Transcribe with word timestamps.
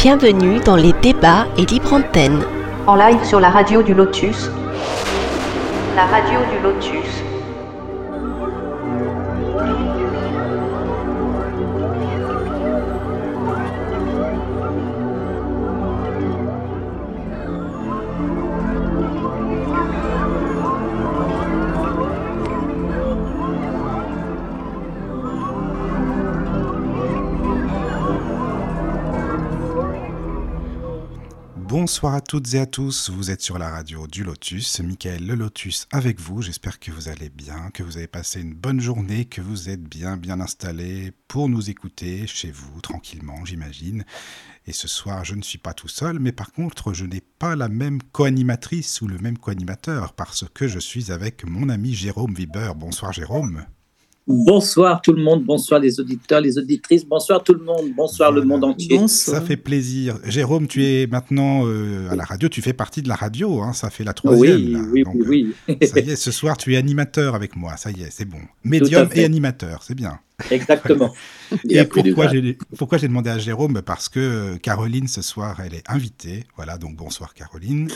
Bienvenue 0.00 0.60
dans 0.60 0.76
les 0.76 0.92
débats 1.02 1.48
et 1.56 1.66
libre 1.66 1.92
antenne. 1.92 2.44
En 2.86 2.94
live 2.94 3.24
sur 3.24 3.40
la 3.40 3.50
radio 3.50 3.82
du 3.82 3.94
Lotus. 3.94 4.48
La 5.96 6.06
radio 6.06 6.38
du 6.52 6.62
Lotus. 6.62 7.27
Bonsoir 31.88 32.12
à 32.12 32.20
toutes 32.20 32.52
et 32.52 32.58
à 32.58 32.66
tous, 32.66 33.08
vous 33.08 33.30
êtes 33.30 33.40
sur 33.40 33.58
la 33.58 33.70
radio 33.70 34.06
du 34.06 34.22
Lotus, 34.22 34.80
Michael 34.80 35.26
le 35.26 35.34
Lotus 35.34 35.88
avec 35.90 36.20
vous, 36.20 36.42
j'espère 36.42 36.80
que 36.80 36.90
vous 36.90 37.08
allez 37.08 37.30
bien, 37.30 37.70
que 37.72 37.82
vous 37.82 37.96
avez 37.96 38.06
passé 38.06 38.42
une 38.42 38.52
bonne 38.52 38.78
journée, 38.78 39.24
que 39.24 39.40
vous 39.40 39.70
êtes 39.70 39.82
bien 39.82 40.18
bien 40.18 40.38
installé 40.38 41.12
pour 41.28 41.48
nous 41.48 41.70
écouter 41.70 42.26
chez 42.26 42.50
vous, 42.50 42.82
tranquillement 42.82 43.42
j'imagine. 43.46 44.04
Et 44.66 44.74
ce 44.74 44.86
soir 44.86 45.24
je 45.24 45.34
ne 45.34 45.40
suis 45.40 45.56
pas 45.56 45.72
tout 45.72 45.88
seul, 45.88 46.18
mais 46.18 46.32
par 46.32 46.52
contre 46.52 46.92
je 46.92 47.06
n'ai 47.06 47.22
pas 47.22 47.56
la 47.56 47.70
même 47.70 48.02
co-animatrice 48.12 49.00
ou 49.00 49.08
le 49.08 49.16
même 49.16 49.38
co-animateur, 49.38 50.12
parce 50.12 50.44
que 50.52 50.68
je 50.68 50.78
suis 50.78 51.10
avec 51.10 51.46
mon 51.46 51.70
ami 51.70 51.94
Jérôme 51.94 52.34
Weber. 52.34 52.74
Bonsoir 52.74 53.14
Jérôme. 53.14 53.64
Bonsoir 54.30 55.00
tout 55.00 55.14
le 55.14 55.22
monde, 55.22 55.42
bonsoir 55.42 55.80
les 55.80 55.98
auditeurs, 56.00 56.42
les 56.42 56.58
auditrices, 56.58 57.02
bonsoir 57.02 57.42
tout 57.42 57.54
le 57.54 57.64
monde, 57.64 57.94
bonsoir 57.96 58.30
le 58.30 58.42
monde 58.42 58.62
entier. 58.62 59.08
Ça 59.08 59.40
fait 59.40 59.56
plaisir. 59.56 60.18
Jérôme, 60.22 60.66
tu 60.66 60.84
es 60.84 61.06
maintenant 61.06 61.66
euh, 61.66 62.10
à 62.10 62.14
la 62.14 62.24
radio, 62.24 62.50
tu 62.50 62.60
fais 62.60 62.74
partie 62.74 63.00
de 63.00 63.08
la 63.08 63.14
radio, 63.14 63.62
hein, 63.62 63.72
ça 63.72 63.88
fait 63.88 64.04
la 64.04 64.12
troisième. 64.12 64.90
Oui, 64.92 65.02
oui, 65.06 65.22
oui, 65.26 65.54
oui. 65.66 65.76
Euh, 65.82 65.86
ça 65.86 66.00
y 66.00 66.10
est, 66.10 66.16
ce 66.16 66.30
soir 66.30 66.58
tu 66.58 66.74
es 66.74 66.76
animateur 66.76 67.34
avec 67.34 67.56
moi, 67.56 67.78
ça 67.78 67.90
y 67.90 68.02
est, 68.02 68.10
c'est 68.10 68.26
bon. 68.26 68.40
Médium 68.64 69.08
et 69.14 69.24
animateur, 69.24 69.82
c'est 69.82 69.94
bien. 69.94 70.18
Exactement. 70.50 71.14
et 71.70 71.82
pourquoi 71.84 72.28
j'ai, 72.28 72.58
pourquoi 72.76 72.98
j'ai 72.98 73.08
demandé 73.08 73.30
à 73.30 73.38
Jérôme? 73.38 73.80
Parce 73.80 74.10
que 74.10 74.58
Caroline, 74.58 75.08
ce 75.08 75.22
soir, 75.22 75.58
elle 75.64 75.72
est 75.72 75.88
invitée. 75.88 76.44
Voilà, 76.54 76.76
donc 76.76 76.96
bonsoir 76.96 77.32
Caroline. 77.32 77.88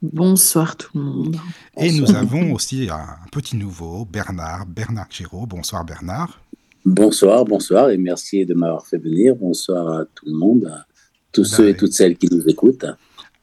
Bonsoir 0.00 0.76
tout 0.76 0.96
le 0.96 1.02
monde. 1.02 1.36
Et 1.76 1.90
nous 1.90 2.14
avons 2.14 2.52
aussi 2.52 2.88
un 2.88 3.16
petit 3.32 3.56
nouveau, 3.56 4.04
Bernard, 4.04 4.64
Bernard 4.66 5.08
Giraud. 5.10 5.46
Bonsoir 5.46 5.84
Bernard. 5.84 6.40
Bonsoir, 6.84 7.44
bonsoir 7.44 7.90
et 7.90 7.98
merci 7.98 8.46
de 8.46 8.54
m'avoir 8.54 8.86
fait 8.86 8.98
venir. 8.98 9.34
Bonsoir 9.34 9.88
à 9.88 10.04
tout 10.04 10.26
le 10.26 10.34
monde, 10.34 10.66
à 10.66 10.86
tous 11.32 11.44
ceux 11.44 11.70
et 11.70 11.76
toutes 11.76 11.92
celles 11.92 12.16
qui 12.16 12.28
nous 12.30 12.48
écoutent. 12.48 12.86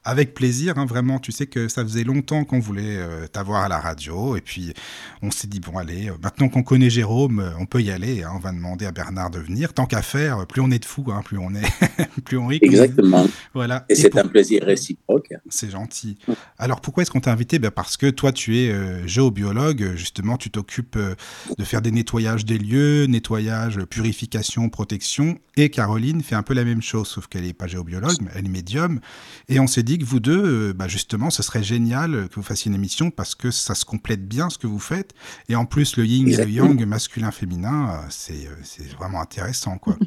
Avec 0.08 0.34
plaisir, 0.34 0.78
hein, 0.78 0.86
vraiment. 0.86 1.18
Tu 1.18 1.32
sais 1.32 1.46
que 1.46 1.66
ça 1.66 1.82
faisait 1.82 2.04
longtemps 2.04 2.44
qu'on 2.44 2.60
voulait 2.60 2.96
euh, 2.96 3.26
t'avoir 3.26 3.64
à 3.64 3.68
la 3.68 3.80
radio. 3.80 4.36
Et 4.36 4.40
puis, 4.40 4.72
on 5.20 5.32
s'est 5.32 5.48
dit, 5.48 5.58
bon, 5.58 5.76
allez, 5.78 6.08
euh, 6.10 6.12
maintenant 6.22 6.48
qu'on 6.48 6.62
connaît 6.62 6.90
Jérôme, 6.90 7.40
euh, 7.40 7.50
on 7.58 7.66
peut 7.66 7.82
y 7.82 7.90
aller. 7.90 8.22
Hein, 8.22 8.30
on 8.36 8.38
va 8.38 8.52
demander 8.52 8.86
à 8.86 8.92
Bernard 8.92 9.30
de 9.30 9.40
venir. 9.40 9.74
Tant 9.74 9.84
qu'à 9.84 10.02
faire, 10.02 10.46
plus 10.46 10.60
on 10.60 10.70
est 10.70 10.78
de 10.78 10.84
fous, 10.84 11.06
hein, 11.08 11.22
plus 11.24 11.38
on 11.38 11.52
est, 11.56 11.66
plus 12.24 12.38
on 12.38 12.46
rit. 12.46 12.60
Exactement. 12.62 13.26
Voilà. 13.52 13.84
Et, 13.88 13.96
c'est 13.96 14.16
un 14.16 14.28
plaisir 14.28 14.62
réciproque. 14.62 15.30
C'est 15.48 15.70
gentil. 15.70 16.16
Alors, 16.56 16.80
pourquoi 16.80 17.02
est-ce 17.02 17.10
qu'on 17.10 17.18
t'a 17.18 17.32
invité? 17.32 17.58
Ben 17.58 17.72
Parce 17.72 17.96
que 17.96 18.08
toi, 18.08 18.30
tu 18.30 18.58
es 18.58 19.08
géobiologue. 19.08 19.96
Justement, 19.96 20.36
tu 20.36 20.50
t'occupes 20.50 20.96
de 20.96 21.64
faire 21.64 21.82
des 21.82 21.90
nettoyages 21.90 22.44
des 22.44 22.58
lieux, 22.58 23.06
nettoyage, 23.06 23.80
purification, 23.86 24.68
protection. 24.68 25.36
Et 25.56 25.70
Caroline 25.70 26.22
fait 26.22 26.36
un 26.36 26.42
peu 26.42 26.54
la 26.54 26.64
même 26.64 26.82
chose, 26.82 27.08
sauf 27.08 27.26
qu'elle 27.26 27.42
n'est 27.42 27.54
pas 27.54 27.66
géobiologue, 27.66 28.18
mais 28.20 28.30
elle 28.36 28.44
est 28.44 28.50
médium. 28.50 29.00
Et 29.48 29.58
on 29.58 29.66
s'est 29.66 29.82
dit 29.82 29.95
que 29.98 30.04
vous 30.04 30.20
deux, 30.20 30.70
euh, 30.70 30.72
bah 30.72 30.88
justement, 30.88 31.30
ce 31.30 31.42
serait 31.42 31.62
génial 31.62 32.28
que 32.28 32.34
vous 32.34 32.42
fassiez 32.42 32.68
une 32.68 32.74
émission 32.74 33.10
parce 33.10 33.34
que 33.34 33.50
ça 33.50 33.74
se 33.74 33.84
complète 33.84 34.26
bien 34.26 34.50
ce 34.50 34.58
que 34.58 34.66
vous 34.66 34.78
faites. 34.78 35.12
Et 35.48 35.56
en 35.56 35.66
plus, 35.66 35.96
le 35.96 36.06
yin 36.06 36.28
et 36.28 36.36
le 36.36 36.50
yang, 36.50 36.84
masculin-féminin, 36.86 37.90
euh, 37.90 38.08
c'est 38.10 38.88
vraiment 38.98 39.20
intéressant. 39.20 39.78
quoi. 39.78 39.96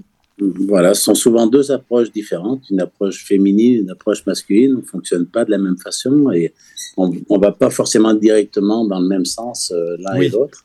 Voilà, 0.69 0.93
ce 0.93 1.03
sont 1.03 1.15
souvent 1.15 1.47
deux 1.47 1.69
approches 1.69 2.13
différentes, 2.13 2.61
une 2.69 2.79
approche 2.79 3.25
féminine, 3.25 3.81
une 3.81 3.89
approche 3.89 4.25
masculine. 4.25 4.73
On 4.75 4.77
ne 4.77 4.85
fonctionne 4.85 5.25
pas 5.25 5.43
de 5.43 5.51
la 5.51 5.57
même 5.57 5.77
façon 5.77 6.31
et 6.31 6.53
on 6.95 7.09
ne 7.09 7.41
va 7.41 7.51
pas 7.51 7.69
forcément 7.69 8.13
directement 8.13 8.85
dans 8.85 9.01
le 9.01 9.07
même 9.09 9.25
sens 9.25 9.69
euh, 9.75 9.97
l'un 9.99 10.15
et 10.15 10.29
l'autre. 10.29 10.63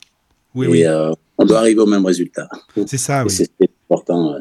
Oui, 0.53 0.67
et 0.67 0.87
oui. 0.87 1.13
on 1.37 1.43
doit 1.43 1.57
arriver 1.59 1.81
au 1.81 1.87
même 1.87 2.05
résultat. 2.05 2.47
C'est 2.87 2.97
ça, 2.97 3.25
oui. 3.25 3.29
C'est 3.29 3.51
important. 3.89 4.37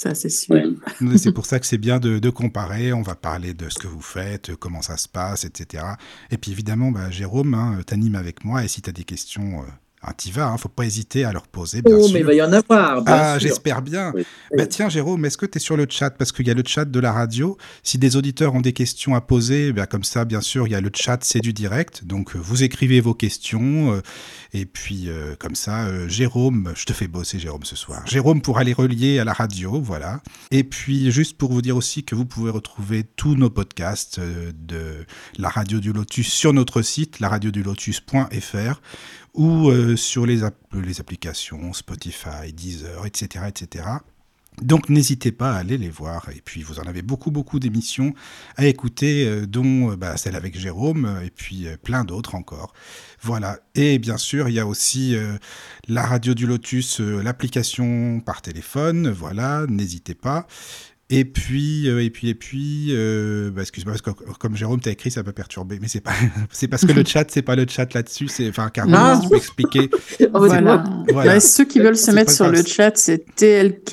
Ça, 0.00 0.14
c'est 0.14 0.30
sûr. 0.30 0.62
c'est 1.18 1.32
pour 1.32 1.44
ça 1.44 1.60
que 1.60 1.66
c'est 1.66 1.76
bien 1.76 1.98
de, 1.98 2.30
comparer. 2.30 2.94
On 2.94 3.02
va 3.02 3.14
parler 3.14 3.52
de 3.52 3.68
ce 3.68 3.78
que 3.78 3.86
vous 3.86 4.00
faites, 4.00 4.56
comment 4.56 4.80
ça 4.80 4.96
se 4.96 5.06
passe, 5.06 5.44
etc. 5.44 5.84
Et 6.30 6.38
puis 6.38 6.52
évidemment, 6.52 6.90
bah, 6.90 7.10
Jérôme, 7.10 7.52
hein, 7.52 7.80
t'animes 7.84 8.14
avec 8.14 8.42
moi. 8.42 8.64
Et 8.64 8.68
si 8.68 8.80
tu 8.80 8.88
as 8.88 8.94
des 8.94 9.04
questions, 9.04 9.60
euh, 9.60 10.12
t'y 10.16 10.30
vas, 10.30 10.48
hein, 10.48 10.56
faut 10.56 10.70
pas 10.70 10.86
hésiter 10.86 11.26
à 11.26 11.32
leur 11.32 11.46
poser. 11.46 11.82
Bien 11.82 11.96
oh, 11.96 12.04
sûr. 12.04 12.14
mais 12.14 12.20
il 12.20 12.24
va 12.24 12.32
y 12.32 12.40
en 12.40 12.50
avoir. 12.50 13.02
ah, 13.04 13.38
j'espère 13.38 13.82
bien. 13.82 14.14
Bah, 14.56 14.66
tiens, 14.66 14.88
Jérôme, 14.88 15.22
est-ce 15.26 15.36
que 15.36 15.44
tu 15.44 15.58
es 15.58 15.60
sur 15.60 15.76
le 15.76 15.86
chat? 15.86 16.08
Parce 16.08 16.32
qu'il 16.32 16.46
y 16.48 16.50
a 16.50 16.54
le 16.54 16.62
chat 16.66 16.86
de 16.86 16.98
la 16.98 17.12
radio. 17.12 17.58
Si 17.82 17.98
des 17.98 18.16
auditeurs 18.16 18.54
ont 18.54 18.62
des 18.62 18.72
questions 18.72 19.14
à 19.14 19.20
poser, 19.20 19.74
bah, 19.74 19.84
comme 19.84 20.04
ça, 20.04 20.24
bien 20.24 20.40
sûr, 20.40 20.66
il 20.66 20.70
y 20.70 20.74
a 20.74 20.80
le 20.80 20.90
chat, 20.94 21.18
c'est 21.24 21.40
du 21.40 21.52
direct. 21.52 22.06
Donc, 22.06 22.34
euh, 22.34 22.38
vous 22.38 22.62
écrivez 22.62 23.02
vos 23.02 23.12
questions. 23.12 23.92
Euh, 23.92 24.00
et 24.52 24.66
puis, 24.66 25.08
euh, 25.08 25.34
comme 25.38 25.54
ça, 25.54 26.08
Jérôme, 26.08 26.72
je 26.76 26.84
te 26.84 26.92
fais 26.92 27.08
bosser, 27.08 27.38
Jérôme, 27.38 27.64
ce 27.64 27.76
soir. 27.76 28.06
Jérôme 28.06 28.42
pour 28.42 28.58
aller 28.58 28.72
relier 28.72 29.18
à 29.18 29.24
la 29.24 29.32
radio, 29.32 29.80
voilà. 29.80 30.20
Et 30.50 30.64
puis, 30.64 31.10
juste 31.10 31.36
pour 31.36 31.52
vous 31.52 31.62
dire 31.62 31.76
aussi 31.76 32.04
que 32.04 32.14
vous 32.14 32.26
pouvez 32.26 32.50
retrouver 32.50 33.04
tous 33.04 33.34
nos 33.34 33.50
podcasts 33.50 34.20
de 34.20 35.06
la 35.38 35.48
radio 35.48 35.80
du 35.80 35.92
Lotus 35.92 36.28
sur 36.28 36.52
notre 36.52 36.82
site, 36.82 37.20
laradiodulotus.fr 37.20 38.80
ou 39.34 39.70
euh, 39.70 39.96
sur 39.96 40.26
les, 40.26 40.40
les 40.72 41.00
applications 41.00 41.72
Spotify, 41.72 42.52
Deezer, 42.52 43.06
etc. 43.06 43.44
etc. 43.48 43.84
Donc 44.62 44.90
n'hésitez 44.90 45.32
pas 45.32 45.52
à 45.52 45.58
aller 45.58 45.78
les 45.78 45.88
voir. 45.88 46.28
Et 46.34 46.42
puis 46.44 46.62
vous 46.62 46.80
en 46.80 46.82
avez 46.82 47.02
beaucoup, 47.02 47.30
beaucoup 47.30 47.58
d'émissions 47.58 48.14
à 48.56 48.66
écouter, 48.66 49.26
euh, 49.26 49.46
dont 49.46 49.92
euh, 49.92 49.96
bah, 49.96 50.16
celle 50.16 50.36
avec 50.36 50.58
Jérôme, 50.58 51.20
et 51.24 51.30
puis 51.30 51.66
plein 51.82 52.04
d'autres 52.04 52.34
encore. 52.34 52.72
Voilà. 53.22 53.58
Et 53.74 53.98
bien 53.98 54.16
sûr, 54.16 54.48
il 54.48 54.54
y 54.54 54.60
a 54.60 54.66
aussi 54.66 55.14
la 55.88 56.06
radio 56.06 56.34
du 56.34 56.46
Lotus, 56.46 57.00
l'application 57.00 58.20
par 58.20 58.40
téléphone. 58.42 59.10
Voilà, 59.10 59.66
n'hésitez 59.68 60.14
pas. 60.14 60.46
Et 61.12 61.24
puis, 61.24 61.88
euh, 61.88 62.04
et 62.04 62.10
puis, 62.10 62.28
et 62.28 62.34
puis, 62.36 62.90
euh, 62.90 63.50
bah, 63.50 63.62
excuse-moi, 63.62 63.94
parce 63.94 64.02
que 64.02 64.10
comme 64.38 64.56
Jérôme 64.56 64.78
t'a 64.78 64.92
écrit, 64.92 65.10
ça 65.10 65.24
peut 65.24 65.32
perturber, 65.32 65.78
mais 65.80 65.88
c'est 65.88 66.00
pas, 66.00 66.12
c'est 66.52 66.68
parce 66.68 66.86
que 66.86 66.92
le 66.92 67.04
chat, 67.04 67.28
c'est 67.28 67.42
pas 67.42 67.56
le 67.56 67.66
chat 67.68 67.92
là-dessus, 67.92 68.28
c'est, 68.28 68.48
enfin, 68.48 68.70
car 68.70 68.86
tu 69.20 69.28
peux 69.28 69.36
expliquer. 69.36 69.90
voilà. 70.32 70.84
voilà. 71.08 71.40
ceux 71.40 71.64
qui 71.64 71.80
veulent 71.80 71.96
se 71.96 72.12
mettre 72.12 72.30
sur 72.30 72.48
le 72.48 72.62
chat, 72.62 72.96
c'est 72.96 73.24
tlk.io 73.34 73.92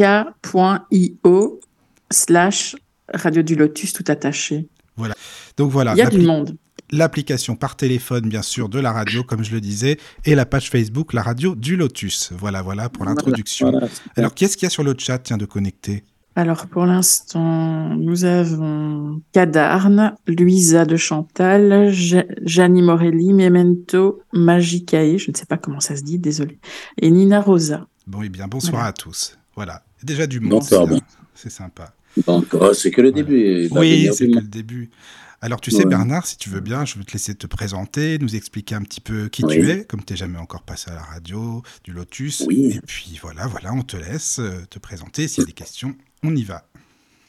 slash 2.11 2.75
radio 3.11 3.41
du 3.41 3.55
lotus 3.55 3.93
tout 3.93 4.05
attaché. 4.07 4.69
Voilà. 4.95 5.15
Donc 5.57 5.71
voilà. 5.71 5.93
Il 5.93 5.97
y 5.97 6.03
a 6.03 6.09
du 6.09 6.21
monde. 6.21 6.55
L'application 6.91 7.55
par 7.55 7.75
téléphone, 7.75 8.29
bien 8.29 8.43
sûr, 8.43 8.69
de 8.69 8.79
la 8.79 8.91
radio, 8.91 9.23
comme 9.23 9.43
je 9.43 9.51
le 9.51 9.59
disais, 9.59 9.97
et 10.23 10.35
la 10.35 10.45
page 10.45 10.69
Facebook, 10.69 11.13
la 11.13 11.23
radio 11.23 11.53
du 11.53 11.75
Lotus. 11.75 12.31
Voilà, 12.31 12.61
voilà 12.61 12.87
pour 12.87 13.03
l'introduction. 13.03 13.77
Alors, 14.15 14.33
qu'est-ce 14.33 14.55
qu'il 14.55 14.67
y 14.67 14.67
a 14.67 14.69
sur 14.69 14.83
le 14.83 14.95
chat, 14.97 15.17
tiens, 15.19 15.35
de 15.35 15.45
connecter 15.45 16.05
alors 16.37 16.67
pour 16.67 16.85
l'instant, 16.85 17.95
nous 17.95 18.23
avons 18.23 19.23
Cadarne, 19.31 20.13
Louisa 20.27 20.85
de 20.85 20.95
Chantal, 20.95 21.91
Janie 21.91 22.83
Morelli, 22.83 23.33
Memento, 23.33 24.21
Magicae, 24.33 25.17
je 25.17 25.31
ne 25.31 25.35
sais 25.35 25.47
pas 25.47 25.57
comment 25.57 25.79
ça 25.79 25.95
se 25.95 26.03
dit, 26.03 26.19
désolé, 26.19 26.59
et 27.01 27.09
Nina 27.09 27.41
Rosa. 27.41 27.87
Bon, 28.05 28.21
et 28.21 28.27
eh 28.27 28.29
bien 28.29 28.47
bonsoir 28.47 28.85
à 28.85 28.93
tous. 28.93 29.35
Voilà, 29.55 29.81
déjà 30.03 30.27
du 30.27 30.39
monde, 30.39 30.61
c'est 31.33 31.49
sympa. 31.49 31.95
c'est 32.73 32.91
que 32.91 33.01
le 33.01 33.11
début. 33.11 33.67
Oui, 33.71 34.07
c'est 34.13 34.29
que 34.29 34.37
le 34.37 34.47
début. 34.47 34.91
Alors 35.41 35.59
tu 35.59 35.71
sais 35.71 35.85
Bernard, 35.85 36.27
si 36.27 36.37
tu 36.37 36.49
veux 36.49 36.61
bien, 36.61 36.85
je 36.85 36.99
vais 36.99 37.03
te 37.03 37.13
laisser 37.13 37.33
te 37.33 37.47
présenter, 37.47 38.19
nous 38.19 38.35
expliquer 38.35 38.75
un 38.75 38.81
petit 38.81 39.01
peu 39.01 39.27
qui 39.27 39.43
tu 39.43 39.69
es, 39.69 39.85
comme 39.85 40.03
tu 40.03 40.13
n'es 40.13 40.17
jamais 40.17 40.37
encore 40.37 40.61
passé 40.61 40.91
à 40.91 40.95
la 40.95 41.03
radio 41.03 41.63
du 41.83 41.93
Lotus. 41.93 42.43
Oui. 42.47 42.73
Et 42.75 42.81
puis 42.81 43.19
voilà, 43.23 43.47
voilà, 43.47 43.73
on 43.73 43.81
te 43.81 43.97
laisse 43.97 44.37
euh, 44.39 44.65
te 44.69 44.77
présenter. 44.77 45.27
S'il 45.27 45.41
y 45.41 45.43
a 45.43 45.47
des 45.47 45.53
questions, 45.53 45.95
on 46.23 46.35
y 46.35 46.43
va. 46.43 46.63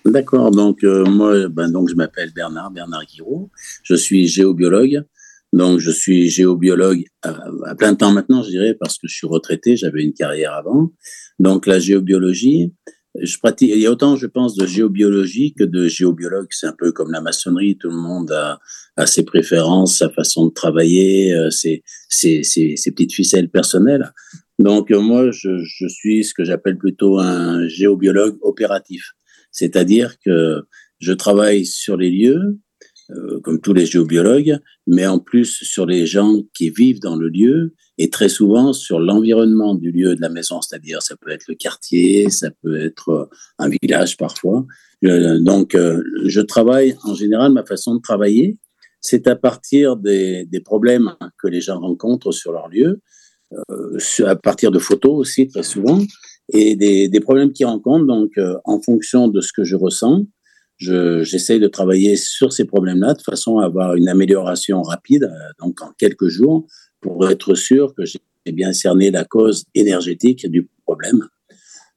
D'accord, 0.04 0.50
donc 0.50 0.84
euh, 0.84 1.04
moi, 1.04 1.48
ben, 1.48 1.70
donc, 1.70 1.88
je 1.90 1.94
m'appelle 1.94 2.32
Bernard, 2.32 2.70
Bernard 2.70 3.04
Guiraud, 3.04 3.50
je 3.82 3.94
suis 3.94 4.26
géobiologue. 4.26 5.04
Donc, 5.52 5.78
je 5.78 5.90
suis 5.90 6.28
géobiologue 6.28 7.04
à, 7.22 7.74
plein 7.74 7.94
temps 7.94 8.12
maintenant, 8.12 8.42
je 8.42 8.50
dirais, 8.50 8.76
parce 8.78 8.98
que 8.98 9.08
je 9.08 9.14
suis 9.14 9.26
retraité, 9.26 9.76
j'avais 9.76 10.02
une 10.04 10.12
carrière 10.12 10.52
avant. 10.52 10.92
Donc, 11.38 11.66
la 11.66 11.78
géobiologie, 11.78 12.74
je 13.20 13.38
pratique, 13.38 13.70
il 13.72 13.80
y 13.80 13.86
a 13.86 13.90
autant, 13.90 14.16
je 14.16 14.26
pense, 14.26 14.54
de 14.56 14.66
géobiologie 14.66 15.54
que 15.54 15.64
de 15.64 15.88
géobiologue. 15.88 16.48
C'est 16.50 16.66
un 16.66 16.74
peu 16.78 16.92
comme 16.92 17.10
la 17.10 17.22
maçonnerie, 17.22 17.78
tout 17.78 17.88
le 17.88 17.96
monde 17.96 18.30
a, 18.30 19.06
ses 19.06 19.24
préférences, 19.24 19.98
sa 19.98 20.10
façon 20.10 20.46
de 20.46 20.52
travailler, 20.52 21.32
euh, 21.32 21.50
ses, 21.50 21.82
petites 22.10 23.14
ficelles 23.14 23.48
personnelles. 23.48 24.12
Donc, 24.58 24.90
euh, 24.90 25.00
moi, 25.00 25.30
je, 25.30 25.88
suis 25.88 26.24
ce 26.24 26.34
que 26.34 26.44
j'appelle 26.44 26.78
plutôt 26.78 27.18
un 27.18 27.66
géobiologue 27.68 28.38
opératif. 28.42 29.12
C'est-à-dire 29.52 30.18
que 30.24 30.62
je 30.98 31.12
travaille 31.12 31.64
sur 31.64 31.96
les 31.96 32.10
lieux, 32.10 32.58
euh, 33.10 33.40
comme 33.40 33.60
tous 33.60 33.72
les 33.72 33.86
géobiologues, 33.86 34.58
mais 34.86 35.06
en 35.06 35.18
plus 35.18 35.60
sur 35.62 35.86
les 35.86 36.06
gens 36.06 36.42
qui 36.54 36.70
vivent 36.70 37.00
dans 37.00 37.16
le 37.16 37.28
lieu 37.28 37.74
et 37.96 38.10
très 38.10 38.28
souvent 38.28 38.72
sur 38.72 39.00
l'environnement 39.00 39.74
du 39.74 39.92
lieu 39.92 40.14
de 40.14 40.20
la 40.20 40.28
maison, 40.28 40.60
c'est-à-dire 40.60 41.02
ça 41.02 41.16
peut 41.16 41.30
être 41.30 41.46
le 41.48 41.54
quartier, 41.54 42.28
ça 42.28 42.50
peut 42.62 42.76
être 42.80 43.08
euh, 43.10 43.24
un 43.58 43.70
village 43.82 44.16
parfois. 44.16 44.66
donc, 45.02 45.76
je 45.76 46.40
travaille 46.40 46.96
en 47.04 47.14
général, 47.14 47.52
ma 47.52 47.64
façon 47.64 47.94
de 47.94 48.00
travailler, 48.00 48.58
c'est 49.00 49.26
à 49.28 49.36
partir 49.36 49.96
des, 49.96 50.46
problèmes 50.64 51.14
que 51.40 51.48
les 51.48 51.60
gens 51.60 51.78
rencontrent 51.78 52.32
sur 52.32 52.52
leur 52.52 52.68
lieu, 52.68 53.00
à 54.26 54.36
partir 54.36 54.70
de 54.70 54.78
photos 54.78 55.12
aussi 55.12 55.48
très 55.48 55.62
souvent, 55.62 56.00
et 56.52 56.76
des, 56.76 57.20
problèmes 57.20 57.52
qu'ils 57.52 57.66
rencontrent. 57.66 58.06
Donc, 58.06 58.32
en 58.64 58.80
fonction 58.80 59.28
de 59.28 59.40
ce 59.40 59.52
que 59.52 59.64
je 59.64 59.76
ressens, 59.76 60.24
j'essaye 60.78 61.60
de 61.60 61.68
travailler 61.68 62.16
sur 62.16 62.52
ces 62.52 62.64
problèmes-là 62.64 63.14
de 63.14 63.22
façon 63.22 63.58
à 63.58 63.66
avoir 63.66 63.94
une 63.94 64.08
amélioration 64.08 64.82
rapide, 64.82 65.30
donc 65.60 65.80
en 65.82 65.92
quelques 65.98 66.28
jours, 66.28 66.66
pour 67.00 67.28
être 67.28 67.54
sûr 67.54 67.94
que 67.94 68.04
j'ai 68.04 68.20
bien 68.52 68.72
cerné 68.72 69.10
la 69.10 69.24
cause 69.24 69.64
énergétique 69.74 70.46
du 70.46 70.68
problème. 70.84 71.26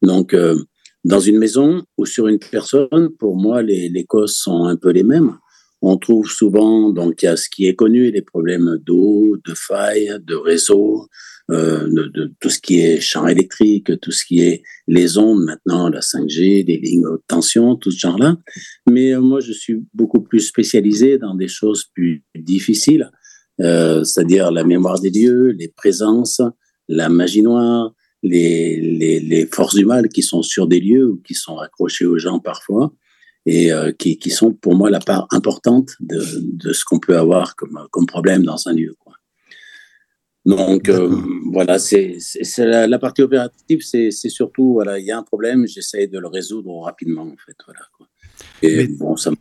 Donc, 0.02 0.34
euh, 0.34 0.56
dans 1.04 1.20
une 1.20 1.38
maison 1.38 1.84
ou 1.98 2.06
sur 2.06 2.28
une 2.28 2.40
personne, 2.40 3.10
pour 3.18 3.36
moi, 3.36 3.62
les, 3.62 3.90
les, 3.90 4.06
causes 4.06 4.36
sont 4.36 4.66
un 4.66 4.76
peu 4.76 4.90
les 4.90 5.04
mêmes. 5.04 5.38
On 5.82 5.98
trouve 5.98 6.30
souvent, 6.30 6.92
donc, 6.92 7.24
il 7.24 7.26
y 7.26 7.30
a 7.30 7.38
ce 7.38 7.50
qui 7.50 7.68
est 7.68 7.76
connu, 7.76 8.12
les 8.12 8.22
problèmes 8.22 8.78
d'eau, 8.86 9.38
de 9.46 9.54
failles, 9.56 10.16
de 10.22 10.36
réseau, 10.36 11.08
euh, 11.50 11.88
de, 11.90 12.34
tout 12.40 12.50
ce 12.50 12.60
qui 12.60 12.80
est 12.80 13.02
champ 13.02 13.28
électrique, 13.28 14.00
tout 14.00 14.12
ce 14.12 14.24
qui 14.24 14.42
est 14.42 14.62
les 14.88 15.18
ondes 15.18 15.44
maintenant, 15.44 15.90
la 15.90 16.02
5G, 16.02 16.66
les 16.66 16.78
lignes 16.78 17.08
haute 17.08 17.24
tension, 17.28 17.76
tout 17.76 17.92
ce 17.92 18.00
genre-là. 18.00 18.38
Mais 18.90 19.14
euh, 19.14 19.22
moi, 19.22 19.40
je 19.40 19.52
suis 19.52 19.84
beaucoup 19.94 20.22
plus 20.22 20.42
spécialisé 20.42 21.18
dans 21.18 21.36
des 21.36 21.48
choses 21.48 21.86
plus 21.94 22.24
difficiles 22.36 23.10
euh, 23.62 24.04
c'est-à-dire 24.04 24.52
la 24.52 24.64
mémoire 24.64 25.00
des 25.00 25.12
dieux, 25.12 25.50
les 25.58 25.68
présences, 25.68 26.42
la 26.88 27.10
magie 27.10 27.44
noire, 27.44 27.94
les, 28.24 28.80
les, 28.80 29.20
les, 29.20 29.46
forces 29.46 29.76
du 29.76 29.86
mal 29.86 30.10
qui 30.10 30.24
sont 30.24 30.42
sur 30.42 30.68
des 30.68 30.80
lieux 30.80 31.12
ou 31.12 31.22
qui 31.26 31.34
sont 31.34 31.58
accrochées 31.58 32.06
aux 32.06 32.18
gens 32.18 32.40
parfois 32.40 32.94
et 33.46 33.72
euh, 33.72 33.92
qui, 33.92 34.18
qui, 34.18 34.30
sont 34.30 34.54
pour 34.54 34.76
moi 34.76 34.90
la 34.90 35.00
part 35.00 35.28
importante 35.32 35.92
de, 36.00 36.24
de 36.42 36.74
ce 36.74 36.86
qu'on 36.86 37.00
peut 37.00 37.18
avoir 37.18 37.56
comme, 37.56 37.88
comme 37.92 38.06
problème 38.06 38.44
dans 38.44 38.68
un 38.68 38.74
lieu. 38.74 38.96
Quoi. 39.00 39.14
Donc 40.46 40.90
euh, 40.90 41.16
voilà, 41.52 41.78
c'est 41.80 42.18
la, 42.58 42.88
la, 42.88 43.00
partie 43.00 43.22
opérative, 43.22 43.82
c'est 43.82 44.12
surtout 44.12 44.74
voilà, 44.74 45.00
il 45.00 45.06
y 45.06 45.12
a 45.12 45.18
un 45.18 45.24
problème, 45.24 45.68
j'essaie 45.68 46.08
de 46.08 46.18
le 46.20 46.28
résoudre 46.28 46.82
rapidement 46.82 47.24
en 47.24 47.38
fait. 47.46 47.56
Voilà, 47.66 47.82
quoi. 47.98 48.08
Et 48.62 48.88
bon, 48.88 49.16
ça 49.18 49.32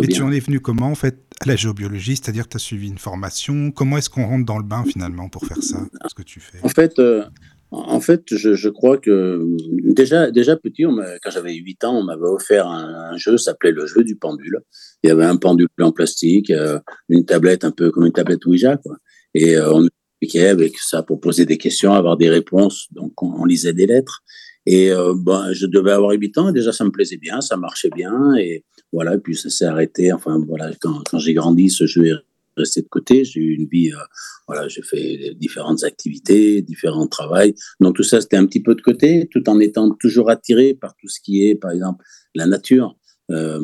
mais 0.00 0.08
tu 0.08 0.22
en 0.22 0.32
es 0.32 0.40
venu 0.40 0.60
comment, 0.60 0.86
en 0.86 0.94
fait, 0.94 1.18
à 1.40 1.46
la 1.46 1.56
géobiologie 1.56 2.16
C'est-à-dire 2.16 2.44
que 2.44 2.50
tu 2.50 2.56
as 2.56 2.60
suivi 2.60 2.88
une 2.88 2.98
formation 2.98 3.70
Comment 3.70 3.98
est-ce 3.98 4.10
qu'on 4.10 4.26
rentre 4.26 4.44
dans 4.44 4.58
le 4.58 4.64
bain, 4.64 4.84
finalement, 4.84 5.28
pour 5.28 5.44
faire 5.46 5.62
ça 5.62 5.86
Ce 6.08 6.14
que 6.14 6.22
tu 6.22 6.40
fais? 6.40 6.58
En 6.62 6.68
fait, 6.68 6.98
euh, 6.98 7.24
en 7.70 8.00
fait 8.00 8.22
je, 8.30 8.68
crois 8.68 8.98
que 8.98 9.44
déjà, 9.82 10.30
déjà 10.30 10.56
petit, 10.56 10.84
quand 10.84 11.30
j'avais 11.30 11.54
8 11.54 11.84
ans, 11.84 11.98
on 11.98 12.04
m'avait 12.04 12.22
offert 12.22 12.66
un, 12.68 13.12
un 13.12 13.16
jeu, 13.16 13.36
s'appelait 13.36 13.72
le 13.72 13.86
jeu 13.86 14.04
du 14.04 14.16
pendule. 14.16 14.60
Il 15.02 15.08
y 15.08 15.10
avait 15.10 15.24
un 15.24 15.36
pendule 15.36 15.68
en 15.80 15.92
plastique, 15.92 16.50
euh, 16.50 16.78
une 17.08 17.24
tablette 17.24 17.64
un 17.64 17.70
peu 17.70 17.90
comme 17.90 18.06
une 18.06 18.12
tablette 18.12 18.44
Ouija, 18.46 18.76
quoi. 18.76 18.96
Et 19.34 19.56
euh, 19.56 19.72
on 19.72 19.86
expliquait 19.86 20.48
avec 20.48 20.78
ça 20.78 21.02
pour 21.02 21.20
poser 21.20 21.44
des 21.44 21.58
questions, 21.58 21.92
avoir 21.92 22.16
des 22.16 22.30
réponses. 22.30 22.86
Donc, 22.92 23.20
on, 23.22 23.44
lisait 23.44 23.74
des 23.74 23.86
lettres. 23.86 24.22
Et 24.64 24.90
euh, 24.90 25.14
ben, 25.16 25.52
je 25.52 25.66
devais 25.66 25.92
avoir 25.92 26.12
8 26.12 26.38
ans, 26.38 26.48
et 26.48 26.52
déjà 26.52 26.72
ça 26.72 26.84
me 26.84 26.90
plaisait 26.90 27.18
bien, 27.18 27.40
ça 27.40 27.56
marchait 27.56 27.90
bien, 27.94 28.34
et 28.36 28.64
voilà, 28.92 29.16
puis 29.18 29.36
ça 29.36 29.50
s'est 29.50 29.64
arrêté. 29.64 30.12
Enfin, 30.12 30.42
voilà, 30.46 30.70
quand, 30.80 31.02
quand 31.08 31.18
j'ai 31.18 31.34
grandi, 31.34 31.70
ce 31.70 31.86
jeu 31.86 32.06
est 32.06 32.14
resté 32.56 32.82
de 32.82 32.88
côté. 32.88 33.24
J'ai 33.24 33.40
eu 33.40 33.54
une 33.54 33.66
vie, 33.66 33.92
euh, 33.92 33.98
voilà, 34.46 34.68
j'ai 34.68 34.82
fait 34.82 35.34
différentes 35.34 35.84
activités, 35.84 36.62
différents 36.62 37.06
travails. 37.06 37.54
Donc 37.80 37.96
tout 37.96 38.02
ça, 38.02 38.20
c'était 38.20 38.36
un 38.36 38.46
petit 38.46 38.62
peu 38.62 38.74
de 38.74 38.82
côté, 38.82 39.28
tout 39.30 39.48
en 39.48 39.60
étant 39.60 39.90
toujours 39.90 40.30
attiré 40.30 40.74
par 40.74 40.94
tout 40.96 41.08
ce 41.08 41.20
qui 41.20 41.46
est, 41.46 41.54
par 41.54 41.70
exemple, 41.70 42.04
la 42.34 42.46
nature. 42.46 42.96
Euh, 43.32 43.60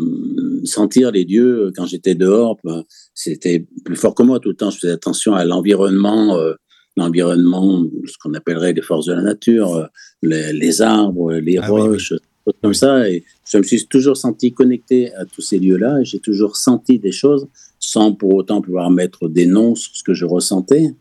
sentir 0.65 1.13
les 1.13 1.25
dieux 1.25 1.73
quand 1.77 1.87
j'étais 1.87 2.17
dehors, 2.17 2.59
ben, 2.65 2.83
c'était 3.15 3.65
plus 3.85 3.97
fort 3.97 4.15
que 4.15 4.23
moi. 4.23 4.41
Tout 4.41 4.49
le 4.49 4.57
temps, 4.57 4.71
je 4.71 4.79
faisais 4.79 4.93
attention 4.93 5.35
à 5.35 5.45
l'environnement, 5.45 6.37
euh, 6.37 6.55
l'environnement, 6.97 7.85
ce 8.07 8.15
qu'on 8.21 8.35
appellerait 8.35 8.73
les 8.73 8.83
forces 8.83 9.07
de 9.07 9.13
la 9.13 9.23
nature, 9.23 9.75
euh, 9.77 9.87
les, 10.23 10.53
les 10.53 10.83
arbres, 10.83 11.35
les 11.35 11.59
ah 11.59 11.69
roches, 11.69 12.13
comme 12.61 12.75
ça. 12.75 13.09
Et 13.09 13.25
je 13.49 13.59
me 13.59 13.63
suis 13.63 13.87
toujours 13.87 14.17
senti 14.17 14.53
connecté 14.53 15.15
à 15.15 15.25
tous 15.27 15.43
ces 15.43 15.61
lieux-là. 15.61 16.01
Et 16.01 16.05
j'ai 16.05 16.19
toujours 16.19 16.57
senti 16.57 16.99
des 16.99 17.13
choses 17.13 17.47
sans 17.83 18.15
pour 18.15 18.35
autant 18.35 18.63
pouvoir 18.63 18.91
mettre 18.91 19.29
des 19.29 19.45
noms 19.45 19.75
sur 19.75 19.95
ce 19.95 20.03
que 20.03 20.15
je 20.15 20.25
ressentais. 20.25 20.95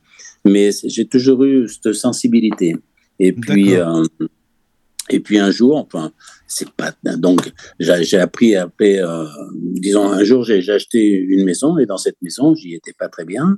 Mais 0.43 0.71
j'ai 0.83 1.07
toujours 1.07 1.43
eu 1.43 1.67
cette 1.69 1.93
sensibilité. 1.93 2.75
Et 3.19 3.31
puis, 3.31 3.75
euh, 3.75 4.03
et 5.11 5.19
puis 5.19 5.37
un 5.37 5.51
jour, 5.51 5.77
enfin, 5.77 6.11
c'est 6.47 6.71
pas 6.71 6.91
donc 7.17 7.51
j'ai 7.79 8.17
appris 8.17 8.55
après, 8.55 8.99
euh, 8.99 9.25
disons 9.53 10.11
un 10.11 10.23
jour 10.23 10.43
j'ai 10.43 10.67
acheté 10.69 11.11
une 11.11 11.45
maison 11.45 11.77
et 11.77 11.85
dans 11.85 11.97
cette 11.97 12.19
maison 12.21 12.55
j'y 12.55 12.73
étais 12.73 12.93
pas 12.97 13.09
très 13.09 13.25
bien 13.25 13.57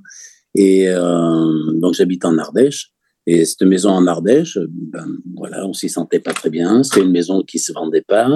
et 0.53 0.89
euh, 0.89 1.71
donc 1.75 1.93
j'habite 1.93 2.25
en 2.25 2.37
Ardèche. 2.37 2.89
Et 3.25 3.45
cette 3.45 3.61
maison 3.61 3.91
en 3.91 4.05
Ardèche, 4.05 4.59
ben, 4.69 5.07
voilà, 5.37 5.65
on 5.65 5.71
s'y 5.71 5.87
sentait 5.87 6.19
pas 6.19 6.33
très 6.33 6.49
bien. 6.49 6.83
C'était 6.83 7.05
une 7.05 7.11
maison 7.11 7.41
qui 7.41 7.57
se 7.57 7.71
vendait 7.71 8.03
pas. 8.05 8.27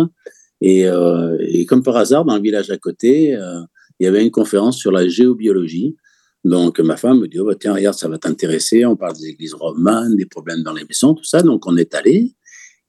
Et, 0.62 0.86
et, 1.42 1.66
comme 1.66 1.84
par 1.84 1.98
hasard, 1.98 2.24
dans 2.24 2.38
le 2.38 2.42
village 2.42 2.72
à 2.72 2.78
côté, 2.78 3.38
il 4.00 4.06
y 4.06 4.08
avait 4.08 4.24
une 4.24 4.32
conférence 4.32 4.78
sur 4.78 4.92
la 4.92 5.08
géobiologie. 5.08 5.96
Donc 6.44 6.80
ma 6.80 6.98
femme 6.98 7.20
me 7.20 7.28
dit, 7.28 7.40
oh, 7.40 7.46
bah, 7.46 7.56
tiens, 7.60 7.74
regarde, 7.74 7.98
ça 7.98 8.08
va 8.08 8.18
t'intéresser. 8.18 8.86
On 8.86 8.96
parle 8.96 9.16
des 9.18 9.28
églises 9.28 9.54
romanes, 9.54 10.16
des 10.16 10.26
problèmes 10.26 10.64
dans 10.64 10.74
les 10.74 10.86
maisons, 10.86 11.14
tout 11.14 11.24
ça. 11.24 11.42
Donc 11.42 11.66
on 11.68 11.78
est 11.78 11.94
allé. 11.96 12.36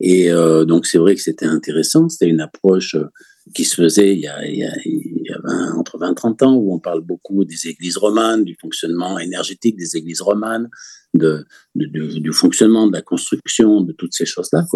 Et 0.00 0.30
euh, 0.30 0.64
donc 0.64 0.86
c'est 0.86 0.98
vrai 0.98 1.14
que 1.14 1.20
c'était 1.20 1.46
intéressant. 1.46 2.08
C'était 2.08 2.30
une 2.30 2.40
approche 2.40 2.96
qui 3.54 3.64
se 3.64 3.74
faisait 3.74 4.14
il 4.14 4.20
y 4.20 4.26
a, 4.26 4.46
il 4.46 4.58
y 4.58 4.64
a, 4.64 4.72
il 4.84 5.22
y 5.24 5.32
a 5.32 5.38
20, 5.42 5.74
entre 5.74 5.98
20 5.98 6.12
et 6.12 6.14
30 6.14 6.42
ans, 6.42 6.54
où 6.54 6.74
on 6.74 6.78
parle 6.78 7.00
beaucoup 7.00 7.44
des 7.44 7.68
églises 7.68 7.96
romanes, 7.96 8.44
du 8.44 8.56
fonctionnement 8.60 9.18
énergétique 9.18 9.76
des 9.76 9.96
églises 9.96 10.20
romanes, 10.20 10.68
de, 11.14 11.46
du 11.74 12.32
fonctionnement, 12.32 12.86
de 12.86 12.92
la 12.92 13.02
construction, 13.02 13.80
de 13.80 13.92
toutes 13.92 14.12
ces 14.12 14.26
choses-là. 14.26 14.66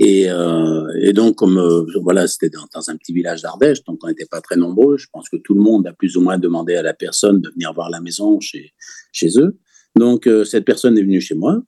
Et, 0.00 0.30
euh, 0.30 0.86
et, 1.02 1.12
donc, 1.12 1.34
comme 1.34 1.58
euh, 1.58 1.84
voilà, 2.02 2.28
c'était 2.28 2.50
dans, 2.50 2.88
un 2.88 2.96
petit 2.96 3.12
village 3.12 3.42
d'Ardèche, 3.42 3.82
donc 3.82 3.98
on 4.04 4.06
n'était 4.06 4.26
pas 4.26 4.40
très 4.40 4.56
nombreux. 4.56 4.96
Je 4.96 5.08
pense 5.12 5.28
que 5.28 5.36
tout 5.36 5.54
le 5.54 5.60
monde 5.60 5.88
a 5.88 5.92
plus 5.92 6.16
ou 6.16 6.20
moins 6.20 6.38
demandé 6.38 6.76
à 6.76 6.82
la 6.82 6.94
personne 6.94 7.40
de 7.40 7.50
venir 7.50 7.72
voir 7.72 7.90
la 7.90 8.00
maison 8.00 8.38
chez, 8.38 8.74
chez 9.12 9.30
eux. 9.38 9.58
Donc, 9.98 10.28
euh, 10.28 10.44
cette 10.44 10.64
personne 10.64 10.96
est 10.96 11.02
venue 11.02 11.20
chez 11.20 11.34
moi. 11.34 11.60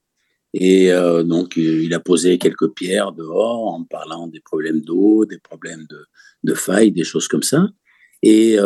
Et 0.52 0.90
donc, 1.26 1.56
il 1.56 1.94
a 1.94 2.00
posé 2.00 2.36
quelques 2.36 2.74
pierres 2.74 3.12
dehors 3.12 3.68
en 3.68 3.84
parlant 3.84 4.26
des 4.26 4.40
problèmes 4.40 4.80
d'eau, 4.80 5.24
des 5.24 5.38
problèmes 5.38 5.86
de, 5.88 5.98
de 6.42 6.54
failles, 6.54 6.90
des 6.90 7.04
choses 7.04 7.28
comme 7.28 7.44
ça. 7.44 7.68
Et 8.24 8.56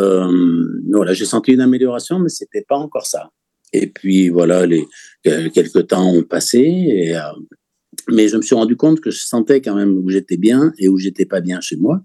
voilà, 0.90 1.12
j'ai 1.12 1.26
senti 1.26 1.52
une 1.52 1.60
amélioration, 1.60 2.20
mais 2.20 2.30
c'était 2.30 2.64
pas 2.66 2.78
encore 2.78 3.04
ça. 3.04 3.28
Et 3.74 3.88
puis 3.88 4.30
voilà, 4.30 4.64
les 4.64 4.86
quelques 5.24 5.88
temps 5.88 6.08
ont 6.08 6.22
passé, 6.22 6.60
et, 6.62 7.18
mais 8.08 8.28
je 8.28 8.36
me 8.36 8.42
suis 8.42 8.54
rendu 8.54 8.76
compte 8.76 9.00
que 9.00 9.10
je 9.10 9.20
sentais 9.24 9.60
quand 9.60 9.74
même 9.74 9.96
où 9.96 10.08
j'étais 10.10 10.36
bien 10.36 10.72
et 10.78 10.88
où 10.88 10.98
j'étais 10.98 11.26
pas 11.26 11.40
bien 11.40 11.60
chez 11.60 11.76
moi. 11.76 12.02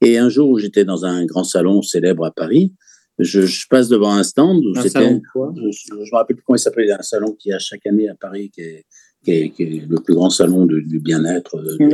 Et 0.00 0.18
un 0.18 0.28
jour 0.28 0.48
où 0.50 0.58
j'étais 0.58 0.84
dans 0.84 1.04
un 1.04 1.24
grand 1.26 1.44
salon 1.44 1.82
célèbre 1.82 2.24
à 2.24 2.30
Paris, 2.30 2.72
je, 3.18 3.42
je 3.42 3.66
passe 3.68 3.88
devant 3.88 4.12
un 4.12 4.22
stand. 4.22 4.64
Où 4.64 4.78
un 4.78 4.88
salon 4.88 5.20
quoi? 5.32 5.52
je, 5.56 5.70
je, 5.70 5.94
me 5.94 6.16
rappelle 6.16 6.36
plus 6.36 6.44
comment 6.44 6.56
il 6.56 6.60
s'appelle. 6.60 6.90
Un 6.90 7.02
salon 7.02 7.32
qui 7.32 7.52
a 7.52 7.58
chaque 7.58 7.86
année 7.86 8.08
à 8.08 8.14
Paris, 8.14 8.50
qui 8.50 8.60
est, 8.60 8.84
qui 9.24 9.32
est, 9.32 9.50
qui 9.50 9.62
est 9.64 9.86
le 9.88 9.96
plus 10.00 10.14
grand 10.14 10.30
salon 10.30 10.66
de, 10.66 10.80
du 10.80 11.00
bien-être. 11.00 11.60
De, 11.60 11.76
de, 11.78 11.86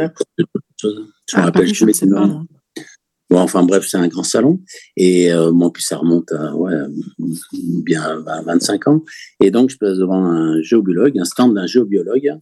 de, 0.42 0.46
je 0.82 0.88
me 0.88 1.06
ah, 1.34 1.44
rappelle, 1.46 1.62
Paris, 1.62 1.75
je, 1.75 1.92
sais 1.92 2.08
pas. 2.08 2.42
Bon, 3.30 3.38
enfin 3.38 3.62
bref, 3.62 3.87
c'est 3.88 3.96
un 3.96 4.08
grand 4.08 4.23
salon. 4.23 4.61
Et 4.96 5.32
euh, 5.32 5.50
bon, 5.50 5.70
puis 5.70 5.82
ça 5.82 5.96
remonte 5.96 6.30
à 6.32 6.54
ouais, 6.54 6.75
bien 7.82 8.23
à 8.26 8.42
25 8.42 8.87
ans. 8.88 9.02
Et 9.40 9.50
donc, 9.50 9.70
je 9.70 9.78
passe 9.78 9.96
devant 9.96 10.25
un 10.25 10.61
géobiologue, 10.61 11.18
un 11.18 11.25
stand 11.25 11.54
d'un 11.54 11.66
géobiologue. 11.66 12.38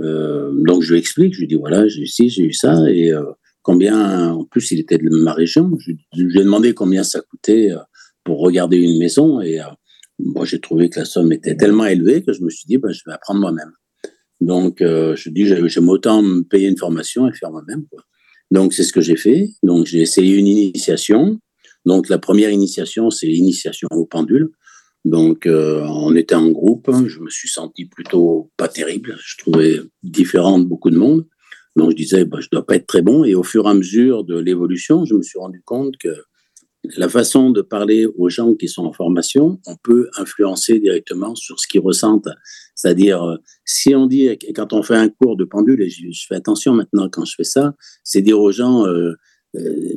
Euh, 0.00 0.50
donc, 0.66 0.82
je 0.82 0.92
lui 0.92 0.98
explique, 0.98 1.34
je 1.34 1.40
lui 1.40 1.46
dis, 1.46 1.54
voilà, 1.54 1.86
j'ai 1.88 2.02
ici, 2.02 2.28
j'ai 2.28 2.44
eu 2.44 2.52
ça. 2.52 2.88
Et 2.90 3.12
euh, 3.12 3.22
combien, 3.62 4.32
en 4.32 4.44
plus, 4.44 4.70
il 4.72 4.80
était 4.80 4.98
de 4.98 5.08
ma 5.10 5.32
région. 5.32 5.70
Je, 5.78 5.92
lui 6.22 6.40
ai 6.40 6.44
demandé 6.44 6.74
combien 6.74 7.04
ça 7.04 7.20
coûtait 7.20 7.70
euh, 7.70 7.78
pour 8.24 8.40
regarder 8.40 8.76
une 8.76 8.98
maison. 8.98 9.40
Et 9.40 9.60
euh, 9.60 9.66
moi, 10.18 10.44
j'ai 10.44 10.60
trouvé 10.60 10.90
que 10.90 11.00
la 11.00 11.04
somme 11.04 11.32
était 11.32 11.56
tellement 11.56 11.86
élevée 11.86 12.22
que 12.22 12.32
je 12.32 12.42
me 12.42 12.50
suis 12.50 12.66
dit, 12.66 12.78
bah, 12.78 12.90
je 12.92 13.00
vais 13.06 13.12
apprendre 13.12 13.40
moi-même. 13.40 13.72
Donc, 14.40 14.78
je 14.80 15.30
dis, 15.30 15.46
j'aime 15.46 15.88
autant 15.88 16.20
me 16.20 16.42
payer 16.42 16.68
une 16.68 16.76
formation 16.76 17.26
et 17.26 17.32
faire 17.32 17.50
moi-même. 17.50 17.86
Donc, 18.50 18.74
c'est 18.74 18.82
ce 18.82 18.92
que 18.92 19.00
j'ai 19.00 19.16
fait. 19.16 19.48
Donc, 19.62 19.86
j'ai 19.86 20.00
essayé 20.00 20.36
une 20.36 20.46
initiation. 20.46 21.38
Donc, 21.86 22.08
la 22.08 22.18
première 22.18 22.50
initiation, 22.50 23.10
c'est 23.10 23.26
l'initiation 23.26 23.88
au 23.92 24.04
pendule. 24.04 24.50
Donc, 25.04 25.46
euh, 25.46 25.82
on 25.82 26.14
était 26.16 26.34
en 26.34 26.50
groupe. 26.50 26.90
Je 27.06 27.20
me 27.20 27.28
suis 27.28 27.48
senti 27.48 27.84
plutôt 27.84 28.50
pas 28.56 28.68
terrible. 28.68 29.16
Je 29.22 29.36
trouvais 29.38 29.80
différent 30.02 30.58
de 30.58 30.64
beaucoup 30.64 30.90
de 30.90 30.96
monde. 30.96 31.26
Donc, 31.76 31.90
je 31.90 31.96
disais, 31.96 32.24
bah, 32.24 32.38
je 32.40 32.48
dois 32.50 32.64
pas 32.64 32.76
être 32.76 32.86
très 32.86 33.02
bon. 33.02 33.24
Et 33.24 33.34
au 33.34 33.42
fur 33.42 33.66
et 33.66 33.70
à 33.70 33.74
mesure 33.74 34.24
de 34.24 34.38
l'évolution, 34.38 35.04
je 35.04 35.14
me 35.14 35.22
suis 35.22 35.38
rendu 35.38 35.62
compte 35.62 35.96
que 35.98 36.14
la 36.96 37.08
façon 37.08 37.50
de 37.50 37.62
parler 37.62 38.06
aux 38.06 38.28
gens 38.28 38.54
qui 38.54 38.68
sont 38.68 38.84
en 38.84 38.92
formation, 38.92 39.58
on 39.66 39.76
peut 39.76 40.10
influencer 40.18 40.78
directement 40.78 41.34
sur 41.34 41.58
ce 41.58 41.66
qu'ils 41.66 41.80
ressentent. 41.80 42.28
C'est-à-dire, 42.74 43.22
euh, 43.22 43.36
si 43.64 43.94
on 43.94 44.06
dit, 44.06 44.38
quand 44.54 44.72
on 44.72 44.82
fait 44.82 44.96
un 44.96 45.08
cours 45.08 45.36
de 45.36 45.44
pendule, 45.44 45.82
et 45.82 45.88
je, 45.88 46.26
fais 46.28 46.34
attention 46.34 46.74
maintenant 46.74 47.08
quand 47.08 47.24
je 47.24 47.34
fais 47.36 47.44
ça, 47.44 47.74
c'est 48.02 48.22
dire 48.22 48.38
aux 48.38 48.52
gens, 48.52 48.86
euh, 48.86 49.14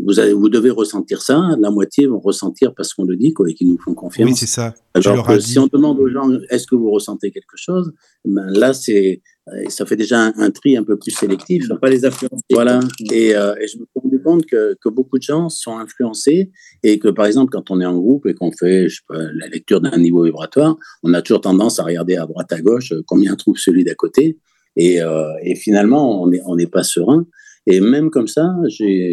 vous, 0.05 0.19
avez, 0.19 0.33
vous 0.33 0.49
devez 0.49 0.69
ressentir 0.69 1.21
ça, 1.21 1.41
la 1.59 1.71
moitié 1.71 2.07
vont 2.07 2.19
ressentir 2.19 2.73
parce 2.75 2.93
qu'on 2.93 3.05
le 3.05 3.15
dit, 3.15 3.33
quoi, 3.33 3.49
et 3.49 3.53
qu'ils 3.53 3.69
nous 3.69 3.79
font 3.79 3.93
confiance. 3.93 4.29
Oui, 4.29 4.35
c'est 4.35 4.45
ça. 4.45 4.75
Alors 4.93 5.31
si 5.41 5.57
on 5.59 5.67
demande 5.67 5.99
aux 5.99 6.09
gens, 6.09 6.29
est-ce 6.49 6.67
que 6.67 6.75
vous 6.75 6.91
ressentez 6.91 7.31
quelque 7.31 7.55
chose 7.55 7.91
ben 8.25 8.47
Là, 8.51 8.73
c'est 8.73 9.21
ça 9.69 9.85
fait 9.85 9.95
déjà 9.95 10.31
un, 10.35 10.51
tri 10.51 10.77
un 10.77 10.83
peu 10.83 10.97
plus 10.97 11.11
sélectif. 11.11 11.67
Pas 11.81 11.89
les 11.89 12.05
influencer. 12.05 12.43
Voilà. 12.51 12.79
Et, 13.11 13.35
euh, 13.35 13.55
et, 13.61 13.67
je 13.67 13.77
me 13.77 13.85
suis 13.85 14.01
rendu 14.01 14.21
compte 14.21 14.45
que, 14.45 14.75
que, 14.81 14.89
beaucoup 14.89 15.17
de 15.17 15.23
gens 15.23 15.49
sont 15.49 15.77
influencés 15.77 16.51
et 16.83 16.99
que, 16.99 17.07
par 17.07 17.25
exemple, 17.25 17.51
quand 17.51 17.71
on 17.71 17.79
est 17.79 17.85
en 17.85 17.97
groupe 17.97 18.25
et 18.25 18.33
qu'on 18.33 18.51
fait 18.51 18.89
je 18.89 18.95
sais 18.95 19.01
pas, 19.07 19.17
la 19.33 19.47
lecture 19.47 19.79
d'un 19.81 19.97
niveau 19.97 20.23
vibratoire, 20.23 20.77
on 21.03 21.13
a 21.13 21.21
toujours 21.21 21.41
tendance 21.41 21.79
à 21.79 21.83
regarder 21.83 22.17
à 22.17 22.25
droite, 22.25 22.51
à 22.51 22.61
gauche 22.61 22.91
euh, 22.91 23.01
combien 23.05 23.35
trouve 23.35 23.57
celui 23.57 23.83
d'à 23.83 23.95
côté. 23.95 24.37
Et, 24.75 25.01
euh, 25.01 25.31
et, 25.43 25.55
finalement, 25.55 26.21
on 26.21 26.27
n'est 26.27 26.41
on 26.45 26.55
n'est 26.55 26.67
pas 26.67 26.83
serein. 26.83 27.25
Et 27.67 27.81
même 27.81 28.09
comme 28.09 28.27
ça, 28.27 28.49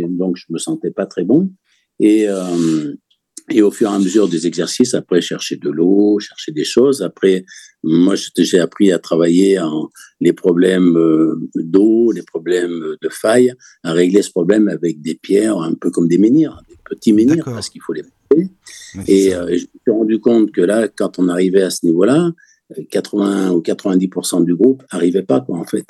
donc 0.08 0.36
je 0.36 0.44
me 0.50 0.58
sentais 0.58 0.90
pas 0.90 1.06
très 1.06 1.24
bon. 1.24 1.50
Et, 1.98 2.28
euh, 2.28 2.94
et 3.50 3.60
au 3.62 3.70
fur 3.70 3.90
et 3.90 3.94
à 3.94 3.98
mesure 3.98 4.28
des 4.28 4.46
exercices, 4.46 4.94
après 4.94 5.20
chercher 5.20 5.56
de 5.56 5.68
l'eau, 5.68 6.18
chercher 6.18 6.52
des 6.52 6.64
choses. 6.64 7.02
Après, 7.02 7.44
moi, 7.82 8.14
j'ai 8.38 8.58
appris 8.58 8.90
à 8.92 8.98
travailler 8.98 9.58
en 9.58 9.90
les 10.20 10.32
problèmes 10.32 10.96
euh, 10.96 11.36
d'eau, 11.56 12.12
les 12.12 12.22
problèmes 12.22 12.96
de 13.00 13.08
faille, 13.10 13.52
à 13.82 13.92
régler 13.92 14.22
ce 14.22 14.30
problème 14.30 14.68
avec 14.68 15.02
des 15.02 15.14
pierres, 15.14 15.58
un 15.58 15.74
peu 15.74 15.90
comme 15.90 16.08
des 16.08 16.16
menhirs, 16.16 16.62
des 16.68 16.76
petits 16.84 17.12
menhirs, 17.12 17.44
parce 17.44 17.68
qu'il 17.68 17.82
faut 17.82 17.92
les 17.92 18.02
mettre. 18.02 18.50
Et, 19.06 19.34
euh, 19.34 19.48
je 19.48 19.52
me 19.52 19.58
suis 19.58 19.90
rendu 19.90 20.20
compte 20.20 20.52
que 20.52 20.62
là, 20.62 20.88
quand 20.88 21.18
on 21.18 21.28
arrivait 21.28 21.62
à 21.62 21.70
ce 21.70 21.84
niveau-là, 21.84 22.30
80 22.90 23.52
ou 23.52 23.60
90% 23.60 24.44
du 24.44 24.54
groupe 24.54 24.82
n'arrivait 24.92 25.22
pas, 25.22 25.40
quoi, 25.40 25.58
en 25.58 25.64
fait. 25.64 25.86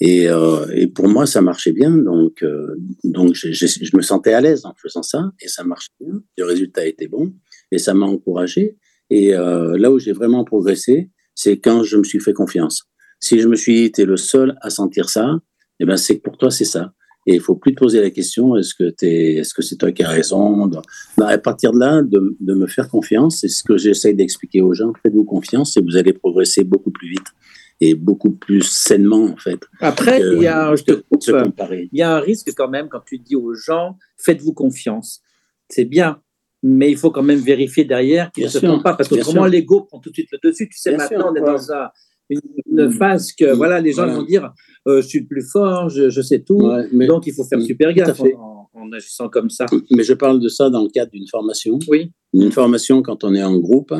Et, 0.00 0.28
euh, 0.28 0.66
et, 0.74 0.88
pour 0.88 1.08
moi, 1.08 1.26
ça 1.26 1.40
marchait 1.42 1.72
bien. 1.72 1.90
Donc, 1.90 2.42
euh, 2.42 2.74
donc 3.04 3.34
je, 3.34 3.96
me 3.96 4.02
sentais 4.02 4.32
à 4.32 4.40
l'aise 4.40 4.64
en 4.64 4.74
faisant 4.80 5.02
ça 5.02 5.30
et 5.40 5.48
ça 5.48 5.64
marchait 5.64 5.92
bien. 6.00 6.20
Le 6.36 6.44
résultat 6.44 6.86
était 6.86 7.08
bon 7.08 7.32
et 7.70 7.78
ça 7.78 7.94
m'a 7.94 8.06
encouragé. 8.06 8.78
Et 9.10 9.34
euh, 9.34 9.76
là 9.78 9.92
où 9.92 9.98
j'ai 9.98 10.12
vraiment 10.12 10.44
progressé, 10.44 11.10
c'est 11.34 11.58
quand 11.58 11.82
je 11.82 11.98
me 11.98 12.04
suis 12.04 12.20
fait 12.20 12.32
confiance. 12.32 12.84
Si 13.20 13.38
je 13.38 13.46
me 13.46 13.54
suis 13.54 13.74
dit, 13.74 13.92
tu 13.92 14.00
es 14.00 14.04
le 14.04 14.16
seul 14.16 14.56
à 14.60 14.70
sentir 14.70 15.08
ça, 15.08 15.38
eh 15.78 15.84
ben, 15.84 15.96
c'est 15.96 16.18
que 16.18 16.22
pour 16.22 16.36
toi, 16.36 16.50
c'est 16.50 16.64
ça. 16.64 16.92
Et 17.26 17.34
il 17.36 17.40
faut 17.40 17.54
plus 17.54 17.72
te 17.72 17.78
poser 17.78 18.00
la 18.00 18.10
question, 18.10 18.56
est-ce 18.56 18.74
que 18.74 18.92
es, 19.02 19.34
est-ce 19.36 19.54
que 19.54 19.62
c'est 19.62 19.76
toi 19.76 19.92
qui 19.92 20.02
as 20.02 20.08
raison? 20.08 20.68
à 21.20 21.38
partir 21.38 21.72
de 21.72 21.78
là, 21.78 22.02
de, 22.02 22.36
de 22.40 22.54
me 22.54 22.66
faire 22.66 22.88
confiance, 22.88 23.38
c'est 23.40 23.48
ce 23.48 23.62
que 23.62 23.76
j'essaye 23.76 24.14
d'expliquer 24.14 24.60
aux 24.60 24.74
gens. 24.74 24.92
Faites-vous 25.02 25.24
confiance 25.24 25.76
et 25.76 25.80
vous 25.80 25.96
allez 25.96 26.12
progresser 26.12 26.64
beaucoup 26.64 26.90
plus 26.90 27.10
vite 27.10 27.28
et 27.82 27.96
beaucoup 27.96 28.30
plus 28.30 28.62
sainement 28.62 29.24
en 29.24 29.36
fait. 29.36 29.58
Après, 29.80 30.20
il 30.20 30.40
y 30.40 30.46
a, 30.46 30.74
je 30.76 30.84
te 30.84 30.92
coupe, 30.92 31.20
il 31.70 31.88
y 31.98 32.02
a 32.02 32.14
un 32.16 32.20
risque 32.20 32.52
quand 32.56 32.68
même 32.68 32.88
quand 32.88 33.02
tu 33.04 33.18
dis 33.18 33.34
aux 33.34 33.54
gens 33.54 33.98
faites-vous 34.18 34.52
confiance. 34.52 35.20
C'est 35.68 35.84
bien, 35.84 36.20
mais 36.62 36.92
il 36.92 36.96
faut 36.96 37.10
quand 37.10 37.24
même 37.24 37.40
vérifier 37.40 37.84
derrière 37.84 38.30
qu'ils 38.30 38.44
ne 38.44 38.48
se 38.48 38.58
trompent 38.58 38.84
pas 38.84 38.94
parce 38.94 39.08
que 39.08 39.24
comment 39.24 39.46
l'ego 39.46 39.80
prend 39.80 39.98
tout 39.98 40.10
de 40.10 40.14
suite 40.14 40.28
le 40.30 40.38
dessus. 40.48 40.68
Tu 40.68 40.78
sais, 40.78 40.90
bien 40.90 40.98
maintenant 40.98 41.18
sûr, 41.18 41.32
on 41.32 41.34
est 41.34 41.40
dans 41.40 41.72
un, 41.72 41.88
une, 42.30 42.86
mm. 42.86 42.92
phase 42.92 43.32
que 43.32 43.52
mm. 43.52 43.56
voilà, 43.56 43.80
les 43.80 43.92
gens 43.92 44.06
vont 44.06 44.22
dire 44.22 44.52
euh, 44.86 45.02
je 45.02 45.08
suis 45.08 45.24
plus 45.24 45.42
fort, 45.42 45.88
je, 45.88 46.08
je 46.08 46.22
sais 46.22 46.40
tout, 46.40 46.60
ouais, 46.60 46.86
mais, 46.92 47.08
donc 47.08 47.26
il 47.26 47.34
faut 47.34 47.44
faire 47.44 47.58
mm, 47.58 47.66
super 47.66 47.92
gaffe 47.94 48.20
en, 48.20 48.70
en, 48.74 48.92
agissant 48.92 49.28
comme 49.28 49.50
ça. 49.50 49.66
Mais 49.90 50.04
je 50.04 50.14
parle 50.14 50.38
de 50.38 50.48
ça 50.48 50.70
dans 50.70 50.84
le 50.84 50.88
cadre 50.88 51.10
d'une 51.10 51.26
formation. 51.26 51.80
Oui. 51.88 52.12
Une 52.32 52.52
formation 52.52 53.02
quand 53.02 53.24
on 53.24 53.34
est 53.34 53.42
en 53.42 53.58
groupe 53.58 53.92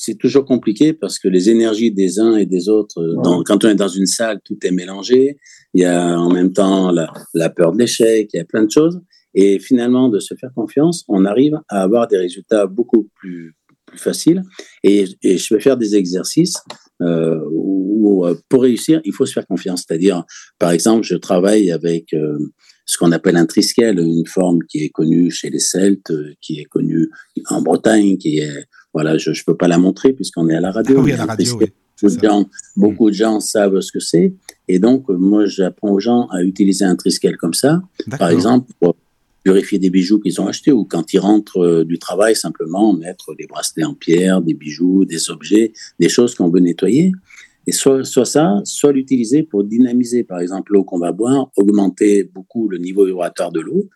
c'est 0.00 0.16
toujours 0.16 0.44
compliqué 0.44 0.92
parce 0.92 1.18
que 1.18 1.26
les 1.26 1.50
énergies 1.50 1.90
des 1.90 2.20
uns 2.20 2.36
et 2.36 2.46
des 2.46 2.68
autres, 2.68 3.00
euh, 3.00 3.16
dans, 3.24 3.42
quand 3.42 3.64
on 3.64 3.68
est 3.68 3.74
dans 3.74 3.88
une 3.88 4.06
salle, 4.06 4.40
tout 4.44 4.56
est 4.62 4.70
mélangé. 4.70 5.38
Il 5.74 5.82
y 5.82 5.84
a 5.84 6.16
en 6.16 6.30
même 6.30 6.52
temps 6.52 6.92
la, 6.92 7.12
la 7.34 7.50
peur 7.50 7.72
de 7.72 7.78
l'échec, 7.78 8.30
il 8.32 8.36
y 8.36 8.40
a 8.40 8.44
plein 8.44 8.64
de 8.64 8.70
choses. 8.70 9.00
Et 9.34 9.58
finalement, 9.58 10.08
de 10.08 10.20
se 10.20 10.34
faire 10.34 10.50
confiance, 10.54 11.04
on 11.08 11.24
arrive 11.24 11.58
à 11.68 11.82
avoir 11.82 12.06
des 12.06 12.16
résultats 12.16 12.66
beaucoup 12.66 13.08
plus, 13.16 13.56
plus 13.86 13.98
faciles. 13.98 14.42
Et, 14.84 15.04
et 15.22 15.36
je 15.36 15.52
vais 15.52 15.60
faire 15.60 15.76
des 15.76 15.96
exercices 15.96 16.62
euh, 17.02 17.40
où, 17.50 18.24
euh, 18.24 18.36
pour 18.48 18.62
réussir, 18.62 19.00
il 19.04 19.12
faut 19.12 19.26
se 19.26 19.32
faire 19.32 19.46
confiance. 19.46 19.84
C'est-à-dire, 19.86 20.24
par 20.60 20.70
exemple, 20.70 21.04
je 21.04 21.16
travaille 21.16 21.72
avec 21.72 22.14
euh, 22.14 22.38
ce 22.86 22.98
qu'on 22.98 23.10
appelle 23.10 23.36
un 23.36 23.46
triskel, 23.46 23.98
une 23.98 24.26
forme 24.26 24.60
qui 24.68 24.78
est 24.84 24.90
connue 24.90 25.30
chez 25.32 25.50
les 25.50 25.58
Celtes, 25.58 26.12
qui 26.40 26.60
est 26.60 26.64
connue 26.64 27.08
en 27.50 27.62
Bretagne, 27.62 28.16
qui 28.16 28.38
est 28.38 28.64
voilà, 28.92 29.18
je 29.18 29.30
ne 29.30 29.36
peux 29.46 29.56
pas 29.56 29.68
la 29.68 29.78
montrer 29.78 30.12
puisqu'on 30.12 30.48
est 30.48 30.54
à 30.54 30.60
la 30.60 30.70
radio. 30.70 30.96
Ah 30.98 31.02
oui, 31.02 31.12
à 31.12 31.16
la 31.18 31.26
radio, 31.26 31.56
oui. 31.58 31.66
Beaucoup, 32.00 32.16
de 32.16 32.22
gens, 32.22 32.48
beaucoup 32.76 33.10
de 33.10 33.14
gens 33.14 33.40
savent 33.40 33.80
ce 33.80 33.90
que 33.90 33.98
c'est. 33.98 34.32
Et 34.68 34.78
donc, 34.78 35.08
moi, 35.08 35.46
j'apprends 35.46 35.90
aux 35.90 36.00
gens 36.00 36.28
à 36.28 36.42
utiliser 36.42 36.84
un 36.84 36.94
triskel 36.94 37.36
comme 37.36 37.54
ça. 37.54 37.82
Par 38.18 38.30
exemple, 38.30 38.70
pour 38.78 38.94
purifier 39.42 39.78
des 39.78 39.90
bijoux 39.90 40.20
qu'ils 40.20 40.40
ont 40.40 40.46
achetés 40.46 40.72
ou 40.72 40.84
quand 40.84 41.12
ils 41.12 41.18
rentrent 41.18 41.64
euh, 41.64 41.84
du 41.84 41.98
travail, 41.98 42.36
simplement 42.36 42.92
mettre 42.92 43.34
des 43.34 43.46
bracelets 43.46 43.84
en 43.84 43.94
pierre, 43.94 44.42
des 44.42 44.54
bijoux, 44.54 45.04
des 45.04 45.30
objets, 45.30 45.72
des 45.98 46.08
choses 46.08 46.34
qu'on 46.34 46.50
veut 46.50 46.60
nettoyer. 46.60 47.12
Et 47.66 47.72
soit, 47.72 48.04
soit 48.04 48.24
ça, 48.24 48.60
soit 48.64 48.92
l'utiliser 48.92 49.42
pour 49.42 49.64
dynamiser, 49.64 50.22
par 50.22 50.40
exemple, 50.40 50.72
l'eau 50.72 50.84
qu'on 50.84 50.98
va 50.98 51.12
boire, 51.12 51.50
augmenter 51.56 52.24
beaucoup 52.24 52.68
le 52.68 52.78
niveau 52.78 53.04
vibratoire 53.06 53.52
de 53.52 53.60
l'eau. 53.60 53.88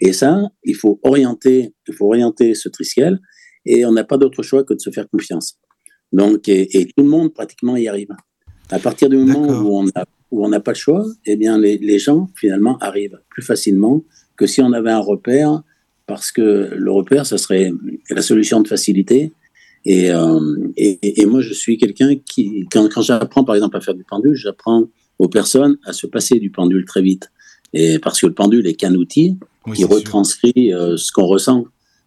Et 0.00 0.12
ça, 0.12 0.50
il 0.64 0.74
faut 0.74 0.98
orienter, 1.02 1.74
il 1.86 1.94
faut 1.94 2.06
orienter 2.06 2.54
ce 2.54 2.68
triskel 2.68 3.20
et 3.64 3.84
on 3.84 3.92
n'a 3.92 4.04
pas 4.04 4.18
d'autre 4.18 4.42
choix 4.42 4.64
que 4.64 4.74
de 4.74 4.80
se 4.80 4.90
faire 4.90 5.08
confiance. 5.08 5.56
Donc, 6.12 6.48
et, 6.48 6.78
et, 6.78 6.86
tout 6.86 7.04
le 7.04 7.08
monde 7.08 7.32
pratiquement 7.32 7.76
y 7.76 7.88
arrive. 7.88 8.10
À 8.70 8.78
partir 8.78 9.08
du 9.08 9.16
moment 9.16 9.46
où 9.46 9.78
on 9.78 9.88
a, 9.94 10.04
où 10.30 10.44
on 10.44 10.48
n'a 10.48 10.60
pas 10.60 10.72
le 10.72 10.76
choix, 10.76 11.06
eh 11.26 11.36
bien, 11.36 11.58
les, 11.58 11.78
les, 11.78 11.98
gens 11.98 12.28
finalement 12.34 12.78
arrivent 12.78 13.20
plus 13.30 13.42
facilement 13.42 14.02
que 14.36 14.46
si 14.46 14.60
on 14.60 14.72
avait 14.72 14.90
un 14.90 14.98
repère, 14.98 15.62
parce 16.06 16.32
que 16.32 16.70
le 16.74 16.90
repère, 16.90 17.26
ça 17.26 17.38
serait 17.38 17.72
la 18.10 18.22
solution 18.22 18.60
de 18.60 18.68
facilité. 18.68 19.32
Et, 19.84 20.10
euh, 20.10 20.68
et, 20.76 21.22
et, 21.22 21.26
moi, 21.26 21.40
je 21.40 21.52
suis 21.52 21.76
quelqu'un 21.76 22.16
qui, 22.16 22.66
quand, 22.70 22.88
quand 22.92 23.02
j'apprends 23.02 23.44
par 23.44 23.54
exemple 23.54 23.76
à 23.76 23.80
faire 23.80 23.94
du 23.94 24.04
pendule, 24.04 24.34
j'apprends 24.34 24.84
aux 25.18 25.28
personnes 25.28 25.78
à 25.84 25.92
se 25.92 26.06
passer 26.06 26.38
du 26.38 26.50
pendule 26.50 26.84
très 26.84 27.02
vite. 27.02 27.30
Et 27.72 27.98
parce 27.98 28.20
que 28.20 28.26
le 28.26 28.34
pendule 28.34 28.66
est 28.66 28.74
qu'un 28.74 28.94
outil 28.94 29.38
oui, 29.66 29.76
qui 29.76 29.84
retranscrit 29.84 30.72
euh, 30.72 30.96
ce 30.96 31.12
qu'on 31.12 31.26
ressent. 31.26 31.64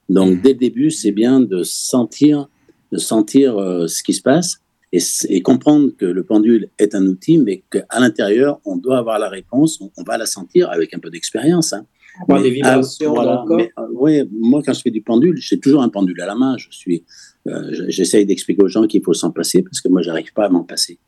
Donc, 0.09 0.37
mmh. 0.37 0.41
dès 0.41 0.49
le 0.49 0.59
début, 0.59 0.91
c'est 0.91 1.11
bien 1.11 1.39
de 1.39 1.63
sentir, 1.63 2.47
de 2.91 2.97
sentir 2.97 3.57
euh, 3.57 3.87
ce 3.87 4.03
qui 4.03 4.13
se 4.13 4.21
passe 4.21 4.59
et, 4.91 4.99
et, 5.29 5.41
comprendre 5.41 5.89
que 5.97 6.05
le 6.05 6.23
pendule 6.23 6.69
est 6.77 6.95
un 6.95 7.05
outil, 7.07 7.37
mais 7.37 7.63
qu'à 7.69 7.99
l'intérieur, 7.99 8.59
on 8.65 8.77
doit 8.77 8.97
avoir 8.97 9.19
la 9.19 9.29
réponse, 9.29 9.81
on, 9.81 9.91
on 9.97 10.03
va 10.03 10.17
la 10.17 10.25
sentir 10.25 10.69
avec 10.69 10.93
un 10.93 10.99
peu 10.99 11.09
d'expérience. 11.09 11.73
Hein. 11.73 11.85
Avoir 12.21 12.41
des 12.41 12.49
vibrations 12.49 13.13
voilà, 13.13 13.43
mais, 13.49 13.71
euh, 13.77 13.87
oui, 13.91 14.21
moi, 14.31 14.61
quand 14.65 14.73
je 14.73 14.81
fais 14.81 14.91
du 14.91 15.01
pendule, 15.01 15.35
j'ai 15.37 15.59
toujours 15.59 15.81
un 15.81 15.89
pendule 15.89 16.19
à 16.21 16.25
la 16.25 16.35
main. 16.35 16.55
Je 16.57 16.67
suis, 16.71 17.03
euh, 17.47 17.69
j'essaye 17.89 18.25
d'expliquer 18.25 18.63
aux 18.63 18.69
gens 18.69 18.87
qu'il 18.87 19.03
faut 19.03 19.13
s'en 19.13 19.31
passer 19.31 19.63
parce 19.63 19.81
que 19.81 19.89
moi, 19.89 20.01
j'arrive 20.01 20.31
pas 20.33 20.45
à 20.45 20.49
m'en 20.49 20.63
passer. 20.63 20.99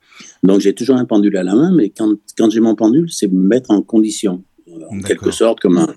Donc, 0.44 0.60
j'ai 0.60 0.74
toujours 0.74 0.98
un 0.98 1.06
pendule 1.06 1.38
à 1.38 1.44
la 1.44 1.56
main, 1.56 1.72
mais 1.74 1.90
quand, 1.90 2.16
quand 2.38 2.50
j'ai 2.50 2.60
mon 2.60 2.76
pendule, 2.76 3.10
c'est 3.10 3.32
me 3.32 3.42
mettre 3.42 3.72
en 3.72 3.82
condition, 3.82 4.44
en 4.90 5.00
quelque 5.00 5.32
sorte, 5.32 5.60
comme 5.62 5.78
un, 5.78 5.88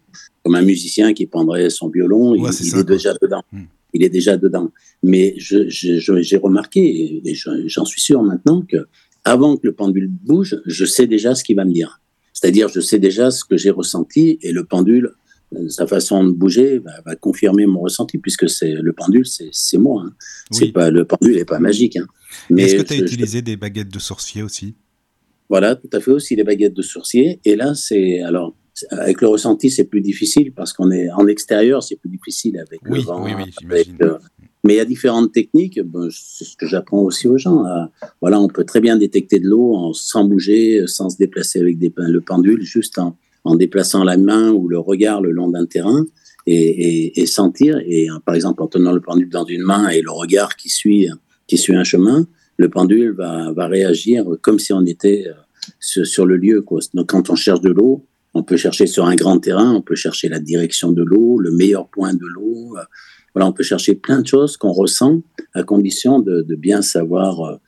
comme 0.42 0.54
un 0.54 0.62
musicien 0.62 1.12
qui 1.12 1.26
prendrait 1.26 1.70
son 1.70 1.88
violon, 1.88 2.32
ouais, 2.32 2.38
il, 2.38 2.46
est, 2.46 2.60
il 2.60 2.70
ça, 2.70 2.78
est 2.78 2.84
déjà 2.84 3.14
dedans. 3.20 3.42
Hmm. 3.52 3.64
Il 3.92 4.04
est 4.04 4.08
déjà 4.08 4.36
dedans. 4.36 4.70
Mais 5.02 5.34
j'ai 5.36 5.68
je, 5.68 5.98
je, 5.98 6.36
remarqué, 6.36 7.22
et 7.24 7.34
j'en 7.66 7.84
suis 7.84 8.00
sûr 8.00 8.22
maintenant, 8.22 8.62
que 8.62 8.86
avant 9.24 9.56
que 9.56 9.66
le 9.66 9.72
pendule 9.72 10.08
bouge, 10.08 10.60
je 10.66 10.84
sais 10.84 11.06
déjà 11.06 11.34
ce 11.34 11.44
qu'il 11.44 11.56
va 11.56 11.64
me 11.64 11.72
dire. 11.72 12.00
C'est-à-dire, 12.32 12.68
je 12.68 12.80
sais 12.80 12.98
déjà 12.98 13.30
ce 13.30 13.44
que 13.44 13.56
j'ai 13.56 13.70
ressenti, 13.70 14.38
et 14.42 14.52
le 14.52 14.64
pendule, 14.64 15.12
euh, 15.56 15.68
sa 15.68 15.86
façon 15.86 16.24
de 16.24 16.30
bouger, 16.30 16.78
va, 16.78 16.92
va 17.04 17.16
confirmer 17.16 17.66
mon 17.66 17.80
ressenti, 17.80 18.18
puisque 18.18 18.48
c'est 18.48 18.72
le 18.72 18.92
pendule, 18.92 19.26
c'est 19.26 19.78
moi. 19.78 20.04
Hein. 20.06 20.12
Oui. 20.52 20.58
C'est 20.58 20.72
pas 20.72 20.90
le 20.90 21.04
pendule 21.04 21.36
n'est 21.36 21.44
pas 21.44 21.58
magique. 21.58 21.96
Hein. 21.96 22.06
Mais 22.48 22.62
est-ce 22.62 22.76
que 22.76 22.82
tu 22.82 22.94
as 22.94 22.98
utilisé 22.98 23.42
des 23.42 23.56
baguettes 23.56 23.92
de 23.92 23.98
sorcier 23.98 24.42
aussi? 24.42 24.74
Voilà, 25.48 25.74
tout 25.74 25.90
à 25.92 26.00
fait 26.00 26.12
aussi 26.12 26.36
les 26.36 26.44
baguettes 26.44 26.74
de 26.74 26.82
sorcier. 26.82 27.40
Et 27.44 27.56
là, 27.56 27.74
c'est 27.74 28.20
alors 28.20 28.54
avec 28.90 29.20
le 29.20 29.28
ressenti, 29.28 29.70
c'est 29.70 29.84
plus 29.84 30.00
difficile 30.00 30.52
parce 30.52 30.72
qu'on 30.72 30.90
est 30.90 31.10
en 31.10 31.26
extérieur, 31.26 31.82
c'est 31.82 31.96
plus 31.96 32.10
difficile 32.10 32.58
avec 32.58 32.80
oui, 32.88 32.98
le 32.98 33.04
vent. 33.04 33.24
Oui, 33.24 33.32
oui, 33.36 33.52
j'imagine. 33.58 33.96
Euh, 34.02 34.18
mais 34.64 34.74
il 34.74 34.76
y 34.76 34.80
a 34.80 34.84
différentes 34.84 35.32
techniques. 35.32 35.80
Bon, 35.80 36.08
c'est 36.10 36.44
ce 36.44 36.56
que 36.56 36.66
j'apprends 36.66 37.00
aussi 37.00 37.26
aux 37.26 37.38
gens. 37.38 37.64
Euh, 37.66 37.84
voilà, 38.20 38.40
on 38.40 38.48
peut 38.48 38.64
très 38.64 38.80
bien 38.80 38.96
détecter 38.96 39.38
de 39.38 39.48
l'eau 39.48 39.92
sans 39.94 40.24
bouger, 40.24 40.86
sans 40.86 41.10
se 41.10 41.16
déplacer 41.16 41.60
avec 41.60 41.78
des, 41.78 41.92
le 41.96 42.20
pendule, 42.20 42.62
juste 42.62 42.98
en, 42.98 43.16
en, 43.44 43.56
déplaçant 43.56 44.04
la 44.04 44.16
main 44.16 44.50
ou 44.50 44.68
le 44.68 44.78
regard 44.78 45.22
le 45.22 45.30
long 45.30 45.48
d'un 45.48 45.66
terrain 45.66 46.04
et, 46.46 46.54
et, 46.54 47.20
et, 47.20 47.26
sentir. 47.26 47.80
Et 47.86 48.08
par 48.24 48.34
exemple, 48.34 48.62
en 48.62 48.66
tenant 48.66 48.92
le 48.92 49.00
pendule 49.00 49.30
dans 49.30 49.46
une 49.46 49.62
main 49.62 49.88
et 49.88 50.02
le 50.02 50.10
regard 50.10 50.56
qui 50.56 50.68
suit, 50.68 51.08
qui 51.46 51.56
suit 51.56 51.74
un 51.74 51.84
chemin, 51.84 52.26
le 52.60 52.68
pendule 52.68 53.12
va, 53.12 53.52
va 53.52 53.66
réagir 53.68 54.26
comme 54.42 54.58
si 54.58 54.74
on 54.74 54.84
était 54.84 55.24
euh, 55.26 55.32
sur, 55.80 56.06
sur 56.06 56.26
le 56.26 56.36
lieu. 56.36 56.60
Quoi. 56.60 56.80
Donc, 56.92 57.08
quand 57.08 57.30
on 57.30 57.34
cherche 57.34 57.62
de 57.62 57.70
l'eau, 57.70 58.04
on 58.34 58.42
peut 58.42 58.56
chercher 58.56 58.86
sur 58.86 59.06
un 59.06 59.14
grand 59.14 59.38
terrain, 59.38 59.72
on 59.74 59.82
peut 59.82 59.94
chercher 59.94 60.28
la 60.28 60.38
direction 60.38 60.92
de 60.92 61.02
l'eau, 61.02 61.38
le 61.38 61.50
meilleur 61.50 61.88
point 61.88 62.14
de 62.14 62.26
l'eau, 62.26 62.76
Voilà, 63.34 63.48
on 63.48 63.52
peut 63.52 63.62
chercher 63.62 63.94
plein 63.94 64.20
de 64.20 64.26
choses 64.26 64.56
qu'on 64.56 64.72
ressent 64.72 65.22
à 65.54 65.62
condition 65.62 66.20
de, 66.20 66.42
bien 66.54 66.82
savoir, 66.82 67.60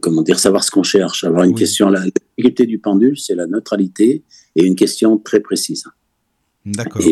comment 0.00 0.22
dire, 0.22 0.38
savoir 0.38 0.64
ce 0.64 0.70
qu'on 0.70 0.82
cherche. 0.82 1.24
Avoir 1.24 1.44
une 1.44 1.54
question, 1.54 1.90
la, 1.90 2.00
difficulté 2.00 2.66
du 2.66 2.78
pendule, 2.78 3.18
c'est 3.18 3.34
la 3.34 3.46
neutralité 3.46 4.22
et 4.54 4.64
une 4.64 4.76
question 4.76 5.18
très 5.18 5.40
précise. 5.40 5.84
D'accord. 6.64 7.02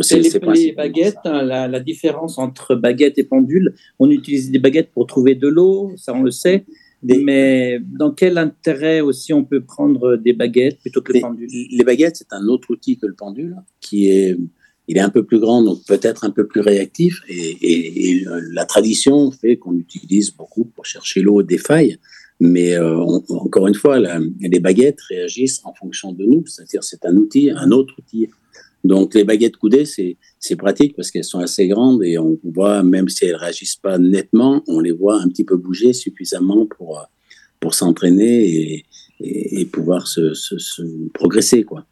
C'est 0.00 0.18
les, 0.18 0.72
baguettes, 0.72 1.18
hein, 1.24 1.42
la, 1.42 1.80
différence 1.80 2.38
entre 2.38 2.74
baguette 2.74 3.18
et 3.18 3.24
pendule. 3.24 3.74
On 3.98 4.10
utilise 4.10 4.50
des 4.50 4.58
baguettes 4.58 4.90
pour 4.92 5.06
trouver 5.06 5.34
de 5.36 5.46
l'eau, 5.46 5.92
ça 5.96 6.12
on 6.14 6.22
le 6.22 6.32
sait. 6.32 6.64
Mais 7.04 7.80
dans 7.80 8.12
quel 8.12 8.38
intérêt 8.38 9.00
aussi 9.00 9.32
on 9.32 9.44
peut 9.44 9.60
prendre 9.60 10.16
des 10.16 10.32
baguettes 10.32 10.78
plutôt 10.80 11.02
que 11.02 11.12
le 11.12 11.20
pendule 11.20 11.48
Les 11.48 11.84
baguettes, 11.84 12.16
c'est 12.16 12.32
un 12.32 12.46
autre 12.48 12.70
outil 12.70 12.96
que 12.96 13.06
le 13.06 13.14
pendule, 13.14 13.56
qui 13.80 14.08
est, 14.08 14.38
il 14.88 14.96
est 14.96 15.00
un 15.00 15.10
peu 15.10 15.24
plus 15.24 15.38
grand, 15.38 15.62
donc 15.62 15.84
peut-être 15.86 16.24
un 16.24 16.30
peu 16.30 16.46
plus 16.46 16.60
réactif. 16.60 17.20
Et, 17.28 18.24
la 18.52 18.64
tradition 18.64 19.30
fait 19.30 19.56
qu'on 19.56 19.76
utilise 19.76 20.30
beaucoup 20.30 20.64
pour 20.64 20.86
chercher 20.86 21.20
l'eau 21.20 21.42
des 21.42 21.58
failles. 21.58 21.98
Mais 22.40 22.74
euh, 22.74 22.98
encore 23.28 23.68
une 23.68 23.74
fois, 23.74 23.98
les 23.98 24.60
baguettes 24.60 25.00
réagissent 25.08 25.60
en 25.64 25.72
fonction 25.74 26.12
de 26.12 26.24
nous, 26.24 26.44
c'est-à-dire 26.46 26.82
c'est 26.82 27.04
un 27.04 27.16
outil, 27.16 27.50
un 27.50 27.70
autre 27.70 27.94
outil 27.98 28.28
donc 28.84 29.14
les 29.14 29.24
baguettes 29.24 29.56
coudées, 29.56 29.86
c'est 29.86 30.56
pratique 30.56 30.94
parce 30.94 31.10
qu'elles 31.10 31.24
sont 31.24 31.40
assez 31.40 31.66
grandes 31.68 32.04
et 32.04 32.18
on 32.18 32.38
voit, 32.44 32.82
même 32.82 33.08
si 33.08 33.24
elles 33.24 33.34
réagissent 33.34 33.76
pas 33.76 33.98
nettement, 33.98 34.62
on 34.68 34.80
les 34.80 34.92
voit 34.92 35.20
un 35.20 35.28
petit 35.28 35.44
peu 35.44 35.56
bouger 35.56 35.94
suffisamment 35.94 36.66
pour, 36.66 37.02
pour 37.60 37.74
s'entraîner 37.74 38.44
et, 38.44 38.84
et, 39.20 39.64
pouvoir 39.64 40.06
se, 40.06 40.34
se, 40.34 40.82
progresser. 41.14 41.64
quoi. 41.64 41.86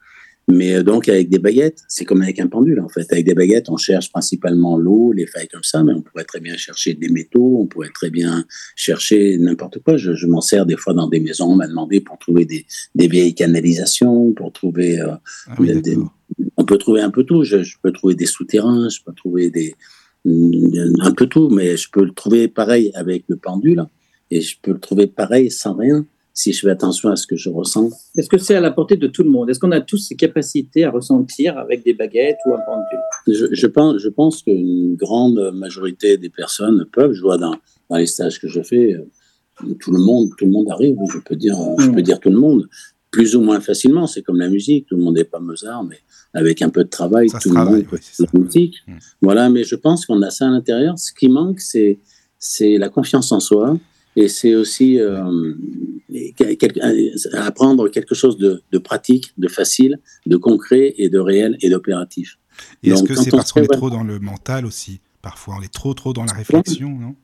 Mais 0.48 0.74
euh, 0.74 0.82
donc, 0.82 1.08
avec 1.08 1.28
des 1.28 1.38
baguettes, 1.38 1.82
c'est 1.88 2.04
comme 2.04 2.20
avec 2.20 2.40
un 2.40 2.48
pendule, 2.48 2.80
en 2.80 2.88
fait. 2.88 3.10
Avec 3.12 3.24
des 3.24 3.34
baguettes, 3.34 3.70
on 3.70 3.76
cherche 3.76 4.10
principalement 4.10 4.76
l'eau, 4.76 5.12
les 5.12 5.26
failles 5.26 5.48
comme 5.48 5.62
ça, 5.62 5.82
mais 5.82 5.92
on 5.92 6.02
pourrait 6.02 6.24
très 6.24 6.40
bien 6.40 6.56
chercher 6.56 6.94
des 6.94 7.08
métaux, 7.08 7.58
on 7.60 7.66
pourrait 7.66 7.90
très 7.94 8.10
bien 8.10 8.44
chercher 8.74 9.38
n'importe 9.38 9.78
quoi. 9.78 9.96
Je, 9.96 10.26
m'en 10.26 10.40
sers 10.40 10.66
des 10.66 10.76
fois 10.76 10.94
dans 10.94 11.08
des 11.08 11.20
maisons, 11.20 11.52
on 11.52 11.56
m'a 11.56 11.68
demandé 11.68 12.00
pour 12.00 12.18
trouver 12.18 12.44
des, 12.44 12.66
des, 12.94 13.08
vieilles 13.08 13.34
canalisations, 13.34 14.32
pour 14.32 14.52
trouver... 14.52 15.00
Euh, 15.00 15.14
ah 15.46 15.56
on 16.56 16.64
peut 16.64 16.78
trouver 16.78 17.00
un 17.00 17.10
peu 17.10 17.24
tout. 17.24 17.44
Je, 17.44 17.58
peux 17.82 17.92
trouver 17.92 18.14
des 18.14 18.26
souterrains, 18.26 18.88
je 18.88 19.00
peux 19.04 19.12
trouver 19.12 19.50
des, 19.50 19.74
un 20.24 21.12
peu 21.12 21.26
tout, 21.26 21.48
mais 21.48 21.76
je 21.76 21.90
peux 21.90 22.04
le 22.04 22.12
trouver 22.12 22.48
pareil 22.48 22.90
avec 22.94 23.24
le 23.28 23.36
pendule, 23.36 23.84
et 24.30 24.40
je 24.40 24.56
peux 24.60 24.72
le 24.72 24.80
trouver 24.80 25.06
pareil 25.06 25.50
sans 25.50 25.74
rien 25.74 26.06
si 26.34 26.52
je 26.52 26.60
fais 26.60 26.70
attention 26.70 27.10
à 27.10 27.16
ce 27.16 27.26
que 27.26 27.36
je 27.36 27.50
ressens. 27.50 27.90
Est-ce 28.16 28.28
que 28.28 28.38
c'est 28.38 28.54
à 28.54 28.60
la 28.60 28.70
portée 28.70 28.96
de 28.96 29.06
tout 29.06 29.22
le 29.22 29.28
monde? 29.28 29.50
Est-ce 29.50 29.60
qu'on 29.60 29.72
a 29.72 29.82
tous 29.82 29.98
ces 29.98 30.16
capacités 30.16 30.84
à 30.84 30.90
ressentir 30.90 31.58
avec 31.58 31.84
des 31.84 31.92
baguettes 31.92 32.38
ou 32.46 32.54
un 32.54 32.60
pendule? 32.64 33.50
Je, 33.52 33.66
pense, 33.66 33.98
je 33.98 34.08
pense 34.08 34.42
qu'une 34.42 34.94
grande 34.96 35.52
majorité 35.54 36.16
des 36.16 36.30
personnes 36.30 36.86
peuvent. 36.90 37.12
Je 37.12 37.20
vois 37.20 37.36
dans, 37.36 37.54
dans 37.90 37.96
les 37.96 38.06
stages 38.06 38.40
que 38.40 38.48
je 38.48 38.62
fais, 38.62 38.94
euh, 38.94 39.74
tout 39.78 39.92
le 39.92 40.00
monde, 40.00 40.30
tout 40.38 40.46
le 40.46 40.50
monde 40.50 40.70
arrive. 40.70 40.96
Je 41.12 41.18
peux 41.18 41.36
dire, 41.36 41.56
je 41.78 41.90
peux 41.90 42.00
hmm. 42.00 42.02
dire 42.02 42.20
tout 42.20 42.30
le 42.30 42.38
monde, 42.38 42.68
plus 43.12 43.36
ou 43.36 43.40
moins 43.40 43.60
facilement. 43.60 44.08
C'est 44.08 44.22
comme 44.22 44.40
la 44.40 44.48
musique. 44.48 44.86
Tout 44.86 44.96
le 44.96 45.02
monde 45.04 45.14
n'est 45.14 45.24
pas 45.24 45.38
Mozart, 45.38 45.84
mais 45.84 46.00
avec 46.34 46.62
un 46.62 46.70
peu 46.70 46.82
de 46.82 46.88
travail, 46.88 47.28
tout 47.40 47.50
le 47.50 47.54
monde 47.54 47.86
la 48.18 48.40
musique. 48.40 48.78
Hmm. 48.88 48.96
Voilà, 49.20 49.48
mais 49.48 49.62
je 49.62 49.76
pense 49.76 50.06
qu'on 50.06 50.20
a 50.22 50.30
ça 50.30 50.48
à 50.48 50.50
l'intérieur. 50.50 50.98
Ce 50.98 51.12
qui 51.12 51.28
manque, 51.28 51.60
c'est 51.60 52.00
c'est 52.40 52.76
la 52.76 52.88
confiance 52.88 53.30
en 53.30 53.38
soi 53.38 53.78
et 54.16 54.28
c'est 54.28 54.56
aussi 54.56 54.98
euh, 54.98 55.54
apprendre 57.34 57.88
quelque 57.88 58.14
chose 58.14 58.36
de, 58.36 58.78
pratique, 58.78 59.32
de 59.38 59.48
facile, 59.48 60.00
de 60.26 60.36
concret 60.36 60.92
et 60.98 61.08
de 61.08 61.20
réel 61.20 61.56
et 61.60 61.70
d'opératif. 61.70 62.38
Et 62.82 62.90
est-ce 62.90 63.04
que 63.04 63.14
c'est 63.14 63.30
parce 63.30 63.52
qu'on 63.52 63.62
est 63.62 63.68
trop 63.68 63.90
dans 63.90 64.02
le 64.02 64.18
mental 64.18 64.66
aussi? 64.66 65.00
Parfois, 65.22 65.54
on 65.60 65.62
est 65.62 65.72
trop, 65.72 65.94
trop 65.94 66.12
dans 66.12 66.24
la 66.24 66.32
réflexion, 66.32 66.90
non? 66.90 67.14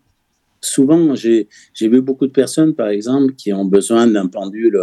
Souvent, 0.61 1.15
j'ai 1.15 1.47
vu 1.81 2.01
beaucoup 2.01 2.27
de 2.27 2.33
personnes, 2.33 2.75
par 2.75 2.89
exemple, 2.89 3.35
qui 3.35 3.53
ont 3.53 3.65
besoin 3.65 4.07
d'un 4.07 4.27
pendule, 4.27 4.79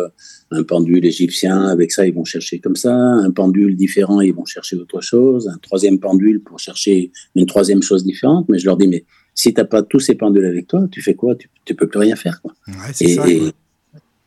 un 0.52 0.64
pendule 0.64 1.06
égyptien, 1.06 1.64
avec 1.64 1.92
ça, 1.92 2.08
ils 2.08 2.14
vont 2.14 2.24
chercher 2.24 2.60
comme 2.60 2.76
ça, 2.76 2.96
un 2.96 3.32
pendule 3.32 3.76
différent, 3.76 4.22
ils 4.22 4.34
vont 4.34 4.46
chercher 4.46 4.78
autre 4.78 5.02
chose, 5.02 5.48
un 5.48 5.58
troisième 5.58 6.00
pendule 6.00 6.42
pour 6.42 6.60
chercher 6.60 7.12
une 7.36 7.46
troisième 7.46 7.82
chose 7.82 8.04
différente. 8.06 8.48
Mais 8.48 8.58
je 8.58 8.66
leur 8.66 8.78
dis, 8.78 8.88
mais 8.88 9.06
si 9.34 9.54
tu 9.54 9.60
n'as 9.60 9.66
pas 9.66 9.84
tous 9.84 10.00
ces 10.00 10.16
pendules 10.16 10.46
avec 10.46 10.68
toi, 10.68 10.88
tu 10.92 11.02
fais 11.02 11.14
quoi? 11.14 11.36
Tu 11.36 11.50
ne 11.70 11.76
peux 11.76 11.88
plus 11.88 12.00
rien 12.00 12.16
faire. 12.16 12.42
Quoi. 12.42 12.54
et, 13.02 13.16
ça, 13.16 13.26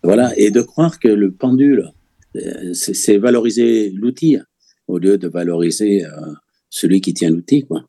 voilà, 0.02 0.32
et 0.38 0.50
de 0.50 0.61
croire 0.61 0.98
que 1.00 1.08
le 1.08 1.32
pendule, 1.32 1.92
euh, 2.37 2.72
c'est 2.72 3.18
valoriser 3.18 3.90
l'outil 3.90 4.38
au 4.87 4.98
lieu 4.98 5.18
de 5.18 5.28
valoriser 5.28 6.04
euh, 6.04 6.11
celui 6.70 7.00
qui 7.00 7.14
tient 7.14 7.30
l'outil. 7.30 7.64
Quoi. 7.64 7.84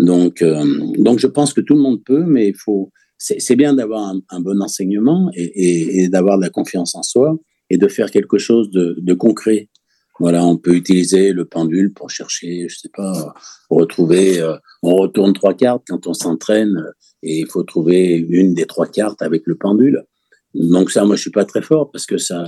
Donc, 0.00 0.40
euh, 0.40 0.64
donc, 0.96 1.18
je 1.18 1.26
pense 1.26 1.52
que 1.52 1.60
tout 1.60 1.74
le 1.74 1.82
monde 1.82 2.02
peut, 2.04 2.24
mais 2.24 2.48
il 2.48 2.56
faut. 2.56 2.90
C'est 3.18 3.54
bien 3.54 3.74
d'avoir 3.74 4.14
un, 4.30 4.40
bon 4.40 4.62
enseignement 4.62 5.30
et, 5.34 6.08
d'avoir 6.08 6.38
de 6.38 6.42
la 6.42 6.48
confiance 6.48 6.94
en 6.94 7.02
soi 7.02 7.36
et 7.68 7.76
de 7.76 7.86
faire 7.86 8.10
quelque 8.10 8.38
chose 8.38 8.70
de, 8.70 9.12
concret 9.12 9.68
voilà, 10.18 10.44
on 10.44 10.56
peut 10.56 10.74
utiliser 10.74 11.32
le 11.32 11.46
pendule 11.46 11.92
pour 11.92 12.10
chercher, 12.10 12.66
je 12.68 12.78
sais 12.78 12.90
pas, 12.94 13.34
retrouver. 13.70 14.40
Euh, 14.40 14.56
on 14.82 14.96
retourne 14.96 15.32
trois 15.32 15.54
cartes 15.54 15.82
quand 15.86 16.06
on 16.06 16.14
s'entraîne 16.14 16.82
et 17.22 17.40
il 17.40 17.46
faut 17.46 17.62
trouver 17.62 18.16
une 18.16 18.52
des 18.54 18.66
trois 18.66 18.86
cartes 18.86 19.22
avec 19.22 19.42
le 19.44 19.56
pendule. 19.56 20.04
Donc 20.54 20.90
ça, 20.90 21.04
moi, 21.04 21.16
je 21.16 21.22
suis 21.22 21.30
pas 21.30 21.46
très 21.46 21.62
fort 21.62 21.90
parce 21.90 22.06
que 22.06 22.18
ça, 22.18 22.46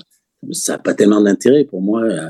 ça 0.50 0.72
n'a 0.72 0.78
pas 0.78 0.94
tellement 0.94 1.20
d'intérêt 1.20 1.64
pour 1.64 1.82
moi. 1.82 2.02
Euh, 2.02 2.28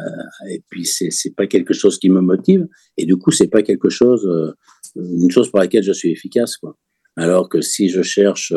et 0.50 0.62
puis 0.68 0.84
c'est 0.84 1.10
c'est 1.10 1.34
pas 1.34 1.46
quelque 1.46 1.72
chose 1.72 1.98
qui 1.98 2.10
me 2.10 2.20
motive. 2.20 2.66
Et 2.96 3.06
du 3.06 3.16
coup, 3.16 3.30
c'est 3.30 3.48
pas 3.48 3.62
quelque 3.62 3.88
chose, 3.88 4.26
euh, 4.26 4.52
une 4.96 5.30
chose 5.30 5.50
pour 5.50 5.60
laquelle 5.60 5.82
je 5.82 5.92
suis 5.92 6.10
efficace, 6.10 6.56
quoi. 6.56 6.76
Alors 7.16 7.48
que 7.48 7.60
si 7.60 7.88
je 7.88 8.02
cherche 8.02 8.54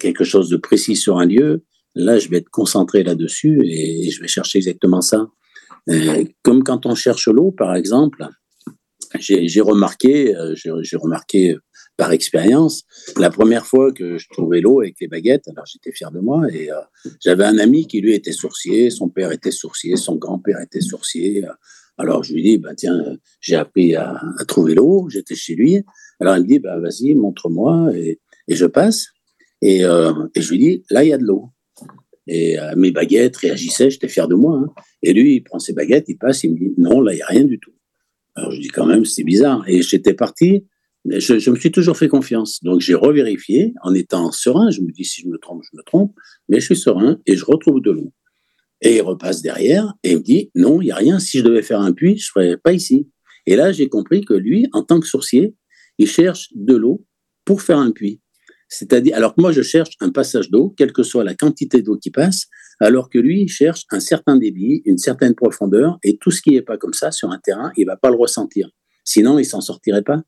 quelque 0.00 0.24
chose 0.24 0.50
de 0.50 0.56
précis 0.56 0.96
sur 0.96 1.18
un 1.18 1.26
lieu, 1.26 1.62
Là, 1.94 2.18
je 2.18 2.28
vais 2.28 2.38
être 2.38 2.50
concentré 2.50 3.04
là-dessus 3.04 3.60
et 3.64 4.10
je 4.10 4.20
vais 4.20 4.28
chercher 4.28 4.58
exactement 4.58 5.00
ça. 5.00 5.28
Euh, 5.88 6.24
comme 6.42 6.64
quand 6.64 6.86
on 6.86 6.94
cherche 6.94 7.28
l'eau, 7.28 7.52
par 7.52 7.74
exemple, 7.76 8.26
j'ai 9.18 9.60
remarqué, 9.60 10.34
euh, 10.34 10.54
j'ai 10.56 10.96
remarqué 10.96 11.56
par 11.96 12.12
expérience, 12.12 12.84
la 13.18 13.30
première 13.30 13.66
fois 13.66 13.92
que 13.92 14.18
je 14.18 14.28
trouvais 14.28 14.60
l'eau 14.60 14.80
avec 14.80 14.96
les 15.00 15.06
baguettes, 15.06 15.48
alors 15.48 15.64
j'étais 15.66 15.92
fier 15.92 16.10
de 16.10 16.20
moi 16.20 16.42
et 16.52 16.70
euh, 16.70 16.80
j'avais 17.22 17.44
un 17.44 17.58
ami 17.58 17.86
qui 17.86 18.00
lui 18.00 18.14
était 18.14 18.32
sourcier, 18.32 18.90
son 18.90 19.08
père 19.08 19.30
était 19.30 19.52
sourcier, 19.52 19.96
son 19.96 20.16
grand-père 20.16 20.60
était 20.60 20.80
sourcier. 20.80 21.44
Alors 21.96 22.24
je 22.24 22.34
lui 22.34 22.42
dis, 22.42 22.58
bah, 22.58 22.74
tiens, 22.74 23.16
j'ai 23.40 23.56
appris 23.56 23.94
à, 23.94 24.20
trouver 24.48 24.74
l'eau, 24.74 25.08
j'étais 25.08 25.36
chez 25.36 25.54
lui. 25.54 25.82
Alors 26.20 26.36
il 26.36 26.42
me 26.42 26.48
dit, 26.48 26.58
bah, 26.58 26.78
vas-y, 26.80 27.14
montre-moi 27.14 27.90
et, 27.94 28.20
je 28.48 28.66
passe. 28.66 29.06
Et, 29.62 29.82
et 29.82 30.40
je 30.40 30.50
lui 30.50 30.58
dis, 30.58 30.84
là, 30.90 31.04
il 31.04 31.10
y 31.10 31.12
a 31.12 31.18
de 31.18 31.24
l'eau. 31.24 31.54
Et 32.26 32.58
euh, 32.58 32.74
mes 32.76 32.90
baguettes 32.90 33.36
réagissaient, 33.36 33.90
j'étais 33.90 34.08
fier 34.08 34.28
de 34.28 34.34
moi. 34.34 34.58
Hein. 34.58 34.72
Et 35.02 35.12
lui, 35.12 35.36
il 35.36 35.40
prend 35.42 35.58
ses 35.58 35.72
baguettes, 35.72 36.08
il 36.08 36.16
passe, 36.16 36.44
il 36.44 36.52
me 36.52 36.58
dit 36.58 36.74
non, 36.78 37.00
là, 37.00 37.12
il 37.12 37.16
n'y 37.16 37.22
a 37.22 37.26
rien 37.26 37.44
du 37.44 37.58
tout. 37.58 37.72
Alors 38.34 38.50
je 38.50 38.60
dis 38.60 38.68
quand 38.68 38.86
même, 38.86 39.04
c'est 39.04 39.24
bizarre. 39.24 39.64
Et 39.68 39.82
j'étais 39.82 40.14
parti, 40.14 40.66
je, 41.06 41.50
me 41.50 41.56
suis 41.56 41.70
toujours 41.70 41.96
fait 41.96 42.08
confiance. 42.08 42.62
Donc 42.62 42.80
j'ai 42.80 42.94
revérifié 42.94 43.74
en 43.82 43.94
étant 43.94 44.32
serein. 44.32 44.70
Je 44.70 44.80
me 44.80 44.90
dis 44.90 45.04
si 45.04 45.22
je 45.22 45.28
me 45.28 45.38
trompe, 45.38 45.62
je 45.70 45.76
me 45.76 45.82
trompe. 45.82 46.14
Mais 46.48 46.60
je 46.60 46.66
suis 46.66 46.76
serein 46.76 47.18
et 47.26 47.36
je 47.36 47.44
retrouve 47.44 47.80
de 47.82 47.90
l'eau. 47.90 48.12
Et 48.80 48.96
il 48.96 49.02
repasse 49.02 49.42
derrière 49.42 49.94
et 50.02 50.12
il 50.12 50.18
me 50.18 50.22
dit 50.22 50.50
non, 50.54 50.80
il 50.80 50.86
n'y 50.86 50.90
a 50.90 50.96
rien. 50.96 51.18
Si 51.18 51.38
je 51.38 51.44
devais 51.44 51.62
faire 51.62 51.80
un 51.80 51.92
puits, 51.92 52.16
je 52.18 52.28
ne 52.28 52.44
ferais 52.44 52.56
pas 52.56 52.72
ici. 52.72 53.08
Et 53.46 53.56
là, 53.56 53.72
j'ai 53.72 53.88
compris 53.88 54.24
que 54.24 54.34
lui, 54.34 54.66
en 54.72 54.82
tant 54.82 55.00
que 55.00 55.06
sourcier, 55.06 55.54
il 55.98 56.08
cherche 56.08 56.48
de 56.54 56.74
l'eau 56.74 57.04
pour 57.44 57.62
faire 57.62 57.78
un 57.78 57.92
puits. 57.92 58.20
C'est-à-dire, 58.68 59.14
alors 59.14 59.34
que 59.34 59.40
moi, 59.40 59.52
je 59.52 59.62
cherche 59.62 59.90
un 60.00 60.10
passage 60.10 60.50
d'eau, 60.50 60.74
quelle 60.76 60.92
que 60.92 61.02
soit 61.02 61.22
la 61.22 61.34
quantité 61.34 61.82
d'eau 61.82 61.96
qui 61.96 62.10
passe, 62.10 62.46
alors 62.80 63.10
que 63.10 63.18
lui, 63.18 63.42
il 63.42 63.48
cherche 63.48 63.84
un 63.90 64.00
certain 64.00 64.36
débit, 64.36 64.82
une 64.86 64.98
certaine 64.98 65.34
profondeur, 65.34 65.98
et 66.02 66.16
tout 66.16 66.30
ce 66.30 66.40
qui 66.42 66.50
n'est 66.52 66.62
pas 66.62 66.78
comme 66.78 66.94
ça 66.94 67.12
sur 67.12 67.30
un 67.30 67.38
terrain, 67.38 67.70
il 67.76 67.86
va 67.86 67.96
pas 67.96 68.10
le 68.10 68.16
ressentir. 68.16 68.68
Sinon, 69.04 69.38
il 69.38 69.44
s'en 69.44 69.60
sortirait 69.60 70.02
pas. 70.02 70.22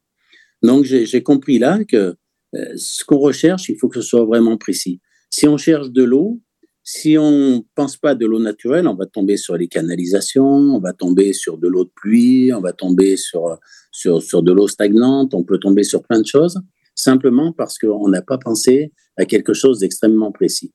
Donc, 0.62 0.84
j'ai 0.84 1.22
compris 1.22 1.58
là 1.58 1.84
que 1.84 2.16
euh, 2.54 2.72
ce 2.76 3.04
qu'on 3.04 3.18
recherche, 3.18 3.68
il 3.68 3.76
faut 3.78 3.88
que 3.88 4.00
ce 4.00 4.06
soit 4.06 4.24
vraiment 4.24 4.56
précis. 4.56 5.00
Si 5.30 5.46
on 5.46 5.56
cherche 5.56 5.90
de 5.90 6.02
l'eau, 6.02 6.40
si 6.82 7.16
on 7.18 7.64
pense 7.74 7.96
pas 7.96 8.14
de 8.14 8.26
l'eau 8.26 8.38
naturelle, 8.38 8.86
on 8.86 8.94
va 8.94 9.06
tomber 9.06 9.36
sur 9.36 9.56
les 9.56 9.66
canalisations, 9.66 10.44
on 10.44 10.78
va 10.78 10.92
tomber 10.92 11.32
sur 11.32 11.58
de 11.58 11.66
l'eau 11.66 11.84
de 11.84 11.90
pluie, 11.94 12.52
on 12.54 12.60
va 12.60 12.72
tomber 12.72 13.16
sur, 13.16 13.58
sur, 13.90 14.22
sur 14.22 14.42
de 14.42 14.52
l'eau 14.52 14.68
stagnante, 14.68 15.34
on 15.34 15.42
peut 15.42 15.58
tomber 15.58 15.82
sur 15.82 16.02
plein 16.02 16.20
de 16.20 16.26
choses 16.26 16.60
simplement 16.96 17.52
parce 17.52 17.78
qu'on 17.78 18.08
n'a 18.08 18.22
pas 18.22 18.38
pensé 18.38 18.92
à 19.16 19.24
quelque 19.24 19.52
chose 19.52 19.80
d'extrêmement 19.80 20.32
précis. 20.32 20.72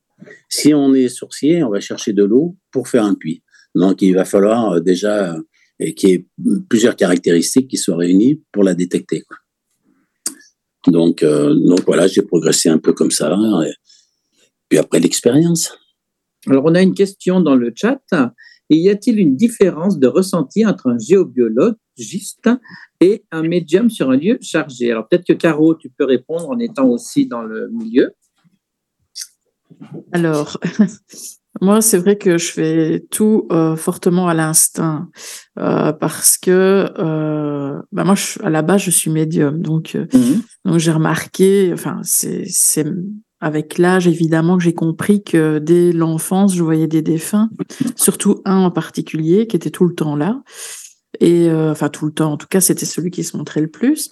Si 0.50 0.74
on 0.74 0.94
est 0.94 1.10
sourcier, 1.10 1.63
on 1.63 1.70
va 1.70 1.80
chercher 1.80 2.13
de 2.13 2.24
l'eau 2.24 2.56
pour 2.72 2.88
faire 2.88 3.04
un 3.04 3.15
puits. 3.15 3.44
Donc, 3.76 4.02
il 4.02 4.13
va 4.13 4.24
falloir 4.24 4.74
euh, 4.74 4.80
déjà 4.80 5.34
euh, 5.34 5.91
qu'il 5.94 6.10
y 6.10 6.13
ait 6.13 6.28
plusieurs 6.70 6.96
caractéristiques 6.96 7.70
qui 7.70 7.78
soient 7.78 7.98
réunies 7.98 8.41
pour 8.52 8.63
la 8.63 8.76
détecter. 8.76 9.24
Donc, 10.88 11.24
euh, 11.24 11.54
donc 11.54 11.82
voilà, 11.86 12.08
j'ai 12.08 12.22
progressé 12.22 12.70
un 12.70 12.78
peu 12.78 12.94
comme 12.94 13.12
ça. 13.12 13.36
puis 14.70 14.80
après 14.80 15.00
l'expérience. 15.00 15.78
Alors, 16.48 16.63
on 16.65 16.76
a 16.76 16.82
une 16.82 16.96
question 16.96 17.39
dans 17.39 17.56
le 17.56 17.72
chat. 17.76 18.02
Et 18.72 18.78
y 18.78 18.89
a-t-il 18.89 19.20
une 19.20 19.36
différence 19.36 20.00
de 20.00 20.08
ressenti 20.08 20.65
entre 20.65 20.88
un 20.88 20.98
géobiologiste 20.98 22.50
et 23.02 23.26
un 23.30 23.41
médium 23.41 23.89
sur 23.89 24.10
un 24.12 24.15
lieu 24.15 24.38
chargé? 24.41 24.89
Alors 24.89 25.10
peut-être 25.10 25.28
que 25.28 25.34
Caro, 25.34 25.76
tu 25.76 25.89
peux 25.89 26.06
répondre 26.06 26.50
en 26.50 26.58
étant 26.58 26.88
aussi 26.88 27.28
dans 27.28 27.41
le 27.41 27.70
milieu. 27.70 28.13
Alors, 30.13 30.58
moi, 31.62 31.82
c'est 31.82 31.97
vrai 31.97 32.17
que 32.17 32.38
je 32.38 32.52
fais 32.52 33.06
tout 33.12 33.47
euh, 33.52 33.76
fortement 33.76 34.28
à 34.28 34.34
l'instinct 34.34 35.10
euh, 35.60 35.93
parce 35.93 36.38
que 36.38 36.89
euh, 36.97 37.80
bah 37.91 38.04
moi, 38.04 38.15
je, 38.15 38.41
à 38.43 38.50
la 38.50 38.62
base, 38.62 38.82
je 38.82 38.91
suis 38.91 39.12
médium, 39.12 39.62
donc 39.62 39.95
mhm. 39.95 40.41
donc 40.65 40.80
j'ai 40.80 40.91
remarqué, 40.91 41.69
enfin, 41.74 42.00
c'est 42.04 42.45
c'est 42.47 42.86
avec 43.39 43.78
l'âge 43.78 44.08
évidemment 44.08 44.58
que 44.58 44.63
j'ai 44.63 44.74
compris 44.74 45.24
que 45.24 45.60
dès 45.60 45.91
l'enfance, 45.91 46.56
je 46.56 46.63
voyais 46.63 46.88
des 46.88 47.02
défunts, 47.02 47.50
surtout 47.95 48.41
un 48.45 48.58
en 48.58 48.71
particulier 48.71 49.47
qui 49.47 49.56
était 49.56 49.71
tout 49.71 49.86
le 49.86 49.95
temps 49.95 50.15
là 50.15 50.41
et 51.19 51.52
enfin 51.52 51.89
tout 51.89 52.06
le 52.06 52.12
temps. 52.12 52.34
En 52.34 52.38
tout 52.38 52.47
cas, 52.47 52.62
c'était 52.62 52.86
celui 52.86 53.12
qui 53.12 53.24
se 53.24 53.38
montrait 53.38 53.62
le 53.62 53.67
plus. 53.67 54.10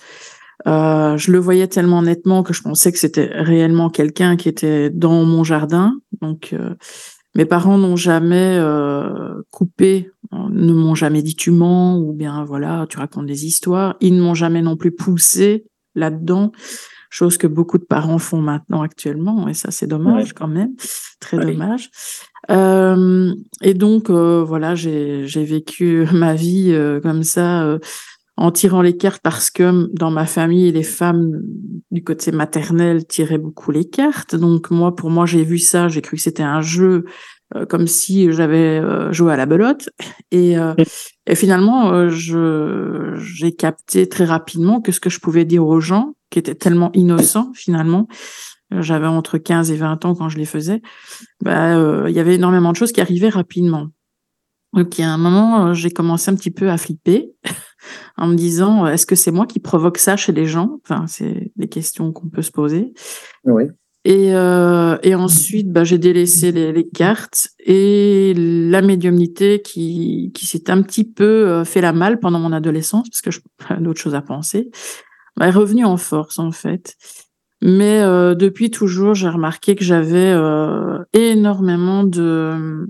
Euh, 0.68 1.18
je 1.18 1.32
le 1.32 1.40
voyais 1.40 1.68
tellement 1.68 2.02
nettement 2.02 2.44
que 2.44 2.54
je 2.54 2.62
pensais 2.62 2.92
que 2.92 3.00
c'était 3.00 3.30
réellement 3.32 3.90
quelqu'un 3.90 4.36
qui 4.36 4.50
était 4.50 4.90
dans 4.90 5.24
mon 5.24 5.44
jardin. 5.44 6.00
Donc, 6.22 6.54
euh, 6.54 6.76
mes 7.36 7.46
parents 7.46 7.78
n'ont 7.78 7.96
jamais 7.96 8.58
euh, 8.60 9.42
coupé, 9.52 10.12
ne 10.32 10.74
m'ont 10.74 10.96
jamais 10.96 11.22
dit 11.22 11.36
tu 11.36 11.52
mens 11.52 12.00
ou 12.00 12.14
bien 12.14 12.44
voilà, 12.44 12.86
tu 12.90 12.98
racontes 12.98 13.28
des 13.28 13.46
histoires. 13.46 13.96
Ils 14.02 14.16
ne 14.16 14.22
m'ont 14.22 14.34
jamais 14.34 14.62
non 14.62 14.76
plus 14.76 14.92
poussé 14.92 15.66
là-dedans, 15.96 16.52
chose 17.10 17.38
que 17.38 17.48
beaucoup 17.48 17.78
de 17.78 17.84
parents 17.84 18.20
font 18.20 18.42
maintenant 18.42 18.82
actuellement. 18.82 19.48
Et 19.48 19.54
ça, 19.54 19.72
c'est 19.72 19.88
dommage 19.88 20.34
quand 20.34 20.48
même, 20.48 20.74
très 21.20 21.38
dommage. 21.38 21.90
et 22.50 23.74
donc, 23.74 24.10
voilà, 24.10 24.76
j'ai 24.76 25.26
vécu 25.26 26.08
ma 26.14 26.34
vie 26.34 26.76
comme 27.04 27.24
ça 27.24 27.78
en 28.40 28.52
tirant 28.52 28.82
les 28.82 28.96
cartes 28.96 29.22
parce 29.22 29.52
que 29.52 29.90
dans 29.94 30.12
ma 30.12 30.26
famille, 30.26 30.72
les 30.72 30.84
femmes 30.84 31.42
du 31.92 32.06
côté 32.06 32.32
maternel 32.32 33.06
tiraient 33.06 33.38
beaucoup 33.38 33.72
les 33.72 33.84
cartes. 33.84 34.34
Donc 34.34 34.72
moi, 34.72 34.96
pour 34.96 35.10
moi, 35.10 35.26
j'ai 35.26 35.44
vu 35.44 35.60
ça, 35.60 35.90
j'ai 35.90 36.02
cru 36.02 36.16
que 36.16 36.24
c'était 36.24 36.44
un 36.44 36.62
jeu 36.62 37.04
euh, 37.56 37.66
comme 37.66 37.86
si 37.86 38.32
j'avais 38.32 38.80
euh, 38.80 39.12
joué 39.12 39.34
à 39.34 39.36
la 39.36 39.46
belote. 39.46 39.90
Et, 40.32 40.58
euh, 40.58 40.74
et 41.28 41.36
finalement, 41.36 42.08
je 42.08 43.14
j'ai 43.18 43.52
capté 43.52 44.08
très 44.08 44.24
rapidement 44.24 44.80
que 44.80 44.94
ce 44.94 45.02
que 45.02 45.10
je 45.10 45.20
pouvais 45.20 45.44
dire 45.44 45.68
aux 45.68 45.82
gens, 45.82 46.16
qui 46.30 46.40
étaient 46.40 46.56
tellement 46.56 46.92
innocents 46.94 47.52
finalement, 47.54 48.08
j'avais 48.72 49.08
entre 49.08 49.38
15 49.38 49.70
et 49.72 49.76
20 49.76 50.06
ans 50.06 50.16
quand 50.16 50.30
je 50.30 50.38
les 50.38 50.46
faisais, 50.46 50.82
bah, 51.44 52.08
il 52.08 52.16
y 52.16 52.20
avait 52.20 52.36
énormément 52.36 52.72
de 52.72 52.78
choses 52.78 52.94
qui 52.94 53.02
arrivaient 53.02 53.30
rapidement. 53.30 53.88
Donc, 54.74 54.98
il 54.98 55.02
y 55.02 55.04
a 55.04 55.10
un 55.10 55.18
moment, 55.18 55.74
j'ai 55.74 55.90
commencé 55.90 56.30
un 56.32 56.36
petit 56.36 56.52
peu 56.52 56.70
à 56.70 56.78
flipper 56.78 57.34
en 58.18 58.28
me 58.28 58.36
disant 58.36 58.88
est-ce 58.88 59.06
que 59.06 59.16
c'est 59.16 59.32
moi 59.32 59.46
qui 59.46 59.60
provoque 59.60 59.98
ça 59.98 60.16
chez 60.16 60.32
les 60.32 60.46
gens? 60.46 60.80
Enfin, 60.84 61.06
c'est 61.08 61.52
des 61.56 61.68
questions 61.68 62.12
qu'on 62.12 62.30
peut 62.30 62.42
se 62.42 62.52
poser. 62.52 62.94
Oui. 63.46 63.66
Et, 64.06 64.34
euh, 64.34 64.98
et 65.04 65.14
ensuite, 65.14 65.72
bah, 65.72 65.84
j'ai 65.84 65.98
délaissé 65.98 66.54
les, 66.54 66.72
les, 66.72 66.88
cartes 66.88 67.50
et 67.60 68.34
la 68.36 68.82
médiumnité 68.82 69.62
qui, 69.62 70.32
qui 70.34 70.46
s'est 70.46 70.72
un 70.72 70.82
petit 70.82 71.04
peu 71.04 71.48
euh, 71.50 71.66
fait 71.66 71.82
la 71.82 71.92
malle 71.92 72.20
pendant 72.20 72.40
mon 72.40 72.54
adolescence, 72.54 73.10
parce 73.10 73.22
que 73.22 73.32
je 73.32 73.42
d'autres 73.82 74.00
choses 74.00 74.16
à 74.16 74.22
penser, 74.22 74.72
bah, 75.36 75.48
est 75.48 75.52
revenue 75.52 75.86
en 75.86 75.98
force 75.98 76.40
en 76.40 76.52
fait. 76.52 76.96
Mais 77.62 78.02
euh, 78.02 78.36
depuis 78.36 78.72
toujours, 78.72 79.16
j'ai 79.16 79.30
remarqué 79.30 79.76
que 79.76 79.84
j'avais 79.84 80.32
euh, 80.32 81.00
énormément 81.14 82.04
de 82.04 82.90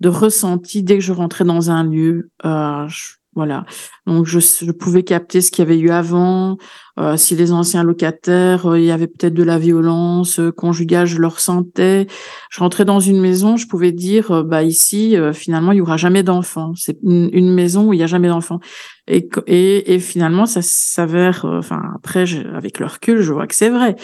de 0.00 0.08
ressenti 0.10 0.82
dès 0.82 0.98
que 0.98 1.04
je 1.04 1.12
rentrais 1.12 1.44
dans 1.44 1.70
un 1.70 1.84
lieu. 1.84 2.30
Euh, 2.44 2.86
je, 2.88 3.14
voilà. 3.36 3.66
Donc 4.06 4.24
je, 4.26 4.40
je, 4.40 4.72
pouvais 4.72 5.02
capter 5.02 5.42
ce 5.42 5.50
qu'il 5.50 5.62
y 5.62 5.66
avait 5.66 5.78
eu 5.78 5.90
avant, 5.90 6.56
euh, 6.98 7.18
si 7.18 7.36
les 7.36 7.52
anciens 7.52 7.82
locataires, 7.82 8.64
euh, 8.64 8.80
il 8.80 8.86
y 8.86 8.90
avait 8.90 9.06
peut-être 9.06 9.34
de 9.34 9.42
la 9.42 9.58
violence 9.58 10.40
euh, 10.40 10.50
conjugale, 10.50 11.06
je 11.06 11.18
le 11.18 11.26
ressentais. 11.26 12.06
Je 12.50 12.60
rentrais 12.60 12.86
dans 12.86 13.00
une 13.00 13.20
maison, 13.20 13.58
je 13.58 13.66
pouvais 13.66 13.92
dire, 13.92 14.30
euh, 14.30 14.42
bah 14.42 14.62
ici, 14.62 15.16
finalement, 15.34 15.72
il 15.72 15.78
y 15.78 15.80
aura 15.82 15.98
jamais 15.98 16.22
d'enfants. 16.22 16.72
C'est 16.74 16.96
une, 17.02 17.52
maison 17.52 17.88
où 17.88 17.92
il 17.92 18.00
y 18.00 18.02
a 18.02 18.06
jamais 18.06 18.28
d'enfants. 18.28 18.60
Et, 19.06 19.28
et, 19.46 19.94
et, 19.94 19.98
finalement, 19.98 20.46
ça 20.46 20.62
s'avère, 20.62 21.44
enfin 21.44 21.82
après, 21.94 22.24
avec 22.54 22.80
le 22.80 22.86
recul, 22.86 23.20
je 23.20 23.32
vois 23.32 23.46
que 23.46 23.54
c'est 23.54 23.68
vrai. 23.68 23.96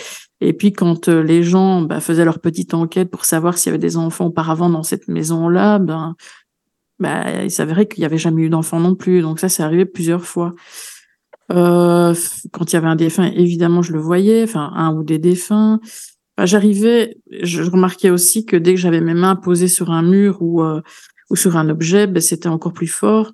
Et 0.43 0.53
puis 0.53 0.73
quand 0.73 1.09
les 1.09 1.43
gens 1.43 1.83
bah, 1.83 2.01
faisaient 2.01 2.25
leur 2.25 2.41
petite 2.41 2.75
enquête 2.75 3.11
pour 3.11 3.25
savoir 3.25 3.57
s'il 3.57 3.71
y 3.71 3.75
avait 3.75 3.79
des 3.79 3.97
enfants 3.97 4.27
auparavant 4.27 4.69
dans 4.69 4.83
cette 4.83 5.09
maison-là, 5.09 5.79
ben 5.79 6.17
bah, 7.03 7.45
il 7.45 7.51
s'avérait 7.51 7.87
qu'il 7.87 8.01
n'y 8.01 8.07
avait 8.07 8.19
jamais 8.19 8.43
eu 8.43 8.49
d'enfant 8.49 8.81
non 8.81 8.95
plus. 8.95 9.21
Donc 9.21 9.41
ça, 9.41 9.49
c'est 9.49 9.63
arrivé 9.63 9.85
plusieurs 9.85 10.25
fois. 10.25 10.55
Euh, 11.51 12.15
quand 12.53 12.73
il 12.73 12.75
y 12.75 12.77
avait 12.77 12.87
un 12.87 12.97
défunt, 12.97 13.31
évidemment, 13.35 13.83
je 13.83 13.93
le 13.93 13.99
voyais, 13.99 14.45
enfin 14.45 14.73
un 14.75 14.95
ou 14.95 15.05
des 15.05 15.19
défunts. 15.19 15.81
J'arrivais, 16.39 17.17
je 17.43 17.63
remarquais 17.63 18.11
aussi 18.11 18.47
que 18.47 18.57
dès 18.57 18.75
que 18.75 18.81
j'avais 18.81 19.01
mes 19.01 19.15
mains 19.15 19.37
posées 19.37 19.69
sur 19.69 19.91
un 19.91 20.03
mur 20.03 20.41
ou, 20.41 20.63
euh, 20.63 20.81
ou 21.29 21.37
sur 21.37 21.57
un 21.57 21.69
objet, 21.69 22.07
ben, 22.07 22.21
c'était 22.21 22.49
encore 22.49 22.73
plus 22.73 22.87
fort. 22.87 23.33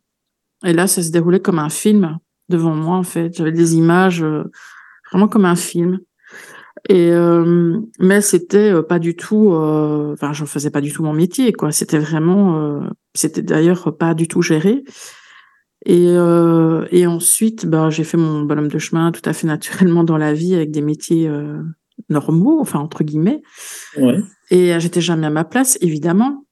Et 0.65 0.73
là, 0.73 0.87
ça 0.89 1.03
se 1.03 1.11
déroulait 1.11 1.41
comme 1.41 1.61
un 1.61 1.69
film 1.69 2.19
devant 2.49 2.75
moi, 2.75 2.97
en 2.97 3.05
fait. 3.05 3.37
J'avais 3.37 3.53
des 3.53 3.77
images 3.77 4.23
euh, 4.23 4.45
vraiment 5.13 5.29
comme 5.29 5.45
un 5.45 5.57
film. 5.57 6.01
Et 6.89 7.11
euh, 7.13 7.81
mais 7.99 8.21
c'était 8.21 8.73
euh, 8.73 8.83
pas 8.83 8.99
du 8.99 9.17
tout, 9.17 9.53
euh, 9.53 10.13
enfin, 10.13 10.33
j'en 10.33 10.47
faisais 10.47 10.71
pas 10.71 10.81
du 10.81 10.93
tout 10.93 11.03
mon 11.03 11.13
métier, 11.13 11.53
quoi. 11.53 11.73
C'était 11.73 11.99
vraiment, 11.99 12.83
c'était 13.15 13.43
d'ailleurs 13.43 13.97
pas 13.97 14.15
du 14.15 14.29
tout 14.29 14.43
géré. 14.43 14.85
Et, 15.87 16.07
et 16.91 17.07
ensuite, 17.07 17.67
bah, 17.67 17.89
j'ai 17.91 18.05
fait 18.05 18.17
mon 18.17 18.43
bonhomme 18.43 18.69
de 18.69 18.79
chemin 18.79 19.13
tout 19.13 19.23
à 19.25 19.33
fait 19.33 19.47
naturellement 19.47 20.05
dans 20.05 20.19
la 20.19 20.33
vie 20.33 20.55
avec 20.55 20.71
des 20.71 20.83
métiers 20.83 21.31
normaux, 22.09 22.61
enfin 22.61 22.79
entre 22.79 23.05
guillemets. 23.05 23.43
Ouais. 23.97 24.21
Et 24.51 24.79
j'étais 24.81 25.01
jamais 25.01 25.27
à 25.27 25.31
ma 25.31 25.45
place, 25.45 25.79
évidemment. 25.81 26.45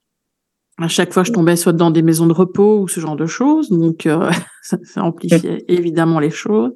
À 0.79 0.89
chaque 0.89 1.15
fois, 1.15 1.25
je 1.25 1.33
tombais 1.33 1.57
soit 1.57 1.73
dans 1.73 1.91
des 1.91 2.03
maisons 2.03 2.27
de 2.27 2.35
repos 2.35 2.81
ou 2.81 2.89
ce 2.89 3.01
genre 3.01 3.17
de 3.17 3.27
choses, 3.27 3.71
donc 3.71 4.07
ça, 4.63 4.79
ça 4.85 5.03
amplifiait 5.03 5.65
évidemment 5.69 6.21
les 6.21 6.31
choses. 6.31 6.73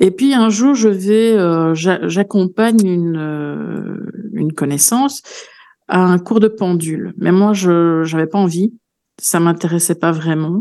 Et 0.00 0.10
puis 0.10 0.34
un 0.34 0.50
jour, 0.50 0.74
je 0.74 0.88
vais, 0.88 1.32
euh, 1.32 1.74
j'accompagne 1.74 2.84
une, 2.84 3.16
euh, 3.16 4.30
une 4.32 4.52
connaissance 4.52 5.22
à 5.88 6.00
un 6.00 6.18
cours 6.18 6.40
de 6.40 6.48
pendule. 6.48 7.14
Mais 7.18 7.32
moi, 7.32 7.52
je 7.52 8.10
n'avais 8.10 8.26
pas 8.26 8.38
envie, 8.38 8.72
ça 9.20 9.38
m'intéressait 9.38 9.94
pas 9.94 10.10
vraiment, 10.10 10.60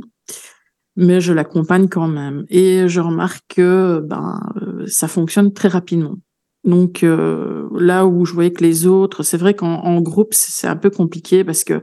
mais 0.95 1.19
je 1.21 1.33
l'accompagne 1.33 1.87
quand 1.87 2.07
même. 2.07 2.45
Et 2.49 2.87
je 2.87 2.99
remarque 2.99 3.43
que 3.49 4.01
ben 4.05 4.39
euh, 4.61 4.85
ça 4.87 5.07
fonctionne 5.07 5.53
très 5.53 5.69
rapidement. 5.69 6.15
Donc 6.63 7.03
là 7.03 8.05
où 8.05 8.23
je 8.23 8.33
voyais 8.33 8.53
que 8.53 8.63
les 8.63 8.87
autres, 8.87 9.21
c'est 9.23 9.35
vrai 9.35 9.53
qu'en 9.53 9.99
groupe 9.99 10.33
c'est 10.33 10.65
un 10.65 10.77
peu 10.77 10.89
compliqué 10.89 11.43
parce 11.43 11.65
que 11.65 11.81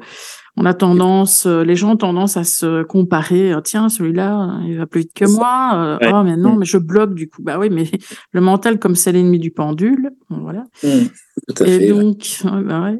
on 0.61 0.67
a 0.67 0.75
tendance, 0.75 1.47
euh, 1.47 1.65
les 1.65 1.75
gens 1.75 1.93
ont 1.93 1.97
tendance 1.97 2.37
à 2.37 2.45
se 2.45 2.83
comparer. 2.83 3.51
Euh, 3.51 3.63
Tiens, 3.63 3.89
celui-là, 3.89 4.61
il 4.67 4.77
va 4.77 4.87
plus 4.87 5.01
vite 5.01 5.15
que 5.15 5.25
moi. 5.25 5.99
Euh, 6.03 6.11
oh, 6.13 6.23
mais 6.23 6.37
non, 6.37 6.55
mm. 6.55 6.59
mais 6.59 6.67
je 6.67 6.77
bloque 6.77 7.15
du 7.15 7.31
coup. 7.31 7.43
Bah 7.43 7.59
oui, 7.59 7.71
mais 7.71 7.91
le 8.33 8.43
mental, 8.43 8.79
comme 8.79 8.95
c'est 8.95 9.11
l'ennemi 9.11 9.39
du 9.39 9.53
pendule, 9.53 10.11
voilà. 10.29 10.65
Mm, 10.83 11.65
et 11.65 11.89
donc, 11.89 12.41
bah 12.45 12.83
ouais. 12.83 12.99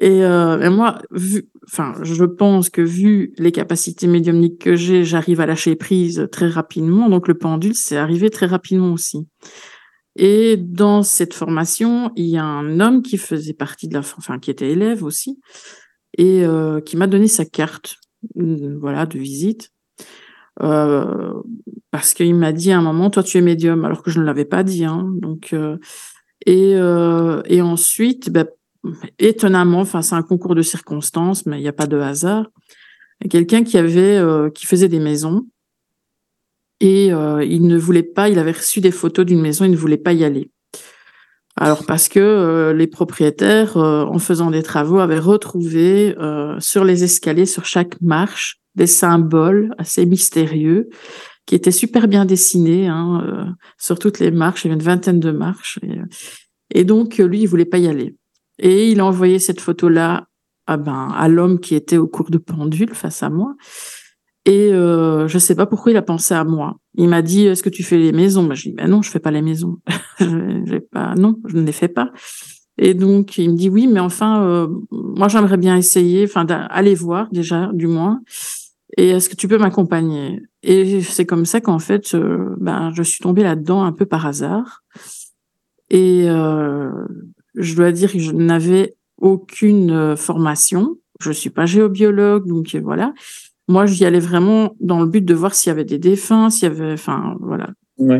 Et, 0.00 0.18
et, 0.18 0.68
moi, 0.70 0.98
vu, 1.10 1.48
enfin, 1.68 1.94
je 2.02 2.24
pense 2.24 2.68
que 2.70 2.80
vu 2.80 3.32
les 3.38 3.52
capacités 3.52 4.06
médiumniques 4.06 4.60
que 4.60 4.76
j'ai, 4.76 5.04
j'arrive 5.04 5.40
à 5.40 5.46
lâcher 5.46 5.74
prise 5.74 6.28
très 6.30 6.48
rapidement. 6.48 7.08
Donc 7.08 7.26
le 7.26 7.34
pendule, 7.34 7.74
c'est 7.74 7.96
arrivé 7.96 8.30
très 8.30 8.46
rapidement 8.46 8.92
aussi. 8.92 9.26
Et 10.16 10.56
dans 10.56 11.02
cette 11.02 11.34
formation, 11.34 12.12
il 12.14 12.26
y 12.26 12.36
a 12.36 12.44
un 12.44 12.78
homme 12.78 13.02
qui 13.02 13.18
faisait 13.18 13.52
partie 13.52 13.88
de 13.88 13.94
la, 13.94 14.00
enfin, 14.00 14.38
qui 14.38 14.50
était 14.50 14.70
élève 14.70 15.02
aussi, 15.02 15.40
et 16.16 16.44
euh, 16.44 16.80
qui 16.80 16.96
m'a 16.96 17.06
donné 17.06 17.28
sa 17.28 17.44
carte 17.44 17.96
euh, 18.38 18.76
voilà 18.80 19.06
de 19.06 19.18
visite. 19.18 19.70
Euh, 20.62 21.32
parce 21.90 22.14
qu'il 22.14 22.34
m'a 22.36 22.52
dit 22.52 22.70
à 22.70 22.78
un 22.78 22.82
moment 22.82 23.10
toi 23.10 23.24
tu 23.24 23.38
es 23.38 23.40
médium 23.40 23.84
alors 23.84 24.04
que 24.04 24.12
je 24.12 24.20
ne 24.20 24.24
l'avais 24.24 24.44
pas 24.44 24.62
dit 24.62 24.84
hein, 24.84 25.10
donc 25.16 25.52
euh, 25.52 25.78
et 26.46 26.76
euh, 26.76 27.42
et 27.46 27.60
ensuite 27.60 28.30
bah, 28.30 28.44
étonnamment 29.18 29.80
enfin 29.80 30.00
c'est 30.00 30.14
un 30.14 30.22
concours 30.22 30.54
de 30.54 30.62
circonstances 30.62 31.44
mais 31.44 31.58
il 31.58 31.62
n'y 31.62 31.68
a 31.68 31.72
pas 31.72 31.88
de 31.88 31.98
hasard 31.98 32.46
quelqu'un 33.28 33.64
qui 33.64 33.78
avait 33.78 34.20
qui 34.52 34.66
faisait 34.66 34.88
des 34.88 35.00
maisons. 35.00 35.46
Et 36.80 37.06
il 37.06 37.66
ne 37.66 37.78
voulait 37.78 38.02
pas 38.02 38.28
il 38.28 38.38
avait 38.38 38.52
reçu 38.52 38.80
des 38.80 38.90
photos 38.90 39.24
d'une 39.24 39.40
maison 39.40 39.64
il 39.64 39.70
ne 39.70 39.76
voulait 39.76 39.96
pas 39.96 40.12
y 40.12 40.24
aller 40.24 40.50
alors 41.56 41.86
parce 41.86 42.08
que 42.08 42.18
euh, 42.18 42.72
les 42.72 42.88
propriétaires, 42.88 43.76
euh, 43.76 44.04
en 44.04 44.18
faisant 44.18 44.50
des 44.50 44.62
travaux, 44.62 44.98
avaient 44.98 45.20
retrouvé 45.20 46.16
euh, 46.18 46.58
sur 46.58 46.84
les 46.84 47.04
escaliers, 47.04 47.46
sur 47.46 47.64
chaque 47.64 48.00
marche, 48.00 48.60
des 48.74 48.88
symboles 48.88 49.72
assez 49.78 50.04
mystérieux 50.04 50.88
qui 51.46 51.54
étaient 51.54 51.70
super 51.70 52.08
bien 52.08 52.24
dessinés 52.24 52.88
hein, 52.88 53.54
sur 53.78 53.98
toutes 53.98 54.18
les 54.18 54.30
marches. 54.30 54.64
Il 54.64 54.68
y 54.68 54.70
avait 54.70 54.80
une 54.80 54.86
vingtaine 54.86 55.20
de 55.20 55.30
marches. 55.30 55.78
Et, 55.82 56.80
et, 56.80 56.84
donc 56.84 57.18
lui, 57.18 57.42
il 57.42 57.46
voulait 57.46 57.66
pas 57.66 57.78
y 57.78 57.86
aller. 57.86 58.16
Et 58.58 58.90
il 58.90 58.98
a 58.98 59.04
envoyé 59.04 59.38
cette 59.38 59.60
photo-là 59.60 60.26
à, 60.66 60.76
ben, 60.78 61.12
à 61.14 61.28
l'homme 61.28 61.60
qui 61.60 61.74
était 61.74 61.98
au 61.98 62.08
cours 62.08 62.30
de 62.30 62.38
pendule 62.38 62.94
face 62.94 63.22
à 63.22 63.28
moi. 63.28 63.54
Et 64.46 64.72
euh, 64.72 65.26
je 65.26 65.38
sais 65.38 65.54
pas 65.54 65.66
pourquoi 65.66 65.92
il 65.92 65.96
a 65.96 66.02
pensé 66.02 66.34
à 66.34 66.44
moi. 66.44 66.76
Il 66.96 67.08
m'a 67.08 67.22
dit 67.22 67.46
Est-ce 67.46 67.62
que 67.62 67.70
tu 67.70 67.82
fais 67.82 67.96
les 67.96 68.12
maisons? 68.12 68.44
Ben, 68.44 68.54
Je 68.54 68.68
dis 68.68 68.74
ben 68.74 68.88
non, 68.88 69.00
je 69.02 69.10
fais 69.10 69.20
pas 69.20 69.30
les 69.30 69.42
maisons. 69.42 69.78
j'ai 70.20 70.80
pas, 70.80 71.14
non, 71.14 71.36
je 71.46 71.56
ne 71.56 71.62
les 71.64 71.72
fais 71.72 71.88
pas. 71.88 72.12
Et 72.76 72.94
donc 72.94 73.38
il 73.38 73.50
me 73.50 73.56
dit 73.56 73.68
oui, 73.70 73.86
mais 73.86 74.00
enfin, 74.00 74.44
euh, 74.44 74.68
moi 74.90 75.28
j'aimerais 75.28 75.56
bien 75.56 75.76
essayer, 75.76 76.24
enfin 76.24 76.44
d'aller 76.44 76.94
voir 76.94 77.28
déjà, 77.32 77.70
du 77.72 77.86
moins. 77.86 78.20
Et 78.96 79.10
est-ce 79.10 79.28
que 79.28 79.36
tu 79.36 79.48
peux 79.48 79.58
m'accompagner? 79.58 80.42
Et 80.62 81.02
c'est 81.02 81.26
comme 81.26 81.46
ça 81.46 81.60
qu'en 81.60 81.78
fait, 81.78 82.14
euh, 82.14 82.54
ben 82.58 82.92
je 82.94 83.02
suis 83.02 83.20
tombée 83.20 83.42
là-dedans 83.42 83.82
un 83.82 83.92
peu 83.92 84.06
par 84.06 84.26
hasard. 84.26 84.82
Et 85.90 86.28
euh, 86.28 86.90
je 87.54 87.74
dois 87.74 87.92
dire 87.92 88.12
que 88.12 88.18
je 88.18 88.32
n'avais 88.32 88.96
aucune 89.18 89.90
euh, 89.90 90.16
formation. 90.16 90.96
Je 91.20 91.30
suis 91.32 91.50
pas 91.50 91.66
géobiologue, 91.66 92.46
donc 92.46 92.74
voilà. 92.76 93.12
Moi, 93.68 93.86
j'y 93.86 94.04
allais 94.04 94.20
vraiment 94.20 94.74
dans 94.80 95.00
le 95.00 95.06
but 95.06 95.24
de 95.24 95.34
voir 95.34 95.54
s'il 95.54 95.70
y 95.70 95.72
avait 95.72 95.84
des 95.84 95.98
défunts, 95.98 96.50
s'il 96.50 96.64
y 96.64 96.70
avait, 96.70 96.92
enfin, 96.92 97.36
voilà, 97.40 97.70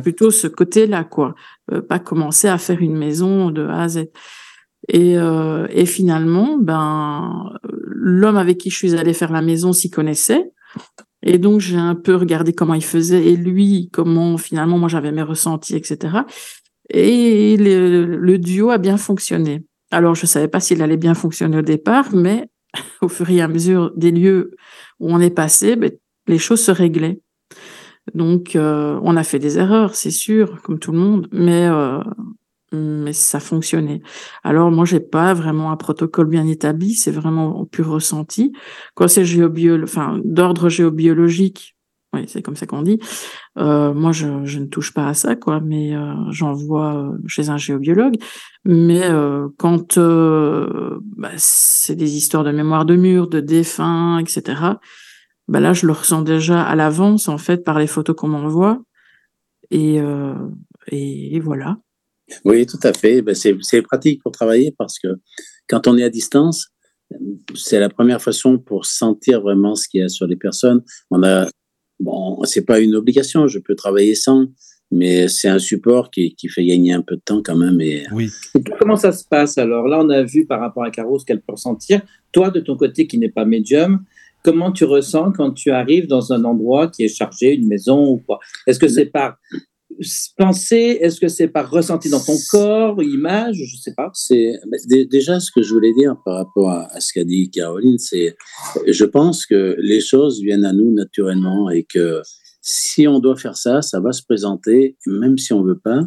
plutôt 0.01 0.31
ce 0.31 0.47
côté-là, 0.47 1.05
quoi. 1.05 1.35
Euh, 1.73 1.83
pas 1.83 1.99
commencer 1.99 2.49
à 2.49 2.59
faire 2.59 2.81
une 2.81 2.97
maison 2.97 3.51
de 3.51 3.67
A 3.67 3.83
à 3.83 3.89
Z. 3.89 4.07
Et, 4.89 5.19
euh, 5.19 5.67
et 5.71 5.87
finalement, 5.87 6.59
ben, 6.59 7.53
l'homme 7.63 8.37
avec 8.37 8.59
qui 8.59 8.71
je 8.71 8.77
suis 8.77 8.95
allée 8.95 9.15
faire 9.15 9.33
la 9.33 9.43
maison 9.43 9.73
s'y 9.73 9.91
connaissait. 9.91 10.51
Et 11.23 11.39
donc, 11.39 11.61
j'ai 11.61 11.79
un 11.79 11.95
peu 11.95 12.17
regardé 12.17 12.53
comment 12.53 12.75
il 12.75 12.85
faisait 12.85 13.27
et 13.27 13.37
lui, 13.37 13.89
comment 13.93 14.37
finalement, 14.37 14.79
moi, 14.79 14.89
j'avais 14.89 15.13
mes 15.13 15.23
ressentis, 15.23 15.75
etc. 15.75 16.19
Et 16.91 17.57
le, 17.57 18.05
le 18.05 18.39
duo 18.39 18.71
a 18.71 18.79
bien 18.79 18.99
fonctionné. 18.99 19.65
Alors, 19.91 20.15
je 20.15 20.25
ne 20.25 20.29
savais 20.29 20.49
pas 20.49 20.61
s'il 20.61 20.83
allait 20.83 20.99
bien 20.99 21.15
fonctionner 21.15 21.59
au 21.59 21.63
départ, 21.63 22.15
mais 22.15 22.51
au 23.01 23.09
fur 23.09 23.31
et 23.31 23.41
à 23.41 23.49
mesure 23.49 23.93
des 23.97 24.11
lieux 24.11 24.51
où 25.01 25.13
on 25.13 25.21
est 25.21 25.31
passé, 25.31 25.77
ben, 25.77 25.93
les 26.27 26.39
choses 26.39 26.63
se 26.65 26.71
réglaient. 26.71 27.21
Donc, 28.15 28.55
euh, 28.57 28.99
on 29.03 29.17
a 29.17 29.25
fait 29.25 29.39
des 29.39 29.59
erreurs, 29.59 29.95
c'est 29.95 30.11
sûr, 30.11 30.61
comme 30.63 30.79
tout 30.79 30.93
le 30.93 30.99
monde, 30.99 31.29
mais 31.33 31.67
euh, 31.67 32.01
mais 32.75 33.13
ça 33.13 33.41
fonctionnait. 33.41 34.03
Alors 34.43 34.71
moi, 34.71 34.85
j'ai 34.85 35.01
pas 35.01 35.35
vraiment 35.35 35.71
un 35.71 35.77
protocole 35.77 36.27
bien 36.27 36.47
établi, 36.47 36.95
c'est 36.95 37.11
vraiment 37.11 37.59
au 37.59 37.67
pur 37.67 37.89
ressenti. 37.89 38.53
Quand 38.95 39.09
c'est 39.09 39.25
géobiologique, 39.25 39.89
enfin 39.89 40.21
d'ordre 40.25 40.69
géobiologique, 40.69 41.74
oui, 42.15 42.25
c'est 42.29 42.43
comme 42.43 42.57
ça 42.57 42.67
qu'on 42.67 42.83
dit. 42.83 42.99
Euh, 43.59 43.93
moi, 43.93 44.13
je, 44.13 44.27
ne 44.27 44.67
touche 44.67 44.95
pas 44.95 45.09
à 45.09 45.15
ça, 45.15 45.37
quoi, 45.37 45.61
mais 45.61 45.95
euh, 45.95 46.15
j'en 46.31 46.53
vois 46.53 47.13
chez 47.27 47.49
un 47.49 47.57
géobiologue. 47.57 48.17
Mais 48.65 49.05
euh, 49.05 49.49
quand 49.59 49.99
euh, 49.99 50.99
bah, 51.17 51.33
c'est 51.37 51.97
des 51.97 52.17
histoires 52.17 52.45
de 52.45 52.51
mémoire 52.51 52.87
de 52.87 52.97
mur, 52.97 53.29
de 53.29 53.41
défunts, 53.41 54.19
etc., 54.19 54.63
bah 55.47 55.61
là, 55.61 55.75
je 55.75 55.87
le 55.87 55.93
ressens 55.93 56.23
déjà 56.23 56.63
à 56.63 56.75
l'avance, 56.75 57.29
en 57.29 57.37
fait, 57.37 57.65
par 57.65 57.79
les 57.79 57.87
photos 57.87 58.17
qu'on 58.17 58.29
m'envoie. 58.29 58.83
Et, 59.71 60.01
euh, 60.01 60.35
et, 60.89 61.39
voilà. 61.41 61.77
Oui, 62.45 62.65
tout 62.65 62.79
à 62.83 62.95
fait. 62.95 63.21
Ben, 63.21 63.35
c'est 63.35 63.83
pratique 63.83 64.23
pour 64.23 64.33
travailler 64.33 64.75
parce 64.79 64.99
que 64.99 65.09
quand 65.69 65.87
on 65.87 65.99
est 65.99 66.05
à 66.05 66.09
distance, 66.09 66.69
c'est 67.55 67.79
la 67.79 67.91
première 67.91 68.23
façon 68.23 68.59
pour 68.59 68.87
sentir 68.87 69.43
vraiment 69.43 69.75
ce 69.75 69.89
qu'il 69.89 70.01
y 70.01 70.05
a 70.05 70.09
sur 70.09 70.27
les 70.27 70.37
personnes. 70.37 70.83
On 71.11 71.23
a, 71.23 71.47
bon, 72.05 72.43
c'est 72.45 72.65
pas 72.65 72.81
une 72.81 72.95
obligation, 72.95 73.49
je 73.49 73.59
peux 73.59 73.75
travailler 73.75 74.15
sans, 74.15 74.47
mais 74.91 75.27
c'est 75.29 75.49
un 75.49 75.59
support 75.59 76.11
qui, 76.11 76.35
qui, 76.37 76.49
fait 76.49 76.65
gagner 76.65 76.93
un 76.93 77.03
peu 77.03 77.17
de 77.17 77.23
temps 77.25 77.43
quand 77.43 77.57
même. 77.57 77.81
Et... 77.81 78.05
Oui. 78.13 78.29
comment 78.79 78.97
ça 78.97 79.13
se 79.13 79.25
passe 79.25 79.59
alors? 79.59 79.89
Là, 79.89 80.01
on 80.01 80.11
a 80.11 80.23
vu 80.23 80.47
par 80.47 80.61
rapport 80.61 80.85
à 80.85 80.91
Caro 80.91 81.19
ce 81.19 81.25
qu'elle 81.25 81.41
peut 81.41 81.53
ressentir. 81.53 82.03
Toi, 82.33 82.51
de 82.51 82.61
ton 82.61 82.77
côté 82.77 83.07
qui 83.07 83.19
n'est 83.19 83.31
pas 83.31 83.45
médium, 83.45 84.05
comment 84.45 84.71
tu 84.71 84.85
ressens 84.85 85.33
quand 85.33 85.53
tu 85.53 85.71
arrives 85.71 86.07
dans 86.07 86.33
un 86.33 86.45
endroit 86.45 86.89
qui 86.89 87.05
est 87.05 87.09
chargé, 87.09 87.55
une 87.55 87.67
maison 87.67 88.07
ou 88.07 88.23
quoi? 88.25 88.39
Est-ce 88.67 88.79
que 88.79 88.89
c'est 88.89 89.07
par 89.07 89.39
pensée 90.37 90.99
Est-ce 91.01 91.21
que 91.21 91.29
c'est 91.29 91.49
par 91.49 91.71
ressenti 91.71 92.09
dans 92.09 92.21
ton 92.21 92.37
corps, 92.51 93.03
image 93.03 93.57
Je 93.57 93.77
ne 93.77 93.81
sais 93.81 93.95
pas. 93.95 94.11
C'est 94.15 94.59
déjà 95.11 95.41
ce 95.41 95.51
que 95.51 95.63
je 95.63 95.73
voulais 95.73 95.93
dire 95.93 96.17
par 96.25 96.37
rapport 96.37 96.71
à, 96.71 97.01
ce 97.01 97.13
qu'a 97.13 97.25
dit 97.25 97.51
Caroline. 97.51 97.99
C'est, 97.99 98.37
je 98.87 99.05
pense 99.05 99.47
que 99.47 99.77
les 99.79 100.01
choses 100.01 100.41
viennent 100.41 100.65
à 100.65 100.73
nous 100.73 100.93
naturellement 100.93 101.71
et 101.71 101.85
que 101.85 102.23
si 102.61 103.07
on 103.07 103.19
doit 103.19 103.37
faire 103.37 103.57
ça, 103.57 103.83
ça 103.83 104.01
va 104.01 104.13
se 104.13 104.23
présenter, 104.23 104.97
même 105.07 105.39
si 105.39 105.53
on 105.53 105.63
veut 105.63 105.79
pas. 105.79 106.01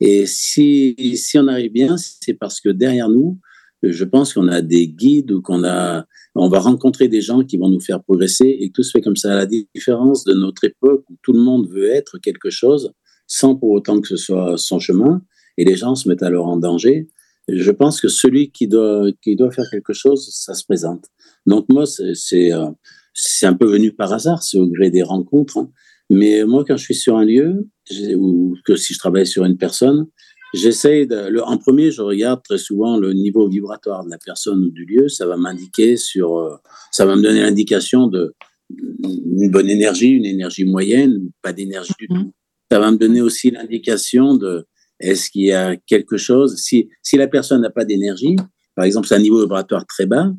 Et 0.00 0.26
si, 0.26 0.96
si 1.16 1.38
on 1.38 1.46
arrive 1.46 1.72
bien, 1.72 1.96
c'est 1.96 2.34
parce 2.34 2.60
que 2.60 2.68
derrière 2.68 3.08
nous, 3.08 3.38
je 3.82 4.04
pense 4.04 4.32
qu'on 4.32 4.48
a 4.48 4.60
des 4.60 4.88
guides 4.88 5.30
ou 5.30 5.42
qu'on 5.42 5.64
a, 5.64 6.06
on 6.34 6.48
va 6.48 6.58
rencontrer 6.58 7.08
des 7.08 7.20
gens 7.20 7.44
qui 7.44 7.58
vont 7.58 7.68
nous 7.68 7.80
faire 7.80 8.02
progresser 8.02 8.56
et 8.60 8.70
tout 8.70 8.82
se 8.82 8.90
fait 8.90 9.00
comme 9.00 9.16
ça. 9.16 9.32
À 9.32 9.36
la 9.36 9.46
différence 9.46 10.24
de 10.24 10.34
notre 10.34 10.64
époque 10.64 11.04
où 11.10 11.16
tout 11.22 11.32
le 11.32 11.40
monde 11.40 11.68
veut 11.70 11.90
être 11.90 12.18
quelque 12.18 12.50
chose 12.50 12.92
sans 13.34 13.56
pour 13.56 13.70
autant 13.70 14.00
que 14.00 14.06
ce 14.06 14.16
soit 14.16 14.56
son 14.56 14.78
chemin 14.78 15.20
et 15.56 15.64
les 15.64 15.74
gens 15.74 15.96
se 15.96 16.08
mettent 16.08 16.22
alors 16.22 16.46
en 16.46 16.56
danger. 16.56 17.08
Je 17.48 17.70
pense 17.72 18.00
que 18.00 18.06
celui 18.06 18.52
qui 18.52 18.68
doit, 18.68 19.06
qui 19.22 19.34
doit 19.34 19.50
faire 19.50 19.66
quelque 19.72 19.92
chose, 19.92 20.28
ça 20.30 20.54
se 20.54 20.64
présente. 20.64 21.06
Donc 21.44 21.66
moi, 21.68 21.84
c'est, 21.86 22.52
euh, 22.52 22.70
c'est 23.12 23.46
un 23.46 23.54
peu 23.54 23.66
venu 23.66 23.92
par 23.92 24.12
hasard, 24.12 24.42
c'est 24.44 24.58
au 24.58 24.68
gré 24.68 24.90
des 24.90 25.02
rencontres. 25.02 25.58
Hein. 25.58 25.70
Mais 26.10 26.44
moi, 26.44 26.64
quand 26.66 26.76
je 26.76 26.84
suis 26.84 26.94
sur 26.94 27.16
un 27.16 27.24
lieu, 27.24 27.68
ou 28.16 28.56
que 28.64 28.76
si 28.76 28.94
je 28.94 28.98
travaille 29.00 29.26
sur 29.26 29.44
une 29.44 29.56
personne, 29.56 30.06
j'essaye 30.54 31.08
de, 31.08 31.40
en 31.40 31.58
premier, 31.58 31.90
je 31.90 32.02
regarde 32.02 32.40
très 32.44 32.58
souvent 32.58 32.96
le 32.98 33.14
niveau 33.14 33.48
vibratoire 33.48 34.04
de 34.04 34.10
la 34.10 34.18
personne 34.24 34.60
ou 34.66 34.70
du 34.70 34.84
lieu. 34.84 35.08
Ça 35.08 35.26
va 35.26 35.36
m'indiquer 35.36 35.96
sur, 35.96 36.38
euh, 36.38 36.54
ça 36.92 37.04
va 37.04 37.16
me 37.16 37.22
donner 37.22 37.42
l'indication 37.42 38.06
de 38.06 38.34
une 38.70 39.50
bonne 39.50 39.68
énergie, 39.68 40.10
une 40.10 40.24
énergie 40.24 40.64
moyenne, 40.64 41.18
pas 41.42 41.52
d'énergie 41.52 41.92
du 41.98 42.06
mmh. 42.08 42.16
tout. 42.16 42.32
Ça 42.74 42.80
va 42.80 42.90
me 42.90 42.96
donner 42.96 43.20
aussi 43.20 43.52
l'indication 43.52 44.34
de 44.34 44.66
est-ce 44.98 45.30
qu'il 45.30 45.42
y 45.42 45.52
a 45.52 45.76
quelque 45.76 46.16
chose. 46.16 46.56
Si, 46.56 46.88
si 47.04 47.16
la 47.16 47.28
personne 47.28 47.60
n'a 47.60 47.70
pas 47.70 47.84
d'énergie, 47.84 48.34
par 48.74 48.84
exemple, 48.84 49.06
c'est 49.06 49.14
un 49.14 49.20
niveau 49.20 49.40
vibratoire 49.42 49.86
très 49.86 50.06
bas, 50.06 50.32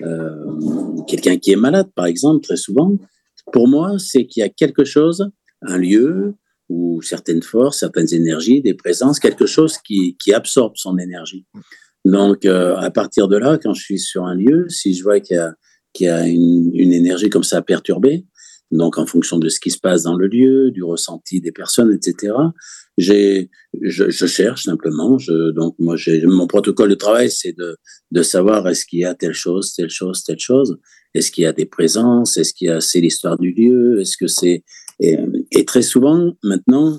euh, 0.00 1.02
quelqu'un 1.06 1.36
qui 1.36 1.52
est 1.52 1.56
malade, 1.56 1.90
par 1.94 2.06
exemple, 2.06 2.42
très 2.42 2.56
souvent, 2.56 2.96
pour 3.52 3.68
moi, 3.68 3.98
c'est 3.98 4.24
qu'il 4.24 4.40
y 4.40 4.42
a 4.42 4.48
quelque 4.48 4.84
chose, 4.84 5.28
un 5.60 5.76
lieu 5.76 6.34
ou 6.70 7.02
certaines 7.02 7.42
forces, 7.42 7.80
certaines 7.80 8.14
énergies, 8.14 8.62
des 8.62 8.72
présences, 8.72 9.20
quelque 9.20 9.44
chose 9.44 9.76
qui, 9.76 10.16
qui 10.16 10.32
absorbe 10.32 10.72
son 10.76 10.96
énergie. 10.96 11.44
Donc, 12.06 12.46
euh, 12.46 12.74
à 12.76 12.90
partir 12.90 13.28
de 13.28 13.36
là, 13.36 13.58
quand 13.62 13.74
je 13.74 13.82
suis 13.82 13.98
sur 13.98 14.24
un 14.24 14.34
lieu, 14.34 14.66
si 14.70 14.94
je 14.94 15.02
vois 15.02 15.20
qu'il 15.20 15.36
y 15.36 15.40
a, 15.40 15.52
qu'il 15.92 16.06
y 16.06 16.08
a 16.08 16.26
une, 16.26 16.70
une, 16.72 16.94
énergie 16.94 17.28
comme 17.28 17.44
ça 17.44 17.60
perturbée, 17.60 18.24
donc 18.72 18.96
en 18.98 19.06
fonction 19.06 19.38
de 19.38 19.48
ce 19.48 19.60
qui 19.60 19.70
se 19.70 19.78
passe 19.78 20.02
dans 20.02 20.16
le 20.16 20.26
lieu, 20.26 20.70
du 20.70 20.82
ressenti 20.82 21.40
des 21.40 21.52
personnes, 21.52 21.92
etc. 21.92 22.34
J'ai, 22.96 23.50
je, 23.80 24.10
cherche 24.10 24.64
simplement. 24.64 25.18
Donc 25.54 25.76
moi, 25.78 25.96
j'ai 25.96 26.24
mon 26.26 26.46
protocole 26.46 26.88
de 26.88 26.94
travail, 26.94 27.30
c'est 27.30 27.54
de, 27.56 28.22
savoir 28.22 28.66
est-ce 28.68 28.86
qu'il 28.86 29.00
y 29.00 29.04
a 29.04 29.14
telle 29.14 29.34
chose, 29.34 29.74
telle 29.74 29.90
chose, 29.90 30.24
telle 30.24 30.38
chose. 30.38 30.78
Est-ce 31.14 31.30
qu'il 31.30 31.44
y 31.44 31.46
a 31.46 31.52
des 31.52 31.66
présences? 31.66 32.38
Est-ce 32.38 32.54
qu'il 32.54 32.68
y 32.68 32.70
a 32.70 32.80
c'est 32.80 33.00
l'histoire 33.00 33.38
du 33.38 33.52
lieu? 33.52 34.00
Est-ce 34.00 34.16
que 34.16 34.26
c'est 34.26 34.64
et, 35.00 35.64
très 35.66 35.82
souvent 35.82 36.32
maintenant, 36.42 36.98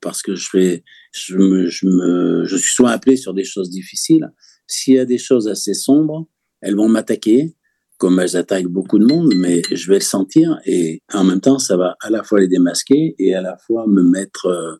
parce 0.00 0.22
que 0.22 0.34
je 0.34 0.80
je 1.12 2.56
suis 2.56 2.74
souvent 2.74 2.90
appelé 2.90 3.16
sur 3.16 3.34
des 3.34 3.44
choses 3.44 3.70
difficiles. 3.70 4.30
S'il 4.66 4.94
y 4.94 4.98
a 4.98 5.04
des 5.04 5.18
choses 5.18 5.48
assez 5.48 5.74
sombres, 5.74 6.28
elles 6.60 6.76
vont 6.76 6.88
m'attaquer 6.88 7.56
comme 7.98 8.20
elles 8.20 8.36
attaquent 8.36 8.68
beaucoup 8.68 8.98
de 8.98 9.04
monde, 9.04 9.34
mais 9.36 9.62
je 9.70 9.88
vais 9.88 9.98
le 9.98 10.00
sentir 10.00 10.58
et 10.64 11.02
en 11.12 11.24
même 11.24 11.40
temps, 11.40 11.58
ça 11.58 11.76
va 11.76 11.96
à 12.00 12.10
la 12.10 12.22
fois 12.22 12.40
les 12.40 12.48
démasquer 12.48 13.14
et 13.18 13.34
à 13.34 13.42
la 13.42 13.56
fois 13.58 13.86
me 13.86 14.02
mettre, 14.02 14.46
euh, 14.46 14.76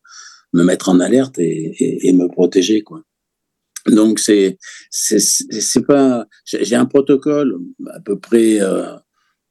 me 0.53 0.63
mettre 0.63 0.89
en 0.89 1.01
alerte 1.01 1.39
et, 1.39 1.75
et, 1.79 2.09
et 2.09 2.13
me 2.13 2.29
protéger, 2.29 2.83
quoi. 2.83 3.03
Donc 3.87 4.19
c'est 4.19 4.59
c'est 4.91 5.87
pas 5.87 6.27
j'ai 6.45 6.77
un 6.77 6.85
protocole 6.85 7.59
à 7.87 8.01
peu 8.01 8.19
près 8.19 8.61
euh, 8.61 8.95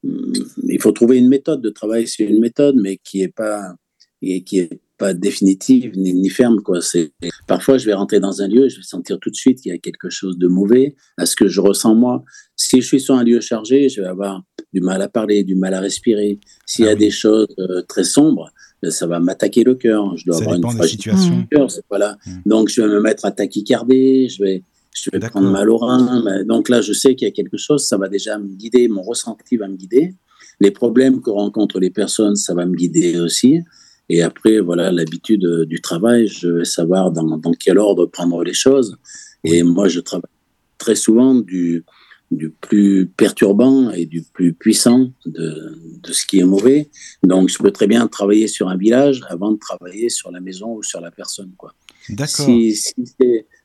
il 0.02 0.80
faut 0.80 0.92
trouver 0.92 1.18
une 1.18 1.28
méthode 1.28 1.60
de 1.60 1.70
travail 1.70 2.06
sur 2.06 2.28
une 2.28 2.40
méthode 2.40 2.76
mais 2.78 2.98
qui 2.98 3.22
est 3.22 3.34
pas 3.34 3.74
qui 4.20 4.58
est 4.58 4.80
pas 4.98 5.14
définitive 5.14 5.92
ni, 5.96 6.12
ni 6.12 6.28
ferme 6.28 6.60
quoi. 6.60 6.80
C'est 6.80 7.12
parfois 7.46 7.78
je 7.78 7.86
vais 7.86 7.94
rentrer 7.94 8.20
dans 8.20 8.42
un 8.42 8.48
lieu 8.48 8.66
et 8.66 8.68
je 8.68 8.76
vais 8.76 8.82
sentir 8.82 9.18
tout 9.20 9.30
de 9.30 9.36
suite 9.36 9.60
qu'il 9.60 9.72
y 9.72 9.74
a 9.74 9.78
quelque 9.78 10.10
chose 10.10 10.36
de 10.36 10.48
mauvais 10.48 10.96
à 11.16 11.24
ce 11.24 11.36
que 11.36 11.48
je 11.48 11.60
ressens 11.60 11.94
moi. 11.94 12.24
Si 12.56 12.80
je 12.80 12.86
suis 12.86 13.00
sur 13.00 13.14
un 13.14 13.22
lieu 13.22 13.40
chargé 13.40 13.88
je 13.88 14.02
vais 14.02 14.08
avoir 14.08 14.42
du 14.74 14.80
mal 14.80 15.00
à 15.00 15.08
parler 15.08 15.44
du 15.44 15.54
mal 15.54 15.72
à 15.72 15.80
respirer. 15.80 16.40
S'il 16.66 16.84
y 16.84 16.88
a 16.88 16.92
ah 16.92 16.94
des 16.96 17.10
choses 17.10 17.46
euh, 17.58 17.82
très 17.88 18.04
sombres 18.04 18.50
ben, 18.82 18.90
ça 18.90 19.06
va 19.06 19.18
m'attaquer 19.20 19.64
le 19.64 19.76
cœur. 19.76 20.16
Je 20.16 20.24
dois 20.26 20.36
ça 20.36 20.42
avoir 20.42 20.56
une 20.56 20.70
fragilité 20.76 21.10
cœur 21.50 21.68
voilà. 21.88 22.18
Mmh. 22.26 22.30
donc 22.46 22.68
je 22.68 22.82
vais 22.82 22.88
me 22.88 23.00
mettre 23.00 23.24
à 23.24 23.30
tachycarder 23.30 24.28
je 24.28 24.42
vais 24.42 24.62
je 24.94 25.10
vais 25.12 25.20
prendre 25.20 25.48
mal 25.48 25.70
au 25.70 25.76
rein 25.76 26.42
donc 26.44 26.68
là 26.68 26.80
je 26.80 26.92
sais 26.92 27.14
qu'il 27.14 27.28
y 27.28 27.30
a 27.30 27.34
quelque 27.34 27.56
chose 27.56 27.86
ça 27.86 27.96
va 27.96 28.08
déjà 28.08 28.36
me 28.36 28.48
guider 28.48 28.88
mon 28.88 29.02
ressenti 29.02 29.56
va 29.56 29.68
me 29.68 29.76
guider. 29.76 30.14
Les 30.60 30.72
problèmes 30.72 31.20
que 31.20 31.30
rencontrent 31.30 31.78
les 31.78 31.90
personnes 31.90 32.34
ça 32.34 32.52
va 32.52 32.66
me 32.66 32.74
guider 32.74 33.20
aussi 33.20 33.60
et 34.08 34.22
après, 34.22 34.60
voilà, 34.60 34.90
l'habitude 34.90 35.44
euh, 35.44 35.66
du 35.66 35.80
travail, 35.80 36.28
je 36.28 36.48
vais 36.48 36.64
savoir 36.64 37.10
dans, 37.12 37.36
dans, 37.36 37.52
quel 37.52 37.78
ordre 37.78 38.06
prendre 38.06 38.42
les 38.42 38.54
choses. 38.54 38.96
Et 39.44 39.62
moi, 39.62 39.88
je 39.88 40.00
travaille 40.00 40.30
très 40.78 40.94
souvent 40.94 41.34
du, 41.34 41.84
du 42.30 42.50
plus 42.50 43.06
perturbant 43.06 43.90
et 43.90 44.06
du 44.06 44.22
plus 44.22 44.54
puissant 44.54 45.10
de, 45.26 45.76
de, 46.02 46.12
ce 46.12 46.24
qui 46.26 46.38
est 46.38 46.44
mauvais. 46.44 46.88
Donc, 47.22 47.50
je 47.50 47.58
peux 47.58 47.70
très 47.70 47.86
bien 47.86 48.06
travailler 48.06 48.48
sur 48.48 48.68
un 48.68 48.76
village 48.76 49.22
avant 49.28 49.52
de 49.52 49.58
travailler 49.58 50.08
sur 50.08 50.30
la 50.30 50.40
maison 50.40 50.74
ou 50.74 50.82
sur 50.82 51.00
la 51.00 51.10
personne. 51.10 51.52
Quoi. 51.56 51.74
D'accord. 52.08 52.46
Si, 52.46 52.74
si 52.74 52.94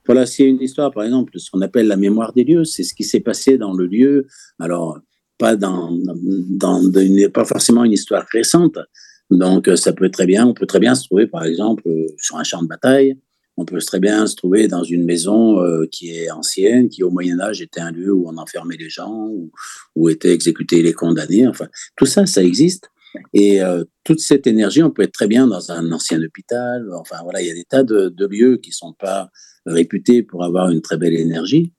voilà, 0.06 0.26
c'est 0.26 0.44
une 0.44 0.62
histoire, 0.62 0.92
par 0.92 1.04
exemple, 1.04 1.32
ce 1.40 1.50
qu'on 1.50 1.62
appelle 1.62 1.88
la 1.88 1.96
mémoire 1.96 2.34
des 2.34 2.44
lieux, 2.44 2.66
c'est 2.66 2.84
ce 2.84 2.94
qui 2.94 3.06
s'est 3.06 3.22
passé 3.22 3.58
dans 3.58 3.74
le 3.74 3.86
lieu. 3.86 4.28
Alors, 4.60 5.00
pas 5.38 5.56
dans, 5.56 5.92
dans, 5.92 6.84
dans 6.84 7.32
pas 7.32 7.46
forcément 7.46 7.86
une 7.86 7.94
histoire 7.94 8.26
récente. 8.32 8.78
Donc, 9.38 9.70
ça 9.76 9.94
peut 9.94 10.10
très 10.10 10.26
bien, 10.26 10.46
on 10.46 10.54
peut 10.54 10.66
très 10.66 10.80
bien 10.80 10.96
se 10.96 11.06
trouver, 11.06 11.28
par 11.28 11.44
exemple, 11.44 11.84
sur 12.18 12.38
un 12.38 12.44
champ 12.44 12.62
de 12.62 12.68
bataille, 12.68 13.18
on 13.58 13.66
peut 13.66 13.80
très 13.80 14.00
bien 14.00 14.26
se 14.26 14.36
trouver 14.36 14.68
dans 14.68 14.84
une 14.84 15.06
maison 15.06 15.62
euh, 15.62 15.86
qui 15.92 16.16
est 16.16 16.32
ancienne, 16.32 16.90
qui 16.90 17.04
au 17.04 17.12
Moyen 17.12 17.40
Âge 17.40 17.62
était 17.62 17.82
un 17.82 17.92
lieu 17.92 18.12
où 18.12 18.28
on 18.28 18.38
enfermait 18.38 18.78
les 18.78 18.90
gens, 18.90 19.28
où, 19.30 19.52
où 19.96 20.10
étaient 20.10 20.34
exécutés 20.34 20.82
les 20.82 20.94
condamnés. 20.94 21.48
Enfin, 21.48 21.68
tout 21.96 22.06
ça, 22.06 22.26
ça 22.26 22.44
existe. 22.44 22.90
Et 23.34 23.62
euh, 23.62 23.84
toute 24.04 24.20
cette 24.20 24.48
énergie, 24.48 24.82
on 24.82 24.90
peut 24.90 25.04
être 25.04 25.12
très 25.12 25.28
bien 25.28 25.46
dans 25.46 25.72
un 25.72 25.92
ancien 25.92 26.22
hôpital. 26.22 26.88
Enfin 26.94 27.18
voilà, 27.24 27.42
il 27.42 27.48
y 27.48 27.52
a 27.52 27.54
des 27.54 27.66
tas 27.66 27.84
de, 27.84 28.12
lieux 28.26 28.58
qui 28.58 28.72
sont 28.72 28.94
pas 28.94 29.30
réputés 29.68 30.24
pour 30.24 30.44
avoir 30.44 30.72
une 30.72 30.82
très 30.82 30.98
belle 30.98 31.14
énergie. 31.14 31.72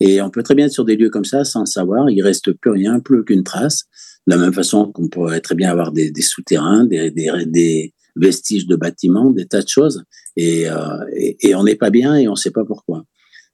Et 0.00 0.20
on 0.20 0.30
peut 0.30 0.42
très 0.42 0.54
bien 0.54 0.66
être 0.66 0.72
sur 0.72 0.84
des 0.84 0.96
lieux 0.96 1.10
comme 1.10 1.24
ça 1.24 1.44
sans 1.44 1.64
savoir. 1.64 2.10
Il 2.10 2.22
reste 2.22 2.52
plus 2.52 2.72
rien, 2.72 3.00
plus 3.00 3.24
qu'une 3.24 3.44
trace. 3.44 3.84
De 4.26 4.34
la 4.34 4.36
même 4.36 4.52
façon 4.52 4.90
qu'on 4.92 5.08
pourrait 5.08 5.40
très 5.40 5.54
bien 5.54 5.70
avoir 5.70 5.92
des, 5.92 6.10
des 6.10 6.22
souterrains, 6.22 6.84
des, 6.84 7.10
des, 7.10 7.30
des, 7.46 7.94
vestiges 8.14 8.66
de 8.66 8.76
bâtiments, 8.76 9.30
des 9.30 9.46
tas 9.46 9.62
de 9.62 9.68
choses, 9.68 10.04
et, 10.36 10.68
euh, 10.68 11.04
et, 11.40 11.54
on 11.54 11.64
n'est 11.64 11.76
pas 11.76 11.88
bien 11.88 12.14
et 12.14 12.28
on 12.28 12.32
ne 12.32 12.36
sait 12.36 12.50
pas 12.50 12.64
pourquoi. 12.64 13.04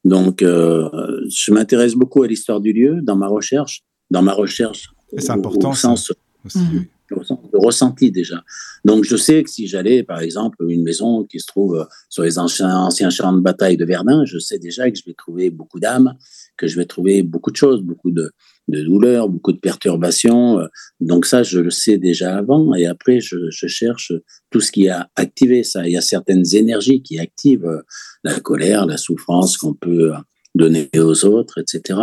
Donc, 0.05 0.43
euh, 0.43 0.89
je 1.29 1.53
m'intéresse 1.53 1.95
beaucoup 1.95 2.25
à 2.25 2.27
l'histoire 2.27 2.61
du 2.61 2.73
lieu 2.73 3.01
dans 3.03 3.17
ma 3.17 3.29
recherche, 3.29 3.83
dans 4.11 4.23
ma 4.23 4.33
recherche. 4.33 4.91
C'est 5.17 5.31
important. 5.31 5.71
Au 5.71 5.75
sens, 5.75 6.13
aussi, 6.45 6.59
mmh. 6.59 6.87
Le 7.11 7.59
ressenti 7.59 8.11
déjà. 8.11 8.45
Donc 8.85 9.05
je 9.05 9.17
sais 9.17 9.43
que 9.43 9.51
si 9.51 9.67
j'allais, 9.67 10.03
par 10.03 10.21
exemple, 10.21 10.59
une 10.69 10.83
maison 10.83 11.25
qui 11.25 11.41
se 11.41 11.47
trouve 11.47 11.87
sur 12.09 12.23
les 12.23 12.39
anciens, 12.39 12.77
anciens 12.77 13.11
champs 13.11 13.33
de 13.33 13.41
bataille 13.41 13.77
de 13.77 13.85
Verdun, 13.85 14.25
je 14.25 14.39
sais 14.39 14.59
déjà 14.59 14.91
que 14.91 14.99
je 14.99 15.05
vais 15.05 15.15
trouver 15.15 15.51
beaucoup 15.51 15.81
d'âmes, 15.81 16.15
que 16.57 16.67
je 16.67 16.77
vais 16.77 16.85
trouver 16.85 17.23
beaucoup 17.23 17.51
de 17.51 17.57
choses, 17.57 17.81
beaucoup 17.81 18.11
de, 18.11 18.31
de 18.69 18.83
douleurs, 18.83 19.29
beaucoup 19.29 19.53
de 19.53 19.59
perturbations. 19.59 20.61
Donc 21.01 21.27
ça, 21.27 21.43
je 21.43 21.61
le 21.61 21.71
sais 21.71 21.99
déjà 21.99 22.37
avant. 22.37 22.75
Et 22.75 22.87
après, 22.87 23.21
je, 23.21 23.49
cherche 23.51 24.13
tout 24.51 24.61
ce 24.61 24.71
qui 24.71 24.89
a 24.89 25.11
activé 25.17 25.65
ça. 25.65 25.87
Il 25.87 25.93
y 25.93 25.97
a 25.97 26.03
certaines 26.03 26.45
énergies 26.55 27.03
qui 27.03 27.19
activent 27.19 27.83
la 28.23 28.39
colère, 28.41 28.87
la 28.87 28.97
souffrance 28.97 29.57
qu'on 29.57 29.75
peut 29.75 30.13
donner 30.55 30.91
aux 30.97 31.25
autres, 31.25 31.59
etc. 31.59 31.99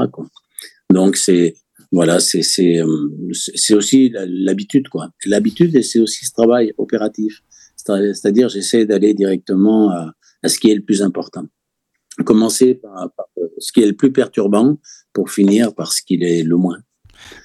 Donc 0.92 1.18
c'est 1.18 1.56
voilà, 1.96 2.20
c'est 2.20 2.78
euh, 2.78 3.32
aussi 3.72 4.12
l'habitude 4.14 4.90
quoi. 4.90 5.12
L'habitude, 5.26 5.82
c'est 5.82 6.00
aussi 6.00 6.26
ce 6.26 6.32
travail 6.34 6.74
opératif. 6.78 7.42
C'est-à-dire, 7.78 8.50
j'essaie 8.50 8.86
d'aller 8.86 9.14
directement 9.14 9.92
à, 9.92 10.14
ce 10.46 10.60
qui 10.60 10.72
est 10.72 10.76
le 10.76 10.82
plus 10.82 11.02
important. 11.02 11.46
Commencer 12.26 12.76
par, 12.76 13.12
par, 13.16 13.28
ce 13.60 13.72
qui 13.72 13.82
est 13.82 13.88
le 13.88 13.96
plus 13.96 14.12
perturbant 14.12 14.78
pour 15.14 15.32
finir 15.32 15.74
par 15.74 15.94
ce 15.94 16.02
qui 16.02 16.16
est 16.16 16.44
le 16.44 16.58
moins. 16.58 16.80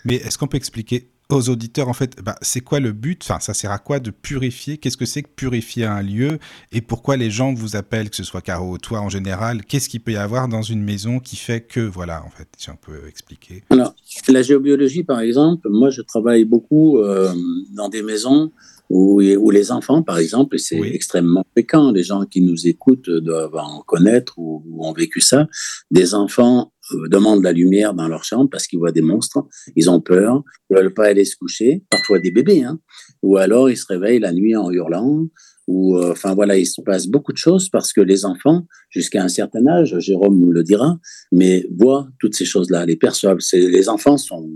Mais 0.04 0.16
est-ce 0.16 0.36
qu'on 0.36 0.48
peut 0.48 0.56
expliquer 0.56 1.12
aux 1.32 1.48
auditeurs, 1.48 1.88
en 1.88 1.92
fait, 1.92 2.22
bah, 2.22 2.36
c'est 2.42 2.60
quoi 2.60 2.80
le 2.80 2.92
but? 2.92 3.20
Enfin, 3.22 3.40
ça 3.40 3.54
sert 3.54 3.70
à 3.70 3.78
quoi 3.78 4.00
de 4.00 4.10
purifier? 4.10 4.78
Qu'est-ce 4.78 4.96
que 4.96 5.06
c'est 5.06 5.22
que 5.22 5.28
purifier 5.28 5.84
un 5.84 6.02
lieu? 6.02 6.38
Et 6.72 6.80
pourquoi 6.80 7.16
les 7.16 7.30
gens 7.30 7.52
vous 7.54 7.76
appellent, 7.76 8.10
que 8.10 8.16
ce 8.16 8.24
soit 8.24 8.40
Caro 8.40 8.72
ou 8.72 8.78
toi 8.78 9.00
en 9.00 9.08
général? 9.08 9.64
Qu'est-ce 9.64 9.88
qu'il 9.88 10.00
peut 10.00 10.12
y 10.12 10.16
avoir 10.16 10.48
dans 10.48 10.62
une 10.62 10.82
maison 10.82 11.20
qui 11.20 11.36
fait 11.36 11.60
que, 11.60 11.80
voilà, 11.80 12.24
en 12.24 12.30
fait, 12.30 12.48
si 12.56 12.70
on 12.70 12.76
peut 12.76 13.08
expliquer? 13.08 13.62
Alors, 13.70 13.94
la 14.28 14.42
géobiologie, 14.42 15.04
par 15.04 15.20
exemple, 15.20 15.68
moi, 15.68 15.90
je 15.90 16.02
travaille 16.02 16.44
beaucoup 16.44 16.98
euh, 16.98 17.32
dans 17.74 17.88
des 17.88 18.02
maisons 18.02 18.52
où, 18.90 19.22
où, 19.22 19.50
les 19.50 19.70
enfants, 19.70 20.02
par 20.02 20.18
exemple, 20.18 20.56
et 20.56 20.58
c'est 20.58 20.78
oui. 20.78 20.90
extrêmement 20.92 21.44
fréquent, 21.52 21.92
les 21.92 22.02
gens 22.02 22.24
qui 22.26 22.42
nous 22.42 22.66
écoutent 22.66 23.08
doivent 23.08 23.54
en 23.54 23.82
connaître 23.82 24.38
ou, 24.38 24.62
ou 24.66 24.84
ont 24.84 24.92
vécu 24.92 25.20
ça, 25.20 25.46
des 25.90 26.14
enfants 26.14 26.72
euh, 26.92 27.08
demandent 27.08 27.42
la 27.42 27.52
lumière 27.52 27.94
dans 27.94 28.08
leur 28.08 28.24
chambre 28.24 28.50
parce 28.50 28.66
qu'ils 28.66 28.80
voient 28.80 28.92
des 28.92 29.02
monstres, 29.02 29.46
ils 29.76 29.88
ont 29.90 30.00
peur, 30.00 30.42
ils 30.68 30.76
veulent 30.76 30.92
pas 30.92 31.06
aller 31.06 31.24
se 31.24 31.36
coucher, 31.36 31.84
parfois 31.88 32.18
des 32.18 32.32
bébés, 32.32 32.64
hein, 32.64 32.80
ou 33.22 33.36
alors 33.36 33.70
ils 33.70 33.76
se 33.76 33.86
réveillent 33.86 34.18
la 34.18 34.32
nuit 34.32 34.56
en 34.56 34.70
hurlant, 34.70 35.28
ou 35.70 35.96
euh, 35.96 36.10
enfin 36.10 36.34
voilà, 36.34 36.58
il 36.58 36.66
se 36.66 36.80
passe 36.80 37.06
beaucoup 37.06 37.32
de 37.32 37.38
choses 37.38 37.68
parce 37.68 37.92
que 37.92 38.00
les 38.00 38.24
enfants, 38.24 38.66
jusqu'à 38.88 39.22
un 39.22 39.28
certain 39.28 39.64
âge, 39.68 39.96
Jérôme 40.00 40.36
nous 40.36 40.50
le 40.50 40.64
dira, 40.64 40.98
mais 41.30 41.64
voient 41.70 42.08
toutes 42.18 42.34
ces 42.34 42.44
choses-là, 42.44 42.84
les 42.86 42.96
perçoivent. 42.96 43.38
Les 43.52 43.88
enfants 43.88 44.16
sont, 44.16 44.50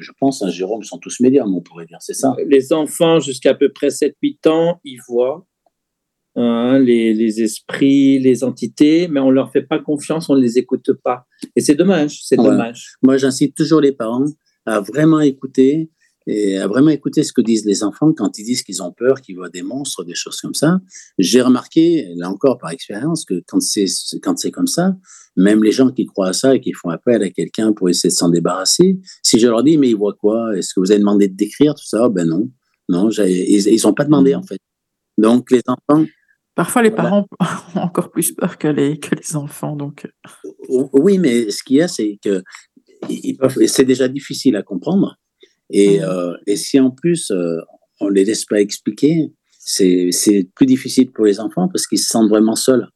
je 0.00 0.10
pense, 0.18 0.42
hein, 0.42 0.48
Jérôme, 0.48 0.82
sont 0.82 0.96
tous 0.96 1.20
médiums, 1.20 1.54
on 1.54 1.60
pourrait 1.60 1.84
dire, 1.84 1.98
c'est 2.00 2.14
ça? 2.14 2.34
Les 2.48 2.72
enfants 2.72 3.20
jusqu'à 3.20 3.50
à 3.50 3.54
peu 3.54 3.68
près 3.68 3.88
7-8 3.88 4.48
ans, 4.48 4.80
ils 4.84 5.00
voient, 5.06 5.46
Hein, 6.36 6.80
les, 6.80 7.14
les, 7.14 7.42
esprits, 7.42 8.18
les 8.18 8.42
entités, 8.42 9.06
mais 9.06 9.20
on 9.20 9.30
leur 9.30 9.52
fait 9.52 9.62
pas 9.62 9.78
confiance, 9.78 10.28
on 10.28 10.34
les 10.34 10.58
écoute 10.58 10.90
pas. 11.04 11.28
Et 11.54 11.60
c'est 11.60 11.76
dommage, 11.76 12.24
c'est 12.24 12.36
ouais. 12.36 12.44
dommage. 12.44 12.94
Moi, 13.04 13.18
j'incite 13.18 13.54
toujours 13.54 13.80
les 13.80 13.92
parents 13.92 14.24
à 14.66 14.80
vraiment 14.80 15.20
écouter 15.20 15.90
et 16.26 16.58
à 16.58 16.66
vraiment 16.66 16.90
écouter 16.90 17.22
ce 17.22 17.32
que 17.32 17.40
disent 17.40 17.64
les 17.64 17.82
enfants 17.84 18.12
quand 18.12 18.38
ils 18.38 18.44
disent 18.44 18.62
qu'ils 18.62 18.82
ont 18.82 18.92
peur, 18.92 19.20
qu'ils 19.20 19.36
voient 19.36 19.50
des 19.50 19.62
monstres, 19.62 20.04
des 20.04 20.14
choses 20.14 20.40
comme 20.40 20.54
ça. 20.54 20.80
J'ai 21.18 21.42
remarqué, 21.42 22.08
là 22.16 22.30
encore 22.30 22.58
par 22.58 22.70
expérience, 22.70 23.24
que 23.24 23.42
quand 23.46 23.60
c'est 23.60 23.86
quand 24.22 24.38
c'est 24.38 24.50
comme 24.50 24.66
ça, 24.66 24.96
même 25.36 25.62
les 25.62 25.72
gens 25.72 25.90
qui 25.90 26.06
croient 26.06 26.28
à 26.28 26.32
ça 26.32 26.54
et 26.54 26.60
qui 26.60 26.72
font 26.72 26.88
appel 26.88 27.22
à 27.22 27.30
quelqu'un 27.30 27.72
pour 27.72 27.88
essayer 27.88 28.10
de 28.10 28.14
s'en 28.14 28.30
débarrasser, 28.30 28.98
si 29.22 29.38
je 29.38 29.48
leur 29.48 29.62
dis 29.62 29.78
mais 29.78 29.90
ils 29.90 29.96
voient 29.96 30.16
quoi? 30.18 30.56
Est-ce 30.56 30.74
que 30.74 30.80
vous 30.80 30.90
avez 30.90 31.00
demandé 31.00 31.28
de 31.28 31.36
décrire 31.36 31.74
tout 31.74 31.86
ça? 31.86 32.08
Ben 32.08 32.26
non, 32.26 32.50
non, 32.88 33.10
ils 33.10 33.68
ils 33.68 33.86
ont 33.86 33.94
pas 33.94 34.04
demandé 34.04 34.34
en 34.34 34.42
fait. 34.42 34.58
Donc 35.18 35.50
les 35.50 35.62
enfants, 35.66 36.04
Parfois, 36.54 36.82
les 36.82 36.90
voilà. 36.90 37.02
parents 37.02 37.26
ont 37.74 37.78
encore 37.80 38.10
plus 38.10 38.32
peur 38.32 38.58
que 38.58 38.68
les, 38.68 38.98
que 38.98 39.14
les 39.14 39.36
enfants. 39.36 39.74
Donc. 39.74 40.06
Oui, 40.68 41.18
mais 41.18 41.50
ce 41.50 41.62
qu'il 41.64 41.76
y 41.76 41.82
a, 41.82 41.88
c'est 41.88 42.18
que 42.22 42.42
c'est 43.66 43.84
déjà 43.84 44.08
difficile 44.08 44.56
à 44.56 44.62
comprendre. 44.62 45.16
Et, 45.70 46.02
euh, 46.02 46.34
et 46.46 46.56
si 46.56 46.78
en 46.78 46.90
plus, 46.90 47.30
euh, 47.30 47.58
on 48.00 48.06
ne 48.06 48.14
les 48.14 48.24
laisse 48.24 48.44
pas 48.44 48.60
expliquer, 48.60 49.32
c'est 49.58 50.10
plus 50.54 50.66
difficile 50.66 51.10
pour 51.10 51.24
les 51.24 51.40
enfants 51.40 51.68
parce 51.68 51.86
qu'ils 51.86 51.98
se 51.98 52.08
sentent 52.08 52.28
vraiment 52.28 52.56
seuls. 52.56 52.86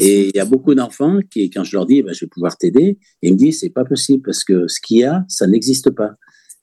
Et 0.00 0.28
il 0.28 0.36
y 0.36 0.40
a 0.40 0.44
beaucoup 0.44 0.74
d'enfants 0.74 1.20
qui, 1.30 1.48
quand 1.48 1.64
je 1.64 1.74
leur 1.74 1.86
dis, 1.86 2.02
bah, 2.02 2.12
je 2.12 2.24
vais 2.24 2.28
pouvoir 2.28 2.58
t'aider, 2.58 2.98
ils 3.22 3.32
me 3.32 3.38
disent, 3.38 3.60
c'est 3.60 3.70
pas 3.70 3.84
possible 3.84 4.22
parce 4.22 4.44
que 4.44 4.68
ce 4.68 4.80
qu'il 4.80 4.98
y 4.98 5.04
a, 5.04 5.24
ça 5.28 5.46
n'existe 5.46 5.90
pas. 5.90 6.10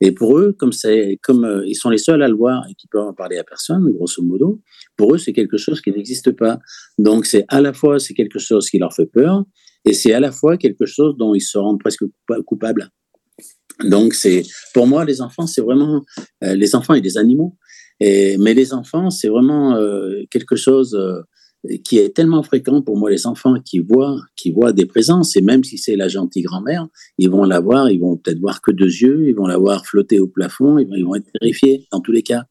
Et 0.00 0.12
pour 0.12 0.38
eux, 0.38 0.54
comme, 0.58 0.72
comme 1.22 1.44
euh, 1.44 1.66
ils 1.66 1.74
sont 1.74 1.88
les 1.88 1.98
seuls 1.98 2.22
à 2.22 2.28
le 2.28 2.36
voir 2.36 2.64
et 2.70 2.74
qui 2.74 2.86
peuvent 2.86 3.06
en 3.06 3.14
parler 3.14 3.38
à 3.38 3.44
personne, 3.44 3.90
grosso 3.92 4.22
modo, 4.22 4.60
pour 4.96 5.14
eux, 5.14 5.18
c'est 5.18 5.32
quelque 5.32 5.56
chose 5.56 5.80
qui 5.80 5.90
n'existe 5.90 6.32
pas. 6.32 6.58
Donc, 6.98 7.26
c'est 7.26 7.44
à 7.48 7.60
la 7.60 7.72
fois, 7.72 7.98
c'est 7.98 8.14
quelque 8.14 8.38
chose 8.38 8.68
qui 8.68 8.78
leur 8.78 8.92
fait 8.92 9.06
peur, 9.06 9.44
et 9.86 9.94
c'est 9.94 10.12
à 10.12 10.20
la 10.20 10.32
fois 10.32 10.58
quelque 10.58 10.84
chose 10.84 11.16
dont 11.16 11.34
ils 11.34 11.40
se 11.40 11.56
rendent 11.56 11.80
presque 11.80 12.04
coupables. 12.44 12.90
Donc, 13.84 14.14
c'est, 14.14 14.42
pour 14.72 14.86
moi, 14.86 15.04
les 15.04 15.20
enfants, 15.20 15.46
c'est 15.46 15.60
vraiment, 15.60 16.02
euh, 16.44 16.54
les 16.54 16.74
enfants 16.74 16.94
et 16.94 17.00
les 17.00 17.18
animaux. 17.18 17.56
Et, 18.00 18.36
mais 18.38 18.54
les 18.54 18.72
enfants, 18.72 19.10
c'est 19.10 19.28
vraiment 19.28 19.74
euh, 19.74 20.22
quelque 20.30 20.56
chose 20.56 20.94
euh, 20.94 21.22
qui 21.84 21.98
est 21.98 22.14
tellement 22.14 22.42
fréquent 22.42 22.82
pour 22.82 22.96
moi, 22.96 23.10
les 23.10 23.26
enfants 23.26 23.54
qui 23.64 23.80
voient, 23.80 24.20
qui 24.36 24.50
voient 24.50 24.72
des 24.72 24.86
présences, 24.86 25.36
et 25.36 25.40
même 25.40 25.64
si 25.64 25.78
c'est 25.78 25.96
la 25.96 26.08
gentille 26.08 26.42
grand-mère, 26.42 26.86
ils 27.18 27.30
vont 27.30 27.44
la 27.44 27.60
voir, 27.60 27.90
ils 27.90 28.00
vont 28.00 28.16
peut-être 28.16 28.38
voir 28.38 28.60
que 28.60 28.70
deux 28.70 28.84
yeux, 28.84 29.28
ils 29.28 29.34
vont 29.34 29.46
la 29.46 29.58
voir 29.58 29.84
flotter 29.86 30.20
au 30.20 30.28
plafond, 30.28 30.78
ils 30.78 30.86
vont, 30.86 30.94
ils 30.94 31.04
vont 31.04 31.14
être 31.16 31.30
terrifiés 31.40 31.86
dans 31.90 32.00
tous 32.00 32.12
les 32.12 32.22
cas. 32.22 32.44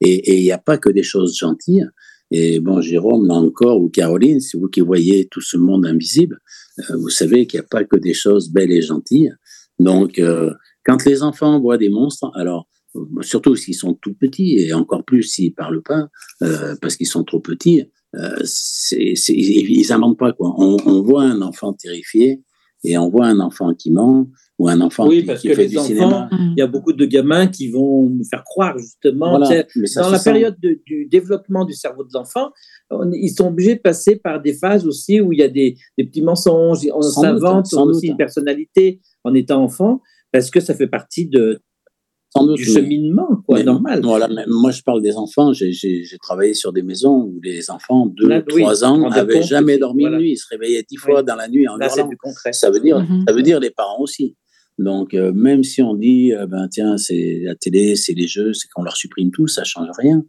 Et 0.00 0.38
il 0.38 0.42
n'y 0.42 0.52
a 0.52 0.58
pas 0.58 0.78
que 0.78 0.90
des 0.90 1.04
choses 1.04 1.36
gentilles. 1.36 1.86
Et 2.32 2.60
bon, 2.60 2.80
Jérôme, 2.80 3.26
là 3.28 3.34
encore, 3.34 3.80
ou 3.80 3.88
Caroline, 3.88 4.40
c'est 4.40 4.58
vous 4.58 4.68
qui 4.68 4.80
voyez 4.80 5.28
tout 5.30 5.42
ce 5.42 5.56
monde 5.56 5.86
invisible, 5.86 6.38
vous 6.94 7.10
savez 7.10 7.46
qu'il 7.46 7.60
n'y 7.60 7.66
a 7.66 7.68
pas 7.68 7.84
que 7.84 7.96
des 7.96 8.14
choses 8.14 8.50
belles 8.50 8.72
et 8.72 8.80
gentilles. 8.80 9.32
Donc, 9.78 10.20
quand 10.84 11.04
les 11.04 11.22
enfants 11.22 11.60
voient 11.60 11.78
des 11.78 11.88
monstres, 11.88 12.30
alors, 12.34 12.68
surtout 13.22 13.56
s'ils 13.56 13.74
sont 13.74 13.94
tout 13.94 14.14
petits, 14.14 14.58
et 14.58 14.72
encore 14.72 15.04
plus 15.04 15.22
s'ils 15.22 15.50
ne 15.50 15.54
parlent 15.54 15.82
pas, 15.82 16.08
euh, 16.42 16.74
parce 16.82 16.96
qu'ils 16.96 17.06
sont 17.06 17.24
trop 17.24 17.40
petits, 17.40 17.82
euh, 18.16 18.36
c'est, 18.44 19.14
c'est, 19.14 19.32
ils 19.34 19.86
n'inventent 19.88 20.18
pas. 20.18 20.32
Quoi. 20.32 20.54
On, 20.58 20.76
on, 20.86 21.02
voit 21.02 21.22
un 21.24 21.40
enfant 21.40 21.72
terrifié 21.72 22.42
et 22.84 22.98
on 22.98 23.08
voit 23.08 23.26
un 23.26 23.40
enfant 23.40 23.72
qui 23.74 23.90
ment 23.90 24.26
ou 24.58 24.68
un 24.68 24.80
enfant 24.82 25.08
oui, 25.08 25.20
qui, 25.20 25.26
parce 25.26 25.40
qui 25.40 25.48
que 25.48 25.54
fait 25.54 25.62
les 25.62 25.68
du 25.70 25.78
enfants, 25.78 25.86
cinéma. 25.88 26.28
il 26.32 26.54
y 26.58 26.60
a 26.62 26.66
beaucoup 26.66 26.92
de 26.92 27.04
gamins 27.06 27.46
qui 27.46 27.68
vont 27.70 28.10
nous 28.10 28.24
faire 28.24 28.44
croire 28.44 28.76
justement 28.76 29.38
Voilà, 29.38 29.62
dans 29.96 30.10
la 30.10 30.18
sent. 30.18 30.30
période 30.30 30.56
de- 30.62 30.78
du 30.84 31.06
développement 31.06 31.64
du 31.64 31.72
cerveau 31.72 32.04
de 32.04 32.10
l'enfant, 32.12 32.50
on- 32.90 33.10
ils 33.12 33.30
sont 33.30 33.46
obligés 33.48 33.76
de 33.76 33.80
passer 33.80 34.16
par 34.16 34.42
des 34.42 34.52
phases 34.52 34.86
aussi 34.86 35.20
où 35.20 35.32
il 35.32 35.38
y 35.38 35.42
a 35.42 35.48
des, 35.48 35.76
des 35.96 36.04
petits 36.04 36.20
mensonges, 36.22 36.80
on 36.92 37.00
Sans 37.00 37.22
doute, 37.22 37.40
s'invente 37.40 37.72
aussi 37.72 38.00
doute. 38.08 38.10
une 38.10 38.16
personnalité 38.18 39.00
en 39.24 39.32
étant 39.32 39.62
enfant 39.62 40.02
parce 40.32 40.50
que 40.50 40.60
ça 40.60 40.74
fait 40.74 40.86
partie 40.88 41.26
de, 41.26 41.60
Sans 42.34 42.46
doute, 42.46 42.56
du 42.56 42.64
cheminement, 42.64 43.28
quoi, 43.46 43.58
mais- 43.58 43.64
normal. 43.64 44.00
Voilà, 44.02 44.26
mais 44.28 44.44
moi 44.48 44.70
je 44.70 44.82
parle 44.82 45.02
des 45.02 45.16
enfants. 45.16 45.52
J'ai- 45.52 45.72
travaillé 46.22 46.54
sur 46.54 46.72
des 46.72 46.82
maisons 46.82 47.24
où 47.24 47.40
les 47.42 47.70
enfants 47.70 48.06
de 48.06 48.26
Là, 48.26 48.42
oui, 48.52 48.62
3 48.62 48.74
tu 48.74 48.80
te 48.80 48.84
ans 48.86 49.10
n'avaient 49.10 49.42
jamais 49.42 49.76
dormi 49.78 50.04
voilà. 50.04 50.16
une 50.16 50.22
nuit. 50.22 50.32
Ils 50.32 50.36
se 50.38 50.46
réveillaient 50.50 50.84
dix 50.88 50.96
fois 50.96 51.20
Oui. 51.20 51.24
dans 51.26 51.36
la 51.36 51.48
nuit 51.48 51.68
en 51.68 51.76
Là, 51.76 51.88
c'est 51.90 51.98
hurlant. 52.00 52.08
du 52.10 52.16
concret. 52.16 52.52
Ça 52.54 52.70
veut 52.70 52.80
dire, 52.80 53.00
Mhm. 53.00 53.24
ça 53.28 53.34
veut 53.34 53.42
dire 53.42 53.60
les 53.60 53.70
parents 53.70 54.00
aussi. 54.00 54.36
Donc, 54.78 55.12
euh, 55.12 55.32
même 55.32 55.62
si 55.62 55.82
on 55.82 55.94
dit, 55.94 56.32
euh, 56.32 56.46
ben 56.46 56.66
tiens, 56.70 56.96
c'est 56.96 57.40
la 57.44 57.54
télé, 57.54 57.94
c'est 57.96 58.14
les 58.14 58.26
jeux, 58.26 58.54
c'est 58.54 58.66
qu'on 58.74 58.82
leur 58.82 58.96
supprime 58.96 59.30
tout, 59.30 59.46
ça 59.46 59.64
change 59.64 59.88
rien. 59.98 60.24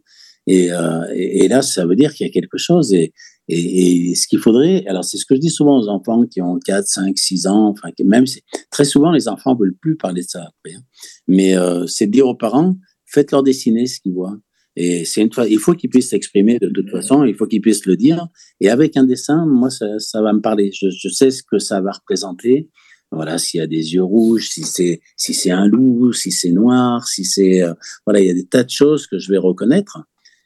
Et, 0.46 0.70
euh, 0.70 1.06
et, 1.14 1.48
là, 1.48 1.62
ça 1.62 1.86
veut 1.86 1.96
dire 1.96 2.12
qu'il 2.12 2.26
y 2.26 2.28
a 2.28 2.32
quelque 2.32 2.58
chose. 2.58 2.92
Et, 2.92 3.14
et, 3.48 4.14
ce 4.14 4.26
qu'il 4.26 4.38
faudrait, 4.38 4.84
alors 4.86 5.04
c'est 5.04 5.18
ce 5.18 5.26
que 5.26 5.34
je 5.34 5.40
dis 5.40 5.50
souvent 5.50 5.78
aux 5.78 5.88
enfants 5.88 6.24
qui 6.26 6.40
ont 6.40 6.58
4, 6.64 6.86
5, 6.86 7.18
6 7.18 7.46
ans, 7.46 7.68
enfin, 7.68 7.90
même 8.04 8.24
très 8.70 8.84
souvent, 8.84 9.12
les 9.12 9.28
enfants 9.28 9.54
veulent 9.54 9.76
plus 9.80 9.96
parler 9.96 10.22
de 10.22 10.28
ça 10.28 10.40
après. 10.40 10.76
Hein. 10.76 10.82
Mais 11.28 11.54
c'est 11.86 12.06
de 12.06 12.12
dire 12.12 12.26
aux 12.26 12.34
parents, 12.34 12.74
faites-leur 13.06 13.42
dessiner 13.42 13.86
ce 13.86 14.00
qu'ils 14.00 14.14
voient. 14.14 14.38
Et 14.76 15.04
c'est 15.04 15.20
une 15.20 15.32
fois, 15.32 15.46
il 15.46 15.58
faut 15.58 15.74
qu'ils 15.74 15.90
puissent 15.90 16.10
s'exprimer 16.10 16.58
de 16.58 16.68
toute 16.68 16.90
façon, 16.90 17.24
il 17.24 17.34
faut 17.36 17.46
qu'ils 17.46 17.60
puissent 17.60 17.86
le 17.86 17.96
dire. 17.96 18.26
Et 18.60 18.68
avec 18.68 18.96
un 18.96 19.04
dessin, 19.04 19.46
moi, 19.46 19.70
ça, 19.70 19.98
ça 19.98 20.20
va 20.20 20.32
me 20.32 20.40
parler. 20.40 20.70
Je, 20.72 20.88
je, 20.90 21.08
sais 21.08 21.30
ce 21.30 21.42
que 21.42 21.58
ça 21.58 21.80
va 21.80 21.92
représenter. 21.92 22.70
Voilà, 23.12 23.38
s'il 23.38 23.58
y 23.58 23.62
a 23.62 23.68
des 23.68 23.94
yeux 23.94 24.02
rouges, 24.02 24.48
si 24.48 24.64
c'est 24.64 25.00
si 25.16 25.34
c'est 25.34 25.52
un 25.52 25.68
loup, 25.68 26.12
si 26.12 26.32
c'est 26.32 26.50
noir, 26.50 27.06
si 27.06 27.24
c'est 27.24 27.62
euh, 27.62 27.72
voilà, 28.04 28.20
il 28.20 28.26
y 28.26 28.30
a 28.30 28.34
des 28.34 28.46
tas 28.46 28.64
de 28.64 28.70
choses 28.70 29.06
que 29.06 29.18
je 29.18 29.30
vais 29.30 29.38
reconnaître. 29.38 29.98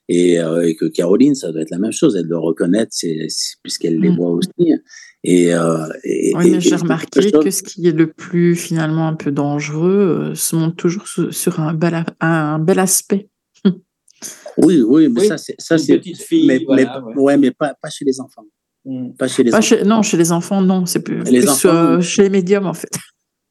Et, 0.09 0.41
euh, 0.41 0.67
et, 0.67 0.75
que 0.75 0.87
Caroline, 0.87 1.35
ça 1.35 1.53
doit 1.53 1.61
être 1.61 1.71
la 1.71 1.79
même 1.79 1.93
chose. 1.93 2.17
Elle 2.17 2.29
doit 2.29 2.41
reconnaître, 2.41 2.93
puisqu'elle 3.63 3.99
les 3.99 4.11
mmh. 4.11 4.17
voit 4.17 4.31
aussi. 4.31 4.73
Et, 5.25 5.53
euh, 5.53 5.87
et 6.05 6.33
oui, 6.37 6.53
mais 6.53 6.61
j'ai 6.61 6.77
remarqué 6.77 7.31
que 7.31 7.51
ce 7.51 7.63
qui 7.63 7.87
est 7.87 7.93
le 7.93 8.07
plus 8.07 8.55
finalement 8.55 9.09
un 9.09 9.15
peu 9.15 9.33
dangereux 9.33 10.33
se 10.35 10.57
montre 10.57 10.77
toujours 10.77 11.07
sur, 11.07 11.61
un 11.61 11.75
bel, 11.75 12.05
un 12.21 12.59
bel 12.59 12.79
aspect. 12.79 13.29
Oui, 14.57 14.83
oui, 14.83 15.09
mais 15.09 15.29
ça, 15.29 15.39
c'est. 15.39 15.55
Ça, 15.59 15.79
c'est 15.79 15.97
petite 15.99 16.21
fille. 16.21 16.45
Mais, 16.49 16.65
ouais. 16.67 17.37
mais 17.37 17.53
pas, 17.53 17.75
pas 17.81 17.89
chez 17.89 18.05
les 18.05 18.21
enfants. 18.21 18.45
Hmm. 18.85 19.13
Pas 19.13 19.29
chez 19.29 19.45
les 19.45 19.55
enfants. 19.55 19.77
non, 19.85 20.03
chez 20.03 20.17
les 20.17 20.33
enfants, 20.33 20.61
non. 20.61 20.87
C'est 20.87 21.05
plus, 21.05 21.23
les 21.23 21.39
plus 21.39 21.49
enfants, 21.49 21.69
euh, 21.69 22.01
chez 22.01 22.23
les 22.23 22.29
médiums, 22.29 22.67
en 22.67 22.75
fait. 22.75 22.91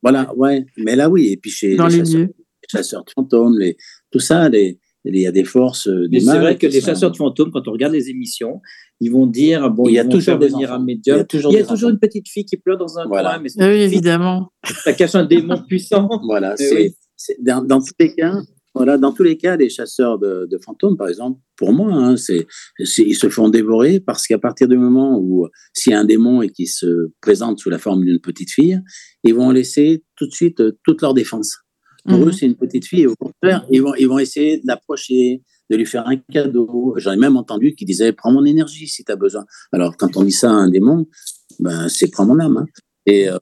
Voilà, 0.01 0.34
ouais. 0.36 0.66
Mais 0.76 0.97
là, 0.97 1.10
oui. 1.10 1.28
Et 1.28 1.38
puis 1.38 1.49
chez 1.49 1.78
Dans 1.78 1.88
les, 1.88 1.99
les 1.99 2.03
chasseurs, 2.03 2.28
les 2.28 2.68
chasseurs 2.70 3.05
de 3.05 3.12
fantômes, 3.12 3.58
les, 3.58 3.78
tout 4.12 4.20
ça, 4.20 4.49
les, 4.49 4.78
il 5.14 5.22
y 5.22 5.28
a 5.28 5.32
des 5.32 5.43
forces. 5.43 5.88
Euh, 5.88 6.08
des 6.08 6.20
c'est 6.20 6.39
vrai 6.39 6.58
que 6.58 6.68
les 6.68 6.82
chasseurs 6.82 7.12
de 7.12 7.18
fantômes, 7.18 7.51
quand 7.51 7.68
on 7.68 7.72
regarde 7.72 7.93
les 7.93 8.10
émissions, 8.10 8.62
ils 8.99 9.12
vont 9.12 9.28
dire 9.28 9.70
bon, 9.70 9.88
il 9.88 9.93
y 9.93 9.99
a 9.99 10.05
toujours 10.05 10.38
devenir 10.38 10.74
un 10.74 10.80
médium. 10.80 11.18
Il 11.18 11.20
y 11.20 11.22
a 11.22 11.26
toujours, 11.26 11.51
il 11.51 11.58
y 11.58 11.62
a 11.62 11.66
toujours 11.66 11.89
une 11.89 11.99
petite 11.99 12.28
fille 12.28 12.45
qui 12.45 12.58
pleure 12.58 12.78
dans 12.78 12.97
un 12.97 13.08
coin. 13.08 13.39
Mais 13.39 13.49
oui, 13.58 13.82
évidemment. 13.82 14.51
Ça 14.84 14.93
cache 14.93 15.16
un 15.16 15.26
démon 15.26 15.64
puissant. 15.68 16.10
Voilà, 16.26 16.55
c'est, 16.58 16.93
dans, 17.39 17.64
dans, 17.64 17.82
tous 17.82 17.93
les 17.99 18.14
cas, 18.14 18.36
voilà, 18.78 18.99
dans 18.99 19.12
tous 19.12 19.24
les 19.24 19.38
cas, 19.38 19.55
les 19.55 19.70
chasseurs 19.70 20.20
de, 20.20 20.47
fantômes, 20.64 20.97
par 20.97 21.08
exemple, 21.08 21.39
pour 21.55 21.74
moi, 21.74 21.91
hein, 21.91 22.16
c'est, 22.16 22.45
ils 22.80 23.16
se 23.16 23.28
font 23.28 23.49
dévorer 23.49 23.99
parce 23.99 24.28
qu'à 24.28 24.38
partir 24.38 24.68
du 24.68 24.78
moment 24.78 25.20
où 25.20 25.47
s'il 25.74 25.93
y 25.93 25.95
a 25.95 25.99
un 25.99 26.05
démon 26.05 26.43
et 26.43 26.49
qui 26.49 26.68
se 26.68 27.12
présente 27.20 27.60
sous 27.60 27.72
la 27.72 27.80
forme 27.80 28.05
d'une 28.05 28.20
petite 28.20 28.51
fille, 28.51 28.80
ils 29.24 29.34
vont 29.34 29.49
laisser 29.49 30.03
tout 30.16 30.28
de 30.28 30.32
suite 30.32 30.60
euh, 30.62 30.78
toute 30.84 31.01
leur 31.01 31.16
défense. 31.16 31.58
Pour 32.08 32.18
eux, 32.20 32.26
mhm. 32.26 32.32
c'est 32.32 32.45
une 32.45 32.55
petite 32.55 32.86
fille. 32.86 33.01
Et 33.01 33.08
au 33.08 33.16
contraire, 33.16 33.66
ils 33.70 33.82
vont, 33.82 33.93
ils 33.95 34.08
vont 34.08 34.20
essayer 34.20 34.62
d'approcher, 34.64 35.41
de 35.70 35.76
lui 35.76 35.86
faire 35.86 36.08
un 36.08 36.16
cadeau. 36.16 36.95
J'en 36.97 37.12
ai 37.12 37.18
même 37.18 37.38
entendu 37.38 37.76
qui 37.76 37.86
disaient 37.86 38.12
Prends 38.14 38.32
mon 38.32 38.45
énergie 38.45 38.88
si 38.88 39.03
tu 39.03 39.12
as 39.12 39.16
besoin. 39.16 39.45
Alors, 39.72 39.97
quand 39.97 40.18
on 40.18 40.24
dit 40.24 40.32
ça 40.32 40.49
à 40.49 40.53
un 40.53 40.70
démon, 40.70 41.05
ben, 41.60 41.89
c'est 41.89 42.10
Prends 42.10 42.26
mon 42.26 42.39
âme. 42.39 42.58
Hein. 42.58 42.66
Et 43.05 43.30
euh, 43.30 43.38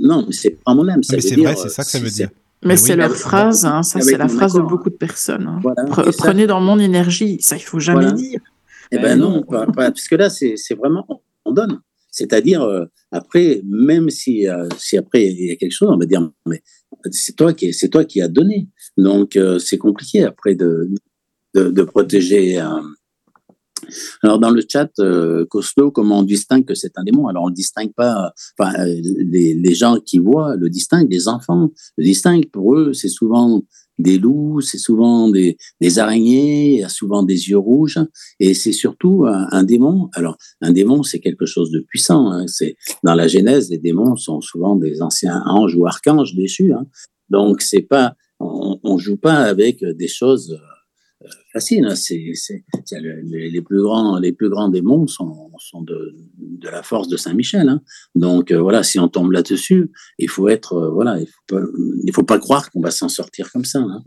non, 0.00 0.24
mais 0.26 0.32
c'est 0.32 0.50
Prends 0.50 0.74
mon 0.74 0.88
âme. 0.88 1.02
Ça 1.02 1.16
mais 1.16 1.22
c'est 1.22 1.36
vrai, 1.36 1.56
c'est 1.56 1.68
ça 1.68 1.84
que 1.84 1.90
ça 1.90 1.98
veut 1.98 2.10
dire. 2.10 2.30
Mais 2.62 2.76
c'est 2.76 2.96
leur 2.96 3.16
phrase, 3.16 3.64
hein, 3.64 3.82
ça 3.82 4.00
c'est 4.00 4.18
la 4.18 4.28
phrase 4.28 4.52
de 4.54 4.60
beaucoup 4.60 4.90
de 4.90 4.96
personnes. 4.96 5.46
Hein. 5.46 5.84
Prenez 6.18 6.46
dans 6.46 6.60
mon 6.60 6.78
énergie, 6.78 7.38
ça 7.40 7.56
il 7.56 7.62
faut 7.62 7.80
jamais 7.80 8.12
dire. 8.12 8.40
Eh 8.92 8.98
ben 8.98 9.18
non, 9.18 9.42
parce 9.42 10.08
que 10.08 10.16
là 10.16 10.28
c'est 10.30 10.74
vraiment 10.76 11.06
on 11.44 11.52
donne. 11.52 11.80
C'est-à-dire 12.10 12.62
euh, 12.62 12.86
après, 13.12 13.62
même 13.64 14.10
si 14.10 14.48
euh, 14.48 14.68
si 14.78 14.96
après 14.96 15.26
il 15.26 15.46
y 15.46 15.50
a 15.50 15.56
quelque 15.56 15.72
chose, 15.72 15.90
on 15.90 15.98
va 15.98 16.06
dire 16.06 16.28
mais 16.46 16.62
c'est 17.10 17.36
toi 17.36 17.52
qui 17.52 17.72
c'est 17.72 17.88
toi 17.88 18.04
qui 18.04 18.20
as 18.20 18.28
donné. 18.28 18.68
Donc 18.96 19.36
euh, 19.36 19.58
c'est 19.58 19.78
compliqué 19.78 20.24
après 20.24 20.54
de 20.54 20.88
de, 21.54 21.82
protéger 21.82 22.60
alors 24.22 24.38
dans 24.38 24.50
le 24.50 24.62
chat 24.68 24.88
costaud, 25.48 25.90
comment 25.90 26.20
on 26.20 26.22
distingue 26.22 26.64
que 26.64 26.76
c'est 26.76 26.92
un 26.96 27.02
démon? 27.02 27.26
Alors 27.26 27.44
on 27.44 27.48
le 27.48 27.54
distingue 27.54 27.92
pas. 27.92 28.32
Enfin, 28.56 28.84
les, 28.84 29.54
les, 29.54 29.74
gens 29.74 29.98
qui 29.98 30.18
voient 30.18 30.54
le 30.54 30.70
distinguent, 30.70 31.10
les 31.10 31.26
enfants 31.26 31.72
le 31.96 32.04
distinguent. 32.04 32.48
Pour 32.52 32.76
eux, 32.76 32.92
c'est 32.92 33.08
souvent 33.08 33.64
des 34.02 34.18
loups, 34.18 34.60
c'est 34.60 34.78
souvent 34.78 35.28
des, 35.28 35.56
araignées, 35.98 36.74
il 36.74 36.78
y 36.80 36.84
a 36.84 36.88
souvent 36.88 37.22
des 37.22 37.48
yeux 37.48 37.58
rouges, 37.58 37.98
et 38.38 38.54
c'est 38.54 38.72
surtout 38.72 39.26
un, 39.26 39.62
démon. 39.62 40.08
Alors 40.14 40.36
un 40.60 40.72
démon, 40.72 41.02
c'est 41.02 41.20
quelque 41.20 41.46
chose 41.46 41.70
de 41.70 41.80
puissant. 41.80 42.30
Hein. 42.30 42.46
C'est 42.46 42.76
dans 43.04 43.14
la 43.14 43.28
Genèse, 43.28 43.70
les 43.70 43.78
démons 43.78 44.16
sont 44.16 44.40
souvent 44.40 44.76
des 44.76 45.02
anciens 45.02 45.42
anges 45.46 45.76
ou 45.76 45.86
archanges 45.86 46.34
déchus. 46.34 46.72
Hein. 46.72 46.86
Donc 47.28 47.62
c'est 47.62 47.82
pas, 47.82 48.14
on, 48.38 48.78
on 48.82 48.98
joue 48.98 49.16
pas 49.16 49.36
avec 49.36 49.84
des 49.84 50.08
choses 50.08 50.58
facile. 51.52 51.84
Hein. 51.84 51.94
C'est, 51.94 52.16
les, 52.16 53.62
plus 53.62 53.82
grands, 53.82 54.18
les 54.18 54.32
plus 54.32 54.48
grands 54.48 54.68
démons 54.68 55.06
sont, 55.06 55.50
de, 55.82 56.14
la 56.62 56.82
force 56.82 57.08
de 57.08 57.16
Saint-Michel. 57.16 57.68
Hein. 57.68 57.82
Donc 58.14 58.50
euh, 58.50 58.60
voilà, 58.60 58.82
si 58.82 58.98
on 58.98 59.08
tombe 59.08 59.32
là-dessus, 59.32 59.90
il 60.18 60.28
faut 60.28 60.48
être, 60.48 60.74
euh, 60.74 60.90
voilà, 60.90 61.20
il 61.20 61.26
faut 61.26 61.56
pas, 61.56 61.62
faut 62.12 62.24
pas 62.24 62.38
croire 62.38 62.70
qu'on 62.70 62.80
va 62.80 62.90
s'en 62.90 63.08
sortir 63.08 63.50
comme 63.52 63.64
ça. 63.64 63.80
Hein. 63.80 64.02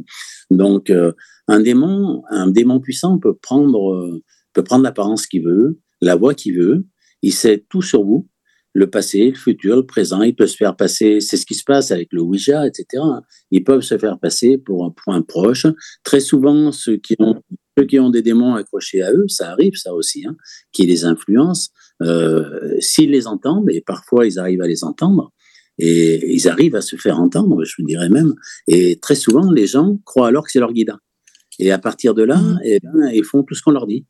Donc 0.50 0.90
euh, 0.90 1.14
un 1.48 1.60
démon, 1.60 2.24
un 2.30 2.48
démon 2.48 2.80
puissant 2.80 3.20
peut 3.20 3.36
prendre, 3.36 4.22
peut 4.54 4.64
prendre 4.64 4.84
l'apparence 4.84 5.28
qu'il 5.28 5.44
veut, 5.44 5.80
la 6.02 6.16
voix 6.16 6.34
qu'il 6.34 6.58
veut. 6.58 6.88
Il 7.22 7.34
sait 7.34 7.66
tout 7.70 7.82
sur 7.82 8.04
vous 8.04 8.28
le 8.74 8.90
passé, 8.90 9.30
le 9.30 9.36
futur, 9.36 9.76
le 9.76 9.86
présent. 9.86 10.22
Il 10.22 10.36
peut 10.36 10.48
se 10.48 10.58
faire 10.58 10.76
passer, 10.76 11.20
c'est 11.20 11.38
ce 11.38 11.46
qui 11.46 11.54
se 11.54 11.64
passe 11.64 11.92
avec 11.92 12.10
le 12.12 12.22
Ouija, 12.22 12.68
etc. 12.68 13.04
Ils 13.52 13.64
peuvent 13.64 13.82
se 13.82 13.98
faire 13.98 14.20
passer 14.20 14.58
pour 14.58 14.84
un 14.86 14.92
point 14.92 15.22
proche. 15.22 15.68
Très 16.04 16.20
souvent, 16.20 16.72
ceux 16.72 16.98
qui 16.98 17.16
ont, 17.20 17.42
ceux 17.78 17.86
qui 17.86 18.00
ont 18.00 18.10
des 18.10 18.22
démons 18.22 18.56
accrochés 18.56 19.02
à 19.02 19.12
eux, 19.12 19.28
ça 19.28 19.52
arrive, 19.52 19.76
ça 19.76 19.94
aussi, 19.94 20.26
hein, 20.26 20.36
qui 20.72 20.86
les 20.86 21.06
influencent. 21.06 21.70
Euh, 22.02 22.76
S'ils 22.80 23.12
les 23.12 23.28
entendent, 23.28 23.70
et 23.70 23.82
parfois 23.82 24.26
ils 24.26 24.40
arrivent 24.40 24.62
à 24.62 24.68
les 24.68 24.84
entendre, 24.84 25.32
et 25.78 26.34
ils 26.34 26.48
arrivent 26.48 26.76
à 26.76 26.82
se 26.82 26.96
faire 26.96 27.20
entendre, 27.20 27.64
je 27.64 27.74
vous 27.78 27.88
dirais 27.88 28.10
même. 28.10 28.34
Et 28.68 29.00
très 29.00 29.16
souvent, 29.16 29.52
les 29.52 29.68
gens 29.68 29.98
croient 30.06 30.28
alors 30.28 30.46
que 30.46 30.52
c'est 30.52 30.60
leur 30.60 30.74
guide. 30.74 30.94
Et 31.60 31.72
à 31.72 31.78
partir 31.78 32.14
de 32.14 32.24
là, 32.24 32.38
mmh. 32.38 32.60
eh 32.64 32.80
ben, 32.80 33.12
ils 33.14 33.24
font 33.24 33.44
tout 33.44 33.54
ce 33.54 33.62
qu'on 33.62 33.72
leur 33.72 33.88
dit. 33.88 34.06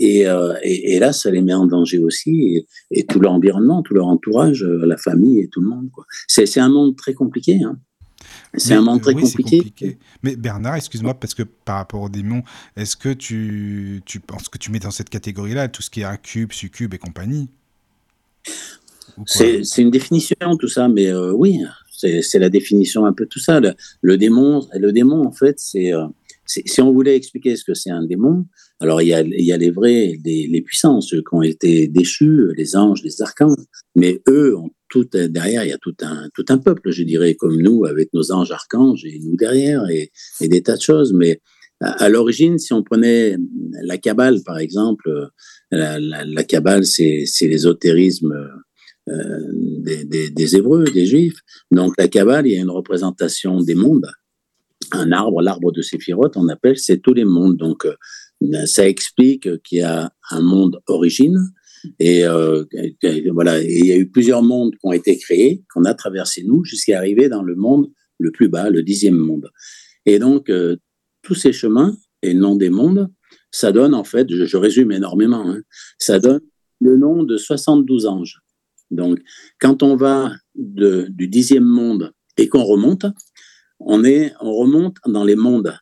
Euh, 0.00 0.54
et, 0.62 0.94
et, 0.94 0.98
là, 0.98 1.12
ça 1.12 1.30
les 1.30 1.40
met 1.40 1.54
en 1.54 1.66
danger 1.66 1.98
aussi, 1.98 2.66
et, 2.90 3.06
tout 3.06 3.20
leur 3.20 3.32
environnement, 3.32 3.82
tout 3.82 3.94
leur 3.94 4.06
entourage, 4.06 4.64
euh, 4.64 4.84
la 4.86 4.96
famille 4.96 5.40
et 5.40 5.48
tout 5.48 5.60
le 5.60 5.68
monde. 5.68 5.88
C'est 6.26 6.58
un 6.58 6.68
monde 6.68 6.96
très 6.96 7.14
compliqué. 7.14 7.62
Hein. 7.62 7.78
C'est 8.56 8.74
un 8.74 8.82
monde 8.82 9.00
très 9.00 9.14
compliqué. 9.14 9.98
Mais 10.22 10.36
Bernard, 10.36 10.76
excuse-moi, 10.76 11.14
parce 11.14 11.34
que 11.34 11.42
par 11.42 11.76
rapport 11.76 12.02
aux 12.02 12.08
démons, 12.08 12.42
est-ce 12.76 12.96
que 12.96 13.12
tu, 13.12 14.02
tu 14.04 14.20
penses 14.20 14.48
que 14.48 14.58
tu 14.58 14.70
mets 14.70 14.78
dans 14.78 14.90
cette 14.90 15.10
catégorie-là 15.10 15.68
tout 15.68 15.82
ce 15.82 15.90
qui 15.90 16.00
est 16.00 16.04
incube, 16.04 16.52
succube 16.52 16.94
et 16.94 16.98
compagnie? 16.98 17.48
C'est 19.26 19.62
une 19.78 19.90
définition, 19.90 20.56
tout 20.58 20.68
ça, 20.68 20.88
mais 20.88 21.06
euh, 21.06 21.32
oui, 21.32 21.60
c'est 21.90 22.38
la 22.38 22.48
définition 22.48 23.06
un 23.06 23.12
peu 23.12 23.26
tout 23.26 23.38
ça. 23.38 23.60
Le, 24.02 24.16
démon, 24.16 24.66
le 24.74 24.92
démon, 24.92 25.24
en 25.24 25.32
fait, 25.32 25.58
c'est 25.58 25.92
si 26.46 26.80
on 26.80 26.92
voulait 26.92 27.16
expliquer 27.16 27.56
ce 27.56 27.64
que 27.64 27.74
c'est 27.74 27.90
un 27.90 28.04
démon, 28.04 28.46
alors 28.80 29.00
il 29.00 29.08
y 29.08 29.14
a, 29.14 29.56
les 29.56 29.70
vrais, 29.70 30.18
les, 30.24 30.62
puissants, 30.62 31.00
ceux 31.00 31.20
qui 31.20 31.32
ont 31.34 31.42
été 31.42 31.88
déchus, 31.88 32.52
les 32.56 32.76
anges, 32.76 33.02
les 33.02 33.22
archanges, 33.22 33.64
mais 33.94 34.20
eux 34.28 34.56
ont 34.56 34.70
tout 34.88 35.08
derrière, 35.12 35.64
il 35.64 35.70
y 35.70 35.72
a 35.72 35.78
tout 35.78 35.96
un, 36.02 36.58
peuple, 36.58 36.90
je 36.90 37.02
dirais, 37.02 37.34
comme 37.34 37.60
nous, 37.60 37.84
avec 37.84 38.12
nos 38.12 38.30
anges 38.32 38.50
archanges 38.50 39.04
et 39.04 39.18
nous 39.20 39.36
derrière, 39.36 39.88
et, 39.90 40.10
des 40.40 40.62
tas 40.62 40.76
de 40.76 40.82
choses. 40.82 41.12
Mais 41.14 41.40
à, 41.80 42.08
l'origine, 42.08 42.58
si 42.58 42.72
on 42.72 42.82
prenait 42.82 43.36
la 43.82 43.96
Kabbale, 43.98 44.42
par 44.44 44.58
exemple, 44.58 45.10
la, 45.70 45.98
la, 45.98 46.44
Kabbale, 46.44 46.84
c'est 46.84 47.24
l'ésotérisme 47.42 48.34
euh, 49.08 49.38
des, 49.52 50.04
des, 50.04 50.30
des 50.30 50.56
Hébreux, 50.56 50.84
des 50.84 51.06
Juifs. 51.06 51.40
Donc 51.70 51.94
la 51.98 52.08
Kabbale, 52.08 52.46
il 52.46 52.54
y 52.54 52.58
a 52.58 52.60
une 52.60 52.70
représentation 52.70 53.60
des 53.60 53.74
mondes 53.74 54.10
un 54.92 55.12
arbre, 55.12 55.42
l'arbre 55.42 55.72
de 55.72 55.82
Séphiroth, 55.82 56.36
on 56.36 56.48
appelle, 56.48 56.78
c'est 56.78 56.98
tous 56.98 57.14
les 57.14 57.24
mondes. 57.24 57.56
Donc, 57.56 57.86
euh, 57.86 57.94
ben, 58.40 58.66
ça 58.66 58.88
explique 58.88 59.62
qu'il 59.62 59.78
y 59.78 59.82
a 59.82 60.12
un 60.30 60.40
monde 60.40 60.80
origine. 60.86 61.38
Et 61.98 62.24
euh, 62.24 62.64
voilà, 63.32 63.60
il 63.62 63.86
y 63.86 63.92
a 63.92 63.96
eu 63.96 64.08
plusieurs 64.08 64.42
mondes 64.42 64.72
qui 64.72 64.80
ont 64.84 64.92
été 64.92 65.18
créés, 65.18 65.62
qu'on 65.72 65.84
a 65.84 65.94
traversé 65.94 66.42
nous, 66.44 66.64
jusqu'à 66.64 66.98
arriver 66.98 67.28
dans 67.28 67.42
le 67.42 67.54
monde 67.54 67.90
le 68.18 68.30
plus 68.30 68.48
bas, 68.48 68.70
le 68.70 68.82
dixième 68.82 69.16
monde. 69.16 69.50
Et 70.06 70.18
donc, 70.18 70.50
euh, 70.50 70.76
tous 71.22 71.34
ces 71.34 71.52
chemins, 71.52 71.96
et 72.22 72.34
non 72.34 72.56
des 72.56 72.70
mondes, 72.70 73.10
ça 73.50 73.72
donne 73.72 73.94
en 73.94 74.04
fait, 74.04 74.26
je, 74.30 74.56
résume 74.56 74.92
énormément, 74.92 75.48
hein, 75.48 75.60
ça 75.98 76.18
donne 76.18 76.40
le 76.80 76.96
nom 76.96 77.22
de 77.22 77.36
72 77.36 78.06
anges. 78.06 78.40
Donc, 78.90 79.20
quand 79.60 79.82
on 79.82 79.96
va 79.96 80.32
de, 80.54 81.06
du 81.10 81.28
dixième 81.28 81.64
monde 81.64 82.12
et 82.36 82.48
qu'on 82.48 82.64
remonte, 82.64 83.06
on, 83.84 84.04
est, 84.04 84.32
on 84.40 84.52
remonte 84.52 84.96
dans 85.06 85.24
les 85.24 85.36
mondes. 85.36 85.74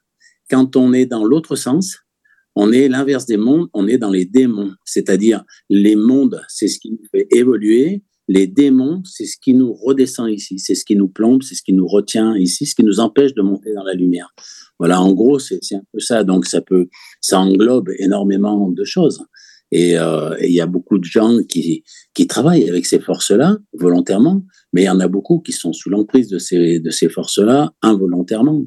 Quand 0.51 0.77
on 0.77 0.93
est 0.93 1.07
dans 1.07 1.25
l'autre 1.25 1.57
sens, 1.57 1.99
on 2.55 2.73
est 2.73 2.89
l'inverse 2.89 3.27
des 3.27 3.39
mondes, 3.39 3.69
on 3.73 3.89
est 3.89 3.99
dans 3.99 4.11
les 4.11 4.27
démons, 4.27 4.73
c'est-à-dire 4.85 5.45
les 5.71 5.97
mondes, 5.97 6.43
c'est 6.49 6.69
ce 6.69 6.79
qui 6.79 6.91
nous 6.91 7.05
fait 7.11 7.27
évoluer, 7.31 8.03
les 8.29 8.47
démons, 8.47 9.03
c'est 9.05 9.25
ce 9.25 9.37
qui 9.37 9.55
nous 9.55 9.73
redescend 9.73 10.31
ici, 10.31 10.59
c'est 10.59 10.75
ce 10.75 10.85
qui 10.85 10.97
nous 10.97 11.09
plombe, 11.09 11.43
c'est 11.43 11.55
ce 11.55 11.63
qui 11.63 11.73
nous 11.73 11.87
retient 11.87 12.37
ici, 12.37 12.67
ce 12.67 12.75
qui 12.75 12.85
nous 12.85 13.01
empêche 13.01 13.35
de 13.35 13.43
monter 13.43 13.73
dans 13.75 13.85
la 13.85 13.95
lumière. 13.95 14.33
Voilà, 14.79 15.01
en 15.01 15.13
gros, 15.13 15.39
c'est 15.39 15.61
un 15.73 15.83
peu 15.93 16.01
ça. 16.01 16.25
Donc, 16.25 16.47
ça 16.47 16.61
peut, 16.61 16.89
ça 17.21 17.39
englobe 17.39 17.91
énormément 17.99 18.69
de 18.69 18.85
choses. 18.85 19.25
Euh, 19.75 20.37
et 20.39 20.49
il 20.49 20.55
y 20.55 20.61
a 20.61 20.67
beaucoup 20.67 20.99
de 20.99 21.05
gens 21.05 21.39
qui, 21.49 21.85
qui 22.15 22.27
travaillent 22.27 22.69
avec 22.69 22.85
ces 22.87 23.01
forces-là 23.01 23.57
volontairement, 23.73 24.45
mais 24.73 24.83
il 24.83 24.87
y 24.87 24.91
en 24.91 25.01
a 25.01 25.09
beaucoup 25.09 25.41
qui 25.41 25.53
sont 25.53 25.73
sous 25.73 25.91
l'emprise 25.91 26.29
de 26.29 26.39
ces, 26.39 26.79
de 26.81 26.91
ces 26.91 27.09
forces-là 27.09 27.73
involontairement. 27.83 28.65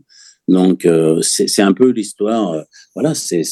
Donc 0.48 0.86
euh, 0.86 1.22
c'est 1.22 1.62
un 1.62 1.74
peu 1.74 1.90
l'histoire. 1.90 2.54
Euh, 2.54 2.62
voilà, 2.94 3.16
c'est 3.16 3.44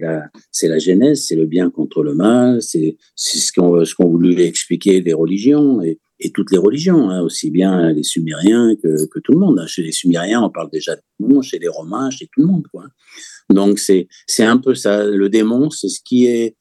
la 0.00 0.24
la 0.62 0.78
genèse, 0.78 1.24
c'est 1.26 1.36
le 1.36 1.46
bien 1.46 1.70
contre 1.70 2.02
le 2.02 2.14
mal, 2.14 2.60
c'est 2.60 2.96
ce 3.16 3.50
qu'ont 3.52 3.84
ce 3.84 3.94
qu'ont 3.94 4.08
voulu 4.08 4.38
expliquer 4.40 5.00
les 5.00 5.14
religions 5.14 5.80
et, 5.82 6.00
et 6.20 6.30
toutes 6.32 6.52
les 6.52 6.58
religions, 6.58 7.08
hein, 7.08 7.22
aussi 7.22 7.50
bien 7.50 7.92
les 7.92 8.02
Sumériens 8.02 8.76
que, 8.82 9.06
que 9.06 9.20
tout 9.20 9.32
le 9.32 9.38
monde. 9.38 9.62
Chez 9.66 9.82
les 9.82 9.92
Sumériens, 9.92 10.42
on 10.42 10.50
parle 10.50 10.70
déjà 10.70 10.96
de 10.96 11.02
démon, 11.18 11.40
chez 11.40 11.58
les 11.58 11.68
Romains, 11.68 12.10
chez 12.10 12.26
tout 12.26 12.42
le 12.42 12.46
monde. 12.46 12.64
Donc 13.50 13.78
c'est 13.78 14.08
c'est 14.26 14.44
un 14.44 14.58
peu 14.58 14.74
ça. 14.74 15.04
Le 15.06 15.28
démon, 15.30 15.70
c'est 15.70 15.88
ce 15.88 16.00
qui 16.04 16.26
est 16.26 16.56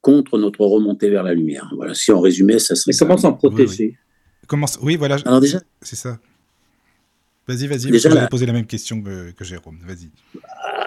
contre 0.00 0.38
notre 0.38 0.64
remontée 0.64 1.10
vers 1.10 1.22
la 1.22 1.34
lumière. 1.34 1.70
Voilà, 1.74 1.94
si 1.94 2.12
on 2.12 2.20
résumait, 2.20 2.58
ça 2.58 2.74
serait. 2.74 2.92
Mais 2.92 2.98
comment 2.98 3.16
s'en 3.16 3.32
protéger 3.32 3.84
oui, 3.84 3.96
Comment... 4.46 4.66
oui, 4.82 4.96
voilà. 4.96 5.16
Alors 5.24 5.40
déjà, 5.40 5.60
c'est 5.80 5.96
ça. 5.96 6.18
Vas-y, 7.48 7.66
vas-y. 7.66 7.90
Déjà, 7.90 8.10
j'allais 8.10 8.28
poser 8.28 8.46
la 8.46 8.52
même 8.52 8.66
question 8.66 9.02
que, 9.02 9.44
Jérôme. 9.44 9.78
Vas-y. 9.86 10.10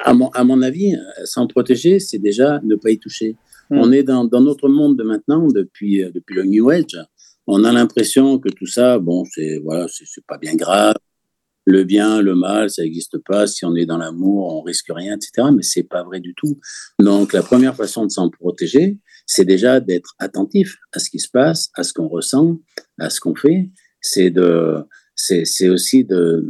À 0.04 0.14
mon, 0.14 0.30
à 0.30 0.44
mon 0.44 0.62
avis, 0.62 0.96
s'en 1.26 1.48
protéger, 1.48 2.00
c'est 2.00 2.18
déjà 2.18 2.60
ne 2.64 2.76
pas 2.76 2.90
y 2.90 3.00
toucher. 3.00 3.36
Hmm. 3.70 3.80
On 3.80 3.92
est 3.92 4.04
dans, 4.04 4.26
dans, 4.26 4.42
notre 4.42 4.68
monde 4.68 4.98
de 4.98 5.04
maintenant, 5.04 5.48
depuis, 5.48 6.04
euh, 6.04 6.12
depuis 6.14 6.36
le 6.36 6.44
New 6.44 6.70
Age. 6.70 6.98
On 7.48 7.64
a 7.64 7.72
l'impression 7.72 8.40
que 8.40 8.50
tout 8.50 8.66
ça, 8.66 9.00
bon, 9.00 9.26
c'est 9.26 9.60
voilà, 9.64 9.88
c'est 9.88 10.26
pas 10.26 10.38
bien 10.38 10.56
grave 10.56 10.96
le 11.66 11.84
bien, 11.84 12.22
le 12.22 12.36
mal, 12.36 12.70
ça 12.70 12.82
n'existe 12.82 13.18
pas. 13.20 13.48
Si 13.48 13.66
on 13.66 13.76
est 13.76 13.86
dans 13.86 13.98
l'amour, 13.98 14.56
on 14.56 14.62
risque 14.62 14.88
rien, 14.90 15.16
etc. 15.16 15.50
Mais 15.54 15.64
c'est 15.64 15.84
pas 15.84 16.04
vrai 16.04 16.20
du 16.20 16.34
tout. 16.36 16.60
Donc, 17.00 17.34
la 17.34 17.44
première 17.44 17.76
façon 17.76 18.06
de 18.06 18.12
s'en 18.12 18.30
protéger, 18.30 18.98
c'est 19.26 19.46
déjà 19.46 19.80
d'être 19.80 20.16
attentif 20.20 20.78
à 20.94 21.00
ce 21.00 21.10
qui 21.10 21.20
se 21.20 21.30
passe, 21.30 21.70
à 21.76 21.84
ce 21.84 21.94
qu'on 21.94 22.08
ressent, 22.08 22.60
à 23.00 23.10
ce 23.10 23.20
qu'on 23.20 23.36
fait. 23.36 23.70
C'est 24.02 24.32
de, 24.32 24.78
c'est 25.16 25.70
aussi 25.70 26.06
de 26.06 26.46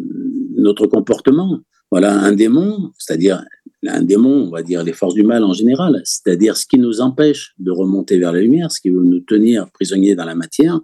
notre 0.55 0.87
comportement. 0.87 1.59
Voilà, 1.91 2.13
un 2.13 2.31
démon, 2.31 2.91
c'est-à-dire 2.97 3.43
un 3.87 4.03
démon, 4.03 4.47
on 4.47 4.51
va 4.51 4.61
dire 4.61 4.83
les 4.83 4.93
forces 4.93 5.15
du 5.15 5.23
mal 5.23 5.43
en 5.43 5.53
général, 5.53 6.01
c'est-à-dire 6.03 6.55
ce 6.55 6.65
qui 6.65 6.77
nous 6.77 7.01
empêche 7.01 7.55
de 7.57 7.71
remonter 7.71 8.19
vers 8.19 8.31
la 8.31 8.41
lumière, 8.41 8.71
ce 8.71 8.79
qui 8.79 8.89
veut 8.89 9.03
nous 9.03 9.21
tenir 9.21 9.71
prisonniers 9.71 10.15
dans 10.15 10.25
la 10.25 10.35
matière, 10.35 10.79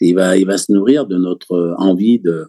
il 0.00 0.14
va, 0.14 0.36
il 0.36 0.46
va 0.46 0.58
se 0.58 0.70
nourrir 0.72 1.06
de 1.06 1.16
notre 1.16 1.74
envie 1.78 2.18
de, 2.18 2.46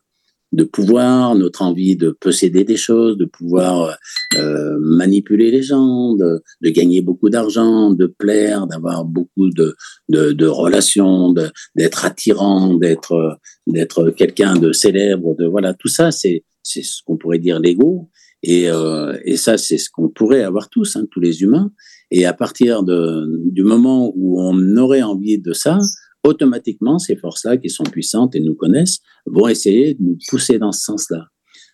de 0.52 0.64
pouvoir, 0.64 1.36
notre 1.36 1.62
envie 1.62 1.96
de 1.96 2.12
posséder 2.12 2.64
des 2.64 2.76
choses, 2.78 3.18
de 3.18 3.26
pouvoir 3.26 3.98
euh, 4.38 4.78
manipuler 4.80 5.50
les 5.50 5.62
gens, 5.62 6.14
de, 6.16 6.42
de 6.62 6.70
gagner 6.70 7.02
beaucoup 7.02 7.30
d'argent, 7.30 7.92
de 7.92 8.06
plaire, 8.06 8.68
d'avoir 8.68 9.06
beaucoup 9.06 9.50
de, 9.50 9.76
de, 10.10 10.34
de 10.34 10.48
relations, 10.48 11.34
d'être 11.76 12.06
attirant, 12.06 12.76
d'être 12.76 13.40
d'être 13.68 14.10
quelqu'un 14.10 14.56
de 14.56 14.74
célèbre, 14.74 15.36
de 15.36 15.46
voilà 15.46 15.74
tout 15.74 15.88
ça 15.88 16.12
c'est 16.12 16.44
c'est 16.64 16.84
ce 16.84 17.02
qu'on 17.06 17.18
pourrait 17.18 17.40
dire 17.40 17.60
l'ego. 17.60 18.10
Et 18.44 18.70
euh, 18.70 19.18
et 19.24 19.38
ça 19.38 19.58
c'est 19.58 19.78
ce 19.78 19.90
qu'on 19.90 20.10
pourrait 20.10 20.44
avoir 20.44 20.70
tous 20.70 20.96
hein, 20.96 21.06
tous 21.12 21.20
les 21.20 21.44
humains. 21.44 21.72
Et 22.10 22.26
à 22.26 22.34
partir 22.34 22.84
de 22.84 23.28
du 23.46 23.64
moment 23.64 24.12
où 24.16 24.42
on 24.42 24.78
aurait 24.78 25.04
envie 25.04 25.38
de 25.38 25.54
ça 25.54 25.80
automatiquement, 26.24 27.00
ces 27.00 27.16
forces-là, 27.16 27.58
qui 27.58 27.70
sont 27.70 27.84
puissantes 27.84 28.36
et 28.36 28.40
nous 28.40 28.56
connaissent, 28.56 29.00
vont 29.26 29.48
essayer 29.48 29.96
de 29.96 30.04
nous 30.04 30.18
pousser 30.30 30.60
dans 30.60 30.72
ce 30.72 30.82
sens-là. 30.82 31.26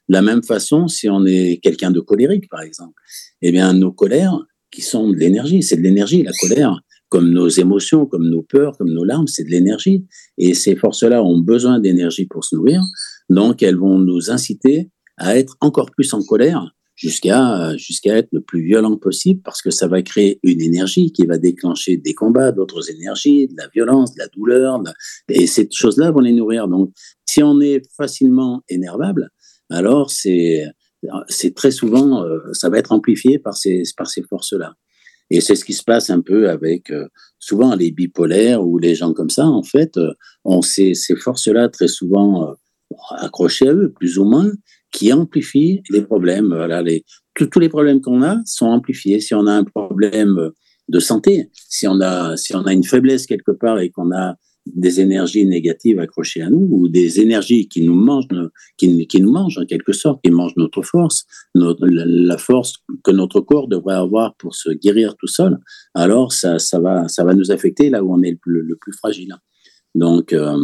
De 0.10 0.14
la 0.14 0.22
même 0.22 0.44
façon, 0.44 0.88
si 0.88 1.10
on 1.10 1.26
est 1.26 1.60
quelqu'un 1.62 1.92
de 1.92 2.00
colérique, 2.00 2.50
par 2.50 2.62
exemple, 2.62 2.94
eh 3.42 3.52
bien, 3.52 3.74
nos 3.74 3.92
colères, 3.92 4.40
qui 4.72 4.82
sont 4.82 5.10
de 5.10 5.16
l'énergie, 5.16 5.64
c'est 5.64 5.78
de 5.78 5.82
l'énergie, 5.82 6.24
la 6.24 6.32
colère, 6.40 6.80
comme 7.10 7.30
nos 7.30 7.48
émotions, 7.48 8.06
comme 8.06 8.30
nos 8.30 8.44
peurs, 8.44 8.78
comme 8.78 8.92
nos 8.92 9.04
larmes, 9.04 9.28
c'est 9.28 9.44
de 9.44 9.50
l'énergie. 9.50 10.06
Et 10.38 10.54
ces 10.54 10.76
forces-là 10.76 11.24
ont 11.24 11.40
besoin 11.40 11.80
d'énergie 11.80 12.26
pour 12.26 12.44
se 12.44 12.56
nourrir. 12.56 12.82
Donc, 13.30 13.64
elles 13.64 13.78
vont 13.78 13.98
nous 13.98 14.30
inciter 14.30 14.90
à 15.18 15.38
être 15.38 15.56
encore 15.62 15.92
plus 15.92 16.14
en 16.14 16.22
colère 16.22 16.76
jusqu'à 16.98 17.78
jusqu'à 17.78 18.18
être 18.18 18.30
le 18.34 18.42
plus 18.42 18.62
violent 18.62 18.98
possible 18.98 19.42
parce 19.44 19.62
que 19.62 19.70
ça 19.70 19.88
va 19.88 20.02
créer 20.02 20.40
une 20.44 20.62
énergie 20.62 21.12
qui 21.12 21.26
va 21.26 21.38
déclencher 21.38 21.96
des 21.96 22.14
combats, 22.14 22.52
d'autres 22.52 22.90
énergies, 22.90 23.48
de 23.48 23.54
la 23.56 23.68
violence, 23.68 24.14
de 24.16 24.20
la 24.20 24.28
douleur, 24.28 24.82
et 25.30 25.48
ces 25.48 25.70
choses-là 25.72 26.12
vont 26.12 26.22
les 26.22 26.34
nourrir. 26.34 26.68
Donc, 26.68 26.92
si 27.26 27.42
on 27.44 27.62
est 27.62 27.84
facilement 27.96 28.64
énervable, 28.68 29.30
alors 29.70 30.10
c'est 30.10 30.66
c'est 31.30 31.54
très 31.54 31.72
souvent 31.72 32.24
euh, 32.24 32.40
ça 32.54 32.70
va 32.70 32.80
être 32.80 32.92
amplifié 32.92 33.38
par 33.38 33.56
ces 33.56 33.84
par 33.96 34.08
ces 34.08 34.24
forces-là. 34.24 34.74
Et 35.30 35.42
c'est 35.42 35.56
ce 35.56 35.66
qui 35.66 35.74
se 35.74 35.84
passe 35.84 36.10
un 36.10 36.22
peu 36.22 36.50
avec 36.50 36.90
euh, 36.90 37.08
souvent 37.38 37.76
les 37.76 37.92
bipolaires 37.92 38.66
ou 38.66 38.80
les 38.80 38.96
gens 38.96 39.14
comme 39.14 39.30
ça. 39.30 39.46
En 39.46 39.62
fait, 39.62 39.98
euh, 39.98 40.14
on 40.46 40.62
sait 40.62 40.94
ces 40.94 41.16
forces-là 41.16 41.70
très 41.70 41.90
souvent 41.90 42.56
accrochées 43.10 43.68
à 43.68 43.74
eux, 43.74 43.92
plus 43.92 44.18
ou 44.18 44.24
moins, 44.24 44.50
qui 44.98 45.14
amplifie 45.14 45.82
les 45.92 46.02
problèmes. 46.02 46.48
Voilà, 46.48 46.82
les, 46.82 47.06
tous 47.36 47.60
les 47.60 47.70
problèmes 47.70 48.02
qu'on 48.02 48.24
a 48.24 48.38
sont 48.46 48.66
amplifiés. 48.66 49.20
Si 49.20 49.36
on 49.36 49.46
a 49.46 49.52
un 49.52 49.64
problème 49.64 50.50
de 50.90 51.00
santé, 51.00 51.52
si 51.70 51.88
on 51.88 52.02
a, 52.02 52.36
si 52.36 52.56
on 52.56 52.64
a 52.64 52.74
une 52.74 52.84
faiblesse 52.84 53.28
quelque 53.28 53.52
part 53.52 53.78
et 53.80 53.92
qu'on 53.92 54.12
a 54.12 54.36
des 54.66 55.00
énergies 55.00 55.46
négatives 55.46 56.00
accrochées 56.00 56.42
à 56.42 56.50
nous 56.50 56.68
ou 56.72 56.90
des 56.90 57.22
énergies 57.22 57.68
qui 57.70 57.86
nous 57.86 57.94
mangent, 57.94 58.28
qui, 58.78 59.22
nous 59.22 59.32
mangent 59.32 59.60
en 59.60 59.66
quelque 59.66 59.94
sorte, 59.94 60.20
qui 60.24 60.32
mangent 60.32 60.58
notre 60.58 60.82
force, 60.82 61.26
la 61.54 62.38
force 62.40 62.74
que 63.04 63.12
notre 63.12 63.40
corps 63.40 63.68
devrait 63.68 63.96
avoir 63.96 64.36
pour 64.38 64.56
se 64.56 64.72
guérir 64.72 65.16
tout 65.16 65.28
seul, 65.28 65.60
alors 65.94 66.34
ça, 66.34 66.58
va, 66.82 67.08
ça 67.08 67.24
va 67.24 67.34
nous 67.36 67.52
affecter 67.52 67.92
là 67.92 68.04
où 68.04 68.12
on 68.14 68.24
est 68.24 68.38
le 68.46 68.76
plus 68.82 68.94
fragile. 68.94 69.36
Donc, 69.96 70.34
euh, 70.34 70.58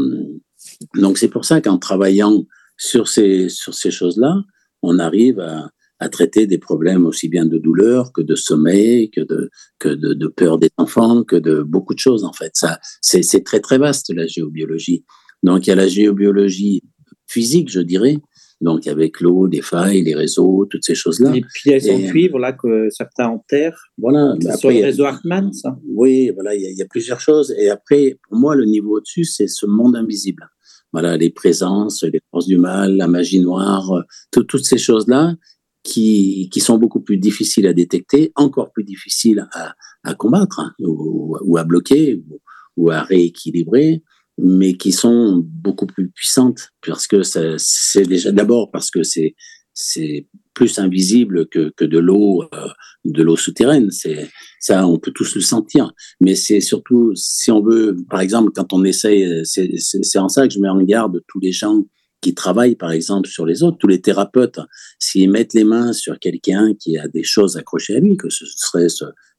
donc 0.95 1.17
c'est 1.17 1.29
pour 1.29 1.45
ça 1.45 1.61
qu'en 1.61 1.77
travaillant 1.77 2.45
sur 2.77 3.07
ces, 3.07 3.49
sur 3.49 3.73
ces 3.73 3.91
choses-là, 3.91 4.41
on 4.81 4.99
arrive 4.99 5.39
à, 5.39 5.69
à, 5.99 6.09
traiter 6.09 6.47
des 6.47 6.57
problèmes 6.57 7.05
aussi 7.05 7.29
bien 7.29 7.45
de 7.45 7.57
douleur 7.57 8.11
que 8.13 8.21
de 8.21 8.35
sommeil, 8.35 9.09
que 9.09 9.21
de, 9.21 9.49
que 9.79 9.89
de, 9.89 10.13
de 10.13 10.27
peur 10.27 10.57
des 10.57 10.69
enfants, 10.77 11.23
que 11.23 11.35
de 11.35 11.61
beaucoup 11.61 11.93
de 11.93 11.99
choses 11.99 12.23
en 12.23 12.33
fait. 12.33 12.51
Ça, 12.53 12.79
c'est 13.01 13.43
très 13.43 13.59
très 13.59 13.77
vaste 13.77 14.13
la 14.13 14.27
géobiologie. 14.27 15.05
Donc 15.43 15.65
il 15.65 15.69
y 15.69 15.73
a 15.73 15.75
la 15.75 15.87
géobiologie 15.87 16.83
physique, 17.27 17.69
je 17.69 17.79
dirais, 17.79 18.17
donc 18.61 18.87
avec 18.87 19.19
l'eau, 19.19 19.45
les 19.45 19.61
failles, 19.61 20.01
les 20.01 20.15
réseaux, 20.15 20.65
toutes 20.69 20.85
ces 20.85 20.95
choses-là. 20.95 21.31
Les 21.31 21.43
pièces 21.53 21.89
en 21.89 22.01
cuivre 22.01 22.39
là 22.39 22.53
que 22.53 22.89
certains 22.89 23.27
enterrent. 23.27 23.89
Voilà. 23.97 24.35
Sur 24.57 24.69
le 24.71 24.83
réseau 24.83 25.03
Hartmann, 25.03 25.51
ça. 25.51 25.77
Oui, 25.85 26.31
voilà, 26.33 26.55
il 26.55 26.61
y, 26.61 26.75
y, 26.75 26.81
a 26.81 26.85
plusieurs 26.89 27.19
choses. 27.19 27.53
Et 27.57 27.69
après, 27.69 28.17
pour 28.27 28.37
moi, 28.37 28.55
le 28.55 28.65
niveau 28.65 28.97
au-dessus, 28.97 29.25
c'est 29.25 29.47
ce 29.47 29.65
monde 29.65 29.95
invisible 29.95 30.47
voilà, 30.93 31.17
les 31.17 31.31
présences, 31.31 32.03
les 32.03 32.21
forces 32.31 32.45
du 32.45 32.57
mal, 32.57 32.95
la 32.95 33.07
magie 33.07 33.39
noire, 33.39 33.91
euh, 33.91 34.03
toutes 34.31 34.63
ces 34.63 34.77
choses-là 34.77 35.35
qui, 35.83 36.49
qui 36.51 36.61
sont 36.61 36.77
beaucoup 36.77 37.01
plus 37.01 37.17
difficiles 37.17 37.67
à 37.67 37.73
détecter, 37.73 38.31
encore 38.35 38.71
plus 38.71 38.83
difficiles 38.83 39.47
à, 39.51 39.73
à 40.03 40.13
combattre 40.13 40.59
hein, 40.59 40.73
ou, 40.79 41.57
à 41.57 41.63
bloquer 41.63 42.15
ou, 42.15 42.39
ou, 42.77 42.91
à 42.91 43.01
rééquilibrer, 43.01 44.03
mais 44.37 44.75
qui 44.75 44.91
sont 44.91 45.43
beaucoup 45.45 45.87
plus 45.87 46.09
puissantes 46.09 46.69
parce 46.85 47.07
que 47.07 47.21
c'est 47.23 48.05
déjà 48.05 48.31
d'abord 48.31 48.71
parce 48.71 48.89
que 48.89 49.03
c'est 49.03 49.35
c'est 49.73 50.27
plus 50.53 50.77
invisible 50.79 51.47
que, 51.47 51.71
que 51.75 51.85
de 51.85 51.97
l'eau 51.97 52.43
euh, 52.43 52.67
de 53.05 53.23
l'eau 53.23 53.35
souterraine. 53.35 53.89
C'est 53.91 54.29
ça 54.59 54.87
on 54.87 54.99
peut 54.99 55.11
tous 55.11 55.35
le 55.35 55.41
sentir. 55.41 55.91
Mais 56.21 56.35
c'est 56.35 56.61
surtout 56.61 57.13
si 57.15 57.51
on 57.51 57.61
veut 57.61 57.95
par 58.09 58.21
exemple 58.21 58.51
quand 58.53 58.73
on 58.73 58.83
essaye 58.83 59.43
c'est 59.45 60.19
en 60.19 60.29
ça 60.29 60.47
que 60.47 60.53
je 60.53 60.59
mets 60.59 60.69
en 60.69 60.81
garde 60.81 61.21
tous 61.27 61.39
les 61.39 61.51
gens 61.51 61.83
qui 62.21 62.33
travaillent 62.33 62.75
par 62.75 62.91
exemple 62.91 63.27
sur 63.27 63.45
les 63.45 63.63
autres 63.63 63.77
tous 63.77 63.87
les 63.87 64.01
thérapeutes. 64.01 64.59
S'ils 64.99 65.29
mettent 65.29 65.53
les 65.53 65.65
mains 65.65 65.93
sur 65.93 66.19
quelqu'un 66.19 66.73
qui 66.79 66.97
a 66.97 67.07
des 67.07 67.23
choses 67.23 67.57
accrochées 67.57 67.95
à 67.95 67.99
lui 67.99 68.15
que 68.17 68.29
ce 68.29 68.45
serait 68.45 68.87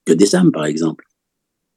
que 0.05 0.13
des 0.13 0.35
âmes 0.35 0.51
par 0.51 0.65
exemple 0.65 1.05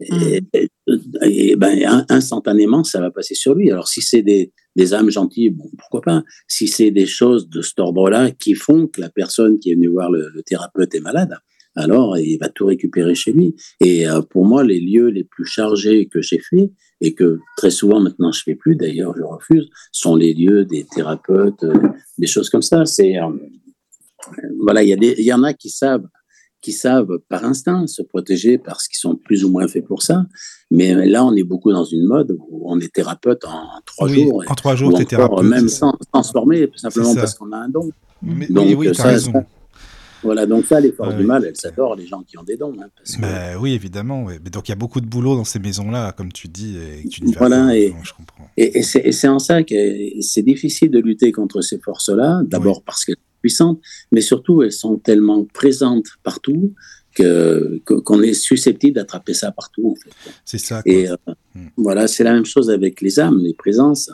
et, 0.00 0.40
mmh. 0.40 0.96
et, 1.22 1.56
ben, 1.56 2.04
instantanément, 2.08 2.84
ça 2.84 3.00
va 3.00 3.10
passer 3.10 3.34
sur 3.34 3.54
lui. 3.54 3.70
Alors, 3.70 3.88
si 3.88 4.00
c'est 4.00 4.22
des, 4.22 4.52
des 4.76 4.94
âmes 4.94 5.10
gentilles, 5.10 5.50
bon, 5.50 5.70
pourquoi 5.78 6.00
pas. 6.02 6.22
Si 6.46 6.68
c'est 6.68 6.90
des 6.90 7.06
choses 7.06 7.48
de 7.48 7.62
cet 7.62 7.78
ordre-là 7.80 8.30
qui 8.30 8.54
font 8.54 8.86
que 8.86 9.00
la 9.00 9.10
personne 9.10 9.58
qui 9.58 9.70
est 9.70 9.74
venue 9.74 9.88
voir 9.88 10.10
le, 10.10 10.30
le, 10.32 10.42
thérapeute 10.42 10.94
est 10.94 11.00
malade, 11.00 11.34
alors 11.74 12.18
il 12.18 12.38
va 12.38 12.48
tout 12.48 12.66
récupérer 12.66 13.14
chez 13.14 13.32
lui. 13.32 13.54
Et 13.80 14.08
euh, 14.08 14.22
pour 14.22 14.44
moi, 14.44 14.64
les 14.64 14.80
lieux 14.80 15.08
les 15.08 15.24
plus 15.24 15.44
chargés 15.44 16.06
que 16.06 16.22
j'ai 16.22 16.38
fait, 16.38 16.72
et 17.00 17.14
que 17.14 17.38
très 17.56 17.70
souvent 17.70 18.00
maintenant 18.00 18.32
je 18.32 18.42
fais 18.42 18.54
plus, 18.54 18.76
d'ailleurs 18.76 19.14
je 19.16 19.22
refuse, 19.22 19.68
sont 19.92 20.16
les 20.16 20.34
lieux 20.34 20.64
des 20.64 20.84
thérapeutes, 20.84 21.62
euh, 21.62 21.74
des 22.18 22.26
choses 22.26 22.50
comme 22.50 22.62
ça. 22.62 22.84
C'est 22.86 23.18
euh, 23.18 23.28
voilà, 24.60 24.82
il 24.82 24.88
y, 24.88 24.92
a 24.92 24.96
des, 24.96 25.14
il 25.18 25.24
y 25.24 25.32
en 25.32 25.42
a 25.42 25.54
qui 25.54 25.70
savent 25.70 26.06
qui 26.60 26.72
savent 26.72 27.18
par 27.28 27.44
instinct 27.44 27.86
se 27.86 28.02
protéger 28.02 28.58
parce 28.58 28.88
qu'ils 28.88 28.98
sont 28.98 29.14
plus 29.14 29.44
ou 29.44 29.50
moins 29.50 29.68
faits 29.68 29.86
pour 29.86 30.02
ça. 30.02 30.26
Mais 30.70 30.94
là, 31.06 31.24
on 31.24 31.34
est 31.34 31.44
beaucoup 31.44 31.72
dans 31.72 31.84
une 31.84 32.04
mode 32.04 32.36
où 32.50 32.70
on 32.70 32.78
est 32.80 32.92
thérapeute 32.92 33.44
en, 33.44 33.80
trois 33.86 34.08
jours. 34.08 34.44
En 34.46 34.54
trois 34.54 34.74
jours, 34.74 34.94
tu 34.94 35.02
es 35.02 35.04
thérapeute. 35.04 35.44
Même 35.44 35.68
sans 35.68 35.92
transformer, 36.12 36.68
simplement 36.76 37.14
parce 37.14 37.34
qu'on 37.34 37.52
a 37.52 37.58
un 37.58 37.68
don. 37.68 37.90
donc, 38.22 38.74
oui, 38.76 38.94
ça, 38.94 39.04
raison. 39.04 39.32
voilà, 40.22 40.46
donc 40.46 40.66
ça, 40.66 40.80
les 40.80 40.90
forces 40.90 41.14
du 41.14 41.24
mal, 41.24 41.44
elles 41.44 41.68
adorent 41.68 41.94
les 41.94 42.06
gens 42.06 42.22
qui 42.22 42.36
ont 42.36 42.42
des 42.42 42.56
dons. 42.56 42.74
Hein, 42.80 43.56
oui, 43.60 43.72
évidemment. 43.72 44.26
Mais 44.44 44.50
donc 44.50 44.68
il 44.68 44.72
y 44.72 44.74
a 44.74 44.76
beaucoup 44.76 45.00
de 45.00 45.06
boulot 45.06 45.36
dans 45.36 45.44
ces 45.44 45.60
maisons-là, 45.60 46.12
comme 46.12 46.32
tu 46.32 46.48
dis, 46.48 46.76
et 46.76 47.08
tu 47.08 47.24
Voilà, 47.38 47.76
et, 47.76 47.94
je 48.02 48.12
comprends. 48.12 48.48
Et, 48.56 48.82
c'est 48.82 49.28
en 49.28 49.38
ça 49.38 49.62
que 49.62 49.74
c'est 50.20 50.42
difficile 50.42 50.90
de 50.90 50.98
lutter 50.98 51.30
contre 51.30 51.60
ces 51.60 51.78
forces-là. 51.78 52.42
D'abord 52.44 52.82
parce 52.82 53.04
que 53.04 53.12
puissantes, 53.40 53.80
mais 54.12 54.20
surtout 54.20 54.62
elles 54.62 54.72
sont 54.72 54.96
tellement 54.96 55.44
présentes 55.44 56.06
partout 56.22 56.74
que 57.14 57.80
qu'on 57.84 58.22
est 58.22 58.34
susceptible 58.34 58.94
d'attraper 58.94 59.34
ça 59.34 59.50
partout. 59.50 59.90
En 59.90 59.94
fait. 59.96 60.10
C'est 60.44 60.58
ça. 60.58 60.82
Et 60.84 61.08
euh, 61.08 61.16
hmm. 61.54 61.68
voilà, 61.76 62.06
c'est 62.06 62.24
la 62.24 62.32
même 62.32 62.44
chose 62.44 62.70
avec 62.70 63.00
les 63.00 63.18
âmes, 63.18 63.38
les 63.38 63.54
présences. 63.54 64.10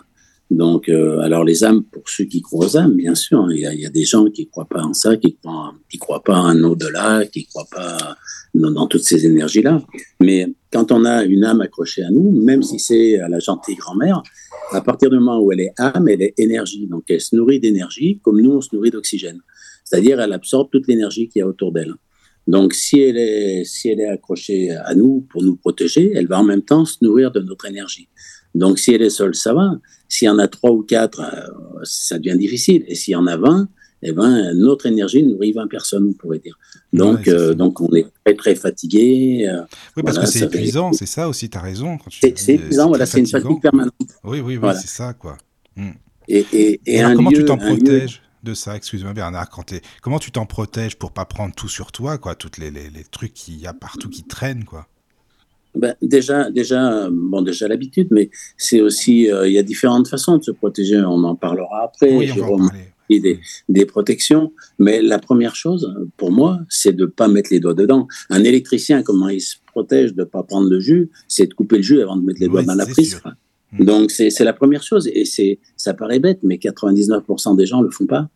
Donc, 0.50 0.88
euh, 0.88 1.20
alors 1.20 1.42
les 1.42 1.64
âmes, 1.64 1.82
pour 1.84 2.08
ceux 2.08 2.24
qui 2.24 2.42
croient 2.42 2.66
aux 2.66 2.76
âmes, 2.76 2.94
bien 2.94 3.14
sûr, 3.14 3.40
hein, 3.40 3.48
il 3.50 3.60
y, 3.60 3.86
a, 3.86 3.90
des 3.90 4.04
gens 4.04 4.26
qui 4.26 4.46
croient 4.46 4.68
pas 4.68 4.82
en 4.82 4.92
ça, 4.92 5.16
qui 5.16 5.36
croient, 5.36 5.74
qui 5.88 5.98
croient 5.98 6.22
pas 6.22 6.38
en 6.38 6.62
au-delà, 6.62 7.24
qui 7.26 7.46
croient 7.46 7.66
pas 7.70 8.16
dans, 8.54 8.86
toutes 8.86 9.02
ces 9.02 9.26
énergies-là. 9.26 9.82
Mais 10.20 10.54
quand 10.70 10.92
on 10.92 11.04
a 11.06 11.24
une 11.24 11.44
âme 11.44 11.62
accrochée 11.62 12.04
à 12.04 12.10
nous, 12.10 12.30
même 12.30 12.62
si 12.62 12.78
c'est 12.78 13.18
à 13.18 13.28
la 13.28 13.38
gentille 13.38 13.76
grand-mère, 13.76 14.22
à 14.72 14.80
partir 14.80 15.10
du 15.10 15.16
moment 15.16 15.40
où 15.40 15.52
elle 15.52 15.60
est 15.60 15.72
âme, 15.78 16.08
elle 16.08 16.22
est 16.22 16.34
énergie. 16.38 16.86
Donc, 16.86 17.04
elle 17.08 17.20
se 17.20 17.36
nourrit 17.36 17.60
d'énergie 17.60 18.20
comme 18.22 18.40
nous, 18.40 18.52
on 18.52 18.60
se 18.60 18.74
nourrit 18.74 18.90
d'oxygène. 18.90 19.40
C'est-à-dire, 19.84 20.20
elle 20.20 20.32
absorbe 20.32 20.70
toute 20.70 20.86
l'énergie 20.88 21.28
qu'il 21.28 21.40
y 21.40 21.42
a 21.42 21.46
autour 21.46 21.72
d'elle. 21.72 21.94
Donc, 22.46 22.74
si 22.74 23.00
elle, 23.00 23.16
est, 23.16 23.64
si 23.64 23.88
elle 23.88 24.00
est 24.00 24.08
accrochée 24.08 24.70
à 24.70 24.94
nous 24.94 25.26
pour 25.30 25.42
nous 25.42 25.56
protéger, 25.56 26.12
elle 26.14 26.26
va 26.26 26.40
en 26.40 26.44
même 26.44 26.62
temps 26.62 26.84
se 26.84 26.96
nourrir 27.02 27.30
de 27.30 27.40
notre 27.40 27.66
énergie. 27.66 28.08
Donc, 28.54 28.78
si 28.78 28.92
elle 28.92 29.02
est 29.02 29.10
seule, 29.10 29.34
ça 29.34 29.54
va. 29.54 29.72
S'il 30.08 30.26
y 30.26 30.28
en 30.28 30.38
a 30.38 30.46
trois 30.48 30.70
ou 30.70 30.82
quatre, 30.82 31.20
euh, 31.20 31.80
ça 31.82 32.18
devient 32.18 32.38
difficile. 32.38 32.84
Et 32.86 32.94
s'il 32.94 33.12
y 33.12 33.16
en 33.16 33.26
a 33.26 33.36
vingt, 33.36 33.68
eh 34.04 34.12
ben, 34.12 34.52
notre 34.54 34.86
énergie 34.86 35.22
nourrit 35.22 35.52
20 35.52 35.66
personnes, 35.66 36.08
on 36.10 36.12
pourrait 36.12 36.38
dire. 36.38 36.58
Donc, 36.92 37.26
euh, 37.26 37.54
donc 37.54 37.80
on 37.80 37.92
est 37.94 38.06
très, 38.24 38.34
très 38.34 38.54
fatigué. 38.54 39.46
Euh, 39.48 39.62
oui, 39.96 40.02
parce 40.02 40.18
que 40.18 40.26
c'est 40.26 40.44
épuisant, 40.44 40.92
c'est 40.92 41.06
ça 41.06 41.28
aussi, 41.28 41.48
tu 41.48 41.56
as 41.56 41.62
raison. 41.62 41.98
C'est 42.10 42.48
épuisant, 42.50 42.88
voilà, 42.88 43.06
c'est 43.06 43.20
une 43.20 43.26
fatigue 43.26 43.60
permanente. 43.60 43.94
Oui, 44.22 44.40
oui, 44.40 44.58
oui, 44.58 44.68
c'est 44.74 44.88
ça, 44.88 45.14
quoi. 45.14 45.38
Hmm. 45.76 45.90
Et, 46.28 46.46
et, 46.52 46.80
et, 46.86 47.02
comment 47.14 47.30
tu 47.30 47.44
t'en 47.44 47.56
protèges 47.56 48.22
de 48.42 48.54
ça? 48.54 48.76
Excuse-moi, 48.76 49.12
Bernard. 49.12 49.48
Quand 49.50 49.74
comment 50.02 50.18
tu 50.18 50.30
t'en 50.30 50.46
protèges 50.46 50.96
pour 50.96 51.12
pas 51.12 51.24
prendre 51.24 51.54
tout 51.54 51.68
sur 51.68 51.90
toi, 51.90 52.18
quoi 52.18 52.34
Toutes 52.34 52.58
les, 52.58 52.70
les, 52.70 52.90
les 52.90 53.04
trucs 53.04 53.34
qu'il 53.34 53.58
y 53.58 53.66
a 53.66 53.72
partout 53.72 54.08
qui 54.08 54.22
traînent, 54.22 54.64
quoi? 54.64 54.86
Ben, 55.74 55.96
déjà, 56.02 56.50
déjà, 56.50 57.08
bon, 57.10 57.42
déjà 57.42 57.66
l'habitude, 57.66 58.08
mais 58.10 58.30
c'est 58.56 58.80
aussi, 58.80 59.30
euh, 59.30 59.48
il 59.48 59.54
y 59.54 59.58
a 59.58 59.62
différentes 59.62 60.08
façons 60.08 60.38
de 60.38 60.44
se 60.44 60.52
protéger. 60.52 61.00
On 61.00 61.24
en 61.24 61.34
parlera 61.34 61.84
après. 61.84 62.14
Oui, 62.14 62.30
on 62.32 62.56
va 62.56 62.64
en 62.64 62.68
des, 63.10 63.40
des, 63.68 63.86
protections. 63.86 64.52
Mais 64.78 65.02
la 65.02 65.18
première 65.18 65.54
chose, 65.54 65.94
pour 66.16 66.32
moi, 66.32 66.60
c'est 66.68 66.94
de 66.94 67.04
ne 67.04 67.10
pas 67.10 67.28
mettre 67.28 67.50
les 67.50 67.60
doigts 67.60 67.74
dedans. 67.74 68.06
Un 68.30 68.44
électricien, 68.44 69.02
comment 69.02 69.28
il 69.28 69.40
se 69.40 69.56
protège 69.66 70.14
de 70.14 70.22
ne 70.22 70.24
pas 70.24 70.42
prendre 70.42 70.68
le 70.68 70.80
jus 70.80 71.10
C'est 71.28 71.46
de 71.46 71.54
couper 71.54 71.76
le 71.76 71.82
jus 71.82 72.00
avant 72.00 72.16
de 72.16 72.22
mettre 72.22 72.40
les 72.40 72.48
doigts 72.48 72.62
dans 72.62 72.74
la 72.74 72.86
prise. 72.86 73.20
Hmm. 73.72 73.84
Donc, 73.84 74.10
c'est 74.10 74.44
la 74.44 74.52
première 74.52 74.82
chose. 74.82 75.08
Et 75.12 75.24
ça 75.76 75.94
paraît 75.94 76.18
bête, 76.18 76.40
mais 76.42 76.56
99% 76.56 77.56
des 77.56 77.66
gens 77.66 77.80
ne 77.80 77.84
le 77.84 77.90
font 77.90 78.06
pas. 78.06 78.28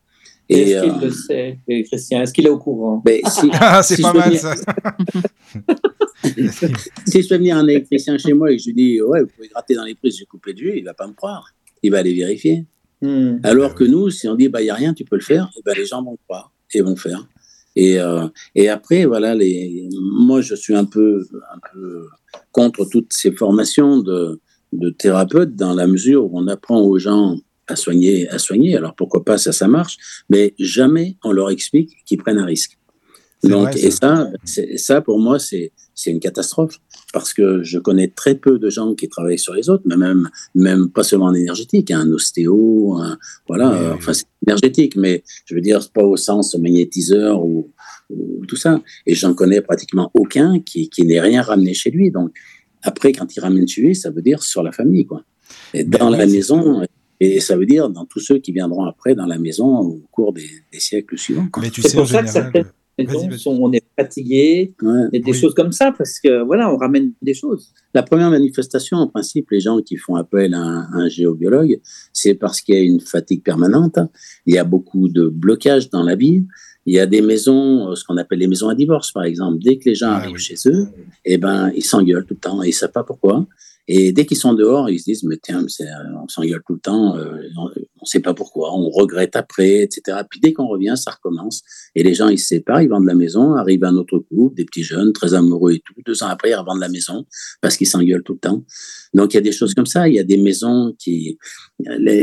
Est-ce 0.49 0.83
qu'il 0.83 0.91
euh, 0.91 1.01
le 1.03 1.11
sait, 1.11 1.59
Christian 1.85 2.23
Est-ce 2.23 2.33
qu'il 2.33 2.47
est 2.47 2.51
au 2.51 2.59
courant? 2.59 3.03
ben, 3.05 3.21
ah, 3.61 3.83
C'est 3.83 4.01
pas 4.01 4.15
mal 4.15 4.37
ça. 4.39 4.55
si 7.07 7.23
je 7.23 7.27
fais 7.27 7.39
venir 7.39 7.57
un 7.57 7.67
électricien 7.67 8.17
chez 8.17 8.33
moi 8.33 8.51
et 8.51 8.57
que 8.57 8.63
je 8.63 8.69
lui 8.69 8.75
dis 8.75 9.03
Ouais, 9.03 9.21
vous 9.23 9.29
pouvez 9.29 9.49
gratter 9.49 9.75
dans 9.75 9.85
les 9.85 9.95
prises, 9.95 10.17
j'ai 10.17 10.25
coupé 10.25 10.53
le 10.53 10.59
jus, 10.59 10.73
il 10.77 10.81
ne 10.81 10.87
va 10.87 10.95
pas 10.95 11.07
me 11.07 11.13
croire. 11.13 11.53
Il 11.83 11.91
va 11.91 11.99
aller 11.99 12.15
vérifier. 12.15 12.65
Hmm. 13.01 13.37
Alors 13.43 13.75
que 13.75 13.85
nous, 13.85 14.11
si 14.11 14.29
on 14.29 14.35
dit, 14.35 14.49
bah, 14.49 14.61
il 14.61 14.65
n'y 14.65 14.71
a 14.71 14.75
rien, 14.75 14.95
tu 14.95 15.05
peux 15.05 15.17
le 15.17 15.23
faire, 15.23 15.51
et 15.57 15.63
ben, 15.65 15.75
les 15.77 15.87
gens 15.87 16.03
vont 16.03 16.19
croire 16.27 16.53
et 16.75 16.81
vont 16.81 16.97
faire. 16.97 17.27
Et, 17.77 18.01
euh, 18.01 18.27
et 18.55 18.69
après, 18.69 19.05
voilà, 19.05 19.35
les, 19.35 19.89
moi, 20.01 20.41
je 20.41 20.55
suis 20.55 20.75
un 20.75 20.85
peu, 20.85 21.25
un 21.53 21.61
peu 21.73 22.09
contre 22.51 22.85
toutes 22.91 23.13
ces 23.13 23.31
formations 23.31 23.99
de, 23.99 24.41
de 24.73 24.91
thérapeutes 24.91 25.55
dans 25.55 25.75
la 25.75 25.87
mesure 25.87 26.25
où 26.25 26.31
on 26.39 26.49
apprend 26.49 26.81
aux 26.81 26.99
gens 26.99 27.37
à 27.69 27.77
soigner, 27.77 28.29
à 28.31 28.39
soigner. 28.39 28.77
Alors 28.77 28.95
pourquoi 28.95 29.25
pas, 29.25 29.39
ça, 29.39 29.53
ça 29.53 29.69
marche, 29.69 30.25
mais 30.29 30.55
jamais 30.59 31.17
on 31.23 31.33
leur 31.33 31.51
explique 31.51 31.91
qu'ils 32.07 32.19
prennent 32.19 32.39
un 32.39 32.47
risque. 32.47 32.79
Donc, 33.45 33.77
et 33.77 33.93
ça, 33.93 34.29
ça, 34.77 35.01
pour 35.01 35.21
moi, 35.21 35.39
c'est 35.39 35.71
une 36.07 36.21
catastrophe 36.21 36.81
parce 37.13 37.33
que 37.33 37.63
je 37.63 37.79
connais 37.79 38.09
très 38.09 38.35
peu 38.35 38.59
de 38.59 38.71
gens 38.71 38.95
qui 38.95 39.09
travaillent 39.09 39.39
sur 39.39 39.55
les 39.55 39.69
autres, 39.69 39.85
mais 39.87 39.97
même, 39.97 40.29
même 40.55 40.91
pas 40.91 41.03
seulement 41.03 41.27
en 41.27 41.35
énergétique, 41.35 41.91
un 41.91 42.11
ostéo, 42.13 42.99
voilà, 43.47 43.95
enfin 43.95 44.13
c'est 44.13 44.27
énergétique, 44.47 44.97
mais 44.97 45.23
je 45.47 45.55
veux 45.55 45.61
dire 45.61 45.89
pas 45.91 46.05
au 46.05 46.17
sens 46.17 46.55
magnétiseur 46.57 47.45
ou, 47.45 47.71
tout 48.47 48.57
ça. 48.57 48.81
Et 49.05 49.15
j'en 49.15 49.35
connais 49.35 49.61
pratiquement 49.61 50.11
aucun 50.15 50.61
qui, 50.61 50.89
qui 50.89 51.05
n'ait 51.05 51.21
rien 51.21 51.43
ramené 51.43 51.75
chez 51.75 51.91
lui. 51.91 52.11
Donc 52.11 52.31
après, 52.83 53.13
quand 53.13 53.37
il 53.37 53.41
ramène 53.41 53.69
chez 53.69 53.83
lui, 53.83 53.95
ça 53.95 54.11
veut 54.11 54.23
dire 54.23 54.43
sur 54.43 54.63
la 54.63 54.73
famille, 54.73 55.05
quoi. 55.05 55.25
Et 55.75 55.85
ben 55.85 55.99
dans 55.99 56.11
la 56.11 56.27
maison, 56.27 56.83
et 57.21 57.41
ça 57.41 57.57
veut 57.57 57.67
dire 57.67 57.91
dans 57.91 58.05
tous 58.05 58.21
ceux 58.21 58.39
qui 58.39 58.53
viendront 58.53 58.85
après 58.85 59.15
dans 59.15 59.27
la 59.27 59.39
maison 59.39 59.79
au 59.79 60.03
cours 60.11 60.33
des, 60.33 60.49
siècles 60.79 61.19
suivants. 61.19 61.49
Mais 61.61 61.71
tu 61.71 61.83
sais, 61.83 61.99
en 61.99 62.05
général, 62.05 62.53
on 63.47 63.73
est 63.73 63.85
fatigué, 63.97 64.75
et 65.13 65.21
des 65.21 65.33
choses 65.33 65.55
comme 65.55 65.73
ça, 65.73 65.93
parce 65.97 66.19
que 66.19 66.43
voilà, 66.43 66.73
on 66.73 66.77
ramène 66.77 67.13
des 67.23 67.35
choses. 67.35 67.73
La 67.95 68.03
première 68.03 68.31
manifestation, 68.31 68.99
en 68.99 69.07
principe, 69.07 69.51
les 69.51 69.61
gens 69.61 69.81
qui 69.81 69.97
font 69.97 70.17
appel 70.17 70.55
à 70.55 70.61
un, 70.61 71.09
géobiologue, 71.09 71.81
c'est 72.13 72.35
parce 72.35 72.61
qu'il 72.61 72.75
y 72.75 72.79
a 72.79 72.83
une 72.83 73.01
fatigue 73.01 73.43
permanente, 73.43 73.99
il 74.47 74.55
y 74.55 74.59
a 74.59 74.65
beaucoup 74.65 75.09
de 75.09 75.29
blocages 75.29 75.91
dans 75.91 76.03
la 76.03 76.17
vie. 76.17 76.45
Il 76.87 76.95
y 76.95 76.99
a 76.99 77.07
des 77.07 77.21
maisons, 77.21 77.95
ce 77.95 78.03
qu'on 78.03 78.17
appelle 78.17 78.39
les 78.39 78.47
maisons 78.47 78.69
à 78.69 78.75
divorce, 78.75 79.13
par 79.13 79.25
exemple. 79.25 79.59
Dès 79.63 79.77
que 79.77 79.91
les 79.91 79.95
gens 79.95 80.11
ah 80.11 80.17
arrivent 80.17 80.39
chez 80.39 80.55
eux, 80.67 80.87
eh 81.25 81.37
ben, 81.37 81.71
ils 81.77 81.85
s'engueulent 81.85 82.25
tout 82.25 82.35
le 82.35 82.41
temps 82.41 82.63
et 82.63 82.69
ils 82.69 82.71
ne 82.71 82.75
savent 82.75 82.93
pas 82.93 83.05
pourquoi. 83.05 83.47
Et 83.91 84.13
dès 84.13 84.27
qu'ils 84.27 84.37
sont 84.37 84.53
dehors, 84.53 84.91
ils 84.91 84.99
se 84.99 85.05
disent, 85.05 85.25
mais 85.25 85.39
tiens, 85.43 85.65
on 85.65 86.29
s'engueule 86.29 86.63
tout 86.67 86.75
le 86.75 86.81
temps, 86.81 87.17
euh, 87.17 87.41
on 87.57 87.65
ne 87.69 88.05
sait 88.05 88.21
pas 88.21 88.35
pourquoi, 88.35 88.75
on 88.75 88.91
regrette 88.91 89.35
après, 89.35 89.79
etc. 89.79 90.19
Puis 90.29 90.41
dès 90.41 90.53
qu'on 90.53 90.67
revient, 90.67 90.93
ça 90.95 91.13
recommence. 91.13 91.63
Et 91.95 92.03
les 92.03 92.13
gens, 92.13 92.29
ils 92.29 92.39
se 92.39 92.49
séparent, 92.49 92.83
ils 92.83 92.91
vendent 92.91 93.07
la 93.07 93.15
maison, 93.15 93.55
arrive 93.55 93.85
un 93.85 93.97
autre 93.97 94.19
couple, 94.19 94.55
des 94.55 94.67
petits 94.67 94.83
jeunes, 94.83 95.15
très 95.15 95.33
amoureux 95.33 95.73
et 95.73 95.83
tout. 95.83 95.95
Deux 96.05 96.23
ans 96.23 96.29
après, 96.29 96.51
ils 96.51 96.55
revendent 96.55 96.81
la 96.81 96.91
maison 96.91 97.25
parce 97.63 97.79
qu'ils 97.79 97.89
s'engueulent 97.89 98.23
tout 98.23 98.35
le 98.35 98.41
temps. 98.41 98.63
Donc, 99.15 99.33
il 99.33 99.39
y 99.39 99.41
a 99.41 99.43
des 99.43 99.53
choses 99.53 99.73
comme 99.73 99.87
ça. 99.87 100.07
Il 100.07 100.15
y 100.15 100.21
a 100.21 100.25
des 100.25 100.37
maisons 100.37 100.95
qui... 100.99 101.39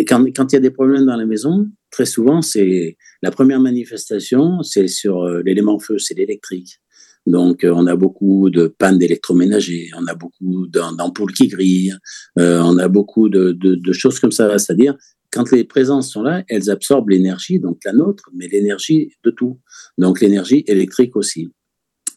quand, 0.07 0.24
quand 0.36 0.51
il 0.51 0.55
y 0.55 0.57
a 0.57 0.61
des 0.61 0.72
problèmes 0.72 1.07
dans 1.07 1.18
la 1.18 1.26
maison, 1.26 1.68
très 1.89 2.05
souvent, 2.05 2.43
c'est 2.43 2.95
la 3.24 3.32
première 3.32 3.59
manifestation, 3.59 4.61
c'est 4.61 4.88
sur 4.88 5.24
euh, 5.24 5.41
l'élément 5.43 5.80
feu, 5.80 5.97
c'est 5.97 6.13
l'électrique. 6.13 6.80
Donc, 7.26 7.63
euh, 7.63 7.73
on 7.76 7.88
a 7.88 7.95
beaucoup 7.95 8.49
de 8.49 8.67
pannes 8.67 8.99
d'électroménager, 8.99 9.89
on 9.97 10.05
a 10.07 10.13
beaucoup 10.13 10.67
d'ampoules 10.67 11.34
qui 11.34 11.47
grillent, 11.47 11.95
euh, 12.39 12.61
on 12.63 12.78
a 12.78 12.88
beaucoup 12.88 13.30
de, 13.30 13.91
choses 13.93 14.19
comme 14.19 14.32
ça. 14.32 14.57
C'est-à-dire, 14.59 14.95
quand 15.32 15.51
les 15.51 15.63
présences 15.63 16.11
sont 16.11 16.21
là, 16.21 16.43
elles 16.47 16.69
absorbent 16.69 17.09
l'énergie, 17.09 17.59
donc 17.59 17.80
la 17.84 17.93
nôtre, 17.93 18.30
mais 18.34 18.47
l'énergie 18.47 19.11
de 19.23 19.32
tout. 19.32 19.59
Donc, 19.97 20.21
l'énergie 20.21 20.63
électrique 20.67 21.15
aussi. 21.15 21.49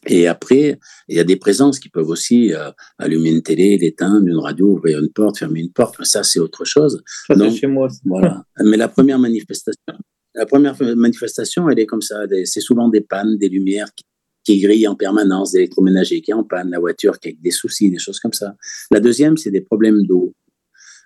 Et 0.07 0.27
après, 0.27 0.79
il 1.09 1.17
y 1.17 1.19
a 1.19 1.25
des 1.25 1.35
présences 1.35 1.77
qui 1.77 1.89
peuvent 1.89 2.07
aussi 2.07 2.53
euh, 2.53 2.71
allumer 2.97 3.31
une 3.31 3.41
télé, 3.41 3.77
l'éteindre, 3.77 4.25
une 4.27 4.37
radio, 4.37 4.75
ouvrir 4.75 4.99
une 4.99 5.09
porte, 5.09 5.39
fermer 5.39 5.59
une 5.59 5.71
porte. 5.71 6.01
Ça, 6.05 6.23
c'est 6.23 6.39
autre 6.39 6.63
chose. 6.63 7.03
Ça, 7.27 7.49
chez 7.49 7.67
moi. 7.67 7.89
Voilà. 8.05 8.43
Mais 8.63 8.77
la 8.77 8.87
première 8.87 9.19
manifestation, 9.19 9.93
la 10.35 10.45
première 10.45 10.75
manifestation, 10.95 11.69
elle 11.69 11.79
est 11.79 11.85
comme 11.85 12.01
ça. 12.01 12.21
C'est 12.45 12.61
souvent 12.61 12.87
des 12.87 13.01
pannes, 13.01 13.37
des 13.37 13.49
lumières 13.49 13.93
qui 13.93 14.05
qui 14.49 14.59
grille 14.59 14.87
en 14.87 14.95
permanence, 14.95 15.51
d'électroménager 15.51 16.21
qui 16.21 16.31
est 16.31 16.33
en 16.33 16.43
panne, 16.43 16.71
la 16.71 16.79
voiture 16.79 17.19
qui 17.19 17.29
a 17.29 17.31
des 17.39 17.51
soucis, 17.51 17.91
des 17.91 17.99
choses 17.99 18.19
comme 18.19 18.33
ça. 18.33 18.55
La 18.89 18.99
deuxième, 18.99 19.37
c'est 19.37 19.51
des 19.51 19.61
problèmes 19.61 20.07
d'eau. 20.07 20.33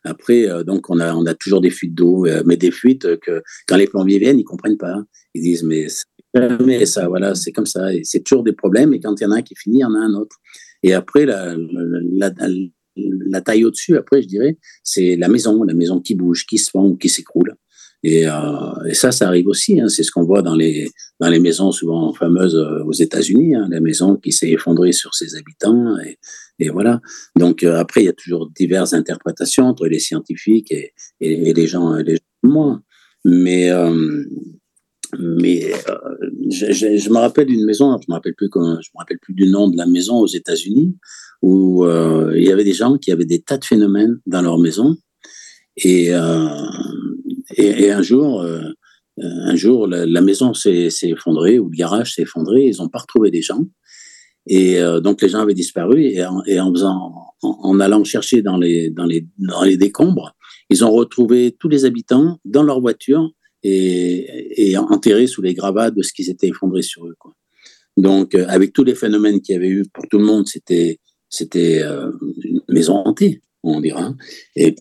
Après, 0.06 0.50
euh, 0.50 0.64
donc, 0.64 0.90
on 0.90 0.98
a, 1.00 1.34
toujours 1.34 1.60
des 1.60 1.70
fuites 1.70 1.94
d'eau, 1.94 2.26
euh, 2.26 2.42
mais 2.46 2.56
des 2.56 2.72
fuites 2.72 3.20
que 3.20 3.44
quand 3.68 3.76
les 3.76 3.88
plombiers 3.88 4.18
viennent, 4.18 4.40
ils 4.40 4.46
comprennent 4.46 4.78
pas. 4.78 5.04
Ils 5.34 5.42
disent, 5.42 5.64
mais, 5.64 5.90
ça, 6.86 7.08
voilà, 7.10 7.36
c'est 7.36 7.52
comme 7.52 7.66
ça. 7.66 7.90
c'est 8.04 8.24
toujours 8.24 8.44
des 8.44 8.54
problèmes. 8.54 8.94
Et 8.94 9.02
quand 9.02 9.20
il 9.20 9.24
y 9.24 9.28
en 9.28 9.32
a 9.32 9.36
un 9.36 9.42
qui 9.42 9.56
finit, 9.56 9.80
il 9.80 9.82
y 9.82 9.86
en 9.86 9.94
a 9.94 10.00
un 10.00 10.14
autre. 10.14 10.38
Et 10.82 10.94
après, 10.94 11.26
la, 11.26 11.54
la, 11.58 12.32
la 12.96 13.42
taille 13.42 13.66
au-dessus, 13.66 13.98
après, 13.98 14.22
je 14.22 14.28
dirais, 14.28 14.58
c'est 14.84 15.18
la 15.18 15.28
maison, 15.28 15.64
la 15.64 15.74
maison 15.74 16.00
qui 16.00 16.16
bouge, 16.16 16.46
qui 16.46 16.58
se 16.58 16.72
fend 16.72 16.86
ou 16.86 16.96
qui 16.96 17.10
s'écroule. 17.10 17.56
Et, 18.04 18.28
euh, 18.28 18.86
et, 18.90 18.94
ça, 18.94 19.12
ça 19.12 19.28
arrive 19.28 19.48
aussi. 19.48 19.80
Hein. 19.80 19.88
C'est 19.88 20.04
ce 20.04 20.12
qu'on 20.12 20.24
voit 20.24 20.42
dans 20.42 20.56
les, 20.56 20.90
dans 21.22 21.30
les 21.30 21.40
maisons 21.40 21.72
souvent 21.72 22.14
fameuses 22.14 22.56
euh, 22.56 22.84
aux 22.84 22.92
États-Unis, 22.92 23.56
hein, 23.56 23.68
la 23.72 23.80
maison 23.80 24.18
qui 24.18 24.34
s'est 24.34 24.50
effondrée 24.50 24.92
sur 24.92 25.16
ses 25.16 25.36
habitants. 25.36 25.96
Et, 26.60 26.70
voilà. 26.70 27.02
Donc 27.38 27.64
euh, 27.64 27.78
après, 27.78 28.04
il 28.04 28.06
y 28.06 28.10
a 28.10 28.14
toujours 28.14 28.50
diverses 28.52 28.94
interprétations 28.94 29.66
entre 29.66 29.88
les 29.88 30.00
scientifiques 30.00 30.72
et, 30.72 30.94
les 31.20 31.68
gens, 31.68 31.94
les 31.96 32.16
gens 32.16 32.22
moins. 32.44 32.84
Mais, 33.26 33.70
mais 35.18 35.72
je, 36.50 37.10
me 37.10 37.18
rappelle 37.18 37.48
d'une 37.48 37.66
maison, 37.66 37.98
je 38.02 38.06
me 38.10 38.16
rappelle 38.16 38.36
plus 38.36 38.50
je 38.54 38.60
me 38.60 39.00
rappelle 39.00 39.20
plus 39.22 39.34
du 39.34 39.48
nom 39.48 39.70
de 39.70 39.78
la 39.78 39.86
maison 39.86 40.18
aux 40.18 40.28
États-Unis 40.28 40.98
où 41.42 41.86
il 41.86 42.44
y 42.44 42.52
avait 42.52 42.66
des 42.66 42.74
gens 42.74 42.98
qui 42.98 43.12
avaient 43.14 43.26
des 43.26 43.42
tas 43.42 43.58
de 43.58 43.66
phénomènes 43.66 44.20
dans 44.26 44.42
leur 44.42 44.58
maison 44.58 44.98
et, 45.78 46.12
et, 47.58 47.92
un 47.92 48.02
jour 48.02 48.46
un 49.18 49.56
jour 49.56 49.88
la, 49.88 50.22
maison 50.22 50.54
s'est 50.54 50.90
effondrée 51.04 51.60
ou 51.60 51.70
le 51.70 51.78
garage 51.78 52.16
s'est 52.16 52.24
effondré, 52.24 52.64
ils 52.64 52.78
n'ont 52.78 52.90
pas 52.90 53.00
retrouvé 53.00 53.30
les 53.32 53.42
gens 53.42 53.66
et 54.48 54.80
donc 55.02 55.22
les 55.22 55.30
gens 55.30 55.40
avaient 55.40 55.54
disparu 55.54 56.04
et 56.06 56.24
en, 56.24 56.74
faisant 56.74 57.34
en, 57.42 57.80
allant 57.80 58.04
chercher 58.04 58.42
dans 58.42 58.58
les, 58.58 58.90
dans, 58.90 59.06
les, 59.06 59.26
dans 59.38 59.64
les 59.64 59.78
décombres, 59.78 60.36
ils 60.70 60.84
ont 60.84 60.92
retrouvé 60.92 61.56
tous 61.58 61.70
les 61.70 61.86
habitants 61.86 62.40
dans 62.46 62.64
leur 62.64 62.82
voiture 62.82 63.32
et, 63.64 64.76
enterrés 64.78 65.28
sous 65.28 65.42
les 65.42 65.54
gravats 65.54 65.92
de 65.92 66.02
ce 66.02 66.14
qui 66.14 66.24
s'était 66.24 66.48
effondré 66.48 66.82
sur 66.82 67.06
eux. 67.08 67.16
Donc, 67.96 68.36
euh, 68.36 68.46
avec 68.50 68.74
tous 68.74 68.84
les 68.84 68.96
phénomènes 68.96 69.40
qu'il 69.42 69.54
y 69.54 69.56
avait 69.56 69.70
eu 69.70 69.84
pour 69.94 70.08
tout 70.10 70.18
le 70.18 70.26
monde, 70.26 70.48
c'était 70.48 71.00
c'était 71.30 71.82
euh, 71.82 72.12
une 72.44 72.62
maison 72.70 73.02
hantée, 73.06 73.42
on 73.64 73.82
dira. 73.82 74.04
Hein. 74.04 74.18
Et 74.56 74.76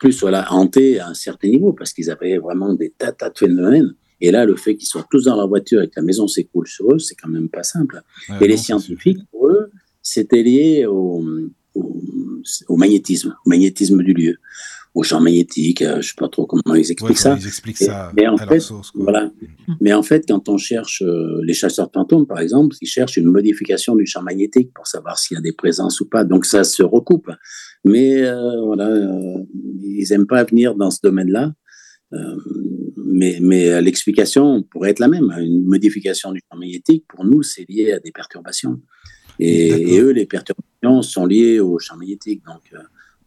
plus, 0.00 0.20
voilà, 0.20 0.52
hantée 0.52 0.98
à 0.98 1.08
un 1.08 1.14
certain 1.14 1.48
niveau, 1.48 1.72
parce 1.72 1.92
qu'ils 1.92 2.10
avaient 2.10 2.38
vraiment 2.38 2.74
des 2.74 2.90
tas, 2.90 3.12
tas 3.12 3.30
de 3.30 3.38
phénomènes. 3.38 3.94
Et 4.20 4.30
là, 4.30 4.44
le 4.44 4.56
fait 4.56 4.74
qu'ils 4.74 4.88
soient 4.88 5.06
tous 5.10 5.24
dans 5.24 5.36
leur 5.36 5.46
voiture 5.46 5.80
et 5.82 5.88
que 5.88 5.94
la 5.96 6.02
maison 6.02 6.26
s'écoule 6.26 6.66
sur 6.66 6.92
eux, 6.92 6.98
c'est 6.98 7.14
quand 7.14 7.28
même 7.28 7.48
pas 7.48 7.62
simple. 7.62 8.02
et 8.40 8.48
les 8.48 8.56
scientifiques, 8.56 9.20
pour 9.30 9.48
eux, 9.48 9.70
c'était 10.02 10.42
lié 10.42 10.86
au, 10.86 11.24
au, 11.74 12.76
magnétisme, 12.76 13.36
au 13.44 13.48
magnétisme 13.48 14.02
du 14.02 14.12
lieu, 14.12 14.36
au 14.94 15.02
champ 15.02 15.20
magnétique. 15.20 15.82
Euh, 15.82 15.94
je 15.94 15.96
ne 15.96 16.02
sais 16.02 16.14
pas 16.16 16.28
trop 16.28 16.46
comment 16.46 16.74
ils 16.74 16.90
expliquent 16.90 17.18
ça. 17.18 17.36
Ils 17.38 17.46
expliquent 17.46 17.78
ça. 17.78 18.12
mais 18.14 18.26
en 18.26 18.36
fait, 18.36 18.62
voilà. 18.94 19.26
Mm. 19.26 19.74
Mais 19.80 19.92
en 19.92 20.02
fait, 20.02 20.24
quand 20.26 20.48
on 20.48 20.56
cherche 20.56 21.02
euh, 21.02 21.40
les 21.44 21.54
chasseurs 21.54 21.90
fantômes, 21.92 22.26
par 22.26 22.40
exemple, 22.40 22.76
ils 22.80 22.86
cherchent 22.86 23.16
une 23.16 23.30
modification 23.30 23.94
du 23.94 24.06
champ 24.06 24.22
magnétique 24.22 24.72
pour 24.74 24.86
savoir 24.86 25.18
s'il 25.18 25.36
y 25.36 25.38
a 25.38 25.40
des 25.40 25.52
présences 25.52 26.00
ou 26.00 26.08
pas. 26.08 26.24
Donc 26.24 26.44
ça 26.44 26.64
se 26.64 26.82
recoupe. 26.82 27.30
Mais 27.84 28.22
euh, 28.22 28.60
voilà, 28.64 28.90
ils 29.82 30.06
n'aiment 30.10 30.26
pas 30.26 30.44
venir 30.44 30.74
dans 30.74 30.90
ce 30.90 30.98
domaine-là. 31.02 31.52
mais, 32.96 33.38
mais 33.40 33.80
l'explication 33.80 34.62
pourrait 34.62 34.90
être 34.90 34.98
la 34.98 35.08
même. 35.08 35.32
Une 35.38 35.64
modification 35.64 36.32
du 36.32 36.40
champ 36.40 36.58
magnétique, 36.58 37.04
pour 37.08 37.24
nous, 37.24 37.42
c'est 37.42 37.64
lié 37.68 37.92
à 37.92 38.00
des 38.00 38.10
perturbations. 38.10 38.80
Et, 39.38 39.98
eux, 39.98 40.10
les 40.10 40.26
perturbations 40.26 41.00
sont 41.00 41.24
liées 41.24 41.60
au 41.60 41.78
champ 41.78 41.96
magnétique. 41.96 42.44
Donc, 42.44 42.60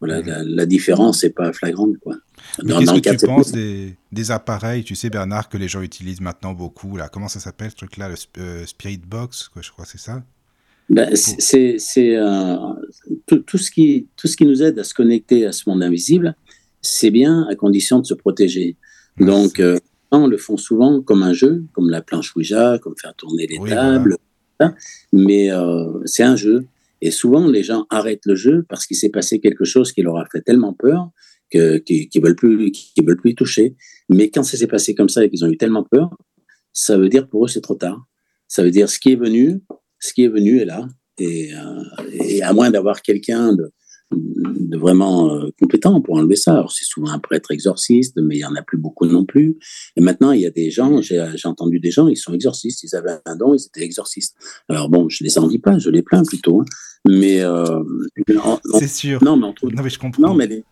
euh, 0.02 0.22
voilà, 0.22 0.42
la, 0.44 0.66
différence 0.66 1.22
n'est 1.22 1.30
pas 1.30 1.52
flagrante. 1.52 1.96
Quoi. 1.98 2.16
Qu'est-ce 2.58 3.00
que 3.00 3.16
tu 3.16 3.26
penses 3.26 3.52
des, 3.52 4.30
appareils, 4.30 4.84
tu 4.84 4.94
sais, 4.94 5.10
Bernard, 5.10 5.48
que 5.48 5.56
les 5.56 5.68
gens 5.68 5.82
utilisent 5.82 6.20
maintenant 6.20 6.52
beaucoup 6.52 6.96
là? 6.96 7.08
Comment 7.08 7.28
ça 7.28 7.40
s'appelle 7.40 7.70
ce 7.70 7.76
truc-là 7.76 8.08
Le 8.08 8.16
euh, 8.38 8.66
Spirit 8.66 9.00
Box, 9.06 9.48
quoi, 9.48 9.62
je 9.62 9.70
crois, 9.70 9.84
c'est 9.84 9.98
ça? 9.98 10.22
Ben, 10.90 11.14
C'est 11.16 11.78
euh, 11.98 12.56
tout, 13.26 13.38
tout, 13.38 13.58
ce 13.58 13.70
qui, 13.70 14.08
tout 14.16 14.28
ce 14.28 14.36
qui 14.36 14.44
nous 14.44 14.62
aide 14.62 14.78
à 14.78 14.84
se 14.84 14.94
connecter 14.94 15.46
à 15.46 15.52
ce 15.52 15.68
monde 15.68 15.82
invisible, 15.82 16.36
c'est 16.82 17.10
bien 17.10 17.46
à 17.50 17.54
condition 17.54 18.00
de 18.00 18.06
se 18.06 18.14
protéger. 18.14 18.76
Donc, 19.18 19.62
on 20.10 20.26
le 20.26 20.36
font 20.36 20.56
souvent 20.56 21.00
comme 21.00 21.22
un 21.22 21.32
jeu, 21.32 21.64
comme 21.72 21.90
la 21.90 22.02
planche 22.02 22.34
Ouija, 22.36 22.78
comme 22.78 22.94
faire 23.00 23.14
tourner 23.14 23.46
les 23.46 23.58
tables. 23.68 24.16
Mais 25.12 25.50
euh, 25.50 26.00
c'est 26.04 26.22
un 26.22 26.36
jeu. 26.36 26.66
Et 27.04 27.10
souvent, 27.10 27.46
les 27.46 27.62
gens 27.62 27.84
arrêtent 27.90 28.24
le 28.24 28.34
jeu 28.34 28.64
parce 28.66 28.86
qu'il 28.86 28.96
s'est 28.96 29.10
passé 29.10 29.38
quelque 29.38 29.66
chose 29.66 29.92
qui 29.92 30.00
leur 30.00 30.16
a 30.16 30.24
fait 30.32 30.40
tellement 30.40 30.72
peur 30.72 31.10
qu'ils 31.50 32.08
ne 32.14 32.20
veulent, 32.22 32.34
plus, 32.34 32.56
veulent 32.56 33.20
plus 33.20 33.32
y 33.32 33.34
toucher. 33.34 33.76
Mais 34.08 34.30
quand 34.30 34.42
ça 34.42 34.56
s'est 34.56 34.66
passé 34.66 34.94
comme 34.94 35.10
ça 35.10 35.22
et 35.22 35.28
qu'ils 35.28 35.44
ont 35.44 35.50
eu 35.50 35.58
tellement 35.58 35.84
peur, 35.84 36.08
ça 36.72 36.96
veut 36.96 37.10
dire 37.10 37.28
pour 37.28 37.44
eux, 37.44 37.48
c'est 37.48 37.60
trop 37.60 37.74
tard. 37.74 38.06
Ça 38.48 38.62
veut 38.62 38.70
dire 38.70 38.88
ce 38.88 38.98
qui 38.98 39.12
est 39.12 39.16
venu, 39.16 39.60
ce 40.00 40.14
qui 40.14 40.24
est 40.24 40.28
venu 40.28 40.60
est 40.60 40.64
là. 40.64 40.88
Et, 41.18 41.54
euh, 41.54 41.82
et 42.10 42.42
à 42.42 42.54
moins 42.54 42.70
d'avoir 42.70 43.02
quelqu'un 43.02 43.52
de, 43.54 43.70
de 44.10 44.76
vraiment 44.76 45.34
euh, 45.34 45.50
compétents 45.60 46.00
pour 46.00 46.16
enlever 46.16 46.36
ça. 46.36 46.54
Alors, 46.54 46.72
c'est 46.72 46.84
souvent 46.84 47.10
un 47.10 47.18
prêtre 47.18 47.50
exorciste, 47.50 48.18
mais 48.20 48.36
il 48.36 48.38
n'y 48.38 48.44
en 48.44 48.54
a 48.54 48.62
plus 48.62 48.78
beaucoup 48.78 49.06
non 49.06 49.24
plus. 49.24 49.56
Et 49.96 50.00
maintenant, 50.00 50.32
il 50.32 50.40
y 50.40 50.46
a 50.46 50.50
des 50.50 50.70
gens, 50.70 51.00
j'ai 51.00 51.20
entendu 51.44 51.80
des 51.80 51.90
gens, 51.90 52.08
ils 52.08 52.16
sont 52.16 52.32
exorcistes, 52.32 52.82
ils 52.82 52.94
avaient 52.94 53.18
un 53.24 53.36
don, 53.36 53.54
ils 53.54 53.64
étaient 53.64 53.84
exorcistes. 53.84 54.36
Alors, 54.68 54.88
bon, 54.88 55.08
je 55.08 55.24
les 55.24 55.30
dis 55.48 55.58
pas, 55.58 55.78
je 55.78 55.90
les 55.90 56.02
plains 56.02 56.24
plutôt. 56.24 56.60
Hein. 56.60 56.64
Mais. 57.08 57.40
Euh, 57.40 57.82
c'est 58.78 58.88
sûr. 58.88 59.22
Non, 59.22 59.36
mais, 59.36 59.48
non, 59.48 59.82
mais 59.82 59.90
je 59.90 59.98
comprends. 59.98 60.22
Non, 60.22 60.34
mais 60.34 60.46
les, 60.46 60.64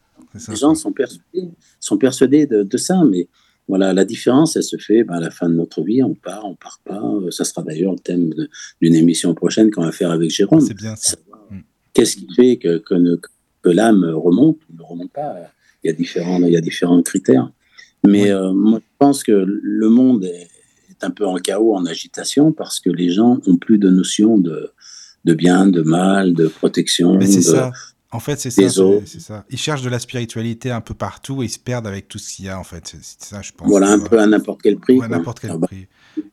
gens 0.54 0.74
sont 0.74 0.92
persuadés, 0.92 1.50
sont 1.80 1.98
persuadés 1.98 2.46
de, 2.46 2.76
ça, 2.76 3.02
mais. 3.04 3.28
Voilà, 3.68 3.92
la 3.94 4.04
différence, 4.04 4.56
elle 4.56 4.64
se 4.64 4.76
fait 4.76 5.04
ben, 5.04 5.14
à 5.14 5.20
la 5.20 5.30
fin 5.30 5.48
de 5.48 5.54
notre 5.54 5.82
vie. 5.84 6.02
On 6.02 6.14
part, 6.14 6.44
on 6.44 6.56
part 6.56 6.80
pas. 6.84 7.00
Ça 7.30 7.44
sera 7.44 7.62
d'ailleurs 7.62 7.92
le 7.92 7.98
thème 7.98 8.34
d'une 8.82 8.94
émission 8.94 9.32
prochaine 9.34 9.70
qu'on 9.70 9.84
va 9.84 9.92
faire 9.92 10.10
avec 10.10 10.30
Jérôme. 10.30 10.60
C'est 10.60 10.76
bien 10.76 10.96
ça. 10.96 11.16
Qu'est-ce 11.92 12.16
qui 12.16 12.28
fait 12.34 12.56
que, 12.56 12.78
que, 12.78 13.68
l'âme 13.68 14.04
remonte 14.04 14.58
ou 14.68 14.76
ne 14.76 14.82
remonte 14.82 15.12
pas? 15.12 15.34
Il 15.84 15.88
y, 15.88 15.90
a 15.90 15.92
différents, 15.92 16.40
il 16.42 16.52
y 16.52 16.56
a 16.56 16.60
différents 16.60 17.02
critères. 17.02 17.50
Mais 18.06 18.30
euh, 18.30 18.52
moi, 18.52 18.80
je 18.80 18.96
pense 18.98 19.22
que 19.22 19.32
le 19.32 19.88
monde 19.88 20.24
est, 20.24 20.48
un 21.04 21.10
peu 21.10 21.26
en 21.26 21.34
chaos, 21.36 21.74
en 21.74 21.84
agitation, 21.84 22.52
parce 22.52 22.78
que 22.78 22.88
les 22.88 23.10
gens 23.10 23.40
n'ont 23.46 23.56
plus 23.56 23.78
de 23.78 23.90
notion 23.90 24.38
de, 24.38 24.70
de 25.24 25.34
bien, 25.34 25.66
de 25.66 25.82
mal, 25.82 26.32
de 26.32 26.46
protection. 26.46 27.16
Mais 27.16 27.26
c'est 27.26 27.42
ça. 27.42 27.72
En 28.12 28.20
fait, 28.20 28.38
c'est 28.38 28.50
ça, 28.50 28.68
c'est 29.06 29.20
ça. 29.20 29.44
Ils 29.48 29.58
cherchent 29.58 29.82
de 29.82 29.88
la 29.88 29.98
spiritualité 29.98 30.70
un 30.70 30.82
peu 30.82 30.92
partout 30.92 31.42
et 31.42 31.46
ils 31.46 31.50
se 31.50 31.58
perdent 31.58 31.86
avec 31.86 32.08
tout 32.08 32.18
ce 32.18 32.34
qu'il 32.34 32.44
y 32.44 32.48
a, 32.50 32.58
en 32.58 32.64
fait. 32.64 32.94
C'est 33.00 33.24
ça, 33.24 33.40
je 33.40 33.52
pense. 33.52 33.66
Voilà, 33.66 33.90
un 33.90 34.00
peu 34.00 34.20
à 34.20 34.26
n'importe 34.26 34.60
quel 34.62 34.76
prix. 34.76 35.00
à 35.02 35.08
n'importe 35.08 35.40
quel 35.40 35.52
ah 35.52 35.56
bah, 35.56 35.66
prix. 35.66 35.86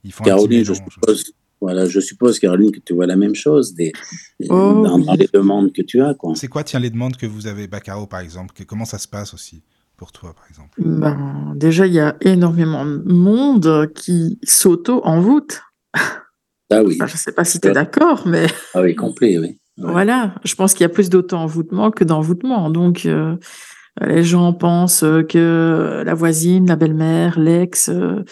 Ils 0.04 0.12
font 0.12 0.26
Caroline, 0.26 0.66
je 0.66 0.74
suppose, 0.74 1.34
voilà, 1.62 1.86
je 1.86 2.00
suppose, 2.00 2.40
Caroline, 2.40 2.72
que 2.72 2.80
tu 2.80 2.94
vois 2.94 3.06
la 3.06 3.16
même 3.16 3.36
chose 3.36 3.74
des, 3.74 3.92
oh, 4.50 4.84
dans, 4.86 5.16
les 5.16 5.30
demandes 5.34 5.74
que 5.74 5.82
tu 5.82 6.02
as. 6.02 6.16
C'est 6.36 6.48
quoi, 6.48 6.64
tiens, 6.64 6.80
les 6.80 6.90
demandes 6.90 7.18
que 7.18 7.26
vous 7.26 7.48
avez, 7.48 7.68
Bacaro, 7.68 8.08
par 8.08 8.22
exemple 8.22 8.56
Comment 8.66 8.86
ça 8.86 8.98
se 8.98 9.08
passe 9.08 9.34
aussi 9.34 9.62
pour 9.98 10.12
toi, 10.12 10.34
par 10.34 10.46
exemple? 10.50 10.82
Ben, 10.82 11.54
Déjà, 11.56 11.86
il 11.86 11.94
y 11.94 12.00
a 12.00 12.16
énormément 12.22 12.86
de 12.86 13.04
monde 13.12 13.92
qui 13.94 14.40
s'auto-envoûte. 14.44 15.62
Ah 16.72 16.84
oui. 16.84 16.98
je 17.00 17.04
ne 17.04 17.18
sais 17.18 17.32
pas 17.32 17.44
si 17.44 17.60
tu 17.60 17.68
es 17.68 17.72
d'accord, 17.72 18.28
mais. 18.28 18.46
Ah 18.74 18.82
oui, 18.82 18.96
complet, 18.96 19.40
oui. 19.40 19.60
Voilà, 19.78 20.36
je 20.44 20.56
pense 20.56 20.74
qu'il 20.74 20.82
y 20.82 20.86
a 20.86 20.90
plus 20.90 21.10
d'auto-envoûtement 21.10 21.90
que 21.90 22.04
d'envoûtement. 22.04 22.70
Donc, 22.70 23.06
euh, 23.06 23.38
les 24.02 24.24
gens 24.24 24.54
pensent 24.54 25.06
que 25.30 26.04
la 26.06 26.14
voisine, 26.14 26.68
la 26.68 26.76
belle-mère, 26.76 27.40
l'ex, 27.40 27.90
euh, 27.90 28.24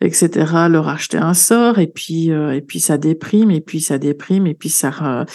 etc., 0.00 0.68
leur 0.70 0.88
acheter 0.88 1.18
un 1.18 1.34
sort, 1.34 1.78
et 1.78 1.88
puis, 1.88 2.30
euh, 2.30 2.54
et 2.54 2.60
puis 2.60 2.80
ça 2.80 2.98
déprime, 2.98 3.50
et 3.50 3.60
puis 3.60 3.80
ça 3.80 3.98
déprime, 3.98 4.46
et 4.46 4.54
puis 4.54 4.68
ça, 4.68 5.26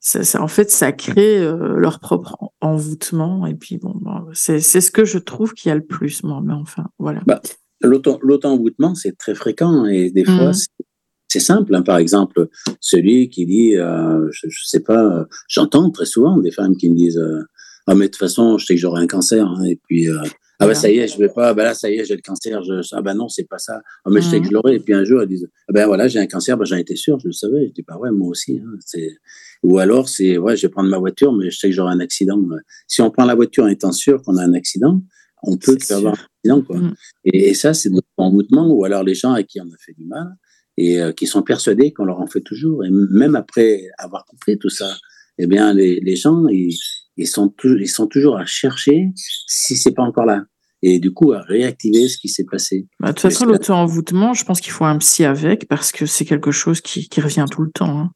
ça, 0.00 0.42
en 0.42 0.48
fait, 0.48 0.70
ça 0.70 0.92
crée 0.92 1.38
euh, 1.38 1.76
leur 1.76 2.00
propre 2.00 2.36
envoûtement, 2.60 3.46
et 3.46 3.54
puis 3.54 3.78
bon, 3.78 3.94
c'est 4.32 4.60
ce 4.60 4.90
que 4.90 5.04
je 5.04 5.18
trouve 5.18 5.54
qu'il 5.54 5.68
y 5.68 5.72
a 5.72 5.76
le 5.76 5.84
plus, 5.84 6.24
moi, 6.24 6.40
mais 6.44 6.54
enfin, 6.54 6.86
voilà. 6.98 7.22
Bah, 7.26 7.40
L'auto-envoûtement, 7.82 8.94
c'est 8.94 9.16
très 9.16 9.34
fréquent, 9.34 9.86
et 9.86 10.10
des 10.10 10.24
fois, 10.24 10.50
mmh. 10.50 10.84
c'est 11.28 11.40
simple. 11.40 11.74
Hein. 11.74 11.80
Par 11.80 11.96
exemple, 11.96 12.48
celui 12.78 13.30
qui 13.30 13.46
dit, 13.46 13.76
euh, 13.76 14.28
je, 14.32 14.48
je, 14.50 14.66
sais 14.66 14.80
pas, 14.80 15.24
j'entends 15.48 15.90
très 15.90 16.04
souvent 16.04 16.36
des 16.36 16.50
femmes 16.50 16.76
qui 16.76 16.90
me 16.90 16.94
disent, 16.94 17.22
ah 17.86 17.94
mais 17.94 18.06
de 18.06 18.10
toute 18.10 18.18
façon, 18.18 18.58
je 18.58 18.66
sais 18.66 18.74
que 18.74 18.80
j'aurai 18.80 19.00
un 19.02 19.06
cancer, 19.06 19.46
hein, 19.46 19.64
et 19.64 19.80
puis 19.82 20.08
ah 20.62 20.66
ben 20.66 20.74
ça 20.74 20.90
y 20.90 20.98
est, 20.98 21.08
je 21.08 21.16
vais 21.16 21.30
pas, 21.30 21.54
ben 21.54 21.64
là 21.64 21.72
ça 21.72 21.90
y 21.90 21.94
est, 21.94 22.04
j'ai 22.04 22.14
le 22.14 22.20
cancer, 22.20 22.62
je, 22.62 22.82
ah 22.92 23.00
ben 23.00 23.14
non, 23.14 23.28
c'est 23.28 23.48
pas 23.48 23.56
ça. 23.56 23.80
Ah 24.04 24.10
mais 24.10 24.20
je 24.20 24.28
sais 24.28 24.40
que 24.40 24.46
je 24.46 24.52
l'aurai. 24.52 24.74
Et 24.74 24.78
puis 24.78 24.92
un 24.92 25.04
jour, 25.04 25.22
elles 25.22 25.28
disent, 25.28 25.48
ah 25.68 25.72
ben 25.72 25.86
voilà, 25.86 26.06
j'ai 26.06 26.18
un 26.18 26.26
cancer, 26.26 26.58
ben 26.58 26.66
j'en 26.66 26.76
étais 26.76 26.96
sûr, 26.96 27.18
je 27.18 27.28
le 27.28 27.32
savais. 27.32 27.68
Je 27.68 27.72
dis, 27.72 27.82
pas 27.82 27.94
bah 27.94 28.00
ouais, 28.00 28.10
moi 28.10 28.28
aussi. 28.28 28.60
Hein, 28.62 29.00
Ou 29.62 29.78
alors, 29.78 30.06
c'est, 30.06 30.36
ouais, 30.36 30.56
je 30.56 30.66
vais 30.66 30.70
prendre 30.70 30.90
ma 30.90 30.98
voiture, 30.98 31.32
mais 31.32 31.50
je 31.50 31.58
sais 31.58 31.68
que 31.68 31.74
j'aurai 31.74 31.94
un 31.94 32.00
accident. 32.00 32.38
Si 32.86 33.00
on 33.00 33.10
prend 33.10 33.24
la 33.24 33.34
voiture 33.34 33.64
en 33.64 33.68
étant 33.68 33.90
sûr 33.90 34.22
qu'on 34.22 34.36
a 34.36 34.42
un 34.42 34.52
accident, 34.52 35.00
on 35.42 35.56
peut 35.56 35.78
avoir 35.90 36.12
un 36.12 36.50
accident. 36.50 36.62
Quoi. 36.62 36.76
Mmh. 36.76 36.94
Et, 37.24 37.54
ça, 37.54 37.72
c'est 37.72 37.88
notre 37.88 38.08
envoûtement, 38.18 38.70
ou 38.70 38.84
alors 38.84 39.02
les 39.02 39.14
gens 39.14 39.32
à 39.32 39.42
qui 39.42 39.62
on 39.62 39.64
a 39.64 39.78
fait 39.78 39.94
du 39.96 40.04
mal 40.04 40.36
et 40.76 41.00
euh, 41.00 41.12
qui 41.12 41.26
sont 41.26 41.42
persuadés 41.42 41.94
qu'on 41.94 42.04
leur 42.04 42.20
en 42.20 42.26
fait 42.26 42.42
toujours. 42.42 42.84
Et 42.84 42.90
même 42.90 43.34
après 43.34 43.88
avoir 43.96 44.26
compris 44.26 44.58
tout 44.58 44.68
ça, 44.68 44.94
eh 45.38 45.46
bien, 45.46 45.72
les, 45.72 46.00
les 46.00 46.16
gens, 46.16 46.46
ils, 46.48 46.76
ils 47.20 47.26
sont, 47.26 47.52
ils 47.64 47.88
sont 47.88 48.06
toujours 48.06 48.36
à 48.38 48.46
chercher 48.46 49.10
si 49.46 49.76
c'est 49.76 49.92
pas 49.92 50.02
encore 50.02 50.24
là. 50.24 50.44
Et 50.82 50.98
du 50.98 51.12
coup, 51.12 51.32
à 51.32 51.42
réactiver 51.42 52.08
ce 52.08 52.16
qui 52.16 52.28
s'est 52.28 52.46
passé. 52.50 52.86
Bah, 52.98 53.08
de 53.08 53.12
toute 53.12 53.20
façon, 53.20 53.44
l'auto-envoûtement, 53.44 54.32
je 54.32 54.44
pense 54.44 54.62
qu'il 54.62 54.72
faut 54.72 54.86
un 54.86 54.96
psy 54.96 55.24
avec 55.24 55.68
parce 55.68 55.92
que 55.92 56.06
c'est 56.06 56.24
quelque 56.24 56.50
chose 56.50 56.80
qui, 56.80 57.08
qui, 57.08 57.20
revient 57.20 57.44
tout 57.50 57.62
le 57.62 57.70
temps. 57.70 57.98
Hein. 57.98 58.10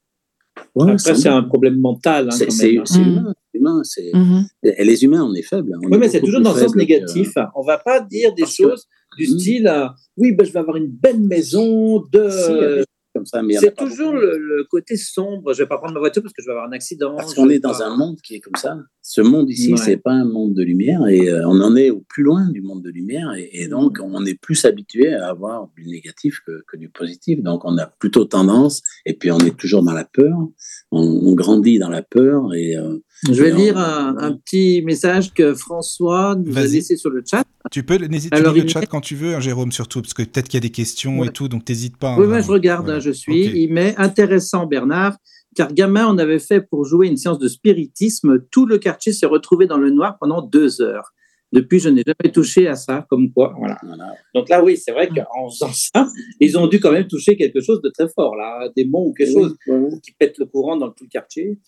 Après, 0.80 1.14
c'est 1.14 1.28
un 1.28 1.42
problème 1.42 1.78
mental. 1.78 2.28
Hein, 2.28 2.36
c'est 2.48 2.78
hein. 2.78 2.84
humain. 2.94 3.34
humain 3.52 3.82
mm-hmm. 3.82 4.46
Et 4.62 4.84
les 4.84 5.04
humains, 5.04 5.22
on 5.24 5.34
est 5.34 5.42
faibles. 5.42 5.72
oui, 5.82 5.98
mais 5.98 6.08
c'est 6.08 6.20
toujours 6.20 6.40
dans 6.40 6.54
le 6.54 6.60
sens 6.60 6.74
négatif. 6.74 7.32
On 7.54 7.60
ne 7.60 7.66
va 7.66 7.76
pas 7.76 8.00
dire 8.00 8.34
des 8.34 8.46
choses 8.46 8.86
du 9.18 9.26
mm-hmm. 9.26 9.38
style 9.38 9.68
euh, 9.68 9.88
oui, 10.16 10.32
ben, 10.32 10.46
je 10.46 10.52
vais 10.52 10.60
avoir 10.60 10.76
une 10.76 10.88
belle 10.88 11.20
maison 11.20 12.02
de. 12.10 12.84
Comme 13.14 13.26
ça. 13.26 13.40
C'est 13.60 13.76
toujours 13.76 14.12
le, 14.12 14.64
côté 14.68 14.96
sombre. 14.96 15.52
Je 15.54 15.62
vais 15.62 15.68
pas 15.68 15.78
prendre 15.78 15.94
ma 15.94 16.00
voiture 16.00 16.22
parce 16.22 16.32
que 16.32 16.42
je 16.42 16.46
vais 16.46 16.52
avoir 16.52 16.68
un 16.68 16.72
accident. 16.72 17.14
Parce 17.16 17.34
qu'on 17.34 17.48
est 17.48 17.60
dans 17.60 17.82
un 17.82 17.96
monde 17.96 18.20
qui 18.20 18.34
est 18.34 18.40
comme 18.40 18.56
ça. 18.56 18.76
Ce 19.02 19.20
monde 19.20 19.50
ici, 19.50 19.74
c'est 19.76 19.96
pas 19.96 20.12
un 20.12 20.24
monde 20.24 20.54
de 20.54 20.62
lumière 20.62 21.06
et 21.06 21.28
euh, 21.28 21.46
on 21.46 21.60
en 21.60 21.76
est 21.76 21.90
au 21.90 22.00
plus 22.08 22.22
loin 22.22 22.48
du 22.50 22.62
monde 22.62 22.82
de 22.82 22.90
lumière 22.90 23.32
et, 23.36 23.68
donc 23.68 23.98
on 24.02 24.24
est 24.24 24.34
plus 24.34 24.64
habitué 24.64 25.14
à 25.14 25.28
avoir 25.28 25.68
du 25.76 25.86
négatif 25.86 26.40
que, 26.46 26.76
du 26.76 26.88
positif. 26.88 27.42
Donc 27.42 27.64
on 27.64 27.78
a 27.78 27.86
plutôt 27.86 28.24
tendance 28.24 28.82
et 29.06 29.14
puis 29.14 29.30
on 29.30 29.38
est 29.38 29.56
toujours 29.56 29.84
dans 29.84 29.92
la 29.92 30.04
peur. 30.04 30.36
On, 30.90 31.34
grandit 31.34 31.78
dans 31.78 31.88
la 31.88 32.02
peur 32.02 32.54
et 32.54 32.76
euh, 32.76 32.98
je 33.22 33.42
vais 33.42 33.50
lire 33.52 33.78
un, 33.78 34.36
petit 34.36 34.82
message 34.82 35.32
que 35.32 35.54
François 35.54 36.34
nous 36.36 36.56
a 36.58 36.62
laissé 36.62 36.96
sur 36.96 37.10
le 37.10 37.22
chat. 37.28 37.44
Tu 37.70 37.82
peux 37.82 37.96
n'hésite 37.96 38.34
le 38.36 38.68
chat 38.68 38.86
quand 38.86 39.00
tu 39.00 39.16
veux, 39.16 39.34
hein, 39.34 39.40
Jérôme, 39.40 39.72
surtout, 39.72 40.02
parce 40.02 40.14
que 40.14 40.22
peut-être 40.22 40.48
qu'il 40.48 40.58
y 40.58 40.62
a 40.62 40.66
des 40.66 40.70
questions 40.70 41.24
et 41.24 41.28
tout, 41.28 41.48
donc 41.48 41.68
n'hésite 41.68 41.96
pas. 41.96 42.16
Oui, 42.18 42.26
hein, 42.30 42.40
je 42.40 42.50
regarde, 42.50 42.90
hein, 42.90 43.00
je 43.00 43.10
suis. 43.10 43.46
Il 43.62 43.72
met 43.72 43.94
intéressant, 43.96 44.66
Bernard, 44.66 45.16
car 45.54 45.72
gamin, 45.72 46.06
on 46.08 46.18
avait 46.18 46.38
fait 46.38 46.60
pour 46.60 46.84
jouer 46.84 47.06
une 47.06 47.16
séance 47.16 47.38
de 47.38 47.48
spiritisme. 47.48 48.44
Tout 48.50 48.66
le 48.66 48.78
quartier 48.78 49.12
s'est 49.12 49.26
retrouvé 49.26 49.66
dans 49.66 49.78
le 49.78 49.90
noir 49.90 50.18
pendant 50.20 50.42
deux 50.42 50.82
heures. 50.82 51.12
Depuis, 51.52 51.78
je 51.78 51.88
n'ai 51.88 52.02
jamais 52.04 52.32
touché 52.32 52.66
à 52.66 52.74
ça, 52.74 53.06
comme 53.08 53.32
quoi. 53.32 53.54
Voilà. 53.56 53.78
Donc 54.34 54.48
là, 54.48 54.62
oui, 54.62 54.76
c'est 54.76 54.90
vrai 54.90 55.08
qu'en 55.08 55.48
faisant 55.48 55.70
ça, 55.72 56.08
ils 56.40 56.58
ont 56.58 56.66
dû 56.66 56.80
quand 56.80 56.90
même 56.90 57.06
toucher 57.06 57.36
quelque 57.36 57.60
chose 57.60 57.80
de 57.80 57.90
très 57.90 58.08
fort, 58.08 58.34
là, 58.34 58.68
des 58.76 58.84
mots 58.84 59.06
ou 59.06 59.14
quelque 59.14 59.32
chose 59.32 59.56
qui 60.02 60.12
pète 60.18 60.36
le 60.38 60.46
courant 60.46 60.76
dans 60.76 60.90
tout 60.90 61.04
le 61.04 61.08
quartier. 61.08 61.60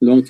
Donc, 0.00 0.26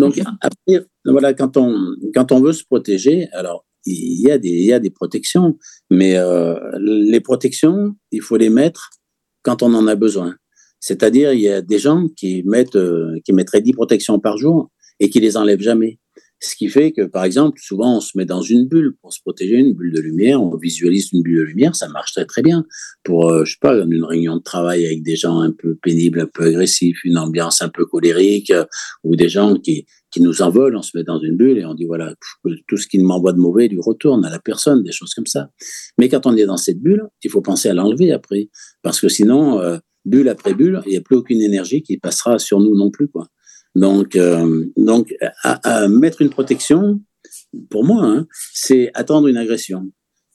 donc 0.00 0.20
après, 0.40 0.86
voilà, 1.04 1.34
quand 1.34 1.56
on, 1.56 1.74
quand 2.14 2.32
on 2.32 2.40
veut 2.40 2.52
se 2.52 2.64
protéger, 2.64 3.28
alors 3.32 3.64
il 3.86 4.20
y 4.20 4.30
a 4.30 4.38
des, 4.38 4.48
il 4.48 4.64
y 4.64 4.72
a 4.72 4.78
des 4.78 4.90
protections, 4.90 5.56
mais 5.90 6.16
euh, 6.16 6.54
les 6.78 7.20
protections, 7.20 7.94
il 8.10 8.22
faut 8.22 8.36
les 8.36 8.50
mettre 8.50 8.90
quand 9.42 9.62
on 9.62 9.72
en 9.74 9.86
a 9.86 9.94
besoin. 9.94 10.34
C'est-à-dire, 10.80 11.32
il 11.32 11.40
y 11.40 11.48
a 11.48 11.60
des 11.62 11.78
gens 11.78 12.08
qui 12.16 12.42
mettent, 12.44 12.76
euh, 12.76 13.18
qui 13.24 13.32
mettraient 13.32 13.60
10 13.60 13.74
protections 13.74 14.18
par 14.18 14.36
jour 14.38 14.70
et 14.98 15.10
qui 15.10 15.20
les 15.20 15.36
enlèvent 15.36 15.60
jamais. 15.60 15.98
Ce 16.42 16.56
qui 16.56 16.68
fait 16.68 16.92
que, 16.92 17.02
par 17.02 17.24
exemple, 17.24 17.60
souvent, 17.62 17.98
on 17.98 18.00
se 18.00 18.16
met 18.16 18.24
dans 18.24 18.40
une 18.40 18.66
bulle 18.66 18.96
pour 19.02 19.12
se 19.12 19.20
protéger, 19.20 19.56
une 19.56 19.74
bulle 19.74 19.92
de 19.92 20.00
lumière, 20.00 20.42
on 20.42 20.56
visualise 20.56 21.12
une 21.12 21.22
bulle 21.22 21.36
de 21.36 21.42
lumière, 21.42 21.76
ça 21.76 21.88
marche 21.88 22.12
très 22.12 22.24
très 22.24 22.40
bien. 22.40 22.64
Pour, 23.04 23.30
euh, 23.30 23.44
je 23.44 23.52
sais 23.52 23.58
pas, 23.60 23.74
une 23.74 24.04
réunion 24.04 24.38
de 24.38 24.42
travail 24.42 24.86
avec 24.86 25.02
des 25.02 25.16
gens 25.16 25.40
un 25.40 25.52
peu 25.52 25.74
pénibles, 25.74 26.20
un 26.20 26.26
peu 26.26 26.44
agressifs, 26.44 27.04
une 27.04 27.18
ambiance 27.18 27.60
un 27.60 27.68
peu 27.68 27.84
colérique, 27.84 28.50
euh, 28.52 28.64
ou 29.04 29.16
des 29.16 29.28
gens 29.28 29.54
qui, 29.56 29.84
qui 30.10 30.22
nous 30.22 30.40
envolent, 30.40 30.76
on 30.76 30.82
se 30.82 30.96
met 30.96 31.04
dans 31.04 31.20
une 31.20 31.36
bulle 31.36 31.58
et 31.58 31.66
on 31.66 31.74
dit, 31.74 31.84
voilà, 31.84 32.14
tout 32.66 32.76
ce 32.78 32.86
qui 32.86 32.98
m'envoie 32.98 33.34
de 33.34 33.38
mauvais 33.38 33.68
lui 33.68 33.80
retourne 33.80 34.24
à 34.24 34.30
la 34.30 34.38
personne, 34.38 34.82
des 34.82 34.92
choses 34.92 35.12
comme 35.12 35.26
ça. 35.26 35.50
Mais 35.98 36.08
quand 36.08 36.26
on 36.26 36.34
est 36.36 36.46
dans 36.46 36.56
cette 36.56 36.80
bulle, 36.80 37.06
il 37.22 37.30
faut 37.30 37.42
penser 37.42 37.68
à 37.68 37.74
l'enlever 37.74 38.12
après, 38.12 38.48
parce 38.82 38.98
que 38.98 39.10
sinon, 39.10 39.60
euh, 39.60 39.76
bulle 40.06 40.30
après 40.30 40.54
bulle, 40.54 40.80
il 40.86 40.90
n'y 40.90 40.96
a 40.96 41.02
plus 41.02 41.16
aucune 41.16 41.42
énergie 41.42 41.82
qui 41.82 41.98
passera 41.98 42.38
sur 42.38 42.60
nous 42.60 42.74
non 42.74 42.90
plus, 42.90 43.08
quoi. 43.08 43.28
Donc, 43.74 44.16
euh, 44.16 44.66
donc 44.76 45.14
mettre 45.88 46.22
une 46.22 46.30
protection, 46.30 47.00
pour 47.70 47.84
moi, 47.84 48.04
hein, 48.04 48.26
c'est 48.52 48.90
attendre 48.94 49.28
une 49.28 49.36
agression. 49.36 49.90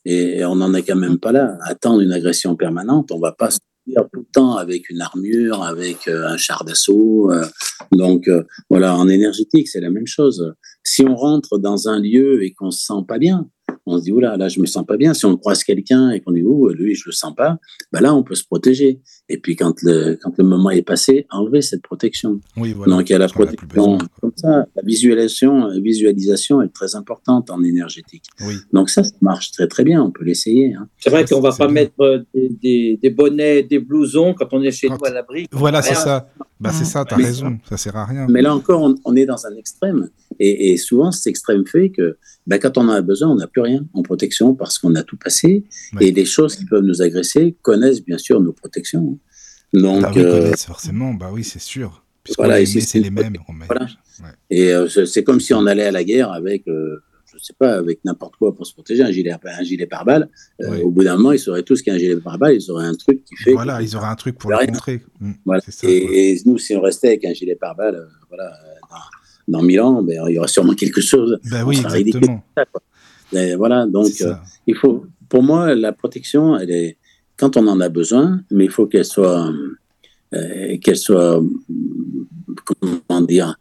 Et, 0.06 0.46
on 0.46 0.56
n'en 0.56 0.74
est 0.74 0.84
quand 0.84 0.96
même 0.96 1.20
pas 1.20 1.32
là. 1.32 1.58
Attendre 1.64 2.02
une 2.02 2.12
agression 2.12 2.56
permanente, 2.56 3.12
on 3.12 3.20
va 3.20 3.32
pas 3.32 3.52
se 3.52 3.60
tout 3.88 4.22
le 4.22 4.26
temps 4.34 4.56
avec 4.56 4.90
une 4.90 5.00
armure, 5.02 5.62
avec 5.62 6.08
euh, 6.08 6.28
un 6.28 6.38
char 6.38 6.64
d'assaut. 6.66 7.32
Euh. 7.32 7.46
donc, 7.92 8.30
voilà, 8.70 8.96
en 8.96 9.08
énergétique, 9.08 9.68
c'est 9.68 9.82
la 9.82 9.92
même 9.92 10.08
chose. 10.08 10.56
Si 10.84 11.04
on 11.04 11.16
rentre 11.16 11.60
dans 11.60 11.88
un 11.88 12.00
lieu 12.00 12.44
et 12.44 12.54
qu'on 12.54 12.72
se 12.72 12.84
sent 12.84 13.04
pas 13.08 13.20
bien, 13.20 13.48
on 13.86 13.98
se 13.98 14.04
dit, 14.04 14.12
oula, 14.12 14.38
là, 14.38 14.48
je 14.48 14.60
me 14.60 14.66
sens 14.66 14.86
pas 14.86 14.98
bien. 14.98 15.14
Si 15.14 15.26
on 15.26 15.38
croise 15.38 15.64
quelqu'un 15.64 16.12
et 16.12 16.22
qu'on 16.22 16.32
dit, 16.32 16.44
oh, 16.44 16.70
lui, 16.70 16.96
je 16.96 17.04
le 17.06 17.12
sens 17.12 17.34
pas, 17.36 17.58
ben 17.92 18.02
là, 18.02 18.16
on 18.16 18.24
peut 18.24 18.36
se 18.36 18.44
protéger. 18.44 19.02
Et 19.30 19.38
puis, 19.38 19.56
quand 19.56 19.82
le, 19.84 20.18
quand 20.22 20.34
le 20.38 20.44
moment 20.44 20.70
est 20.70 20.82
passé, 20.82 21.28
enlever 21.32 21.62
cette 21.62 21.82
protection. 21.82 22.40
Oui, 22.58 22.74
voilà. 22.74 22.96
Donc, 22.96 23.10
il 23.10 23.14
y 23.14 23.16
a 23.16 23.20
la 23.20 23.28
protection 23.28 23.98
comme 24.22 24.34
ça. 24.36 24.66
La 24.76 24.84
visualisation, 24.84 25.68
la 25.68 25.80
visualisation 25.80 26.62
est 26.62 26.70
très 26.70 26.96
importante 26.96 27.50
en 27.50 27.64
énergétique. 27.64 28.26
Oui. 28.42 28.56
Donc, 28.74 28.90
ça, 28.90 29.04
ça 29.04 29.16
marche 29.22 29.52
très, 29.52 29.68
très 29.68 29.84
bien. 29.84 30.02
On 30.02 30.12
peut 30.12 30.24
l'essayer. 30.24 30.74
Hein. 30.74 30.88
C'est 30.98 31.10
vrai 31.10 31.26
qu'on 31.26 31.42
va 31.42 31.52
pas 31.52 31.68
mettre 31.68 32.00
euh, 32.02 32.24
des, 32.34 33.00
des, 33.02 33.10
bonnets, 33.10 33.64
des 33.64 33.80
blousons 33.80 34.34
quand 34.34 34.48
on 34.54 34.62
est 34.62 34.72
chez 34.72 34.90
nous 34.90 35.04
à 35.04 35.10
l'abri. 35.10 35.48
Voilà, 35.52 35.82
c'est 35.82 35.96
ça. 35.96 36.30
Bah, 36.60 36.72
c'est 36.72 36.86
ça, 36.86 37.04
tu 37.06 37.14
as 37.14 37.18
raison. 37.18 37.58
Ça 37.70 37.78
sert 37.78 37.96
à 37.96 38.06
rien. 38.06 38.28
Mais 38.30 38.42
là 38.42 38.56
encore, 38.56 38.82
on, 38.82 38.96
on 39.04 39.16
est 39.16 39.26
dans 39.26 39.46
un 39.46 39.56
extrême. 39.56 40.10
Et, 40.40 40.78
souvent, 40.78 41.12
cet 41.12 41.28
extrême 41.28 41.66
fait 41.66 41.90
que 41.90 42.18
ben, 42.48 42.60
quand 42.60 42.78
on 42.78 42.90
a 42.90 43.02
besoin, 43.02 43.30
on 43.30 43.36
n'a 43.36 43.48
plus 43.48 43.62
rien 43.62 43.86
en 43.94 44.02
protection 44.02 44.54
parce 44.54 44.78
qu'on 44.78 44.96
a 44.96 45.04
tout 45.04 45.18
passé. 45.18 45.64
Et 46.02 46.12
les 46.12 46.26
choses 46.26 46.56
qui 46.56 46.66
peuvent 46.66 46.84
nous 46.84 47.02
agresser 47.02 47.56
connaissent 47.62 48.04
bien 48.04 48.18
sûr 48.18 48.42
nos 48.42 48.54
protections. 48.54 49.20
Donc, 49.74 50.02
bah 50.02 50.12
euh, 50.16 50.54
forcément, 50.54 51.14
bah 51.14 51.30
oui, 51.34 51.44
c'est 51.44 51.62
sûr. 51.62 52.04
Voilà, 52.38 52.66
c'est 52.66 53.00
les 53.00 53.10
mêmes. 53.10 53.36
Voilà. 53.68 53.88
Et 54.50 54.74
euh, 54.74 54.88
c'est 54.88 55.24
comme 55.24 55.40
si 55.40 55.54
on 55.54 55.66
allait 55.66 55.86
à 55.86 55.92
la 55.92 56.04
guerre 56.04 56.32
avec, 56.32 56.68
euh, 56.68 57.04
je 57.32 57.38
sais 57.38 57.54
pas, 57.58 57.76
avec 57.76 58.00
n'importe 58.04 58.36
quoi 58.38 58.56
pour 58.56 58.66
se 58.66 58.74
protéger, 58.74 59.04
un 59.04 59.12
gilet, 59.12 59.32
un 59.32 59.64
gilet 59.64 59.86
pare-balles. 59.86 60.30
Au 60.84 60.90
bout 60.90 61.04
d'un 61.04 61.18
moment, 61.18 61.34
ils 61.34 61.40
sauraient 61.40 61.64
tous 61.64 61.82
qu'il 61.82 61.92
y 61.92 61.94
a 61.94 61.98
un 61.98 62.00
gilet 62.00 62.16
pare-balles, 62.16 62.56
ils 62.56 62.72
auraient 62.72 62.86
un 62.86 62.96
truc 62.96 63.24
qui 63.26 63.36
fait. 63.36 63.54
Voilà, 63.54 63.82
ils 63.82 63.96
auraient 63.96 64.08
un 64.08 64.16
truc 64.16 64.38
pour 64.38 64.52
le 64.52 64.66
contrer. 64.66 65.04
Mmh, 65.20 65.32
voilà. 65.46 65.62
et, 65.84 66.42
nous, 66.46 66.58
si 66.58 66.76
on 66.76 66.82
restait 66.82 67.10
avec 67.10 67.26
un 67.26 67.34
gilet 67.34 67.56
pare-balles, 67.56 68.08
voilà 68.30 68.52
dans 68.90 68.98
mille 69.48 69.82
ans, 69.82 70.02
ben, 70.02 70.24
il 70.28 70.36
y 70.36 70.38
aura 70.38 70.48
sûrement 70.48 70.74
quelque 70.74 71.02
chose. 71.02 71.40
Ben 71.50 71.64
oui, 71.64 71.80
exactement. 71.80 72.44
voilà, 73.58 73.86
donc 73.86 74.12
euh, 74.22 74.34
il 74.68 74.76
faut, 74.76 75.06
pour 75.30 75.44
moi, 75.44 75.76
la 75.76 75.92
protection, 75.94 76.58
elle 76.58 76.72
est 76.72 76.98
quand 77.38 77.58
on 77.58 77.68
en 77.68 77.80
a 77.82 77.90
besoin, 77.90 78.42
mais 78.50 78.66
il 78.66 78.72
faut 78.72 78.88
qu'elle 78.88 79.06
soit, 79.06 79.52
euh, 80.34 80.78
qu'elle 80.82 80.98
soit, 80.98 81.42
comment 83.08 83.22
dire, 83.22 83.56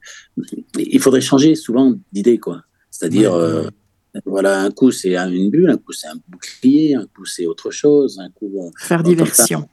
il 0.78 1.01
faudrait 1.01 1.20
changer 1.20 1.55
souvent 1.55 1.95
d'idée, 2.12 2.39
quoi. 2.39 2.62
C'est-à-dire, 2.91 3.35
euh, 3.35 3.68
voilà, 4.24 4.62
un 4.62 4.70
coup 4.70 4.93
c'est 4.93 5.16
une 5.16 5.51
bulle, 5.51 5.70
un 5.70 5.76
coup 5.76 5.93
c'est 5.93 6.07
un 6.07 6.16
bouclier, 6.28 6.95
un 6.95 7.07
coup 7.07 7.24
c'est 7.24 7.47
autre 7.47 7.72
chose, 7.72 8.20
un 8.20 8.30
coup 8.30 8.70
faire 8.78 9.03
diversion. 9.03 9.68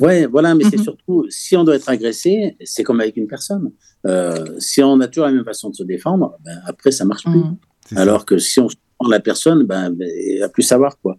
Ouais, 0.00 0.26
voilà, 0.26 0.54
mais 0.54 0.64
c'est 0.64 0.76
mhm. 0.76 0.82
surtout, 0.82 1.26
si 1.28 1.56
on 1.56 1.64
doit 1.64 1.76
être 1.76 1.88
agressé, 1.88 2.56
c'est 2.64 2.82
comme 2.82 3.00
avec 3.00 3.16
une 3.16 3.26
personne. 3.26 3.70
Euh, 4.06 4.58
si 4.58 4.82
on 4.82 5.00
a 5.00 5.06
toujours 5.06 5.26
la 5.26 5.32
même 5.32 5.44
façon 5.44 5.70
de 5.70 5.74
se 5.74 5.84
défendre, 5.84 6.36
ben, 6.44 6.60
après, 6.66 6.90
ça 6.90 7.04
marche 7.04 7.24
plus. 7.24 7.38
Mhm. 7.38 7.56
Alors 7.96 8.24
que 8.24 8.38
si 8.38 8.58
on 8.60 8.68
prend 8.98 9.08
la 9.08 9.20
personne, 9.20 9.64
ben, 9.64 9.90
ben, 9.90 10.08
il 10.08 10.40
va 10.40 10.48
plus 10.48 10.62
savoir, 10.62 10.98
quoi. 10.98 11.16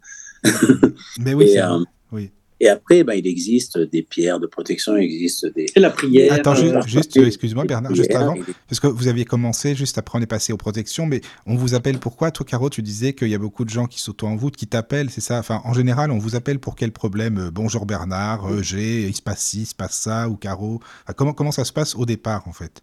mais 1.20 1.34
oui, 1.34 1.58
euh, 1.58 1.80
oui. 2.12 2.32
Et 2.66 2.70
après, 2.70 3.04
ben, 3.04 3.14
il 3.14 3.28
existe 3.28 3.78
des 3.78 4.02
pierres 4.02 4.40
de 4.40 4.48
protection, 4.48 4.98
il 4.98 5.04
existe 5.04 5.46
des. 5.54 5.68
la 5.76 5.92
prière. 5.92 6.34
Attends, 6.34 6.56
juste, 6.88 7.16
euh, 7.16 7.28
excuse-moi 7.28 7.64
Bernard, 7.66 7.94
juste 7.94 8.16
avant, 8.16 8.34
parce 8.68 8.80
que 8.80 8.88
vous 8.88 9.08
aviez 9.08 9.24
commencé, 9.24 9.76
juste 9.76 10.00
après 10.00 10.18
on 10.18 10.22
est 10.24 10.26
passé 10.26 10.52
aux 10.52 10.58
protections, 10.58 11.06
mais 11.06 11.22
on 11.46 11.56
vous 11.58 11.76
appelle 11.76 12.00
pourquoi? 12.00 12.32
Toi, 12.32 12.44
Caro, 12.44 12.72
tu 12.72 12.82
disais 12.82 13.14
qu'il 13.14 13.28
y 13.28 13.36
a 13.36 13.38
beaucoup 13.38 13.66
de 13.66 13.70
gens 13.70 13.86
qui 13.86 14.02
s'auto-envoûtent, 14.02 14.56
qui 14.56 14.66
t'appellent, 14.66 15.12
c'est 15.12 15.22
ça? 15.22 15.38
Enfin, 15.38 15.62
en 15.64 15.74
général, 15.74 16.10
on 16.10 16.18
vous 16.18 16.36
appelle 16.36 16.58
pour 16.58 16.76
quel 16.76 16.92
problème? 16.92 17.38
Euh, 17.38 17.52
Bonjour 17.52 17.86
Bernard, 17.86 18.52
euh, 18.52 18.64
j'ai, 18.64 19.04
il 19.04 19.16
se 19.16 19.22
passe 19.22 19.42
ci, 19.42 19.62
il 19.62 19.66
se 19.68 19.76
passe 19.76 20.00
ça, 20.00 20.28
ou 20.28 20.36
Caro. 20.36 20.80
comment, 21.16 21.34
comment 21.34 21.52
ça 21.52 21.66
se 21.66 21.72
passe 21.72 21.94
au 21.96 22.08
départ, 22.08 22.48
en 22.48 22.52
fait? 22.52 22.82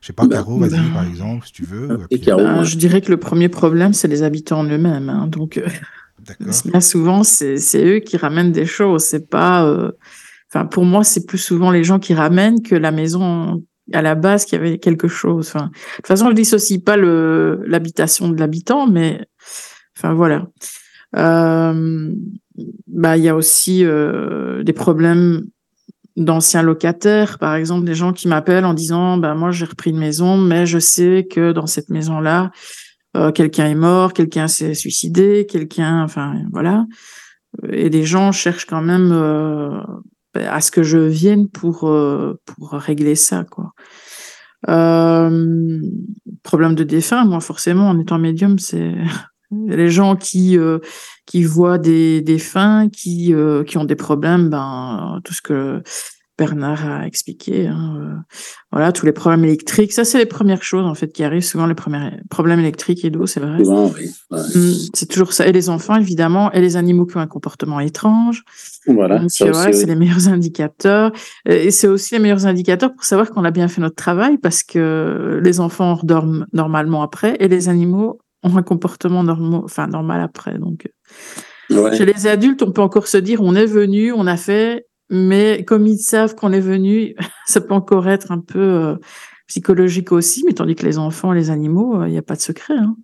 Je 0.00 0.08
sais 0.08 0.12
pas, 0.12 0.26
bah, 0.26 0.38
Caro, 0.38 0.58
vas-y, 0.58 0.70
bah. 0.70 0.94
par 0.94 1.06
exemple, 1.06 1.46
si 1.46 1.52
tu 1.52 1.64
veux. 1.64 1.86
Bah, 1.86 2.64
je 2.64 2.76
dirais 2.76 3.00
que 3.00 3.12
le 3.12 3.18
premier 3.18 3.48
problème, 3.48 3.92
c'est 3.92 4.08
les 4.08 4.24
habitants 4.24 4.64
eux-mêmes. 4.64 5.08
Hein, 5.08 5.28
donc, 5.28 5.62
Bien 6.64 6.80
souvent, 6.80 7.22
c'est 7.24 7.84
eux 7.84 7.98
qui 7.98 8.16
ramènent 8.16 8.52
des 8.52 8.66
choses. 8.66 9.04
C'est 9.04 9.28
pas. 9.28 9.66
Euh, 9.66 9.90
enfin, 10.50 10.66
pour 10.66 10.84
moi, 10.84 11.04
c'est 11.04 11.26
plus 11.26 11.38
souvent 11.38 11.70
les 11.70 11.84
gens 11.84 11.98
qui 11.98 12.14
ramènent 12.14 12.62
que 12.62 12.74
la 12.74 12.90
maison 12.90 13.62
à 13.92 14.02
la 14.02 14.14
base 14.14 14.44
qui 14.44 14.54
avait 14.54 14.78
quelque 14.78 15.08
chose. 15.08 15.48
Enfin, 15.48 15.66
de 15.66 15.96
toute 15.96 16.06
façon, 16.06 16.28
je 16.30 16.34
dissocie 16.34 16.82
pas 16.82 16.96
l'habitation 16.96 18.28
de 18.28 18.38
l'habitant, 18.38 18.86
mais 18.86 19.26
enfin 19.96 20.14
voilà. 20.14 20.46
Euh, 21.16 22.12
bah, 22.86 23.16
il 23.16 23.24
y 23.24 23.28
a 23.28 23.36
aussi 23.36 23.84
euh, 23.84 24.62
des 24.62 24.72
problèmes 24.72 25.44
d'anciens 26.16 26.62
locataires, 26.62 27.38
par 27.38 27.54
exemple, 27.54 27.84
des 27.86 27.94
gens 27.94 28.12
qui 28.12 28.28
m'appellent 28.28 28.66
en 28.66 28.74
disant, 28.74 29.16
bah 29.16 29.34
moi 29.34 29.50
j'ai 29.50 29.64
repris 29.64 29.90
une 29.90 29.98
maison, 29.98 30.36
mais 30.36 30.66
je 30.66 30.78
sais 30.78 31.26
que 31.30 31.52
dans 31.52 31.66
cette 31.66 31.88
maison-là, 31.88 32.50
euh, 33.16 33.30
quelqu'un 33.32 33.66
est 33.66 33.74
mort, 33.74 34.12
quelqu'un 34.12 34.48
s'est 34.48 34.74
suicidé, 34.74 35.46
quelqu'un, 35.48 36.02
enfin 36.02 36.34
voilà. 36.52 36.86
Et 37.70 37.90
les 37.90 38.04
gens 38.04 38.32
cherchent 38.32 38.64
quand 38.64 38.80
même 38.80 39.12
euh, 39.12 39.80
à 40.34 40.60
ce 40.60 40.70
que 40.70 40.82
je 40.82 40.98
vienne 40.98 41.48
pour 41.48 41.88
euh, 41.88 42.40
pour 42.46 42.70
régler 42.72 43.14
ça, 43.14 43.44
quoi. 43.44 43.72
problème 46.42 46.74
de 46.74 46.84
défunt, 46.84 47.24
moi 47.24 47.40
forcément 47.40 47.90
en 47.90 47.98
étant 47.98 48.18
médium, 48.18 48.58
c'est 48.58 48.94
les 49.66 49.90
gens 49.90 50.16
qui 50.16 50.56
qui 51.26 51.44
voient 51.44 51.78
des 51.78 52.22
défunts, 52.22 52.88
qui 52.88 53.34
qui 53.66 53.78
ont 53.78 53.84
des 53.84 53.96
problèmes, 53.96 54.48
ben 54.48 55.20
tout 55.24 55.34
ce 55.34 55.42
que 55.42 55.82
Bernard 56.38 56.88
a 56.88 57.06
expliqué. 57.06 57.66
Hein, 57.66 57.96
euh, 58.00 58.34
voilà, 58.70 58.92
tous 58.92 59.04
les 59.04 59.12
problèmes 59.12 59.44
électriques. 59.44 59.92
Ça, 59.92 60.04
c'est 60.04 60.18
les 60.18 60.26
premières 60.26 60.62
choses 60.62 60.86
en 60.86 60.94
fait 60.94 61.12
qui 61.12 61.24
arrivent 61.24 61.44
souvent. 61.44 61.66
Les 61.66 61.74
premiers 61.74 62.10
problèmes 62.30 62.60
électriques 62.60 63.04
et 63.04 63.10
d'eau, 63.10 63.26
c'est 63.26 63.40
vrai. 63.40 63.58
Mm, 64.30 64.72
c'est 64.94 65.08
toujours 65.08 65.32
ça. 65.32 65.46
Et 65.46 65.52
les 65.52 65.68
enfants, 65.68 65.96
évidemment, 65.96 66.50
et 66.52 66.60
les 66.60 66.76
animaux 66.76 67.06
qui 67.06 67.16
ont 67.16 67.20
un 67.20 67.26
comportement 67.26 67.80
étrange. 67.80 68.44
Voilà. 68.86 69.28
c'est 69.28 69.86
les 69.86 69.94
meilleurs 69.94 70.28
indicateurs. 70.28 71.12
Et 71.46 71.70
c'est 71.70 71.88
aussi 71.88 72.14
les 72.14 72.20
meilleurs 72.20 72.46
indicateurs 72.46 72.94
pour 72.94 73.04
savoir 73.04 73.30
qu'on 73.30 73.44
a 73.44 73.50
bien 73.50 73.68
fait 73.68 73.80
notre 73.80 73.96
travail 73.96 74.38
parce 74.38 74.62
que 74.62 75.40
les 75.42 75.60
enfants 75.60 75.98
dorment 76.02 76.46
normalement 76.52 77.02
après 77.02 77.36
et 77.40 77.48
les 77.48 77.68
animaux 77.68 78.18
ont 78.42 78.56
un 78.56 78.62
comportement 78.62 79.22
normal, 79.22 79.62
enfin 79.64 79.86
normal 79.86 80.20
après. 80.20 80.58
Donc, 80.58 80.88
chez 81.68 82.04
les 82.04 82.26
adultes, 82.26 82.62
on 82.62 82.72
peut 82.72 82.82
encore 82.82 83.06
se 83.06 83.18
dire 83.18 83.40
on 83.42 83.54
est 83.54 83.66
venu, 83.66 84.12
on 84.12 84.26
a 84.26 84.36
fait, 84.36 84.86
mais 85.12 85.62
comme 85.66 85.86
ils 85.86 85.98
savent 85.98 86.34
qu'on 86.34 86.52
est 86.52 86.60
venu, 86.60 87.14
ça 87.46 87.60
peut 87.60 87.74
encore 87.74 88.08
être 88.08 88.32
un 88.32 88.40
peu 88.40 88.58
euh, 88.58 88.96
psychologique 89.46 90.10
aussi, 90.10 90.42
mais 90.46 90.54
tandis 90.54 90.74
que 90.74 90.86
les 90.86 90.96
enfants, 90.96 91.32
les 91.32 91.50
animaux, 91.50 92.00
euh, 92.00 92.08
il 92.08 92.12
n'y 92.12 92.18
a 92.18 92.22
pas 92.22 92.34
de 92.34 92.40
secret. 92.40 92.74
Hein. 92.74 92.96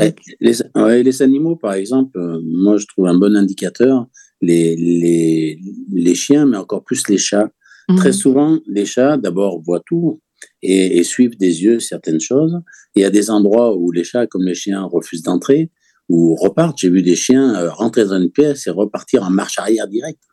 Eh, 0.00 0.14
les, 0.40 1.02
les, 1.02 1.22
animaux, 1.22 1.56
par 1.56 1.74
exemple, 1.74 2.18
euh, 2.18 2.40
moi 2.44 2.76
je 2.76 2.86
trouve 2.86 3.06
un 3.06 3.16
bon 3.16 3.36
indicateur, 3.36 4.06
les, 4.40 4.74
les, 4.76 5.60
les 5.92 6.14
chiens, 6.16 6.46
mais 6.46 6.56
encore 6.56 6.82
plus 6.82 7.08
les 7.08 7.18
chats. 7.18 7.50
Très 7.96 8.10
mhm. 8.10 8.14
souvent, 8.14 8.58
les 8.66 8.84
chats, 8.84 9.16
d'abord, 9.16 9.60
voient 9.62 9.82
tout 9.84 10.20
et, 10.62 11.02
suivent 11.04 11.36
des 11.36 11.62
yeux 11.62 11.80
certaines 11.80 12.20
choses. 12.20 12.56
il 12.94 13.02
y 13.02 13.04
a 13.04 13.10
des 13.10 13.30
endroits 13.30 13.76
où 13.76 13.90
les 13.90 14.04
chats, 14.04 14.26
comme 14.26 14.44
les 14.44 14.54
chiens, 14.54 14.84
refusent 14.84 15.22
d'entrer 15.22 15.70
ou 16.08 16.36
repartent. 16.36 16.78
J'ai 16.78 16.90
vu 16.90 17.02
des 17.02 17.16
chiens 17.16 17.68
rentrer 17.70 18.04
dans 18.04 18.20
une 18.20 18.30
pièce 18.30 18.68
et 18.68 18.70
repartir 18.70 19.24
en 19.24 19.30
marche 19.30 19.58
arrière 19.58 19.88
directe. 19.88 20.29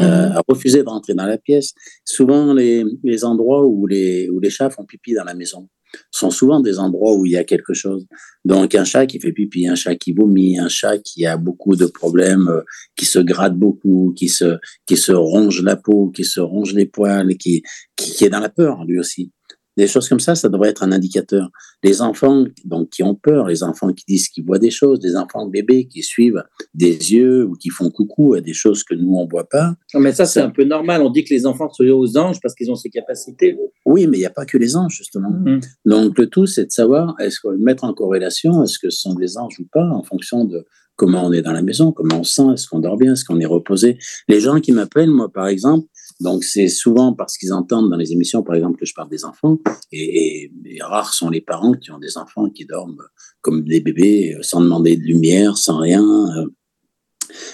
Euh, 0.00 0.30
à 0.30 0.42
refuser 0.48 0.82
de 0.82 0.88
rentrer 0.88 1.14
dans 1.14 1.26
la 1.26 1.38
pièce. 1.38 1.72
Souvent, 2.04 2.52
les, 2.52 2.84
les 3.04 3.24
endroits 3.24 3.64
où 3.64 3.86
les, 3.86 4.28
où 4.28 4.40
les 4.40 4.50
chats 4.50 4.68
font 4.68 4.84
pipi 4.84 5.14
dans 5.14 5.22
la 5.22 5.34
maison 5.34 5.68
sont 6.10 6.30
souvent 6.30 6.58
des 6.58 6.80
endroits 6.80 7.14
où 7.14 7.24
il 7.26 7.32
y 7.32 7.36
a 7.36 7.44
quelque 7.44 7.74
chose. 7.74 8.04
Donc, 8.44 8.74
un 8.74 8.84
chat 8.84 9.06
qui 9.06 9.20
fait 9.20 9.30
pipi, 9.30 9.68
un 9.68 9.76
chat 9.76 9.94
qui 9.94 10.12
vomit, 10.12 10.58
un 10.58 10.68
chat 10.68 10.98
qui 10.98 11.24
a 11.26 11.36
beaucoup 11.36 11.76
de 11.76 11.86
problèmes, 11.86 12.48
euh, 12.48 12.62
qui 12.96 13.04
se 13.04 13.20
gratte 13.20 13.56
beaucoup, 13.56 14.12
qui 14.16 14.28
se, 14.28 14.56
qui 14.86 14.96
se 14.96 15.12
ronge 15.12 15.62
la 15.62 15.76
peau, 15.76 16.10
qui 16.10 16.24
se 16.24 16.40
ronge 16.40 16.74
les 16.74 16.86
poils, 16.86 17.36
qui, 17.36 17.62
qui 17.94 18.24
est 18.24 18.30
dans 18.30 18.40
la 18.40 18.48
peur, 18.48 18.84
lui 18.84 18.98
aussi. 18.98 19.30
Des 19.76 19.86
choses 19.86 20.08
comme 20.08 20.20
ça, 20.20 20.34
ça 20.34 20.48
devrait 20.48 20.70
être 20.70 20.82
un 20.82 20.92
indicateur. 20.92 21.50
Les 21.82 22.00
enfants 22.00 22.44
donc, 22.64 22.90
qui 22.90 23.02
ont 23.02 23.14
peur, 23.14 23.46
les 23.46 23.62
enfants 23.62 23.92
qui 23.92 24.04
disent 24.06 24.28
qu'ils 24.28 24.44
voient 24.44 24.58
des 24.58 24.70
choses, 24.70 25.00
des 25.00 25.16
enfants 25.16 25.46
bébés 25.46 25.86
qui 25.86 26.02
suivent 26.02 26.42
des 26.74 27.12
yeux 27.12 27.44
ou 27.44 27.54
qui 27.54 27.70
font 27.70 27.90
coucou 27.90 28.34
à 28.34 28.40
des 28.40 28.52
choses 28.52 28.84
que 28.84 28.94
nous, 28.94 29.14
on 29.14 29.24
ne 29.24 29.30
voit 29.30 29.48
pas. 29.48 29.74
Non, 29.92 30.00
mais 30.00 30.12
ça, 30.12 30.26
c'est 30.26 30.40
un 30.40 30.50
peu 30.50 30.64
normal. 30.64 31.02
On 31.02 31.10
dit 31.10 31.24
que 31.24 31.34
les 31.34 31.46
enfants 31.46 31.68
sont 31.70 31.84
aux 31.84 32.16
anges 32.16 32.40
parce 32.40 32.54
qu'ils 32.54 32.70
ont 32.70 32.76
ces 32.76 32.90
capacités. 32.90 33.56
Oui, 33.84 34.06
mais 34.06 34.16
il 34.16 34.20
n'y 34.20 34.26
a 34.26 34.30
pas 34.30 34.46
que 34.46 34.56
les 34.56 34.76
anges, 34.76 34.96
justement. 34.96 35.30
Mm-hmm. 35.30 35.60
Donc, 35.86 36.18
le 36.18 36.28
tout, 36.28 36.46
c'est 36.46 36.66
de 36.66 36.70
savoir, 36.70 37.14
est-ce 37.20 37.40
qu'on 37.40 37.56
mettre 37.58 37.84
en 37.84 37.92
corrélation, 37.92 38.62
est-ce 38.62 38.78
que 38.78 38.90
ce 38.90 39.00
sont 39.00 39.14
des 39.14 39.36
anges 39.38 39.58
ou 39.58 39.66
pas, 39.72 39.84
en 39.84 40.02
fonction 40.02 40.44
de 40.44 40.64
comment 40.96 41.24
on 41.24 41.32
est 41.32 41.42
dans 41.42 41.52
la 41.52 41.62
maison, 41.62 41.92
comment 41.92 42.20
on 42.20 42.24
sent, 42.24 42.52
est-ce 42.54 42.68
qu'on 42.68 42.78
dort 42.78 42.96
bien, 42.96 43.12
est-ce 43.12 43.24
qu'on 43.24 43.40
est 43.40 43.46
reposé. 43.46 43.98
Les 44.28 44.40
gens 44.40 44.60
qui 44.60 44.72
m'appellent, 44.72 45.10
moi, 45.10 45.28
par 45.28 45.48
exemple, 45.48 45.88
donc 46.20 46.44
c'est 46.44 46.68
souvent 46.68 47.12
parce 47.12 47.36
qu'ils 47.36 47.52
entendent 47.52 47.90
dans 47.90 47.96
les 47.96 48.12
émissions, 48.12 48.42
par 48.42 48.54
exemple, 48.54 48.78
que 48.78 48.86
je 48.86 48.94
parle 48.94 49.08
des 49.08 49.24
enfants, 49.24 49.58
et, 49.92 50.50
rares 50.80 51.14
sont 51.14 51.30
les 51.30 51.40
parents 51.40 51.72
qui 51.72 51.90
ont 51.90 51.98
des 51.98 52.16
enfants 52.16 52.48
qui 52.50 52.66
dorment 52.66 53.02
comme 53.40 53.64
des 53.64 53.80
bébés, 53.80 54.34
euh, 54.34 54.42
sans 54.42 54.60
demander 54.60 54.96
de 54.96 55.02
lumière, 55.02 55.56
sans 55.56 55.78
rien. 55.78 56.04
Euh. 56.04 56.46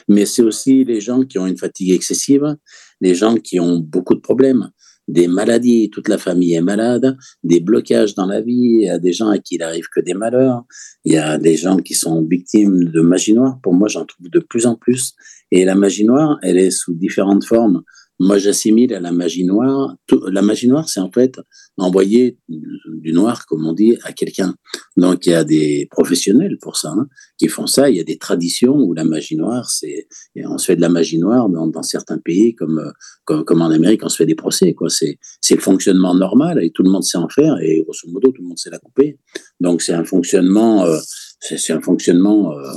Mais 0.09 0.27
c'est 0.27 0.43
aussi 0.43 0.85
les 0.85 1.01
gens 1.01 1.23
qui 1.23 1.39
ont 1.39 1.47
une 1.47 1.57
fatigue 1.57 1.93
excessive, 1.93 2.57
les 3.01 3.15
gens 3.15 3.37
qui 3.37 3.61
ont 3.61 3.79
beaucoup 3.79 4.15
de 4.15 4.21
problèmes, 4.21 4.71
des 5.11 5.27
maladies, 5.27 5.91
toute 5.91 6.09
la 6.09 6.19
famille 6.19 6.55
est 6.55 6.61
malade, 6.61 7.17
des 7.43 7.61
blocages 7.61 8.15
dans 8.15 8.27
la 8.27 8.41
vie, 8.41 8.77
il 8.81 8.83
y 8.83 8.89
a 8.89 8.99
des 8.99 9.13
gens 9.13 9.29
à 9.29 9.39
qui 9.39 9.57
il 9.57 9.63
arrive 9.63 9.87
que 9.93 10.01
des 10.01 10.15
malheurs, 10.15 10.65
il 11.05 11.15
y 11.15 11.19
a 11.19 11.39
des 11.39 11.57
gens 11.57 11.77
qui 11.79 11.95
sont 11.95 12.25
victimes 12.25 12.85
de 12.85 13.01
magie 13.01 13.35
noire. 13.35 13.59
Pour 13.63 13.75
moi, 13.75 13.89
j'en 13.89 14.05
trouve 14.05 14.29
de 14.29 14.39
plus 14.39 14.67
en 14.67 14.77
plus. 14.77 15.15
Et 15.51 15.65
la 15.65 15.75
magie 15.75 16.05
noire, 16.05 16.39
elle 16.43 16.59
est 16.59 16.71
sous 16.71 16.95
différentes 16.95 17.45
formes. 17.45 17.83
Moi, 18.23 18.37
j'assimile 18.37 18.93
à 18.93 19.01
la 19.01 19.13
magie 19.13 19.45
noire. 19.45 19.97
la 20.31 20.43
magie 20.43 20.69
noire, 20.69 20.91
c'est 20.91 21.01
en 21.01 21.11
fait 21.11 21.41
envoyer 21.79 22.39
du 22.49 23.13
noir, 23.15 23.47
comme 23.47 23.67
on 23.67 23.73
dit, 23.73 23.97
à 24.03 24.13
quelqu'un. 24.13 24.55
Donc, 24.99 25.25
il 25.25 25.31
y 25.31 25.35
a 25.35 25.43
des 25.43 25.89
professionnels 25.91 26.59
pour 26.61 26.77
ça 26.77 26.91
hein, 26.91 27.07
qui 27.39 27.49
font 27.49 27.67
ça. 27.67 27.89
Il 27.89 27.97
y 27.97 28.01
a 28.01 28.05
des 28.05 28.19
traditions 28.19 28.75
où 28.77 28.93
la 28.93 29.05
magie 29.05 29.37
noire, 29.37 29.71
c'est 29.71 30.07
on 30.37 30.59
se 30.59 30.67
fait 30.67 30.77
de 30.77 30.83
la 30.83 30.91
magie 30.91 31.19
noire 31.19 31.49
dans, 31.49 31.67
dans 31.67 31.83
certains 31.83 32.19
pays 32.19 32.55
comme, 32.55 32.93
comme, 33.25 33.63
en 33.63 33.71
Amérique, 33.71 34.03
on 34.05 34.11
se 34.11 34.17
fait 34.17 34.27
des 34.27 34.35
procès. 34.35 34.75
Quoi. 34.75 34.91
C'est, 34.91 35.19
c'est 35.41 35.55
le 35.55 35.63
fonctionnement 35.63 36.15
normal 36.15 36.63
et 36.63 36.71
tout 36.73 36.83
le 36.83 36.91
monde 36.91 37.05
sait 37.05 37.17
en 37.17 37.29
faire 37.31 37.57
et 37.63 37.81
grosso 37.83 38.07
modo, 38.09 38.33
tout 38.33 38.43
le 38.43 38.49
monde 38.49 38.59
sait 38.59 38.71
la 38.71 38.79
couper. 38.79 39.19
Donc, 39.61 39.81
c'est 39.81 39.95
un 39.95 40.05
fonctionnement, 40.05 40.85
euh, 40.85 40.99
c'est, 41.41 41.73
un 41.73 41.81
fonctionnement 41.81 42.53
euh, 42.53 42.71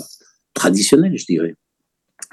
traditionnel, 0.53 1.17
je 1.17 1.25
dirais. 1.25 1.55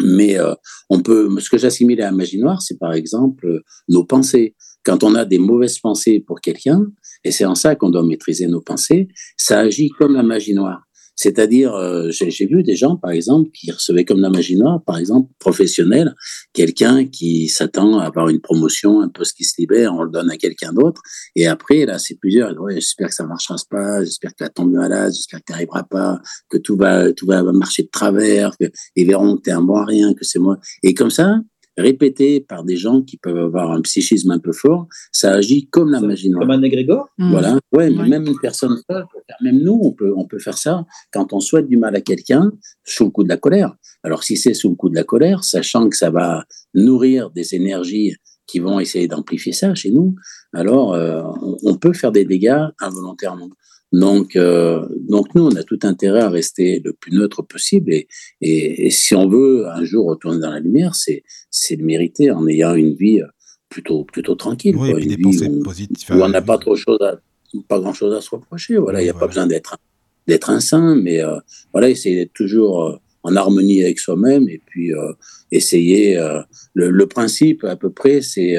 Mais 0.03 0.39
euh, 0.39 0.55
on 0.89 1.01
peut, 1.01 1.29
ce 1.41 1.51
que 1.51 1.59
j'assimile 1.59 2.01
à 2.03 2.07
la 2.07 2.13
magie 2.13 2.39
noire, 2.39 2.63
c'est 2.63 2.79
par 2.79 2.93
exemple 2.93 3.47
euh, 3.47 3.61
nos 3.89 4.05
pensées. 4.05 4.57
Quand 4.83 5.05
on 5.05 5.15
a 5.15 5.25
des 5.25 5.39
mauvaises 5.39 5.79
pensées 5.79 6.25
pour 6.27 6.41
quelqu'un, 6.41 6.87
et 7.25 7.31
c'est 7.33 7.45
en 7.45 7.55
ça 7.55 7.77
qu'on 7.77 7.91
doit 7.91 8.03
maîtriser 8.03 8.47
nos 8.47 8.63
pensées, 8.63 9.09
ça 9.37 9.61
agit 9.61 9.91
comme 9.91 10.15
la 10.15 10.23
magie 10.23 10.55
noire. 10.55 10.83
C'est-à-dire, 11.23 11.75
euh, 11.75 12.09
j'ai 12.11 12.47
vu 12.47 12.63
des 12.63 12.77
gens, 12.77 12.97
par 12.97 13.11
exemple, 13.11 13.51
qui 13.53 13.71
recevaient 13.71 14.07
comme 14.07 14.23
la 14.23 14.31
magie 14.31 14.57
noire, 14.57 14.83
par 14.83 14.97
exemple, 14.97 15.31
professionnel, 15.39 16.15
quelqu'un 16.55 17.05
qui 17.05 17.49
s'attend 17.49 17.99
à 17.99 18.07
avoir 18.07 18.31
une 18.31 18.41
promotion, 18.41 19.03
un 19.03 19.11
poste 19.11 19.37
qui 19.37 19.45
se 19.45 19.53
libère, 19.59 19.95
on 19.95 20.05
le 20.05 20.11
donne 20.11 20.31
à 20.31 20.39
quelqu'un 20.39 20.73
d'autre, 20.73 21.03
et 21.37 21.47
après, 21.47 21.85
là, 21.85 21.99
c'est 21.99 22.15
plusieurs, 22.15 22.59
ouais, 22.59 22.77
j'espère 22.77 23.09
que 23.09 23.15
ça 23.15 23.27
marchera 23.27 23.57
pas, 23.69 24.03
j'espère 24.03 24.31
que 24.31 24.37
tu 24.39 24.45
vas 24.45 24.49
tomber 24.49 24.79
malade, 24.79 25.13
j'espère 25.13 25.41
que 25.41 25.45
tu 25.49 25.53
n'arriveras 25.53 25.83
pas, 25.83 26.23
que 26.49 26.57
tout 26.57 26.79
va, 26.79 27.13
tout 27.13 27.27
va 27.27 27.43
marcher 27.53 27.83
de 27.83 27.91
travers, 27.93 28.57
que, 28.59 28.71
ils 28.97 29.07
verront 29.07 29.37
que 29.37 29.43
tu 29.43 29.51
es 29.51 29.53
un 29.53 29.61
bon 29.61 29.77
à 29.77 29.85
rien, 29.85 30.15
que 30.15 30.25
c'est 30.25 30.39
moi. 30.39 30.57
Et 30.83 30.95
comme 30.95 31.11
ça, 31.11 31.37
répété 31.77 32.41
par 32.41 32.65
des 32.65 32.77
gens 32.77 33.03
qui 33.03 33.17
peuvent 33.17 33.37
avoir 33.37 33.71
un 33.73 33.81
psychisme 33.83 34.31
un 34.31 34.39
peu 34.39 34.53
fort, 34.53 34.87
ça 35.13 35.33
agit 35.33 35.69
comme 35.69 35.91
la 35.91 36.01
magie 36.01 36.31
noire. 36.31 36.43
Comme 36.43 36.51
un 36.51 36.63
égrégore? 36.63 37.09
Mmh. 37.19 37.31
Voilà, 37.31 37.59
ouais, 37.73 37.91
mais 37.91 38.09
même 38.09 38.27
une 38.27 38.39
personne, 38.41 38.77
même 39.41 39.59
nous, 39.59 39.79
on 39.83 39.93
peut, 39.93 40.13
on 40.17 40.27
peut 40.27 40.39
faire 40.39 40.59
ça 40.59 40.85
quand 41.13 41.33
on 41.33 41.41
souhaite 41.41 41.69
du 41.69 41.77
mal 41.77 41.95
à 41.97 42.01
quelqu'un 42.01 42.51
sous 42.85 43.05
le 43.05 43.11
coup 43.11 43.25
de 43.25 43.29
la 43.29 43.37
colère. 43.37 43.75
Alors 44.03 44.23
si 44.23 44.37
c'est 44.37 44.55
sous 44.55 44.71
le 44.71 44.75
coup 44.75 44.89
de 44.89 44.95
la 44.95 45.05
colère, 45.05 45.45
sachant 45.45 45.89
que 45.89 45.97
ça 45.97 46.11
va 46.11 46.45
nourrir 46.75 47.31
des 47.31 47.55
énergies 47.55 48.15
qui 48.47 48.59
vont 48.59 48.81
essayer 48.81 49.07
d'amplifier 49.07 49.53
ça 49.53 49.75
chez 49.75 49.93
nous, 49.93 50.17
alors 50.53 50.95
euh, 50.95 51.23
on, 51.63 51.77
peut 51.77 51.93
faire 51.93 52.11
des 52.11 52.25
dégâts 52.25 52.67
involontairement. 52.81 53.49
Donc, 53.93 54.37
euh, 54.37 54.87
donc 55.09 55.35
nous, 55.35 55.45
on 55.45 55.57
a 55.57 55.65
tout 55.65 55.81
intérêt 55.83 56.21
à 56.21 56.29
rester 56.29 56.81
le 56.85 56.93
plus 56.93 57.13
neutre 57.13 57.43
possible. 57.43 57.93
Et, 57.93 58.07
et, 58.41 58.91
si 58.91 59.15
on 59.15 59.29
veut 59.29 59.67
un 59.69 59.85
jour 59.85 60.07
retourner 60.07 60.39
dans 60.39 60.51
la 60.51 60.61
lumière, 60.61 60.95
c'est 60.95 61.25
c'est 61.51 61.77
le 61.77 61.85
mériter 61.85 62.31
en 62.31 62.47
ayant 62.47 62.75
une 62.75 62.95
vie 62.95 63.21
plutôt 63.69 64.05
plutôt 64.05 64.37
tranquille, 64.37 64.77
oui, 64.77 64.91
quoi, 64.91 65.01
une 65.01 65.15
vie 65.15 65.25
où, 65.25 65.65
où, 65.65 66.23
on 66.23 66.29
n'a 66.29 66.43
pas 66.43 66.59
trop 66.59 66.77
chose 66.77 66.99
à, 67.01 67.21
pas 67.69 67.81
grand 67.81 67.93
chose 67.93 68.15
à 68.15 68.21
se 68.21 68.31
reprocher. 68.31 68.77
Voilà, 68.77 69.01
il 69.01 69.05
n'y 69.05 69.11
a 69.11 69.15
pas 69.15 69.27
besoin 69.27 69.47
d'être 69.47 69.77
d'être 70.27 70.51
un 70.51 70.61
saint, 70.61 70.95
mais 70.95 71.23
euh, 71.23 71.39
voilà, 71.73 71.89
essayer 71.89 72.17
d'être 72.17 72.33
toujours 72.33 72.85
euh, 72.85 72.97
en 73.23 73.35
harmonie 73.37 73.83
avec 73.83 73.99
soi-même 73.99 74.49
et 74.49 74.61
puis 74.65 74.93
euh, 74.95 75.13
essayer. 75.51 76.17
Euh, 76.17 76.41
le, 76.75 76.91
le, 76.91 77.07
principe 77.07 77.65
à 77.65 77.75
peu 77.75 77.91
près, 77.91 78.21
c'est 78.23 78.57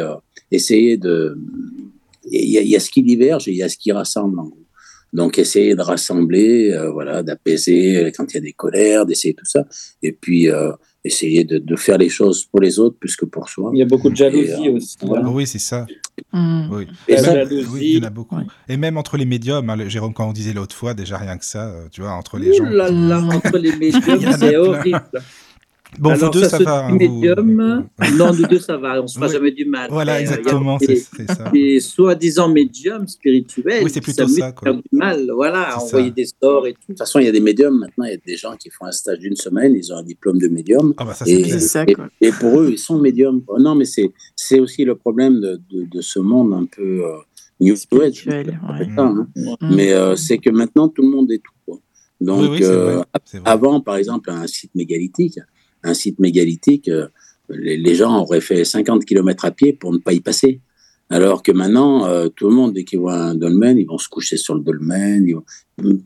essayer 0.51 0.97
de. 0.97 1.38
Il 2.29 2.49
y, 2.49 2.69
y, 2.69 2.75
a 2.75 2.79
ce 2.79 2.89
qui 2.89 3.01
diverge 3.01 3.47
et 3.47 3.51
il 3.51 3.57
y 3.57 3.63
a 3.63 3.69
ce 3.69 3.77
qui 3.77 3.91
rassemble. 3.91 4.39
En 4.39 4.45
gros. 4.45 4.61
Donc 5.14 5.38
essayer 5.38 5.76
de 5.76 5.82
rassembler, 5.82 6.72
euh, 6.72 6.89
voilà, 6.89 7.22
d'apaiser 7.22 8.12
quand 8.16 8.32
il 8.32 8.36
y 8.36 8.38
a 8.38 8.41
des 8.41 8.53
colères, 8.53 9.05
d'essayer 9.05 9.34
tout 9.34 9.45
ça, 9.45 9.66
et 10.01 10.14
puis 10.14 10.49
euh, 10.49 10.72
essayer 11.03 11.43
de, 11.43 11.57
de, 11.57 11.76
faire 11.76 11.97
les 11.97 12.07
choses 12.07 12.45
pour 12.45 12.62
les 12.62 12.80
autres 12.80 12.97
plus 12.97 13.18
que 13.18 13.26
pour 13.26 13.49
soi. 13.49 13.72
Il 13.74 13.80
y 13.80 13.82
a 13.82 13.86
beaucoup 13.86 14.09
de 14.09 14.16
jalousie 14.16 14.70
euh, 14.70 14.76
aussi. 14.76 14.95
Voilà. 15.01 15.28
Oui, 15.30 15.45
c'est 15.45 15.59
ça. 15.59 15.86
Mmh. 16.32 16.70
Oui. 16.72 16.88
Et, 17.09 17.16
même, 17.16 17.26
jalousie, 17.26 17.68
oui, 17.74 17.80
il 17.82 17.97
y 17.97 17.99
en 17.99 18.07
a 18.07 18.09
beaucoup. 18.09 18.38
Ouais. 18.38 18.45
Et 18.70 18.78
même 18.78 18.95
entre 18.97 19.18
les 19.18 19.26
médiums, 19.26 19.70
hein, 19.70 19.89
Jérôme, 19.89 20.14
quand 20.14 20.30
on 20.30 20.34
disait 20.34 20.53
l'autre 20.53 20.76
fois, 20.76 20.93
déjà 20.93 21.18
rien 21.18 21.38
que 21.38 21.45
ça, 21.45 21.74
tu 21.91 22.01
vois, 22.01 22.12
entre 22.12 22.38
les 22.38 22.51
Ouh 22.51 22.57
gens. 22.57 22.70
Là 22.70 22.89
là, 22.89 23.22
entre 23.34 23.57
les 23.57 23.76
médiums, 23.76 24.32
c'est 24.39 24.55
horrible. 24.55 25.03
Bon, 25.99 26.11
Alors, 26.11 26.31
vous 26.31 26.39
deux, 26.39 26.47
ça, 26.47 26.57
ça 26.57 26.63
va. 26.63 26.85
Hein, 26.85 26.95
médium, 26.95 27.85
vous... 27.99 28.17
Non, 28.17 28.33
nous 28.33 28.47
deux, 28.47 28.59
ça 28.59 28.77
va. 28.77 29.01
On 29.01 29.07
se 29.07 29.15
fera 29.15 29.27
oui. 29.27 29.33
jamais 29.33 29.51
du 29.51 29.65
mal. 29.65 29.89
Voilà, 29.89 30.21
exactement, 30.21 30.79
c'est 30.79 30.95
ça. 30.95 31.51
Et 31.53 31.79
soi-disant 31.79 32.49
médiums 32.49 33.07
spirituels. 33.07 33.83
Oui, 33.83 33.89
c'est 33.89 34.01
plutôt 34.01 34.27
ça. 34.27 34.51
Quoi. 34.53 34.73
du 34.73 34.81
mal, 34.91 35.29
voilà, 35.33 35.77
envoyer 35.77 36.07
ça. 36.07 36.13
des 36.13 36.25
sorts 36.41 36.67
et 36.67 36.73
tout. 36.73 36.79
De 36.81 36.85
toute 36.87 36.97
façon, 36.97 37.19
il 37.19 37.25
y 37.25 37.29
a 37.29 37.31
des 37.31 37.41
médiums 37.41 37.77
maintenant. 37.77 38.05
Il 38.05 38.11
y 38.11 38.13
a 38.13 38.17
des 38.25 38.37
gens 38.37 38.55
qui 38.55 38.69
font 38.69 38.85
un 38.85 38.91
stage 38.91 39.19
d'une 39.19 39.35
semaine. 39.35 39.75
Ils 39.75 39.91
ont 39.93 39.97
un 39.97 40.03
diplôme 40.03 40.39
de 40.39 40.47
médium. 40.47 40.93
Ah 40.97 41.05
bah 41.05 41.13
ça, 41.13 41.25
et, 41.27 41.59
ça, 41.59 41.83
et, 41.85 41.95
et, 42.21 42.31
pour 42.31 42.59
eux, 42.59 42.69
ils 42.71 42.79
sont 42.79 42.97
médiums. 42.97 43.41
Non, 43.59 43.75
mais 43.75 43.85
c'est 43.85 44.59
aussi 44.59 44.85
le 44.85 44.95
problème 44.95 45.41
de, 45.41 45.61
de, 45.71 45.85
de, 45.85 46.01
ce 46.01 46.19
monde 46.19 46.53
un 46.53 46.65
peu 46.65 47.03
euh, 47.05 47.17
new 47.59 47.75
age. 48.01 48.27
Ouais. 48.27 48.45
Hein. 48.97 49.27
Mmh. 49.35 49.75
Mais 49.75 49.93
euh, 49.93 50.15
c'est 50.15 50.37
que 50.37 50.49
maintenant, 50.49 50.87
tout 50.89 51.01
le 51.01 51.09
monde 51.09 51.31
est 51.31 51.39
tout. 51.39 51.53
Quoi. 51.65 51.79
Donc, 52.19 52.41
oui, 52.41 52.47
oui, 52.51 52.59
euh, 52.63 53.03
avant, 53.45 53.81
par 53.81 53.95
exemple, 53.95 54.29
un 54.29 54.47
site 54.47 54.71
mégalithique 54.75 55.39
un 55.84 55.93
site 55.93 56.19
mégalithique, 56.19 56.89
les, 57.49 57.95
gens 57.95 58.21
auraient 58.21 58.41
fait 58.41 58.63
50 58.63 59.05
km 59.05 59.45
à 59.45 59.51
pied 59.51 59.73
pour 59.73 59.91
ne 59.93 59.97
pas 59.97 60.13
y 60.13 60.19
passer. 60.19 60.61
Alors 61.09 61.43
que 61.43 61.51
maintenant, 61.51 62.05
euh, 62.05 62.29
tout 62.29 62.47
le 62.47 62.55
monde, 62.55 62.73
dès 62.73 62.86
qu'ils 62.86 62.99
voient 62.99 63.17
un 63.17 63.36
dolmen, 63.36 63.77
ils 63.77 63.86
vont 63.86 63.97
se 63.97 64.07
coucher 64.07 64.38
sur 64.38 64.55
le 64.55 64.61
dolmen. 64.61 65.27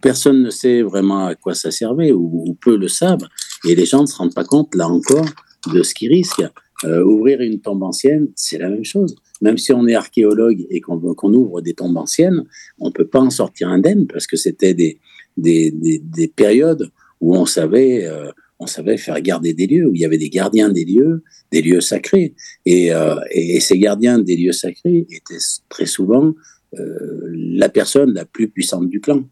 Personne 0.02 0.42
ne 0.42 0.50
sait 0.50 0.82
vraiment 0.82 1.28
à 1.28 1.36
quoi 1.36 1.54
ça 1.54 1.70
servait, 1.70 2.12
ou, 2.12 2.58
peu 2.60 2.76
le 2.76 2.88
savent. 2.88 3.28
Et 3.66 3.76
les 3.76 3.86
gens 3.86 4.02
ne 4.02 4.08
se 4.08 4.16
rendent 4.16 4.34
pas 4.34 4.44
compte, 4.44 4.74
là 4.74 4.88
encore, 4.88 5.28
de 5.72 5.84
ce 5.84 5.94
qu'ils 5.94 6.10
risquent. 6.10 6.46
Euh, 6.84 7.04
ouvrir 7.04 7.42
une 7.42 7.62
tombe 7.62 7.84
ancienne, 7.84 8.30
c'est 8.36 8.58
la 8.58 8.68
même 8.68 8.84
chose. 8.84 9.16
Même 9.42 9.60
si 9.60 9.72
on 9.74 9.88
est 9.88 9.94
archéologue 9.94 10.66
et 10.72 10.82
qu'on 10.82 11.34
ouvre 11.34 11.62
des 11.62 11.74
tombes 11.74 11.98
anciennes, 11.98 12.44
on 12.80 12.88
ne 12.88 12.92
peut 12.92 13.08
pas 13.08 13.20
en 13.20 13.30
sortir 13.30 13.70
indemne 13.70 14.08
parce 14.08 14.26
que 14.26 14.38
c'était 14.38 14.74
des, 14.74 15.00
périodes 16.36 16.90
où 17.22 17.36
on 17.36 17.46
savait 17.46 18.06
euh, 18.06 18.32
on 18.60 18.68
savait 18.68 18.98
faire 18.98 19.20
garder 19.22 19.54
des 19.54 19.68
lieux, 19.68 19.88
où 19.88 19.96
il 19.96 20.02
y 20.02 20.06
avait 20.06 20.18
des 20.18 20.30
gardiens 20.30 20.70
des 20.70 20.86
lieux, 20.86 21.24
des 21.52 21.62
lieux 21.62 21.82
sacrés. 21.82 22.36
Et, 22.66 22.94
euh, 22.94 23.16
et 23.32 23.60
ces 23.60 23.78
gardiens 23.78 24.20
des 24.20 24.38
lieux 24.38 24.54
sacrés 24.54 25.06
étaient 25.10 25.44
très 25.70 25.86
souvent 25.86 26.34
euh, 26.80 27.32
la 27.34 27.70
personne 27.70 28.14
la 28.14 28.26
plus 28.26 28.50
puissante 28.50 28.90
du 28.90 29.02
clan. 29.02 29.24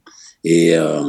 Et, 0.45 0.75
euh, 0.75 1.01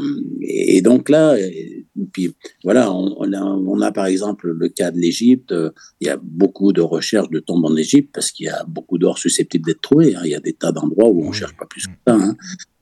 et 0.42 0.80
donc 0.80 1.08
là, 1.08 1.36
et 1.36 1.84
puis 2.12 2.36
voilà, 2.62 2.92
on, 2.92 3.16
on, 3.18 3.32
a, 3.32 3.42
on, 3.42 3.80
a, 3.80 3.90
par 3.90 4.06
exemple 4.06 4.48
le 4.52 4.68
cas 4.68 4.92
de 4.92 4.98
l'Égypte. 4.98 5.52
Il 6.00 6.06
y 6.06 6.10
a 6.10 6.16
beaucoup 6.22 6.72
de 6.72 6.80
recherches 6.80 7.30
de 7.30 7.40
tombes 7.40 7.64
en 7.64 7.74
Égypte 7.74 8.10
parce 8.14 8.30
qu'il 8.30 8.46
y 8.46 8.48
a 8.48 8.64
beaucoup 8.68 8.96
d'or 8.96 9.18
susceptible 9.18 9.66
d'être 9.66 9.80
trouvé. 9.80 10.14
Hein. 10.14 10.20
Il 10.24 10.30
y 10.30 10.36
a 10.36 10.40
des 10.40 10.52
tas 10.52 10.70
d'endroits 10.70 11.08
où 11.08 11.26
on 11.26 11.32
cherche 11.32 11.56
pas 11.56 11.66
plus 11.66 11.86
que 11.86 11.92
ça. 12.06 12.14
Hein. 12.14 12.36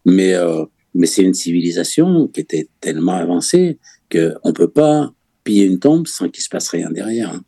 Mais 0.04 0.34
mais 0.94 1.06
c'est 1.06 1.22
une 1.22 1.34
civilisation 1.34 2.28
qui 2.28 2.40
était 2.40 2.68
tellement 2.80 3.14
avancée 3.14 3.78
qu'on 4.10 4.52
peut 4.52 4.68
pas 4.68 5.14
piller 5.44 5.64
une 5.64 5.78
tombe 5.78 6.06
sans 6.06 6.28
qu'il 6.28 6.42
se 6.42 6.48
passe 6.48 6.68
rien 6.68 6.90
derrière. 6.90 7.30
Hein. 7.30 7.42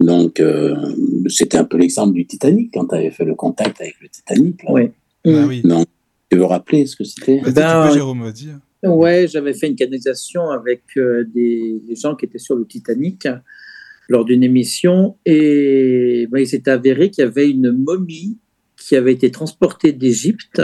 Donc, 0.00 0.40
euh, 0.40 0.74
c'était 1.28 1.58
un 1.58 1.64
peu 1.64 1.76
l'exemple 1.76 2.14
du 2.14 2.26
Titanic 2.26 2.72
quand 2.72 2.86
tu 2.86 2.94
avais 2.94 3.10
fait 3.10 3.24
le 3.24 3.34
contact 3.34 3.80
avec 3.80 3.96
le 4.00 4.08
Titanic. 4.08 4.60
Oui. 4.68 4.90
Ah 5.26 5.44
oui. 5.46 5.62
Donc, 5.62 5.86
tu 6.30 6.38
veux 6.38 6.44
rappeler 6.44 6.86
ce 6.86 6.96
que 6.96 7.04
c'était? 7.04 7.40
Ben, 7.52 7.90
Jérôme 7.92 8.30
dire. 8.32 8.58
Ouais, 8.82 9.26
j'avais 9.28 9.52
fait 9.52 9.68
une 9.68 9.76
canalisation 9.76 10.50
avec 10.50 10.82
euh, 10.96 11.24
des, 11.34 11.80
gens 12.00 12.14
qui 12.14 12.24
étaient 12.24 12.38
sur 12.38 12.56
le 12.56 12.64
Titanic 12.64 13.28
lors 14.08 14.24
d'une 14.24 14.42
émission 14.42 15.16
et 15.26 16.26
ben, 16.30 16.38
il 16.38 16.46
s'est 16.46 16.68
avéré 16.68 17.10
qu'il 17.10 17.22
y 17.22 17.26
avait 17.26 17.48
une 17.48 17.72
momie 17.72 18.38
qui 18.76 18.96
avait 18.96 19.12
été 19.12 19.30
transportée 19.30 19.92
d'Égypte 19.92 20.62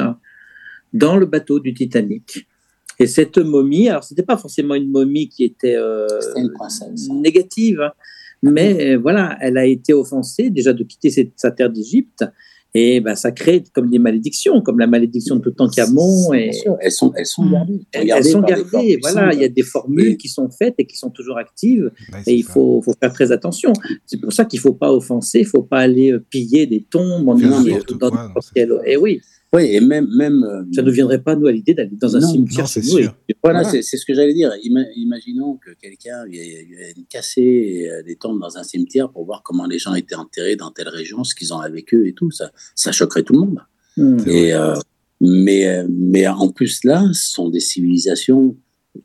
dans 0.92 1.16
le 1.16 1.26
bateau 1.26 1.60
du 1.60 1.74
Titanic. 1.74 2.48
Et 2.98 3.06
cette 3.06 3.38
momie, 3.38 3.88
alors 3.88 4.04
c'était 4.04 4.22
pas 4.22 4.36
forcément 4.36 4.74
une 4.74 4.90
momie 4.90 5.28
qui 5.28 5.44
était 5.44 5.76
euh, 5.76 6.06
négative, 7.10 7.80
hein, 7.80 7.92
mais 8.42 8.94
euh, 8.94 8.98
voilà, 8.98 9.36
elle 9.40 9.58
a 9.58 9.66
été 9.66 9.92
offensée 9.92 10.50
déjà 10.50 10.72
de 10.72 10.84
quitter 10.84 11.32
sa 11.36 11.50
terre 11.50 11.70
d'Égypte. 11.70 12.24
Et 12.78 13.00
ben, 13.00 13.14
ça 13.14 13.32
crée 13.32 13.64
comme 13.72 13.88
des 13.88 13.98
malédictions, 13.98 14.60
comme 14.60 14.78
la 14.78 14.86
malédiction 14.86 15.36
de 15.36 15.40
Toutankhamon. 15.40 16.34
Et... 16.34 16.50
Elles 16.82 16.92
sont, 16.92 17.10
elles 17.16 17.24
sont 17.24 17.50
gardées. 17.50 17.80
Elles, 17.92 18.24
sont 18.24 18.42
gardées. 18.42 18.98
Voilà, 19.00 19.32
il 19.32 19.40
y 19.40 19.44
a 19.44 19.48
des 19.48 19.62
formules 19.62 20.18
qui 20.18 20.28
sont 20.28 20.50
faites 20.50 20.74
et 20.76 20.84
qui 20.84 20.98
sont 20.98 21.08
toujours 21.08 21.38
actives. 21.38 21.90
et 22.26 22.34
il 22.34 22.42
faut, 22.42 22.82
faut, 22.82 22.92
faire 23.00 23.14
très 23.14 23.32
attention. 23.32 23.72
C'est 24.04 24.20
pour 24.20 24.30
ça 24.30 24.44
qu'il 24.44 24.58
ne 24.58 24.62
faut 24.62 24.74
pas 24.74 24.92
offenser, 24.92 25.38
il 25.38 25.44
ne 25.44 25.48
faut 25.48 25.62
pas 25.62 25.78
aller 25.78 26.14
piller 26.28 26.66
des 26.66 26.82
tombes 26.82 27.26
en 27.30 27.34
dans 27.34 28.82
Et 28.84 28.98
oui, 28.98 29.22
oui, 29.52 29.68
et 29.72 29.80
même. 29.80 30.08
même 30.16 30.42
euh, 30.44 30.62
ça 30.72 30.82
ne 30.82 30.90
viendrait 30.90 31.22
pas, 31.22 31.36
nous, 31.36 31.46
à 31.46 31.52
l'idée 31.52 31.74
d'aller 31.74 31.96
dans 32.00 32.16
un 32.16 32.20
cimetière 32.20 32.66
chez 32.66 32.80
nous. 32.80 33.08
Voilà, 33.42 33.64
c'est 33.64 33.82
ce 33.82 34.04
que 34.04 34.14
j'allais 34.14 34.34
dire. 34.34 34.52
imaginons 34.62 35.56
que 35.56 35.70
quelqu'un 35.80 36.24
vienne 36.26 37.04
casser 37.08 37.88
euh, 37.90 38.02
des 38.02 38.16
tombes 38.16 38.40
dans 38.40 38.58
un 38.58 38.64
cimetière 38.64 39.10
pour 39.10 39.24
voir 39.24 39.42
comment 39.42 39.66
les 39.66 39.78
gens 39.78 39.94
étaient 39.94 40.16
enterrés 40.16 40.56
dans 40.56 40.70
telle 40.70 40.88
région, 40.88 41.24
ce 41.24 41.34
qu'ils 41.34 41.54
ont 41.54 41.60
avec 41.60 41.94
eux 41.94 42.06
et 42.06 42.12
tout. 42.12 42.30
Ça, 42.30 42.50
ça 42.74 42.92
choquerait 42.92 43.22
tout 43.22 43.34
le 43.34 43.40
monde. 43.40 43.60
Hmm. 43.96 44.18
Et, 44.26 44.52
euh, 44.52 44.74
mais, 45.20 45.84
mais 45.88 46.26
en 46.26 46.48
plus, 46.48 46.84
là, 46.84 47.08
ce 47.12 47.30
sont 47.30 47.48
des 47.48 47.60
civilisations 47.60 48.56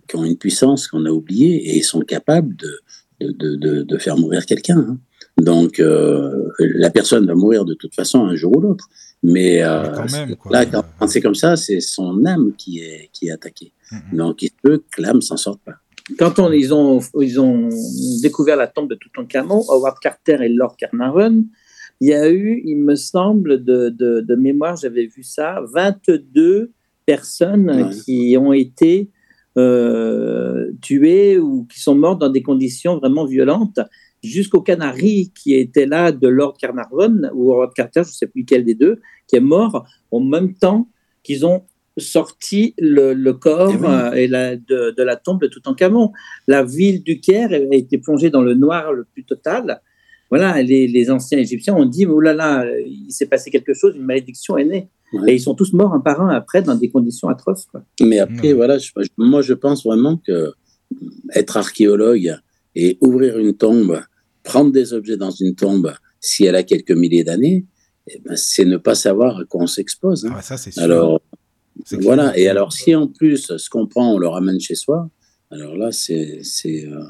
qui 0.08 0.16
ont 0.16 0.26
une 0.26 0.38
puissance 0.38 0.88
qu'on 0.88 1.06
a 1.06 1.12
oubliée 1.12 1.78
et 1.78 1.82
sont 1.82 2.02
capables 2.02 2.56
de, 2.58 2.80
de, 3.22 3.56
de, 3.56 3.84
de 3.84 3.98
faire 3.98 4.18
mourir 4.18 4.46
quelqu'un. 4.46 4.80
Hein. 4.80 5.00
Donc, 5.42 5.82
la 6.60 6.90
personne 6.90 7.26
va 7.26 7.36
mourir 7.36 7.64
de 7.64 7.74
toute 7.74 7.96
façon 7.96 8.26
un 8.26 8.36
jour 8.36 8.58
ou 8.58 8.60
l'autre. 8.60 8.90
Mais, 9.24 9.62
euh, 9.62 9.84
là, 10.50 10.66
quand, 10.66 11.08
c'est 11.08 11.22
comme 11.22 11.36
ça, 11.36 11.56
c'est 11.56 11.80
son 11.80 12.26
âme 12.26 12.54
qui 12.58 12.80
est, 12.80 13.10
qui 13.14 13.28
est 13.28 13.32
attaquée. 13.32 13.72
Donc, 14.14 14.42
il 14.42 14.48
se 14.48 14.56
peut 14.64 14.84
que 14.96 15.02
l'âme 15.02 15.22
s'en 15.22 15.38
sorte 15.38 15.60
pas. 15.64 15.76
Quand 16.18 16.40
on, 16.40 16.52
ils, 16.52 16.74
ont, 16.74 17.00
ils 17.20 17.40
ont 17.40 17.70
découvert 18.22 18.56
la 18.56 18.68
tombe 18.68 18.90
de 18.90 18.96
Toutankhamon, 18.96 19.64
Howard 19.70 20.00
Carter 20.00 20.38
et 20.42 20.50
Lord 20.50 20.76
Carnarvon, 20.78 21.46
il 22.00 22.10
y 22.10 22.14
a 22.14 22.30
eu, 22.32 22.62
il 22.66 22.78
me 22.78 22.96
semble, 22.96 23.64
de, 23.64 23.90
de, 23.90 24.22
de 24.22 24.36
mémoire, 24.36 24.76
j'avais 24.76 25.06
vu 25.06 25.24
ça, 25.24 25.62
22 25.72 26.72
personnes 27.06 27.92
qui 28.04 28.36
ont 28.38 28.54
été 28.54 29.10
euh, 29.58 30.72
tuées 30.82 31.38
ou 31.38 31.66
qui 31.66 31.80
sont 31.80 31.94
mortes 31.94 32.20
dans 32.20 32.30
des 32.30 32.42
conditions 32.42 32.98
vraiment 32.98 33.26
violentes 33.26 33.80
jusqu'au 34.24 34.62
Canary 34.62 35.32
qui 35.36 35.56
était 35.56 35.86
là 35.86 36.12
de 36.12 36.28
Lord 36.28 36.58
Carnarvon 36.58 37.30
ou 37.34 37.52
Lord 37.52 37.74
Carter, 37.74 38.04
je 38.04 38.10
ne 38.10 38.14
sais 38.14 38.28
plus 38.28 38.46
quel 38.46 38.64
des 38.64 38.76
deux, 38.76 39.00
qui 39.28 39.36
est 39.36 39.42
mort 39.42 39.86
en 40.12 40.20
même 40.20 40.54
temps 40.54 40.88
qu'ils 41.24 41.46
ont 41.46 41.64
sorti 41.98 42.74
le, 42.78 43.32
corps 43.32 43.74
eh 43.74 43.86
euh, 43.86 44.12
et 44.14 44.28
la, 44.28 44.56
de, 44.56 45.04
la 45.04 45.16
tombe 45.16 45.42
de 45.42 45.48
Toutankhamon. 45.48 46.12
La 46.48 46.64
ville 46.64 47.04
du 47.04 47.20
Caire 47.20 47.52
a 47.52 47.76
été 47.76 47.98
plongée 47.98 48.30
dans 48.30 48.42
le 48.42 48.54
noir 48.54 48.94
le 48.94 49.06
plus 49.06 49.24
total. 49.24 49.82
Voilà, 50.30 50.62
les, 50.62 51.12
anciens 51.12 51.40
Égyptiens 51.40 51.76
ont 51.76 51.86
dit, 51.86 52.06
oh 52.06 52.22
là 52.22 52.34
là, 52.34 52.66
il 52.86 53.12
s'est 53.12 53.26
passé 53.26 53.52
quelque 53.52 53.74
chose, 53.74 53.96
une 53.98 54.06
malédiction 54.06 54.58
est 54.58 54.66
née. 54.66 54.88
Et 55.28 55.34
ils 55.34 55.42
sont 55.42 55.56
tous 55.56 55.74
morts 55.74 55.94
un 55.94 56.00
par 56.00 56.22
un 56.22 56.30
après 56.30 56.62
dans 56.62 56.76
des 56.76 56.90
conditions 56.90 57.28
atroces. 57.28 57.68
Mais 58.02 58.20
après, 58.20 58.54
voilà, 58.54 58.78
moi 59.18 59.42
je 59.42 59.54
pense 59.54 59.84
vraiment 59.84 60.16
que 60.16 60.54
être 61.36 61.58
archéologue 61.58 62.38
et 62.76 62.98
ouvrir 63.02 63.38
une 63.38 63.54
tombe 63.54 64.02
prendre 64.44 64.72
des 64.72 64.94
objets 64.94 65.18
dans 65.18 65.32
une 65.32 65.56
tombe, 65.56 65.94
si 66.20 66.46
elle 66.46 66.56
a 66.56 66.64
quelques 66.64 66.92
milliers 66.92 67.24
d'années, 67.24 67.66
eh 68.08 68.20
ben, 68.20 68.36
c'est 68.36 68.66
ne 68.66 68.78
pas 68.78 68.96
savoir 68.96 69.40
à 69.40 69.46
quoi 69.46 69.64
on 69.64 69.68
s'expose. 69.68 70.26
Hein. 70.26 70.34
Ah, 70.36 70.42
ça, 70.42 70.58
c'est 70.58 70.78
Alors, 70.80 71.22
voilà. 72.00 72.38
Et 72.38 72.48
alors, 72.48 72.74
si 72.74 72.96
en 72.96 73.08
plus, 73.08 73.56
ce 73.58 73.70
qu'on 73.70 73.88
prend, 73.88 74.14
on 74.14 74.18
le 74.18 74.28
ramène 74.28 74.60
chez 74.60 74.76
soi, 74.76 75.10
alors 75.52 75.76
là, 75.76 75.92
c'est. 75.92 76.42
Euh, 76.66 77.04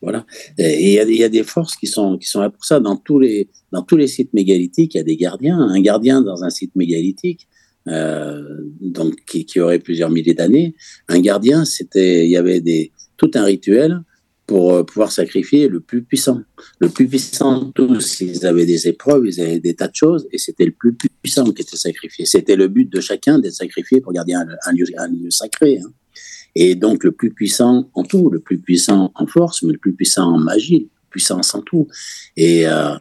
voilà. 0.00 0.24
Et 0.58 0.94
il 1.02 1.16
y, 1.16 1.24
a 1.24 1.28
des 1.28 1.42
forces 1.42 1.74
qui 1.74 1.88
sont, 1.88 2.18
qui 2.18 2.28
sont 2.28 2.40
là 2.40 2.50
pour 2.50 2.64
ça. 2.64 2.78
Dans 2.78 2.96
tous, 2.96 3.18
les, 3.18 3.48
dans 3.72 3.82
tous 3.82 3.96
les 3.96 4.06
sites 4.06 4.32
mégalithiques, 4.32 4.94
il 4.94 4.98
y 4.98 5.00
a 5.00 5.04
des 5.04 5.16
gardiens. 5.16 5.58
Un 5.58 5.80
gardien 5.80 6.20
dans 6.20 6.44
un 6.44 6.50
site 6.50 6.76
mégalithique, 6.76 7.48
euh, 7.88 8.44
donc, 8.80 9.16
qui, 9.26 9.44
qui, 9.44 9.58
aurait 9.58 9.80
plusieurs 9.80 10.10
milliers 10.10 10.34
d'années, 10.34 10.76
un 11.08 11.18
gardien, 11.18 11.64
c'était, 11.64 12.24
il 12.26 12.30
y 12.30 12.36
avait 12.36 12.60
des, 12.60 12.92
tout 13.16 13.30
un 13.34 13.42
rituel 13.42 14.02
pour 14.48 14.74
euh, 14.74 14.82
pouvoir 14.82 15.12
sacrifier 15.12 15.68
le 15.68 15.78
plus 15.78 16.02
puissant. 16.02 16.40
Le 16.80 16.88
plus 16.88 17.06
puissant 17.06 17.66
de 17.66 17.70
tous, 17.70 18.20
ils 18.22 18.46
avaient 18.46 18.64
des 18.64 18.88
épreuves, 18.88 19.26
ils 19.26 19.40
avaient 19.40 19.60
des 19.60 19.74
tas 19.74 19.88
de 19.88 19.94
choses, 19.94 20.26
et 20.32 20.38
c'était 20.38 20.64
le 20.64 20.72
plus 20.72 20.94
puissant 20.94 21.44
qui 21.52 21.62
était 21.62 21.76
sacrifié. 21.76 22.24
C'était 22.24 22.56
le 22.56 22.66
but 22.66 22.90
de 22.90 23.00
chacun 23.00 23.38
d'être 23.38 23.52
sacrifié 23.52 24.00
pour 24.00 24.12
garder 24.12 24.32
un, 24.32 24.44
lieu, 24.72 24.86
un 24.96 25.06
lieu, 25.08 25.30
sacré. 25.30 25.78
Hein. 25.78 25.92
Et 26.54 26.74
donc 26.74 27.04
le 27.04 27.12
plus 27.12 27.30
puissant 27.30 27.90
en 27.92 28.02
tout, 28.02 28.30
le 28.30 28.40
plus 28.40 28.58
puissant 28.58 29.12
en 29.14 29.26
force, 29.26 29.62
mais 29.62 29.72
le 29.72 29.78
plus 29.78 29.92
puissant 29.92 30.34
en 30.34 30.38
magie, 30.38 30.88
le 30.90 31.10
puissant 31.10 31.42
en 31.52 31.60
tout. 31.60 31.86
Et, 32.36 32.66
euh, 32.66 32.94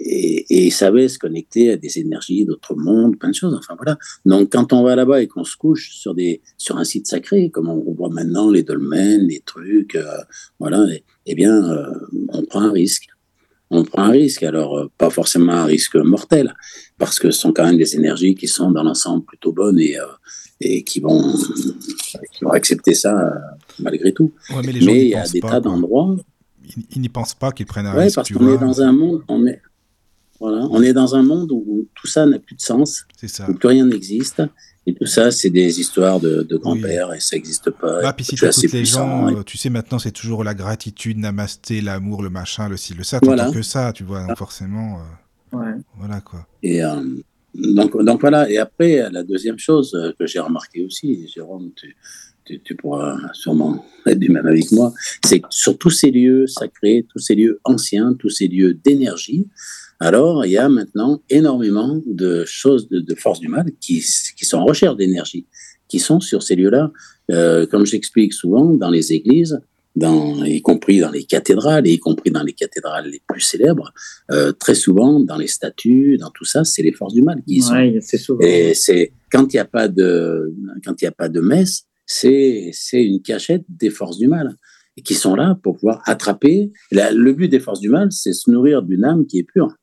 et, 0.00 0.66
et 0.66 0.70
savait 0.70 1.08
se 1.08 1.18
connecter 1.18 1.70
à 1.70 1.76
des 1.76 1.98
énergies 1.98 2.44
d'autres 2.44 2.74
mondes, 2.74 3.18
plein 3.18 3.28
de 3.28 3.34
choses. 3.34 3.54
Enfin 3.54 3.74
voilà. 3.76 3.98
Donc 4.24 4.50
quand 4.52 4.72
on 4.72 4.82
va 4.82 4.96
là-bas 4.96 5.22
et 5.22 5.28
qu'on 5.28 5.44
se 5.44 5.56
couche 5.56 5.90
sur 5.92 6.14
des 6.14 6.40
sur 6.56 6.78
un 6.78 6.84
site 6.84 7.06
sacré, 7.06 7.50
comme 7.50 7.68
on 7.68 7.92
voit 7.92 8.08
maintenant 8.08 8.50
les 8.50 8.62
dolmens, 8.62 9.26
les 9.28 9.40
trucs, 9.40 9.94
euh, 9.94 10.16
voilà, 10.58 10.86
eh 11.26 11.34
bien 11.34 11.62
euh, 11.70 11.92
on 12.28 12.42
prend 12.42 12.62
un 12.62 12.72
risque. 12.72 13.08
On 13.72 13.84
prend 13.84 14.04
un 14.04 14.10
risque. 14.10 14.42
Alors 14.42 14.78
euh, 14.78 14.90
pas 14.96 15.10
forcément 15.10 15.52
un 15.52 15.66
risque 15.66 15.96
mortel, 15.96 16.54
parce 16.98 17.18
que 17.18 17.30
ce 17.30 17.38
sont 17.38 17.52
quand 17.52 17.64
même 17.64 17.78
des 17.78 17.94
énergies 17.94 18.34
qui 18.34 18.48
sont 18.48 18.70
dans 18.70 18.82
l'ensemble 18.82 19.24
plutôt 19.24 19.52
bonnes 19.52 19.78
et 19.78 19.96
et 20.62 20.82
qui 20.82 21.00
vont 21.00 21.34
qui 22.32 22.44
vont 22.44 22.50
accepter 22.50 22.94
ça 22.94 23.32
malgré 23.78 24.12
tout. 24.12 24.32
mais 24.64 24.72
il 24.72 25.08
y 25.08 25.14
a 25.14 25.26
des 25.26 25.40
tas 25.40 25.60
d'endroits. 25.60 26.16
Ils, 26.94 27.00
n'y 27.00 27.08
pensent 27.08 27.34
pas 27.34 27.50
qu'ils 27.50 27.66
prennent 27.66 27.86
un 27.86 27.96
ouais, 27.96 28.04
risque. 28.04 28.14
parce 28.14 28.30
qu'on 28.30 28.54
est 28.54 28.58
dans 28.58 28.80
un 28.80 28.92
monde, 28.92 29.24
on 29.26 29.44
est, 29.44 29.60
voilà. 30.40 30.66
On 30.70 30.82
est 30.82 30.94
dans 30.94 31.14
un 31.14 31.22
monde 31.22 31.52
où 31.52 31.86
tout 31.94 32.06
ça 32.06 32.24
n'a 32.26 32.38
plus 32.38 32.56
de 32.56 32.62
sens, 32.62 33.04
où 33.48 33.54
plus 33.54 33.68
rien 33.68 33.86
n'existe. 33.86 34.42
Et 34.86 34.94
tout 34.94 35.06
ça, 35.06 35.30
c'est 35.30 35.50
des 35.50 35.78
histoires 35.78 36.18
de, 36.18 36.42
grand-père 36.56 37.12
et 37.12 37.20
ça 37.20 37.36
n'existe 37.36 37.70
pas. 37.70 38.00
Ah, 38.02 38.12
puis 38.14 38.24
si 38.24 38.34
tu 38.34 38.48
toutes 38.48 38.72
les 38.72 38.86
gens, 38.86 39.30
euh, 39.30 39.42
tu 39.42 39.58
sais, 39.58 39.68
maintenant, 39.68 39.98
c'est 39.98 40.10
toujours 40.10 40.42
la 40.42 40.54
gratitude, 40.54 41.18
namasté, 41.18 41.82
l'amour, 41.82 42.22
le 42.22 42.30
machin, 42.30 42.68
le 42.68 42.78
ci, 42.78 42.94
le 42.94 43.04
ça. 43.04 43.20
Voilà. 43.22 43.50
que 43.50 43.60
ça, 43.60 43.92
tu 43.92 44.04
vois, 44.04 44.34
forcément. 44.36 44.98
Euh, 45.52 45.56
ouais. 45.58 45.72
Voilà, 45.98 46.22
quoi. 46.22 46.46
Et 46.62 46.82
euh, 46.82 47.02
donc, 47.54 48.02
donc, 48.02 48.22
voilà. 48.22 48.50
Et 48.50 48.56
après, 48.56 49.10
la 49.12 49.22
deuxième 49.22 49.58
chose 49.58 49.96
que 50.18 50.26
j'ai 50.26 50.40
remarqué 50.40 50.82
aussi, 50.82 51.28
Jérôme, 51.28 51.70
tu, 51.76 51.94
tu, 52.64 52.74
pourras 52.74 53.18
sûrement 53.34 53.84
être 54.06 54.18
du 54.18 54.30
même 54.30 54.46
avec 54.46 54.72
moi, 54.72 54.94
c'est 55.24 55.40
que 55.40 55.48
sur 55.50 55.76
tous 55.76 55.90
ces 55.90 56.10
lieux 56.10 56.46
sacrés, 56.46 57.06
tous 57.12 57.18
ces 57.18 57.34
lieux 57.34 57.60
anciens, 57.64 58.14
tous 58.14 58.30
ces 58.30 58.48
lieux 58.48 58.74
d'énergie, 58.74 59.46
alors 60.00 60.46
il 60.46 60.52
y 60.52 60.58
a 60.58 60.68
maintenant 60.68 61.22
énormément 61.28 62.00
de 62.06 62.44
choses, 62.46 62.88
de, 62.88 63.14
forces 63.14 63.40
du 63.40 63.48
mal 63.48 63.66
qui, 63.80 64.02
qui 64.36 64.44
sont 64.44 64.58
en 64.58 64.64
recherche 64.64 64.96
d'énergie, 64.96 65.46
qui 65.88 65.98
sont 65.98 66.20
sur 66.20 66.42
ces 66.42 66.56
lieux-là. 66.56 66.90
Euh, 67.30 67.66
comme 67.66 67.84
j'explique 67.84 68.32
souvent, 68.32 68.64
dans 68.64 68.90
les 68.90 69.12
églises, 69.12 69.60
dans, 69.96 70.42
y 70.44 70.62
compris 70.62 71.00
dans 71.00 71.10
les 71.10 71.24
cathédrales, 71.24 71.86
et 71.86 71.92
y 71.92 71.98
compris 71.98 72.30
dans 72.30 72.42
les 72.42 72.54
cathédrales 72.54 73.08
les 73.08 73.20
plus 73.28 73.40
célèbres, 73.40 73.92
euh, 74.30 74.52
très 74.52 74.74
souvent 74.74 75.20
dans 75.20 75.36
les 75.36 75.48
statues, 75.48 76.16
dans 76.16 76.30
tout 76.30 76.44
ça, 76.44 76.64
c'est 76.64 76.82
les 76.82 76.92
forces 76.92 77.14
du 77.14 77.22
mal 77.22 77.42
qui 77.46 77.56
y 77.56 77.60
sont. 77.60 77.74
Et 78.40 78.72
c'est 78.74 79.12
quand 79.30 79.52
il 79.52 79.56
n'y 79.56 79.60
a 79.60 79.64
pas 79.64 79.88
de 79.88 80.52
quand 80.84 81.00
il 81.02 81.06
a 81.06 81.12
pas 81.12 81.28
de 81.28 81.40
messe, 81.40 81.84
c'est 82.06 82.70
c'est 82.72 83.04
une 83.04 83.20
cachette 83.20 83.64
des 83.68 83.90
forces 83.90 84.18
du 84.18 84.28
mal 84.28 84.56
qui 85.04 85.14
sont 85.14 85.34
là 85.34 85.58
pour 85.62 85.76
pouvoir 85.76 86.02
attraper. 86.06 86.72
le 86.90 87.32
but 87.32 87.48
des 87.48 87.60
forces 87.60 87.80
du 87.80 87.88
mal, 87.88 88.08
c'est 88.12 88.32
se 88.32 88.50
nourrir 88.50 88.82
d'une 88.82 89.04
âme 89.04 89.26
qui 89.26 89.38
est 89.38 89.44
pure. 89.44 89.74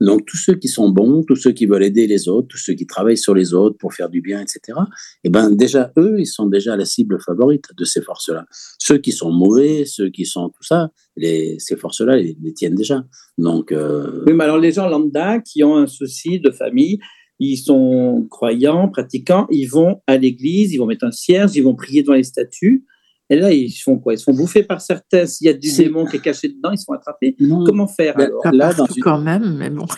Donc 0.00 0.26
tous 0.26 0.36
ceux 0.36 0.54
qui 0.54 0.68
sont 0.68 0.88
bons, 0.88 1.22
tous 1.22 1.36
ceux 1.36 1.52
qui 1.52 1.66
veulent 1.66 1.84
aider 1.84 2.06
les 2.06 2.28
autres, 2.28 2.48
tous 2.48 2.58
ceux 2.58 2.74
qui 2.74 2.86
travaillent 2.86 3.18
sur 3.18 3.34
les 3.34 3.54
autres 3.54 3.76
pour 3.78 3.94
faire 3.94 4.08
du 4.08 4.20
bien, 4.20 4.40
etc. 4.40 4.78
Eh 5.24 5.30
ben 5.30 5.50
déjà 5.50 5.92
eux, 5.98 6.16
ils 6.18 6.26
sont 6.26 6.46
déjà 6.46 6.76
la 6.76 6.84
cible 6.84 7.20
favorite 7.20 7.64
de 7.76 7.84
ces 7.84 8.02
forces-là. 8.02 8.46
Ceux 8.78 8.98
qui 8.98 9.12
sont 9.12 9.30
mauvais, 9.30 9.84
ceux 9.84 10.10
qui 10.10 10.24
sont 10.26 10.48
tout 10.48 10.62
ça, 10.62 10.90
les, 11.16 11.56
ces 11.58 11.76
forces-là 11.76 12.16
les, 12.16 12.36
les, 12.42 12.54
tiennent 12.54 12.74
déjà. 12.74 13.04
Donc 13.38 13.72
euh, 13.72 14.24
oui, 14.26 14.32
mais 14.34 14.44
alors 14.44 14.58
les 14.58 14.72
gens 14.72 14.88
lambda 14.88 15.40
qui 15.40 15.62
ont 15.64 15.76
un 15.76 15.86
souci 15.86 16.40
de 16.40 16.50
famille, 16.50 16.98
ils 17.38 17.56
sont 17.56 18.26
croyants, 18.30 18.88
pratiquants, 18.88 19.46
ils 19.50 19.66
vont 19.66 20.00
à 20.06 20.16
l'église, 20.16 20.72
ils 20.72 20.78
vont 20.78 20.86
mettre 20.86 21.04
un 21.04 21.12
cierge, 21.12 21.56
ils 21.56 21.62
vont 21.62 21.74
prier 21.74 22.02
devant 22.02 22.14
les 22.14 22.22
statues. 22.22 22.84
Et 23.30 23.36
là, 23.36 23.52
ils 23.52 23.70
font 23.70 23.98
quoi? 23.98 24.14
Ils 24.14 24.18
se 24.18 24.24
font 24.24 24.34
bouffer 24.34 24.62
par 24.62 24.80
certains. 24.80 25.26
S'il 25.26 25.46
y 25.46 25.50
a 25.50 25.54
du 25.54 25.74
démon 25.74 26.04
qui 26.04 26.16
est 26.16 26.20
caché 26.20 26.48
dedans, 26.48 26.70
ils 26.72 26.78
se 26.78 26.84
font 26.84 26.92
attraper. 26.92 27.36
Comment 27.66 27.88
faire 27.88 28.14
ben, 28.16 28.26
alors? 28.26 28.42
Pas 28.42 28.52
là, 28.52 28.74
partout 28.74 28.94
quand 29.00 29.20
même, 29.20 29.56
mais 29.56 29.70
bon. 29.70 29.86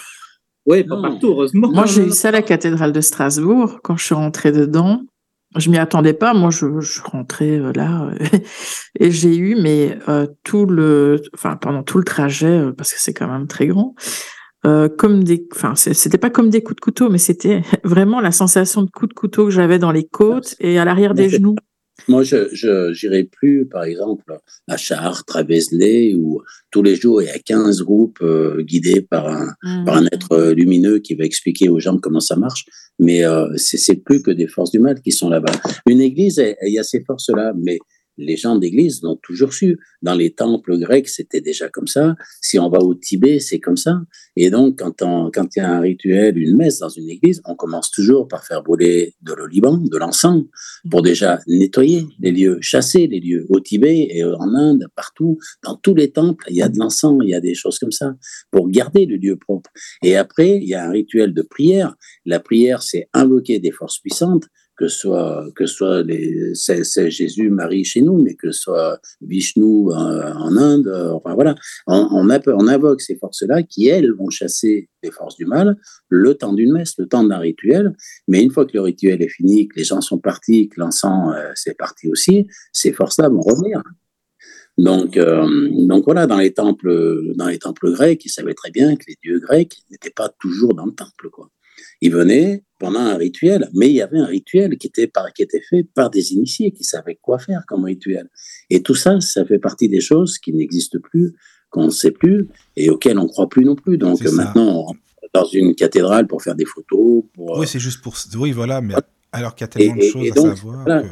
Oui, 0.69 0.83
pas 0.83 1.01
partout, 1.01 1.29
heureusement. 1.29 1.71
Moi, 1.71 1.87
j'ai 1.87 2.09
eu 2.09 2.11
ça 2.11 2.29
à 2.29 2.33
la 2.33 2.43
cathédrale 2.43 2.91
de 2.91 3.01
Strasbourg. 3.01 3.79
Quand 3.85 3.97
je 3.97 4.05
suis 4.05 4.17
rentrée 4.17 4.51
dedans, 4.51 5.01
je 5.55 5.71
m'y 5.71 5.79
attendais 5.79 6.13
pas. 6.13 6.35
Moi, 6.35 6.51
je, 6.51 6.81
je 6.81 7.01
rentrais 7.03 7.59
euh, 7.59 7.73
là 7.73 8.11
et 9.01 9.11
j'ai 9.11 9.37
eu, 9.37 9.57
mais 9.61 9.99
euh, 10.09 10.27
tout 10.43 10.67
le, 10.67 11.23
enfin 11.35 11.57
pendant 11.57 11.83
tout 11.83 11.99
le 11.99 12.05
trajet, 12.05 12.47
euh, 12.47 12.73
parce 12.73 12.93
que 12.93 13.01
c'est 13.01 13.15
quand 13.15 13.29
même 13.29 13.47
très 13.47 13.67
grand, 13.67 13.95
comme 14.99 15.23
des, 15.23 15.47
enfin 15.55 15.77
c'était 15.77 16.19
pas 16.19 16.29
comme 16.29 16.51
des 16.51 16.61
coups 16.61 16.75
de 16.75 16.81
couteau, 16.81 17.09
mais 17.09 17.19
c'était 17.19 17.63
vraiment 17.85 18.21
la 18.21 18.33
sensation 18.33 18.83
de 18.83 18.91
coups 18.91 19.11
de 19.11 19.15
couteau 19.15 19.45
que 19.45 19.53
j'avais 19.53 19.79
dans 19.79 19.93
les 19.93 20.05
côtes 20.05 20.57
et 20.59 20.81
à 20.81 20.85
l'arrière 20.85 21.15
des 21.15 21.29
genoux. 21.29 21.55
Moi, 22.09 22.23
je 22.23 22.93
n'irai 22.93 23.25
plus, 23.25 23.67
par 23.67 23.85
exemple, 23.85 24.39
à 24.69 24.77
Chartres, 24.77 25.37
à 25.37 25.43
Vézelay, 25.43 26.15
où 26.15 26.43
tous 26.71 26.83
les 26.83 26.95
jours, 26.95 27.23
il 27.23 27.27
y 27.27 27.31
a 27.31 27.39
15 27.39 27.83
groupes 27.83 28.19
euh, 28.23 28.63
guidés 28.63 29.01
par 29.01 29.29
un, 29.29 29.55
par 29.85 29.97
un 29.97 30.03
mmh. 30.03 30.09
être 30.13 30.33
euh, 30.33 30.55
lumineux 30.55 30.99
qui 30.99 31.15
va 31.15 31.25
expliquer 31.25 31.69
aux 31.69 31.81
gens 31.81 31.99
comment 31.99 32.21
ça 32.21 32.37
marche. 32.37 32.67
Mais 32.99 33.25
euh, 33.25 33.49
c'est 33.57 33.97
plus 33.97 34.23
que 34.23 34.31
des 34.31 34.47
forces 34.47 34.71
du 34.71 34.79
mal 34.79 35.01
qui 35.01 35.13
sont 35.13 35.29
là-bas. 35.29 35.53
Une 35.89 36.01
église, 36.01 36.43
il 36.63 36.73
y 36.73 36.79
a 36.79 36.85
ces 36.85 37.03
forces-là, 37.05 37.53
mais 37.57 37.79
les 38.17 38.37
gens 38.37 38.57
d'église 38.57 39.03
l'ont 39.03 39.17
toujours 39.17 39.53
su. 39.53 39.79
Dans 40.03 40.15
les 40.15 40.33
temples 40.33 40.79
grecs, 40.79 41.09
c'était 41.09 41.41
déjà 41.41 41.69
comme 41.69 41.87
ça. 41.87 42.17
Si 42.41 42.59
on 42.59 42.69
va 42.69 42.79
au 42.79 42.95
Tibet, 42.95 43.41
c'est 43.41 43.61
comme 43.61 43.77
ça. 43.77 44.01
Et 44.37 44.51
donc, 44.51 44.79
quand, 44.79 45.03
quand 45.33 45.57
il 45.57 45.59
y 45.59 45.63
a 45.63 45.73
un 45.73 45.81
rituel, 45.81 46.39
une 46.39 46.57
messe 46.57 46.79
dans 46.79 46.89
une 46.89 47.09
église, 47.09 47.41
on 47.45 47.55
commence 47.55 47.91
toujours 47.91 48.29
par 48.29 48.45
faire 48.45 48.63
brûler 48.63 49.15
de 49.23 49.33
l'oliban, 49.33 49.77
de 49.79 49.97
l'encens, 49.97 50.45
pour 50.91 51.03
déjà 51.03 51.41
nettoyer 51.47 52.07
les 52.21 52.33
lieux, 52.33 52.59
chasser 52.61 53.07
les 53.07 53.21
lieux. 53.21 53.47
Au 53.49 53.61
Tibet 53.61 54.09
et 54.11 54.25
en 54.25 54.55
Inde, 54.55 54.87
partout, 54.95 55.39
dans 55.63 55.77
tous 55.77 55.95
les 55.95 56.11
temples, 56.11 56.45
il 56.49 56.57
y 56.57 56.63
a 56.63 56.69
de 56.69 56.79
l'encens, 56.79 57.19
il 57.23 57.31
y 57.31 57.35
a 57.35 57.41
des 57.41 57.55
choses 57.55 57.79
comme 57.79 57.93
ça, 57.93 58.15
pour 58.51 58.69
garder 58.69 59.07
le 59.07 59.17
lieu 59.17 59.37
propre. 59.37 59.71
Et 60.03 60.17
après, 60.17 60.57
il 60.57 60.69
y 60.69 60.75
a 60.75 60.85
un 60.85 60.91
rituel 60.91 61.35
de 61.35 61.43
prière. 61.43 61.95
La 62.25 62.41
prière, 62.41 62.83
c'est 62.83 63.09
invoquer 63.13 63.59
des 63.59 63.71
forces 63.71 63.99
puissantes 63.99 64.45
que 64.77 64.89
soit 64.89 65.47
que 65.55 65.67
soit 65.67 66.03
les 66.03 66.55
c'est 66.55 67.11
Jésus, 67.11 67.51
Marie 67.51 67.85
chez 67.85 68.03
nous, 68.03 68.21
mais 68.23 68.35
que 68.35 68.53
soit 68.53 69.01
Vishnu 69.21 69.91
euh, 69.91 69.93
en, 69.93 70.57
Inde, 70.57 70.89
euh, 70.89 71.13
enfin 71.13 71.35
voilà, 71.35 71.55
on, 71.87 72.09
on, 72.13 72.69
invoque 72.69 73.01
ces 73.01 73.17
forces-là 73.17 73.63
qui 73.63 73.89
elles 73.89 74.13
vont 74.13 74.31
chasser 74.31 74.89
les 75.03 75.11
forces 75.11 75.37
du 75.37 75.47
mal 75.47 75.77
le 76.09 76.35
temps 76.35 76.53
d'une 76.53 76.73
messe, 76.73 76.95
le 76.99 77.07
temps 77.07 77.25
d'un 77.25 77.39
rituel. 77.39 77.93
Mais 78.29 78.43
une 78.43 78.51
fois 78.51 78.67
que 78.67 78.73
le 78.75 78.81
rituel 78.81 79.23
est 79.23 79.29
fini, 79.29 79.69
que 79.69 79.77
les 79.77 79.85
gens 79.85 80.01
sont 80.01 80.19
partis, 80.19 80.69
que 80.69 80.81
l'encens 80.81 81.35
euh, 81.35 81.51
c'est 81.55 81.77
parti 81.77 82.09
aussi, 82.09 82.47
ces 82.73 82.93
forces-là 82.93 83.29
vont 83.29 83.41
revenir. 83.41 83.83
Donc, 84.79 85.19
donc 85.19 86.05
voilà, 86.05 86.27
dans 86.27 86.37
les 86.37 86.53
temples, 86.53 87.33
dans 87.35 87.49
les 87.49 87.59
temples 87.59 87.93
grecs, 87.93 88.23
ils 88.27 88.29
savaient 88.29 88.53
très 88.53 88.71
bien 88.71 88.95
que 88.97 89.05
les 89.09 89.17
dieux 89.23 89.41
grecs 89.41 89.75
n'étaient 89.91 90.11
pas 90.11 90.29
toujours 90.39 90.75
dans 90.75 90.85
le 90.85 90.93
temple, 90.93 91.31
quoi. 91.31 91.49
Ils 92.01 92.13
venaient 92.13 92.63
pendant 92.79 93.01
un 93.01 93.17
rituel, 93.17 93.71
mais 93.75 93.89
il 93.89 93.95
y 93.95 94.03
avait 94.03 94.19
un 94.19 94.27
rituel 94.27 94.77
qui 94.79 94.87
était, 94.87 95.07
par, 95.07 95.33
qui 95.33 95.43
était 95.43 95.63
fait 95.69 95.83
par 95.83 96.11
des 96.11 96.33
initiés 96.33 96.73
qui 96.73 96.85
savaient 96.85 97.19
quoi 97.21 97.39
faire 97.39 97.65
comme 97.67 97.85
rituel. 97.85 98.29
Et 98.71 98.83
tout 98.83 98.95
ça, 98.95 99.21
ça 99.21 99.45
fait 99.45 99.59
partie 99.59 99.89
des 99.89 100.01
choses 100.01 100.39
qui 100.39 100.53
n'existent 100.53 100.99
plus, 101.03 101.35
qu'on 101.71 101.87
ne 101.87 101.91
sait 101.91 102.11
plus 102.11 102.49
et 102.77 102.91
auxquelles 102.91 103.19
on 103.19 103.25
ne 103.25 103.29
croit 103.29 103.49
plus 103.49 103.65
non 103.65 103.75
plus. 103.75 103.99
Donc 103.99 104.23
maintenant, 104.23 104.93
dans 105.33 105.45
une 105.45 105.75
cathédrale 105.75 106.27
pour 106.27 106.43
faire 106.43 106.55
des 106.55 106.65
photos. 106.65 107.25
Pour, 107.35 107.59
oui, 107.59 107.67
c'est 107.67 107.79
juste 107.79 108.03
pour. 108.03 108.15
Oui, 108.39 108.53
voilà, 108.53 108.81
mais 108.81 108.95
alors 109.33 109.55
qu'il 109.55 109.65
y 109.65 109.69
a 109.69 109.69
tellement 109.69 109.97
de 109.97 110.03
choses 110.03 110.31
à 110.33 110.35
savoir. 110.35 111.05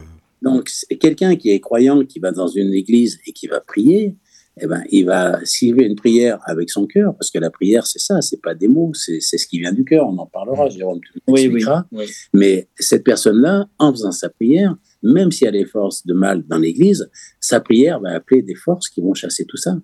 Donc, 0.42 0.70
quelqu'un 1.00 1.36
qui 1.36 1.50
est 1.50 1.60
croyant, 1.60 2.04
qui 2.04 2.18
va 2.18 2.30
dans 2.30 2.48
une 2.48 2.74
église 2.74 3.18
et 3.26 3.32
qui 3.32 3.46
va 3.46 3.60
prier, 3.60 4.14
eh 4.60 4.66
ben, 4.66 4.82
il 4.90 5.04
va, 5.04 5.44
s'il 5.44 5.74
veut 5.74 5.84
une 5.84 5.96
prière 5.96 6.38
avec 6.44 6.70
son 6.70 6.86
cœur, 6.86 7.14
parce 7.16 7.30
que 7.30 7.38
la 7.38 7.50
prière, 7.50 7.86
c'est 7.86 7.98
ça, 7.98 8.20
c'est 8.22 8.40
pas 8.40 8.54
des 8.54 8.68
mots, 8.68 8.92
c'est 8.94 9.20
ce 9.20 9.46
qui 9.46 9.58
vient 9.58 9.72
du 9.72 9.84
cœur, 9.84 10.06
on 10.06 10.16
en 10.16 10.26
parlera, 10.26 10.68
Jérôme, 10.68 11.00
tu 11.00 11.20
oui, 11.26 11.48
oui, 11.48 11.64
oui, 11.92 12.06
Mais 12.32 12.68
cette 12.78 13.02
personne-là, 13.02 13.66
en 13.78 13.92
faisant 13.92 14.12
sa 14.12 14.28
prière, 14.28 14.76
même 15.02 15.32
s'il 15.32 15.46
y 15.46 15.48
a 15.48 15.52
des 15.52 15.64
forces 15.64 16.06
de 16.06 16.14
mal 16.14 16.44
dans 16.46 16.58
l'église, 16.58 17.10
sa 17.40 17.60
prière 17.60 18.00
va 18.00 18.10
appeler 18.10 18.42
des 18.42 18.54
forces 18.54 18.88
qui 18.88 19.00
vont 19.00 19.14
chasser 19.14 19.44
tout 19.44 19.56
ça. 19.56 19.76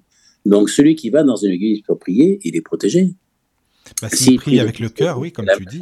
Donc, 0.47 0.71
celui 0.71 0.95
qui 0.95 1.11
va 1.11 1.25
dans 1.25 1.37
une 1.37 1.51
église 1.51 1.83
pour 1.83 1.99
prier, 1.99 2.39
il 2.45 2.57
est 2.57 2.63
protégé. 2.63 3.15
Bah, 4.01 4.09
s'il 4.09 4.37
prie 4.37 4.61
avec 4.61 4.79
le 4.79 4.89
cœur, 4.89 5.19
oui, 5.19 5.33
comme 5.33 5.47
tu 5.59 5.65
dis. 5.67 5.81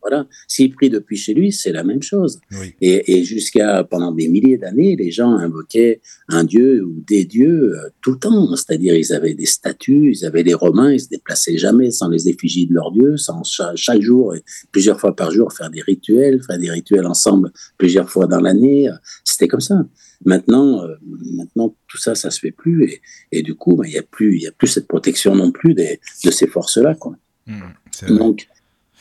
Voilà. 0.00 0.26
S'il 0.46 0.74
prie 0.74 0.90
depuis 0.90 1.16
chez 1.16 1.34
lui, 1.34 1.52
c'est 1.52 1.72
la 1.72 1.82
même 1.82 2.02
chose. 2.02 2.40
Et, 2.80 3.24
jusqu'à 3.24 3.84
pendant 3.84 4.12
des 4.12 4.28
milliers 4.28 4.56
d'années, 4.56 4.96
les 4.96 5.10
gens 5.10 5.32
invoquaient 5.32 6.00
un 6.28 6.44
dieu 6.44 6.84
ou 6.84 7.02
des 7.06 7.24
dieux 7.24 7.74
euh, 7.74 7.88
tout 8.00 8.12
le 8.12 8.18
temps. 8.18 8.54
C'est-à-dire, 8.56 8.94
ils 8.94 9.12
avaient 9.12 9.34
des 9.34 9.46
statues, 9.46 10.12
ils 10.12 10.24
avaient 10.24 10.42
les 10.42 10.54
Romains, 10.54 10.92
ils 10.92 11.00
se 11.00 11.08
déplaçaient 11.08 11.58
jamais 11.58 11.90
sans 11.90 12.08
les 12.08 12.28
effigies 12.28 12.66
de 12.66 12.74
leurs 12.74 12.92
dieux, 12.92 13.16
sans 13.16 13.42
chaque, 13.44 14.00
jour, 14.00 14.34
et 14.34 14.42
plusieurs 14.70 15.00
fois 15.00 15.16
par 15.16 15.30
jour, 15.30 15.52
faire 15.52 15.70
des 15.70 15.82
rituels, 15.82 16.40
faire 16.42 16.58
des 16.58 16.70
rituels 16.70 17.06
ensemble 17.06 17.50
plusieurs 17.76 18.08
fois 18.08 18.26
dans 18.26 18.40
l'année. 18.40 18.88
C'était 19.24 19.48
comme 19.48 19.60
ça. 19.60 19.84
Maintenant, 20.24 20.84
euh, 20.84 20.96
maintenant, 21.02 21.74
tout 21.86 21.98
ça, 21.98 22.14
ça 22.14 22.30
se 22.30 22.40
fait 22.40 22.50
plus, 22.50 23.00
et, 23.30 23.42
du 23.42 23.54
coup, 23.54 23.76
ben, 23.76 23.84
il 23.86 23.92
n'y 23.92 23.98
a 23.98 24.02
plus, 24.02 24.36
il 24.36 24.42
y 24.42 24.46
a 24.46 24.52
plus 24.52 24.66
cette 24.66 24.88
protection 24.88 25.34
non 25.34 25.52
plus 25.52 25.74
des, 25.74 26.00
de 26.24 26.30
ces 26.30 26.46
forces-là, 26.46 26.94
quoi. 26.94 27.16
Mmh, 27.46 28.16
Donc, 28.16 28.48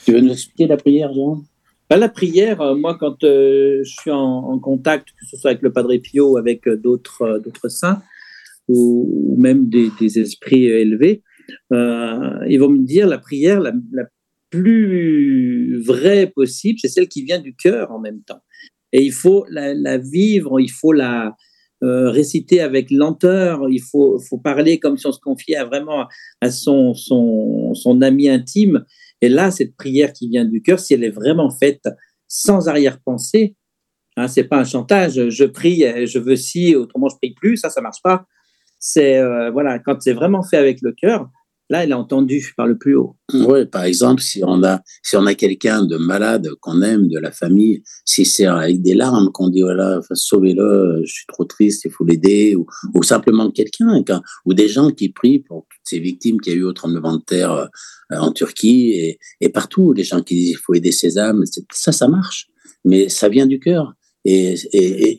tu 0.07 0.13
veux 0.13 0.21
nous 0.21 0.31
expliquer 0.31 0.67
la 0.67 0.77
prière, 0.77 1.13
Jean 1.13 1.43
bah, 1.89 1.97
La 1.97 2.07
prière, 2.07 2.61
euh, 2.61 2.75
moi, 2.75 2.97
quand 2.97 3.25
euh, 3.25 3.81
je 3.83 3.91
suis 3.91 4.09
en, 4.09 4.57
contact, 4.57 5.09
que 5.09 5.25
ce 5.29 5.35
soit 5.35 5.49
avec 5.49 5.61
le 5.61 5.73
Padre 5.73 5.93
Pio 5.97 6.37
avec 6.37 6.65
euh, 6.65 6.77
d'autres 6.77 7.67
saints, 7.67 8.01
ou, 8.69 9.35
même 9.37 9.67
des, 9.67 9.91
esprits 10.17 10.63
élevés, 10.63 11.23
ils 11.71 12.57
vont 12.57 12.69
me 12.69 12.85
dire 12.85 13.05
la 13.05 13.17
prière 13.17 13.59
la, 13.59 13.73
plus 14.49 15.83
vraie 15.83 16.31
possible, 16.33 16.79
c'est 16.81 16.87
celle 16.87 17.09
qui 17.09 17.23
vient 17.23 17.39
du 17.39 17.53
cœur 17.53 17.91
en 17.91 17.99
même 17.99 18.21
temps. 18.21 18.39
Et 18.93 19.03
il 19.03 19.11
faut 19.11 19.45
la, 19.49 19.97
vivre, 19.97 20.61
il 20.61 20.71
faut 20.71 20.93
la 20.93 21.35
réciter 21.81 22.61
avec 22.61 22.91
lenteur, 22.91 23.67
il 23.69 23.81
faut, 23.81 24.21
parler 24.41 24.79
comme 24.79 24.97
si 24.97 25.05
on 25.05 25.11
se 25.11 25.19
confiait 25.19 25.61
vraiment 25.65 26.07
à 26.39 26.49
son 26.49 26.93
ami 28.01 28.29
intime. 28.29 28.85
Et 29.21 29.29
là, 29.29 29.51
cette 29.51 29.75
prière 29.75 30.13
qui 30.13 30.29
vient 30.29 30.45
du 30.45 30.61
cœur, 30.61 30.79
si 30.79 30.93
elle 30.93 31.03
est 31.03 31.09
vraiment 31.09 31.49
faite 31.49 31.87
sans 32.27 32.67
arrière-pensée, 32.67 33.55
hein, 34.15 34.27
c'est 34.27 34.43
pas 34.43 34.59
un 34.59 34.63
chantage. 34.63 35.29
Je 35.29 35.45
prie, 35.45 35.83
je 36.05 36.19
veux 36.19 36.35
si, 36.35 36.75
autrement 36.75 37.09
je 37.09 37.15
prie 37.17 37.33
plus. 37.33 37.57
Ça, 37.57 37.69
ça 37.69 37.81
marche 37.81 38.01
pas. 38.03 38.25
C'est 38.79 39.17
euh, 39.17 39.49
voilà, 39.51 39.79
quand 39.79 40.01
c'est 40.01 40.13
vraiment 40.13 40.43
fait 40.43 40.57
avec 40.57 40.79
le 40.81 40.91
cœur, 40.91 41.29
Là, 41.69 41.83
il 41.83 41.91
a 41.91 41.99
entendu 41.99 42.53
par 42.55 42.65
le 42.65 42.77
plus 42.77 42.95
haut. 42.95 43.17
Oui, 43.33 43.65
par 43.65 43.83
exemple, 43.83 44.21
si 44.21 44.41
on 44.41 44.63
a, 44.63 44.81
si 45.03 45.17
a 45.17 45.35
quelqu'un 45.35 45.83
de 45.83 45.97
malade 45.97 46.49
qu'on 46.61 46.81
aime, 46.81 47.09
de 47.09 47.19
la 47.19 47.31
famille, 47.31 47.83
si 48.05 48.23
c'est 48.23 48.45
avec 48.45 48.81
des 48.81 48.93
larmes 48.93 49.31
qu'on 49.33 49.49
dit, 49.49 49.61
voilà, 49.61 49.99
sauvez-le, 50.13 51.01
je 51.03 51.11
suis 51.11 51.25
trop 51.27 51.43
triste, 51.43 51.83
il 51.83 51.91
faut 51.91 52.05
l'aider, 52.05 52.55
ou, 52.55 53.03
simplement 53.03 53.51
quelqu'un, 53.51 54.01
ou 54.45 54.53
des 54.53 54.69
gens 54.69 54.91
qui 54.91 55.09
prient 55.09 55.39
pour 55.39 55.65
toutes 55.69 55.81
ces 55.83 55.99
victimes 55.99 56.39
qu'il 56.39 56.53
y 56.53 56.55
a 56.55 56.59
eu 56.59 56.63
au 56.63 56.73
tremblement 56.73 57.17
de 57.17 57.23
terre 57.23 57.51
euh, 57.51 57.67
en 58.17 58.31
Turquie 58.31 59.17
et, 59.41 59.49
partout, 59.49 59.91
les 59.91 60.05
gens 60.05 60.21
qui 60.21 60.35
disent, 60.35 60.51
il 60.51 60.57
faut 60.63 60.73
aider 60.73 60.93
ces 60.93 61.17
âmes, 61.17 61.43
ça, 61.71 61.91
ça 61.91 62.07
marche. 62.07 62.47
Mais 62.85 63.09
ça 63.09 63.27
vient 63.27 63.45
du 63.45 63.59
cœur. 63.59 63.93
Et, 64.23 64.55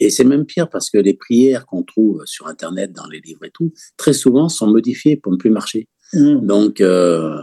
et 0.04 0.10
c'est 0.10 0.24
même 0.24 0.44
pire 0.44 0.68
parce 0.68 0.90
que 0.90 0.98
les 0.98 1.14
prières 1.14 1.66
qu'on 1.66 1.82
trouve 1.82 2.22
sur 2.26 2.46
Internet, 2.46 2.92
dans 2.92 3.06
les 3.06 3.20
livres 3.20 3.44
et 3.44 3.50
tout, 3.50 3.72
très 3.96 4.12
souvent 4.12 4.48
sont 4.48 4.66
modifiées 4.66 5.16
pour 5.16 5.32
ne 5.32 5.38
plus 5.38 5.50
marcher. 5.50 5.88
Mmh. 6.12 6.46
Donc, 6.46 6.80
euh, 6.80 7.42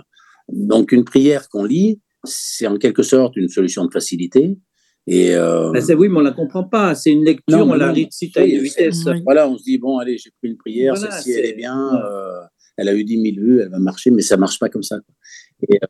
donc, 0.49 0.91
une 0.91 1.03
prière 1.03 1.49
qu'on 1.49 1.65
lit, 1.65 2.01
c'est 2.23 2.67
en 2.67 2.77
quelque 2.77 3.03
sorte 3.03 3.35
une 3.35 3.49
solution 3.49 3.85
de 3.85 3.91
facilité. 3.91 4.57
Et 5.07 5.35
euh... 5.35 5.71
Ben, 5.71 5.83
oui, 5.97 6.09
mais 6.09 6.17
on 6.17 6.21
la 6.21 6.31
comprend 6.31 6.63
pas. 6.63 6.95
C'est 6.95 7.11
une 7.11 7.23
lecture, 7.23 7.67
on 7.67 7.75
la 7.75 7.91
récite 7.91 8.35
à 8.37 8.45
une 8.45 8.61
vitesse. 8.61 9.03
Voilà, 9.23 9.47
on 9.47 9.57
se 9.57 9.63
dit 9.63 9.77
bon, 9.77 9.99
allez, 9.99 10.17
j'ai 10.17 10.31
pris 10.41 10.49
une 10.49 10.57
prière, 10.57 10.97
celle-ci 10.97 11.31
elle 11.33 11.45
est 11.45 11.53
bien, 11.53 11.93
euh, 12.03 12.41
elle 12.77 12.89
a 12.89 12.95
eu 12.95 13.03
10 13.03 13.35
000 13.35 13.45
vues, 13.45 13.61
elle 13.61 13.69
va 13.69 13.77
marcher, 13.77 14.09
mais 14.09 14.23
ça 14.23 14.35
marche 14.35 14.57
pas 14.57 14.69
comme 14.69 14.83
ça. 14.83 14.97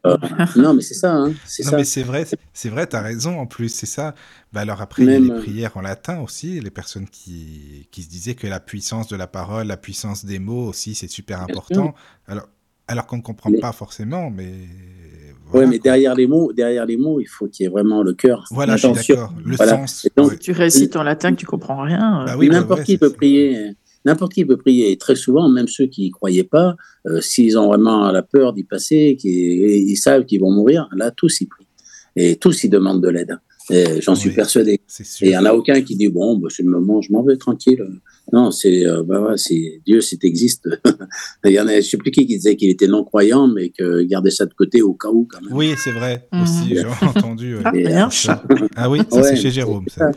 Euh, 0.06 0.18
non, 0.58 0.74
mais 0.74 0.82
c'est 0.82 0.94
ça. 0.94 1.14
Hein, 1.14 1.34
c'est 1.46 1.64
ça. 1.64 1.78
mais 1.78 1.86
c'est 1.86 2.04
vrai, 2.04 2.26
c'est 2.54 2.70
vrai, 2.70 2.88
tu 2.88 2.96
as 2.96 3.02
raison 3.02 3.40
en 3.40 3.46
plus, 3.46 3.70
c'est 3.70 3.86
ça. 3.86 4.16
Bah 4.52 4.62
alors 4.62 4.82
après, 4.82 5.04
il 5.04 5.10
y 5.10 5.16
a 5.16 5.20
les 5.20 5.42
prières 5.42 5.78
en 5.78 5.82
latin 5.82 6.20
aussi, 6.20 6.60
les 6.60 6.70
personnes 6.70 7.08
qui, 7.08 7.88
qui 7.92 8.04
se 8.04 8.10
disaient 8.10 8.36
que 8.36 8.48
la 8.48 8.60
puissance 8.60 9.08
de 9.08 9.16
la 9.16 9.28
parole, 9.28 9.68
la 9.68 9.78
puissance 9.78 10.26
des 10.26 10.40
mots 10.40 10.68
aussi, 10.68 10.94
c'est 10.94 11.08
super 11.08 11.42
important. 11.42 11.96
Alors, 12.28 12.48
alors 12.88 13.06
qu'on 13.08 13.18
ne 13.18 13.22
comprend 13.22 13.52
pas 13.60 13.72
forcément, 13.72 14.30
mais. 14.30 14.54
oui, 15.54 15.66
mais 15.68 15.80
derrière 15.80 16.16
les 16.16 16.28
mots, 16.28 16.54
derrière 16.54 16.86
les 16.86 16.98
mots, 16.98 17.20
il 17.20 17.28
faut 17.28 17.48
qu'il 17.48 17.64
y 17.64 17.68
ait 17.68 17.72
vraiment 17.72 18.04
le 18.04 18.14
cœur. 18.14 18.46
Voilà, 18.52 18.78
je 18.78 18.88
suis 18.88 19.16
d'accord. 19.16 19.34
Le 19.44 19.58
sens. 19.58 20.08
Donc, 20.16 20.40
Tu 20.40 20.52
récites 20.52 20.96
en 20.96 21.04
latin 21.04 21.32
que 21.32 21.38
tu 21.38 21.46
comprends 21.46 21.82
rien. 21.82 22.26
Bah 22.26 22.36
oui, 22.38 22.50
n'importe 22.50 22.84
qui 22.84 22.98
peut 22.98 23.12
prier. 23.12 23.72
N'importe 24.06 24.34
qui 24.34 24.46
peut 24.46 24.58
prier. 24.58 24.92
Et 24.92 24.98
très 24.98 25.16
souvent, 25.16 25.50
même 25.50 25.68
ceux 25.68 25.88
qui 25.88 26.02
n'y 26.02 26.12
croyaient 26.12 26.44
pas, 26.44 26.76
euh, 27.08 27.22
s'ils 27.22 27.58
ont 27.58 27.68
vraiment 27.68 28.12
la 28.12 28.22
peur 28.22 28.54
d'y 28.54 28.64
passer, 28.64 29.18
qu'ils 29.20 29.32
ils 29.32 29.98
savent 29.98 30.26
qu'ils 30.26 30.42
vont 30.42 30.52
mourir, 30.52 30.88
là, 30.96 31.10
tous 31.10 31.42
y 31.42 31.48
prient. 31.48 31.68
Et 32.16 32.36
tous 32.36 32.64
y 32.64 32.70
demandent 32.70 33.02
de 33.02 33.10
l'aide. 33.10 33.40
J'en 34.00 34.16
suis 34.16 34.32
persuadé. 34.32 34.74
Et 34.74 35.04
il 35.22 35.30
n'y 35.30 35.38
en 35.38 35.46
a 35.46 35.54
aucun 35.54 35.82
qui 35.82 35.96
dit 35.96 36.08
Bon, 36.08 36.38
bah, 36.38 36.50
c'est 36.52 36.64
le 36.64 36.70
moment, 36.70 37.02
je 37.02 37.12
m'en 37.12 37.24
vais 37.24 37.38
tranquille. 37.38 37.84
Non, 38.34 38.52
c'est 38.52 38.86
euh, 38.86 39.04
bah, 39.04 39.34
c'est 39.38 39.82
Dieu, 39.86 40.02
c'est 40.02 40.24
existe. 40.24 40.68
il 41.46 41.52
y 41.52 41.60
en 41.60 41.68
a, 41.68 41.74
je 41.74 41.78
ne 41.78 41.82
sais 41.82 41.98
plus 41.98 42.12
qui 42.12 42.26
qui 42.26 42.36
disait 42.36 42.56
qu'il 42.56 42.70
était 42.70 42.88
non-croyant, 42.88 43.48
mais 43.48 43.70
que 43.70 44.02
gardait 44.04 44.32
ça 44.32 44.46
de 44.46 44.54
côté 44.54 44.82
au 44.82 44.94
cas 44.94 45.10
où, 45.10 45.28
quand 45.30 45.42
même. 45.42 45.54
Oui, 45.54 45.74
c'est 45.78 45.92
vrai. 45.92 46.28
Mhm. 46.32 46.44
Aussi, 46.44 46.76
j'ai 46.76 46.86
entendu. 46.86 47.58
Ah, 47.64 47.72
ah, 48.76 48.90
oui, 48.90 49.00
ça, 49.12 49.24
c'est 49.24 49.36
chez 49.36 49.52
Jérôme. 49.52 49.86
Ça. 49.88 50.12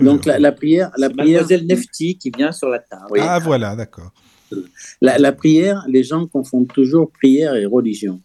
Donc 0.00 0.24
la, 0.26 0.52
prière, 0.52 0.90
la 0.96 1.10
prière. 1.10 1.42
Mademoiselle 1.42 1.66
Nefti 1.66 2.16
qui 2.16 2.30
vient 2.30 2.52
sur 2.52 2.68
la 2.68 2.78
table. 2.78 3.18
Ah 3.20 3.38
voilà, 3.38 3.76
d'accord. 3.76 4.12
La, 5.00 5.32
prière, 5.32 5.84
les 5.88 6.04
gens 6.04 6.26
confondent 6.26 6.72
toujours 6.72 7.10
prière 7.10 7.54
et 7.54 7.66
religion. 7.66 8.20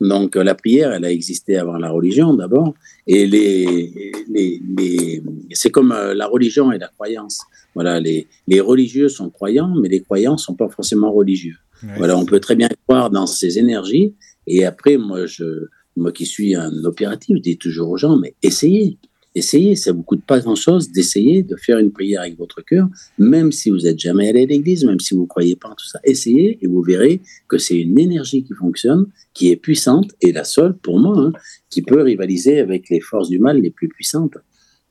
Donc 0.00 0.34
la 0.36 0.54
prière, 0.54 0.92
elle 0.92 1.04
a 1.04 1.10
existé 1.10 1.56
avant 1.56 1.76
la 1.76 1.90
religion 1.90 2.32
d'abord, 2.34 2.74
et 3.06 3.26
les, 3.26 4.12
les, 4.28 5.22
c'est 5.52 5.70
comme 5.70 5.92
euh, 5.92 6.14
la 6.14 6.26
religion 6.26 6.72
et 6.72 6.78
la 6.78 6.88
croyance. 6.88 7.42
Voilà, 7.74 8.00
les, 8.00 8.26
les 8.48 8.60
religieux 8.60 9.08
sont 9.08 9.30
croyants, 9.30 9.74
mais 9.80 9.88
les 9.88 10.00
croyants 10.00 10.38
sont 10.38 10.54
pas 10.54 10.68
forcément 10.68 11.12
religieux. 11.12 11.56
voilà, 11.96 12.16
on 12.16 12.26
peut 12.26 12.40
très 12.40 12.56
bien 12.56 12.68
croire 12.86 13.10
dans 13.10 13.26
ces 13.26 13.58
énergies, 13.58 14.14
et 14.46 14.64
après, 14.64 14.96
moi, 14.96 15.26
je, 15.26 15.66
moi 15.96 16.12
qui 16.12 16.26
suis 16.26 16.54
un 16.54 16.72
opératif, 16.84 17.36
je 17.36 17.42
dis 17.42 17.58
toujours 17.58 17.90
aux 17.90 17.96
gens, 17.96 18.16
mais 18.16 18.34
essayez, 18.42 18.98
essayez, 19.34 19.76
ça 19.76 19.92
vous 19.92 20.02
coûte 20.02 20.24
pas 20.24 20.40
grand-chose 20.40 20.90
d'essayer 20.90 21.42
de 21.42 21.56
faire 21.56 21.78
une 21.78 21.92
prière 21.92 22.22
avec 22.22 22.36
votre 22.36 22.62
cœur, 22.62 22.88
même 23.18 23.52
si 23.52 23.70
vous 23.70 23.86
êtes 23.86 23.98
jamais 23.98 24.28
allé 24.28 24.42
à 24.42 24.46
l'église, 24.46 24.84
même 24.84 25.00
si 25.00 25.14
vous 25.14 25.26
croyez 25.26 25.56
pas 25.56 25.68
en 25.68 25.74
tout 25.74 25.86
ça. 25.86 26.00
Essayez 26.04 26.58
et 26.62 26.66
vous 26.66 26.82
verrez 26.82 27.20
que 27.48 27.58
c'est 27.58 27.78
une 27.78 27.98
énergie 27.98 28.42
qui 28.42 28.54
fonctionne, 28.54 29.06
qui 29.34 29.50
est 29.50 29.56
puissante 29.56 30.10
et 30.20 30.32
la 30.32 30.44
seule, 30.44 30.76
pour 30.76 30.98
moi, 30.98 31.18
hein, 31.18 31.32
qui 31.68 31.82
peut 31.82 32.02
rivaliser 32.02 32.58
avec 32.58 32.88
les 32.90 33.00
forces 33.00 33.28
du 33.28 33.38
mal 33.38 33.60
les 33.60 33.70
plus 33.70 33.88
puissantes. 33.88 34.36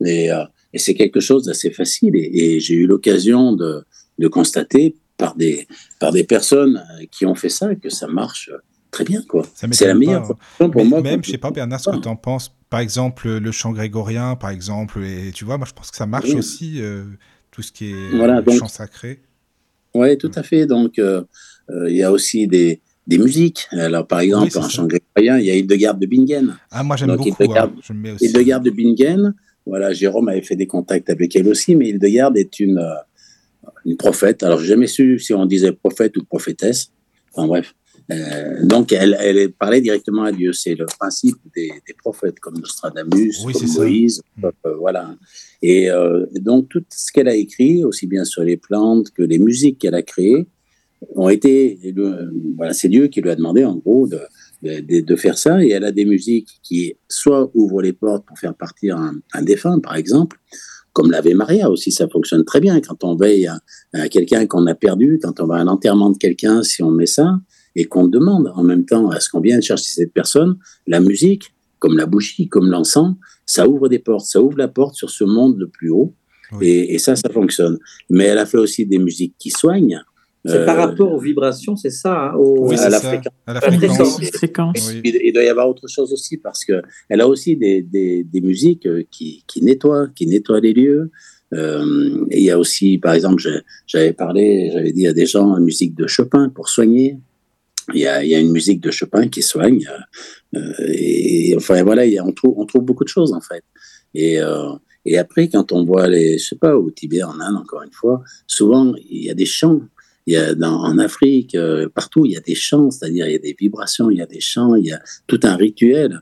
Et, 0.04 0.32
euh, 0.32 0.44
c'est 0.74 0.94
quelque 0.94 1.20
chose 1.20 1.44
d'assez 1.46 1.70
facile. 1.70 2.12
Et, 2.14 2.60
j'ai 2.60 2.74
eu 2.74 2.86
l'occasion 2.86 3.52
de, 3.54 3.82
de 4.18 4.28
constater 4.28 4.96
par 5.16 5.36
des, 5.36 5.66
par 5.98 6.12
des 6.12 6.24
personnes 6.24 6.82
qui 7.10 7.26
ont 7.26 7.34
fait 7.34 7.48
ça 7.48 7.74
que 7.74 7.90
ça 7.90 8.06
marche 8.06 8.50
très 8.90 9.04
bien, 9.04 9.22
quoi. 9.28 9.46
C'est 9.54 9.86
la 9.86 9.94
meilleure 9.94 10.36
pour 10.58 10.84
moi. 10.84 11.00
Même, 11.00 11.24
je 11.24 11.30
sais 11.30 11.38
pas, 11.38 11.50
Bernard, 11.50 11.80
ce 11.80 11.90
que 11.90 11.96
tu 11.96 12.08
en 12.08 12.16
penses. 12.16 12.54
Par 12.68 12.80
exemple, 12.80 13.28
le 13.28 13.52
chant 13.52 13.72
grégorien, 13.72 14.36
par 14.36 14.50
exemple, 14.50 15.02
et 15.02 15.32
tu 15.32 15.44
vois, 15.44 15.58
moi, 15.58 15.66
je 15.68 15.72
pense 15.72 15.90
que 15.90 15.96
ça 15.96 16.06
marche 16.06 16.32
aussi, 16.34 16.80
euh, 16.80 17.02
tout 17.50 17.62
ce 17.62 17.72
qui 17.72 17.90
est 17.90 18.10
voilà, 18.16 18.42
chant 18.56 18.68
sacré. 18.68 19.22
Oui, 19.94 20.16
tout 20.18 20.30
à 20.36 20.44
fait. 20.44 20.66
Donc, 20.66 20.98
euh, 20.98 21.22
euh, 21.70 21.90
il 21.90 21.96
y 21.96 22.02
a 22.04 22.12
aussi 22.12 22.46
des, 22.46 22.80
des 23.08 23.18
musiques. 23.18 23.66
Alors, 23.72 24.06
par 24.06 24.20
exemple, 24.20 24.56
un 24.56 24.68
chant 24.68 24.86
grégorien, 24.86 25.38
il 25.38 25.46
y 25.46 25.50
a 25.50 25.56
Hildegarde 25.56 25.98
de 25.98 26.06
Bingen. 26.06 26.56
Ah, 26.70 26.84
moi, 26.84 26.96
j'aime 26.96 27.16
beaucoup. 27.16 27.28
Hildegarde, 27.28 27.72
hein. 27.76 27.80
je 27.82 28.12
aussi. 28.12 28.26
Hildegarde 28.26 28.64
de 28.64 28.70
Bingen, 28.70 29.34
voilà, 29.66 29.92
Jérôme 29.92 30.28
avait 30.28 30.42
fait 30.42 30.56
des 30.56 30.68
contacts 30.68 31.10
avec 31.10 31.34
elle 31.34 31.48
aussi, 31.48 31.74
mais 31.74 31.88
Hildegarde 31.88 32.36
est 32.38 32.60
une, 32.60 32.80
une 33.84 33.96
prophète. 33.96 34.44
Alors, 34.44 34.60
j'ai 34.60 34.68
jamais 34.68 34.86
su 34.86 35.18
si 35.18 35.34
on 35.34 35.44
disait 35.44 35.72
prophète 35.72 36.16
ou 36.16 36.24
prophétesse. 36.24 36.92
Enfin, 37.32 37.48
bref. 37.48 37.74
Euh, 38.10 38.64
donc, 38.64 38.92
elle, 38.92 39.16
elle, 39.20 39.52
parlait 39.52 39.80
directement 39.80 40.24
à 40.24 40.32
Dieu. 40.32 40.52
C'est 40.52 40.74
le 40.74 40.86
principe 40.86 41.36
des, 41.54 41.70
des, 41.86 41.94
prophètes 41.94 42.40
comme 42.40 42.58
Nostradamus, 42.58 43.38
comme 43.42 43.72
Moïse, 43.76 44.22
mm. 44.36 44.46
euh, 44.66 44.74
voilà. 44.76 45.14
Et 45.62 45.90
euh, 45.90 46.26
donc, 46.40 46.68
tout 46.68 46.84
ce 46.90 47.12
qu'elle 47.12 47.28
a 47.28 47.34
écrit, 47.34 47.84
aussi 47.84 48.06
bien 48.06 48.24
sur 48.24 48.42
les 48.42 48.56
plantes 48.56 49.10
que 49.10 49.22
les 49.22 49.38
musiques 49.38 49.78
qu'elle 49.78 49.94
a 49.94 50.02
créées, 50.02 50.48
ont 51.14 51.28
été. 51.28 51.78
Voilà, 52.56 52.72
c'est 52.72 52.88
Dieu 52.88 53.06
qui 53.08 53.20
lui 53.20 53.30
a 53.30 53.36
demandé, 53.36 53.64
en 53.64 53.76
gros, 53.76 54.06
de, 54.06 54.20
de, 54.62 55.00
de, 55.00 55.16
faire 55.16 55.38
ça. 55.38 55.62
Et 55.62 55.70
elle 55.70 55.84
a 55.84 55.92
des 55.92 56.04
musiques 56.04 56.60
qui, 56.62 56.94
soit 57.08 57.50
ouvrent 57.54 57.82
les 57.82 57.92
portes 57.92 58.26
pour 58.26 58.38
faire 58.38 58.54
partir 58.54 58.96
un, 58.96 59.14
un 59.32 59.42
défunt, 59.42 59.78
par 59.78 59.96
exemple, 59.96 60.38
comme 60.92 61.12
l'Ave 61.12 61.32
Maria 61.34 61.70
aussi, 61.70 61.92
ça 61.92 62.08
fonctionne 62.08 62.44
très 62.44 62.60
bien 62.60 62.80
quand 62.80 63.04
on 63.04 63.14
veille 63.14 63.46
à, 63.46 63.60
à 63.92 64.08
quelqu'un 64.08 64.46
qu'on 64.46 64.66
a 64.66 64.74
perdu, 64.74 65.20
quand 65.22 65.38
on 65.38 65.46
va 65.46 65.58
à 65.58 65.64
l'enterrement 65.64 66.10
de 66.10 66.18
quelqu'un, 66.18 66.64
si 66.64 66.82
on 66.82 66.90
met 66.90 67.06
ça, 67.06 67.38
et 67.76 67.84
qu'on 67.84 68.06
demande 68.06 68.52
en 68.54 68.62
même 68.62 68.84
temps 68.84 69.10
à 69.10 69.20
ce 69.20 69.28
qu'on 69.28 69.40
vienne 69.40 69.62
chercher 69.62 69.84
cette 69.84 70.12
personne, 70.12 70.58
la 70.86 71.00
musique, 71.00 71.54
comme 71.78 71.96
la 71.96 72.06
bougie, 72.06 72.48
comme 72.48 72.70
l'encens, 72.70 73.14
ça 73.46 73.68
ouvre 73.68 73.88
des 73.88 73.98
portes, 73.98 74.26
ça 74.26 74.40
ouvre 74.40 74.58
la 74.58 74.68
porte 74.68 74.94
sur 74.94 75.10
ce 75.10 75.24
monde 75.24 75.58
le 75.58 75.68
plus 75.68 75.90
haut. 75.90 76.14
Et, 76.60 76.98
ça, 76.98 77.14
ça 77.14 77.28
fonctionne. 77.30 77.78
Mais 78.08 78.24
elle 78.24 78.38
a 78.38 78.46
fait 78.46 78.58
aussi 78.58 78.84
des 78.84 78.98
musiques 78.98 79.34
qui 79.38 79.50
soignent. 79.50 80.02
C'est 80.44 80.64
par 80.64 80.78
euh, 80.78 80.86
rapport 80.86 81.12
aux 81.12 81.20
vibrations, 81.20 81.76
c'est 81.76 81.90
ça, 81.90 82.32
hein, 82.34 82.76
à, 82.78 82.88
la 82.88 82.98
fréquence. 82.98 83.32
à, 83.46 83.52
la 83.52 83.60
fréquence. 83.60 84.92
Il 85.04 85.32
doit 85.34 85.44
y 85.44 85.48
avoir 85.48 85.68
autre 85.68 85.86
chose 85.86 86.14
aussi 86.14 86.38
parce 86.38 86.64
que 86.64 86.80
elle 87.10 87.20
a 87.20 87.28
aussi 87.28 87.56
des, 87.56 87.82
des, 87.82 88.24
des 88.24 88.40
musiques 88.40 88.86
euh, 88.86 89.02
qui, 89.10 89.44
qui, 89.46 89.62
nettoient, 89.62 90.08
qui 90.08 90.26
nettoient 90.26 90.60
les 90.60 90.72
lieux. 90.72 91.10
Euh, 91.52 92.24
et 92.30 92.38
il 92.38 92.44
y 92.44 92.50
a 92.50 92.58
aussi, 92.58 92.96
par 92.96 93.12
exemple, 93.12 93.42
j'avais 93.86 94.14
parlé, 94.14 94.70
j'avais 94.72 94.92
dit 94.92 95.06
à 95.06 95.12
des 95.12 95.26
gens, 95.26 95.54
la 95.54 95.60
musique 95.60 95.94
de 95.94 96.06
Chopin 96.06 96.48
pour 96.48 96.70
soigner. 96.70 97.18
Il 97.94 98.00
y, 98.00 98.06
a, 98.06 98.38
une 98.38 98.52
musique 98.52 98.80
de 98.80 98.90
Chopin 98.90 99.28
qui 99.28 99.42
soigne. 99.42 99.86
Euh, 100.56 100.72
et 100.88 101.54
enfin, 101.56 101.82
voilà, 101.82 102.02
on, 102.24 102.32
trouve, 102.32 102.82
beaucoup 102.82 103.04
de 103.04 103.08
choses, 103.08 103.32
en 103.32 103.40
fait. 103.40 103.64
Et, 104.14 104.40
euh, 104.40 104.72
et 105.04 105.18
après, 105.18 105.48
quand 105.48 105.72
on 105.72 105.84
voit 105.84 106.08
les, 106.08 106.38
je 106.38 106.48
sais 106.48 106.56
pas, 106.56 106.76
au 106.76 106.90
Tibet, 106.90 107.22
en 107.22 107.40
Inde, 107.40 107.56
encore 107.56 107.82
une 107.82 107.92
fois, 107.92 108.22
souvent, 108.46 108.94
il 109.08 109.24
y 109.24 109.30
a 109.30 109.34
des 109.34 109.46
chants. 109.46 109.80
Il 110.26 110.34
y 110.34 110.36
a 110.36 110.54
en 110.62 110.98
Afrique, 110.98 111.54
euh, 111.54 111.88
partout, 111.88 112.26
il 112.26 112.32
y 112.32 112.36
a 112.36 112.40
des 112.40 112.54
chants, 112.54 112.90
c'est-à-dire 112.90 113.26
il 113.26 113.32
y 113.32 113.36
a 113.36 113.40
des 113.40 113.56
vibrations, 113.58 114.10
il 114.10 114.18
y 114.18 114.22
a 114.22 114.26
des 114.26 114.40
chants, 114.40 114.76
il 114.76 114.86
y 114.86 114.92
a 114.92 115.00
tout 115.26 115.40
un 115.42 115.56
rituel 115.56 116.20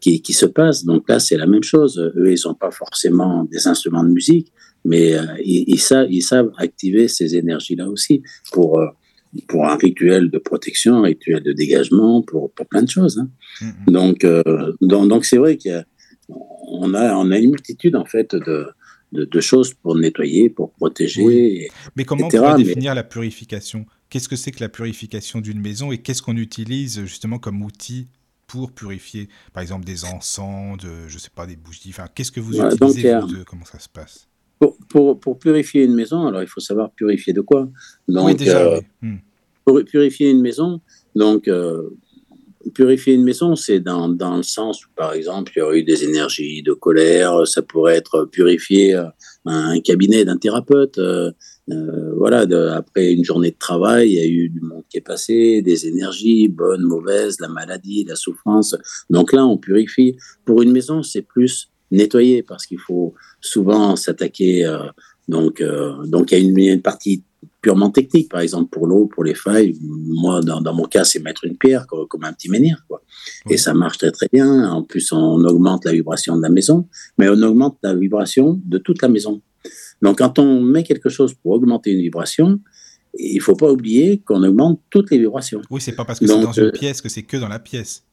qui, 0.00 0.32
se 0.32 0.46
passe. 0.46 0.84
Donc 0.84 1.08
là, 1.08 1.20
c'est 1.20 1.36
la 1.36 1.46
même 1.46 1.62
chose. 1.62 1.98
Eux, 2.16 2.32
ils 2.32 2.40
n'ont 2.46 2.54
pas 2.54 2.70
forcément 2.70 3.44
des 3.44 3.68
instruments 3.68 4.02
de 4.02 4.08
musique, 4.08 4.52
mais 4.84 5.14
ils, 5.44 5.78
savent, 5.78 6.10
ils 6.10 6.22
savent 6.22 6.50
activer 6.56 7.08
ces 7.08 7.36
énergies-là 7.36 7.88
aussi 7.88 8.22
pour 8.52 8.80
pour 9.48 9.66
un 9.66 9.76
rituel 9.76 10.30
de 10.30 10.38
protection, 10.38 10.96
un 10.96 11.02
rituel 11.02 11.42
de 11.42 11.52
dégagement, 11.52 12.22
pour, 12.22 12.52
pour 12.52 12.66
plein 12.66 12.82
de 12.82 12.90
choses. 12.90 13.18
Hein. 13.18 13.30
Mm-hmm. 13.60 13.92
Donc, 13.92 14.24
euh, 14.24 14.72
donc, 14.80 15.08
donc 15.08 15.24
c'est 15.24 15.36
vrai 15.38 15.56
qu'on 15.56 16.94
a, 16.94 17.14
on 17.14 17.30
a 17.30 17.38
une 17.38 17.50
multitude 17.50 17.96
en 17.96 18.04
fait 18.04 18.34
de, 18.34 18.66
de, 19.12 19.24
de 19.24 19.40
choses 19.40 19.74
pour 19.74 19.96
nettoyer, 19.96 20.50
pour 20.50 20.72
protéger. 20.72 21.68
Mais 21.96 22.04
comment 22.04 22.26
on 22.26 22.30
peut 22.30 22.62
définir 22.64 22.94
la 22.94 23.04
purification? 23.04 23.86
Qu'est-ce 24.08 24.28
que 24.28 24.36
c'est 24.36 24.50
que 24.50 24.60
la 24.60 24.68
purification 24.68 25.40
d'une 25.40 25.60
maison 25.60 25.92
et 25.92 25.98
qu'est-ce 25.98 26.22
qu'on 26.22 26.36
utilise 26.36 27.04
justement 27.04 27.38
comme 27.38 27.62
outil 27.62 28.08
pour 28.48 28.72
purifier, 28.72 29.28
par 29.52 29.62
exemple, 29.62 29.84
des 29.84 30.04
encens, 30.04 30.76
de, 30.78 31.06
je 31.06 31.18
sais 31.18 31.30
pas, 31.32 31.46
des 31.46 31.54
bougies. 31.54 31.90
Enfin, 31.90 32.06
qu'est-ce 32.12 32.32
que 32.32 32.40
vous 32.40 32.58
utilisez 32.58 33.14
vous 33.20 33.44
Comment 33.46 33.64
ça 33.64 33.78
se 33.78 33.88
passe? 33.88 34.26
Pour, 34.60 34.76
pour, 34.88 35.18
pour, 35.18 35.38
purifier 35.38 35.84
une 35.84 35.94
maison, 35.94 36.26
alors 36.26 36.42
il 36.42 36.46
faut 36.46 36.60
savoir 36.60 36.92
purifier 36.92 37.32
de 37.32 37.40
quoi? 37.40 37.68
Donc, 38.06 38.26
oui, 38.26 38.34
déjà, 38.34 38.60
euh, 38.60 38.80
hmm. 39.00 39.16
Pour 39.64 39.82
purifier 39.84 40.30
une 40.30 40.42
maison, 40.42 40.80
donc 41.14 41.48
euh, 41.48 41.88
purifier 42.74 43.14
une 43.14 43.24
maison, 43.24 43.56
c'est 43.56 43.80
dans, 43.80 44.08
dans, 44.10 44.36
le 44.36 44.42
sens 44.42 44.84
où, 44.84 44.88
par 44.94 45.14
exemple, 45.14 45.52
il 45.56 45.60
y 45.60 45.62
aurait 45.62 45.78
eu 45.78 45.82
des 45.82 46.04
énergies 46.04 46.62
de 46.62 46.74
colère, 46.74 47.46
ça 47.46 47.62
pourrait 47.62 47.96
être 47.96 48.26
purifier 48.26 48.94
euh, 48.94 49.04
un 49.46 49.80
cabinet 49.80 50.24
d'un 50.24 50.36
thérapeute. 50.36 51.00
Voilà, 52.16 52.46
de, 52.46 52.56
après 52.56 53.12
une 53.12 53.24
journée 53.24 53.52
de 53.52 53.56
travail, 53.56 54.10
il 54.10 54.14
y 54.14 54.20
a 54.20 54.26
eu 54.26 54.48
du 54.48 54.60
monde 54.60 54.82
qui 54.90 54.98
est 54.98 55.02
passé, 55.02 55.62
des 55.62 55.86
énergies, 55.86 56.48
bonnes, 56.48 56.82
mauvaises, 56.82 57.38
la 57.40 57.48
maladie, 57.48 58.04
la 58.04 58.16
souffrance. 58.16 58.76
Donc 59.08 59.32
là, 59.32 59.46
on 59.46 59.56
purifie. 59.56 60.16
Pour 60.44 60.60
une 60.62 60.72
maison, 60.72 61.04
c'est 61.04 61.22
plus 61.22 61.70
nettoyer 61.90 62.42
parce 62.42 62.66
qu'il 62.66 62.78
faut 62.78 63.14
souvent 63.40 63.96
s'attaquer. 63.96 64.64
donc, 65.28 65.62
donc 66.06 66.32
il 66.32 66.38
y 66.38 66.68
a 66.68 66.72
une, 66.72 66.82
partie 66.82 67.22
purement 67.60 67.90
technique, 67.90 68.30
par 68.30 68.40
exemple 68.40 68.70
pour 68.70 68.86
l'eau, 68.86 69.06
pour 69.06 69.24
les 69.24 69.34
failles. 69.34 69.76
Moi, 69.82 70.40
dans, 70.40 70.74
mon 70.74 70.84
cas, 70.84 71.04
c'est 71.04 71.20
mettre 71.20 71.44
une 71.44 71.56
pierre 71.56 71.86
comme, 71.86 72.24
un 72.24 72.32
petit 72.32 72.48
menhir, 72.48 72.84
quoi. 72.88 73.02
Et 73.48 73.56
ça 73.56 73.74
marche 73.74 73.98
très 73.98 74.10
très 74.10 74.28
bien. 74.32 74.70
En 74.70 74.82
plus, 74.82 75.12
on 75.12 75.44
augmente 75.44 75.84
la 75.84 75.92
vibration 75.92 76.36
de 76.36 76.42
la 76.42 76.50
maison, 76.50 76.86
mais 77.18 77.28
on 77.28 77.40
augmente 77.42 77.78
la 77.82 77.94
vibration 77.94 78.60
de 78.64 78.78
toute 78.78 79.02
la 79.02 79.08
maison. 79.08 79.40
Donc, 80.02 80.18
quand 80.18 80.38
on 80.38 80.60
met 80.60 80.82
quelque 80.82 81.08
chose 81.08 81.34
pour 81.34 81.52
augmenter 81.52 81.92
une 81.92 82.00
vibration, 82.00 82.60
il 83.18 83.40
faut 83.40 83.56
pas 83.56 83.70
oublier 83.70 84.20
qu'on 84.20 84.42
augmente 84.42 84.80
toutes 84.90 85.10
les 85.10 85.18
vibrations. 85.18 85.60
Oui, 85.70 85.80
c'est 85.80 85.92
pas 85.92 86.04
parce 86.04 86.18
que 86.18 86.26
c'est 86.26 86.40
dans 86.40 86.52
une 86.52 86.64
euh, 86.64 86.70
pièce 86.72 87.00
que 87.00 87.08
c'est 87.08 87.22
que 87.22 87.36
dans 87.36 87.48
la 87.48 87.58
pièce. 87.58 88.04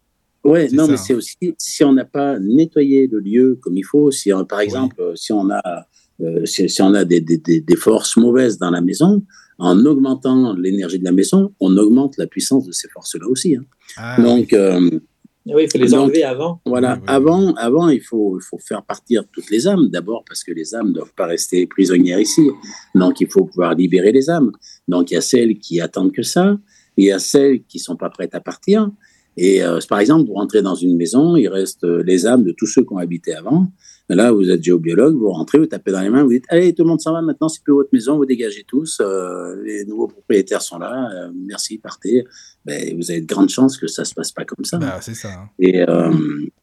Oui, 0.44 0.72
non, 0.74 0.88
mais 0.88 0.98
c'est 0.98 1.14
aussi 1.14 1.36
si 1.58 1.84
on 1.84 1.94
n'a 1.94 2.06
pas 2.06 2.40
nettoyé 2.40 3.08
le 3.08 3.20
lieu 3.20 3.60
comme 3.62 3.78
il 3.78 3.84
faut, 3.84 4.12
si 4.12 4.32
par 4.48 4.62
exemple, 4.62 5.14
si 5.16 5.34
on 5.34 5.50
a, 5.50 5.86
euh, 6.22 6.46
si, 6.46 6.82
on 6.82 6.94
a 6.94 7.06
des, 7.06 7.22
des, 7.22 7.38
des, 7.38 7.76
forces 7.76 8.18
mauvaises 8.18 8.58
dans 8.58 8.72
la 8.72 8.82
maison, 8.82 9.24
en 9.60 9.86
augmentant 9.86 10.54
l'énergie 10.54 11.00
de 11.00 11.04
la 11.04 11.12
maison, 11.12 11.54
on 11.60 11.76
augmente 11.78 12.18
la 12.18 12.28
puissance 12.28 12.66
de 12.66 12.72
ces 12.72 12.88
forces-là 12.90 13.28
aussi. 13.28 13.56
Hein. 13.56 13.66
Ah, 13.98 14.22
Donc, 14.22 14.54
euh, 14.54 15.00
oui, 15.46 15.64
il 15.64 15.72
faut 15.72 15.78
les 15.78 15.94
enlever 15.94 16.24
avant. 16.24 16.60
Voilà, 16.66 17.00
avant, 17.08 17.54
avant, 17.54 17.90
il 17.90 18.02
faut, 18.02 18.38
il 18.40 18.44
faut 18.44 18.58
faire 18.58 18.84
partir 18.84 19.24
toutes 19.32 19.50
les 19.50 19.68
âmes. 19.68 19.90
D'abord 19.90 20.24
parce 20.28 20.44
que 20.44 20.52
les 20.52 20.76
âmes 20.76 20.90
ne 20.90 20.94
doivent 20.94 21.14
pas 21.16 21.28
rester 21.28 21.66
prisonnières 21.68 22.20
ici. 22.20 22.50
Donc, 22.96 23.22
il 23.22 23.30
faut 23.30 23.46
pouvoir 23.46 23.76
libérer 23.76 24.12
les 24.12 24.30
âmes. 24.30 24.52
Donc, 24.88 25.12
il 25.12 25.14
y 25.14 25.18
a 25.18 25.22
celles 25.22 25.58
qui 25.58 25.80
attendent 25.80 26.12
que 26.12 26.24
ça. 26.24 26.58
Il 26.98 27.06
y 27.06 27.12
a 27.12 27.20
celles 27.20 27.64
qui 27.64 27.80
sont 27.80 27.96
pas 27.96 28.10
prêtes 28.10 28.36
à 28.36 28.42
partir. 28.42 28.90
Et 29.38 29.64
euh, 29.64 29.80
par 29.88 30.00
exemple, 30.00 30.26
pour 30.26 30.36
rentrer 30.36 30.64
dans 30.64 30.74
une 30.74 30.98
maison, 30.98 31.36
il 31.36 31.48
reste 31.48 31.84
euh, 31.84 32.04
les 32.04 32.26
âmes 32.26 32.44
de 32.44 32.52
tous 32.52 32.66
ceux 32.66 32.82
qui 32.82 32.92
ont 32.92 32.98
habité 32.98 33.36
avant. 33.36 33.68
Là, 34.10 34.32
vous 34.32 34.50
êtes 34.50 34.64
géobiologue, 34.64 35.16
vous 35.16 35.30
rentrez, 35.30 35.60
vous 35.60 35.66
tapez 35.66 35.92
dans 35.92 36.02
les 36.02 36.10
mains, 36.10 36.24
vous 36.24 36.32
dites 36.32 36.46
Allez, 36.48 36.74
tout 36.74 36.84
le 36.84 36.90
monde 36.90 37.02
s'en 37.02 37.12
va 37.12 37.22
maintenant, 37.22 37.50
c'est 37.50 37.62
plus 37.62 37.74
votre 37.74 37.90
maison, 37.92 38.16
vous 38.16 38.26
dégagez 38.26 38.64
tous, 38.66 39.00
euh, 39.02 39.62
les 39.64 39.84
nouveaux 39.84 40.08
propriétaires 40.08 40.62
sont 40.62 40.80
là, 40.80 41.30
merci, 41.36 41.78
partez. 41.78 42.24
Ben, 42.66 42.98
vous 42.98 43.12
avez 43.12 43.20
de 43.20 43.28
grandes 43.28 43.50
chances 43.50 43.78
que 43.78 43.88
ça 43.88 44.06
se 44.06 44.14
passe 44.14 44.32
pas 44.32 44.46
comme 44.46 44.64
ça. 44.64 44.78
Bah, 44.78 45.00
c'est 45.02 45.14
ça. 45.14 45.30
Hein. 45.34 45.50
Et 45.60 45.86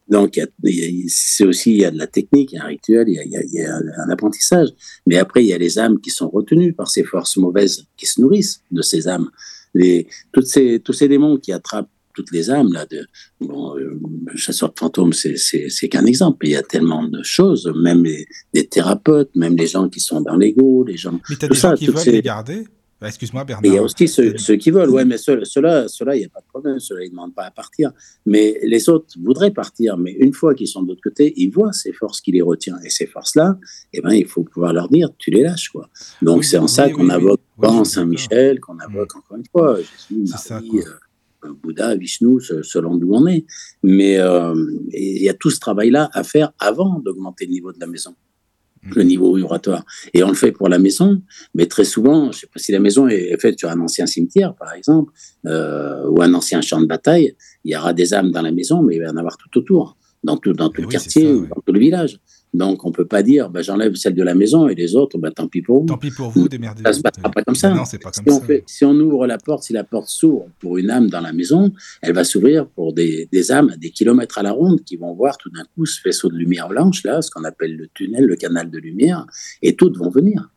donc, 0.09 0.39
c'est 1.07 1.45
aussi, 1.45 1.71
il 1.71 1.81
y 1.81 1.85
a 1.85 1.91
de 1.91 1.99
la 1.99 2.07
technique, 2.07 2.51
il 2.51 2.55
y 2.55 2.57
a 2.57 2.63
un 2.63 2.67
rituel, 2.67 3.07
il 3.09 3.13
y 3.13 3.37
a, 3.37 3.43
y 3.43 3.61
a, 3.61 3.75
un 3.75 4.09
apprentissage. 4.09 4.69
Mais 5.05 5.17
après, 5.17 5.43
il 5.43 5.47
y 5.47 5.53
a 5.53 5.57
les 5.59 5.77
âmes 5.77 5.99
qui 6.01 6.09
sont 6.09 6.29
retenues 6.29 6.73
par 6.73 6.89
ces 6.89 7.03
forces 7.03 7.37
mauvaises 7.37 7.85
qui 7.95 8.07
se 8.07 8.21
nourrissent 8.21 8.61
de 8.71 8.81
ces 8.81 9.07
âmes. 9.07 9.29
Les, 9.75 10.07
toutes 10.31 10.47
ces, 10.47 10.79
tous 10.79 10.93
ces 10.93 11.07
démons 11.07 11.37
qui 11.37 11.51
attrapent 11.51 11.89
toutes 12.15 12.31
les 12.31 12.49
âmes 12.49 12.73
là 12.73 12.85
de 12.85 13.05
bon, 13.41 13.77
euh, 13.77 13.99
chasseur 14.35 14.69
de 14.69 14.79
fantômes 14.79 15.13
c'est 15.13 15.89
qu'un 15.89 16.05
exemple 16.05 16.47
il 16.47 16.51
y 16.51 16.55
a 16.55 16.63
tellement 16.63 17.03
de 17.07 17.21
choses 17.23 17.71
même 17.75 18.03
les, 18.03 18.25
les, 18.53 18.65
thérapeutes 18.67 19.35
même 19.35 19.55
les 19.55 19.67
gens 19.67 19.89
qui 19.89 19.99
sont 19.99 20.21
dans 20.21 20.35
l'ego 20.35 20.83
les 20.83 20.97
gens 20.97 21.19
mais 21.29 21.35
t'as 21.35 21.47
des 21.47 21.55
gens 21.55 21.73
qui 21.75 21.87
veulent 21.87 22.05
les 22.05 22.21
garder? 22.21 22.65
Bah, 22.99 23.09
Excuse-moi, 23.09 23.43
Bernard. 23.43 23.65
il 23.65 23.73
y 23.73 23.77
a 23.77 23.83
aussi 23.83 24.07
ceux, 24.07 24.37
ceux 24.37 24.55
qui 24.55 24.71
veulent, 24.71 24.89
ouais, 24.89 25.03
mais 25.03 25.17
ceux-là, 25.17 25.87
ceux 25.89 26.05
il 26.13 26.19
n'y 26.19 26.25
a 26.25 26.29
pas 26.29 26.39
de 26.39 26.47
problème, 26.47 26.79
ceux-là, 26.79 27.03
ils 27.03 27.07
ne 27.07 27.11
demandent 27.11 27.35
pas 27.35 27.43
à 27.43 27.51
partir. 27.51 27.91
Mais 28.25 28.57
les 28.63 28.87
autres 28.87 29.15
voudraient 29.21 29.51
partir, 29.51 29.97
mais 29.97 30.13
une 30.13 30.31
fois 30.31 30.55
qu'ils 30.55 30.69
sont 30.69 30.81
de 30.81 30.87
l'autre 30.87 31.01
côté, 31.03 31.33
ils 31.35 31.49
voient 31.49 31.73
ces 31.73 31.91
forces 31.91 32.21
qui 32.21 32.31
les 32.31 32.41
retiennent. 32.41 32.79
Et 32.85 32.89
ces 32.89 33.05
forces-là, 33.05 33.57
eh 33.91 33.99
ben, 34.01 34.11
il 34.11 34.25
faut 34.25 34.43
pouvoir 34.43 34.71
leur 34.71 34.87
dire, 34.87 35.09
tu 35.17 35.29
les 35.29 35.43
lâches, 35.43 35.69
quoi. 35.69 35.89
Donc, 36.21 36.45
c'est 36.45 36.57
en 36.57 36.67
ça 36.67 36.89
qu'on 36.89 37.09
invoque 37.09 37.41
Saint-Michel, 37.83 38.61
qu'on 38.61 38.79
invoque 38.79 39.15
encore 39.15 39.37
une 39.37 39.45
fois 39.51 39.77
Jésus, 39.77 40.23
Marie, 40.31 40.41
ça, 40.41 40.61
Bouddha, 41.53 41.95
Vishnu, 41.95 42.39
selon 42.41 42.95
d'où 42.95 43.13
on 43.13 43.27
est. 43.27 43.45
Mais 43.83 44.17
euh, 44.17 44.53
il 44.93 45.21
y 45.21 45.29
a 45.29 45.33
tout 45.33 45.49
ce 45.49 45.59
travail-là 45.59 46.09
à 46.13 46.23
faire 46.23 46.51
avant 46.59 46.99
d'augmenter 46.99 47.45
le 47.45 47.51
niveau 47.51 47.71
de 47.71 47.79
la 47.79 47.87
maison, 47.87 48.15
le 48.83 49.03
mmh. 49.03 49.07
niveau 49.07 49.33
vibratoire. 49.35 49.85
Et 50.13 50.23
on 50.23 50.29
le 50.29 50.35
fait 50.35 50.51
pour 50.51 50.69
la 50.69 50.79
maison, 50.79 51.21
mais 51.53 51.65
très 51.65 51.85
souvent, 51.85 52.31
je 52.31 52.39
sais 52.39 52.47
pas 52.47 52.59
si 52.59 52.71
la 52.71 52.79
maison 52.79 53.07
est 53.07 53.39
faite 53.39 53.59
sur 53.59 53.69
un 53.69 53.79
ancien 53.79 54.05
cimetière, 54.05 54.55
par 54.55 54.73
exemple, 54.73 55.11
euh, 55.45 56.07
ou 56.09 56.21
un 56.21 56.33
ancien 56.33 56.61
champ 56.61 56.81
de 56.81 56.87
bataille, 56.87 57.35
il 57.63 57.73
y 57.73 57.77
aura 57.77 57.93
des 57.93 58.13
âmes 58.13 58.31
dans 58.31 58.41
la 58.41 58.51
maison, 58.51 58.81
mais 58.83 58.95
il 58.95 58.99
va 58.99 59.07
y 59.07 59.09
en 59.09 59.17
avoir 59.17 59.37
tout 59.37 59.57
autour, 59.57 59.97
dans 60.25 60.37
tout, 60.37 60.53
dans 60.53 60.69
tout 60.69 60.81
le 60.81 60.87
quartier, 60.87 61.33
dans 61.33 61.61
tout 61.65 61.73
le 61.73 61.79
village. 61.79 62.19
Donc, 62.53 62.85
on 62.85 62.91
peut 62.91 63.05
pas 63.05 63.21
dire, 63.21 63.49
bah, 63.49 63.61
j'enlève 63.61 63.95
celle 63.95 64.15
de 64.15 64.23
la 64.23 64.33
maison 64.33 64.69
et 64.69 64.75
les 64.75 64.95
autres, 64.95 65.17
bah, 65.17 65.29
tant 65.29 65.47
pis 65.47 65.61
pour 65.61 65.81
vous. 65.81 65.85
Tant 65.87 65.97
pis 65.97 66.11
pour 66.11 66.29
vous, 66.29 66.47
démerdez 66.47 66.83
Ça 66.83 66.93
se 66.93 67.01
passera 67.01 67.29
pas 67.29 67.43
comme 67.43 67.55
ça. 67.55 67.69
Non, 67.69 67.79
pas 67.79 67.85
si 67.85 67.97
comme 67.99 68.33
on 68.33 68.39
ça. 68.39 68.53
si 68.65 68.85
on 68.85 68.93
ouvre 68.93 69.27
la 69.27 69.37
porte, 69.37 69.63
si 69.63 69.73
la 69.73 69.83
porte 69.83 70.07
s'ouvre 70.07 70.47
pour 70.59 70.77
une 70.77 70.89
âme 70.89 71.09
dans 71.09 71.19
la 71.19 71.33
maison, 71.33 71.73
elle 72.01 72.13
va 72.13 72.23
s'ouvrir 72.23 72.67
pour 72.67 72.93
des, 72.93 73.27
des, 73.31 73.51
âmes 73.51 73.71
à 73.73 73.77
des 73.77 73.91
kilomètres 73.91 74.37
à 74.37 74.43
la 74.43 74.51
ronde 74.51 74.83
qui 74.85 74.95
vont 74.95 75.13
voir 75.13 75.37
tout 75.37 75.49
d'un 75.49 75.65
coup 75.75 75.85
ce 75.85 75.99
faisceau 75.99 76.29
de 76.29 76.37
lumière 76.37 76.69
blanche, 76.69 77.03
là, 77.03 77.21
ce 77.21 77.29
qu'on 77.29 77.43
appelle 77.43 77.75
le 77.75 77.87
tunnel, 77.93 78.25
le 78.25 78.37
canal 78.37 78.71
de 78.71 78.77
lumière, 78.77 79.25
et 79.61 79.75
toutes 79.75 79.97
vont 79.97 80.09
venir. 80.09 80.49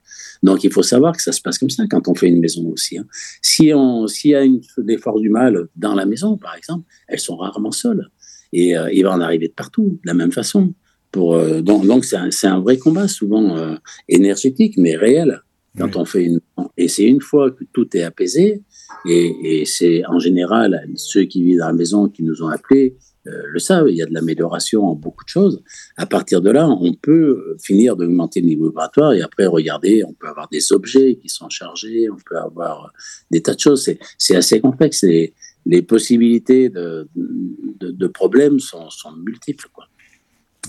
Donc, 0.43 0.65
il 0.65 0.73
faut 0.73 0.83
savoir 0.83 1.17
que 1.17 1.23
ça 1.23 1.33
se 1.33 1.41
passe 1.41 1.59
comme 1.59 1.71
ça 1.71 1.85
quand 1.89 2.07
on 2.07 2.15
fait 2.15 2.29
une 2.29 2.41
maison 2.41 2.65
aussi. 2.69 2.99
Hein. 2.99 3.07
Si 3.43 3.73
on, 3.75 4.07
s'il 4.07 4.31
y 4.31 4.35
a 4.35 4.45
une, 4.45 4.61
des 4.79 4.99
forces 4.99 5.21
du 5.21 5.31
mal 5.31 5.69
dans 5.77 5.95
la 5.95 6.07
maison, 6.07 6.37
par 6.37 6.55
exemple, 6.55 6.85
elles 7.09 7.21
sont 7.21 7.37
rarement 7.37 7.73
seules. 7.73 8.09
Et 8.53 8.77
euh, 8.77 8.91
il 8.93 9.05
va 9.05 9.13
en 9.13 9.21
arriver 9.21 9.49
de 9.49 9.53
partout, 9.53 9.99
de 10.03 10.07
la 10.07 10.15
même 10.15 10.33
façon. 10.33 10.75
Pour, 11.11 11.35
euh, 11.35 11.61
donc, 11.63 12.05
c'est 12.05 12.17
un, 12.17 12.29
un, 12.45 12.61
vrai 12.61 12.79
combat, 12.79 13.09
souvent 13.09 13.57
euh, 13.57 13.77
énergétique, 14.09 14.75
mais 14.77 14.97
réel, 14.97 15.43
quand 15.79 15.97
on 15.97 16.05
fait 16.05 16.25
une. 16.25 16.41
Et 16.77 16.89
c'est 16.89 17.05
une 17.05 17.21
fois 17.21 17.51
que 17.51 17.65
tout 17.73 17.97
est 17.97 18.03
apaisé, 18.03 18.63
et, 19.07 19.61
et 19.61 19.65
c'est 19.65 20.05
en 20.07 20.19
général 20.19 20.87
ceux 20.97 21.25
qui 21.25 21.43
vivent 21.43 21.59
dans 21.59 21.67
la 21.67 21.73
maison 21.73 22.09
qui 22.09 22.23
nous 22.23 22.43
ont 22.43 22.49
appelés 22.49 22.97
le 23.25 23.59
savent, 23.59 23.89
il 23.89 23.97
y 23.97 24.03
a 24.03 24.07
de 24.07 24.15
l'amélioration 24.15 24.85
en 24.85 24.95
beaucoup 24.95 25.25
de 25.25 25.29
choses. 25.29 25.63
À 25.97 26.07
partir 26.07 26.41
de 26.41 26.51
là, 26.51 26.69
on 26.69 26.95
peut 26.95 27.57
finir 27.63 27.97
d'augmenter 27.97 28.41
le 28.41 28.47
niveau 28.47 28.69
vibratoire 28.69 29.13
et 29.13 29.23
après 29.23 29.47
regarder, 29.47 30.03
on 30.05 30.13
peut 30.13 30.29
avoir 30.29 30.49
des 30.49 30.73
objets 30.73 31.17
qui 31.17 31.29
sont 31.29 31.49
chargés, 31.49 32.09
on 32.11 32.17
peut 32.17 32.39
avoir 32.39 32.93
des 33.31 33.43
tas 33.43 33.55
de 33.55 33.61
choses. 33.61 33.91
C'est 34.17 34.37
assez 34.37 34.61
complexe 34.61 35.03
et 35.05 35.35
les 35.69 35.83
possibilités 35.83 36.71
de, 36.71 37.07
de, 37.15 37.91
de 37.91 38.07
problèmes 38.09 38.59
sont, 38.59 38.89
sont 38.91 39.13
multiples. 39.13 39.69
Quoi. 39.73 39.85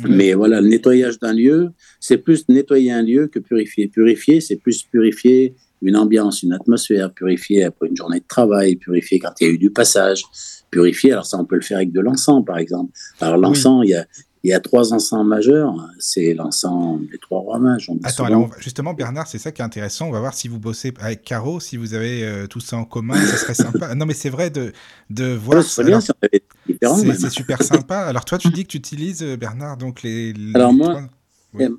Mais 0.08 0.34
voilà, 0.34 0.62
le 0.62 0.68
nettoyage 0.68 1.20
d'un 1.20 1.34
lieu, 1.34 1.70
c'est 2.00 2.18
plus 2.18 2.48
nettoyer 2.50 2.92
un 2.92 3.02
lieu 3.02 3.28
que 3.28 3.40
purifier. 3.40 3.88
Purifier, 3.88 4.42
c'est 4.42 4.58
plus 4.58 4.84
purifier 4.84 5.56
une 5.82 5.96
ambiance, 5.96 6.44
une 6.44 6.52
atmosphère, 6.52 7.14
purifier 7.14 7.64
après 7.64 7.88
une 7.88 7.96
journée 7.96 8.20
de 8.20 8.28
travail, 8.28 8.76
purifier 8.76 9.20
quand 9.20 9.32
il 9.40 9.48
y 9.48 9.50
a 9.50 9.54
eu 9.54 9.58
du 9.58 9.72
passage, 9.72 10.24
purifier. 10.70 11.14
Alors 11.14 11.26
ça, 11.26 11.38
on 11.38 11.46
peut 11.46 11.56
le 11.56 11.62
faire 11.62 11.78
avec 11.78 11.94
de 11.94 12.02
l'encens, 12.02 12.44
par 12.46 12.58
exemple. 12.58 12.92
Alors 13.22 13.38
l'encens, 13.38 13.86
il 13.86 13.92
y 13.92 13.96
a 13.96 14.06
il 14.44 14.50
y 14.52 14.54
a 14.54 14.60
trois 14.60 14.94
encens 14.94 15.26
majeurs, 15.26 15.76
c'est 16.00 16.34
l'encens 16.34 17.00
des 17.12 17.18
trois 17.18 17.40
rois 17.40 17.60
mages. 17.60 17.92
Attends, 18.04 18.26
alors 18.26 18.50
justement, 18.60 18.94
Bernard, 18.94 19.28
c'est 19.28 19.38
ça 19.38 19.52
qui 19.52 19.62
est 19.62 19.66
intéressant. 19.66 20.08
On 20.08 20.12
va 20.12 20.20
voir 20.20 20.34
si 20.34 20.48
vous 20.48 20.60
bossez 20.60 20.94
avec 21.00 21.24
Caro, 21.24 21.60
si 21.60 21.76
vous 21.76 21.94
avez 21.94 22.24
euh, 22.24 22.48
tout 22.48 22.62
ça 22.62 22.78
en 22.78 22.86
commun, 22.86 23.16
ça 23.16 23.38
serait 23.38 23.54
sympa. 23.54 23.94
Non, 24.00 24.06
mais 24.06 24.14
c'est 24.14 24.30
vrai 24.30 24.50
de, 24.50 24.72
de 25.10 25.34
voir. 25.34 25.62
c'est 25.64 25.84
bien, 25.84 26.00
c'est 26.00 27.30
super 27.30 27.62
sympa. 27.64 27.98
Alors 27.98 28.24
toi, 28.24 28.38
tu 28.38 28.50
dis 28.50 28.64
que 28.64 28.70
tu 28.70 28.78
utilises, 28.78 29.24
euh, 29.24 29.36
Bernard, 29.36 29.78
donc 29.78 30.04
les. 30.04 30.34
alors 30.54 30.72
moi, 30.72 31.02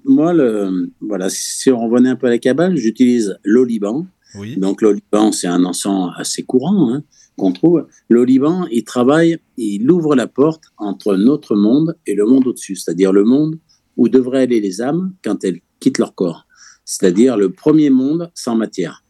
moi 0.04 0.34
le, 0.34 0.90
voilà, 1.00 1.30
si 1.30 1.70
on 1.70 1.88
revenait 1.88 2.10
un 2.10 2.16
peu 2.16 2.26
à 2.26 2.30
la 2.30 2.38
cabale, 2.38 2.76
j'utilise 2.76 3.38
l'oliban. 3.42 4.06
Oui. 4.34 4.56
Donc 4.58 4.82
l'oliban, 4.82 5.32
c'est 5.32 5.46
un 5.46 5.64
encens 5.64 6.12
assez 6.16 6.42
courant. 6.42 6.92
Hein 6.92 7.02
qu'on 7.40 7.52
trouve, 7.52 7.86
l'Oliban, 8.08 8.66
il 8.70 8.84
travaille, 8.84 9.38
il 9.56 9.90
ouvre 9.90 10.14
la 10.14 10.26
porte 10.26 10.64
entre 10.76 11.16
notre 11.16 11.56
monde 11.56 11.96
et 12.06 12.14
le 12.14 12.26
monde 12.26 12.46
au-dessus, 12.46 12.76
c'est-à-dire 12.76 13.12
le 13.12 13.24
monde 13.24 13.58
où 13.96 14.08
devraient 14.08 14.42
aller 14.42 14.60
les 14.60 14.80
âmes 14.82 15.14
quand 15.24 15.42
elles 15.42 15.60
quittent 15.80 15.98
leur 15.98 16.14
corps, 16.14 16.46
c'est-à-dire 16.84 17.36
le 17.36 17.50
premier 17.50 17.90
monde 17.90 18.30
sans 18.34 18.54
matière. 18.56 19.04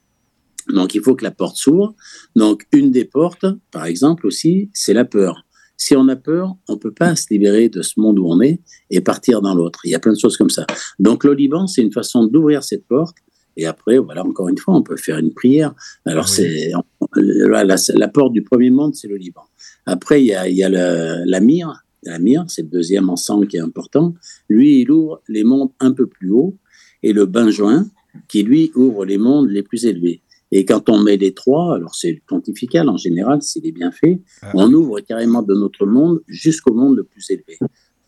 Donc 0.69 0.95
il 0.95 1.03
faut 1.03 1.17
que 1.17 1.25
la 1.25 1.33
porte 1.33 1.57
s'ouvre. 1.57 1.95
Donc 2.37 2.67
une 2.73 2.91
des 2.91 3.05
portes, 3.05 3.47
par 3.73 3.87
exemple 3.87 4.27
aussi, 4.27 4.71
c'est 4.73 4.95
la 4.95 5.05
peur. 5.05 5.45
Si 5.77 5.97
on 5.97 6.07
a 6.09 6.17
peur, 6.17 6.55
on 6.69 6.75
ne 6.75 6.79
peut 6.79 6.93
pas 6.93 7.17
se 7.17 7.27
libérer 7.31 7.69
de 7.69 7.83
ce 7.83 7.99
monde 7.99 8.19
où 8.19 8.27
on 8.27 8.41
est 8.41 8.61
et 8.91 9.01
partir 9.01 9.41
dans 9.41 9.55
l'autre. 9.55 9.81
Il 9.85 9.91
y 9.91 9.95
a 9.95 9.99
plein 9.99 10.13
de 10.13 10.19
choses 10.19 10.37
comme 10.37 10.51
ça. 10.51 10.67
Donc 10.99 11.25
l'Oliban, 11.25 11.67
c'est 11.67 11.83
une 11.83 11.93
façon 11.93 12.27
d'ouvrir 12.27 12.63
cette 12.63 12.87
porte 12.87 13.17
et 13.57 13.67
après, 13.67 13.99
voilà, 13.99 14.25
encore 14.25 14.49
une 14.49 14.59
fois, 14.59 14.75
on 14.75 14.83
peut 14.83 14.97
faire 14.97 15.19
une 15.19 15.33
prière. 15.33 15.75
Alors, 16.07 16.29
c'est 16.29 16.73
la, 17.17 18.09
porte 18.09 18.33
du 18.33 18.43
premier 18.43 18.71
monde, 18.71 18.95
c'est 18.95 19.09
le 19.09 19.17
Liban. 19.17 19.43
Après, 19.87 20.23
il 20.23 20.27
y 20.27 20.35
a, 20.35 20.49
il 20.49 20.57
y 20.57 20.63
a 20.63 20.69
le, 20.69 21.25
la 21.27 21.41
mire. 21.41 21.85
La 22.05 22.19
mire, 22.19 22.45
c'est 22.49 22.63
le 22.63 22.69
deuxième 22.69 23.11
ensemble 23.11 23.47
qui 23.47 23.59
est 23.59 23.61
important. 23.61 24.15
Lui, 24.49 24.81
il 24.81 24.91
ouvre 24.91 25.21
les 25.29 25.45
mondes 25.45 25.71
un 25.81 25.93
peu 25.93 26.07
plus 26.07 26.31
hauts. 26.31 26.57
Et 27.03 27.13
le 27.13 27.27
benjoin, 27.27 27.87
qui 28.29 28.43
lui 28.43 28.73
ouvre 28.75 29.05
les 29.05 29.19
mondes 29.19 29.49
les 29.51 29.63
plus 29.63 29.85
élevés. 29.87 30.23
Et 30.53 30.65
quand 30.65 30.89
on 30.89 30.99
met 30.99 31.17
les 31.17 31.33
trois, 31.33 31.77
alors 31.77 31.95
c'est 31.95 32.21
pontifical 32.27 32.89
en 32.89 32.97
général, 32.97 33.41
s'il 33.41 33.67
est 33.67 33.73
bien 33.73 33.93
fait, 33.93 34.21
ah 34.43 34.51
on 34.55 34.73
ouvre 34.73 35.01
carrément 35.01 35.43
de 35.43 35.55
notre 35.55 35.87
monde 35.87 36.23
jusqu'au 36.27 36.75
monde 36.75 36.97
le 36.97 37.05
plus 37.05 37.31
élevé. 37.31 37.59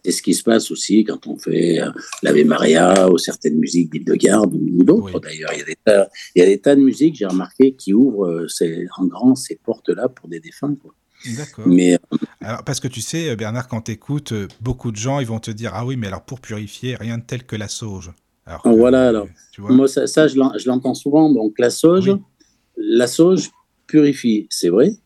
C'est 0.04 0.10
ce 0.10 0.22
qui 0.22 0.34
se 0.34 0.42
passe 0.42 0.70
aussi 0.72 1.04
quand 1.04 1.28
on 1.28 1.38
fait 1.38 1.80
euh, 1.80 1.90
l'Ave 2.22 2.44
Maria 2.44 3.08
ou 3.08 3.18
certaines 3.18 3.58
musiques 3.58 3.90
d'Île-de-Garde 3.92 4.52
ou, 4.54 4.82
d'autres 4.82 5.20
d'ailleurs. 5.20 5.52
Il, 5.54 5.64
il, 5.68 6.38
y 6.38 6.42
a 6.42 6.46
des 6.46 6.58
tas 6.58 6.74
de 6.74 6.80
musiques, 6.80 7.14
j'ai 7.14 7.26
remarqué, 7.26 7.74
qui 7.74 7.94
ouvrent 7.94 8.26
euh, 8.26 8.48
ces, 8.48 8.86
en 8.96 9.06
grand 9.06 9.36
ces 9.36 9.56
portes-là 9.56 10.08
pour 10.08 10.28
des 10.28 10.40
défunts. 10.40 10.74
D'accord. 11.36 11.68
Mais 11.68 11.94
euh, 11.94 12.16
alors, 12.40 12.64
parce 12.64 12.80
que 12.80 12.88
tu 12.88 13.00
sais, 13.00 13.36
Bernard, 13.36 13.68
quand 13.68 13.82
tu 13.82 13.92
écoutes, 13.92 14.34
beaucoup 14.60 14.90
de 14.90 14.96
gens, 14.96 15.20
ils 15.20 15.26
vont 15.26 15.38
te 15.38 15.52
dire 15.52 15.70
Ah 15.74 15.86
oui, 15.86 15.96
mais 15.96 16.08
alors 16.08 16.24
pour 16.24 16.40
purifier, 16.40 16.96
rien 16.96 17.18
de 17.18 17.24
tel 17.24 17.44
que 17.44 17.54
la 17.54 17.68
sauge. 17.68 18.10
voilà, 18.64 19.08
alors, 19.08 19.28
moi, 19.58 19.86
ça, 19.86 20.26
je 20.26 20.66
l'entends 20.66 20.94
souvent. 20.94 21.30
Donc, 21.30 21.54
la 21.58 21.70
sauge, 21.70 22.10
la 22.76 23.06
sauge 23.06 23.50
purifie, 23.86 24.48
c'est 24.50 24.68
vrai. 24.68 24.96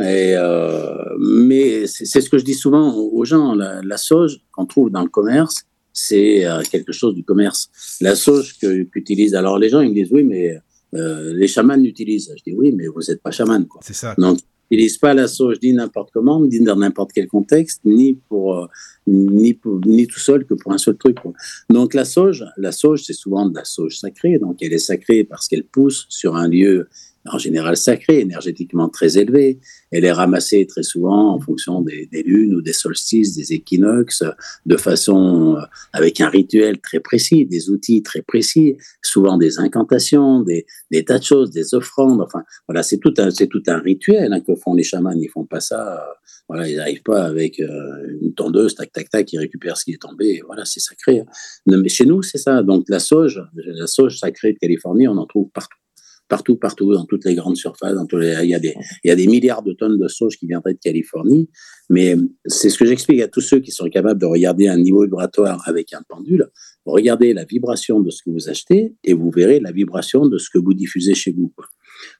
Et, 0.00 0.34
euh, 0.36 1.04
mais 1.20 1.86
c'est 1.86 2.20
ce 2.20 2.28
que 2.28 2.38
je 2.38 2.44
dis 2.44 2.54
souvent 2.54 2.94
aux 2.94 3.24
gens. 3.24 3.54
La, 3.54 3.96
sauge 3.96 4.40
qu'on 4.52 4.66
trouve 4.66 4.90
dans 4.90 5.02
le 5.02 5.08
commerce, 5.08 5.62
c'est 5.92 6.44
euh, 6.44 6.62
quelque 6.70 6.92
chose 6.92 7.14
du 7.14 7.24
commerce. 7.24 7.70
La 8.00 8.16
sauge 8.16 8.56
qu'utilisent. 8.92 9.34
Alors, 9.34 9.58
les 9.58 9.68
gens, 9.68 9.80
ils 9.80 9.90
me 9.90 9.94
disent 9.94 10.12
oui, 10.12 10.24
mais 10.24 10.58
euh, 10.94 11.32
les 11.34 11.46
chamans 11.46 11.76
l'utilisent. 11.76 12.32
Je 12.36 12.42
dis 12.50 12.56
oui, 12.56 12.72
mais 12.72 12.86
vous 12.86 13.00
n'êtes 13.08 13.22
pas 13.22 13.30
chaman. 13.30 13.66
C'est 13.82 13.94
ça. 13.94 14.14
Donc, 14.18 14.38
n'utilisent 14.70 14.98
pas 14.98 15.14
la 15.14 15.28
sauge 15.28 15.58
ni 15.62 15.72
n'importe 15.72 16.10
comment, 16.12 16.40
ni 16.40 16.60
dans 16.60 16.76
n'importe 16.76 17.12
quel 17.12 17.28
contexte, 17.28 17.80
ni 17.84 18.14
pour, 18.28 18.58
euh, 18.58 18.66
ni, 19.06 19.58
ni 19.86 20.06
tout 20.06 20.18
seul 20.18 20.44
que 20.44 20.54
pour 20.54 20.72
un 20.72 20.78
seul 20.78 20.96
truc. 20.96 21.18
Donc 21.70 21.94
la 21.94 22.04
sauge, 22.04 22.44
la 22.56 22.72
sauge, 22.72 23.04
c'est 23.04 23.12
souvent 23.12 23.48
de 23.48 23.54
la 23.54 23.64
sauge 23.64 23.98
sacrée. 23.98 24.38
Donc 24.38 24.56
elle 24.60 24.72
est 24.72 24.78
sacrée 24.78 25.24
parce 25.24 25.48
qu'elle 25.48 25.64
pousse 25.64 26.06
sur 26.08 26.36
un 26.36 26.48
lieu 26.48 26.88
en 27.26 27.38
général 27.38 27.76
sacrée, 27.76 28.20
énergétiquement 28.20 28.88
très 28.88 29.16
élevée. 29.16 29.58
Elle 29.90 30.04
est 30.04 30.12
ramassée 30.12 30.66
très 30.66 30.82
souvent 30.82 31.34
en 31.34 31.40
fonction 31.40 31.80
des, 31.80 32.08
lunes 32.24 32.54
ou 32.54 32.60
des 32.60 32.72
solstices, 32.72 33.34
des 33.34 33.52
équinoxes, 33.54 34.24
de 34.66 34.76
façon 34.76 35.56
euh, 35.56 35.60
avec 35.92 36.20
un 36.20 36.28
rituel 36.28 36.80
très 36.80 37.00
précis, 37.00 37.46
des 37.46 37.70
outils 37.70 38.02
très 38.02 38.22
précis, 38.22 38.76
souvent 39.02 39.38
des 39.38 39.58
incantations, 39.58 40.42
des, 40.42 40.66
tas 41.04 41.18
de 41.18 41.24
choses, 41.24 41.50
des 41.50 41.74
offrandes. 41.74 42.20
Enfin, 42.20 42.42
voilà, 42.68 42.82
c'est 42.82 42.98
tout 42.98 43.14
un, 43.18 43.30
c'est 43.30 43.48
tout 43.48 43.62
un 43.68 43.78
rituel 43.78 44.32
hein, 44.32 44.40
que 44.40 44.54
font 44.54 44.74
les 44.74 44.84
chamans. 44.84 45.12
Ils 45.12 45.30
font 45.30 45.44
pas 45.44 45.60
ça. 45.60 45.94
Euh, 45.94 46.12
voilà, 46.48 46.68
ils 46.68 46.76
n'arrivent 46.76 47.02
pas 47.02 47.24
avec 47.24 47.58
euh, 47.58 48.18
une 48.20 48.34
tondeuse, 48.34 48.74
tac, 48.74 48.92
tac, 48.92 49.08
tac, 49.08 49.32
ils 49.32 49.38
récupèrent 49.38 49.78
ce 49.78 49.84
qui 49.84 49.92
est 49.92 50.02
tombé. 50.02 50.42
voilà, 50.46 50.66
c'est 50.66 50.80
sacré. 50.80 51.20
Hein. 51.20 51.26
mais 51.66 51.88
chez 51.88 52.04
nous, 52.04 52.22
c'est 52.22 52.38
ça. 52.38 52.62
Donc 52.62 52.84
la 52.88 52.98
sauge, 52.98 53.42
la 53.54 53.86
sauge 53.86 54.18
sacrée 54.18 54.52
de 54.52 54.58
Californie, 54.58 55.08
on 55.08 55.16
en 55.16 55.26
trouve 55.26 55.48
partout 55.50 55.78
partout, 56.28 56.56
partout, 56.56 56.92
dans 56.92 57.04
toutes 57.04 57.24
les 57.24 57.34
grandes 57.34 57.56
surfaces. 57.56 57.94
Il, 58.12 58.48
y 58.48 58.54
a 58.54 59.16
des, 59.16 59.26
milliards 59.26 59.62
de 59.62 59.72
tonnes 59.72 59.98
de 59.98 60.08
sauge 60.08 60.36
qui 60.36 60.46
viendraient 60.46 60.74
de 60.74 60.78
Californie. 60.78 61.48
Mais 61.90 62.16
c'est 62.46 62.70
ce 62.70 62.78
que 62.78 62.86
j'explique 62.86 63.20
à 63.20 63.28
tous 63.28 63.40
ceux 63.40 63.60
qui 63.60 63.70
sont 63.70 63.88
capables 63.88 64.20
de 64.20 64.26
regarder 64.26 64.68
un 64.68 64.78
niveau 64.78 65.02
vibratoire 65.02 65.62
avec 65.66 65.92
un 65.92 66.02
pendule. 66.08 66.48
Regardez 66.84 67.34
la 67.34 67.44
vibration 67.44 68.00
de 68.00 68.10
ce 68.10 68.22
que 68.24 68.30
vous 68.30 68.48
achetez 68.48 68.94
et 69.04 69.14
vous 69.14 69.30
verrez 69.30 69.60
la 69.60 69.72
vibration 69.72 70.26
de 70.26 70.38
ce 70.38 70.48
que 70.50 70.58
vous 70.58 70.74
diffusez 70.74 71.14
chez 71.14 71.32
vous. 71.32 71.52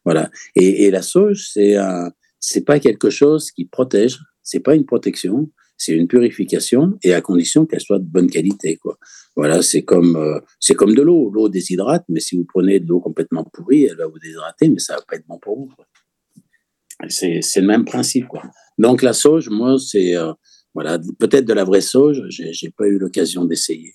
Voilà. 0.04 0.30
Et, 0.54 0.84
et 0.84 0.90
la 0.90 1.02
sauge, 1.02 1.48
c'est 1.52 1.76
un, 1.76 2.10
c'est 2.46 2.64
pas 2.64 2.78
quelque 2.78 3.10
chose 3.10 3.50
qui 3.50 3.64
protège, 3.64 4.18
c'est 4.42 4.60
pas 4.60 4.74
une 4.74 4.84
protection, 4.84 5.50
c'est 5.76 5.92
une 5.92 6.06
purification 6.06 6.98
et 7.02 7.14
à 7.14 7.20
condition 7.20 7.66
qu'elle 7.66 7.80
soit 7.80 7.98
de 7.98 8.04
bonne 8.04 8.30
qualité. 8.30 8.76
Quoi. 8.76 8.98
Voilà, 9.36 9.62
c'est 9.62 9.82
comme, 9.82 10.16
euh, 10.16 10.38
c'est 10.60 10.74
comme 10.74 10.94
de 10.94 11.02
l'eau. 11.02 11.30
L'eau 11.30 11.48
déshydrate, 11.48 12.04
mais 12.08 12.20
si 12.20 12.36
vous 12.36 12.44
prenez 12.44 12.80
de 12.80 12.86
l'eau 12.86 13.00
complètement 13.00 13.44
pourrie, 13.44 13.84
elle 13.84 13.96
va 13.96 14.06
vous 14.06 14.18
déshydrater, 14.18 14.68
mais 14.68 14.78
ça 14.78 14.96
va 14.96 15.02
pas 15.02 15.16
être 15.16 15.26
bon 15.26 15.38
pour 15.38 15.58
vous. 15.58 15.70
C'est, 17.08 17.40
le 17.56 17.66
même 17.66 17.84
principe. 17.84 18.28
Quoi. 18.28 18.42
Donc 18.78 19.02
la 19.02 19.12
sauge, 19.12 19.48
moi, 19.48 19.76
c'est 19.78 20.16
euh, 20.16 20.32
voilà, 20.74 20.98
peut-être 21.18 21.44
de 21.44 21.52
la 21.52 21.64
vraie 21.64 21.80
sauge. 21.80 22.22
J'ai 22.28 22.70
pas 22.70 22.86
eu 22.86 22.98
l'occasion 22.98 23.44
d'essayer. 23.44 23.92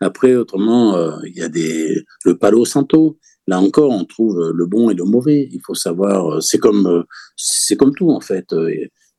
Après, 0.00 0.34
autrement, 0.34 0.96
euh, 0.96 1.18
il 1.26 1.36
y 1.36 1.42
a 1.42 1.48
des 1.48 2.02
le 2.24 2.38
palo 2.38 2.64
santo. 2.64 3.18
Là 3.46 3.60
encore, 3.60 3.90
on 3.90 4.04
trouve 4.04 4.52
le 4.54 4.66
bon 4.66 4.90
et 4.90 4.94
le 4.94 5.04
mauvais. 5.04 5.48
Il 5.52 5.60
faut 5.64 5.74
savoir. 5.74 6.42
C'est 6.42 6.58
comme 6.58 7.04
c'est 7.36 7.76
comme 7.76 7.94
tout 7.94 8.10
en 8.10 8.20
fait 8.20 8.54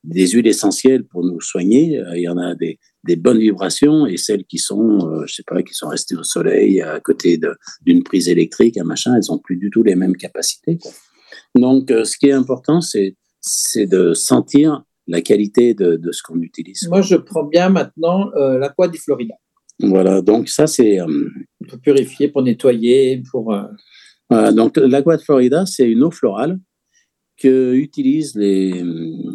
des 0.04 0.28
huiles 0.28 0.48
essentielles 0.48 1.04
pour 1.04 1.24
nous 1.24 1.40
soigner. 1.40 1.98
Euh, 1.98 2.16
il 2.16 2.22
y 2.22 2.28
en 2.28 2.38
a 2.38 2.54
des, 2.54 2.78
des 3.04 3.16
bonnes 3.16 3.38
vibrations 3.38 4.06
et 4.06 4.16
celles 4.16 4.44
qui 4.44 4.58
sont, 4.58 5.08
euh, 5.08 5.24
je 5.26 5.34
sais 5.34 5.44
pas, 5.46 5.62
qui 5.62 5.74
sont 5.74 5.88
restées 5.88 6.16
au 6.16 6.24
soleil 6.24 6.82
à 6.82 7.00
côté 7.00 7.38
d'une 7.82 8.02
prise 8.02 8.28
électrique, 8.28 8.76
un 8.78 8.84
machin, 8.84 9.14
elles 9.16 9.30
ont 9.30 9.38
plus 9.38 9.56
du 9.56 9.70
tout 9.70 9.82
les 9.82 9.94
mêmes 9.94 10.16
capacités. 10.16 10.78
Donc, 11.54 11.90
euh, 11.90 12.04
ce 12.04 12.16
qui 12.18 12.26
est 12.26 12.32
important, 12.32 12.80
c'est 12.80 13.16
c'est 13.40 13.86
de 13.86 14.14
sentir 14.14 14.84
la 15.08 15.20
qualité 15.20 15.74
de, 15.74 15.96
de 15.96 16.12
ce 16.12 16.22
qu'on 16.22 16.40
utilise. 16.40 16.86
Moi, 16.88 17.02
je 17.02 17.16
prends 17.16 17.44
bien 17.44 17.70
maintenant 17.70 18.30
euh, 18.36 18.58
l'aqua 18.58 18.86
di 18.86 18.98
Florida. 18.98 19.34
Voilà, 19.80 20.22
donc 20.22 20.48
ça, 20.48 20.68
c'est... 20.68 20.98
pour 21.68 21.80
purifier, 21.80 22.28
pour 22.28 22.42
nettoyer, 22.42 23.20
pour... 23.30 23.52
Voilà, 24.30 24.52
donc 24.52 24.76
l'aqua 24.76 25.16
de 25.16 25.22
Florida, 25.22 25.66
c'est 25.66 25.90
une 25.90 26.04
eau 26.04 26.12
florale 26.12 26.60
que 27.42 27.74
utilisent 27.74 28.36
les, 28.36 28.84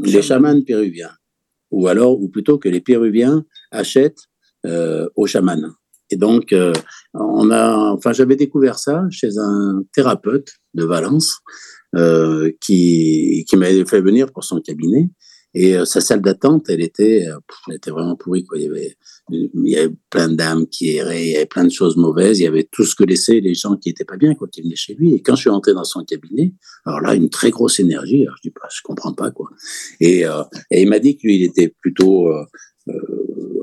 les 0.04 0.22
chamans 0.22 0.62
péruviens, 0.62 1.12
ou 1.72 1.88
alors, 1.88 2.20
ou 2.22 2.30
plutôt 2.30 2.58
que 2.58 2.70
les 2.70 2.82
péruviens 2.82 3.46
achètent 3.72 4.26
euh, 4.66 5.08
aux 5.16 5.28
chamans. 5.28 5.74
Et 6.10 6.16
donc, 6.16 6.54
euh, 6.54 6.74
on 7.14 7.52
a, 7.52 7.92
enfin, 7.92 8.14
j'avais 8.14 8.38
découvert 8.38 8.80
ça 8.80 9.06
chez 9.12 9.38
un 9.38 9.84
thérapeute 9.94 10.50
de 10.74 10.86
Valence 10.86 11.40
euh, 11.96 12.52
qui, 12.62 13.46
qui 13.48 13.58
m'avait 13.58 13.86
fait 13.86 14.02
venir 14.02 14.32
pour 14.32 14.44
son 14.46 14.62
cabinet. 14.62 15.10
Et 15.60 15.76
euh, 15.76 15.86
sa 15.86 16.02
salle 16.02 16.22
d'attente, 16.22 16.70
elle 16.70 16.82
était, 16.82 17.28
euh, 17.28 17.40
elle 17.68 17.78
était 17.78 17.90
vraiment 17.90 18.16
pourrie. 18.16 18.46
Quoi. 18.46 18.60
Il, 18.60 18.66
y 19.66 19.76
avait, 19.76 19.90
plein 20.12 20.30
d'âmes 20.30 20.68
qui 20.68 20.92
erraient, 20.92 21.26
il 21.26 21.32
y 21.32 21.36
avait 21.36 21.48
plein 21.48 21.64
de 21.64 21.72
choses 21.72 21.98
mauvaises, 21.98 22.40
il 22.40 22.44
y 22.44 22.48
avait 22.48 22.68
tout 22.72 22.86
ce 22.86 22.94
que 22.94 23.04
laissaient 23.04 23.40
les 23.40 23.56
gens 23.56 23.76
qui 23.76 23.90
étaient 23.90 24.06
pas 24.06 24.18
bien 24.18 24.36
quand 24.36 24.56
ils 24.56 24.64
venaient 24.64 24.76
chez 24.76 24.94
lui. 24.94 25.16
Et 25.16 25.22
quand 25.24 25.36
je 25.36 25.42
suis 25.42 25.50
entré 25.50 25.74
dans 25.74 25.84
son 25.84 26.04
cabinet, 26.04 26.54
alors 26.86 27.02
là, 27.02 27.16
une 27.16 27.32
très 27.32 27.50
grosse 27.50 27.80
énergie. 27.80 28.24
Je 28.36 28.50
dis, 28.50 28.54
bah, 28.56 28.68
je 28.72 28.82
comprends 28.84 29.14
pas 29.14 29.32
quoi. 29.32 29.50
Et, 30.00 30.28
euh, 30.28 30.44
et 30.70 30.84
il 30.84 30.90
m'a 30.90 31.00
dit 31.00 31.18
que 31.18 31.26
lui, 31.26 31.38
il 31.38 31.44
était 31.44 31.70
plutôt 31.70 32.30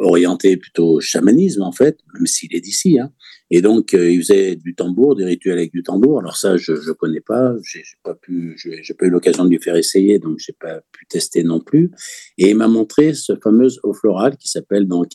orienté 0.01 0.57
plutôt 0.57 1.01
chamanisme 1.01 1.63
en 1.63 1.73
fait, 1.73 1.99
même 2.15 2.27
s'il 2.27 2.55
est 2.55 2.61
d'ici. 2.61 2.99
Hein. 2.99 3.13
Et 3.51 3.61
donc 3.61 3.95
euh, 3.95 4.11
il 4.11 4.21
faisait 4.21 4.57
du 4.57 4.75
tambour, 4.75 5.17
des 5.17 5.25
rituels 5.25 5.59
avec 5.59 5.73
du 5.73 5.83
tambour. 5.83 6.21
Alors 6.21 6.37
ça, 6.37 6.57
je 6.57 6.73
ne 6.73 6.93
connais 6.93 7.21
pas, 7.21 7.55
j'ai 7.63 7.83
pas 8.03 8.15
pas 8.15 8.33
eu 9.07 9.11
l'occasion 9.11 9.45
de 9.45 9.51
lui 9.51 9.59
faire 9.59 9.77
essayer, 9.77 10.19
donc 10.19 10.39
j'ai 10.39 10.55
pas 10.59 10.81
pu 10.93 11.07
tester 11.07 11.45
non 11.45 11.61
plus. 11.61 11.91
Et 12.39 12.51
il 12.51 12.57
m'a 12.57 12.69
montré 12.69 13.13
ce 13.13 13.35
fameux 13.43 13.69
eau 13.83 13.93
florale 13.93 14.37
qui 14.37 14.49
s'appelle 14.49 14.87
donc 14.87 15.11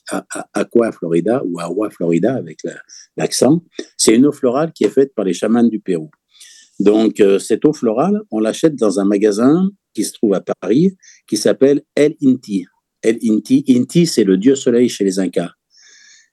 Aqua 0.54 0.92
Florida 0.92 1.42
ou 1.46 1.60
Agua 1.60 1.90
Florida 1.90 2.36
avec 2.36 2.60
l'accent. 3.18 3.64
C'est 3.98 4.16
une 4.16 4.28
eau 4.28 4.32
florale 4.32 4.72
qui 4.74 4.84
est 4.84 4.90
faite 4.90 5.14
par 5.16 5.26
les 5.26 5.34
chamans 5.34 5.64
du 5.64 5.80
Pérou. 5.80 6.10
Donc 6.80 7.20
euh, 7.20 7.40
cette 7.40 7.66
eau 7.66 7.74
florale, 7.74 8.22
on 8.32 8.40
l'achète 8.40 8.76
dans 8.76 9.00
un 9.00 9.06
magasin 9.06 9.70
qui 9.94 10.04
se 10.04 10.14
trouve 10.14 10.34
à 10.34 10.42
Paris, 10.62 10.96
qui 11.28 11.36
s'appelle 11.36 11.82
El 11.96 12.16
Inti. 12.24 12.66
El 13.02 13.18
Inti. 13.24 13.66
Inti, 13.68 14.06
c'est 14.06 14.24
le 14.24 14.38
dieu 14.38 14.56
soleil 14.56 14.88
chez 14.88 15.04
les 15.04 15.20
Incas. 15.20 15.52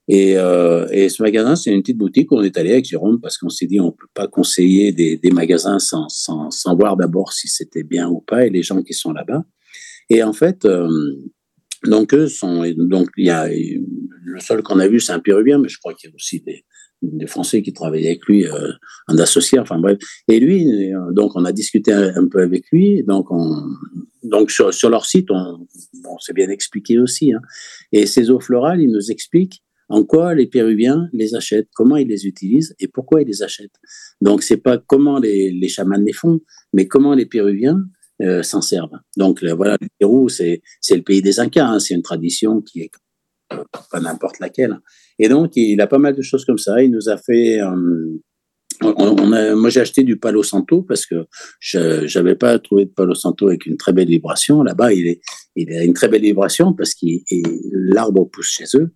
Et, 0.08 0.38
euh, 0.38 0.86
et 0.92 1.08
ce 1.08 1.22
magasin, 1.22 1.56
c'est 1.56 1.72
une 1.72 1.82
petite 1.82 1.98
boutique 1.98 2.30
où 2.30 2.36
on 2.36 2.42
est 2.42 2.56
allé 2.56 2.72
avec 2.72 2.84
Jérôme 2.84 3.20
parce 3.20 3.38
qu'on 3.38 3.48
s'est 3.48 3.66
dit 3.66 3.80
on 3.80 3.90
peut 3.90 4.06
pas 4.14 4.28
conseiller 4.28 4.92
des, 4.92 5.30
magasins 5.32 5.80
sans, 5.80 6.08
sans, 6.08 6.50
sans 6.50 6.76
voir 6.76 6.96
d'abord 6.96 7.32
si 7.32 7.48
c'était 7.48 7.82
bien 7.82 8.08
ou 8.08 8.20
pas 8.20 8.46
et 8.46 8.50
les 8.50 8.62
gens 8.62 8.82
qui 8.82 8.94
sont 8.94 9.12
là-bas. 9.12 9.44
Et 10.08 10.22
en 10.22 10.32
fait, 10.32 10.64
euh, 10.64 10.88
donc 11.84 12.14
eux 12.14 12.28
sont 12.28 12.64
donc 12.76 13.08
il 13.16 13.26
y 13.26 13.30
a 13.30 13.48
le 13.48 14.40
seul 14.40 14.62
qu'on 14.62 14.78
a 14.78 14.86
vu 14.86 15.00
c'est 15.00 15.12
un 15.12 15.18
Péruvien, 15.18 15.58
mais 15.58 15.68
je 15.68 15.78
crois 15.78 15.92
qu'il 15.94 16.10
y 16.10 16.12
a 16.12 16.14
aussi 16.14 16.40
des, 16.40 16.64
Français 17.26 17.60
qui 17.62 17.74
travaillaient 17.74 18.08
avec 18.08 18.24
lui, 18.24 18.46
euh, 18.46 18.72
un 19.08 19.18
associé, 19.18 19.58
enfin 19.58 19.78
bref. 19.78 19.98
Et 20.28 20.40
lui, 20.40 20.66
donc 21.12 21.32
on 21.34 21.44
a 21.44 21.52
discuté 21.52 21.92
un, 21.92 22.26
peu 22.26 22.40
avec 22.40 22.64
lui, 22.72 23.02
donc 23.04 23.30
on, 23.30 23.64
donc 24.22 24.50
sur, 24.50 24.88
leur 24.88 25.04
site, 25.04 25.30
on, 25.30 25.66
c'est 26.20 26.32
bien 26.32 26.48
expliqué 26.48 26.98
aussi. 26.98 27.34
Hein. 27.34 27.40
Et 27.92 28.06
ces 28.06 28.30
eaux 28.30 28.40
florales, 28.40 28.80
ils 28.80 28.90
nous 28.90 29.10
expliquent 29.10 29.62
en 29.88 30.04
quoi 30.04 30.34
les 30.34 30.46
Péruviens 30.46 31.08
les 31.12 31.34
achètent, 31.34 31.68
comment 31.74 31.96
ils 31.96 32.08
les 32.08 32.26
utilisent? 32.26 32.74
Et 32.80 32.88
pourquoi 32.88 33.22
ils 33.22 33.28
les 33.28 33.42
achètent? 33.42 33.78
Donc 34.20 34.42
c'est 34.42 34.56
pas 34.56 34.78
comment 34.78 35.18
les, 35.18 35.68
chamans 35.68 35.96
les 35.98 36.12
font, 36.12 36.40
mais 36.72 36.88
comment 36.88 37.14
les 37.14 37.26
Péruviens 37.26 37.84
euh, 38.22 38.42
s'en 38.42 38.62
servent. 38.62 38.98
Donc 39.16 39.44
voilà, 39.44 39.76
le 39.80 39.88
Pérou, 39.98 40.28
c'est 40.28 40.62
le 40.90 41.02
pays 41.02 41.22
des 41.22 41.38
Incas, 41.38 41.66
hein. 41.66 41.78
c'est 41.78 41.94
une 41.94 42.02
tradition 42.02 42.60
qui 42.62 42.80
est 42.80 42.90
pas 43.48 44.00
n'importe 44.00 44.40
laquelle. 44.40 44.78
Et 45.18 45.28
donc, 45.28 45.52
il 45.56 45.80
a 45.80 45.86
pas 45.86 45.98
mal 45.98 46.14
de 46.14 46.22
choses 46.22 46.44
comme 46.44 46.58
ça. 46.58 46.82
Il 46.82 46.90
nous 46.90 47.08
a 47.08 47.16
fait. 47.16 47.60
Euh, 47.60 48.20
on, 48.82 49.32
a, 49.32 49.54
moi, 49.54 49.70
j'ai 49.70 49.80
acheté 49.80 50.02
du 50.02 50.18
Palo 50.18 50.42
Santo 50.42 50.82
parce 50.82 51.06
que 51.06 51.26
je 51.60 52.18
n'avais 52.18 52.34
pas 52.34 52.58
trouvé 52.58 52.84
de 52.84 52.90
Palo 52.90 53.14
Santo 53.14 53.48
avec 53.48 53.64
une 53.66 53.76
très 53.76 53.92
belle 53.92 54.08
vibration. 54.08 54.62
Là-bas, 54.62 54.92
il, 54.92 55.18
il 55.54 55.72
a 55.72 55.82
une 55.82 55.94
très 55.94 56.08
belle 56.08 56.22
vibration 56.22 56.74
parce 56.74 56.94
que 56.94 57.06
l'arbre 57.72 58.28
pousse 58.30 58.50
chez 58.50 58.64
eux. 58.74 58.90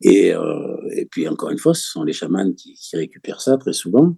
Et, 0.00 0.32
euh, 0.34 0.76
et 0.96 1.06
puis, 1.06 1.28
encore 1.28 1.50
une 1.50 1.58
fois, 1.58 1.74
ce 1.74 1.88
sont 1.88 2.04
les 2.04 2.12
chamans 2.12 2.52
qui, 2.52 2.74
qui 2.74 2.96
récupèrent 2.96 3.40
ça 3.40 3.56
très 3.56 3.72
souvent. 3.72 4.16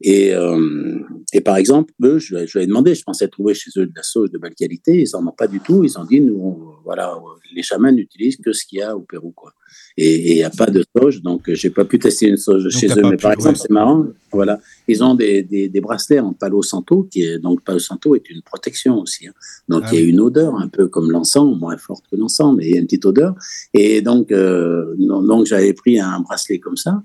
Et, 0.00 0.32
euh, 0.32 1.00
et 1.32 1.40
par 1.40 1.56
exemple, 1.56 1.92
eux, 2.02 2.18
je, 2.18 2.46
je 2.46 2.58
leur 2.58 2.64
ai 2.64 2.66
demandé, 2.66 2.94
je 2.94 3.02
pensais 3.02 3.26
trouver 3.28 3.54
chez 3.54 3.70
eux 3.78 3.86
de 3.86 3.92
la 3.96 4.02
sauge 4.02 4.30
de 4.30 4.38
belle 4.38 4.54
qualité, 4.54 5.02
ils 5.02 5.08
n'en 5.12 5.26
ont 5.26 5.32
pas 5.32 5.48
du 5.48 5.60
tout. 5.60 5.82
Ils 5.82 5.98
ont 5.98 6.04
dit, 6.04 6.20
nous, 6.20 6.74
voilà, 6.84 7.18
les 7.54 7.62
chamans 7.62 7.90
n'utilisent 7.90 8.36
que 8.36 8.52
ce 8.52 8.64
qu'il 8.64 8.78
y 8.78 8.82
a 8.82 8.96
au 8.96 9.00
Pérou, 9.00 9.32
quoi. 9.32 9.52
Et 9.96 10.32
il 10.32 10.34
n'y 10.36 10.44
a 10.44 10.50
pas 10.50 10.66
de 10.66 10.84
sauge, 10.96 11.22
donc 11.22 11.42
j'ai 11.52 11.70
pas 11.70 11.84
pu 11.84 11.98
tester 11.98 12.28
une 12.28 12.36
sauge 12.36 12.68
chez 12.70 12.86
eux. 12.86 13.02
Mais 13.10 13.16
par 13.16 13.32
exemple, 13.32 13.58
c'est 13.58 13.70
marrant, 13.70 14.06
voilà, 14.32 14.60
ils 14.86 15.02
ont 15.02 15.14
des, 15.14 15.42
des, 15.42 15.68
des, 15.68 15.80
bracelets 15.80 16.20
en 16.20 16.32
Palo 16.32 16.62
Santo, 16.62 17.08
qui 17.10 17.22
est 17.22 17.38
donc 17.38 17.62
Palo 17.64 17.78
Santo 17.78 18.14
est 18.14 18.30
une 18.30 18.42
protection 18.42 18.98
aussi. 19.00 19.26
Hein. 19.26 19.32
Donc 19.68 19.82
ah 19.86 19.88
il 19.92 20.00
y 20.00 20.02
a 20.02 20.06
une 20.06 20.20
odeur 20.20 20.54
un 20.54 20.68
peu 20.68 20.88
comme 20.88 21.10
l'encens, 21.10 21.58
moins 21.58 21.76
forte 21.76 22.04
que 22.10 22.16
l'encens, 22.16 22.54
mais 22.56 22.66
il 22.66 22.74
y 22.74 22.76
a 22.76 22.78
une 22.78 22.86
petite 22.86 23.06
odeur. 23.06 23.34
Et 23.74 24.00
donc, 24.00 24.30
euh, 24.30 24.94
donc 24.96 25.46
j'avais 25.46 25.72
pris 25.72 25.98
un 25.98 26.20
bracelet 26.20 26.58
comme 26.58 26.76
ça. 26.76 27.02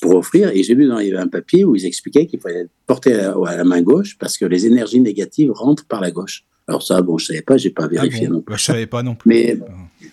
Pour 0.00 0.14
offrir. 0.14 0.50
Et 0.54 0.62
j'ai 0.62 0.74
vu 0.74 0.86
dans 0.86 0.98
il 0.98 1.08
y 1.08 1.12
avait 1.12 1.22
un 1.22 1.28
papier 1.28 1.64
où 1.64 1.76
ils 1.76 1.86
expliquaient 1.86 2.26
qu'il 2.26 2.40
fallait 2.40 2.66
porter 2.86 3.14
à, 3.14 3.56
la 3.56 3.64
main 3.64 3.82
gauche 3.82 4.16
parce 4.18 4.38
que 4.38 4.44
les 4.44 4.66
énergies 4.66 5.00
négatives 5.00 5.52
rentrent 5.52 5.86
par 5.86 6.00
la 6.00 6.10
gauche. 6.10 6.44
Alors 6.66 6.82
ça, 6.82 7.02
bon, 7.02 7.18
je 7.18 7.26
savais 7.26 7.42
pas, 7.42 7.56
j'ai 7.56 7.70
pas 7.70 7.84
ah 7.84 7.88
vérifié 7.88 8.28
non 8.28 8.40
plus. 8.40 8.52
Bah, 8.52 8.56
je 8.56 8.64
savais 8.64 8.86
pas 8.86 9.02
non 9.02 9.14
plus. 9.14 9.28
Mais 9.28 9.58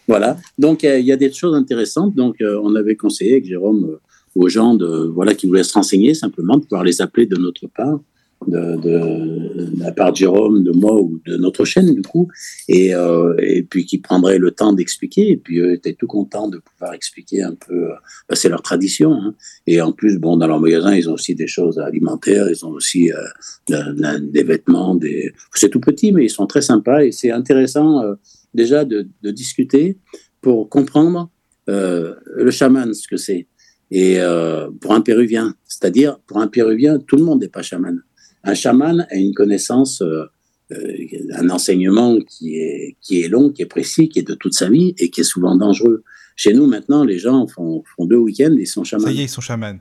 voilà. 0.07 0.37
Donc 0.57 0.83
il 0.83 1.05
y, 1.05 1.11
a 1.11 1.17
des 1.17 1.31
choses 1.31 1.55
intéressantes. 1.55 2.15
Donc 2.15 2.41
euh, 2.41 2.59
on 2.63 2.75
avait 2.75 2.95
conseillé 2.95 3.33
avec 3.33 3.45
Jérôme 3.45 3.85
euh, 3.85 3.99
aux 4.35 4.49
gens 4.49 4.75
de 4.75 5.11
voilà 5.13 5.33
qui 5.35 5.47
voulaient 5.47 5.63
se 5.63 5.73
renseigner 5.73 6.13
simplement 6.13 6.57
de 6.57 6.63
pouvoir 6.63 6.83
les 6.83 7.01
appeler 7.01 7.25
de 7.25 7.37
notre 7.37 7.67
part 7.67 7.99
de, 8.45 9.79
la 9.79 9.91
part 9.91 10.11
de 10.11 10.17
Jérôme, 10.17 10.63
de 10.63 10.71
moi 10.71 11.01
ou 11.01 11.19
de 11.25 11.37
notre 11.37 11.65
chaîne 11.65 11.93
du 11.93 12.01
coup, 12.01 12.27
et, 12.67 12.93
euh, 12.93 13.35
et 13.39 13.63
puis 13.63 13.85
qui 13.85 13.97
prendrait 13.97 14.37
le 14.37 14.51
temps 14.51 14.73
d'expliquer, 14.73 15.31
et 15.31 15.37
puis 15.37 15.59
eux 15.59 15.73
étaient 15.73 15.93
tout 15.93 16.07
contents 16.07 16.47
de 16.47 16.59
pouvoir 16.59 16.93
expliquer 16.93 17.41
un 17.41 17.55
peu, 17.55 17.91
euh, 17.91 17.95
c'est 18.33 18.49
leur 18.49 18.61
tradition, 18.61 19.13
hein. 19.13 19.35
et 19.65 19.81
en 19.81 19.91
plus, 19.91 20.17
bon, 20.17 20.37
dans 20.37 20.47
leur 20.47 20.59
magasin, 20.59 20.95
ils 20.95 21.09
ont 21.09 21.13
aussi 21.13 21.35
des 21.35 21.47
choses 21.47 21.79
alimentaires, 21.79 22.47
ils 22.49 22.65
ont 22.65 22.71
aussi 22.71 23.11
euh, 23.69 24.19
des 24.21 24.43
vêtements, 24.43 24.97
c'est 25.53 25.69
tout 25.69 25.81
petit, 25.81 26.11
mais 26.11 26.25
ils 26.25 26.29
sont 26.29 26.47
très 26.47 26.61
sympas, 26.61 27.03
et 27.03 27.11
c'est 27.11 27.31
intéressant 27.31 28.03
déjà 28.53 28.85
de, 28.85 29.07
discuter 29.23 29.97
pour 30.41 30.69
comprendre 30.69 31.29
le 31.67 32.51
chaman, 32.51 32.93
ce 32.93 33.07
que 33.07 33.17
c'est. 33.17 33.47
Et 33.91 34.19
pour 34.81 34.93
un 34.93 35.01
Péruvien, 35.01 35.55
c'est-à-dire 35.65 36.19
pour 36.27 36.39
un 36.39 36.47
Péruvien, 36.47 36.99
tout 36.99 37.17
le 37.17 37.23
monde 37.23 37.41
n'est 37.41 37.49
pas 37.49 37.61
chaman. 37.61 38.01
Un 38.43 38.53
chaman 38.53 39.07
a 39.09 39.15
une 39.15 39.33
connaissance, 39.33 40.01
euh, 40.01 40.25
euh, 40.71 40.93
un 41.35 41.49
enseignement 41.49 42.19
qui 42.21 42.57
est, 42.57 42.95
qui 43.01 43.21
est 43.21 43.27
long, 43.27 43.51
qui 43.51 43.61
est 43.61 43.67
précis, 43.67 44.09
qui 44.09 44.19
est 44.19 44.27
de 44.27 44.35
toute 44.35 44.53
sa 44.53 44.69
vie 44.69 44.95
et 44.97 45.09
qui 45.09 45.21
est 45.21 45.25
souvent 45.35 45.55
dangereux. 45.55 46.03
Chez 46.35 46.53
nous, 46.53 46.67
maintenant, 46.67 47.03
les 47.03 47.17
gens 47.17 47.47
font, 47.47 47.83
font 47.95 48.05
deux 48.05 48.17
week-ends 48.17 48.55
et 48.57 48.61
ils 48.61 48.67
sont 48.67 48.83
chamans. 48.83 49.05
Ça 49.05 49.11
y 49.11 49.21
est, 49.21 49.23
ils 49.23 49.29
sont 49.29 49.41
chamans. 49.41 49.79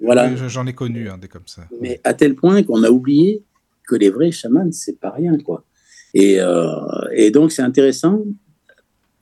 Voilà. 0.00 0.34
J'en 0.48 0.66
ai 0.66 0.72
connu 0.72 1.08
des 1.20 1.28
comme 1.28 1.46
ça. 1.46 1.62
Mais 1.80 2.00
à 2.04 2.14
tel 2.14 2.34
point 2.34 2.62
qu'on 2.62 2.82
a 2.84 2.90
oublié 2.90 3.42
que 3.88 3.96
les 3.96 4.10
vrais 4.10 4.30
chamans, 4.30 4.70
c'est 4.72 5.00
pas 5.00 5.10
rien, 5.10 5.38
quoi. 5.38 5.64
Et, 6.14 6.40
euh, 6.40 6.70
et 7.12 7.30
donc, 7.30 7.52
c'est 7.52 7.62
intéressant 7.62 8.22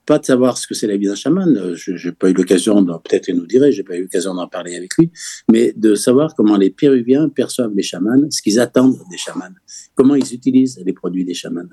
pas 0.07 0.19
de 0.19 0.25
savoir 0.25 0.59
ce 0.59 0.67
que 0.67 0.75
c'est 0.75 0.87
la 0.87 0.97
vie 0.97 1.07
d'un 1.07 1.15
chaman. 1.15 1.57
Euh, 1.57 1.75
je 1.75 1.93
n'ai 1.93 2.13
pas 2.13 2.31
eu 2.31 2.35
l'occasion, 2.35 2.85
peut-être 2.85 3.29
il 3.29 3.37
nous 3.37 3.47
dirait, 3.47 3.73
j'ai 3.73 3.83
pas 3.83 3.97
eu 3.97 4.03
l'occasion 4.03 4.35
d'en 4.35 4.47
parler 4.47 4.77
avec 4.77 4.97
lui, 4.99 5.11
mais 5.51 5.73
de 5.77 5.95
savoir 5.95 6.35
comment 6.35 6.57
les 6.57 6.71
Péruviens 6.71 7.29
perçoivent 7.29 7.73
les 7.75 7.83
chamans, 7.83 8.31
ce 8.31 8.43
qu'ils 8.43 8.61
attendent 8.61 8.99
des 9.11 9.17
chamans, 9.17 9.55
comment 9.95 10.15
ils 10.15 10.35
utilisent 10.35 10.83
les 10.85 10.93
produits 10.93 11.25
des 11.25 11.35
chamans 11.35 11.69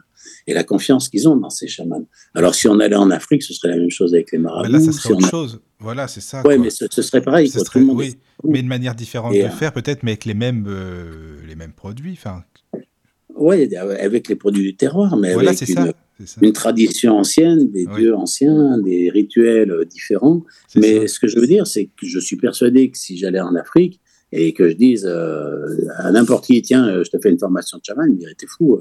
et 0.47 0.53
la 0.53 0.63
confiance 0.63 1.09
qu'ils 1.09 1.27
ont 1.27 1.35
dans 1.35 1.49
ces 1.49 1.67
chamans. 1.67 2.07
Alors 2.35 2.55
si 2.55 2.67
on 2.67 2.79
allait 2.79 2.95
en 2.95 3.11
Afrique, 3.11 3.43
ce 3.43 3.53
serait 3.53 3.69
la 3.69 3.77
même 3.77 3.89
chose 3.89 4.13
avec 4.13 4.31
les 4.31 4.37
marabouts. 4.37 4.71
là, 4.71 4.79
ça 4.79 4.91
serait 4.91 5.13
autre 5.13 5.29
chose. 5.29 5.61
Voilà, 5.79 6.07
c'est 6.07 6.21
ça. 6.21 6.43
Oui, 6.45 6.59
mais 6.59 6.69
ce, 6.69 6.87
serait 6.89 7.21
pareil. 7.21 7.49
Ce 7.49 7.59
serait, 7.59 7.81
oui, 7.81 8.15
mais 8.43 8.61
de 8.61 8.67
manière 8.67 8.93
différente 8.93 9.33
de 9.33 9.47
faire, 9.47 9.73
peut-être, 9.73 10.03
mais 10.03 10.11
avec 10.11 10.25
les 10.25 10.35
mêmes, 10.35 10.65
euh, 10.67 11.37
les 11.47 11.55
mêmes 11.55 11.73
produits. 11.73 12.13
Enfin. 12.13 12.43
Oui, 13.35 13.75
avec 13.75 14.27
les 14.27 14.35
produits 14.35 14.63
du 14.63 14.75
terroir, 14.75 15.17
mais 15.17 15.33
voilà, 15.33 15.49
avec 15.49 15.67
une, 15.67 15.75
ça 15.75 15.93
une 16.41 16.53
tradition 16.53 17.17
ancienne, 17.17 17.71
des 17.71 17.85
dieux 17.85 18.15
anciens, 18.15 18.77
des 18.77 19.09
rituels 19.09 19.71
euh, 19.71 19.85
différents. 19.85 20.43
Mais 20.75 21.07
ce 21.07 21.19
que 21.19 21.27
je 21.27 21.39
veux 21.39 21.47
dire, 21.47 21.67
c'est 21.67 21.85
que 21.85 22.05
je 22.05 22.19
suis 22.19 22.37
persuadé 22.37 22.89
que 22.89 22.97
si 22.97 23.17
j'allais 23.17 23.41
en 23.41 23.55
Afrique 23.55 23.99
et 24.31 24.53
que 24.53 24.69
je 24.69 24.75
dise 24.75 25.05
euh, 25.05 25.65
à 25.97 26.11
n'importe 26.11 26.45
qui, 26.45 26.61
tiens, 26.61 26.87
euh, 26.87 27.03
je 27.03 27.11
te 27.11 27.17
fais 27.21 27.29
une 27.29 27.39
formation 27.39 27.77
de 27.77 27.83
chaman, 27.83 28.07
il 28.09 28.17
dirait, 28.17 28.35
t'es 28.35 28.47
fou, 28.47 28.79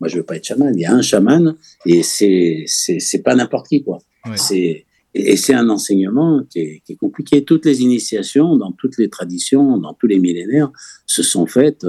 moi 0.00 0.08
je 0.08 0.16
veux 0.16 0.22
pas 0.22 0.36
être 0.36 0.44
chaman. 0.44 0.72
Il 0.74 0.80
y 0.80 0.86
a 0.86 0.92
un 0.92 1.02
chaman 1.02 1.54
et 1.86 2.02
c'est 2.02 2.64
c'est 2.66 3.22
pas 3.22 3.34
n'importe 3.34 3.68
qui 3.68 3.82
quoi. 3.82 3.98
C'est 4.36 4.86
et 5.12 5.36
c'est 5.36 5.54
un 5.54 5.68
enseignement 5.70 6.44
qui 6.48 6.60
est, 6.60 6.82
qui 6.86 6.92
est, 6.92 6.96
compliqué. 6.96 7.44
Toutes 7.44 7.66
les 7.66 7.82
initiations, 7.82 8.56
dans 8.56 8.70
toutes 8.70 8.96
les 8.96 9.08
traditions, 9.08 9.76
dans 9.76 9.92
tous 9.92 10.06
les 10.06 10.20
millénaires, 10.20 10.70
se 11.04 11.24
sont 11.24 11.46
faites, 11.46 11.84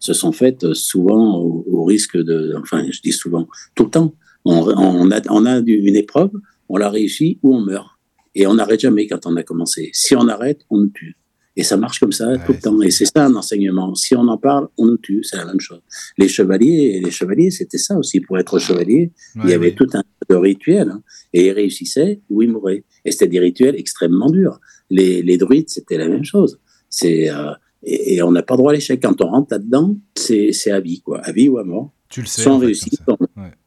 se 0.00 0.14
sont 0.14 0.32
faites 0.32 0.72
souvent 0.74 1.38
au, 1.38 1.84
risque 1.84 2.16
de, 2.16 2.54
enfin, 2.60 2.84
je 2.90 3.00
dis 3.00 3.12
souvent, 3.12 3.46
tout 3.76 3.84
le 3.84 3.90
temps. 3.90 4.14
On, 4.44 4.54
on, 4.54 5.10
a, 5.10 5.20
on 5.28 5.46
a 5.46 5.58
une 5.58 5.96
épreuve, 5.96 6.30
on 6.68 6.78
l'a 6.78 6.88
réussi 6.90 7.38
ou 7.42 7.54
on 7.54 7.60
meurt. 7.60 7.90
Et 8.34 8.46
on 8.46 8.54
n'arrête 8.54 8.80
jamais 8.80 9.06
quand 9.06 9.26
on 9.26 9.36
a 9.36 9.42
commencé. 9.42 9.90
Si 9.92 10.16
on 10.16 10.26
arrête, 10.28 10.62
on 10.70 10.78
nous 10.78 10.88
tue. 10.88 11.16
Et 11.56 11.64
ça 11.64 11.76
marche 11.76 11.98
comme 11.98 12.12
ça 12.12 12.38
tout 12.46 12.52
le 12.52 12.58
temps. 12.58 12.80
Et 12.80 12.90
c'est 12.90 13.04
ça 13.04 13.26
un 13.26 13.34
enseignement. 13.34 13.94
Si 13.94 14.14
on 14.14 14.26
en 14.28 14.38
parle, 14.38 14.68
on 14.78 14.86
nous 14.86 14.96
tue. 14.96 15.22
C'est 15.24 15.36
la 15.36 15.44
même 15.44 15.60
chose. 15.60 15.82
Les 16.16 16.28
chevaliers, 16.28 17.00
les 17.04 17.10
chevaliers, 17.10 17.50
c'était 17.50 17.76
ça 17.76 17.98
aussi. 17.98 18.20
Pour 18.20 18.38
être 18.38 18.58
chevalier, 18.58 19.12
il 19.42 19.50
y 19.50 19.52
avait 19.52 19.72
tout 19.72 19.88
un 19.92 20.02
de 20.28 20.36
rituel. 20.36 20.88
Hein. 20.90 21.02
Et 21.32 21.48
ils 21.48 21.52
réussissaient 21.52 22.20
ou 22.30 22.42
ils 22.42 22.50
mouraient. 22.50 22.84
Et 23.04 23.10
c'était 23.10 23.26
des 23.26 23.40
rituels 23.40 23.74
extrêmement 23.76 24.30
durs. 24.30 24.60
Les, 24.90 25.22
les 25.22 25.36
druides, 25.36 25.68
c'était 25.68 25.98
la 25.98 26.08
même 26.08 26.24
chose. 26.24 26.60
C'est 26.88 27.30
euh, 27.30 27.52
et, 27.82 28.22
on 28.22 28.30
n'a 28.30 28.42
pas 28.42 28.56
droit 28.56 28.72
à 28.72 28.74
l'échec. 28.74 29.00
Quand 29.02 29.20
on 29.22 29.28
rentre 29.28 29.48
là-dedans, 29.52 29.96
c'est 30.14 30.70
à 30.70 30.80
vie, 30.80 31.00
quoi. 31.00 31.20
À 31.20 31.32
vie 31.32 31.48
ou 31.48 31.58
à 31.58 31.64
mort. 31.64 31.92
Tu 32.08 32.20
le 32.20 32.26
sais. 32.26 32.42
Sans 32.42 32.58
réussite. 32.58 33.00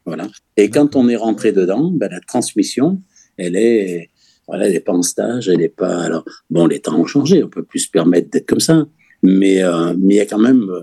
Voilà. 0.05 0.27
Et 0.57 0.69
quand 0.69 0.95
on 0.95 1.07
est 1.09 1.15
rentré 1.15 1.51
dedans, 1.51 1.89
ben, 1.91 2.11
la 2.11 2.19
transmission, 2.19 3.01
elle 3.37 3.55
est, 3.55 4.09
voilà, 4.47 4.67
elle 4.67 4.73
n'est 4.73 4.79
pas 4.79 4.93
en 4.93 5.01
stage, 5.01 5.49
elle 5.49 5.59
n'est 5.59 5.69
pas. 5.69 6.03
Alors, 6.03 6.25
bon, 6.49 6.67
les 6.67 6.79
temps 6.79 6.99
ont 6.99 7.05
changé, 7.05 7.43
on 7.43 7.49
peut 7.49 7.63
plus 7.63 7.79
se 7.79 7.89
permettre 7.89 8.29
d'être 8.29 8.47
comme 8.47 8.59
ça, 8.59 8.85
mais 9.21 9.63
euh, 9.63 9.93
mais 9.97 10.15
il 10.15 10.17
y 10.17 10.21
a 10.21 10.25
quand 10.25 10.39
même 10.39 10.69
euh, 10.69 10.81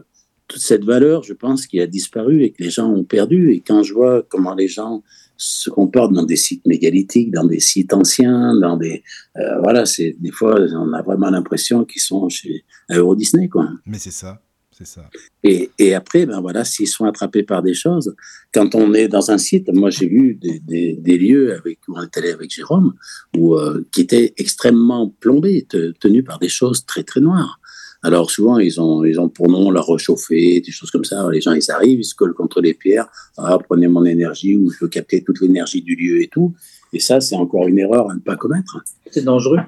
toute 0.48 0.62
cette 0.62 0.84
valeur, 0.84 1.22
je 1.22 1.34
pense, 1.34 1.66
qui 1.66 1.80
a 1.80 1.86
disparu 1.86 2.42
et 2.42 2.50
que 2.50 2.62
les 2.62 2.70
gens 2.70 2.90
ont 2.90 3.04
perdu. 3.04 3.52
Et 3.52 3.60
quand 3.60 3.82
je 3.82 3.92
vois 3.92 4.22
comment 4.28 4.54
les 4.54 4.68
gens 4.68 5.02
se 5.40 5.70
comportent 5.70 6.12
dans 6.12 6.24
des 6.24 6.36
sites 6.36 6.66
mégalithiques, 6.66 7.30
dans 7.30 7.46
des 7.46 7.60
sites 7.60 7.94
anciens, 7.94 8.54
dans 8.60 8.76
des 8.76 9.02
euh, 9.38 9.58
voilà, 9.62 9.86
c'est 9.86 10.14
des 10.18 10.30
fois 10.30 10.60
on 10.60 10.92
a 10.92 11.02
vraiment 11.02 11.30
l'impression 11.30 11.84
qu'ils 11.84 12.02
sont 12.02 12.28
chez 12.28 12.64
Euro 12.90 13.16
Disney 13.16 13.48
quoi. 13.48 13.70
Mais 13.86 13.98
c'est 13.98 14.10
ça, 14.10 14.42
c'est 14.70 14.86
ça. 14.86 15.08
Et, 15.42 15.70
et, 15.78 15.94
après 15.94 16.26
ben 16.26 16.42
voilà, 16.42 16.64
s'ils 16.66 16.88
sont 16.88 17.06
attrapés 17.06 17.42
par 17.42 17.62
des 17.62 17.72
choses, 17.72 18.14
quand 18.52 18.74
on 18.74 18.92
est 18.92 19.08
dans 19.08 19.30
un 19.30 19.38
site, 19.38 19.72
moi 19.72 19.88
j'ai 19.88 20.08
vu 20.08 20.34
des, 20.34 20.60
des, 20.60 20.96
des, 21.00 21.16
lieux 21.16 21.54
avec 21.54 21.78
où 21.88 21.96
on 21.96 22.02
est 22.02 22.18
allé 22.18 22.32
avec 22.32 22.50
Jérôme, 22.50 22.92
où 23.34 23.54
euh, 23.54 23.86
qui 23.92 24.02
étaient 24.02 24.34
extrêmement 24.36 25.08
plombés, 25.20 25.66
tenus 26.00 26.24
par 26.24 26.38
des 26.38 26.50
choses 26.50 26.84
très 26.84 27.02
très 27.02 27.20
noires. 27.20 27.59
Alors 28.02 28.30
souvent, 28.30 28.58
ils 28.58 28.80
ont, 28.80 29.04
ils 29.04 29.20
ont 29.20 29.28
pour 29.28 29.50
nom 29.50 29.70
la 29.70 29.80
rechauffer, 29.80 30.60
des 30.60 30.72
choses 30.72 30.90
comme 30.90 31.04
ça. 31.04 31.28
les 31.30 31.40
gens, 31.40 31.52
ils 31.52 31.70
arrivent, 31.70 32.00
ils 32.00 32.04
se 32.04 32.14
collent 32.14 32.34
contre 32.34 32.60
les 32.60 32.72
pierres. 32.72 33.08
Ah, 33.36 33.58
prenez 33.58 33.88
mon 33.88 34.04
énergie 34.04 34.56
ou 34.56 34.70
je 34.70 34.78
veux 34.80 34.88
capter 34.88 35.22
toute 35.22 35.40
l'énergie 35.40 35.82
du 35.82 35.94
lieu 35.96 36.22
et 36.22 36.28
tout. 36.28 36.54
Et 36.92 37.00
ça, 37.00 37.20
c'est 37.20 37.36
encore 37.36 37.68
une 37.68 37.78
erreur 37.78 38.10
à 38.10 38.14
ne 38.14 38.20
pas 38.20 38.36
commettre. 38.36 38.82
C'est 39.10 39.24
dangereux. 39.24 39.58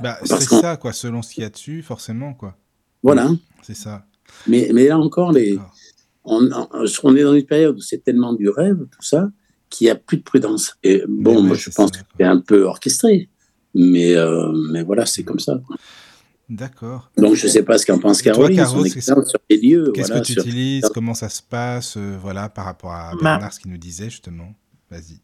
Bah, 0.00 0.18
c'est 0.24 0.42
ça, 0.42 0.76
quoi, 0.76 0.92
selon 0.92 1.22
ce 1.22 1.34
qu'il 1.34 1.42
y 1.42 1.46
a 1.46 1.50
dessus, 1.50 1.82
forcément, 1.82 2.34
quoi. 2.34 2.56
Voilà. 3.02 3.30
C'est 3.62 3.76
ça. 3.76 4.04
Mais, 4.46 4.70
mais 4.72 4.88
là 4.88 4.98
encore, 4.98 5.32
les, 5.32 5.58
on, 6.24 6.50
on, 7.04 7.16
est 7.16 7.22
dans 7.22 7.34
une 7.34 7.46
période 7.46 7.76
où 7.76 7.80
c'est 7.80 8.02
tellement 8.02 8.32
du 8.32 8.48
rêve, 8.48 8.78
tout 8.78 9.02
ça, 9.02 9.30
qu'il 9.70 9.86
n'y 9.86 9.90
a 9.90 9.94
plus 9.94 10.18
de 10.18 10.22
prudence. 10.22 10.76
Et 10.82 11.02
bon, 11.06 11.42
moi, 11.42 11.56
je 11.56 11.70
pense 11.70 11.92
que 11.92 11.98
c'est 12.18 12.24
un 12.24 12.40
peu 12.40 12.64
orchestré. 12.64 13.28
Mais, 13.74 14.16
euh, 14.16 14.52
mais 14.72 14.82
voilà, 14.82 15.06
c'est 15.06 15.22
comme 15.22 15.38
ça. 15.38 15.60
D'accord. 16.48 17.10
Donc, 17.16 17.34
je 17.34 17.46
ne 17.46 17.50
sais 17.50 17.62
pas 17.64 17.76
ce 17.76 17.86
qu'en 17.86 17.98
pense 17.98 18.22
Caroline, 18.22 18.56
Caro, 18.56 18.84
sur 18.86 19.40
les 19.50 19.56
lieux. 19.56 19.90
Qu'est-ce 19.92 20.12
que 20.12 20.18
tu 20.20 20.32
utilises 20.32 20.88
Comment 20.94 21.14
ça 21.14 21.28
se 21.28 21.42
passe 21.42 21.96
euh, 21.96 22.16
Voilà, 22.20 22.48
par 22.48 22.66
rapport 22.66 22.92
à 22.92 23.12
bah. 23.14 23.18
Bernard, 23.22 23.52
ce 23.52 23.60
qu'il 23.60 23.72
nous 23.72 23.78
disait, 23.78 24.10
justement. 24.10 24.54
Vas-y. 24.90 25.20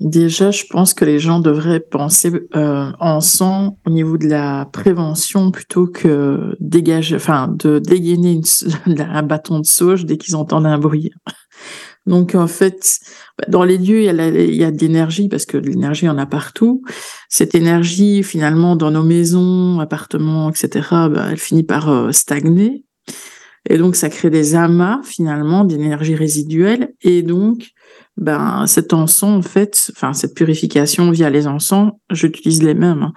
Déjà, 0.00 0.50
je 0.50 0.64
pense 0.64 0.94
que 0.94 1.04
les 1.04 1.18
gens 1.18 1.40
devraient 1.40 1.80
penser 1.80 2.32
euh, 2.56 2.90
en 3.00 3.20
sang 3.20 3.76
au 3.86 3.90
niveau 3.90 4.16
de 4.16 4.28
la 4.28 4.66
prévention 4.72 5.50
plutôt 5.50 5.86
que 5.86 6.56
dégager, 6.58 7.16
enfin, 7.16 7.48
de 7.48 7.78
dégainer 7.78 8.40
un 8.98 9.22
bâton 9.22 9.58
de 9.58 9.66
sauge 9.66 10.06
dès 10.06 10.16
qu'ils 10.16 10.36
entendent 10.36 10.66
un 10.66 10.78
bruit. 10.78 11.10
Donc 12.06 12.34
en 12.34 12.46
fait, 12.46 13.00
bah, 13.38 13.44
dans 13.48 13.64
les 13.64 13.78
lieux, 13.78 14.02
il 14.02 14.54
y 14.54 14.64
a, 14.64 14.70
de 14.70 14.78
l'énergie 14.78 15.28
parce 15.28 15.46
que 15.46 15.56
l'énergie, 15.56 16.06
il 16.06 16.08
y 16.08 16.10
en 16.10 16.18
a 16.18 16.26
partout. 16.26 16.82
Cette 17.28 17.54
énergie, 17.54 18.22
finalement, 18.22 18.76
dans 18.76 18.90
nos 18.90 19.02
maisons, 19.02 19.80
appartements, 19.80 20.50
etc., 20.50 20.88
bah, 21.10 21.28
elle 21.30 21.38
finit 21.38 21.64
par 21.64 21.90
euh, 21.90 22.12
stagner. 22.12 22.84
Et 23.68 23.76
donc, 23.76 23.94
ça 23.94 24.08
crée 24.08 24.30
des 24.30 24.54
amas, 24.54 25.00
finalement, 25.04 25.64
d'énergie 25.64 26.14
résiduelle. 26.14 26.94
Et 27.02 27.22
donc, 27.22 27.72
ben, 28.16 28.66
cet 28.66 28.94
encens, 28.94 29.38
en 29.38 29.42
fait, 29.42 29.90
enfin, 29.94 30.14
cette 30.14 30.34
purification 30.34 31.10
via 31.10 31.28
les 31.28 31.46
encens, 31.46 31.92
j'utilise 32.10 32.62
les 32.62 32.74
mêmes. 32.74 33.02
Hein 33.02 33.12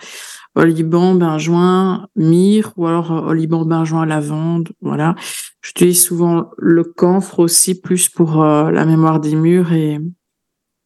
oliban, 0.55 1.15
benjoin, 1.15 2.07
myrrhe 2.15 2.73
ou 2.77 2.87
alors 2.87 3.11
euh, 3.11 3.31
oliban, 3.31 3.65
benjoin, 3.65 4.05
lavande. 4.05 4.69
Voilà. 4.81 5.15
J'utilise 5.61 6.03
souvent 6.03 6.51
le 6.57 6.83
camphre 6.83 7.39
aussi 7.39 7.79
plus 7.79 8.09
pour 8.09 8.43
euh, 8.43 8.71
la 8.71 8.85
mémoire 8.85 9.19
des 9.19 9.35
murs 9.35 9.73
et, 9.73 9.99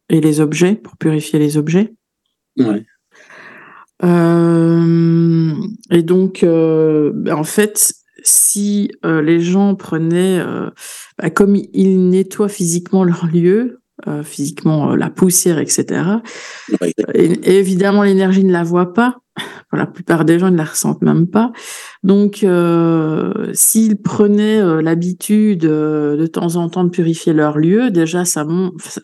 et 0.10 0.22
les 0.22 0.40
objets, 0.40 0.76
pour 0.76 0.98
purifier 0.98 1.40
les 1.40 1.58
objets. 1.58 1.94
Ouais. 2.58 2.86
Euh, 4.04 5.54
et 5.92 6.04
donc, 6.04 6.42
ben, 6.44 7.34
en 7.34 7.44
fait, 7.44 7.94
si 8.24 8.92
les 9.04 9.40
gens 9.40 9.76
prenaient, 9.76 10.44
bah, 11.18 11.30
comme 11.30 11.56
ils 11.56 12.10
nettoient 12.10 12.50
physiquement 12.50 13.04
leur 13.04 13.26
lieu, 13.28 13.80
physiquement 14.24 14.96
la 14.96 15.10
poussière, 15.10 15.58
etc. 15.58 16.04
Et, 17.14 17.58
évidemment, 17.58 18.04
l'énergie 18.04 18.44
ne 18.44 18.52
la 18.52 18.64
voit 18.64 18.94
pas. 18.94 19.18
La 19.78 19.88
plupart 19.88 20.26
des 20.26 20.40
gens, 20.40 20.52
ne 20.52 20.58
la 20.58 20.66
ressentent 20.66 21.02
même 21.02 21.28
pas. 21.28 21.52
Donc, 22.04 22.44
euh, 22.44 23.52
s'ils 23.54 24.02
prenaient 24.02 24.82
l'habitude 24.82 25.62
de 25.62 26.28
temps 26.32 26.56
en 26.56 26.70
temps 26.70 26.84
de 26.84 26.90
purifier 26.90 27.34
leur 27.34 27.58
lieu, 27.58 27.92
déjà, 27.92 28.26
ça, 28.26 28.46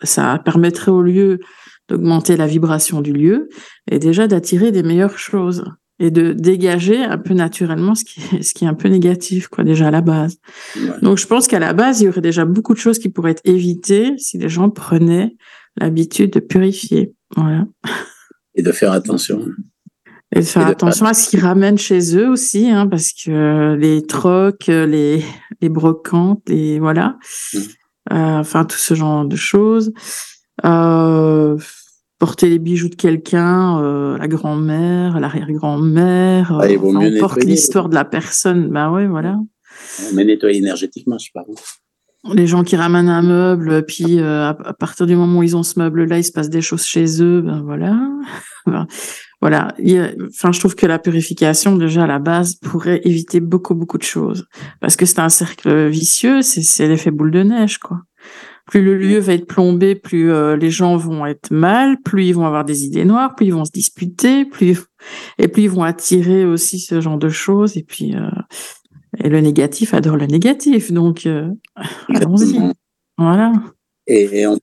ça 0.02 0.40
permettrait 0.44 0.90
au 0.90 1.02
lieu 1.02 1.38
d'augmenter 1.88 2.36
la 2.36 2.46
vibration 2.46 3.00
du 3.00 3.12
lieu 3.12 3.48
et 3.90 3.98
déjà 3.98 4.26
d'attirer 4.26 4.72
des 4.72 4.82
meilleures 4.82 5.18
choses 5.18 5.64
et 6.00 6.10
de 6.10 6.32
dégager 6.32 7.02
un 7.02 7.18
peu 7.18 7.34
naturellement 7.34 7.94
ce 7.94 8.04
qui 8.04 8.20
est, 8.20 8.42
ce 8.42 8.54
qui 8.54 8.64
est 8.64 8.68
un 8.68 8.74
peu 8.74 8.88
négatif, 8.88 9.48
quoi, 9.48 9.64
déjà 9.64 9.88
à 9.88 9.90
la 9.90 10.00
base. 10.00 10.38
Donc, 11.02 11.18
je 11.18 11.26
pense 11.26 11.46
qu'à 11.46 11.58
la 11.58 11.72
base, 11.72 12.00
il 12.00 12.04
y 12.04 12.08
aurait 12.08 12.20
déjà 12.20 12.44
beaucoup 12.44 12.74
de 12.74 12.78
choses 12.78 12.98
qui 12.98 13.08
pourraient 13.08 13.32
être 13.32 13.42
évitées 13.44 14.14
si 14.18 14.38
les 14.38 14.48
gens 14.48 14.70
prenaient 14.70 15.36
l'habitude 15.76 16.32
de 16.32 16.40
purifier. 16.40 17.14
Voilà. 17.36 17.66
Et 18.54 18.62
de 18.62 18.72
faire 18.72 18.92
attention. 18.92 19.46
Et 20.34 20.40
de 20.40 20.44
faire 20.44 20.66
attention 20.66 21.06
à 21.06 21.14
ce 21.14 21.28
qu'ils 21.28 21.40
ramènent 21.40 21.78
chez 21.78 22.16
eux 22.16 22.28
aussi, 22.28 22.68
hein, 22.68 22.86
parce 22.88 23.12
que 23.12 23.74
les 23.74 24.04
trocs, 24.04 24.66
les, 24.66 25.22
les 25.60 25.68
brocantes, 25.68 26.42
les, 26.48 26.78
voilà. 26.80 27.18
Mmh. 27.52 27.58
Euh, 28.12 28.38
enfin, 28.38 28.64
tout 28.64 28.76
ce 28.76 28.94
genre 28.94 29.24
de 29.24 29.36
choses. 29.36 29.92
Euh, 30.64 31.56
porter 32.18 32.48
les 32.48 32.58
bijoux 32.58 32.88
de 32.88 32.94
quelqu'un, 32.94 33.82
euh, 33.82 34.18
la 34.18 34.28
grand-mère, 34.28 35.18
l'arrière-grand-mère, 35.18 36.58
ah, 36.60 36.66
on 36.82 37.18
porte 37.18 37.42
l'histoire 37.44 37.88
de 37.88 37.94
la 37.94 38.04
personne. 38.04 38.68
Ben 38.68 38.90
ouais, 38.90 39.06
voilà. 39.06 39.38
Mais 40.14 40.24
nettoyer 40.24 40.58
énergétiquement, 40.58 41.18
je 41.18 41.30
parle. 41.32 41.46
Les 42.32 42.46
gens 42.46 42.64
qui 42.64 42.76
ramènent 42.76 43.08
un 43.08 43.22
meuble, 43.22 43.84
puis 43.84 44.18
euh, 44.18 44.48
à, 44.48 44.54
partir 44.72 45.06
du 45.06 45.14
moment 45.14 45.40
où 45.40 45.42
ils 45.42 45.56
ont 45.56 45.62
ce 45.62 45.78
meuble-là, 45.78 46.18
il 46.18 46.24
se 46.24 46.32
passe 46.32 46.48
des 46.48 46.62
choses 46.62 46.84
chez 46.84 47.22
eux, 47.22 47.42
ben 47.42 47.62
voilà. 47.62 48.00
voilà. 49.40 49.74
enfin, 50.28 50.50
je 50.52 50.58
trouve 50.58 50.74
que 50.74 50.86
la 50.86 50.98
purification, 50.98 51.76
déjà 51.76 52.04
à 52.04 52.06
la 52.06 52.18
base, 52.18 52.54
pourrait 52.54 53.02
éviter 53.04 53.40
beaucoup, 53.40 53.74
beaucoup 53.74 53.98
de 53.98 54.04
choses. 54.04 54.46
Parce 54.80 54.96
que 54.96 55.04
c'est 55.04 55.18
un 55.18 55.28
cercle 55.28 55.88
vicieux, 55.88 56.40
c'est 56.40 56.88
l'effet 56.88 57.10
boule 57.10 57.30
de 57.30 57.42
neige, 57.42 57.78
quoi 57.78 58.00
plus 58.66 58.82
le 58.82 58.96
lieu 58.96 59.18
va 59.18 59.34
être 59.34 59.46
plombé, 59.46 59.94
plus 59.94 60.32
euh, 60.32 60.56
les 60.56 60.70
gens 60.70 60.96
vont 60.96 61.26
être 61.26 61.50
mal, 61.50 62.00
plus 62.02 62.26
ils 62.26 62.34
vont 62.34 62.46
avoir 62.46 62.64
des 62.64 62.84
idées 62.84 63.04
noires, 63.04 63.34
plus 63.34 63.46
ils 63.46 63.54
vont 63.54 63.64
se 63.64 63.72
disputer, 63.72 64.44
plus 64.46 64.78
et 65.38 65.48
plus 65.48 65.64
ils 65.64 65.70
vont 65.70 65.82
attirer 65.82 66.46
aussi 66.46 66.78
ce 66.78 67.00
genre 67.00 67.18
de 67.18 67.28
choses. 67.28 67.76
Et 67.76 67.82
puis 67.82 68.14
euh, 68.14 68.30
et 69.22 69.28
le 69.28 69.40
négatif 69.40 69.94
adore 69.94 70.16
le 70.16 70.26
négatif, 70.26 70.92
donc 70.92 71.26
euh, 71.26 71.50
allons-y. 72.14 72.58
Voilà. 73.16 73.52
Et, 74.06 74.46
on 74.46 74.58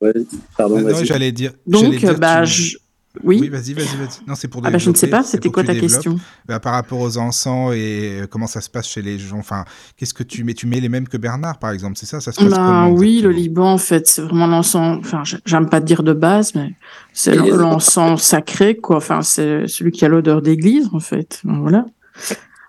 peut. 0.00 0.24
pardon. 0.56 0.84
j'allais 1.04 1.32
dire. 1.32 1.52
Donc, 1.66 2.04
bah, 2.18 2.44
je 2.44 2.76
oui. 3.24 3.48
vas-y, 3.48 3.72
vas-y, 3.72 3.96
vas-y. 3.96 4.26
Non, 4.26 4.34
c'est 4.34 4.48
pour 4.48 4.62
ah 4.64 4.70
bah, 4.70 4.78
je 4.78 4.90
ne 4.90 4.94
sais 4.94 5.08
pas, 5.08 5.22
c'était 5.22 5.48
quoi 5.48 5.64
ta 5.64 5.74
question? 5.74 6.18
Bah, 6.46 6.60
Par 6.60 6.72
rapport 6.72 7.00
aux 7.00 7.18
encens 7.18 7.74
et 7.74 8.20
euh, 8.20 8.26
comment 8.26 8.46
ça 8.46 8.60
se 8.60 8.70
passe 8.70 8.88
chez 8.88 9.02
les 9.02 9.18
gens. 9.18 9.38
Enfin, 9.38 9.64
qu'est-ce 9.96 10.14
que 10.14 10.22
tu 10.22 10.44
mets 10.44 10.54
Tu 10.54 10.66
mets 10.66 10.80
les 10.80 10.88
mêmes 10.88 11.08
que 11.08 11.16
Bernard, 11.16 11.58
par 11.58 11.70
exemple, 11.70 11.96
c'est 11.96 12.06
ça 12.06 12.20
Ça 12.20 12.32
se 12.32 12.40
passe 12.40 12.50
bah, 12.50 12.88
Oui, 12.88 13.20
le 13.22 13.30
Liban, 13.30 13.72
en 13.72 13.78
fait, 13.78 14.06
c'est 14.06 14.22
vraiment 14.22 14.46
l'encens. 14.46 14.98
Enfin, 15.00 15.22
j'aime 15.44 15.68
pas 15.68 15.80
dire 15.80 16.02
de 16.02 16.12
base, 16.12 16.54
mais 16.54 16.74
c'est 17.12 17.34
l'encens 17.34 18.22
sacré, 18.22 18.76
quoi. 18.76 18.96
Enfin, 18.96 19.22
c'est 19.22 19.66
celui 19.66 19.90
qui 19.90 20.04
a 20.04 20.08
l'odeur 20.08 20.42
d'église, 20.42 20.88
en 20.92 21.00
fait. 21.00 21.40
Voilà. 21.44 21.86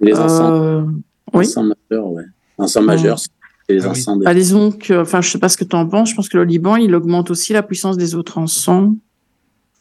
Les 0.01 0.17
encens. 0.17 0.51
Euh... 0.53 0.81
Oui. 1.33 1.45
Encens 1.45 1.63
majeurs, 1.63 2.07
ouais. 2.07 2.23
Encens 2.57 2.83
majeurs, 2.83 3.19
les 3.69 3.85
ah 3.85 3.89
encens. 3.89 4.19
Bah, 4.19 4.33
disons 4.33 4.71
que, 4.71 5.01
enfin, 5.01 5.21
je 5.21 5.29
sais 5.29 5.39
pas 5.39 5.49
ce 5.49 5.57
que 5.57 5.63
tu 5.63 5.75
en 5.75 5.87
penses. 5.87 6.09
Je 6.09 6.15
pense 6.15 6.29
que 6.29 6.37
le 6.37 6.43
Liban, 6.43 6.75
il 6.75 6.95
augmente 6.95 7.31
aussi 7.31 7.53
la 7.53 7.63
puissance 7.63 7.97
des 7.97 8.15
autres 8.15 8.37
encens. 8.37 8.93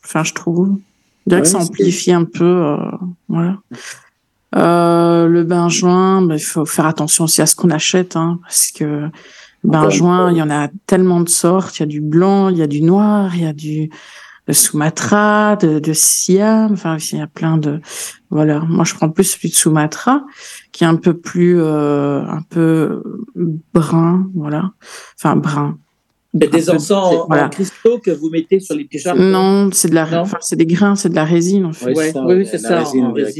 Enfin, 0.04 0.24
je 0.24 0.34
trouve. 0.34 0.76
Je 1.26 1.30
dirais 1.30 1.42
que 1.42 1.48
ça 1.48 1.58
amplifie 1.58 2.12
un 2.12 2.24
peu. 2.24 2.44
Euh, 2.44 2.76
voilà. 3.28 3.58
Euh, 4.54 5.26
le 5.26 5.44
benjoin, 5.44 6.26
il 6.32 6.38
faut 6.38 6.64
faire 6.64 6.86
attention 6.86 7.24
aussi 7.24 7.42
à 7.42 7.46
ce 7.46 7.54
qu'on 7.54 7.70
achète, 7.70 8.16
hein, 8.16 8.40
parce 8.42 8.70
que 8.70 9.08
benjoin, 9.62 10.32
il 10.32 10.38
y 10.38 10.42
en 10.42 10.50
a 10.50 10.68
tellement 10.86 11.20
de 11.20 11.28
sortes. 11.28 11.78
Il 11.78 11.80
y 11.80 11.82
a 11.82 11.86
du 11.86 12.00
blanc, 12.00 12.48
il 12.48 12.58
y 12.58 12.62
a 12.62 12.66
du 12.66 12.80
noir, 12.80 13.34
il 13.34 13.42
y 13.42 13.46
a 13.46 13.52
du 13.52 13.90
de 14.48 14.52
Sumatra, 14.52 15.56
de, 15.56 15.78
de 15.78 15.92
Siam. 15.92 16.72
Enfin, 16.72 16.96
il 17.12 17.18
y 17.18 17.20
a 17.20 17.26
plein 17.26 17.58
de. 17.58 17.80
Voilà. 18.30 18.60
Moi, 18.60 18.84
je 18.84 18.94
prends 18.94 19.10
plus 19.10 19.24
celui 19.24 19.50
de 19.50 19.54
Sumatra, 19.54 20.24
qui 20.72 20.84
est 20.84 20.86
un 20.86 20.96
peu 20.96 21.14
plus, 21.14 21.60
euh, 21.60 22.22
un 22.22 22.42
peu 22.42 23.02
brun, 23.74 24.30
voilà. 24.34 24.72
Enfin, 25.18 25.36
brun. 25.36 25.78
C'est 26.40 26.50
des 26.50 26.70
encens 26.70 27.26
en, 27.28 27.48
cristaux 27.48 27.98
que 27.98 28.10
vous 28.10 28.28
mettez 28.28 28.60
sur 28.60 28.74
les 28.74 28.84
pyjamas 28.84 29.20
Non, 29.20 29.70
c'est 29.72 29.88
de 29.88 29.94
la, 29.94 30.20
enfin, 30.20 30.36
c'est 30.40 30.56
des 30.56 30.66
grains, 30.66 30.94
c'est 30.94 31.08
de 31.08 31.14
la 31.14 31.24
résine 31.24 31.64
en 31.64 31.72
fait. 31.72 31.92
oui, 31.94 32.46
c'est 32.46 32.58
ça. 32.58 32.84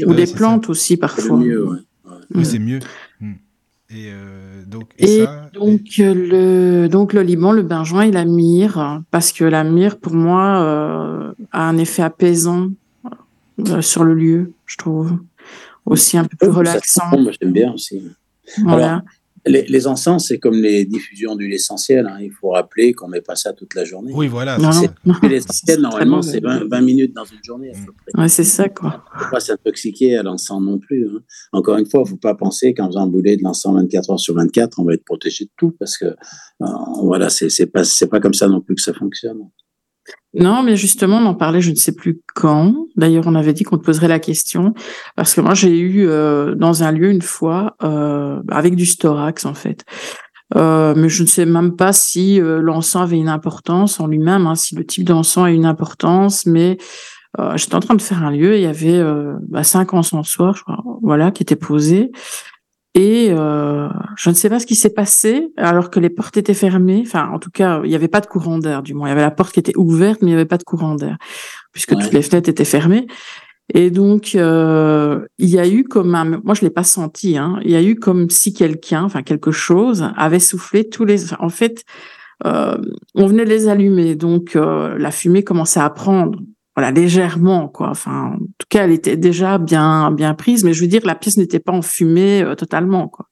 Ou 0.07 0.13
des 0.13 0.27
plantes 0.27 0.69
aussi 0.69 0.97
parfois. 0.97 1.37
Mieux, 1.37 1.67
ouais. 1.67 2.43
C'est 2.43 2.59
mieux. 2.59 2.79
Et, 3.91 4.11
euh, 4.11 4.38
donc, 4.69 4.89
et, 4.99 5.25
donc 5.53 5.81
le 5.97 6.87
donc 6.87 7.13
le 7.13 7.21
Liban, 7.21 7.51
le 7.51 7.63
benjoin 7.63 8.03
et 8.03 8.11
la 8.11 8.25
myrrhe, 8.25 9.01
parce 9.09 9.31
que 9.31 9.43
la 9.43 9.63
myrrhe 9.63 9.95
pour 9.95 10.13
moi 10.13 10.61
euh, 10.61 11.33
a 11.51 11.67
un 11.67 11.77
effet 11.77 12.03
apaisant 12.03 12.69
euh, 13.67 13.81
sur 13.81 14.03
le 14.03 14.13
lieu, 14.13 14.53
je 14.67 14.77
trouve, 14.77 15.17
aussi 15.85 16.17
un 16.17 16.25
peu 16.25 16.37
plus 16.37 16.49
relaxant. 16.49 17.17
Moi 17.17 17.31
j'aime 17.39 17.51
bien 17.51 17.73
aussi. 17.73 18.01
Voilà. 18.63 19.03
Les, 19.49 19.87
encens, 19.87 20.27
c'est 20.27 20.37
comme 20.37 20.61
les 20.61 20.85
diffusions 20.85 21.35
d'huile 21.35 21.53
essentielle. 21.53 22.07
Hein. 22.07 22.17
Il 22.21 22.31
faut 22.31 22.49
rappeler 22.49 22.93
qu'on 22.93 23.07
ne 23.07 23.13
met 23.13 23.21
pas 23.21 23.35
ça 23.35 23.53
toute 23.53 23.73
la 23.75 23.83
journée. 23.83 24.11
Oui, 24.15 24.27
voilà. 24.27 24.57
L'huile 24.57 25.33
essentielle, 25.33 25.81
normalement, 25.81 26.21
c'est 26.21 26.41
20, 26.41 26.81
minutes 26.81 27.13
dans 27.13 27.25
une 27.25 27.43
journée 27.43 27.69
à 27.69 27.73
peu 27.73 27.91
près. 27.91 28.21
Ouais, 28.21 28.29
c'est 28.29 28.43
ça, 28.43 28.69
quoi. 28.69 29.03
Il 29.13 29.19
ne 29.19 29.23
faut 29.23 29.31
pas 29.31 29.39
s'intoxiquer 29.39 30.17
à 30.17 30.23
l'encens 30.23 30.61
non 30.61 30.77
plus. 30.77 31.07
Hein. 31.07 31.19
Encore 31.51 31.77
une 31.77 31.85
fois, 31.85 32.01
il 32.01 32.03
ne 32.03 32.09
faut 32.09 32.17
pas 32.17 32.35
penser 32.35 32.73
qu'en 32.73 32.87
faisant 32.87 33.07
bouler 33.07 33.37
de 33.37 33.43
l'encens 33.43 33.73
24 33.75 34.11
heures 34.11 34.19
sur 34.19 34.35
24, 34.35 34.79
on 34.79 34.83
va 34.83 34.93
être 34.93 35.05
protégé 35.05 35.45
de 35.45 35.51
tout 35.57 35.71
parce 35.79 35.97
que, 35.97 36.05
euh, 36.05 36.67
voilà, 37.03 37.29
c'est 37.29 37.65
pas, 37.65 37.83
pas 38.09 38.19
comme 38.19 38.33
ça 38.33 38.47
non 38.47 38.61
plus 38.61 38.75
que 38.75 38.81
ça 38.81 38.93
fonctionne. 38.93 39.39
Non, 40.35 40.61
mais 40.61 40.75
justement, 40.75 41.17
on 41.17 41.25
en 41.25 41.33
parlait, 41.33 41.61
je 41.61 41.71
ne 41.71 41.75
sais 41.75 41.95
plus 41.95 42.21
quand. 42.35 42.75
D'ailleurs, 42.95 43.25
on 43.25 43.33
avait 43.33 43.53
dit 43.53 43.63
qu'on 43.63 43.77
te 43.77 43.83
poserait 43.83 44.07
la 44.07 44.19
question 44.19 44.73
parce 45.15 45.33
que 45.33 45.41
moi, 45.41 45.55
j'ai 45.55 45.79
eu 45.79 46.07
euh, 46.07 46.53
dans 46.53 46.83
un 46.83 46.91
lieu 46.91 47.09
une 47.09 47.23
fois 47.23 47.75
euh, 47.83 48.39
avec 48.49 48.75
du 48.75 48.85
storax 48.85 49.45
en 49.45 49.55
fait. 49.55 49.85
Euh, 50.55 50.93
mais 50.95 51.09
je 51.09 51.23
ne 51.23 51.27
sais 51.27 51.45
même 51.45 51.75
pas 51.75 51.93
si 51.93 52.39
l'encens 52.39 53.03
avait 53.03 53.17
une 53.17 53.29
importance 53.29 53.99
en 53.99 54.07
lui-même, 54.07 54.45
hein, 54.45 54.55
si 54.55 54.75
le 54.75 54.85
type 54.85 55.03
d'encens 55.03 55.47
a 55.47 55.51
une 55.51 55.65
importance. 55.65 56.45
Mais 56.45 56.77
j'étais 57.55 57.75
en 57.75 57.79
train 57.79 57.95
de 57.95 58.01
faire 58.01 58.23
un 58.23 58.31
lieu, 58.31 58.55
il 58.55 58.61
y 58.61 58.67
avait 58.67 59.03
bah, 59.47 59.63
cinq 59.63 59.93
encensoirs, 59.93 60.55
je 60.55 60.63
crois, 60.63 60.83
voilà, 61.01 61.31
qui 61.31 61.41
étaient 61.41 61.55
posés. 61.55 62.11
Et 62.95 63.29
euh, 63.31 63.87
je 64.17 64.29
ne 64.29 64.35
sais 64.35 64.49
pas 64.49 64.59
ce 64.59 64.65
qui 64.65 64.75
s'est 64.75 64.93
passé 64.93 65.53
alors 65.57 65.89
que 65.89 65.99
les 65.99 66.09
portes 66.09 66.37
étaient 66.37 66.53
fermées. 66.53 67.03
Enfin, 67.05 67.29
en 67.31 67.39
tout 67.39 67.51
cas, 67.51 67.81
il 67.83 67.89
n'y 67.89 67.95
avait 67.95 68.07
pas 68.07 68.21
de 68.21 68.25
courant 68.25 68.57
d'air, 68.57 68.81
du 68.81 68.93
moins. 68.93 69.07
Il 69.07 69.11
y 69.11 69.13
avait 69.13 69.21
la 69.21 69.31
porte 69.31 69.53
qui 69.53 69.59
était 69.59 69.77
ouverte, 69.77 70.21
mais 70.21 70.27
il 70.27 70.31
n'y 70.31 70.35
avait 70.35 70.45
pas 70.45 70.57
de 70.57 70.63
courant 70.63 70.95
d'air, 70.95 71.17
puisque 71.71 71.95
toutes 71.95 72.13
les 72.13 72.21
fenêtres 72.21 72.49
étaient 72.49 72.65
fermées. 72.65 73.07
Et 73.73 73.91
donc, 73.91 74.31
euh, 74.33 75.25
il 75.37 75.49
y 75.49 75.59
a 75.59 75.67
eu 75.67 75.83
comme 75.83 76.15
un... 76.15 76.41
Moi, 76.43 76.55
je 76.55 76.61
l'ai 76.61 76.71
pas 76.71 76.83
senti. 76.83 77.37
Hein, 77.37 77.59
il 77.63 77.69
y 77.69 77.75
a 77.75 77.83
eu 77.83 77.95
comme 77.95 78.29
si 78.31 78.53
quelqu'un, 78.53 79.03
enfin 79.03 79.21
quelque 79.21 79.51
chose, 79.51 80.09
avait 80.17 80.39
soufflé 80.39 80.89
tous 80.89 81.05
les... 81.05 81.33
en 81.35 81.49
fait, 81.49 81.83
euh, 82.45 82.77
on 83.15 83.27
venait 83.27 83.45
les 83.45 83.67
allumer, 83.67 84.15
donc 84.15 84.55
euh, 84.55 84.97
la 84.97 85.11
fumée 85.11 85.43
commençait 85.43 85.81
à 85.81 85.89
prendre 85.89 86.39
voilà 86.79 86.91
légèrement 86.91 87.67
quoi. 87.67 87.89
Enfin 87.89 88.35
en 88.35 88.37
tout 88.57 88.67
cas 88.69 88.85
elle 88.85 88.93
était 88.93 89.17
déjà 89.17 89.57
bien 89.57 90.11
bien 90.11 90.33
prise 90.33 90.63
mais 90.63 90.71
je 90.71 90.79
veux 90.79 90.87
dire 90.87 91.05
la 91.05 91.15
pièce 91.15 91.35
n'était 91.35 91.59
pas 91.59 91.73
enfumée 91.73 92.41
euh, 92.41 92.55
totalement 92.55 93.09
quoi. 93.09 93.27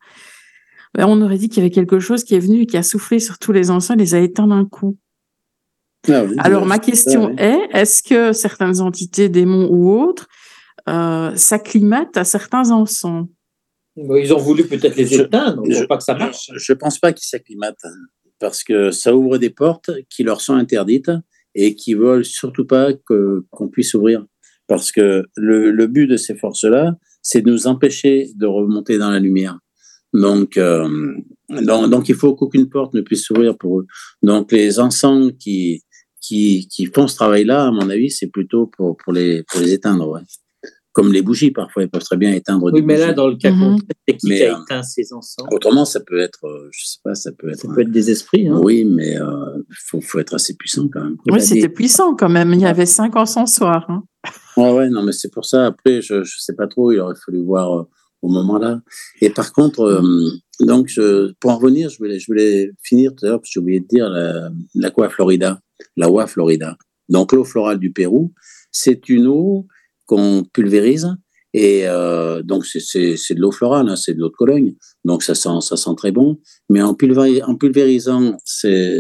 Ben, 0.94 1.06
on 1.08 1.22
aurait 1.22 1.38
dit 1.38 1.48
qu'il 1.48 1.64
y 1.64 1.66
avait 1.66 1.74
quelque 1.74 2.00
chose 2.00 2.26
qui 2.26 2.36
est 2.36 2.40
venu 2.40 2.64
et 2.64 2.66
qui 2.66 2.76
a 2.76 2.84
soufflé 2.84 3.20
sur 3.20 3.40
tous 3.40 3.54
les 3.54 3.72
encens 3.72 3.96
et 3.96 4.00
les 4.00 4.16
a 4.16 4.20
éteints 4.20 4.48
d'un 4.48 4.66
coup. 4.66 4.98
Ah 6.10 6.24
alors 6.40 6.66
ma 6.66 6.78
question 6.78 7.38
est 7.38 7.70
est-ce 7.72 8.04
que 8.04 8.34
certaines 8.34 8.82
entités 8.82 9.30
démons 9.30 9.70
ou 9.72 9.98
autres 9.98 10.28
euh, 10.90 11.34
s'acclimatent 11.36 12.18
à 12.18 12.26
certains 12.26 12.72
encens? 12.72 13.28
Ils 13.96 14.34
ont 14.34 14.40
voulu 14.40 14.66
peut-être 14.66 14.98
les 14.98 15.14
éteindre 15.14 15.64
je, 15.70 15.86
pas 15.86 15.96
que 15.96 16.04
ça 16.04 16.16
marche. 16.16 16.52
je 16.54 16.74
pense 16.74 17.00
pas 17.00 17.14
qu'ils 17.14 17.30
s'acclimatent 17.30 17.86
parce 18.40 18.66
que 18.66 18.92
ça 18.92 19.16
ouvre 19.16 19.38
des 19.38 19.50
portes 19.50 19.92
qui 20.10 20.24
leur 20.24 20.42
sont 20.42 20.56
interdites 20.56 21.12
et 21.58 21.76
qui 21.76 21.96
veulent 21.96 22.24
surtout 22.24 22.66
pas 22.66 22.94
qu'on 22.94 23.68
puisse 23.70 23.94
ouvrir. 23.96 24.26
Parce 24.68 24.92
que 24.92 25.26
le, 25.36 25.72
le 25.72 25.88
but 25.88 26.08
de 26.08 26.16
ces 26.16 26.36
forces-là, 26.36 26.96
c'est 27.22 27.42
de 27.42 27.50
nous 27.50 27.68
empêcher 27.68 28.30
de 28.36 28.46
remonter 28.46 28.98
dans 28.98 29.10
la 29.10 29.20
lumière. 29.20 29.58
Donc, 30.14 30.56
euh, 30.58 31.16
donc, 31.50 32.10
il 32.10 32.16
faut 32.16 32.36
qu'aucune 32.36 32.70
porte 32.70 32.94
ne 32.94 33.02
puisse 33.02 33.24
s'ouvrir 33.24 33.58
pour 33.58 33.80
eux. 33.80 33.88
Donc, 34.22 34.52
les 34.52 34.80
encens 34.80 35.32
qui, 35.40 35.84
qui, 36.22 36.68
qui 36.70 36.86
font 36.86 37.08
ce 37.08 37.16
travail-là, 37.16 37.68
à 37.68 37.72
mon 37.72 37.90
avis, 37.90 38.12
c'est 38.12 38.28
plutôt 38.28 38.68
pour, 38.68 38.96
pour, 38.98 39.12
les, 39.12 39.44
pour 39.44 39.60
les 39.60 39.74
éteindre. 39.74 40.22
Comme 40.98 41.14
les 41.14 41.22
bougies, 41.22 41.52
parfois, 41.52 41.84
ils 41.84 41.90
peuvent 41.90 42.02
très 42.04 42.18
bien 42.18 42.34
éteindre 42.34 42.72
oui, 42.74 42.82
mais 42.82 42.98
là, 42.98 43.14
dans 43.14 43.28
le 43.28 43.36
cas 43.36 43.52
Mhm. 43.52 43.60
concret, 43.80 44.18
qui 44.18 44.28
Mais, 44.28 44.42
a 44.48 44.58
euh, 44.58 44.62
éteint 44.64 44.82
ses 44.82 45.14
enfants, 45.14 45.46
Autrement, 45.52 45.86
ça 45.86 46.00
peut 46.00 46.18
être, 46.20 46.46
euh, 46.48 46.70
je 46.72 46.86
sais 46.88 46.98
pas, 47.04 47.14
ça 47.14 47.32
peut 47.32 47.50
être. 47.50 47.60
ça 47.60 47.68
peut 47.68 47.82
être 47.82 47.92
des 47.92 48.10
esprits. 48.10 48.48
Hein. 48.48 48.60
Oui, 48.64 48.84
mais 48.84 49.12
il 49.14 49.64
faut, 49.88 50.02
faut 50.02 50.18
être 50.18 50.34
assez 50.34 50.56
puissant 50.56 50.88
quand 50.92 51.04
même. 51.04 51.18
Oui, 51.32 51.40
c'était 51.40 51.62
des- 51.62 51.70
puissant 51.70 52.16
quand 52.16 52.30
même. 52.30 52.52
Il 52.56 52.62
y 52.62 52.66
avait 52.66 52.88
cinq 52.88 53.16
encensoirs. 53.16 53.86
Hein. 53.90 54.04
Ouais, 54.58 54.72
ouais, 54.74 54.90
non, 54.90 55.04
mais 55.04 55.12
c'est 55.12 55.32
pour 55.32 55.46
ça. 55.46 55.68
Après, 55.68 56.02
je, 56.02 56.24
je 56.24 56.36
sais 56.40 56.56
pas 56.56 56.66
trop. 56.66 56.92
Il 56.92 57.00
aurait 57.00 57.14
fallu 57.24 57.44
voir 57.44 57.78
euh, 57.80 57.84
au 58.24 58.30
moment 58.30 58.58
là. 58.58 58.82
Et 59.22 59.30
par 59.30 59.54
contre, 59.54 59.82
euh, 59.82 60.02
donc, 60.62 60.88
je- 60.88 61.32
pour 61.40 61.52
en 61.52 61.58
revenir, 61.60 61.92
je 61.92 62.00
voulais, 62.00 62.18
je 62.18 62.26
voulais 62.26 62.72
finir 62.82 63.12
tout 63.16 63.24
à 63.28 63.30
l'heure 63.30 63.40
parce 63.40 63.50
que 63.50 63.54
j'ai 63.54 63.60
oublié 63.60 63.82
de 63.82 63.88
dire 63.88 64.10
la- 64.10 64.50
l'aqua 64.74 65.10
florida, 65.10 65.60
la 65.96 66.10
Wa 66.10 66.26
florida. 66.26 66.76
Donc, 67.08 67.34
l'eau 67.34 67.44
florale 67.44 67.78
du 67.78 67.92
Pérou, 67.94 68.34
c'est 68.72 69.08
une 69.10 69.28
eau 69.28 69.68
qu'on 70.08 70.44
pulvérise. 70.52 71.08
Et 71.54 71.88
euh, 71.88 72.42
donc, 72.44 72.66
c'est- 72.66 73.34
de 73.34 73.40
l'eau 73.40 73.52
florale, 73.52 73.88
hein, 73.90 73.96
c'est 73.96 74.14
de 74.14 74.20
l'eau 74.20 74.30
de 74.30 74.36
Cologne. 74.36 74.76
Donc, 75.06 75.24
ça 75.24 75.34
sent, 75.36 75.62
ça 75.62 75.78
sent 75.78 75.92
très 75.96 76.12
bon. 76.12 76.40
Mais 76.70 76.82
en, 76.82 76.94
pulvéri- 76.94 77.44
en 77.44 77.56
pulvérisant 77.56 78.36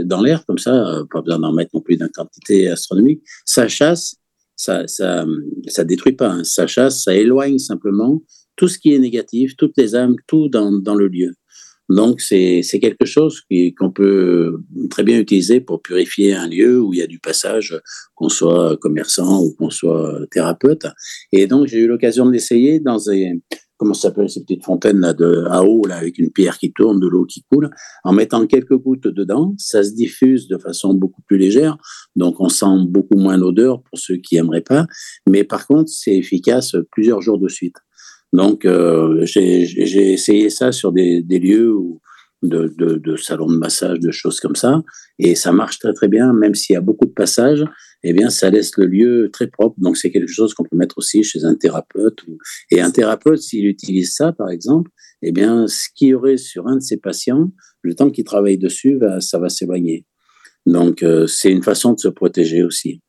dans 0.06 0.22
l'air, 0.22 0.46
comme 0.46 0.58
ça, 0.58 0.74
euh, 0.74 1.04
pas 1.12 1.22
besoin 1.22 1.40
d'en 1.40 1.54
mettre 1.54 1.72
non 1.74 1.82
plus 1.82 1.98
d'une 1.98 2.10
quantité 2.10 2.70
astronomique, 2.70 3.22
ça 3.46 3.68
chasse 3.68 4.16
ça, 4.60 4.88
ça, 4.88 5.24
ça 5.68 5.84
détruit 5.84 6.14
pas, 6.14 6.32
hein. 6.32 6.44
ça 6.44 6.66
chasse, 6.66 7.04
ça 7.04 7.14
éloigne 7.16 7.60
simplement 7.60 8.24
tout 8.56 8.68
ce 8.68 8.80
qui 8.80 8.92
est 8.92 8.98
négatif, 8.98 9.56
toutes 9.56 9.78
les 9.78 9.94
âmes, 9.94 10.16
tout 10.26 10.50
dans, 10.50 10.72
dans 10.72 10.96
le 10.96 11.08
lieu. 11.08 11.36
Donc, 11.90 12.22
c'est 12.22 12.62
quelque 12.82 13.06
chose 13.06 13.42
qu'on 13.78 13.92
peut 13.92 14.60
très 14.90 15.04
bien 15.04 15.20
utiliser 15.20 15.62
pour 15.62 15.82
purifier 15.82 16.34
un 16.34 16.48
lieu 16.48 16.82
où 16.82 16.94
il 16.94 17.00
y 17.00 17.04
a 17.04 17.08
du 17.08 17.20
passage, 17.20 17.80
qu'on 18.16 18.30
soit 18.30 18.78
commerçant 18.78 19.42
ou 19.42 19.54
qu'on 19.54 19.70
soit 19.70 20.20
thérapeute. 20.32 20.86
Et 21.32 21.48
donc, 21.48 21.68
j'ai 21.68 21.80
eu 21.80 21.88
l'occasion 21.88 22.26
de 22.26 22.32
l'essayer 22.32 22.80
dans 22.80 22.98
des, 22.98 23.40
comment 23.78 23.94
s'appelle, 23.94 24.30
ces 24.30 24.42
petites 24.42 24.66
fontaines 24.66 25.00
là, 25.00 25.14
de, 25.14 25.46
à 25.50 25.64
eau, 25.64 25.86
là, 25.86 25.98
avec 25.98 26.18
une 26.18 26.32
pierre 26.32 26.58
qui 26.58 26.74
tourne, 26.74 27.00
de 27.00 27.08
l'eau 27.08 27.26
qui 27.26 27.44
coule. 27.50 27.70
En 28.04 28.12
mettant 28.12 28.46
quelques 28.48 28.76
gouttes 28.76 29.08
dedans, 29.08 29.54
ça 29.58 29.84
se 29.84 29.92
diffuse 29.92 30.48
de 30.48 30.58
façon 30.58 30.94
beaucoup 30.94 31.22
plus 31.22 31.38
légère. 31.38 31.78
Donc, 32.16 32.40
on 32.40 32.50
sent 32.50 32.86
beaucoup 32.88 33.18
moins 33.18 33.38
l'odeur 33.38 33.82
pour 33.84 34.00
ceux 34.00 34.18
qui 34.18 34.36
aimeraient 34.36 34.62
pas. 34.62 34.88
Mais 35.30 35.44
par 35.44 35.68
contre, 35.68 35.90
c'est 35.90 36.16
efficace 36.16 36.76
plusieurs 36.92 37.22
jours 37.22 37.40
de 37.40 37.48
suite. 37.48 37.76
Donc, 38.34 38.66
euh, 38.66 39.26
j'ai 39.26 40.14
essayé 40.14 40.50
ça 40.50 40.72
sur 40.72 40.92
des, 40.92 41.22
des 41.22 41.40
lieux 41.40 41.74
de, 42.44 42.74
de, 42.78 42.96
de 42.96 43.16
salons 43.16 43.52
de 43.52 43.58
massage, 43.58 44.00
de 44.00 44.12
choses 44.12 44.40
comme 44.40 44.56
ça, 44.56 44.84
et 45.18 45.34
ça 45.36 45.52
marche 45.52 45.80
très 45.80 45.94
très 45.94 46.08
bien, 46.08 46.34
même 46.34 46.54
s'il 46.54 46.74
y 46.74 46.78
a 46.78 46.82
beaucoup 46.82 47.06
de 47.06 47.12
passages, 47.12 47.66
eh 48.04 48.14
bien, 48.14 48.30
ça 48.30 48.50
laisse 48.50 48.78
le 48.78 48.86
lieu 48.86 49.30
très 49.34 49.48
propre. 49.48 49.76
Donc, 49.80 49.98
c'est 49.98 50.12
quelque 50.12 50.32
chose 50.32 50.54
qu'on 50.54 50.64
peut 50.64 50.78
mettre 50.78 50.98
aussi 50.98 51.24
chez 51.24 51.46
un 51.46 51.56
thérapeute. 51.56 52.20
Et 52.70 52.80
un 52.80 52.92
thérapeute, 52.92 53.42
s'il 53.42 53.66
utilise 53.66 54.14
ça, 54.14 54.34
par 54.34 54.50
exemple, 54.50 54.92
eh 55.24 55.32
bien, 55.32 55.68
ce 55.68 55.88
qu'il 55.96 56.10
y 56.10 56.14
aurait 56.14 56.38
sur 56.38 56.68
un 56.68 56.76
de 56.76 56.82
ses 56.82 56.98
patients, 56.98 57.52
le 57.82 57.96
temps 57.96 58.12
qu'il 58.12 58.24
travaille 58.24 58.60
dessus, 58.60 58.98
va, 58.98 59.20
ça 59.20 59.40
va 59.40 59.50
s'éloigner. 59.50 60.06
Donc, 60.68 61.02
euh, 61.02 61.26
c'est 61.28 61.52
une 61.52 61.64
façon 61.64 61.94
de 61.94 62.00
se 62.00 62.08
protéger 62.08 62.62
aussi. 62.62 63.02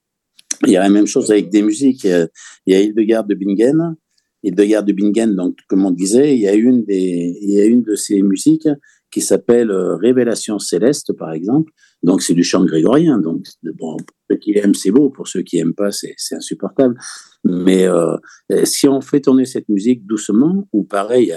Il 0.66 0.73
y 0.73 0.77
a 0.77 0.81
la 0.81 0.89
même 0.89 1.07
chose 1.07 1.31
avec 1.31 1.51
des 1.51 1.62
musiques. 1.62 2.05
Il 2.05 2.28
y 2.66 2.74
a, 2.74 2.81
Hildegarde 2.81 3.28
de 3.28 3.35
Bingen. 3.35 3.97
Hildegarde 4.43 4.86
de 4.86 4.93
Bingen, 4.93 5.35
donc, 5.35 5.56
comme 5.69 5.85
on 5.85 5.90
disait, 5.90 6.35
il 6.35 6.40
y 6.40 6.48
a 6.48 6.55
une, 6.55 6.85
des, 6.85 7.39
il 7.43 7.51
y 7.51 7.60
a 7.60 7.65
une 7.65 7.82
de 7.82 7.94
ces 7.94 8.23
musiques 8.23 8.69
qui 9.10 9.20
s'appelle 9.20 9.70
euh, 9.70 9.97
Révélation 9.97 10.59
céleste, 10.59 11.12
par 11.15 11.32
exemple. 11.32 11.73
Donc, 12.03 12.23
c'est 12.23 12.35
du 12.35 12.45
chant 12.45 12.65
grégorien. 12.65 13.19
Donc, 13.19 13.45
pour 13.77 13.97
ceux 14.31 14.37
qui 14.37 14.57
aiment, 14.57 14.75
c'est 14.75 14.93
beau. 14.93 15.11
Pour 15.11 15.27
ceux 15.27 15.43
qui 15.43 15.59
aiment 15.59 15.75
pas, 15.75 15.91
c'est 15.91 16.15
insupportable. 16.33 16.97
Mais 17.45 17.87
euh, 17.87 18.16
si 18.65 18.87
on 18.89 19.01
fait 19.01 19.20
tourner 19.20 19.45
cette 19.45 19.69
musique 19.69 20.07
doucement, 20.07 20.69
ou 20.73 20.85
pareil, 20.85 21.33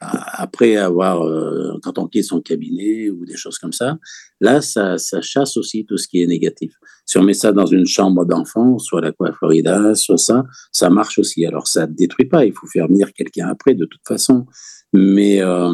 après 0.00 0.76
avoir, 0.76 1.22
euh, 1.22 1.72
quand 1.82 1.98
on 1.98 2.06
quitte 2.06 2.24
son 2.24 2.40
cabinet 2.40 3.10
ou 3.10 3.24
des 3.24 3.36
choses 3.36 3.58
comme 3.58 3.72
ça, 3.72 3.98
là, 4.40 4.60
ça, 4.60 4.96
chasse 5.20 5.56
aussi 5.56 5.84
tout 5.84 5.96
ce 5.96 6.06
qui 6.06 6.22
est 6.22 6.26
négatif. 6.26 6.74
Si 7.06 7.18
on 7.18 7.22
met 7.22 7.34
ça 7.34 7.52
dans 7.52 7.66
une 7.66 7.86
chambre 7.86 8.24
d'enfant, 8.24 8.78
soit 8.78 9.00
l'Aqua 9.00 9.32
Florida, 9.32 9.94
soit 9.94 10.18
ça, 10.18 10.44
ça 10.70 10.90
marche 10.90 11.18
aussi. 11.18 11.44
Alors, 11.44 11.66
ça 11.66 11.86
ne 11.86 11.92
détruit 11.92 12.28
pas. 12.28 12.44
Il 12.44 12.52
faut 12.52 12.66
faire 12.66 12.86
venir 12.86 13.12
quelqu'un 13.12 13.48
après, 13.48 13.74
de 13.74 13.84
toute 13.84 14.06
façon. 14.06 14.46
Mais, 14.92 15.42
euh, 15.42 15.72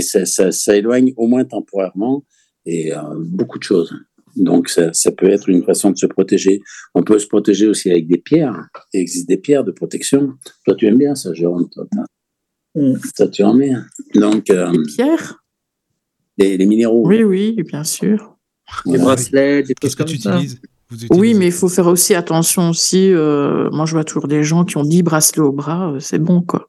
ça, 0.00 0.76
éloigne 0.76 1.12
au 1.16 1.26
moins 1.26 1.44
temporairement 1.44 2.24
et 2.66 2.94
euh, 2.94 3.00
beaucoup 3.16 3.58
de 3.58 3.64
choses. 3.64 3.92
Donc, 4.36 4.68
ça, 4.68 4.92
ça, 4.92 5.10
peut 5.10 5.28
être 5.28 5.48
une 5.48 5.64
façon 5.64 5.90
de 5.90 5.96
se 5.96 6.06
protéger. 6.06 6.60
On 6.94 7.02
peut 7.02 7.18
se 7.18 7.26
protéger 7.26 7.66
aussi 7.66 7.90
avec 7.90 8.06
des 8.06 8.18
pierres. 8.18 8.68
Il 8.92 9.00
existe 9.00 9.28
des 9.28 9.36
pierres 9.36 9.64
de 9.64 9.72
protection. 9.72 10.34
Toi, 10.64 10.74
tu 10.76 10.86
aimes 10.86 10.98
bien 10.98 11.14
ça, 11.14 11.34
Jérôme. 11.34 11.68
Toi, 11.70 11.86
mmh. 12.76 12.94
Ça, 13.16 13.28
tu 13.28 13.42
en 13.42 13.54
mets. 13.54 13.72
Donc, 14.14 14.50
euh, 14.50 14.70
les 14.70 14.82
pierres? 14.94 15.42
Les, 16.38 16.56
les, 16.56 16.66
minéraux. 16.66 17.06
Oui, 17.06 17.22
oui, 17.24 17.62
bien 17.64 17.84
sûr. 17.84 18.36
Les 18.86 18.98
voilà. 18.98 19.04
bracelets, 19.04 19.62
des 19.64 19.74
Qu'est-ce 19.74 19.96
que 19.96 20.04
tu 20.04 20.16
ça. 20.16 20.36
utilises? 20.36 20.60
Oui, 21.10 21.34
mais 21.34 21.46
il 21.46 21.52
faut 21.52 21.68
faire 21.68 21.86
aussi 21.86 22.14
attention 22.14 22.70
aussi. 22.70 23.12
Euh, 23.12 23.70
moi, 23.70 23.86
je 23.86 23.92
vois 23.92 24.04
toujours 24.04 24.26
des 24.26 24.42
gens 24.42 24.64
qui 24.64 24.76
ont 24.76 24.82
10 24.82 25.02
bracelets 25.02 25.40
au 25.40 25.52
bras, 25.52 25.92
euh, 25.92 26.00
c'est 26.00 26.18
bon, 26.18 26.42
quoi. 26.42 26.68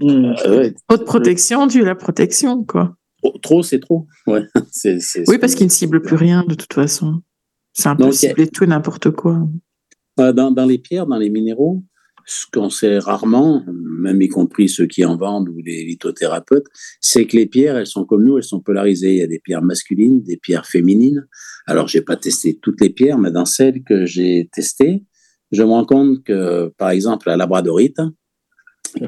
Mmh, 0.00 0.34
ouais. 0.46 0.74
Protection, 1.06 1.66
tu 1.66 1.84
la 1.84 1.96
protection, 1.96 2.62
quoi. 2.64 2.94
Trop, 3.42 3.62
c'est 3.62 3.80
trop. 3.80 4.06
Ouais. 4.26 4.42
c 4.70 4.90
est, 4.90 5.00
c 5.00 5.20
est, 5.20 5.28
oui, 5.28 5.38
parce 5.38 5.54
qu'ils 5.54 5.66
ne 5.66 5.72
ciblent 5.72 6.02
plus 6.02 6.16
rien, 6.16 6.44
de 6.46 6.54
toute 6.54 6.72
façon. 6.72 7.22
C'est 7.72 7.88
un 7.88 7.96
peu 7.96 8.12
cibler 8.12 8.48
tout 8.48 8.64
et 8.64 8.66
n'importe 8.66 9.10
quoi. 9.10 9.46
Dans, 10.16 10.50
dans, 10.50 10.66
les 10.66 10.78
pierres, 10.78 11.06
dans 11.06 11.16
les 11.16 11.30
minéraux, 11.30 11.84
ce 12.26 12.44
qu'on 12.52 12.70
sait 12.70 12.98
rarement, 12.98 13.64
même 13.72 14.20
y 14.20 14.28
compris 14.28 14.68
ceux 14.68 14.86
qui 14.86 15.04
en 15.04 15.16
vendent 15.16 15.48
ou 15.48 15.58
les 15.64 15.84
lithothérapeutes, 15.84 16.66
c'est 17.00 17.26
que 17.26 17.36
les 17.36 17.46
pierres, 17.46 17.76
elles 17.76 17.86
sont 17.86 18.04
comme 18.04 18.24
nous, 18.24 18.36
elles 18.36 18.44
sont 18.44 18.60
polarisées. 18.60 19.12
Il 19.12 19.18
y 19.18 19.22
a 19.22 19.26
des 19.26 19.38
pierres 19.38 19.62
masculines, 19.62 20.22
des 20.22 20.36
pierres 20.36 20.66
féminines. 20.66 21.26
Alors, 21.66 21.88
j'ai 21.88 22.02
pas 22.02 22.16
testé 22.16 22.58
toutes 22.60 22.80
les 22.80 22.90
pierres, 22.90 23.18
mais 23.18 23.30
dans 23.30 23.46
celles 23.46 23.82
que 23.82 24.04
j'ai 24.04 24.50
testées, 24.52 25.04
je 25.52 25.62
me 25.62 25.68
rends 25.68 25.86
compte 25.86 26.22
que, 26.24 26.72
par 26.76 26.90
exemple, 26.90 27.28
la 27.28 27.36
labradorite, 27.36 28.00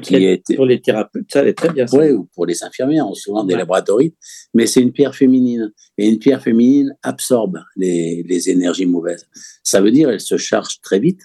qui 0.01 0.15
est 0.15 0.43
pour 0.55 0.65
les 0.65 0.81
thérapeutes, 0.81 1.25
ça 1.31 1.41
elle 1.41 1.49
est 1.49 1.53
très 1.53 1.69
bien. 1.69 1.85
Oui, 1.93 2.11
ou 2.11 2.29
pour 2.33 2.45
les 2.45 2.63
infirmières, 2.63 3.07
on 3.07 3.13
souvent 3.13 3.43
des 3.43 3.53
ouais. 3.53 3.59
labradorites, 3.59 4.15
mais 4.53 4.67
c'est 4.67 4.81
une 4.81 4.91
pierre 4.91 5.15
féminine. 5.15 5.71
Et 5.97 6.07
une 6.07 6.19
pierre 6.19 6.41
féminine 6.41 6.95
absorbe 7.03 7.59
les, 7.75 8.23
les 8.27 8.49
énergies 8.49 8.85
mauvaises. 8.85 9.27
Ça 9.63 9.81
veut 9.81 9.91
dire 9.91 10.09
elle 10.09 10.21
se 10.21 10.37
charge 10.37 10.81
très 10.81 10.99
vite. 10.99 11.21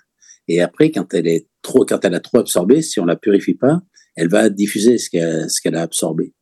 Et 0.48 0.60
après, 0.60 0.90
quand 0.90 1.12
elle 1.14 1.26
est 1.26 1.48
trop, 1.62 1.84
quand 1.84 2.04
elle 2.04 2.14
a 2.14 2.20
trop 2.20 2.38
absorbé, 2.38 2.82
si 2.82 3.00
on 3.00 3.04
la 3.04 3.16
purifie 3.16 3.54
pas, 3.54 3.80
elle 4.14 4.28
va 4.28 4.48
diffuser 4.48 4.98
ce 4.98 5.10
qu'elle 5.10 5.76
a 5.76 5.82
absorbé. 5.82 6.34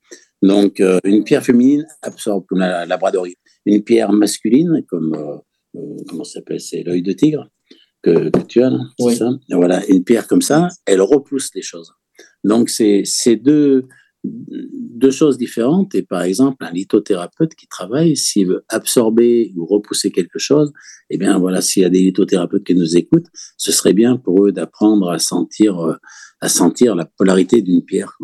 Donc, 0.42 0.80
euh, 0.80 1.00
une 1.04 1.24
pierre 1.24 1.42
féminine 1.42 1.86
absorbe 2.02 2.44
comme 2.46 2.58
la 2.58 2.84
labradorite. 2.84 3.38
Une 3.64 3.82
pierre 3.82 4.12
masculine, 4.12 4.84
comme 4.88 5.14
euh, 5.14 5.96
comment 6.06 6.24
ça 6.24 6.34
s'appelle, 6.34 6.60
c'est 6.60 6.82
l'œil 6.82 7.02
de 7.02 7.12
tigre 7.12 7.48
que, 8.02 8.28
que 8.28 8.40
tu 8.42 8.62
as 8.62 8.68
là, 8.68 8.78
oui. 9.00 9.16
ça? 9.16 9.30
Voilà, 9.50 9.82
une 9.86 10.04
pierre 10.04 10.26
comme 10.26 10.42
ça, 10.42 10.68
elle 10.84 11.00
repousse 11.00 11.48
les 11.54 11.62
choses. 11.62 11.90
Donc, 12.44 12.70
c'est 12.70 13.02
deux, 13.36 13.86
deux 14.24 15.10
choses 15.10 15.36
différentes. 15.38 15.94
Et 15.94 16.02
par 16.02 16.22
exemple, 16.22 16.64
un 16.64 16.70
lithothérapeute 16.70 17.54
qui 17.54 17.66
travaille, 17.66 18.16
s'il 18.16 18.46
veut 18.48 18.64
absorber 18.68 19.52
ou 19.56 19.66
repousser 19.66 20.10
quelque 20.10 20.38
chose, 20.38 20.72
eh 21.10 21.18
bien, 21.18 21.38
voilà, 21.38 21.60
s'il 21.60 21.82
y 21.82 21.86
a 21.86 21.90
des 21.90 22.00
lithothérapeutes 22.00 22.64
qui 22.64 22.74
nous 22.74 22.96
écoutent, 22.96 23.26
ce 23.56 23.72
serait 23.72 23.92
bien 23.94 24.16
pour 24.16 24.44
eux 24.46 24.52
d'apprendre 24.52 25.10
à 25.10 25.18
sentir, 25.18 25.98
à 26.40 26.48
sentir 26.48 26.94
la 26.94 27.04
polarité 27.06 27.62
d'une 27.62 27.84
pierre. 27.84 28.16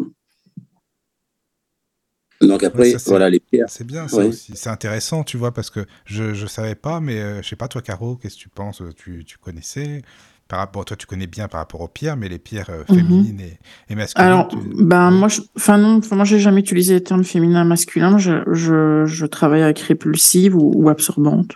Donc 2.40 2.62
après, 2.62 2.84
Ouais, 2.84 2.90
ça, 2.92 2.98
c'est- 2.98 3.10
voilà, 3.10 3.28
les 3.28 3.40
pierres. 3.40 3.66
C'est 3.68 3.86
bien 3.86 4.08
ça 4.08 4.16
Ouais. 4.16 4.28
aussi. 4.28 4.52
C'est 4.56 4.70
intéressant, 4.70 5.24
tu 5.24 5.36
vois, 5.36 5.52
parce 5.52 5.68
que 5.68 5.84
je 6.06 6.32
je 6.32 6.46
savais 6.46 6.74
pas, 6.74 7.00
mais 7.00 7.20
euh, 7.20 7.42
je 7.42 7.48
sais 7.48 7.56
pas 7.56 7.68
toi, 7.68 7.82
Caro, 7.82 8.16
qu'est-ce 8.16 8.36
que 8.36 8.40
tu 8.40 8.48
penses? 8.48 8.82
Tu, 8.96 9.24
tu 9.26 9.36
connaissais? 9.36 10.00
Par 10.50 10.58
rapport, 10.58 10.84
toi, 10.84 10.96
tu 10.96 11.06
connais 11.06 11.28
bien 11.28 11.46
par 11.48 11.60
rapport 11.60 11.80
aux 11.80 11.88
pierres, 11.88 12.16
mais 12.16 12.28
les 12.28 12.38
pierres 12.40 12.68
euh, 12.70 12.82
Mhm. 12.88 12.96
féminines 12.96 13.40
et, 13.40 13.58
et 13.92 13.94
masculines. 13.94 14.26
Alors, 14.28 14.48
tu- 14.48 14.58
ben 14.80 15.10
moi, 15.12 15.28
je- 15.28 15.42
enfin 15.56 15.78
non, 15.78 16.00
moi 16.10 16.24
j'ai 16.24 16.40
jamais 16.40 16.60
utilisé 16.60 16.94
les 16.94 17.02
termes 17.02 17.24
féminin, 17.24 17.64
masculin. 17.64 18.18
Je, 18.18 18.42
je, 18.52 19.04
je 19.06 19.26
travaille 19.26 19.62
avec 19.62 19.78
répulsive 19.78 20.56
ou, 20.56 20.72
ou 20.74 20.88
absorbante. 20.88 21.52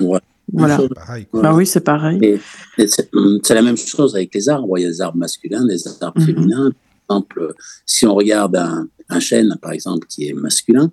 Ouais. 0.00 0.18
Voilà. 0.52 0.80
Pareil. 0.94 1.26
Quoi. 1.26 1.42
Bah 1.42 1.54
oui, 1.54 1.66
c'est 1.66 1.80
pareil. 1.84 2.18
Et, 2.22 2.40
et 2.78 2.86
c'est 2.88 3.08
c'est 3.44 3.54
la 3.54 3.62
même 3.62 3.76
chose 3.76 4.14
avec 4.16 4.34
les 4.34 4.48
arbres. 4.48 4.76
Il 4.78 4.82
y 4.82 4.86
a 4.86 4.88
des 4.88 5.00
arbres 5.00 5.18
masculins, 5.18 5.64
des 5.66 5.86
arbres 6.02 6.18
Mhm. 6.20 6.26
féminins. 6.26 6.72
Par 7.06 7.16
exemple, 7.18 7.54
si 7.86 8.06
on 8.06 8.14
regarde 8.14 8.56
un, 8.56 8.88
un 9.10 9.20
chêne, 9.20 9.56
par 9.60 9.72
exemple, 9.72 10.06
qui 10.08 10.28
est 10.28 10.32
masculin, 10.32 10.90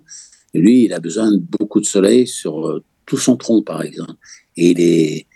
lui, 0.54 0.84
il 0.84 0.92
a 0.92 1.00
besoin 1.00 1.30
de 1.32 1.38
beaucoup 1.58 1.80
de 1.80 1.86
soleil 1.86 2.26
sur 2.26 2.68
euh, 2.68 2.82
tout 3.06 3.16
son 3.18 3.36
tronc, 3.36 3.62
par 3.62 3.82
exemple. 3.82 4.14
Et 4.56 4.70
il 4.72 4.80
est, 4.80 5.26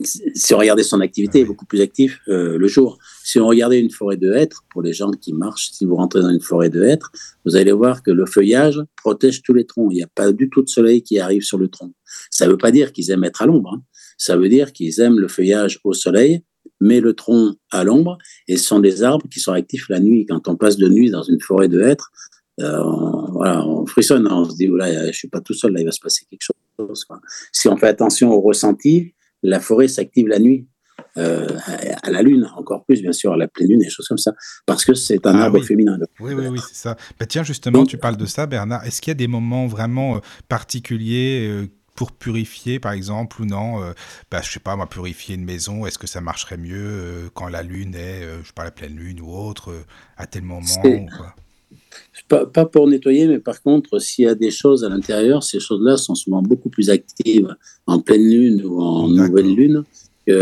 si 0.00 0.54
on 0.54 0.58
regardait 0.58 0.82
son 0.82 1.00
activité, 1.00 1.38
il 1.38 1.42
est 1.42 1.46
beaucoup 1.46 1.66
plus 1.66 1.80
actif 1.80 2.20
euh, 2.28 2.58
le 2.58 2.68
jour. 2.68 2.98
Si 3.24 3.38
on 3.38 3.46
regardait 3.46 3.80
une 3.80 3.90
forêt 3.90 4.16
de 4.16 4.32
hêtres, 4.32 4.64
pour 4.70 4.82
les 4.82 4.92
gens 4.92 5.10
qui 5.10 5.32
marchent, 5.32 5.70
si 5.72 5.84
vous 5.84 5.96
rentrez 5.96 6.20
dans 6.20 6.30
une 6.30 6.40
forêt 6.40 6.70
de 6.70 6.82
hêtres, 6.82 7.10
vous 7.44 7.56
allez 7.56 7.72
voir 7.72 8.02
que 8.02 8.10
le 8.10 8.26
feuillage 8.26 8.80
protège 8.96 9.42
tous 9.42 9.54
les 9.54 9.66
troncs. 9.66 9.88
Il 9.92 9.96
n'y 9.96 10.02
a 10.02 10.08
pas 10.14 10.32
du 10.32 10.48
tout 10.50 10.62
de 10.62 10.68
soleil 10.68 11.02
qui 11.02 11.18
arrive 11.18 11.42
sur 11.42 11.58
le 11.58 11.68
tronc. 11.68 11.92
Ça 12.30 12.46
ne 12.46 12.50
veut 12.52 12.58
pas 12.58 12.70
dire 12.70 12.92
qu'ils 12.92 13.10
aiment 13.10 13.24
être 13.24 13.42
à 13.42 13.46
l'ombre. 13.46 13.74
hein. 13.74 13.82
Ça 14.18 14.36
veut 14.36 14.48
dire 14.48 14.72
qu'ils 14.72 15.00
aiment 15.00 15.18
le 15.18 15.28
feuillage 15.28 15.80
au 15.84 15.92
soleil 15.94 16.42
met 16.80 17.00
le 17.00 17.14
tronc 17.14 17.54
à 17.70 17.84
l'ombre 17.84 18.18
et 18.48 18.56
ce 18.56 18.64
sont 18.64 18.80
des 18.80 19.02
arbres 19.02 19.26
qui 19.30 19.40
sont 19.40 19.52
actifs 19.52 19.88
la 19.88 20.00
nuit. 20.00 20.26
Quand 20.26 20.48
on 20.48 20.56
passe 20.56 20.76
de 20.76 20.88
nuit 20.88 21.10
dans 21.10 21.22
une 21.22 21.40
forêt 21.40 21.68
de 21.68 21.80
hêtres, 21.80 22.10
euh, 22.60 22.78
on, 22.82 23.32
voilà, 23.32 23.66
on 23.66 23.86
frissonne, 23.86 24.26
on 24.30 24.48
se 24.48 24.56
dit, 24.56 24.66
là, 24.66 25.06
je 25.10 25.16
suis 25.16 25.28
pas 25.28 25.40
tout 25.40 25.54
seul, 25.54 25.72
là, 25.72 25.80
il 25.80 25.84
va 25.84 25.92
se 25.92 26.00
passer 26.00 26.24
quelque 26.28 26.42
chose. 26.42 27.06
Si 27.52 27.68
on 27.68 27.76
fait 27.76 27.88
attention 27.88 28.32
au 28.32 28.40
ressenti, 28.40 29.14
la 29.42 29.60
forêt 29.60 29.88
s'active 29.88 30.28
la 30.28 30.38
nuit. 30.38 30.66
Euh, 31.16 31.48
à 32.02 32.10
la 32.10 32.22
lune, 32.22 32.48
encore 32.56 32.84
plus 32.84 33.00
bien 33.00 33.12
sûr 33.12 33.32
à 33.32 33.36
la 33.36 33.48
pleine 33.48 33.68
lune 33.68 33.80
et 33.80 33.86
des 33.86 33.90
choses 33.90 34.06
comme 34.06 34.18
ça, 34.18 34.32
parce 34.66 34.84
que 34.84 34.94
c'est 34.94 35.26
un 35.26 35.34
ah 35.34 35.44
arbre 35.44 35.62
féminin. 35.62 35.98
Oui, 36.20 36.34
oui, 36.34 36.46
oui, 36.46 36.60
c'est 36.68 36.76
ça. 36.76 36.96
Bah, 37.18 37.26
tiens, 37.26 37.42
justement, 37.42 37.84
tu 37.84 37.96
parles 37.96 38.16
de 38.16 38.26
ça, 38.26 38.46
Bernard. 38.46 38.84
Est-ce 38.84 39.00
qu'il 39.00 39.10
y 39.10 39.12
a 39.12 39.14
des 39.14 39.26
moments 39.26 39.66
vraiment 39.66 40.16
euh, 40.16 40.18
particuliers 40.48 41.68
pour 41.96 42.12
purifier, 42.12 42.78
par 42.78 42.92
exemple, 42.92 43.42
ou 43.42 43.46
non 43.46 43.82
euh, 43.82 43.92
bah, 44.30 44.40
Je 44.42 44.50
sais 44.50 44.60
pas, 44.60 44.76
moi, 44.76 44.88
purifier 44.88 45.34
une 45.34 45.44
maison, 45.44 45.84
est-ce 45.84 45.98
que 45.98 46.06
ça 46.06 46.20
marcherait 46.20 46.58
mieux 46.58 47.30
quand 47.34 47.48
la 47.48 47.62
lune 47.62 47.94
est, 47.94 48.22
je 48.42 48.46
sais 48.46 48.52
pas, 48.54 48.64
la 48.64 48.70
pleine 48.70 48.94
lune 48.94 49.20
ou 49.20 49.34
autre, 49.34 49.74
à 50.16 50.26
tel 50.26 50.42
moment 50.42 50.66
pas, 52.28 52.46
pas, 52.46 52.66
pour 52.66 52.86
nettoyer, 52.86 53.26
mais 53.26 53.38
par 53.38 53.62
contre, 53.62 53.98
s'il 53.98 54.24
y 54.24 54.28
a 54.28 54.34
des 54.34 54.50
choses 54.50 54.84
à 54.84 54.88
l'intérieur, 54.88 55.42
ces 55.42 55.60
choses-là 55.60 55.96
sont 55.96 56.14
souvent 56.14 56.42
beaucoup 56.42 56.70
plus 56.70 56.90
actives 56.90 57.54
en 57.86 58.00
pleine 58.00 58.28
lune 58.28 58.64
ou 58.64 58.80
en 58.80 59.08
nouvelle 59.08 59.54
lune. 59.54 59.84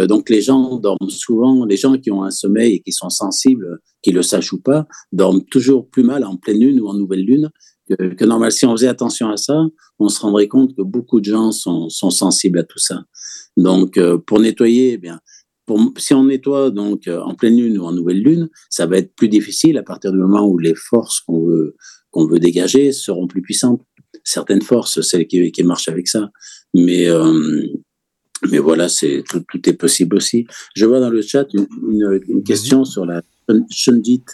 donc 0.07 0.29
les 0.29 0.43
gens 0.43 0.77
dorment 0.77 1.09
souvent, 1.09 1.65
les 1.65 1.77
gens 1.77 1.97
qui 1.97 2.11
ont 2.11 2.23
un 2.23 2.31
sommeil 2.31 2.75
et 2.75 2.81
qui 2.81 2.93
sont 2.93 3.11
sensibles, 3.11 3.81
qu'ils 4.03 4.15
le 4.15 4.23
sachent 4.23 4.53
ou 4.53 4.61
pas, 4.61 4.87
dorment 5.13 5.45
toujours 5.45 5.89
plus 5.89 6.03
mal 6.03 6.25
en 6.25 6.37
pleine 6.37 6.61
lune 6.61 6.81
ou 6.81 6.89
en 6.89 6.95
nouvelle 6.95 7.25
lune 7.25 7.51
que, 7.89 8.15
que 8.15 8.25
normal. 8.25 8.53
Si 8.53 8.67
on 8.67 8.73
faisait 8.73 8.89
attention 8.89 9.31
à 9.31 9.37
ça, 9.37 9.65
on 9.99 10.09
se 10.09 10.21
rendrait 10.21 10.49
compte 10.49 10.77
que 10.77 10.83
beaucoup 10.83 11.21
de 11.21 11.25
gens 11.27 11.53
sont, 11.53 11.89
sont 11.89 12.11
sensibles 12.11 12.59
à 12.59 12.65
tout 12.65 12.79
ça. 12.79 13.05
Donc 13.57 13.99
euh, 13.99 14.19
pour 14.19 14.41
nettoyer, 14.41 14.93
eh 14.93 14.99
bien, 14.99 15.21
si 15.97 16.15
on 16.15 16.25
nettoie 16.25 16.71
donc 16.71 17.09
euh, 17.09 17.21
en 17.21 17.35
pleine 17.35 17.57
lune 17.57 17.79
ou 17.79 17.85
en 17.85 17.93
nouvelle 17.93 18.23
lune, 18.23 18.49
ça 18.71 18.87
va 18.87 18.99
être 18.99 19.15
plus 19.15 19.29
difficile 19.29 19.79
à 19.79 19.83
partir 19.83 20.13
du 20.13 20.19
moment 20.19 20.47
où 20.47 20.59
les 20.59 20.75
forces 20.75 21.21
qu'on 21.21 21.47
veut, 21.47 21.77
qu'on 22.11 22.27
veut 22.27 22.39
dégager 22.39 22.93
seront 22.93 23.27
plus 23.27 23.43
puissantes. 23.43 23.83
Certaines 24.25 24.63
forces, 24.63 25.01
celles 25.01 25.27
qui, 25.27 25.51
qui 25.53 25.63
marchent 25.63 25.89
avec 25.89 26.09
ça. 26.09 26.31
Mais, 26.75 27.09
euh, 27.09 27.67
mais 28.51 28.59
voilà, 28.59 28.89
c'est, 28.89 29.25
tout, 29.29 29.43
tout, 29.49 29.69
est 29.69 29.75
possible 29.75 30.17
aussi. 30.17 30.47
Je 30.75 30.85
vois 30.85 31.01
dans 31.01 31.11
le 31.11 31.23
chat 31.23 31.47
une, 31.55 31.67
une, 32.29 32.43
question 32.43 32.85
sur 32.85 33.07
la 33.07 33.23
Shundit. 33.71 34.25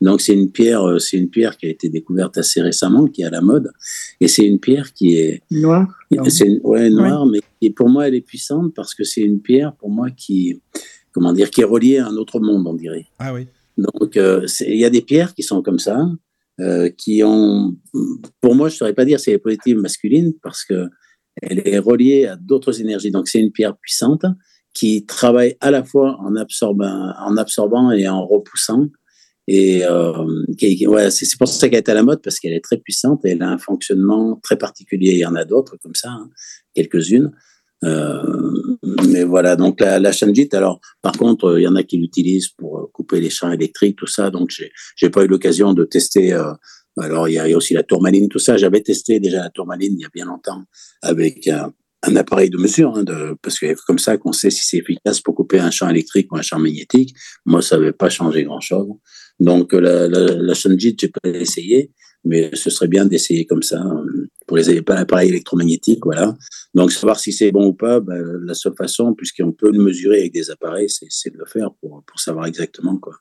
Donc 0.00 0.20
c'est 0.20 0.32
une 0.32 0.50
pierre, 0.50 0.82
euh, 0.82 0.98
c'est 0.98 1.18
une 1.18 1.28
pierre 1.28 1.56
qui 1.56 1.66
a 1.66 1.68
été 1.68 1.88
découverte 1.88 2.38
assez 2.38 2.62
récemment, 2.62 3.06
qui 3.06 3.22
est 3.22 3.26
à 3.26 3.30
la 3.30 3.40
mode, 3.40 3.70
et 4.20 4.28
c'est 4.28 4.46
une 4.46 4.58
pierre 4.58 4.92
qui 4.92 5.16
est 5.16 5.42
noire. 5.50 5.88
C'est 6.28 6.60
ouais 6.62 6.88
noire, 6.90 7.26
mais 7.26 7.40
et 7.60 7.70
pour 7.70 7.88
moi 7.88 8.08
elle 8.08 8.14
est 8.14 8.22
puissante 8.22 8.74
parce 8.74 8.94
que 8.94 9.04
c'est 9.04 9.20
une 9.20 9.40
pierre 9.40 9.74
pour 9.74 9.90
moi 9.90 10.10
qui, 10.10 10.60
comment 11.12 11.32
dire, 11.32 11.50
qui 11.50 11.60
est 11.60 11.64
reliée 11.64 11.98
à 11.98 12.08
un 12.08 12.16
autre 12.16 12.40
monde, 12.40 12.66
on 12.66 12.74
dirait. 12.74 13.06
Ah 13.18 13.34
oui. 13.34 13.46
Donc 13.76 14.16
euh, 14.16 14.46
il 14.60 14.76
y 14.76 14.84
a 14.84 14.90
des 14.90 15.02
pierres 15.02 15.34
qui 15.34 15.42
sont 15.42 15.62
comme 15.62 15.78
ça, 15.78 16.08
euh, 16.60 16.88
qui 16.88 17.22
ont, 17.22 17.76
pour 18.40 18.54
moi 18.54 18.68
je 18.68 18.74
ne 18.74 18.78
saurais 18.78 18.94
pas 18.94 19.04
dire 19.04 19.20
c'est 19.20 19.36
positives 19.38 19.76
masculines 19.76 20.32
parce 20.42 20.64
que 20.64 20.88
elle 21.42 21.62
est 21.66 21.78
reliée 21.78 22.26
à 22.26 22.36
d'autres 22.36 22.80
énergies. 22.80 23.10
Donc 23.10 23.28
c'est 23.28 23.40
une 23.40 23.52
pierre 23.52 23.76
puissante 23.76 24.24
qui 24.72 25.04
travaille 25.04 25.56
à 25.60 25.70
la 25.70 25.84
fois 25.84 26.16
en 26.20 26.36
absorbant, 26.36 27.12
en 27.18 27.36
absorbant 27.36 27.90
et 27.90 28.08
en 28.08 28.26
repoussant. 28.26 28.86
Et 29.52 29.84
euh, 29.84 31.10
c'est 31.10 31.36
pour 31.36 31.48
ça 31.48 31.68
qu'elle 31.68 31.78
est 31.78 31.88
à 31.88 31.94
la 31.94 32.04
mode, 32.04 32.22
parce 32.22 32.38
qu'elle 32.38 32.52
est 32.52 32.62
très 32.62 32.76
puissante 32.76 33.24
et 33.24 33.30
elle 33.30 33.42
a 33.42 33.48
un 33.48 33.58
fonctionnement 33.58 34.38
très 34.44 34.56
particulier. 34.56 35.10
Il 35.10 35.18
y 35.18 35.26
en 35.26 35.34
a 35.34 35.44
d'autres 35.44 35.76
comme 35.82 35.96
ça, 35.96 36.10
hein, 36.10 36.30
quelques-unes. 36.72 37.32
Euh, 37.82 38.22
mais 39.08 39.24
voilà, 39.24 39.56
donc 39.56 39.80
la, 39.80 39.98
la 39.98 40.12
alors 40.52 40.80
par 41.02 41.14
contre, 41.14 41.58
il 41.58 41.62
y 41.62 41.66
en 41.66 41.74
a 41.74 41.82
qui 41.82 41.96
l'utilisent 41.96 42.50
pour 42.50 42.92
couper 42.92 43.20
les 43.20 43.28
champs 43.28 43.50
électriques, 43.50 43.96
tout 43.96 44.06
ça. 44.06 44.30
Donc 44.30 44.52
j'ai 44.94 45.10
pas 45.10 45.24
eu 45.24 45.26
l'occasion 45.26 45.74
de 45.74 45.82
tester. 45.82 46.32
Euh, 46.32 46.52
alors 47.00 47.28
il 47.28 47.32
y, 47.32 47.38
a, 47.40 47.56
aussi 47.56 47.74
la 47.74 47.82
tourmaline, 47.82 48.28
tout 48.28 48.38
ça. 48.38 48.56
J'avais 48.56 48.82
testé 48.82 49.18
déjà 49.18 49.42
la 49.42 49.50
tourmaline 49.50 49.94
il 49.94 50.02
y 50.02 50.04
a 50.04 50.10
bien 50.14 50.26
longtemps 50.26 50.62
avec 51.02 51.48
un, 51.48 51.72
appareil 52.14 52.50
de 52.50 52.56
mesure, 52.56 52.96
hein, 52.96 53.04
parce 53.42 53.58
que 53.58 53.74
comme 53.84 53.98
ça 53.98 54.16
qu'on 54.16 54.32
sait 54.32 54.50
si 54.50 54.64
c'est 54.64 54.76
efficace 54.76 55.20
pour 55.20 55.34
couper 55.34 55.58
un 55.58 55.72
champ 55.72 55.88
électrique 55.88 56.30
ou 56.30 56.36
un 56.36 56.42
champ 56.42 56.60
magnétique. 56.60 57.16
Moi, 57.44 57.62
ça 57.62 57.76
n'avait 57.76 57.92
pas 57.92 58.10
changé 58.10 58.44
grand-chose. 58.44 58.86
Donc 59.40 59.72
la, 59.72 60.06
la, 60.06 60.34
la 60.34 60.54
Sunjit, 60.54 60.96
j'ai 61.00 61.08
pas 61.08 61.28
essayé, 61.30 61.90
mais 62.24 62.50
ce 62.54 62.70
serait 62.70 62.88
bien 62.88 63.06
d'essayer 63.06 63.46
comme 63.46 63.62
ça 63.62 63.82
euh, 63.82 64.28
pour 64.46 64.56
les 64.56 64.68
appareils 64.78 65.30
électromagnétiques, 65.30 66.04
voilà. 66.04 66.36
Donc 66.74 66.92
savoir 66.92 67.18
si 67.18 67.32
c'est 67.32 67.50
bon 67.50 67.68
ou 67.68 67.72
pas, 67.72 68.00
ben, 68.00 68.22
la 68.44 68.54
seule 68.54 68.74
façon, 68.76 69.14
puisqu'on 69.14 69.52
peut 69.52 69.72
le 69.72 69.82
mesurer 69.82 70.20
avec 70.20 70.32
des 70.32 70.50
appareils, 70.50 70.88
c'est 70.90 71.32
de 71.32 71.38
le 71.38 71.46
faire 71.46 71.70
pour, 71.80 72.02
pour 72.06 72.20
savoir 72.20 72.46
exactement 72.46 72.96
quoi. 72.98 73.16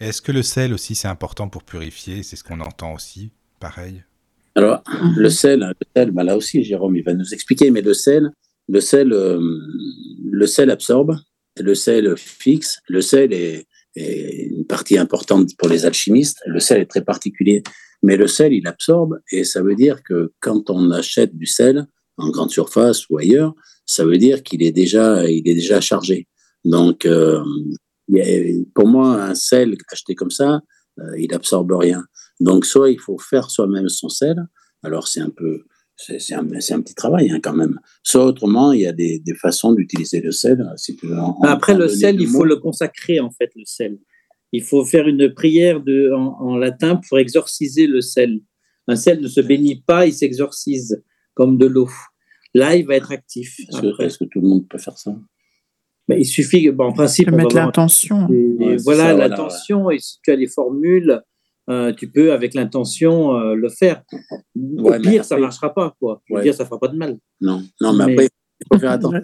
Est-ce 0.00 0.20
que 0.20 0.32
le 0.32 0.42
sel 0.42 0.74
aussi 0.74 0.94
c'est 0.94 1.08
important 1.08 1.48
pour 1.48 1.62
purifier? 1.62 2.22
C'est 2.22 2.36
ce 2.36 2.44
qu'on 2.44 2.60
entend 2.60 2.94
aussi, 2.94 3.30
pareil. 3.60 4.02
Alors, 4.56 4.82
mhm. 4.88 5.14
le 5.16 5.30
sel, 5.30 5.60
le 5.60 5.86
sel 5.96 6.10
ben 6.10 6.24
là 6.24 6.36
aussi, 6.36 6.62
Jérôme, 6.62 6.96
il 6.96 7.04
va 7.04 7.14
nous 7.14 7.32
expliquer, 7.32 7.70
mais 7.70 7.80
le 7.80 7.94
sel, 7.94 8.30
le 8.68 8.80
sel, 8.80 9.12
euh, 9.12 9.40
le 10.30 10.46
sel 10.46 10.70
absorbe, 10.70 11.16
le 11.58 11.74
sel 11.74 12.16
fixe, 12.16 12.80
le 12.88 13.00
sel 13.00 13.32
est, 13.32 13.66
une 13.96 14.66
partie 14.66 14.98
importante 14.98 15.50
pour 15.56 15.68
les 15.68 15.86
alchimistes. 15.86 16.40
Le 16.46 16.60
sel 16.60 16.80
est 16.80 16.86
très 16.86 17.04
particulier, 17.04 17.62
mais 18.02 18.16
le 18.16 18.26
sel, 18.26 18.52
il 18.52 18.66
absorbe, 18.66 19.18
et 19.32 19.44
ça 19.44 19.62
veut 19.62 19.74
dire 19.74 20.02
que 20.02 20.32
quand 20.40 20.68
on 20.70 20.90
achète 20.90 21.36
du 21.36 21.46
sel 21.46 21.86
en 22.16 22.30
grande 22.30 22.50
surface 22.50 23.08
ou 23.08 23.18
ailleurs, 23.18 23.54
ça 23.86 24.04
veut 24.04 24.18
dire 24.18 24.42
qu'il 24.42 24.62
est 24.62 24.72
déjà, 24.72 25.28
il 25.28 25.48
est 25.48 25.54
déjà 25.54 25.80
chargé. 25.80 26.28
Donc, 26.64 27.06
euh, 27.06 27.42
pour 28.74 28.86
moi, 28.86 29.22
un 29.22 29.34
sel 29.34 29.76
acheté 29.90 30.14
comme 30.14 30.30
ça, 30.30 30.60
euh, 30.98 31.18
il 31.18 31.34
absorbe 31.34 31.72
rien. 31.72 32.04
Donc, 32.40 32.66
soit 32.66 32.90
il 32.90 32.98
faut 32.98 33.18
faire 33.18 33.50
soi-même 33.50 33.88
son 33.88 34.08
sel, 34.08 34.36
alors 34.82 35.08
c'est 35.08 35.20
un 35.20 35.30
peu, 35.30 35.64
c'est 35.96 36.34
un, 36.34 36.40
un, 36.40 36.80
petit 36.80 36.94
travail 36.94 37.30
hein, 37.30 37.40
quand 37.42 37.54
même. 37.54 37.78
Soit 38.02 38.24
autrement, 38.24 38.72
il 38.72 38.80
y 38.80 38.86
a 38.86 38.92
des, 38.92 39.20
des 39.20 39.34
façons 39.34 39.72
d'utiliser 39.72 40.20
le 40.20 40.32
sel. 40.32 40.64
Si 40.76 40.96
tu 40.96 41.06
Après, 41.42 41.74
le 41.74 41.88
sel, 41.88 42.20
il 42.20 42.26
faut 42.26 42.44
le 42.44 42.56
consacrer 42.56 43.20
en 43.20 43.30
fait, 43.30 43.50
le 43.54 43.64
sel. 43.64 43.98
Il 44.52 44.62
faut 44.62 44.84
faire 44.84 45.08
une 45.08 45.32
prière 45.32 45.80
de, 45.80 46.12
en, 46.12 46.56
latin 46.56 47.00
pour 47.08 47.18
exorciser 47.18 47.86
le 47.86 48.00
sel. 48.00 48.40
Un 48.86 48.96
sel 48.96 49.20
ne 49.20 49.28
se 49.28 49.40
bénit 49.40 49.82
pas, 49.86 50.06
il 50.06 50.12
s'exorcise 50.12 51.02
comme 51.34 51.58
de 51.58 51.66
l'eau. 51.66 51.88
Là, 52.54 52.76
il 52.76 52.86
va 52.86 52.94
être 52.94 53.10
actif. 53.10 53.58
Est-ce 53.60 54.18
que, 54.18 54.24
tout 54.24 54.40
le 54.40 54.48
monde 54.48 54.68
peut 54.68 54.78
faire 54.78 54.96
ça? 54.96 55.12
Il 56.08 56.26
suffit, 56.26 56.70
bon, 56.70 56.86
en 56.86 56.92
principe, 56.92 57.30
on 57.32 57.36
mettre 57.36 57.56
l'intention. 57.56 58.28
voilà 58.84 59.14
l'intention. 59.14 59.90
Et 59.90 59.98
si 59.98 60.18
tu 60.22 60.30
as 60.30 60.36
les 60.36 60.46
formules, 60.46 61.22
euh, 61.70 61.92
tu 61.94 62.10
peux, 62.10 62.32
avec 62.32 62.54
l'intention, 62.54 63.36
euh, 63.36 63.54
le 63.54 63.68
faire. 63.70 64.02
Au 64.78 64.92
pire, 65.00 65.24
ça 65.24 65.36
ne 65.36 65.40
marchera 65.40 65.72
pas. 65.72 65.96
Quoi. 65.98 66.20
Je 66.28 66.34
veux 66.34 66.42
dire, 66.42 66.54
ça 66.54 66.64
ne 66.64 66.68
fera 66.68 66.78
pas 66.78 66.88
de 66.88 66.96
mal. 66.96 67.18
Non, 67.40 67.62
non 67.80 67.94
mais, 67.94 68.12
après, 68.12 68.28
il 68.60 68.66
faut 68.72 68.78
faire 68.78 68.90
attention. 68.92 69.22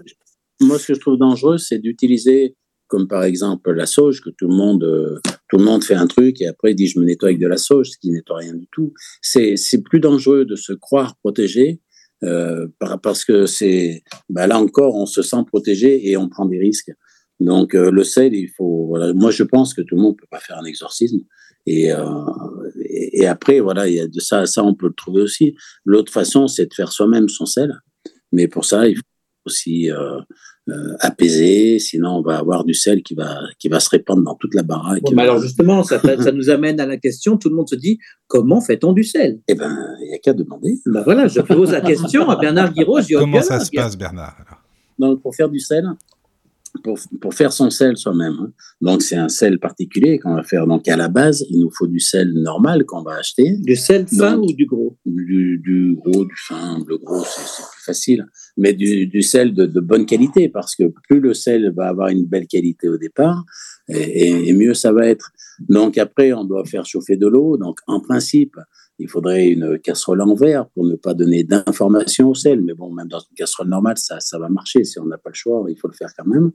Moi, 0.61 0.79
ce 0.79 0.89
que 0.89 0.95
je 0.95 1.01
trouve 1.01 1.19
dangereux, 1.19 1.59
c'est 1.59 1.79
d'utiliser, 1.79 2.57
comme 2.87 3.09
par 3.09 3.25
exemple 3.25 3.73
la 3.73 3.87
sauge, 3.87 4.23
que 4.23 4.31
tout 4.31 4.49
le 4.49 4.55
monde, 4.55 4.85
euh, 4.85 5.19
tout 5.49 5.59
le 5.59 5.65
monde 5.65 5.85
fait 5.85 5.95
un 5.95 6.07
truc 6.07 6.41
et 6.41 6.47
après 6.47 6.73
il 6.73 6.75
dit 6.75 6.87
je 6.87 6.99
me 6.99 7.05
nettoie 7.05 7.29
avec 7.29 7.41
de 7.41 7.47
la 7.47 7.57
sauge, 7.57 7.91
ce 7.91 7.99
qui 7.99 8.11
nettoie 8.11 8.39
rien 8.39 8.55
du 8.55 8.67
tout. 8.71 8.93
C'est 9.23 9.57
plus 9.85 10.01
dangereux 10.01 10.45
de 10.45 10.57
se 10.57 10.73
croire 10.73 11.17
protégé 11.23 11.81
parce 13.03 13.25
que 13.25 13.47
c'est 13.47 14.03
bah, 14.29 14.47
là 14.47 14.59
encore, 14.59 14.97
on 14.97 15.07
se 15.07 15.23
sent 15.23 15.45
protégé 15.47 16.11
et 16.11 16.17
on 16.19 16.29
prend 16.29 16.45
des 16.45 16.59
risques. 16.59 16.93
Donc 17.39 17.73
le 17.73 18.05
sel, 18.05 18.35
il 18.35 18.51
faut. 18.55 18.87
Voilà. 18.89 19.15
Moi, 19.15 19.31
je 19.31 19.45
pense 19.45 19.73
que 19.73 19.81
tout 19.81 19.97
le 19.97 20.03
monde 20.03 20.19
peut 20.19 20.27
pas 20.31 20.41
faire 20.41 20.59
un 20.59 20.65
exorcisme. 20.65 21.21
Euh, 21.69 22.25
et, 22.85 23.23
et, 23.23 23.27
après, 23.27 23.61
voilà, 23.61 23.89
il 23.89 23.95
y 23.95 24.01
a 24.01 24.09
de 24.09 24.21
ça, 24.21 24.47
ça 24.47 24.65
on 24.65 24.75
peut 24.75 24.89
le 24.89 24.95
trouver 24.95 25.23
aussi. 25.23 25.55
L'autre 25.85 26.13
façon, 26.13 26.49
c'est 26.49 26.67
de 26.67 26.75
faire 26.75 26.93
soi-même 26.93 27.29
son 27.29 27.47
sel. 27.47 27.73
Mais 28.33 28.49
pour 28.49 28.65
ça, 28.65 28.89
il 28.89 28.97
faut 28.97 29.03
aussi 29.47 29.91
euh, 29.91 30.19
euh, 30.69 30.95
apaiser, 31.01 31.79
sinon 31.79 32.19
on 32.19 32.23
va 32.23 32.39
avoir 32.39 32.65
du 32.65 32.75
sel 32.75 33.03
qui 33.03 33.15
va, 33.15 33.39
qui 33.59 33.69
va 33.69 33.81
se 33.81 33.89
répandre 33.89 34.23
dans 34.23 34.35
toute 34.35 34.55
la 34.55 34.63
baraque. 34.63 35.03
mais 35.13 35.23
alors 35.23 35.41
justement, 35.41 35.83
ça, 35.83 35.99
ça, 36.01 36.33
nous 36.33 36.51
amène 36.51 36.79
à 36.81 36.87
la 36.87 36.97
question, 36.97 37.37
tout 37.37 37.49
le 37.49 37.57
monde 37.57 37.69
se 37.69 37.77
dit, 37.77 37.99
comment 38.27 38.61
fait-on 38.61 38.93
du 38.93 39.03
sel? 39.03 39.41
Eh 39.49 39.55
bien, 39.55 39.77
il 40.01 40.09
n'y 40.09 40.15
a 40.15 40.19
qu'à 40.19 40.33
demander. 40.33 40.75
Ben 40.87 41.03
voilà, 41.03 41.29
je 41.29 41.41
pose 41.41 41.73
la 41.73 41.81
question 41.81 42.29
à 42.29 42.37
Bernard 42.37 42.73
Guiraud. 42.73 43.01
Comment 43.19 43.43
ça 43.43 43.61
se 43.61 43.71
passe, 43.71 43.97
Bernard 43.97 44.37
Donc, 44.99 45.23
pour 45.23 45.35
faire 45.35 45.49
du 45.49 45.61
sel, 45.61 45.85
pour, 46.83 46.99
pour, 47.21 47.35
faire 47.35 47.53
son 47.53 47.71
sel 47.71 47.97
soi-même. 47.97 48.37
Hein. 48.41 48.53
Donc, 48.81 49.03
c'est 49.03 49.17
un 49.17 49.29
sel 49.29 49.59
particulier 49.59 50.19
qu'on 50.19 50.35
va 50.35 50.43
faire. 50.43 50.67
Donc, 50.67 50.89
à 50.89 50.97
la 50.97 51.09
base, 51.09 51.45
il 51.51 51.61
nous 51.61 51.71
faut 51.71 51.87
du 51.87 52.01
sel 52.01 52.33
normal 52.33 52.85
qu'on 52.85 53.03
va 53.03 53.17
acheter. 53.17 53.57
Du 53.59 53.77
sel 53.77 54.07
fin 54.07 54.39
ou 54.39 54.53
du 54.53 54.67
gros? 54.67 54.97
du, 55.05 55.97
gros, 55.97 56.25
du 56.25 56.35
fin, 56.37 56.79
le 56.87 56.99
gros, 56.99 57.25
c'est 57.25 57.63
plus 57.63 57.85
facile, 57.85 58.27
mais 58.57 58.73
du, 58.73 59.23
sel 59.23 59.55
de, 59.55 59.81
bonne 59.81 60.07
qualité, 60.07 60.49
parce 60.49 60.75
que 60.75 60.85
plus 61.09 61.21
le 61.21 61.35
sel 61.35 61.73
va 61.77 61.89
avoir 61.89 62.09
une 62.09 62.25
belle 62.25 62.47
qualité 62.47 62.89
au 62.89 62.99
départ, 62.99 63.45
et, 63.89 64.53
mieux 64.53 64.75
ça 64.75 64.93
va 64.93 65.07
être. 65.07 65.31
Donc 65.69 65.99
après, 65.99 66.33
on 66.33 66.45
doit 66.45 66.65
faire 66.65 66.87
chauffer 66.87 67.17
de 67.17 67.27
l'eau. 67.27 67.57
Donc 67.57 67.79
en 67.87 68.01
principe, 68.01 68.57
il 69.01 69.09
faudrait 69.09 69.49
une 69.49 69.79
casserole 69.79 70.21
en 70.21 70.35
verre 70.35 70.69
pour 70.75 70.85
ne 70.85 70.95
pas 70.95 71.15
donner 71.15 71.43
d'informations 71.43 72.29
au 72.29 72.35
sel. 72.35 72.61
Mais 72.63 72.75
bon, 72.75 72.93
même 72.93 73.09
dans 73.09 73.21
une 73.21 73.35
casserole 73.35 73.69
normale, 73.69 73.97
ça, 73.97 74.21
ça 74.21 74.39
va 74.39 74.49
marcher. 74.49 74.85
Si 74.85 74.99
on 74.99 75.07
n'a 75.07 75.19
pas 75.19 75.31
le 75.31 75.35
choix, 75.35 75.65
il 75.69 75.77
faut 75.77 75.89
le 75.89 75.95
faire 75.95 76.11
quand 76.17 76.27
même. 76.27 76.53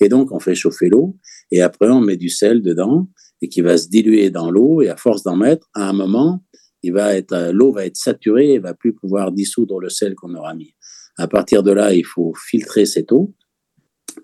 Et 0.00 0.08
donc, 0.08 0.32
on 0.32 0.40
fait 0.40 0.54
chauffer 0.54 0.88
l'eau. 0.88 1.16
Et 1.50 1.62
après, 1.62 1.88
on 1.88 2.00
met 2.00 2.16
du 2.16 2.28
sel 2.28 2.62
dedans 2.62 3.08
et 3.40 3.48
qui 3.48 3.60
va 3.60 3.76
se 3.78 3.88
diluer 3.88 4.30
dans 4.30 4.50
l'eau. 4.50 4.82
Et 4.82 4.88
à 4.88 4.96
force 4.96 5.22
d'en 5.22 5.36
mettre, 5.36 5.68
à 5.74 5.88
un 5.88 5.92
moment, 5.92 6.42
il 6.82 6.92
va 6.92 7.14
être, 7.14 7.50
l'eau 7.52 7.72
va 7.72 7.86
être 7.86 7.96
saturée 7.96 8.54
et 8.54 8.58
va 8.58 8.74
plus 8.74 8.92
pouvoir 8.92 9.32
dissoudre 9.32 9.80
le 9.80 9.88
sel 9.88 10.14
qu'on 10.14 10.34
aura 10.34 10.54
mis. 10.54 10.74
À 11.16 11.28
partir 11.28 11.62
de 11.62 11.70
là, 11.70 11.94
il 11.94 12.04
faut 12.04 12.32
filtrer 12.34 12.86
cette 12.86 13.12
eau 13.12 13.34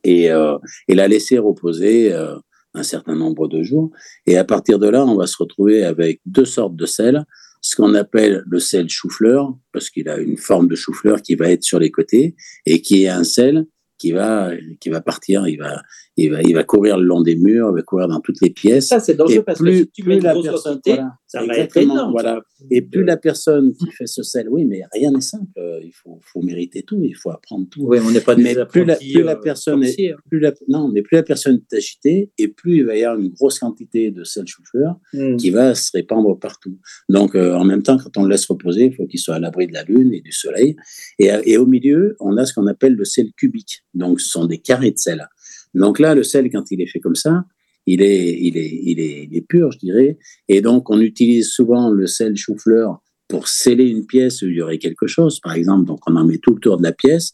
et, 0.05 0.31
euh, 0.31 0.59
la 0.89 1.09
laisser 1.09 1.39
reposer 1.39 2.13
euh, 2.13 2.35
un 2.75 2.83
certain 2.83 3.15
nombre 3.15 3.49
de 3.49 3.63
jours. 3.63 3.91
Et 4.27 4.37
à 4.37 4.45
partir 4.45 4.79
de 4.79 4.89
là, 4.89 5.05
on 5.07 5.17
va 5.17 5.27
se 5.27 5.37
retrouver 5.39 5.85
avec 5.85 6.21
deux 6.27 6.45
sortes 6.45 6.77
de 6.77 6.87
sel, 6.87 7.25
ce 7.61 7.77
qu'on 7.77 7.95
appelle 7.95 8.43
le 8.47 8.59
sel 8.59 8.89
chou-fleur, 8.89 9.57
parce 9.73 9.91
qu'il 9.91 10.09
a 10.09 10.19
une 10.19 10.37
forme 10.37 10.69
de 10.69 10.75
chou-fleur 10.75 11.23
qui 11.23 11.35
va 11.35 11.51
être 11.51 11.63
sur 11.63 11.79
les 11.79 11.91
côtés, 11.91 12.35
et 12.67 12.81
qui 12.83 13.05
est 13.05 13.09
un 13.09 13.25
sel 13.25 13.67
qui 13.99 14.13
va, 14.13 14.51
qui 14.81 14.89
va 14.89 15.03
partir, 15.03 15.47
il 15.47 15.59
va, 15.59 15.83
il 16.25 16.31
va, 16.31 16.43
il 16.43 16.55
va 16.55 16.65
courir 16.65 16.99
le 16.99 17.05
long 17.05 17.23
des 17.23 17.37
murs, 17.37 17.71
il 17.71 17.77
va 17.77 17.83
courir 17.83 18.09
dans 18.09 18.21
toutes 18.21 18.41
les 18.41 18.51
pièces. 18.51 18.89
Ça, 18.89 19.01
c'est 19.01 19.15
dangereux 19.15 19.43
parce 19.43 19.61
que 19.61 19.73
si 19.73 19.91
tu 19.91 20.03
mets 20.05 20.21
la 20.21 20.35
personne, 20.35 20.81
ça 21.27 21.45
va 21.45 21.57
être 21.57 21.77
énorme. 21.77 22.13
Voilà. 22.13 22.41
Et 22.71 22.83
plus 22.83 23.05
la 23.05 23.17
personne 23.17 23.73
qui 23.73 23.91
fait 23.91 24.07
ce 24.07 24.23
sel, 24.23 24.49
oui, 24.49 24.65
mais 24.65 24.83
rien 24.93 25.13
n'est 25.13 25.21
simple. 25.21 25.51
Il 25.83 25.93
faut, 25.93 26.21
faut 26.33 26.43
mériter 26.43 26.83
tout, 26.83 27.01
il 27.03 27.17
faut 27.17 27.31
apprendre 27.31 27.67
tout. 27.71 27.85
Oui, 27.87 27.99
on 28.05 28.11
n'est 28.11 28.21
pas 28.21 28.37
mais 28.37 28.55
plus 28.67 28.85
la, 28.85 28.97
plus 28.97 29.23
la 29.23 29.33
euh, 29.33 29.37
personne 29.37 29.85
est, 29.85 30.11
hein. 30.11 30.17
plus 30.29 30.41
la, 30.41 30.53
non, 30.69 30.89
mais 30.89 31.03
plus 31.03 31.17
la 31.17 31.23
personne 31.23 31.61
est 31.71 31.77
agitée 31.77 32.31
et 32.39 32.49
plus 32.49 32.79
il 32.79 32.85
va 32.85 32.97
y 32.97 33.05
avoir 33.05 33.21
une 33.21 33.31
grosse 33.31 33.59
quantité 33.59 34.11
de 34.11 34.25
sel 34.25 34.47
chauffeur 34.47 34.97
hmm. 35.13 35.37
qui 35.37 35.51
va 35.51 35.75
se 35.75 35.91
répandre 35.95 36.39
partout. 36.39 36.79
Donc, 37.09 37.35
euh, 37.35 37.55
en 37.55 37.65
même 37.65 37.83
temps, 37.83 37.99
quand 37.99 38.17
on 38.19 38.25
le 38.25 38.31
laisse 38.31 38.47
reposer, 38.47 38.87
il 38.87 38.95
faut 38.95 39.07
qu'il 39.07 39.21
soit 39.21 39.37
à 39.37 39.41
l'abri 39.41 39.67
de 39.67 39.73
la 39.73 39.85
lune 39.85 40.13
et 40.13 40.21
du 40.21 40.33
soleil. 40.33 40.77
Et, 41.19 41.31
et 41.45 41.57
au 41.57 41.67
milieu, 41.67 42.17
on 42.21 42.37
a 42.37 42.45
ce 42.45 42.55
qu'on 42.55 42.67
appelle 42.67 42.95
le 42.95 43.05
sel 43.05 43.33
cubique. 43.37 43.85
Donc, 43.95 44.21
ce 44.21 44.29
sont 44.29 44.47
des 44.47 44.59
carrés 44.59 44.91
de 44.91 44.99
sel. 44.99 45.27
Donc 45.75 45.99
là, 45.99 46.15
le 46.15 46.23
sel, 46.23 46.51
quand 46.51 46.71
il 46.71 46.81
est 46.81 46.87
fait 46.87 47.01
comme 47.01 47.15
ça, 47.15 47.45
il 47.87 48.03
est, 48.03 48.39
il 48.41 48.57
est, 48.57 48.81
il 48.83 49.01
est, 49.01 49.29
il 49.31 49.37
est 49.37 49.47
pur, 49.47 49.73
je 49.73 49.79
dirais. 49.79 50.19
Et 50.49 50.61
donc, 50.61 50.91
on 50.91 51.01
utilise 51.01 51.49
souvent 51.49 51.91
le 51.91 52.07
sel 52.07 52.37
chou-fleur 52.37 53.03
pour 53.29 53.49
sceller 53.49 53.89
une 53.89 54.07
pièce 54.07 54.43
où 54.43 54.47
il 54.47 54.57
y 54.57 54.63
aurait 54.63 54.79
quelque 54.79 55.07
chose, 55.07 55.41
par 55.41 55.55
exemple. 55.55 55.87
Donc, 55.87 56.01
on 56.07 56.17
en 56.17 56.25
met 56.25 56.39
tout 56.39 56.55
le 56.55 56.61
tour 56.61 56.77
de 56.77 56.83
la 56.83 56.93
pièce. 56.93 57.33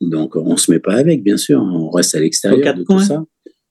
Donc, 0.00 0.36
on 0.36 0.56
se 0.56 0.70
met 0.70 0.80
pas 0.80 0.94
avec, 0.94 1.22
bien 1.22 1.36
sûr. 1.36 1.60
On 1.60 1.90
reste 1.90 2.14
à 2.14 2.20
l'extérieur 2.20 2.74
de 2.74 2.84
tout 2.84 3.00
ça. 3.00 3.24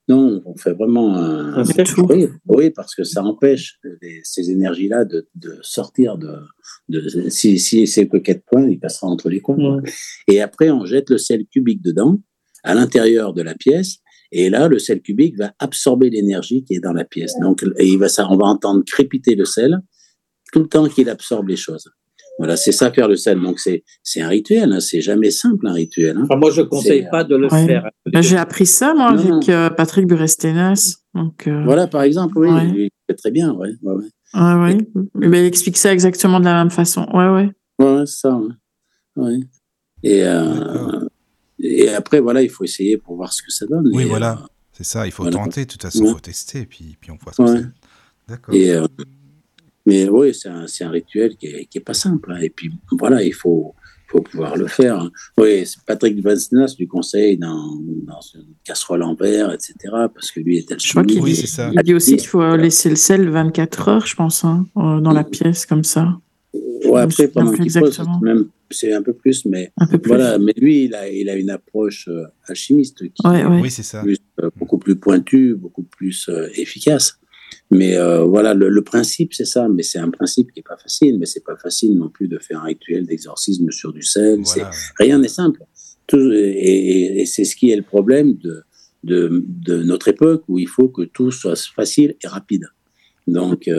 Non, 0.08 0.42
on 0.44 0.56
fait 0.56 0.72
vraiment 0.72 1.16
un, 1.16 1.62
oui, 2.08 2.26
oui, 2.48 2.70
parce 2.70 2.94
que 2.94 3.04
ça 3.04 3.22
empêche 3.22 3.78
ces 4.24 4.50
énergies-là 4.50 5.04
de, 5.04 5.28
de, 5.36 5.58
sortir 5.62 6.18
de, 6.18 6.38
de 6.88 7.28
si, 7.28 7.60
si 7.60 7.86
c'est 7.86 8.08
que 8.08 8.16
quatre 8.16 8.42
points, 8.44 8.68
il 8.68 8.80
passera 8.80 9.06
entre 9.06 9.30
les 9.30 9.40
coins. 9.40 9.80
Et 10.26 10.40
après, 10.40 10.70
on 10.70 10.84
jette 10.84 11.08
le 11.08 11.18
sel 11.18 11.46
cubique 11.46 11.82
dedans 11.82 12.20
à 12.62 12.74
l'intérieur 12.74 13.32
de 13.32 13.42
la 13.42 13.54
pièce. 13.54 13.98
Et 14.30 14.48
là, 14.48 14.68
le 14.68 14.78
sel 14.78 15.02
cubique 15.02 15.36
va 15.38 15.52
absorber 15.58 16.08
l'énergie 16.08 16.64
qui 16.64 16.74
est 16.74 16.80
dans 16.80 16.92
la 16.92 17.04
pièce. 17.04 17.34
Donc, 17.40 17.62
et 17.76 17.86
il 17.86 17.98
va, 17.98 18.08
ça, 18.08 18.26
on 18.30 18.36
va 18.36 18.46
entendre 18.46 18.82
crépiter 18.84 19.34
le 19.34 19.44
sel 19.44 19.78
tout 20.52 20.60
le 20.60 20.68
temps 20.68 20.88
qu'il 20.88 21.08
absorbe 21.08 21.48
les 21.48 21.56
choses. 21.56 21.90
Voilà, 22.38 22.56
c'est 22.56 22.72
ça 22.72 22.90
faire 22.90 23.08
le 23.08 23.16
sel. 23.16 23.40
Donc 23.40 23.60
c'est 23.60 23.84
c'est 24.02 24.20
un 24.20 24.28
rituel. 24.28 24.72
Hein. 24.72 24.80
C'est 24.80 25.00
jamais 25.00 25.30
simple 25.30 25.66
un 25.66 25.74
rituel. 25.74 26.16
Hein. 26.16 26.36
moi, 26.36 26.50
je 26.50 26.62
conseille 26.62 27.06
pas 27.10 27.24
de 27.24 27.36
le 27.36 27.48
faire. 27.48 27.88
Ben, 28.10 28.22
j'ai 28.22 28.38
appris 28.38 28.66
ça 28.66 28.94
moi 28.94 29.10
avec 29.10 29.48
euh, 29.48 29.68
Patrick 29.70 30.06
Burestenas. 30.06 30.96
Donc 31.14 31.46
euh, 31.46 31.62
voilà, 31.64 31.86
par 31.86 32.02
exemple, 32.02 32.38
oui, 32.38 32.48
il 32.74 32.90
fait 33.08 33.16
très 33.16 33.30
bien, 33.30 33.52
ouais, 33.52 33.72
ouais, 33.82 33.94
ouais. 33.94 34.54
ouais, 34.54 34.78
Mais 35.14 35.40
il 35.42 35.46
explique 35.46 35.76
ça 35.76 35.92
exactement 35.92 36.40
de 36.40 36.46
la 36.46 36.54
même 36.54 36.70
façon. 36.70 37.06
Ouais, 37.12 37.28
ouais. 37.28 37.50
Ouais, 37.78 38.06
ça. 38.06 38.40
Ouais. 39.16 39.40
Et 40.02 40.24
euh, 40.24 41.00
et 41.62 41.88
après, 41.90 42.20
voilà, 42.20 42.42
il 42.42 42.50
faut 42.50 42.64
essayer 42.64 42.96
pour 42.96 43.16
voir 43.16 43.32
ce 43.32 43.42
que 43.42 43.52
ça 43.52 43.66
donne. 43.66 43.88
Oui, 43.92 44.04
voilà, 44.04 44.32
euh, 44.32 44.46
c'est 44.72 44.84
ça. 44.84 45.06
Il 45.06 45.12
faut 45.12 45.28
tenter, 45.30 45.64
de 45.64 45.70
toute 45.70 45.82
façon, 45.82 46.04
il 46.04 46.12
faut 46.12 46.20
tester, 46.20 46.60
et 46.60 46.66
puis, 46.66 46.96
puis 47.00 47.10
on 47.10 47.18
voit 47.22 47.32
ce 47.32 47.42
que 47.42 47.58
c'est. 47.58 47.68
D'accord. 48.28 48.54
Euh, 48.54 48.86
mais 49.86 50.08
oui, 50.08 50.34
c'est 50.34 50.48
un, 50.48 50.66
un, 50.80 50.90
rituel 50.90 51.36
qui 51.36 51.46
n'est 51.46 51.68
est 51.72 51.80
pas 51.80 51.94
simple. 51.94 52.32
Hein. 52.32 52.38
Et 52.40 52.50
puis 52.50 52.72
voilà, 52.92 53.22
il 53.22 53.34
faut, 53.34 53.74
faut 54.06 54.20
pouvoir 54.20 54.56
le 54.56 54.66
faire. 54.66 55.00
Hein. 55.00 55.10
Oui, 55.38 55.64
Patrick 55.86 56.22
Vansnas 56.22 56.74
du 56.76 56.86
conseille 56.86 57.36
dans, 57.36 57.76
dans, 58.06 58.20
une 58.34 58.54
casserole 58.64 59.02
en 59.02 59.14
verre, 59.14 59.52
etc. 59.52 59.74
Parce 60.14 60.30
que 60.30 60.40
lui 60.40 60.58
est 60.58 60.80
Je 60.80 60.90
crois 60.90 61.04
qu'il 61.04 61.20
oui, 61.20 61.32
il 61.34 61.82
dit 61.82 61.94
aussi 61.94 62.16
qu'il 62.16 62.28
faut 62.28 62.56
laisser 62.56 62.90
le 62.90 62.96
sel 62.96 63.28
24 63.28 63.88
heures, 63.88 64.06
je 64.06 64.14
pense, 64.14 64.44
hein, 64.44 64.66
euh, 64.76 65.00
dans 65.00 65.12
la 65.12 65.24
pièce, 65.24 65.66
comme 65.66 65.84
ça. 65.84 66.18
Ouais, 66.84 67.00
après, 67.00 67.28
pendant 67.28 67.52
qu'il 67.52 67.72
pose, 67.72 68.00
même 68.20 68.48
c'est 68.72 68.92
un 68.92 69.02
peu 69.02 69.12
plus, 69.12 69.44
mais 69.44 69.72
voilà. 70.04 70.38
Mais 70.38 70.52
lui, 70.56 70.84
il 70.84 70.94
a, 70.94 71.08
il 71.08 71.28
a 71.28 71.36
une 71.36 71.50
approche 71.50 72.08
euh, 72.08 72.24
alchimiste 72.46 73.02
qui 73.12 73.22
oui, 73.24 73.70
c'est 73.70 73.82
ça. 73.82 74.04
Euh, 74.40 74.50
beaucoup 74.56 74.78
plus 74.78 74.96
pointue, 74.96 75.54
beaucoup 75.54 75.82
plus 75.82 76.28
euh, 76.28 76.48
efficace. 76.54 77.18
Mais 77.70 77.96
voilà, 78.24 78.52
le, 78.52 78.82
principe, 78.82 79.32
c'est 79.32 79.46
ça. 79.46 79.66
Mais 79.68 79.82
c'est 79.82 79.98
un 79.98 80.10
principe 80.10 80.52
qui 80.52 80.60
est 80.60 80.68
pas 80.68 80.76
facile. 80.76 81.18
Mais 81.18 81.26
c'est 81.26 81.44
pas 81.44 81.56
facile 81.56 81.96
non 81.96 82.10
plus 82.10 82.28
de 82.28 82.38
faire 82.38 82.60
un 82.60 82.66
rituel 82.66 83.06
d'exorcisme 83.06 83.70
sur 83.70 83.92
du 83.92 84.02
sel. 84.02 84.42
Rien 84.98 85.18
n'est 85.18 85.28
simple. 85.28 85.62
Tout, 86.06 86.30
et, 86.32 87.24
c'est 87.26 87.44
ce 87.44 87.56
qui 87.56 87.70
est 87.70 87.76
le 87.76 87.82
problème 87.82 88.34
de, 88.36 88.62
de, 89.04 89.44
de, 89.46 89.82
notre 89.82 90.08
époque 90.08 90.44
où 90.48 90.58
il 90.58 90.68
faut 90.68 90.88
que 90.88 91.02
tout 91.02 91.30
soit 91.30 91.56
facile 91.74 92.14
et 92.22 92.26
rapide. 92.26 92.66
Donc, 93.26 93.70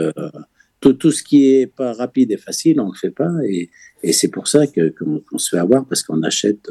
tout, 0.92 1.10
ce 1.10 1.22
qui 1.22 1.46
est 1.46 1.66
pas 1.66 1.92
rapide 1.92 2.30
et 2.30 2.36
facile, 2.36 2.80
on 2.80 2.90
le 2.90 2.96
fait 2.96 3.10
pas, 3.10 3.30
et, 3.48 3.70
c'est 4.12 4.28
pour 4.28 4.48
ça 4.48 4.66
que 4.66 4.94
qu'on 4.98 5.38
se 5.38 5.50
fait 5.50 5.58
avoir 5.58 5.84
parce 5.86 6.02
qu'on 6.02 6.22
achète, 6.22 6.70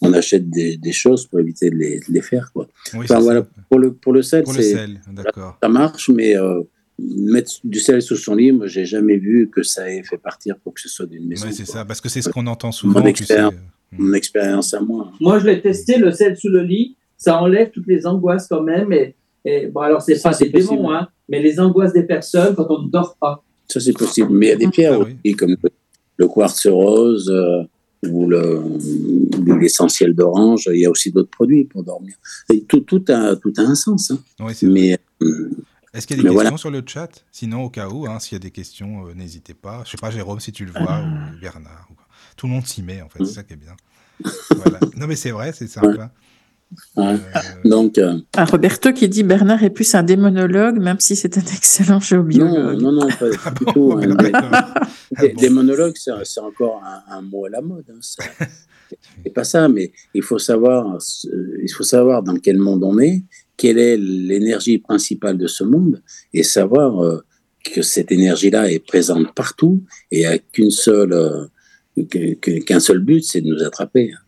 on 0.00 0.12
achète 0.12 0.50
des, 0.50 0.92
choses 0.92 1.26
pour 1.26 1.40
éviter 1.40 1.70
de 1.70 1.76
les, 1.76 2.22
faire, 2.22 2.50
quoi. 2.52 2.68
voilà, 2.92 3.46
pour 3.68 3.78
le 3.78 3.92
pour 3.92 4.12
le 4.12 4.22
sel, 4.22 4.44
ça 4.46 5.68
marche, 5.68 6.08
mais 6.08 6.36
euh, 6.36 6.62
mettre 6.98 7.52
du 7.64 7.78
sel 7.78 8.02
sous 8.02 8.16
son 8.16 8.34
lit, 8.34 8.52
moi, 8.52 8.66
j'ai 8.66 8.84
jamais 8.84 9.16
vu 9.16 9.50
que 9.50 9.62
ça 9.62 9.90
ait 9.90 10.02
fait 10.02 10.18
partir 10.18 10.56
pour 10.58 10.74
que 10.74 10.80
ce 10.80 10.88
soit 10.88 11.06
d'une 11.06 11.26
maison. 11.26 11.46
Oui, 11.46 11.54
c'est 11.54 11.66
ça, 11.66 11.84
parce 11.84 12.00
que 12.00 12.08
c'est 12.08 12.22
ce 12.22 12.28
qu'on 12.28 12.46
entend 12.46 12.72
souvent. 12.72 13.00
Mon 13.00 13.06
expérience, 13.06 13.54
hmm. 13.92 14.04
mon 14.04 14.12
expérience 14.14 14.74
à 14.74 14.80
moi. 14.80 15.12
Moi, 15.20 15.38
je 15.38 15.46
l'ai 15.46 15.60
testé, 15.60 15.98
le 15.98 16.10
sel 16.12 16.36
sous 16.36 16.48
le 16.48 16.62
lit, 16.62 16.96
ça 17.16 17.40
enlève 17.40 17.70
toutes 17.70 17.86
les 17.86 18.06
angoisses 18.06 18.46
quand 18.48 18.62
même. 18.62 18.92
Et, 18.92 19.14
et 19.44 19.66
bon, 19.66 19.80
alors 19.80 20.02
c'est 20.02 20.20
pas 20.20 20.32
c'est 20.32 20.48
démon, 20.48 20.90
hein, 20.90 21.08
mais 21.28 21.40
les 21.40 21.58
angoisses 21.60 21.92
des 21.92 22.04
personnes 22.04 22.54
quand 22.54 22.66
on 22.70 22.82
ne 22.82 22.90
dort 22.90 23.16
pas. 23.20 23.44
Ça, 23.68 23.80
c'est 23.80 23.92
possible. 23.92 24.30
Mais 24.32 24.46
il 24.46 24.48
y 24.50 24.52
a 24.52 24.56
des 24.56 24.66
ah, 24.66 24.70
pierres 24.70 24.92
ah 24.94 24.98
aussi, 24.98 25.36
comme 25.36 25.56
le 26.16 26.28
quartz 26.28 26.66
rose 26.66 27.30
euh, 27.30 27.62
ou 28.08 28.28
l'essentiel 29.58 30.14
d'orange. 30.14 30.68
Il 30.72 30.80
y 30.80 30.86
a 30.86 30.90
aussi 30.90 31.10
d'autres 31.10 31.30
produits 31.30 31.64
pour 31.64 31.84
dormir. 31.84 32.14
tout, 32.68 32.80
tout, 32.80 33.04
a, 33.08 33.36
tout 33.36 33.52
a 33.56 33.62
un 33.62 33.74
sens. 33.74 34.10
Hein. 34.10 34.18
Oui, 34.40 34.54
mais, 34.62 34.98
euh, 35.22 35.50
Est-ce 35.94 36.06
qu'il 36.06 36.16
y 36.16 36.20
a 36.26 36.30
des 36.30 36.34
questions 36.36 36.56
sur 36.56 36.70
le 36.70 36.82
chat? 36.84 37.24
Sinon, 37.30 37.64
au 37.64 37.70
cas 37.70 37.88
où, 37.88 38.06
hein, 38.06 38.18
s'il 38.18 38.34
y 38.34 38.36
a 38.36 38.40
des 38.40 38.50
questions, 38.50 39.06
euh, 39.06 39.14
n'hésitez 39.14 39.54
pas. 39.54 39.82
Je 39.84 39.90
sais 39.92 39.98
pas, 39.98 40.10
Jérôme, 40.10 40.40
si 40.40 40.52
tu 40.52 40.64
le 40.64 40.72
vois, 40.72 41.00
ou 41.00 41.40
Bernard. 41.40 41.88
Tout 42.36 42.46
le 42.46 42.52
monde 42.52 42.66
s'y 42.66 42.82
met, 42.82 43.02
en 43.02 43.08
fait. 43.08 43.24
C'est 43.24 43.34
ça 43.34 43.42
qui 43.42 43.54
est 43.54 43.56
bien. 43.56 43.76
voilà. 44.56 44.80
Non, 44.96 45.06
mais 45.06 45.16
c'est 45.16 45.30
vrai, 45.30 45.52
c'est 45.52 45.68
sympa. 45.68 46.12
Euh, 46.98 47.16
donc, 47.64 47.98
euh, 47.98 48.18
ah, 48.36 48.44
Roberto 48.44 48.92
qui 48.92 49.08
dit 49.08 49.22
Bernard 49.22 49.62
est 49.62 49.70
plus 49.70 49.94
un 49.94 50.02
démonologue, 50.02 50.78
même 50.78 51.00
si 51.00 51.16
c'est 51.16 51.36
un 51.38 51.40
excellent 51.56 52.00
géobiologue. 52.00 52.80
Non, 52.80 52.92
non, 52.92 52.92
non, 52.92 53.08
pas 53.08 53.26
ah 53.44 53.50
du 53.58 53.64
tout. 53.66 53.92
Hein, 53.92 55.28
démonologue, 55.38 55.94
c'est 55.96 56.40
encore 56.40 56.82
un, 57.08 57.22
mot 57.22 57.46
à 57.46 57.50
la 57.50 57.60
mode. 57.60 57.84
Hein, 57.90 57.98
c'est 59.24 59.30
pas 59.30 59.44
ça, 59.44 59.68
mais 59.68 59.92
il 60.14 60.22
faut 60.22 60.38
savoir, 60.38 60.98
il 61.62 61.72
faut 61.72 61.84
savoir 61.84 62.22
dans 62.22 62.36
quel 62.36 62.58
monde 62.58 62.84
on 62.84 62.98
est, 62.98 63.24
quelle 63.56 63.78
est 63.78 63.96
l'énergie 63.96 64.78
principale 64.78 65.38
de 65.38 65.46
ce 65.46 65.64
monde, 65.64 66.02
et 66.32 66.42
savoir 66.42 67.02
euh, 67.02 67.24
que 67.72 67.82
cette 67.82 68.12
énergie-là 68.12 68.70
est 68.70 68.84
présente 68.84 69.34
partout 69.34 69.82
et 70.10 70.26
a 70.26 70.38
qu'une 70.38 70.70
seule, 70.70 71.48
qu'un 72.66 72.80
seul 72.80 72.98
but, 72.98 73.22
c'est 73.22 73.40
de 73.40 73.48
nous 73.48 73.62
attraper. 73.62 74.10
Hein. 74.12 74.18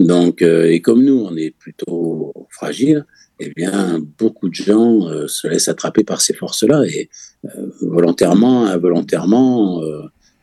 Donc, 0.00 0.42
euh, 0.42 0.70
et 0.70 0.80
comme 0.80 1.04
nous, 1.04 1.18
on 1.18 1.36
est 1.36 1.50
plutôt 1.50 2.32
fragile, 2.50 3.04
eh 3.40 3.50
bien, 3.50 4.00
beaucoup 4.18 4.48
de 4.48 4.54
gens 4.54 5.08
euh, 5.08 5.26
se 5.26 5.46
laissent 5.48 5.68
attraper 5.68 6.04
par 6.04 6.20
ces 6.20 6.34
forces-là, 6.34 6.84
et 6.86 7.08
euh, 7.44 7.66
volontairement, 7.80 8.66
involontairement, 8.66 9.82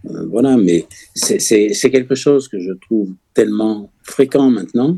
voilà. 0.03 0.55
Mais 0.57 0.85
c'est 1.15 1.91
quelque 1.91 2.15
chose 2.15 2.47
que 2.47 2.59
je 2.59 2.71
trouve 2.73 3.13
tellement 3.33 3.91
fréquent 4.03 4.49
maintenant 4.49 4.97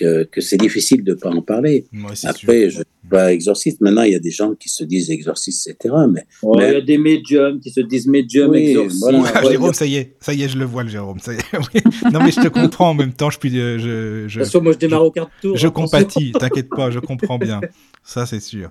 que, 0.00 0.24
que 0.24 0.40
c'est 0.40 0.56
difficile 0.56 1.04
de 1.04 1.12
ne 1.12 1.16
pas 1.16 1.30
en 1.30 1.42
parler. 1.42 1.84
Après, 2.24 2.70
je 2.70 2.78
ne 2.78 2.84
suis 2.84 3.08
pas 3.10 3.32
exorciste. 3.32 3.80
Maintenant, 3.80 4.02
il 4.02 4.12
y 4.12 4.16
a 4.16 4.20
des 4.20 4.30
gens 4.30 4.54
qui 4.54 4.68
se 4.68 4.82
disent 4.82 5.10
exorcistes, 5.10 5.68
etc. 5.68 5.94
Mais, 6.08 6.24
Il 6.42 6.60
y 6.60 6.64
a 6.64 6.80
des 6.80 6.98
médiums 6.98 7.60
qui 7.60 7.70
se 7.70 7.80
disent 7.80 8.06
médiums, 8.06 8.50
oui, 8.50 8.70
exorcistes. 8.70 9.00
Voilà. 9.00 9.50
Jérôme, 9.50 9.74
ça 9.74 9.86
y 9.86 9.96
est, 9.96 10.16
ça 10.20 10.32
y 10.32 10.42
est, 10.42 10.48
je 10.48 10.56
le 10.56 10.64
vois, 10.64 10.84
le 10.84 10.88
Jérôme. 10.88 11.18
Ça 11.20 11.34
y 11.34 11.36
est. 11.36 11.84
non, 12.12 12.20
mais 12.24 12.30
je 12.30 12.40
te 12.40 12.48
comprends 12.48 12.90
en 12.90 12.94
même 12.94 13.12
temps. 13.12 13.30
Je 13.30 13.38
puis, 13.38 13.50
je, 13.50 13.78
je, 13.78 13.88
De 13.88 14.28
toute 14.28 14.44
façon, 14.44 14.62
moi, 14.62 14.72
je 14.72 14.78
démarre 14.78 15.04
au 15.04 15.10
quart 15.10 15.26
de 15.26 15.48
tour. 15.48 15.56
Je 15.56 15.68
compatis, 15.68 16.32
t'inquiète 16.32 16.70
pas, 16.70 16.90
je 16.90 16.98
comprends 16.98 17.38
bien. 17.38 17.60
Ça, 18.02 18.24
c'est 18.24 18.40
sûr. 18.40 18.70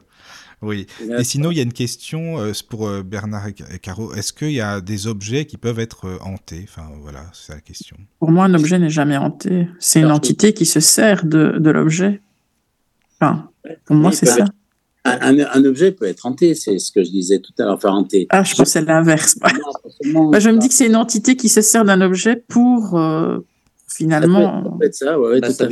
Oui. 0.61 0.87
Et 1.17 1.23
sinon, 1.23 1.51
il 1.51 1.57
y 1.57 1.59
a 1.59 1.63
une 1.63 1.73
question 1.73 2.39
euh, 2.39 2.51
pour 2.67 2.87
euh, 2.87 3.01
Bernard 3.01 3.47
et 3.47 3.79
Caro. 3.79 4.13
Est-ce 4.13 4.33
qu'il 4.33 4.51
y 4.51 4.61
a 4.61 4.81
des 4.81 5.07
objets 5.07 5.45
qui 5.45 5.57
peuvent 5.57 5.79
être 5.79 6.05
euh, 6.05 6.17
hantés? 6.21 6.65
Enfin, 6.67 6.89
voilà, 7.01 7.25
c'est 7.33 7.53
la 7.53 7.61
question. 7.61 7.95
Pour 8.19 8.31
moi, 8.31 8.45
un 8.45 8.53
objet 8.53 8.77
n'est 8.77 8.89
jamais 8.89 9.17
hanté. 9.17 9.67
C'est 9.79 10.01
une 10.01 10.11
entité 10.11 10.53
qui 10.53 10.65
se 10.65 10.79
sert 10.79 11.25
de, 11.25 11.57
de 11.59 11.69
l'objet. 11.69 12.21
Enfin, 13.19 13.49
pour 13.85 13.95
moi, 13.95 14.11
c'est 14.11 14.25
ça. 14.25 14.45
Un, 15.05 15.39
un, 15.39 15.65
objet 15.65 15.91
peut 15.93 16.05
être 16.05 16.25
hanté, 16.25 16.53
c'est 16.55 16.77
ce 16.77 16.91
que 16.91 17.03
je 17.03 17.09
disais 17.09 17.39
tout 17.39 17.53
à 17.57 17.63
l'heure, 17.63 17.75
enfin 17.75 17.89
hanté. 17.89 18.27
Ah, 18.29 18.43
je 18.43 18.53
pense 18.53 18.69
c'est 18.69 18.81
l'inverse. 18.81 19.37
Bah, 20.13 20.39
je 20.39 20.49
me 20.49 20.57
dis 20.59 20.69
que 20.69 20.73
c'est 20.73 20.85
une 20.85 20.95
entité 20.95 21.35
qui 21.35 21.49
se 21.49 21.59
sert 21.59 21.83
d'un 21.83 21.99
objet 21.99 22.37
pour, 22.47 22.97
finalement. 23.89 24.79
Ça 24.81 24.91
ça, 24.91 25.19
ouais, 25.19 25.41
bah, 25.41 25.51
ça 25.51 25.67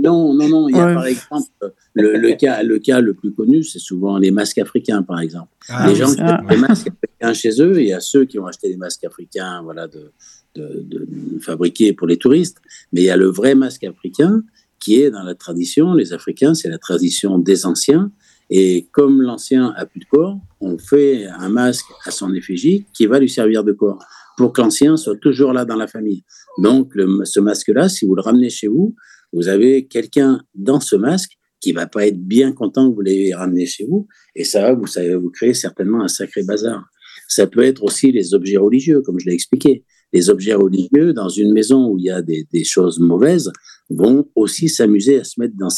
Non, 0.00 0.34
non, 0.34 0.48
non. 0.48 0.68
Il 0.68 0.76
y 0.76 0.80
a 0.80 0.94
par 0.94 1.06
exemple 1.06 1.48
le, 1.94 2.16
le, 2.16 2.32
cas, 2.32 2.62
le 2.62 2.78
cas 2.78 3.00
le 3.00 3.14
plus 3.14 3.32
connu, 3.32 3.62
c'est 3.62 3.78
souvent 3.78 4.18
les 4.18 4.30
masques 4.30 4.58
africains, 4.58 5.02
par 5.02 5.20
exemple. 5.20 5.48
Ah, 5.68 5.88
les 5.88 5.94
gens 5.94 6.12
qui 6.12 6.22
ont 6.22 6.48
des 6.48 6.56
masques 6.56 6.88
africains 6.88 7.34
chez 7.34 7.62
eux, 7.62 7.80
il 7.80 7.88
y 7.88 7.92
a 7.92 8.00
ceux 8.00 8.24
qui 8.24 8.38
ont 8.38 8.46
acheté 8.46 8.68
des 8.68 8.76
masques 8.76 9.04
africains, 9.04 9.62
voilà, 9.62 9.86
de, 9.86 10.12
de, 10.56 10.84
de, 10.86 11.38
fabriqués 11.40 11.92
pour 11.92 12.06
les 12.06 12.16
touristes. 12.16 12.58
Mais 12.92 13.02
il 13.02 13.04
y 13.04 13.10
a 13.10 13.16
le 13.16 13.26
vrai 13.26 13.54
masque 13.54 13.84
africain 13.84 14.42
qui 14.80 15.00
est 15.00 15.10
dans 15.10 15.22
la 15.22 15.34
tradition. 15.34 15.94
Les 15.94 16.12
Africains, 16.12 16.54
c'est 16.54 16.68
la 16.68 16.78
tradition 16.78 17.38
des 17.38 17.64
anciens. 17.64 18.10
Et 18.50 18.86
comme 18.92 19.22
l'ancien 19.22 19.72
a 19.76 19.86
plus 19.86 20.00
de 20.00 20.04
corps, 20.04 20.38
on 20.60 20.76
fait 20.76 21.26
un 21.26 21.48
masque 21.48 21.86
à 22.04 22.10
son 22.10 22.34
effigie 22.34 22.84
qui 22.92 23.06
va 23.06 23.18
lui 23.18 23.30
servir 23.30 23.64
de 23.64 23.72
corps 23.72 23.98
pour 24.36 24.52
que 24.52 24.60
l'ancien 24.60 24.96
soit 24.96 25.16
toujours 25.16 25.52
là 25.52 25.64
dans 25.64 25.76
la 25.76 25.86
famille. 25.86 26.24
Donc, 26.58 26.92
ce 27.24 27.40
masque-là, 27.40 27.88
si 27.88 28.06
vous 28.06 28.14
le 28.14 28.22
ramenez 28.22 28.50
chez 28.50 28.68
vous, 28.68 28.94
vous 29.32 29.48
avez 29.48 29.86
quelqu'un 29.86 30.40
dans 30.54 30.80
ce 30.80 30.96
masque 30.96 31.32
qui 31.60 31.72
va 31.72 31.86
pas 31.86 32.06
être 32.06 32.20
bien 32.20 32.52
content 32.52 32.90
que 32.90 32.94
vous 32.94 33.00
l'ayez 33.00 33.34
ramené 33.34 33.66
chez 33.66 33.86
vous, 33.86 34.06
et 34.36 34.44
ça 34.44 34.74
vous, 34.74 34.84
va 34.84 35.16
vous 35.16 35.30
créer 35.30 35.54
certainement 35.54 36.02
un 36.02 36.08
sacré 36.08 36.42
bazar. 36.42 36.84
Ça 37.28 37.46
peut 37.46 37.62
être 37.62 37.82
aussi 37.82 38.12
les 38.12 38.34
objets 38.34 38.58
religieux, 38.58 39.00
comme 39.00 39.18
je 39.18 39.26
l'ai 39.26 39.34
expliqué. 39.34 39.84
Les 40.12 40.30
objets 40.30 40.54
religieux, 40.54 41.12
dans 41.12 41.30
une 41.30 41.52
maison 41.52 41.88
où 41.88 41.98
il 41.98 42.04
y 42.04 42.10
a 42.10 42.22
des, 42.22 42.64
choses 42.64 43.00
mauvaises, 43.00 43.50
vont 43.88 44.28
aussi 44.34 44.68
s'amuser 44.68 45.20
à 45.20 45.24
se 45.24 45.40
mettre 45.40 45.54
dans 45.56 45.70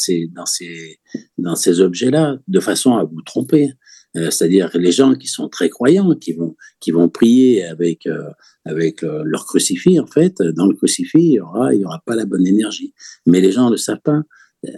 ces 1.55 1.81
objets-là, 1.81 2.37
de 2.47 2.59
façon 2.59 2.95
à 2.95 3.03
vous 3.05 3.21
tromper. 3.21 3.69
Euh, 4.15 4.31
c'est-à-dire 4.31 4.69
les 4.73 4.91
gens 4.91 5.15
qui 5.15 5.27
sont 5.27 5.49
très 5.49 5.69
croyants, 5.69 6.15
qui 6.15 6.33
vont, 6.33 6.55
qui 6.79 6.91
vont 6.91 7.09
prier 7.09 7.65
avec, 7.65 8.07
euh, 8.07 8.29
avec 8.65 9.03
euh, 9.03 9.21
leur 9.25 9.45
crucifix, 9.45 9.99
en 9.99 10.07
fait, 10.07 10.41
dans 10.41 10.65
le 10.65 10.75
crucifix, 10.75 11.19
il 11.19 11.31
n'y 11.31 11.39
aura, 11.39 11.73
il 11.73 11.81
y 11.81 11.85
aura 11.85 12.01
pas 12.05 12.15
la 12.15 12.25
bonne 12.25 12.47
énergie. 12.47 12.93
Mais 13.25 13.41
les 13.41 13.51
gens 13.51 13.65
ne 13.65 13.71
le 13.71 13.77
savent 13.77 14.01
pas, 14.03 14.21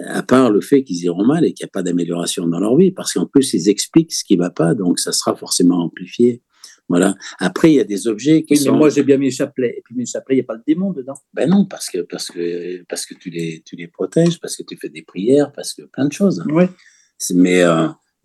à 0.07 0.23
part 0.23 0.51
le 0.51 0.61
fait 0.61 0.83
qu'ils 0.83 1.03
iront 1.03 1.25
mal 1.25 1.45
et 1.45 1.53
qu'il 1.53 1.63
n'y 1.63 1.69
a 1.69 1.71
pas 1.71 1.83
d'amélioration 1.83 2.47
dans 2.47 2.59
leur 2.59 2.75
vie, 2.75 2.91
parce 2.91 3.13
qu'en 3.13 3.25
plus, 3.25 3.53
ils 3.53 3.69
expliquent 3.69 4.13
ce 4.13 4.23
qui 4.23 4.35
ne 4.35 4.41
va 4.41 4.49
pas, 4.49 4.73
donc 4.73 4.99
ça 4.99 5.11
sera 5.11 5.35
forcément 5.35 5.83
amplifié. 5.83 6.41
Voilà. 6.89 7.15
Après, 7.37 7.71
il 7.71 7.75
y 7.75 7.79
a 7.79 7.83
des 7.83 8.07
objets 8.07 8.43
qui 8.43 8.57
sont. 8.57 8.75
moi, 8.75 8.89
j'ai 8.89 9.03
bien 9.03 9.17
mis 9.17 9.29
chapelet. 9.31 9.75
Et 9.77 9.81
puis, 9.85 9.93
mes 9.95 10.07
chapelets, 10.07 10.37
il 10.37 10.39
n'y 10.39 10.43
a 10.43 10.47
pas 10.47 10.57
de 10.57 10.63
démon 10.65 10.91
dedans. 10.91 11.13
Ben 11.33 11.47
non, 11.47 11.65
parce 11.65 11.87
que, 11.87 11.99
parce 11.99 12.29
que, 12.29 12.83
parce 12.89 13.05
que 13.05 13.13
tu, 13.13 13.29
les, 13.29 13.61
tu 13.63 13.75
les 13.75 13.87
protèges, 13.87 14.39
parce 14.39 14.57
que 14.57 14.63
tu 14.63 14.75
fais 14.75 14.89
des 14.89 15.03
prières, 15.03 15.51
parce 15.51 15.75
que 15.75 15.83
plein 15.83 16.07
de 16.07 16.11
choses. 16.11 16.43
Oui. 16.49 16.63
Mais, 17.35 17.63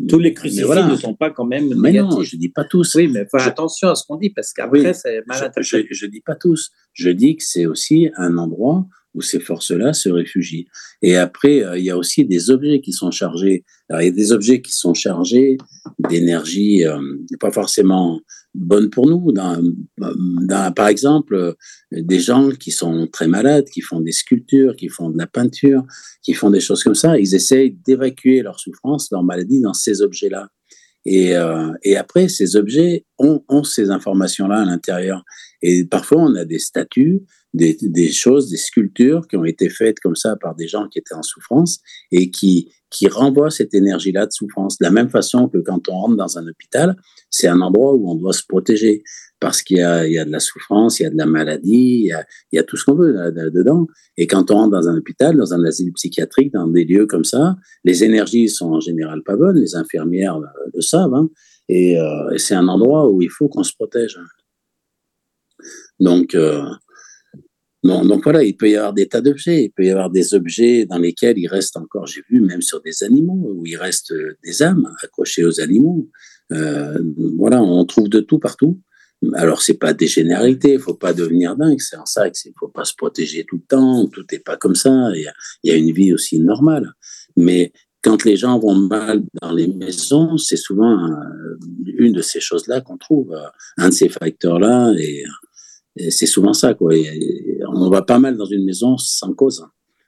tous 0.08 0.18
les 0.18 0.34
crucifix 0.34 0.64
ne 0.64 0.96
sont 0.96 1.14
pas 1.14 1.30
quand 1.30 1.44
même 1.44 1.72
mais 1.76 1.92
non, 1.92 2.22
je 2.22 2.36
dis 2.36 2.48
pas 2.48 2.64
tous. 2.64 2.94
Oui, 2.94 3.08
mais 3.08 3.26
attention 3.34 3.90
à 3.90 3.94
ce 3.94 4.04
qu'on 4.06 4.16
dit 4.16 4.30
parce 4.30 4.52
qu'après 4.52 4.94
c'est 4.94 5.22
mal 5.26 5.52
Je, 5.60 5.78
je, 5.90 6.06
dis 6.06 6.20
pas 6.20 6.34
tous. 6.34 6.70
Je 6.92 7.10
dis 7.10 7.36
que 7.36 7.44
c'est 7.44 7.66
aussi 7.66 8.10
un 8.16 8.36
endroit 8.38 8.86
où 9.14 9.22
ces 9.22 9.40
forces-là 9.40 9.92
se 9.92 10.08
réfugient. 10.08 10.66
Et 11.00 11.16
après, 11.16 11.62
euh, 11.62 11.78
il 11.78 11.84
y 11.84 11.90
a 11.90 11.96
aussi 11.96 12.24
des 12.24 12.50
objets 12.50 12.80
qui 12.80 12.92
sont 12.92 13.12
chargés. 13.12 13.64
Il 13.90 14.04
y 14.04 14.08
a 14.08 14.10
des 14.10 14.32
objets 14.32 14.60
qui 14.60 14.72
sont 14.72 14.92
chargés 14.92 15.56
d'énergie 16.10 16.84
euh, 16.84 16.98
pas 17.38 17.52
forcément 17.52 18.20
bonne 18.54 18.90
pour 18.90 19.08
nous. 19.08 19.32
Par 20.74 20.88
exemple, 20.88 21.54
des 21.90 22.20
gens 22.20 22.50
qui 22.50 22.70
sont 22.70 23.08
très 23.12 23.26
malades, 23.26 23.66
qui 23.72 23.80
font 23.80 24.00
des 24.00 24.12
sculptures, 24.12 24.76
qui 24.76 24.88
font 24.88 25.10
de 25.10 25.18
la 25.18 25.26
peinture, 25.26 25.84
qui 26.22 26.34
font 26.34 26.50
des 26.50 26.60
choses 26.60 26.82
comme 26.82 26.94
ça, 26.94 27.18
ils 27.18 27.34
essayent 27.34 27.76
d'évacuer 27.86 28.42
leur 28.42 28.58
souffrance, 28.60 29.10
leur 29.10 29.22
maladie 29.22 29.60
dans 29.60 29.74
ces 29.74 30.02
objets-là. 30.02 30.48
Et, 31.04 31.36
euh, 31.36 31.72
après, 31.96 32.28
ces 32.28 32.56
objets 32.56 33.04
ont 33.18 33.64
ces 33.64 33.90
informations-là 33.90 34.62
à 34.62 34.64
l'intérieur. 34.64 35.22
Et 35.60 35.84
parfois, 35.84 36.22
on 36.22 36.34
a 36.34 36.44
des 36.44 36.58
statues, 36.58 37.22
des, 37.54 37.76
des, 37.80 38.10
choses, 38.10 38.50
des 38.50 38.56
sculptures 38.56 39.26
qui 39.28 39.36
ont 39.36 39.44
été 39.44 39.70
faites 39.70 40.00
comme 40.00 40.16
ça 40.16 40.36
par 40.36 40.54
des 40.54 40.68
gens 40.68 40.88
qui 40.88 40.98
étaient 40.98 41.14
en 41.14 41.22
souffrance 41.22 41.78
et 42.10 42.30
qui, 42.30 42.72
qui 42.90 43.08
renvoient 43.08 43.50
cette 43.50 43.72
énergie-là 43.74 44.26
de 44.26 44.32
souffrance. 44.32 44.78
De 44.78 44.84
la 44.84 44.90
même 44.90 45.08
façon 45.08 45.48
que 45.48 45.58
quand 45.58 45.88
on 45.88 45.92
rentre 45.92 46.16
dans 46.16 46.36
un 46.38 46.46
hôpital, 46.46 46.96
c'est 47.30 47.46
un 47.46 47.60
endroit 47.60 47.94
où 47.94 48.10
on 48.10 48.16
doit 48.16 48.32
se 48.32 48.42
protéger 48.46 49.02
parce 49.40 49.62
qu'il 49.62 49.76
y 49.76 49.80
y 49.80 50.18
a 50.18 50.24
de 50.24 50.30
la 50.30 50.40
souffrance, 50.40 50.98
il 50.98 51.04
y 51.04 51.06
a 51.06 51.10
de 51.10 51.16
la 51.16 51.26
maladie, 51.26 52.00
il 52.02 52.06
y 52.06 52.12
a, 52.12 52.24
il 52.50 52.56
y 52.56 52.58
a 52.58 52.64
tout 52.64 52.76
ce 52.76 52.84
qu'on 52.84 52.94
veut 52.94 53.12
là, 53.12 53.30
dedans. 53.30 53.86
Et 54.16 54.26
quand 54.26 54.50
on 54.50 54.54
rentre 54.54 54.70
dans 54.70 54.88
un 54.88 54.96
hôpital, 54.96 55.36
dans 55.36 55.52
un 55.52 55.62
asile 55.64 55.92
psychiatrique, 55.92 56.52
dans 56.52 56.66
des 56.66 56.84
lieux 56.84 57.06
comme 57.06 57.24
ça, 57.24 57.56
les 57.84 58.04
énergies 58.04 58.48
sont 58.48 58.72
en 58.72 58.80
général 58.80 59.22
pas 59.22 59.36
bonnes, 59.36 59.58
les 59.58 59.76
infirmières 59.76 60.40
le, 60.40 60.80
savent, 60.80 61.14
hein, 61.14 61.28
et, 61.68 62.00
euh, 62.00 62.38
c'est 62.38 62.54
un 62.54 62.68
endroit 62.68 63.08
où 63.08 63.22
il 63.22 63.30
faut 63.30 63.48
qu'on 63.48 63.64
se 63.64 63.74
protège. 63.74 64.18
Donc, 66.00 66.34
euh, 66.34 66.62
donc 67.84 68.24
voilà, 68.24 68.42
il 68.42 68.56
peut 68.56 68.70
y 68.70 68.76
avoir 68.76 68.94
des 68.94 69.06
tas 69.06 69.20
d'objets, 69.20 69.64
il 69.64 69.70
peut 69.70 69.84
y 69.84 69.90
avoir 69.90 70.10
des 70.10 70.32
objets 70.34 70.86
dans 70.86 70.98
lesquels 70.98 71.38
il 71.38 71.48
reste 71.48 71.76
encore, 71.76 72.06
j'ai 72.06 72.22
vu 72.30 72.40
même 72.40 72.62
sur 72.62 72.80
des 72.80 73.02
animaux, 73.02 73.52
où 73.56 73.66
il 73.66 73.76
reste 73.76 74.12
des 74.42 74.62
âmes 74.62 74.90
accrochées 75.02 75.44
aux 75.44 75.60
animaux. 75.60 76.08
Euh, 76.52 76.98
voilà, 77.36 77.62
on 77.62 77.84
trouve 77.84 78.08
de 78.08 78.20
tout 78.20 78.38
partout. 78.38 78.80
Alors 79.34 79.62
c'est 79.62 79.78
pas 79.78 79.92
des 79.94 80.06
généralités, 80.06 80.74
il 80.74 80.80
faut 80.80 80.94
pas 80.94 81.12
devenir 81.12 81.56
dingue, 81.56 81.80
c'est 81.80 81.96
en 81.96 82.06
ça 82.06 82.30
qu'il 82.30 82.52
faut 82.58 82.68
pas 82.68 82.84
se 82.84 82.94
protéger 82.94 83.44
tout 83.44 83.56
le 83.56 83.66
temps, 83.66 84.06
tout 84.08 84.24
n'est 84.30 84.38
pas 84.38 84.56
comme 84.56 84.74
ça, 84.74 85.10
il 85.14 85.30
y, 85.62 85.68
y 85.68 85.72
a 85.72 85.76
une 85.76 85.92
vie 85.92 86.12
aussi 86.12 86.40
normale. 86.40 86.92
Mais 87.36 87.72
quand 88.02 88.24
les 88.24 88.36
gens 88.36 88.58
vont 88.58 88.74
mal 88.74 89.22
dans 89.40 89.52
les 89.52 89.66
maisons, 89.66 90.36
c'est 90.36 90.58
souvent 90.58 91.10
une 91.86 92.12
de 92.12 92.20
ces 92.20 92.40
choses-là 92.40 92.82
qu'on 92.82 92.98
trouve, 92.98 93.34
un 93.78 93.88
de 93.88 93.94
ces 93.94 94.10
facteurs-là, 94.10 94.92
et 94.98 95.24
c'est 95.96 96.26
souvent 96.26 96.52
ça, 96.52 96.74
quoi. 96.74 96.92
on 97.68 97.90
va 97.90 98.02
pas 98.02 98.18
mal 98.18 98.36
dans 98.36 98.46
une 98.46 98.64
maison 98.64 98.96
sans 98.98 99.32
cause. 99.32 99.64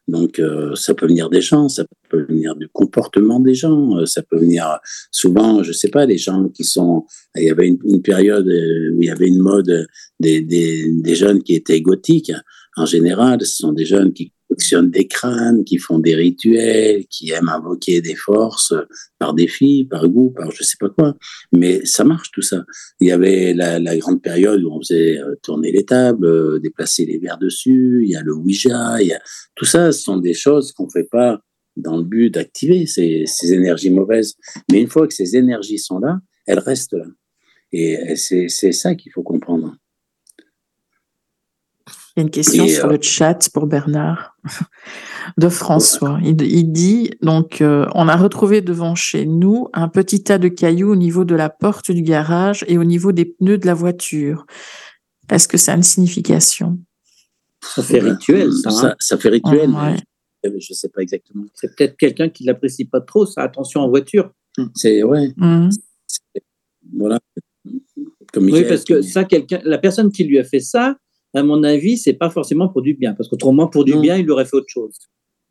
Donc, 0.09 0.39
euh, 0.39 0.75
ça 0.77 0.95
peut 0.95 1.07
venir 1.07 1.31
des 1.31 1.41
gens, 1.41 1.69
ça 1.69 1.85
peut 2.09 2.27
venir 2.29 2.55
du 2.55 2.69
comportement 2.69 3.41
des 3.41 3.55
gens, 3.55 3.97
euh, 3.97 4.07
ça 4.07 4.23
peut 4.23 4.39
venir 4.39 4.79
souvent, 5.11 5.65
je 5.65 5.73
sais 5.73 5.89
pas, 5.89 6.07
des 6.07 6.19
gens 6.19 6.49
qui 6.49 6.63
sont. 6.63 7.05
Il 7.35 7.45
y 7.45 7.51
avait 7.51 7.67
une, 7.67 8.03
période 8.03 8.47
euh, 8.47 8.93
où 8.95 9.03
il 9.03 9.07
y 9.07 9.11
avait 9.11 9.27
une 9.27 9.41
mode 9.41 9.89
des, 10.21 10.43
des, 10.43 10.93
des, 10.93 11.15
jeunes 11.17 11.43
qui 11.43 11.55
étaient 11.55 11.81
gothiques. 11.81 12.33
En 12.77 12.87
général, 12.87 13.41
ce 13.41 13.57
sont 13.57 13.73
des 13.73 13.85
jeunes 13.85 14.13
qui 14.13 14.33
collectionnent 14.48 14.90
des 14.90 15.06
crânes, 15.06 15.64
qui 15.64 15.78
font 15.78 15.98
des 15.98 16.14
rituels, 16.14 17.06
qui 17.06 17.31
aiment 17.31 17.48
invoquer 17.48 18.01
des 18.01 18.14
forces 18.14 18.74
par 19.18 19.35
défi, 19.35 19.86
par 19.89 20.09
goût, 20.09 20.31
par 20.31 20.51
je 20.51 20.62
sais 20.62 20.77
pas 20.78 20.89
quoi. 20.89 21.16
Mais 21.52 21.85
ça 21.85 22.05
marche 22.05 22.31
tout 22.32 22.43
ça. 22.43 22.64
Il 23.01 23.09
y 23.09 23.12
avait 23.12 23.55
la, 23.55 23.97
grande 23.97 24.23
période 24.23 24.62
où 24.62 24.70
on 24.73 24.81
faisait 24.81 25.18
euh, 25.18 25.35
tourner 25.43 25.73
les 25.73 25.85
tables, 25.85 26.27
euh, 26.27 26.59
déplacer 26.60 27.06
les 27.06 27.18
verres 27.18 27.39
dessus. 27.39 28.02
Il 28.05 28.10
y 28.10 28.16
a 28.16 28.23
le 28.23 28.35
Ouija. 28.35 29.01
Il 29.01 29.09
y 29.09 29.12
a 29.12 29.20
tout 29.55 29.64
ça. 29.64 29.93
Ce 29.93 30.02
sont 30.02 30.18
des 30.18 30.35
choses 30.35 30.73
qu'on 30.73 30.89
fait 30.89 31.09
pas 31.10 31.40
dans 31.77 31.97
le 31.97 32.05
but 32.05 32.31
d'activer 32.31 32.86
ces, 32.86 33.24
ces 33.27 33.52
énergies 33.52 33.90
mauvaises. 33.90 34.35
Mais 34.70 34.81
une 34.81 34.89
fois 34.89 35.06
que 35.06 35.14
ces 35.14 35.36
énergies 35.36 35.78
sont 35.78 35.98
là, 35.98 36.20
elles 36.47 36.59
restent 36.59 36.94
là. 36.94 37.06
Et 37.73 38.16
c'est 38.16 38.48
ça 38.48 38.94
qu'il 38.94 39.12
faut 39.12 39.23
comprendre. 39.23 39.77
Il 42.16 42.20
y 42.20 42.22
a 42.22 42.24
une 42.24 42.30
question 42.30 42.66
sur 42.66 42.86
euh, 42.86 42.93
le 42.93 42.98
chat 43.02 43.51
pour 43.52 43.66
Bernard 43.66 44.38
de 45.36 45.51
François. 45.51 46.18
Il, 46.24 46.72
dit 46.72 47.10
donc 47.20 47.60
euh, 47.60 47.86
on 47.94 48.09
a 48.09 48.16
retrouvé 48.16 48.62
devant 48.62 48.94
chez 48.94 49.26
nous 49.26 49.68
un 49.74 49.88
petit 49.88 50.22
tas 50.22 50.38
de 50.38 50.48
cailloux 50.48 50.93
au 50.93 50.97
niveau 50.97 51.26
de 51.26 51.34
la 51.34 51.51
porte 51.51 51.90
du 51.90 52.01
garage 52.01 52.64
et 52.68 52.78
au 52.78 52.84
niveau 52.84 53.12
des 53.12 53.26
pneus 53.26 53.59
de 53.59 53.66
la 53.66 53.74
voiture. 53.74 54.47
Est-ce 55.30 55.47
que 55.47 55.59
ça 55.59 55.72
a 55.72 55.76
une 55.76 55.82
signification? 55.82 56.78
Ça 57.62 57.82
fait 57.82 57.98
rituel, 57.98 58.51
ça. 58.52 58.70
Hein. 58.70 58.94
ça, 58.98 59.18
fait 59.18 59.28
rituel. 59.28 59.70
Je 60.43 60.51
ne 60.51 60.60
sais 60.60 60.88
pas 60.88 61.02
exactement. 61.02 61.44
C'est 61.52 61.76
peut-être 61.76 61.98
quelqu'un 61.98 62.30
qui 62.30 62.44
l'apprécie 62.44 62.86
pas 62.86 63.02
trop. 63.02 63.26
Ça 63.26 63.43
attention 63.43 63.82
en 63.82 63.90
voiture. 63.90 64.30
C'est 64.74 65.02
ouais. 65.02 65.34
Mmh. 65.36 65.68
Voilà. 66.97 67.18
oui, 68.36 68.64
parce 68.66 68.84
que 68.84 69.02
ça, 69.02 69.24
quelqu'un, 69.24 69.60
la 69.64 69.76
personne 69.76 70.10
qui 70.10 70.24
lui 70.24 70.38
a 70.38 70.44
fait 70.44 70.60
ça, 70.60 70.97
à 71.37 71.43
mon 71.43 71.63
avis, 71.63 71.99
c'est 71.99 72.15
pas 72.15 72.31
forcément 72.31 72.69
pour 72.69 72.81
du 72.81 72.95
bien, 72.95 73.13
parce 73.15 73.29
qu'autrement, 73.29 73.69
pour 73.69 73.85
du 73.85 73.99
bien, 73.99 74.17
il 74.17 74.31
aurait 74.31 74.47
fait 74.47 74.57
autre 74.57 74.69
chose. 74.69 74.95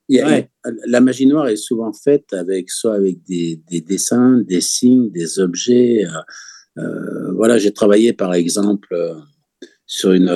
La 0.09 1.01
magie 1.01 1.27
noire 1.27 1.47
est 1.47 1.55
souvent 1.55 1.93
faite 1.93 2.33
avec 2.33 2.69
soit 2.71 2.95
avec 2.95 3.23
des, 3.23 3.61
des 3.69 3.81
dessins, 3.81 4.41
des 4.41 4.61
signes, 4.61 5.11
des 5.11 5.39
objets. 5.39 6.05
Euh, 6.05 6.81
euh 6.81 7.33
voilà, 7.33 7.57
j'ai 7.57 7.71
travaillé 7.71 8.13
par 8.13 8.33
exemple 8.33 8.93
euh, 8.93 9.15
sur 9.85 10.11
une, 10.11 10.29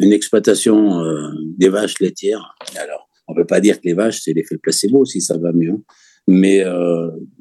une 0.00 0.12
exploitation 0.12 1.02
des 1.58 1.68
vaches 1.68 2.00
laitières. 2.00 2.54
Alors, 2.76 3.08
on 3.28 3.34
peut 3.34 3.46
pas 3.46 3.60
dire 3.60 3.76
que 3.76 3.86
les 3.86 3.94
vaches 3.94 4.20
c'est 4.22 4.32
l'effet 4.32 4.56
placebo 4.56 5.04
si 5.04 5.20
ça 5.20 5.36
va 5.36 5.52
mieux, 5.52 5.72
hein. 5.72 5.82
mais 6.26 6.64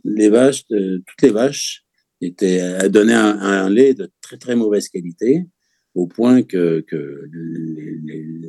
les 0.03 0.29
vaches, 0.29 0.65
toutes 0.67 1.21
les 1.21 1.31
vaches 1.31 1.85
étaient 2.19 2.89
donnaient 2.89 3.13
un, 3.13 3.39
un, 3.39 3.69
lait 3.69 3.93
de 3.93 4.09
très 4.21 4.37
très 4.37 4.55
mauvaise 4.55 4.89
qualité 4.89 5.45
au 5.95 6.07
point 6.07 6.41
que, 6.43 6.85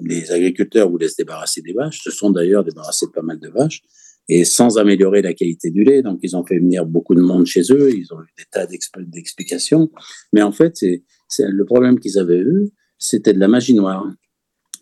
les, 0.02 0.30
agriculteurs 0.30 0.90
voulaient 0.90 1.08
se 1.08 1.16
débarrasser 1.16 1.60
des 1.62 1.72
vaches, 1.72 2.02
se 2.02 2.10
sont 2.10 2.30
d'ailleurs 2.30 2.64
débarrassés 2.64 3.06
de 3.06 3.10
pas 3.10 3.22
mal 3.22 3.38
de 3.38 3.48
vaches, 3.48 3.82
et 4.28 4.44
sans 4.44 4.78
améliorer 4.78 5.20
la 5.20 5.34
qualité 5.34 5.70
du 5.70 5.84
lait. 5.84 6.02
Donc, 6.02 6.20
ils 6.22 6.36
ont 6.36 6.44
fait 6.44 6.58
venir 6.58 6.86
beaucoup 6.86 7.14
de 7.14 7.20
monde 7.20 7.44
chez 7.44 7.62
eux, 7.70 7.94
ils 7.94 8.12
ont 8.12 8.20
eu 8.22 8.32
des 8.38 8.44
tas 8.50 8.66
d'explications. 8.66 9.90
Mais 10.32 10.42
en 10.42 10.52
fait, 10.52 10.76
c'est, 10.76 11.02
le 11.38 11.64
problème 11.64 11.98
qu'ils 12.00 12.18
avaient 12.18 12.40
eu, 12.40 12.70
c'était 12.98 13.34
de 13.34 13.40
la 13.40 13.48
magie 13.48 13.74
noire. 13.74 14.06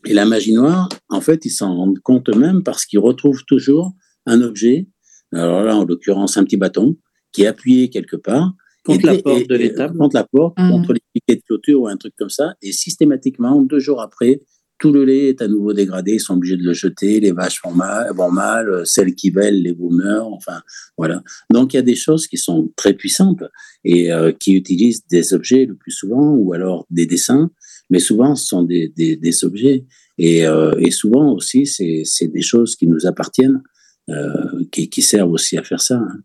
Et 0.04 0.14
la 0.14 0.24
magie 0.24 0.54
noire, 0.54 0.88
en 1.08 1.20
fait, 1.20 1.44
ils 1.44 1.50
s'en 1.50 1.74
rendent 1.74 2.00
compte 2.00 2.28
eux-mêmes 2.28 2.62
parce 2.62 2.86
qu'ils 2.86 2.98
retrouvent 2.98 3.44
toujours 3.46 3.92
un 4.26 4.40
objet, 4.42 4.88
alors 5.32 5.62
là, 5.62 5.76
en 5.76 5.84
l'occurrence, 5.84 6.36
un 6.36 6.44
petit 6.44 6.56
bâton, 6.56 6.96
qui 7.32 7.42
est 7.42 7.46
appuyé 7.46 7.88
quelque 7.90 8.16
part, 8.16 8.52
Contre 8.84 9.06
la 9.06 9.18
porte 9.18 9.48
de 9.48 9.54
l'étable. 9.54 9.96
Contre 9.96 10.16
la 10.16 10.24
porte, 10.24 10.58
mmh. 10.58 10.70
contre 10.70 10.92
les 10.92 11.02
piquets 11.14 11.36
de 11.36 11.42
clôture 11.42 11.82
ou 11.82 11.86
un 11.86 11.96
truc 11.96 12.14
comme 12.16 12.30
ça. 12.30 12.54
Et 12.62 12.72
systématiquement, 12.72 13.62
deux 13.62 13.78
jours 13.78 14.00
après, 14.00 14.40
tout 14.82 14.92
le 14.92 15.04
lait 15.04 15.28
est 15.28 15.40
à 15.40 15.46
nouveau 15.46 15.72
dégradé, 15.72 16.14
ils 16.14 16.20
sont 16.20 16.34
obligés 16.34 16.56
de 16.56 16.64
le 16.64 16.72
jeter, 16.72 17.20
les 17.20 17.30
vaches 17.30 17.60
vont 17.62 17.70
mal, 17.70 18.12
vont 18.16 18.32
mal 18.32 18.82
celles 18.84 19.14
qui 19.14 19.30
veulent, 19.30 19.62
les 19.62 19.72
boomers, 19.72 20.26
enfin, 20.26 20.60
voilà. 20.98 21.22
Donc, 21.52 21.72
il 21.72 21.76
y 21.76 21.78
a 21.78 21.82
des 21.82 21.94
choses 21.94 22.26
qui 22.26 22.36
sont 22.36 22.72
très 22.74 22.92
puissantes 22.92 23.44
et 23.84 24.12
euh, 24.12 24.32
qui 24.32 24.54
utilisent 24.54 25.06
des 25.06 25.34
objets 25.34 25.66
le 25.66 25.76
plus 25.76 25.92
souvent 25.92 26.32
ou 26.32 26.52
alors 26.52 26.84
des 26.90 27.06
dessins, 27.06 27.52
mais 27.90 28.00
souvent, 28.00 28.34
ce 28.34 28.44
sont 28.44 28.64
des, 28.64 28.88
des, 28.88 29.14
des 29.14 29.44
objets. 29.44 29.86
Et, 30.18 30.48
euh, 30.48 30.72
et, 30.80 30.90
souvent 30.90 31.32
aussi, 31.32 31.64
c'est 31.64 32.26
des 32.26 32.42
choses 32.42 32.74
qui 32.74 32.88
nous 32.88 33.06
appartiennent, 33.06 33.62
euh, 34.08 34.64
qui, 34.72 34.90
qui, 34.90 35.00
servent 35.00 35.30
aussi 35.30 35.56
à 35.56 35.62
faire 35.62 35.80
ça. 35.80 35.98
Hein. 35.98 36.22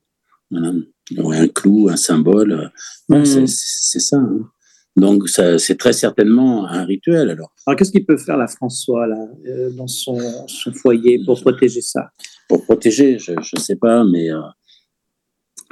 Voilà 0.50 0.74
un 1.16 1.48
clou, 1.48 1.90
un 1.90 1.96
symbole. 1.96 2.72
Hmm. 3.10 3.24
C'est 3.24 4.00
ça. 4.00 4.18
Hein. 4.18 4.50
Donc, 4.98 5.30
c'est 5.30 5.78
très 5.78 5.94
certainement 5.94 6.68
un 6.68 6.84
rituel. 6.84 7.30
Alors, 7.30 7.54
alors 7.66 7.78
qu'est-ce 7.78 7.92
qu'il 7.92 8.06
peut 8.06 8.18
faire 8.18 8.36
la 8.36 8.48
François 8.48 9.06
là, 9.06 9.28
euh, 9.46 9.70
dans 9.70 9.88
son, 9.88 10.18
son, 10.48 10.74
foyer 10.74 11.22
pour 11.24 11.40
protéger 11.40 11.82
ça? 11.82 12.10
Pour 12.50 12.64
protéger, 12.66 13.20
je 13.20 13.34
ne 13.34 13.60
sais 13.62 13.76
pas, 13.76 14.04
mais, 14.04 14.32
euh, 14.32 14.42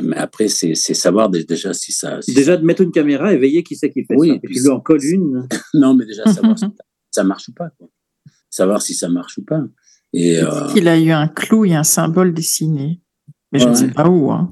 mais 0.04 0.16
après, 0.18 0.48
c'est 0.48 0.76
savoir 0.76 1.30
déjà 1.32 1.74
si 1.74 1.92
ça. 1.92 2.20
déjà 2.28 2.56
de 2.56 2.64
mettre 2.64 2.84
une 2.84 2.92
caméra 2.92 3.34
et 3.34 3.38
veiller 3.38 3.64
qui 3.64 3.76
c'est 3.76 3.92
qui 3.92 4.06
fait 4.06 4.16
ça. 4.16 4.26
Et 4.28 4.40
puis, 4.40 4.60
lui 4.60 4.70
en 4.70 4.80
colle 4.80 5.04
une. 5.04 5.48
non, 5.74 5.96
mais 5.96 6.06
déjà 6.06 6.26
savoir 6.32 6.60
si 6.60 6.66
ça 7.10 7.24
marche 7.24 7.50
ou 7.50 7.54
pas. 7.54 7.70
Savoir 8.52 8.82
si 8.82 8.94
ça 8.94 9.10
marche 9.10 9.40
ou 9.40 9.44
pas. 9.44 9.64
Et, 10.14 10.40
euh... 10.40 10.68
Il 10.76 10.88
a 10.88 11.00
eu 11.00 11.10
un 11.10 11.28
clou 11.28 11.66
et 11.66 11.74
un 11.74 11.84
symbole 11.84 12.34
dessiné? 12.34 13.02
Mais 13.52 13.60
je 13.60 13.70
ne 13.70 13.74
sais 13.74 13.88
pas 13.88 14.08
où. 14.08 14.32
Hein. 14.32 14.50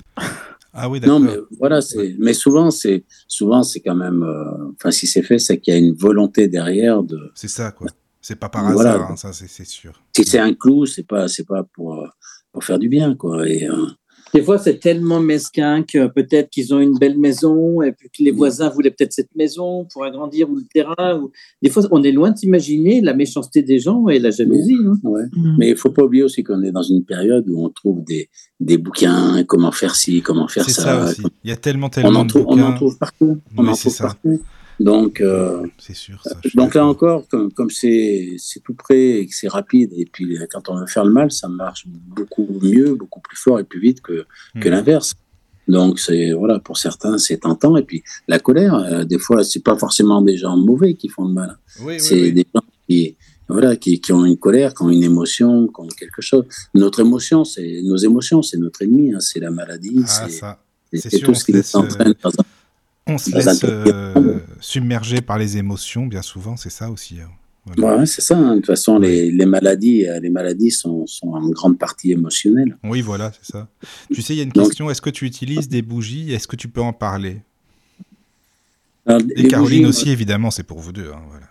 Ah 0.73 0.89
oui, 0.89 0.99
d'accord. 0.99 1.19
Non, 1.19 1.25
mais 1.25 1.37
voilà, 1.59 1.81
c'est, 1.81 2.15
mais 2.19 2.33
souvent, 2.33 2.71
c'est, 2.71 3.05
souvent, 3.27 3.61
c'est 3.61 3.79
quand 3.79 3.95
même, 3.95 4.23
euh, 4.23 4.71
enfin, 4.75 4.89
si 4.89 5.05
c'est 5.05 5.21
fait, 5.21 5.37
c'est 5.37 5.59
qu'il 5.59 5.73
y 5.73 5.77
a 5.77 5.79
une 5.79 5.93
volonté 5.93 6.47
derrière 6.47 7.03
de. 7.03 7.31
C'est 7.35 7.47
ça, 7.47 7.71
quoi. 7.71 7.87
C'est 8.21 8.37
pas 8.37 8.49
par 8.49 8.65
hasard, 8.65 9.11
hein, 9.11 9.15
ça, 9.15 9.33
c'est, 9.33 9.65
sûr. 9.65 10.01
Si 10.15 10.23
c'est 10.23 10.39
un 10.39 10.53
clou, 10.53 10.85
c'est 10.85 11.05
pas, 11.05 11.27
c'est 11.27 11.45
pas 11.45 11.63
pour, 11.75 12.01
euh, 12.01 12.07
pour 12.51 12.63
faire 12.63 12.79
du 12.79 12.89
bien, 12.89 13.15
quoi. 13.15 13.47
Et, 13.47 13.69
euh, 13.69 13.85
des 14.33 14.41
fois, 14.41 14.57
c'est 14.57 14.79
tellement 14.79 15.19
mesquin 15.19 15.83
que 15.83 16.07
peut-être 16.07 16.49
qu'ils 16.49 16.73
ont 16.73 16.79
une 16.79 16.97
belle 16.97 17.17
maison 17.17 17.81
et 17.83 17.91
puis 17.91 18.09
que 18.09 18.23
les 18.23 18.31
voisins 18.31 18.69
voulaient 18.69 18.89
peut-être 18.89 19.13
cette 19.13 19.35
maison 19.35 19.85
pour 19.85 20.03
agrandir 20.03 20.49
ou 20.49 20.55
le 20.55 20.65
terrain. 20.73 21.19
Ou... 21.19 21.31
Des 21.61 21.69
fois, 21.69 21.83
on 21.91 22.01
est 22.01 22.11
loin 22.11 22.31
d'imaginer 22.31 23.01
la 23.01 23.13
méchanceté 23.13 23.61
des 23.61 23.79
gens 23.79 24.07
et 24.07 24.17
la 24.17 24.31
jalousie. 24.31 24.77
Hein. 24.85 24.97
Mm. 25.33 25.55
Mais 25.59 25.69
il 25.69 25.77
faut 25.77 25.91
pas 25.91 26.03
oublier 26.03 26.23
aussi 26.23 26.43
qu'on 26.43 26.63
est 26.63 26.71
dans 26.71 26.81
une 26.81 27.05
période 27.05 27.47
où 27.47 27.63
on 27.63 27.69
trouve 27.69 28.03
des, 28.03 28.29
des 28.59 28.77
bouquins, 28.79 29.43
comment 29.43 29.71
faire 29.71 29.95
ci, 29.95 30.21
comment 30.21 30.47
faire 30.47 30.67
ça. 30.67 30.81
ça 30.81 31.05
aussi. 31.05 31.23
Il 31.43 31.51
y 31.51 31.53
a 31.53 31.57
tellement, 31.57 31.89
tellement 31.89 32.09
on 32.09 32.15
en 32.15 32.25
trouve, 32.25 32.45
On 32.47 32.59
en 32.59 32.73
trouve 32.73 32.97
partout. 32.97 33.37
On 33.55 33.67
en 33.67 33.75
trouve 33.75 33.97
partout. 33.97 34.41
Donc, 34.79 35.21
euh, 35.21 35.65
sûr, 35.79 36.21
donc 36.55 36.73
là 36.73 36.85
encore, 36.85 37.27
comme 37.29 37.69
c'est 37.69 38.37
tout 38.63 38.73
près 38.73 39.19
et 39.19 39.27
que 39.27 39.35
c'est 39.35 39.47
rapide, 39.47 39.91
et 39.95 40.05
puis 40.05 40.37
quand 40.51 40.69
on 40.69 40.79
veut 40.79 40.87
faire 40.87 41.05
le 41.05 41.11
mal, 41.11 41.31
ça 41.31 41.47
marche 41.47 41.85
beaucoup 41.87 42.47
mieux, 42.61 42.95
beaucoup 42.95 43.21
plus 43.21 43.37
fort 43.37 43.59
et 43.59 43.63
plus 43.63 43.79
vite 43.79 44.01
que, 44.01 44.25
que 44.59 44.69
hmm. 44.69 44.71
l'inverse. 44.71 45.15
Donc 45.67 45.99
c'est 45.99 46.33
voilà 46.33 46.59
pour 46.59 46.77
certains 46.77 47.17
c'est 47.17 47.37
tentant 47.37 47.77
et 47.77 47.83
puis 47.83 48.03
la 48.27 48.37
colère 48.37 48.75
euh, 48.75 49.05
des 49.05 49.17
fois 49.17 49.45
c'est 49.45 49.63
pas 49.63 49.77
forcément 49.77 50.21
des 50.21 50.35
gens 50.35 50.57
mauvais 50.57 50.93
qui 50.95 51.07
font 51.07 51.25
le 51.25 51.33
mal. 51.33 51.57
c'est 51.99 52.31
des 52.31 52.45
gens 52.53 52.61
qui 52.85 53.15
voilà 53.47 53.77
qui, 53.77 54.01
qui, 54.01 54.11
ont 54.11 54.25
une 54.25 54.37
colère, 54.37 54.73
qui 54.73 54.83
ont 54.83 54.89
une 54.89 55.03
émotion, 55.03 55.67
qui 55.67 55.79
ont 55.79 55.87
quelque 55.87 56.21
chose. 56.21 56.45
Notre 56.73 56.99
émotion 56.99 57.45
c'est 57.45 57.81
nos 57.83 57.95
émotions 57.95 58.41
c'est 58.41 58.57
notre 58.57 58.81
ennemi, 58.81 59.13
hein, 59.13 59.21
c'est 59.21 59.39
la 59.39 59.51
maladie, 59.51 60.03
ah, 60.41 60.57
c'est 60.91 61.19
tout 61.19 61.33
ce 61.33 61.45
qui 61.45 61.53
nous 61.53 61.75
entraîne 61.75 62.13
dans 62.21 62.29
un 62.29 62.45
on 63.07 63.17
se 63.17 63.31
laisse 63.31 63.63
euh, 63.63 64.39
submerger 64.59 65.21
par 65.21 65.37
les 65.37 65.57
émotions, 65.57 66.05
bien 66.05 66.21
souvent, 66.21 66.55
c'est 66.55 66.69
ça 66.69 66.89
aussi. 66.89 67.17
Hein. 67.21 67.29
Ouais, 67.77 68.05
c'est 68.05 68.21
ça. 68.21 68.37
Hein. 68.37 68.51
De 68.51 68.55
toute 68.57 68.67
façon, 68.67 68.99
les, 68.99 69.31
les, 69.31 69.45
maladies, 69.45 70.05
euh, 70.07 70.19
les 70.19 70.29
maladies 70.29 70.71
sont, 70.71 71.05
sont, 71.07 71.29
en 71.29 71.49
grande 71.49 71.77
partie 71.77 72.11
émotionnelles. 72.11 72.77
Oui, 72.83 73.01
voilà, 73.01 73.31
c'est 73.31 73.53
ça. 73.53 73.67
Tu 74.13 74.21
sais, 74.21 74.33
il 74.33 74.37
y 74.37 74.41
a 74.41 74.43
une 74.43 74.51
question 74.51 74.89
est-ce 74.89 75.01
que 75.01 75.09
tu 75.09 75.25
utilises 75.25 75.69
des 75.69 75.81
bougies? 75.81 76.33
Est-ce 76.33 76.47
que 76.47 76.55
tu 76.55 76.67
peux 76.67 76.81
en 76.81 76.93
parler? 76.93 77.41
Et 79.35 79.47
Caroline 79.47 79.85
aussi, 79.85 80.09
évidemment, 80.09 80.51
c'est 80.51 80.63
pour 80.63 80.79
vous 80.79 80.93
deux. 80.93 81.11
Hein, 81.13 81.21
voilà. 81.29 81.47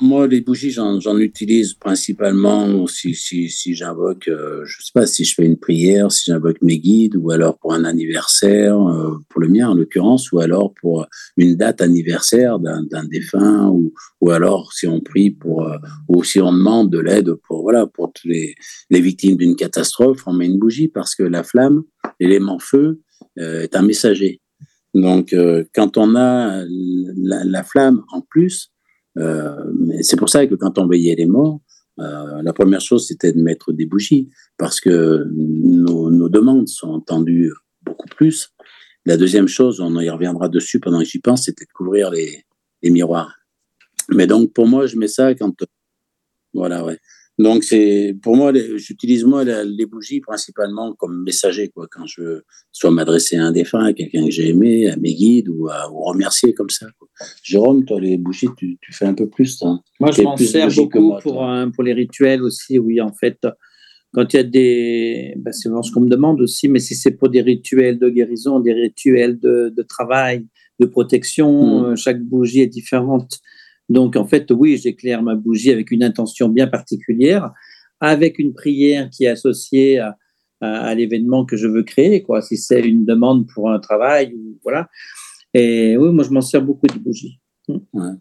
Moi, 0.00 0.26
les 0.26 0.40
bougies, 0.40 0.70
j'en 0.70 1.18
utilise 1.18 1.74
principalement 1.74 2.86
si, 2.86 3.14
si, 3.14 3.48
si 3.48 3.74
j'invoque, 3.74 4.28
euh, 4.28 4.62
je 4.64 4.82
sais 4.82 4.90
pas, 4.92 5.06
si 5.06 5.24
je 5.24 5.34
fais 5.34 5.46
une 5.46 5.56
prière, 5.56 6.10
si 6.12 6.30
j'invoque 6.30 6.60
mes 6.62 6.78
guides, 6.78 7.16
ou 7.16 7.30
alors 7.30 7.58
pour 7.58 7.72
un 7.72 7.84
anniversaire, 7.84 8.78
euh, 8.78 9.16
pour 9.28 9.40
le 9.40 9.48
mien 9.48 9.68
en 9.68 9.74
l'occurrence, 9.74 10.32
ou 10.32 10.40
alors 10.40 10.74
pour 10.74 11.06
une 11.36 11.56
date 11.56 11.80
anniversaire 11.80 12.58
d'un 12.58 13.04
défunt, 13.04 13.68
ou, 13.68 13.94
ou 14.20 14.30
alors 14.30 14.72
si 14.72 14.86
on 14.86 15.00
prie 15.00 15.30
pour, 15.30 15.66
euh, 15.66 15.78
ou 16.08 16.24
si 16.24 16.40
on 16.40 16.52
demande 16.52 16.90
de 16.90 16.98
l'aide 16.98 17.34
pour, 17.46 17.62
voilà, 17.62 17.86
pour 17.86 18.12
les, 18.24 18.54
les 18.90 19.00
victimes 19.00 19.36
d'une 19.36 19.56
catastrophe, 19.56 20.22
on 20.26 20.32
met 20.32 20.46
une 20.46 20.58
bougie 20.58 20.88
parce 20.88 21.14
que 21.14 21.22
la 21.22 21.42
flamme, 21.42 21.84
l'élément 22.20 22.58
feu, 22.58 23.00
est 23.36 23.74
un 23.74 23.82
messager. 23.82 24.40
Donc, 24.92 25.34
quand 25.74 25.96
on 25.96 26.14
a 26.14 26.64
la, 27.16 27.44
la 27.44 27.64
flamme 27.64 28.04
en 28.12 28.20
plus, 28.20 28.70
euh, 28.70 28.73
c'est 29.16 30.16
pour 30.16 30.28
ça 30.28 30.46
que 30.46 30.54
quand 30.54 30.78
on 30.78 30.86
veillait 30.86 31.14
les 31.14 31.26
morts, 31.26 31.60
euh, 32.00 32.42
la 32.42 32.52
première 32.52 32.80
chose, 32.80 33.06
c'était 33.06 33.32
de 33.32 33.40
mettre 33.40 33.72
des 33.72 33.86
bougies, 33.86 34.28
parce 34.56 34.80
que 34.80 35.24
nos, 35.30 36.28
demandes 36.28 36.68
sont 36.68 36.88
entendues 36.88 37.52
beaucoup 37.82 38.08
plus. 38.08 38.50
La 39.06 39.16
deuxième 39.16 39.48
chose, 39.48 39.80
on 39.80 39.98
y 40.00 40.08
reviendra 40.08 40.48
dessus 40.48 40.80
pendant 40.80 41.00
que 41.00 41.04
j'y 41.04 41.20
pense, 41.20 41.44
c'était 41.44 41.66
de 41.66 41.72
couvrir 41.72 42.10
les, 42.10 42.44
miroirs. 42.82 43.34
Mais 44.10 44.26
donc, 44.26 44.52
pour 44.52 44.66
moi, 44.66 44.86
je 44.86 44.96
mets 44.96 45.08
ça 45.08 45.34
quand... 45.34 45.54
Voilà, 46.52 46.84
ouais. 46.84 46.98
Donc, 47.38 47.64
c'est 47.64 48.16
pour 48.22 48.36
moi, 48.36 48.52
j'utilise 48.76 49.24
moi 49.24 49.44
les 49.44 49.86
bougies 49.86 50.20
principalement 50.20 50.94
comme 50.94 51.24
messager, 51.24 51.68
quoi, 51.68 51.88
quand 51.90 52.06
je 52.06 52.42
soit 52.70 52.92
m'adresser 52.92 53.36
à 53.36 53.46
un 53.46 53.52
défunt, 53.52 53.84
à 53.84 53.92
quelqu'un 53.92 54.24
que 54.24 54.30
j'ai 54.30 54.50
aimé, 54.50 54.88
à 54.88 54.96
mes 54.96 55.14
guides 55.14 55.48
ou 55.48 55.68
à 55.68 55.90
ou 55.90 56.00
remercier 56.02 56.54
comme 56.54 56.70
ça. 56.70 56.86
Quoi. 56.96 57.08
Jérôme, 57.42 57.84
toi, 57.84 58.00
les 58.00 58.18
bougies, 58.18 58.48
tu, 58.56 58.78
tu 58.80 58.92
fais 58.92 59.06
un 59.06 59.14
peu 59.14 59.28
plus. 59.28 59.58
Toi. 59.58 59.80
Moi, 59.98 60.12
je 60.12 60.22
m'en 60.22 60.36
sers 60.36 60.68
beaucoup 60.74 61.16
pour, 61.22 61.44
pour 61.74 61.82
les 61.82 61.92
rituels 61.92 62.42
aussi, 62.42 62.78
oui, 62.78 63.00
en 63.00 63.12
fait. 63.12 63.38
Quand 64.12 64.32
il 64.32 64.36
y 64.36 64.40
a 64.40 64.44
des. 64.44 65.34
Ben, 65.36 65.52
c'est 65.52 65.68
ce 65.68 65.90
qu'on 65.90 66.02
me 66.02 66.08
demande 66.08 66.40
aussi, 66.40 66.68
mais 66.68 66.78
si 66.78 66.94
c'est 66.94 67.10
pour 67.10 67.30
des 67.30 67.42
rituels 67.42 67.98
de 67.98 68.08
guérison, 68.08 68.60
des 68.60 68.72
rituels 68.72 69.40
de, 69.40 69.74
de 69.76 69.82
travail, 69.82 70.46
de 70.78 70.86
protection, 70.86 71.90
mmh. 71.90 71.96
chaque 71.96 72.22
bougie 72.22 72.60
est 72.60 72.68
différente. 72.68 73.40
Donc, 73.88 74.16
en 74.16 74.26
fait, 74.26 74.50
oui, 74.50 74.76
j'éclaire 74.76 75.22
ma 75.22 75.34
bougie 75.34 75.70
avec 75.70 75.90
une 75.90 76.02
intention 76.02 76.48
bien 76.48 76.66
particulière, 76.66 77.52
avec 78.00 78.38
une 78.38 78.54
prière 78.54 79.10
qui 79.10 79.24
est 79.24 79.28
associée 79.28 79.98
à, 79.98 80.16
à, 80.60 80.94
l'événement 80.94 81.44
que 81.44 81.56
je 81.56 81.66
veux 81.66 81.82
créer, 81.82 82.22
quoi. 82.22 82.42
Si 82.42 82.56
c'est 82.56 82.80
une 82.80 83.04
demande 83.04 83.46
pour 83.52 83.70
un 83.70 83.78
travail, 83.78 84.34
ou 84.34 84.58
voilà. 84.62 84.88
Et 85.52 85.96
oui, 85.96 86.10
moi, 86.10 86.24
je 86.24 86.30
m'en 86.30 86.40
sers 86.40 86.62
beaucoup 86.62 86.86
des 86.86 86.98
bougies. 86.98 87.40
Ouais. 87.68 88.12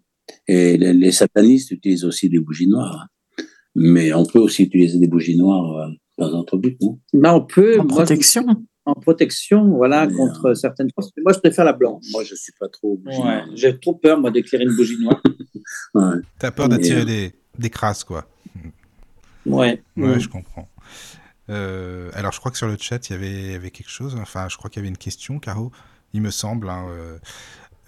Et 0.48 0.78
les, 0.78 1.12
satanistes 1.12 1.72
utilisent 1.72 2.06
aussi 2.06 2.30
des 2.30 2.40
bougies 2.40 2.68
noires. 2.68 3.04
Hein. 3.04 3.44
Mais 3.76 4.14
on 4.14 4.26
peut 4.26 4.40
aussi 4.40 4.64
utiliser 4.64 5.00
des 5.00 5.08
bougies 5.08 5.38
noires 5.38 5.78
euh, 5.78 5.92
dans 6.18 6.36
un 6.36 6.40
autre 6.40 6.58
but, 6.58 6.80
non? 6.82 7.00
Ben, 7.14 7.34
On 7.34 7.42
peut. 7.42 7.80
En 7.80 7.88
protection 7.88 8.46
en 8.86 8.94
protection, 8.96 9.70
voilà, 9.70 10.08
contre 10.08 10.48
euh, 10.48 10.56
certaines 10.56 10.90
choses. 10.98 11.12
Moi, 11.24 11.34
je 11.34 11.40
préfère 11.40 11.66
la 11.66 11.74
blanche. 11.74 12.04
Moi, 12.12 12.24
je 12.24 12.36
suis 12.36 12.54
pas 12.60 12.68
trop. 12.68 13.00
Ouais, 13.06 13.44
J'ai 13.54 13.80
trop 13.80 13.96
peur, 13.96 14.20
moi, 14.20 14.32
d'éclairer 14.32 14.66
une 14.66 14.76
bougie 14.76 14.98
noire. 15.00 15.22
ouais. 15.96 16.22
T'as 16.40 16.52
peur 16.52 16.70
d'attirer 16.70 17.02
euh, 17.02 17.06
des, 17.06 17.32
des 17.58 17.70
crasses, 17.70 18.04
quoi. 18.04 18.28
Ouais. 19.46 19.82
Ouais, 19.98 20.20
je 20.20 20.30
comprends. 20.30 20.68
Euh, 21.50 22.10
alors, 22.14 22.32
je 22.32 22.40
crois 22.40 22.52
que 22.52 22.58
sur 22.58 22.68
le 22.68 22.78
chat, 22.80 23.10
il 23.10 23.14
y 23.14 23.16
avait, 23.16 23.52
y 23.52 23.56
avait 23.56 23.72
quelque 23.72 23.90
chose. 23.90 24.16
Enfin, 24.22 24.48
je 24.50 24.58
crois 24.58 24.70
qu'il 24.70 24.80
y 24.80 24.82
avait 24.82 24.90
une 24.90 24.98
question, 24.98 25.40
Caro, 25.40 25.72
il 26.14 26.22
me 26.22 26.32
semble. 26.32 26.70
Hein, 26.70 26.86
euh, 26.90 27.18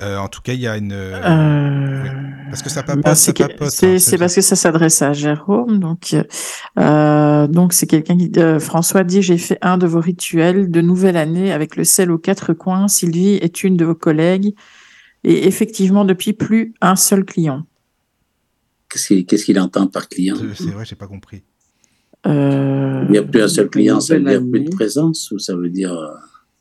euh, 0.01 0.17
en 0.17 0.27
tout 0.27 0.41
cas, 0.41 0.53
il 0.53 0.59
y 0.59 0.67
a 0.67 0.77
une. 0.77 0.95
Parce 2.49 2.61
que 2.61 2.69
ça 2.69 2.83
papote. 2.83 3.03
Bah, 3.03 3.15
c'est 3.15 3.41
hein, 3.41 3.47
parce 3.57 4.35
que 4.35 4.41
ça 4.41 4.55
s'adresse 4.55 5.01
à 5.01 5.13
Jérôme. 5.13 5.79
Donc, 5.79 6.15
donc 6.75 7.73
c'est 7.73 7.87
quelqu'un 7.87 8.17
qui. 8.17 8.31
François 8.59 9.03
dit 9.03 9.21
J'ai 9.21 9.37
fait 9.37 9.57
un 9.61 9.77
de 9.77 9.87
vos 9.87 10.01
rituels 10.01 10.69
de 10.69 10.81
nouvelle 10.81 11.17
année 11.17 11.51
avec 11.51 11.75
le 11.75 11.83
sel 11.83 12.11
aux 12.11 12.17
quatre 12.17 12.53
coins. 12.53 12.87
Sylvie 12.87 13.35
est 13.35 13.63
une 13.63 13.77
de 13.77 13.85
vos 13.85 13.95
collègues. 13.95 14.53
Et 15.23 15.47
effectivement, 15.47 16.05
depuis 16.05 16.33
plus 16.33 16.73
un 16.81 16.95
seul 16.95 17.25
client. 17.25 17.65
Qu'est-ce 18.89 19.45
qu'il 19.45 19.59
entend 19.59 19.87
par 19.87 20.07
client? 20.07 20.35
C'est 20.53 20.69
vrai, 20.69 20.85
j'ai 20.85 20.95
pas 20.95 21.07
compris. 21.07 21.43
Euh, 22.27 23.03
il 23.07 23.11
n'y 23.11 23.17
a 23.17 23.23
plus 23.23 23.41
un 23.41 23.47
seul 23.47 23.69
client, 23.69 23.99
ça 23.99 24.17
veut 24.17 24.23
dire 24.23 24.41
plus 24.49 24.61
de 24.61 24.69
présence 24.69 25.29
ou 25.31 25.39
ça 25.39 25.55
veut 25.55 25.69
dire. 25.69 25.93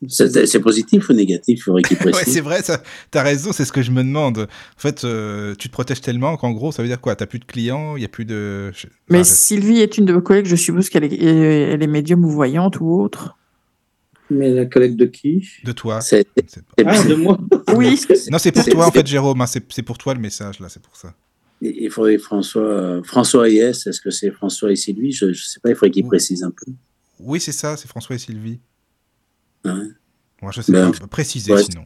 Euh, 0.03 0.45
c'est 0.45 0.59
positif 0.59 1.09
ou 1.09 1.13
négatif 1.13 1.59
Il 1.59 1.61
faudrait 1.61 1.81
qu'il 1.83 1.97
précise. 1.97 2.19
ouais, 2.19 2.31
c'est 2.31 2.41
vrai, 2.41 2.61
tu 2.61 3.17
as 3.17 3.23
raison, 3.23 3.51
c'est 3.53 3.65
ce 3.65 3.71
que 3.71 3.81
je 3.81 3.91
me 3.91 4.03
demande. 4.03 4.39
En 4.39 4.79
fait, 4.79 5.03
euh, 5.03 5.55
tu 5.55 5.69
te 5.69 5.73
protèges 5.73 6.01
tellement 6.01 6.35
qu'en 6.37 6.51
gros, 6.51 6.71
ça 6.71 6.81
veut 6.81 6.87
dire 6.87 6.99
quoi? 6.99 7.15
Tu 7.15 7.23
n'as 7.23 7.27
plus 7.27 7.39
de 7.39 7.45
clients, 7.45 7.95
il 7.95 7.99
n'y 7.99 8.05
a 8.05 8.09
plus 8.09 8.25
de. 8.25 8.71
Mais 9.09 9.23
Sylvie 9.23 9.79
est 9.79 9.97
une 9.97 10.05
de 10.05 10.13
vos 10.13 10.21
collègues, 10.21 10.47
je 10.47 10.55
suppose 10.55 10.89
qu'elle 10.89 11.05
est, 11.05 11.23
elle 11.23 11.81
est 11.81 11.87
médium 11.87 12.23
ou 12.25 12.29
voyante 12.29 12.79
ou 12.79 13.01
autre. 13.01 13.37
Mais 14.29 14.49
la 14.49 14.65
collègue 14.65 14.95
de 14.95 15.05
qui? 15.05 15.47
De 15.63 15.71
toi. 15.71 16.01
C'est 16.01 16.27
ah, 16.83 17.03
de 17.03 17.15
moi. 17.15 17.37
oui. 17.75 17.99
Non, 18.31 18.39
c'est 18.39 18.51
pour 18.51 18.65
toi 18.65 18.87
en 18.87 18.91
fait, 18.91 19.05
Jérôme. 19.05 19.39
Hein, 19.41 19.45
c'est 19.47 19.83
pour 19.83 19.97
toi 19.97 20.13
le 20.13 20.19
message 20.19 20.59
là, 20.59 20.67
c'est 20.69 20.81
pour 20.81 20.95
ça. 20.95 21.13
Il 21.61 21.89
faudrait 21.89 22.17
François, 22.17 23.01
François 23.03 23.49
et 23.49 23.55
S, 23.55 23.87
est-ce 23.87 24.01
que 24.01 24.09
c'est 24.11 24.29
François 24.29 24.71
et 24.71 24.75
Sylvie? 24.75 25.13
Je 25.13 25.27
ne 25.27 25.33
sais 25.33 25.59
pas, 25.61 25.69
il 25.69 25.75
faudrait 25.75 25.91
qu'il 25.91 26.05
précise 26.05 26.43
un 26.43 26.51
peu. 26.51 26.71
Oui, 27.19 27.39
c'est 27.39 27.53
ça, 27.53 27.77
c'est 27.77 27.87
François 27.87 28.15
et 28.15 28.19
Sylvie. 28.19 28.59
Ouais. 29.65 29.71
Moi, 30.41 30.51
je 30.51 30.61
sais 30.61 30.71
ben, 30.71 30.91
pas, 30.91 31.07
préciser 31.07 31.55
sinon. 31.57 31.83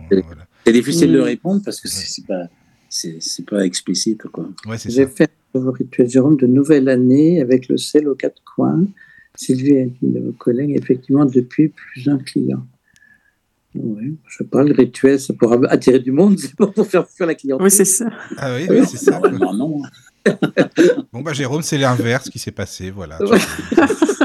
C'est 0.65 0.73
difficile 0.73 1.11
de 1.13 1.19
répondre 1.19 1.61
parce 1.63 1.79
que 1.79 1.87
c'est 1.87 2.25
pas, 2.25 2.47
c'est 2.89 3.45
pas 3.47 3.65
explicite. 3.65 4.23
Quoi. 4.23 4.49
J'ai 4.85 5.07
fait 5.07 5.31
un 5.55 5.71
rituel 5.71 6.09
Jérôme 6.09 6.37
de 6.37 6.47
nouvelle 6.47 6.89
année 6.89 7.41
avec 7.41 7.67
le 7.69 7.77
sel 7.77 8.07
aux 8.07 8.15
quatre 8.15 8.41
coins. 8.43 8.85
Sylvie 9.35 9.75
est 9.75 9.93
une 10.01 10.13
de 10.13 10.19
vos 10.19 10.31
collègues, 10.33 10.75
effectivement, 10.75 11.25
depuis 11.25 11.69
plus 11.69 12.05
d'un 12.05 12.17
client. 12.17 12.65
Oui, 13.75 14.17
je 14.27 14.37
sais 14.37 14.43
pas, 14.43 14.63
le 14.63 14.73
rituel, 14.73 15.19
c'est 15.19 15.33
pour 15.33 15.53
attirer 15.69 15.99
du 15.99 16.11
monde, 16.11 16.39
c'est 16.39 16.55
pas 16.55 16.67
pour 16.67 16.87
faire 16.87 17.07
fuir 17.07 17.27
la 17.27 17.35
clientèle. 17.35 17.63
Oui, 17.63 17.71
c'est 17.71 17.85
ça. 17.85 18.09
Ah 18.37 18.55
oui, 18.55 18.65
oui 18.69 18.81
c'est 18.87 18.97
ça. 18.97 19.21
non. 19.29 19.81
bon, 21.13 21.21
bah, 21.21 21.33
Jérôme, 21.33 21.61
c'est 21.61 21.77
l'inverse 21.77 22.29
qui 22.29 22.39
s'est 22.39 22.51
passé, 22.51 22.91
voilà. 22.91 23.17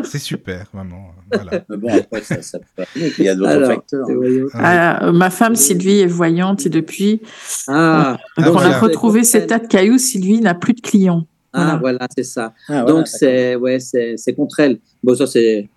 c'est 0.05 0.19
super, 0.19 0.67
vraiment. 0.73 1.13
Voilà. 1.33 1.65
bon, 1.69 1.93
après, 1.93 2.23
ça, 2.23 2.43
ça 2.43 2.59
peut... 2.77 2.85
Il 2.97 3.25
y 3.25 3.29
a 3.29 3.35
d'autres 3.35 3.67
facteurs. 3.67 4.07
Ah, 4.55 5.11
ma 5.13 5.31
femme, 5.31 5.57
Sylvie, 5.57 6.01
est 6.01 6.07
voyante 6.07 6.67
et 6.67 6.69
depuis 6.69 7.23
ah, 7.69 8.17
on 8.37 8.57
a 8.57 8.79
retrouvé 8.79 9.25
ces 9.25 9.47
tas 9.47 9.59
de 9.59 9.67
cailloux, 9.67 9.99
Sylvie 9.99 10.41
n'a 10.41 10.55
plus 10.55 10.75
de 10.75 10.81
clients. 10.81 11.27
Ah, 11.53 11.79
voilà, 11.81 12.09
c'est 12.17 12.25
ça. 12.25 12.53
Ah, 12.69 12.83
Donc, 12.83 13.07
c'est 13.07 13.55
ouais, 13.55 13.79
contre 14.37 14.61
elle. 14.61 14.79
Bon, 15.03 15.15
ça, 15.15 15.27
c'est 15.27 15.69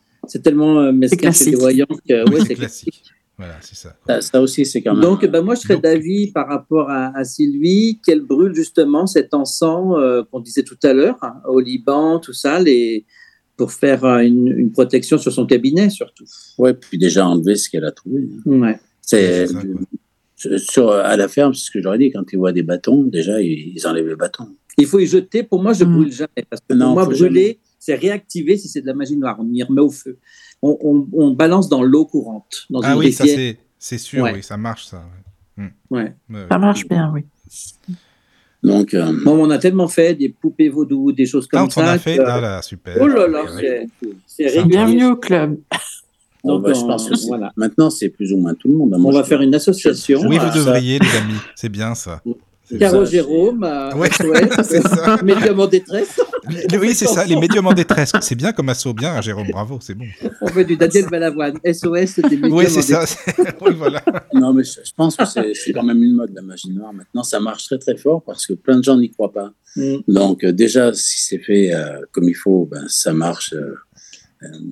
tellement 0.44 0.80
euh, 0.80 0.92
mesquin 0.92 1.32
chez 1.32 1.52
les 1.52 1.56
voyants 1.56 1.86
que 2.08 2.30
ouais, 2.30 2.42
c'est 2.46 2.56
classique. 2.56 3.12
Voilà, 3.38 3.56
c'est 3.62 3.76
ça. 3.76 4.22
ça. 4.22 4.42
aussi, 4.42 4.66
c'est 4.66 4.82
quand 4.82 4.94
même. 4.94 5.04
Donc, 5.04 5.24
ben, 5.26 5.42
moi, 5.42 5.54
je 5.54 5.62
serais 5.62 5.78
d'avis 5.78 6.32
par 6.32 6.48
rapport 6.48 6.90
à, 6.90 7.24
Sylvie 7.24 8.00
qu'elle 8.04 8.22
brûle 8.22 8.56
justement 8.56 9.06
cet 9.06 9.34
encens 9.34 9.96
euh, 9.98 10.24
qu'on 10.32 10.40
disait 10.40 10.64
tout 10.64 10.78
à 10.82 10.94
l'heure, 10.94 11.18
hein, 11.22 11.36
au 11.48 11.60
Liban, 11.60 12.20
tout 12.20 12.34
ça, 12.34 12.60
les, 12.60 13.06
pour 13.56 13.72
faire 13.72 14.04
euh, 14.06 14.20
une, 14.20 14.72
protection 14.72 15.20
sur 15.20 15.32
son 15.32 15.46
cabinet, 15.46 15.92
surtout. 15.92 16.26
Oui, 16.58 16.72
puis 16.74 16.98
déjà 16.98 17.28
enlever 17.28 17.56
ce 17.56 17.70
qu'elle 17.70 17.86
a 17.86 17.92
trouvé. 17.92 18.28
Hein. 18.46 18.60
Ouais. 18.60 18.80
C'est. 19.02 19.48
Sur, 20.58 20.92
à 20.92 21.18
la 21.18 21.28
ferme, 21.28 21.56
c'est 21.56 21.66
ce 21.66 21.72
que 21.72 21.82
j'aurais 21.82 21.98
dit, 21.98 22.12
quand 22.12 22.24
ils 22.32 22.38
voient 22.38 22.52
des 22.52 22.62
bâtons, 22.62 23.04
déjà, 23.04 23.42
ils, 23.42 23.82
enlèvent 23.86 24.08
les 24.08 24.16
bâtons. 24.16 24.50
Il 24.78 24.86
faut 24.86 25.00
y 25.00 25.08
jeter. 25.08 25.42
Pour 25.42 25.64
moi, 25.64 25.74
je 25.74 25.84
ne 25.84 25.90
mm. 25.90 25.94
brûle 25.96 26.12
jamais. 26.12 26.46
Parce 26.48 26.62
que 26.62 26.76
pour 26.76 26.94
moi, 26.94 27.06
brûler, 27.06 27.60
c'est 27.88 27.96
réactiver 27.96 28.58
si 28.58 28.68
c'est 28.68 28.82
de 28.82 28.88
la 28.88 28.94
magie 28.94 29.16
noire. 29.16 29.38
On 29.40 29.48
y 29.52 29.64
remet 29.64 29.82
au 29.82 29.90
feu 29.90 30.18
on, 30.62 31.32
balance 31.32 31.70
dans 31.70 31.84
l'eau 31.84 32.06
courante. 32.06 32.66
Dans 32.70 32.82
ah 32.84 32.98
oui, 32.98 33.14
ça 33.14 33.26
c'est 33.80 33.98
sûr, 33.98 34.24
oui, 34.24 34.42
ça 34.42 34.58
marche 34.58 34.86
ça. 34.86 35.04
Ouais. 35.90 36.14
Hmm. 36.30 36.48
Ça 36.50 36.58
marche 36.58 36.88
bien, 36.88 37.12
oui. 37.14 37.24
Donc, 38.64 38.94
euh, 38.94 39.14
on 39.26 39.50
a 39.52 39.60
tellement 39.60 39.88
fait 39.88 40.16
des 40.16 40.30
poupées 40.30 40.70
vaudou, 40.70 41.12
des 41.12 41.26
choses 41.26 41.48
comme 41.48 41.68
ah, 41.68 41.70
ça. 41.70 41.82
On 41.82 41.88
a 41.88 42.00
fait, 42.00 42.20
ah 42.20 42.42
là, 42.42 42.62
super. 42.62 42.98
Oh 43.00 43.08
là 43.08 43.28
là, 43.28 43.46
c'est 44.26 44.66
bienvenue 44.66 45.06
au 45.06 45.16
club. 45.16 45.60
Donc, 46.44 46.68
je 46.68 46.74
pense 46.74 47.10
que 47.10 47.28
voilà. 47.28 47.52
maintenant, 47.56 47.90
c'est 47.90 48.10
plus 48.10 48.34
ou 48.34 48.38
moins 48.38 48.56
tout 48.56 48.68
le 48.68 48.76
monde. 48.76 48.94
on 48.94 49.12
va 49.12 49.24
faire 49.24 49.42
une 49.42 49.54
association. 49.54 50.22
Oui, 50.22 50.38
vous 50.38 50.58
devriez, 50.58 51.00
les 51.00 51.18
amis. 51.18 51.40
C'est 51.56 51.70
bien 51.70 51.94
ça. 51.94 52.22
Caro 52.80 53.06
Jérôme, 53.06 53.64
euh, 53.64 53.94
ouais, 53.96 54.10
médium 55.24 55.60
en 55.60 55.68
détresse. 55.68 56.20
oui, 56.80 56.94
c'est 56.94 57.08
ça, 57.08 57.26
les 57.26 57.36
médiums 57.36 57.68
en 57.68 57.74
détresse. 57.74 58.12
C'est 58.22 58.36
bien 58.36 58.52
comme 58.52 58.70
assaut, 58.70 58.94
bien, 58.94 59.22
Jérôme, 59.22 59.48
bravo, 59.52 59.80
c'est 59.82 59.94
bon. 59.94 60.06
On 60.42 60.48
fait 60.48 60.66
du 60.66 60.76
Daniel 60.76 61.06
Balavoine, 61.10 61.58
SOS 61.64 62.20
des 62.20 62.38
médiums 62.38 62.54
Oui, 62.54 62.66
c'est 62.70 62.82
ça. 62.82 63.06
oui, 63.62 63.74
voilà. 63.76 64.04
Non, 64.34 64.54
mais 64.54 64.64
je, 64.64 64.94
pense 64.96 65.16
que 65.16 65.24
c'est 65.54 65.74
quand 65.74 65.84
même 65.84 66.04
une 66.04 66.14
mode, 66.14 66.32
la 66.34 66.42
magie 66.42 66.72
noire. 66.72 66.94
Maintenant, 66.94 67.24
ça 67.24 67.40
marche 67.40 67.66
très, 67.66 67.78
très 67.78 67.96
fort 67.96 68.22
parce 68.24 68.46
que 68.46 68.54
plein 68.54 68.78
de 68.78 68.84
gens 68.84 68.98
n'y 68.98 69.12
croient 69.12 69.32
pas. 69.32 69.54
Mm. 69.76 69.98
Donc, 70.08 70.44
euh, 70.44 70.52
déjà, 70.52 70.94
si 70.94 71.22
c'est 71.22 71.40
fait 71.40 71.74
euh, 71.74 72.02
comme 72.12 72.28
il 72.28 72.36
faut, 72.36 72.68
ben, 72.70 72.86
ça 72.88 73.14
marche. 73.14 73.54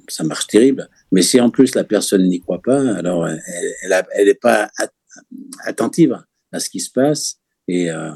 ça 0.09 0.23
marche 0.23 0.47
terrible. 0.47 0.89
Mais 1.11 1.21
si 1.21 1.39
en 1.39 1.49
plus 1.49 1.75
la 1.75 1.83
personne 1.83 2.27
n'y 2.27 2.39
croit 2.39 2.61
pas, 2.63 2.81
alors 2.95 3.27
elle 3.27 4.25
n'est 4.25 4.33
pas 4.33 4.69
attentive 5.65 6.19
à 6.51 6.59
ce 6.59 6.69
qui 6.69 6.79
se 6.79 6.91
passe 6.91 7.39
et 7.67 7.89
euh, 7.89 8.11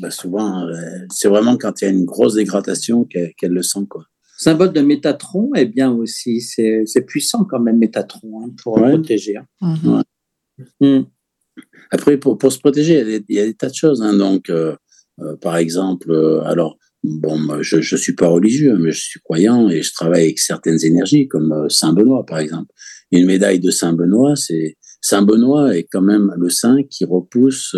bah 0.00 0.10
souvent, 0.10 0.66
euh, 0.66 0.74
c'est 1.10 1.28
vraiment 1.28 1.56
quand 1.56 1.80
il 1.80 1.84
y 1.84 1.86
a 1.88 1.90
une 1.90 2.04
grosse 2.04 2.34
dégradation 2.34 3.04
qu'elle 3.04 3.52
le 3.52 3.62
sent. 3.62 3.86
Quoi. 3.88 4.04
Symbole 4.36 4.72
de 4.72 4.80
Métatron, 4.82 5.50
eh 5.56 5.64
bien 5.64 5.90
aussi, 5.90 6.40
c'est 6.40 7.06
puissant 7.06 7.44
quand 7.44 7.60
même, 7.60 7.78
Métatron, 7.78 8.44
hein, 8.44 8.50
pour 8.62 8.74
protéger. 8.74 9.36
Hein. 9.36 9.46
Mhm. 9.60 10.02
Mm. 10.80 11.06
Après, 11.90 12.16
pour, 12.18 12.36
pour, 12.36 12.52
se 12.52 12.58
protéger, 12.58 13.00
il 13.00 13.34
y, 13.34 13.40
a 13.40 13.46
des, 13.46 13.54
tas 13.54 13.70
de 13.70 13.74
choses. 13.74 14.02
Hein. 14.02 14.14
donc, 14.14 14.50
euh, 14.50 14.76
par 15.40 15.56
exemple, 15.56 16.12
alors, 16.44 16.76
bon, 17.04 17.62
je 17.62 17.76
ne 17.76 17.98
suis 17.98 18.14
pas 18.14 18.26
religieux, 18.26 18.76
mais 18.76 18.90
je 18.90 19.00
suis 19.00 19.20
croyant 19.20 19.68
et 19.70 19.82
je 19.82 19.92
travaille 19.92 20.24
avec 20.24 20.40
certaines 20.40 20.84
énergies, 20.84 21.28
comme 21.28 21.70
Saint 21.70 21.92
Benoît, 21.92 22.26
par 22.26 22.38
exemple. 22.38 22.72
Une 23.12 23.26
médaille 23.26 23.60
de 23.60 23.70
Saint 23.70 23.92
Benoît, 23.92 24.34
c'est 24.34 24.76
Saint 25.06 25.20
Benoît 25.20 25.76
est 25.76 25.84
quand 25.84 26.00
même 26.00 26.32
le 26.38 26.48
saint 26.48 26.82
qui 26.88 27.04
repousse 27.04 27.76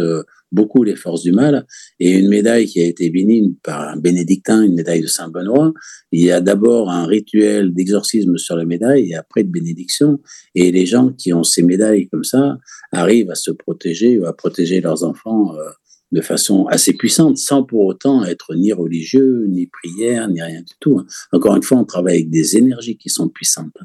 beaucoup 0.53 0.85
les 0.85 0.97
forces 0.97 1.23
du 1.23 1.33
mal. 1.33 1.67
Et 1.99 2.13
une 2.19 2.29
médaille 2.29 2.67
qui 2.67 2.81
a 2.81 2.87
été 2.87 3.11
bénie 3.11 3.57
par 3.63 3.89
un 3.89 3.97
bénédictin, 3.97 4.63
une 4.63 4.75
médaille 4.75 5.03
de 5.03 5.07
Saint-Benoît, 5.07 5.73
il 6.13 6.23
y 6.25 6.31
a 6.31 6.41
d'abord 6.41 6.91
un 6.91 7.07
rituel 7.07 7.75
d'exorcisme 7.75 8.37
sur 8.39 8.57
la 8.57 8.65
médaille 8.65 9.11
et 9.11 9.17
après 9.17 9.43
de 9.43 9.51
bénédiction. 9.51 10.21
Et 10.55 10.71
les 10.71 10.87
gens 10.87 11.13
qui 11.13 11.33
ont 11.33 11.43
ces 11.43 11.63
médailles 11.63 12.09
comme 12.09 12.25
ça 12.25 12.59
arrivent 12.93 13.31
à 13.31 13.35
se 13.35 13.51
protéger 13.51 14.19
ou 14.19 14.27
à 14.27 14.37
protéger 14.37 14.81
leurs 14.81 15.03
enfants 15.03 15.55
euh, 15.57 15.65
de 16.13 16.21
façon 16.21 16.67
assez 16.67 16.93
puissante, 16.93 17.37
sans 17.37 17.65
pour 17.65 17.85
autant 17.85 18.25
être 18.25 18.55
ni 18.55 18.73
religieux, 18.73 19.47
ni 19.49 19.67
prière, 19.67 20.29
ni 20.29 20.41
rien 20.41 20.61
du 20.61 20.75
tout. 20.79 21.01
Hein. 21.01 21.07
Encore 21.33 21.57
une 21.57 21.65
fois, 21.65 21.79
on 21.79 21.85
travaille 21.85 22.19
avec 22.19 22.31
des 22.31 22.57
énergies 22.57 22.97
qui 22.97 23.09
sont 23.09 23.29
puissantes. 23.29 23.77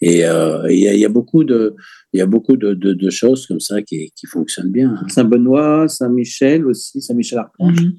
Et 0.00 0.24
euh, 0.24 0.70
il 0.70 0.78
y, 0.78 1.04
a 1.04 1.08
beaucoup 1.08 1.42
de, 1.42 1.74
il 2.12 2.18
y 2.18 2.22
a 2.22 2.26
beaucoup 2.26 2.56
de, 2.56 2.72
de, 2.74 3.10
choses 3.10 3.46
comme 3.46 3.60
ça 3.60 3.82
qui, 3.82 4.10
qui 4.16 4.26
fonctionnent 4.26 4.72
bien. 4.72 4.94
Hein. 4.94 5.08
Saint-Benoît, 5.08 5.88
Saint-Michel 5.88 6.66
aussi, 6.66 7.02
Saint-Michel-Archange. 7.02 7.82
Mhm. 7.82 7.98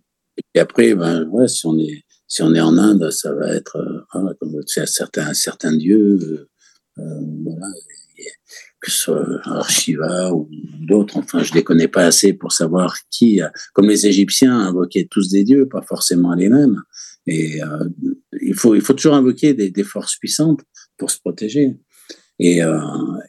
Et 0.56 0.60
après, 0.60 0.96
ben, 0.96 1.28
ouais, 1.30 1.48
si, 1.48 1.66
on 1.68 1.78
est, 1.78 2.04
si 2.28 2.42
on 2.42 2.54
est 2.54 2.62
en 2.62 2.78
Inde, 2.78 3.12
ça 3.12 3.34
va 3.34 3.54
être 3.54 3.78
euh, 4.16 4.34
comme 4.40 4.56
certains, 4.66 5.34
certains 5.34 5.76
dieux, 5.76 6.18
euh, 6.22 6.50
euh, 7.00 7.22
voilà, 7.44 7.68
que 8.82 8.90
ce 8.90 8.98
soit 8.98 9.68
Shiva 9.68 10.34
ou 10.34 10.50
d'autres, 10.88 11.18
enfin, 11.18 11.44
je 11.44 11.54
les 11.54 11.64
connais 11.64 11.88
pas 11.88 12.06
assez 12.06 12.34
pour 12.34 12.52
savoir 12.52 12.96
qui, 13.12 13.42
comme 13.74 13.90
les 13.90 14.08
Égyptiens 14.08 14.58
invoquaient 14.58 15.08
tous 15.10 15.30
des 15.30 15.44
dieux, 15.44 15.68
pas 15.68 15.82
forcément 15.82 16.34
les 16.34 16.50
mêmes. 16.50 16.82
Et 17.28 17.62
euh, 17.62 17.88
il, 18.42 18.56
faut, 18.56 18.76
il 18.76 18.82
faut 18.82 18.94
toujours 18.94 19.14
invoquer 19.14 19.54
des, 19.54 19.70
des 19.70 19.84
forces 19.84 20.18
puissantes 20.18 20.62
pour 20.98 21.12
se 21.12 21.20
protéger. 21.20 21.78
Euh, 22.42 22.80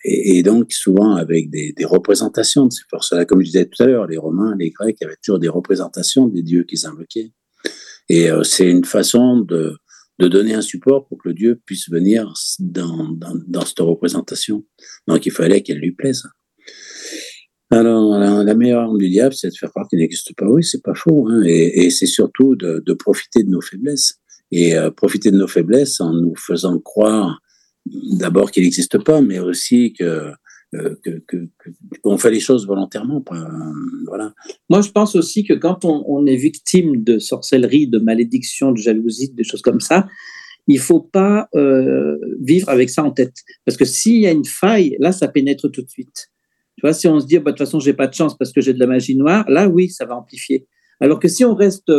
et, 0.04 0.42
donc 0.42 0.72
souvent 0.72 1.16
avec 1.16 1.50
des, 1.50 1.74
représentations 1.84 2.66
de 2.66 2.72
ces 2.72 2.84
forces-là. 2.88 3.24
Comme 3.24 3.40
je 3.40 3.46
disais 3.46 3.66
tout 3.66 3.82
à 3.82 3.86
l'heure, 3.86 4.06
les 4.06 4.16
Romains, 4.16 4.54
les 4.58 4.70
Grecs 4.70 5.02
avaient 5.02 5.16
toujours 5.22 5.40
des 5.40 5.48
représentations 5.48 6.28
des 6.28 6.42
dieux 6.42 6.64
qu'ils 6.64 6.86
invoquaient. 6.86 7.32
Et 8.08 8.30
euh, 8.30 8.44
c'est 8.44 8.68
une 8.68 8.84
façon 8.84 9.40
de, 9.40 9.76
de 10.18 10.28
donner 10.28 10.54
un 10.54 10.62
support 10.62 11.06
pour 11.06 11.18
que 11.18 11.28
le 11.28 11.34
dieu 11.34 11.60
puisse 11.64 11.90
venir 11.90 12.32
dans, 12.60 13.08
dans, 13.48 13.64
cette 13.64 13.80
représentation. 13.80 14.64
Donc 15.08 15.26
il 15.26 15.32
fallait 15.32 15.62
qu'elle 15.62 15.78
lui 15.78 15.92
plaise. 15.92 16.22
Alors, 17.72 18.18
la, 18.18 18.54
meilleure 18.54 18.82
arme 18.82 18.98
du 18.98 19.08
diable, 19.08 19.32
c'est 19.32 19.48
de 19.48 19.54
faire 19.54 19.70
croire 19.70 19.86
qu'il 19.88 20.00
n'existe 20.00 20.34
pas. 20.36 20.46
Oui, 20.46 20.64
c'est 20.64 20.82
pas 20.82 20.94
faux. 20.94 21.28
Hein. 21.28 21.42
Et, 21.44 21.88
c'est 21.90 22.06
surtout 22.06 22.56
de, 22.56 22.82
de, 22.84 22.92
profiter 22.94 23.44
de 23.44 23.48
nos 23.48 23.60
faiblesses. 23.60 24.14
Et 24.50 24.76
euh, 24.76 24.90
profiter 24.90 25.30
de 25.30 25.36
nos 25.36 25.46
faiblesses 25.46 26.00
en 26.00 26.12
nous 26.12 26.34
faisant 26.34 26.80
croire 26.80 27.40
d'abord 27.86 28.50
qu'il 28.50 28.64
n'existe 28.64 29.02
pas, 29.02 29.20
mais 29.20 29.38
aussi 29.38 29.92
que 29.92 30.32
euh, 30.74 30.94
qu'on 32.04 32.16
fait 32.16 32.30
les 32.30 32.38
choses 32.38 32.64
volontairement. 32.64 33.24
voilà. 34.06 34.32
Moi, 34.68 34.82
je 34.82 34.90
pense 34.90 35.16
aussi 35.16 35.44
que 35.44 35.54
quand 35.54 35.84
on, 35.84 36.26
est 36.26 36.36
victime 36.36 37.02
de 37.02 37.18
sorcellerie, 37.18 37.88
de 37.88 37.98
malédiction, 37.98 38.70
de 38.70 38.76
jalousie, 38.76 39.32
des 39.32 39.42
choses 39.42 39.62
comme 39.62 39.80
ça, 39.80 40.06
il 40.68 40.78
faut 40.78 41.00
pas 41.00 41.48
euh, 41.56 42.16
vivre 42.40 42.68
avec 42.68 42.88
ça 42.88 43.02
en 43.02 43.10
tête. 43.10 43.34
Parce 43.64 43.76
que 43.76 43.84
s'il 43.84 44.20
y 44.20 44.28
a 44.28 44.30
une 44.30 44.44
faille, 44.44 44.96
là, 45.00 45.10
ça 45.10 45.26
pénètre 45.26 45.68
tout 45.72 45.82
de 45.82 45.88
suite. 45.88 46.28
Tu 46.76 46.82
vois, 46.82 46.92
si 46.92 47.08
on 47.08 47.18
se 47.18 47.26
dit, 47.26 47.38
bah, 47.38 47.50
de 47.50 47.56
toute 47.56 47.66
façon, 47.66 47.80
j'ai 47.80 47.94
pas 47.94 48.06
de 48.06 48.14
chance 48.14 48.38
parce 48.38 48.52
que 48.52 48.60
j'ai 48.60 48.72
de 48.72 48.78
la 48.78 48.86
magie 48.86 49.16
noire, 49.16 49.44
là, 49.50 49.68
oui, 49.68 49.88
ça 49.88 50.04
va 50.04 50.16
amplifier. 50.16 50.68
Alors 51.00 51.18
que 51.18 51.26
si 51.26 51.44
on 51.44 51.54
reste 51.54 51.90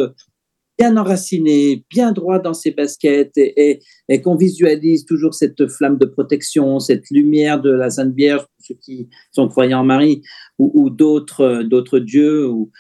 bien 0.82 0.98
enraciné, 0.98 1.86
bien 1.92 2.12
droit 2.12 2.40
dans 2.40 2.56
ses 2.56 2.72
baskets 2.72 3.38
et, 3.38 3.82
qu'on 4.24 4.36
visualise 4.36 5.06
toujours 5.06 5.36
cette 5.36 5.68
flamme 5.68 6.00
de 6.00 6.06
protection, 6.06 6.80
cette 6.80 7.12
lumière 7.12 7.62
de 7.62 7.70
la 7.70 7.92
Sainte 7.92 8.16
Vierge, 8.16 8.42
pour 8.42 8.66
ceux 8.66 8.76
qui 8.82 9.08
sont 9.32 9.48
croyants 9.48 9.82
en 9.82 9.84
Marie, 9.84 10.24
ou, 10.58 10.90
d'autres, 10.90 11.62
d'autres 11.62 12.00
dieux 12.00 12.48
ou, 12.48 12.72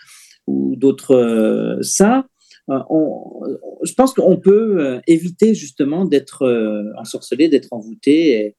d'autres 0.47 1.15
euh, 1.15 1.81
saints, 1.83 2.25
euh, 2.71 2.79
je 3.83 3.93
pense 3.93 4.15
qu'on 4.15 4.37
peut 4.37 4.77
euh, 4.79 4.99
éviter 5.05 5.53
justement 5.53 6.03
d'être 6.05 6.41
ensorcelé, 6.97 7.49
d'être 7.49 7.69
envoûté 7.71 8.31
et, 8.31 8.55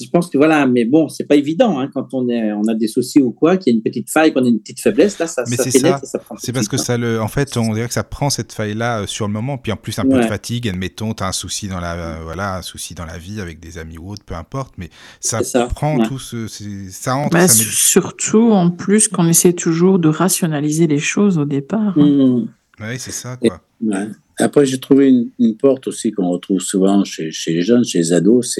je 0.00 0.08
pense 0.08 0.30
que 0.30 0.38
voilà, 0.38 0.66
mais 0.66 0.84
bon, 0.84 1.08
c'est 1.08 1.24
pas 1.24 1.36
évident 1.36 1.78
hein, 1.78 1.90
quand 1.92 2.14
on, 2.14 2.28
est, 2.28 2.52
on 2.52 2.62
a 2.66 2.74
des 2.74 2.88
soucis 2.88 3.20
ou 3.20 3.30
quoi, 3.30 3.56
qu'il 3.56 3.72
y 3.72 3.74
a 3.74 3.76
une 3.76 3.82
petite 3.82 4.10
faille, 4.10 4.32
qu'on 4.32 4.44
a 4.44 4.48
une 4.48 4.58
petite 4.58 4.80
faiblesse, 4.80 5.18
là, 5.18 5.26
ça, 5.26 5.44
mais 5.48 5.56
ça 5.56 5.64
pénètre, 5.70 6.06
ça. 6.06 6.18
prend. 6.18 6.34
C'est 6.38 6.52
parce 6.52 6.68
que 6.68 6.78
ça 6.78 6.96
le, 6.96 7.20
en 7.20 7.28
fait, 7.28 7.56
on 7.56 7.74
dirait 7.74 7.88
que 7.88 7.94
ça 7.94 8.04
prend 8.04 8.30
cette 8.30 8.52
faille-là 8.52 9.00
euh, 9.00 9.06
sur 9.06 9.26
le 9.26 9.32
moment, 9.32 9.58
puis 9.58 9.70
en 9.70 9.76
plus 9.76 9.98
un 9.98 10.04
peu 10.04 10.18
de 10.18 10.26
fatigue, 10.26 10.68
admettons, 10.68 11.12
tu 11.12 11.22
as 11.22 11.28
un 11.28 11.32
souci 11.32 11.68
dans 11.68 11.80
la, 11.80 11.94
euh, 11.94 12.20
voilà, 12.22 12.56
un 12.56 12.62
souci 12.62 12.94
dans 12.94 13.04
la 13.04 13.18
vie 13.18 13.40
avec 13.40 13.60
des 13.60 13.78
amis 13.78 13.98
ou 13.98 14.10
autre, 14.10 14.24
peu 14.24 14.34
importe, 14.34 14.74
mais 14.78 14.88
ça, 15.20 15.40
prend 15.66 15.98
tout 16.02 16.18
ce, 16.18 16.46
ça 16.90 17.16
entre. 17.16 17.36
Bah, 17.36 17.48
surtout 17.48 18.52
en 18.52 18.70
plus 18.70 19.08
qu'on 19.08 19.28
essaie 19.28 19.52
toujours 19.52 19.98
de 19.98 20.08
rationaliser 20.08 20.86
les 20.86 20.98
choses 20.98 21.36
au 21.36 21.44
départ. 21.44 21.98
Hein. 21.98 22.06
Mmh. 22.06 22.48
Oui, 22.80 22.98
c'est 22.98 23.12
ça, 23.12 23.36
quoi. 23.36 23.60
Après, 24.42 24.66
j'ai 24.66 24.78
trouvé 24.78 25.08
une, 25.38 25.56
porte 25.56 25.86
aussi 25.86 26.10
qu'on 26.10 26.28
retrouve 26.28 26.60
souvent 26.60 27.04
chez, 27.04 27.30
chez, 27.30 27.52
les 27.52 27.62
jeunes, 27.62 27.84
chez 27.84 27.98
les 27.98 28.12
ados, 28.12 28.58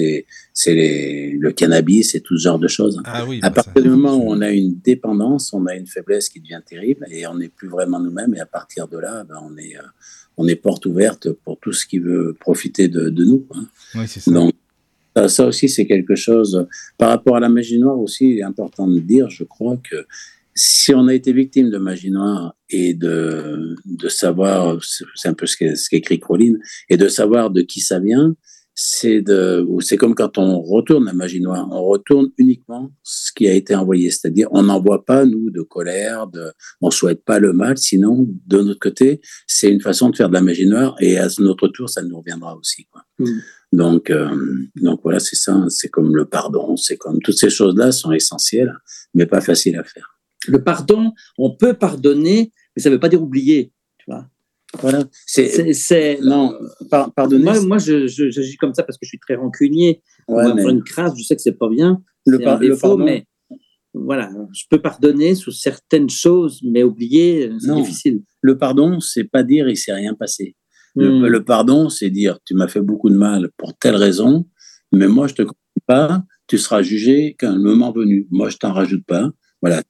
c'est 0.53 0.73
le 0.73 1.51
cannabis 1.51 2.15
et 2.15 2.21
tout 2.21 2.37
ce 2.37 2.43
genre 2.43 2.59
de 2.59 2.67
choses. 2.67 3.01
Ah 3.05 3.25
oui, 3.27 3.39
à 3.41 3.49
bah 3.49 3.63
partir 3.63 3.83
du 3.83 3.89
moment 3.89 4.15
où 4.15 4.31
on 4.31 4.41
a 4.41 4.51
une 4.51 4.75
dépendance, 4.83 5.53
on 5.53 5.65
a 5.65 5.75
une 5.75 5.87
faiblesse 5.87 6.29
qui 6.29 6.39
devient 6.39 6.61
terrible 6.65 7.05
et 7.11 7.27
on 7.27 7.35
n'est 7.35 7.49
plus 7.49 7.67
vraiment 7.67 7.99
nous-mêmes. 7.99 8.33
Et 8.35 8.39
à 8.39 8.45
partir 8.45 8.87
de 8.87 8.97
là, 8.97 9.23
ben, 9.23 9.35
on, 9.43 9.57
est, 9.57 9.75
euh, 9.75 9.81
on 10.37 10.47
est 10.47 10.55
porte 10.55 10.85
ouverte 10.85 11.29
pour 11.29 11.59
tout 11.59 11.73
ce 11.73 11.85
qui 11.85 11.99
veut 11.99 12.35
profiter 12.39 12.87
de, 12.87 13.09
de 13.09 13.23
nous. 13.25 13.45
Hein. 13.53 13.65
Oui, 13.95 14.05
c'est 14.07 14.21
ça. 14.21 14.31
Donc, 14.31 14.53
ça 15.27 15.45
aussi, 15.45 15.69
c'est 15.69 15.85
quelque 15.85 16.15
chose. 16.15 16.65
Par 16.97 17.09
rapport 17.09 17.35
à 17.35 17.39
la 17.39 17.49
magie 17.49 17.77
noire 17.77 17.99
aussi, 17.99 18.31
il 18.31 18.39
est 18.39 18.43
important 18.43 18.87
de 18.87 18.99
dire, 18.99 19.29
je 19.29 19.43
crois 19.43 19.77
que 19.77 20.05
si 20.55 20.93
on 20.93 21.07
a 21.07 21.13
été 21.13 21.33
victime 21.33 21.69
de 21.69 21.77
magie 21.77 22.11
noire 22.11 22.55
et 22.69 22.93
de, 22.93 23.75
de 23.85 24.09
savoir, 24.09 24.77
c'est 25.15 25.29
un 25.29 25.33
peu 25.33 25.45
ce 25.45 25.89
qu'écrit 25.89 26.19
Crawlin, 26.19 26.55
et 26.89 26.97
de 26.97 27.07
savoir 27.07 27.49
de 27.49 27.61
qui 27.61 27.79
ça 27.79 27.99
vient, 27.99 28.35
c'est 28.75 29.21
de, 29.21 29.67
c'est 29.81 29.97
comme 29.97 30.15
quand 30.15 30.37
on 30.37 30.59
retourne 30.61 31.05
la 31.05 31.13
magie 31.13 31.41
noire, 31.41 31.67
on 31.71 31.83
retourne 31.83 32.29
uniquement 32.37 32.91
ce 33.03 33.31
qui 33.31 33.47
a 33.47 33.53
été 33.53 33.75
envoyé, 33.75 34.09
c'est-à-dire 34.09 34.47
on 34.51 34.63
n'envoie 34.63 35.05
pas 35.05 35.25
nous 35.25 35.51
de 35.51 35.61
colère, 35.61 36.27
de, 36.27 36.51
on 36.81 36.89
souhaite 36.89 37.23
pas 37.23 37.37
le 37.37 37.53
mal, 37.53 37.77
sinon 37.77 38.27
de 38.47 38.61
notre 38.61 38.79
côté 38.79 39.21
c'est 39.45 39.69
une 39.69 39.81
façon 39.81 40.09
de 40.09 40.15
faire 40.15 40.29
de 40.29 40.33
la 40.33 40.41
magie 40.41 40.65
noire 40.65 40.95
et 40.99 41.19
à 41.19 41.27
notre 41.37 41.67
tour 41.67 41.87
ça 41.87 42.01
nous 42.01 42.17
reviendra 42.17 42.55
aussi. 42.57 42.85
Quoi. 42.85 43.03
Mm. 43.19 43.39
Donc, 43.73 44.09
euh, 44.09 44.35
donc 44.75 45.01
voilà, 45.03 45.19
c'est 45.19 45.35
ça, 45.35 45.65
c'est 45.69 45.89
comme 45.89 46.15
le 46.15 46.25
pardon, 46.25 46.75
c'est 46.75 46.97
comme 46.97 47.19
toutes 47.19 47.37
ces 47.37 47.49
choses-là 47.49 47.91
sont 47.91 48.11
essentielles, 48.11 48.73
mais 49.13 49.25
pas 49.25 49.41
faciles 49.41 49.77
à 49.77 49.83
faire 49.83 50.13
le 50.47 50.63
pardon, 50.63 51.13
on 51.37 51.55
peut 51.55 51.73
pardonner, 51.73 52.51
mais 52.75 52.81
ça 52.81 52.89
ne 52.89 52.95
veut 52.95 52.99
pas 52.99 53.09
dire 53.09 53.21
oublier. 53.21 53.71
Tu 53.97 54.05
vois 54.07 54.27
voilà. 54.79 55.03
C'est, 55.25 56.19
non, 56.21 56.57
pardonner. 57.15 57.43
Moi, 57.43 57.61
moi 57.61 57.77
je, 57.77 58.07
j'agis 58.07 58.57
comme 58.57 58.73
ça 58.73 58.83
parce 58.83 58.97
que 58.97 59.05
je 59.05 59.09
suis 59.09 59.19
très 59.19 59.35
rancunier. 59.35 60.01
Ouais, 60.27 60.45
une 60.45 60.83
crasse, 60.83 61.13
je 61.17 61.23
sais 61.23 61.35
que 61.35 61.41
c'est 61.41 61.57
pas 61.57 61.69
bien. 61.69 62.01
Le, 62.25 62.39
pardon. 62.39 63.03
mais 63.03 63.25
voilà, 63.93 64.29
je 64.53 64.63
peux 64.69 64.81
pardonner 64.81 65.35
sous 65.35 65.51
certaines 65.51 66.09
choses, 66.09 66.61
mais 66.63 66.83
oublier, 66.83 67.51
c'est 67.59 67.75
difficile. 67.75 68.23
Le 68.41 68.57
pardon, 68.57 68.99
c'est 68.99 69.25
pas 69.25 69.43
dire 69.43 69.69
il 69.69 69.77
s'est 69.77 69.93
rien 69.93 70.15
passé. 70.15 70.55
Le, 70.95 71.39
hmm. 71.39 71.43
pardon, 71.43 71.89
c'est 71.89 72.09
dire 72.09 72.39
tu 72.45 72.53
m'as 72.53 72.67
fait 72.67 72.81
beaucoup 72.81 73.09
de 73.09 73.15
mal 73.15 73.49
pour 73.57 73.77
telle 73.77 73.95
raison, 73.95 74.47
mais 74.91 75.07
moi 75.07 75.27
je 75.27 75.33
te 75.33 75.41
comprends 75.41 75.57
pas, 75.87 76.23
tu 76.47 76.57
seras 76.57 76.81
jugé 76.81 77.35
qu'à 77.37 77.49
un 77.49 77.59
moment 77.59 77.91
venu. 77.91 78.27
Moi 78.31 78.49
je 78.49 78.57
t'en 78.57 78.73
rajoute 78.73 79.05
pas. 79.05 79.31
Voilà. 79.63 79.81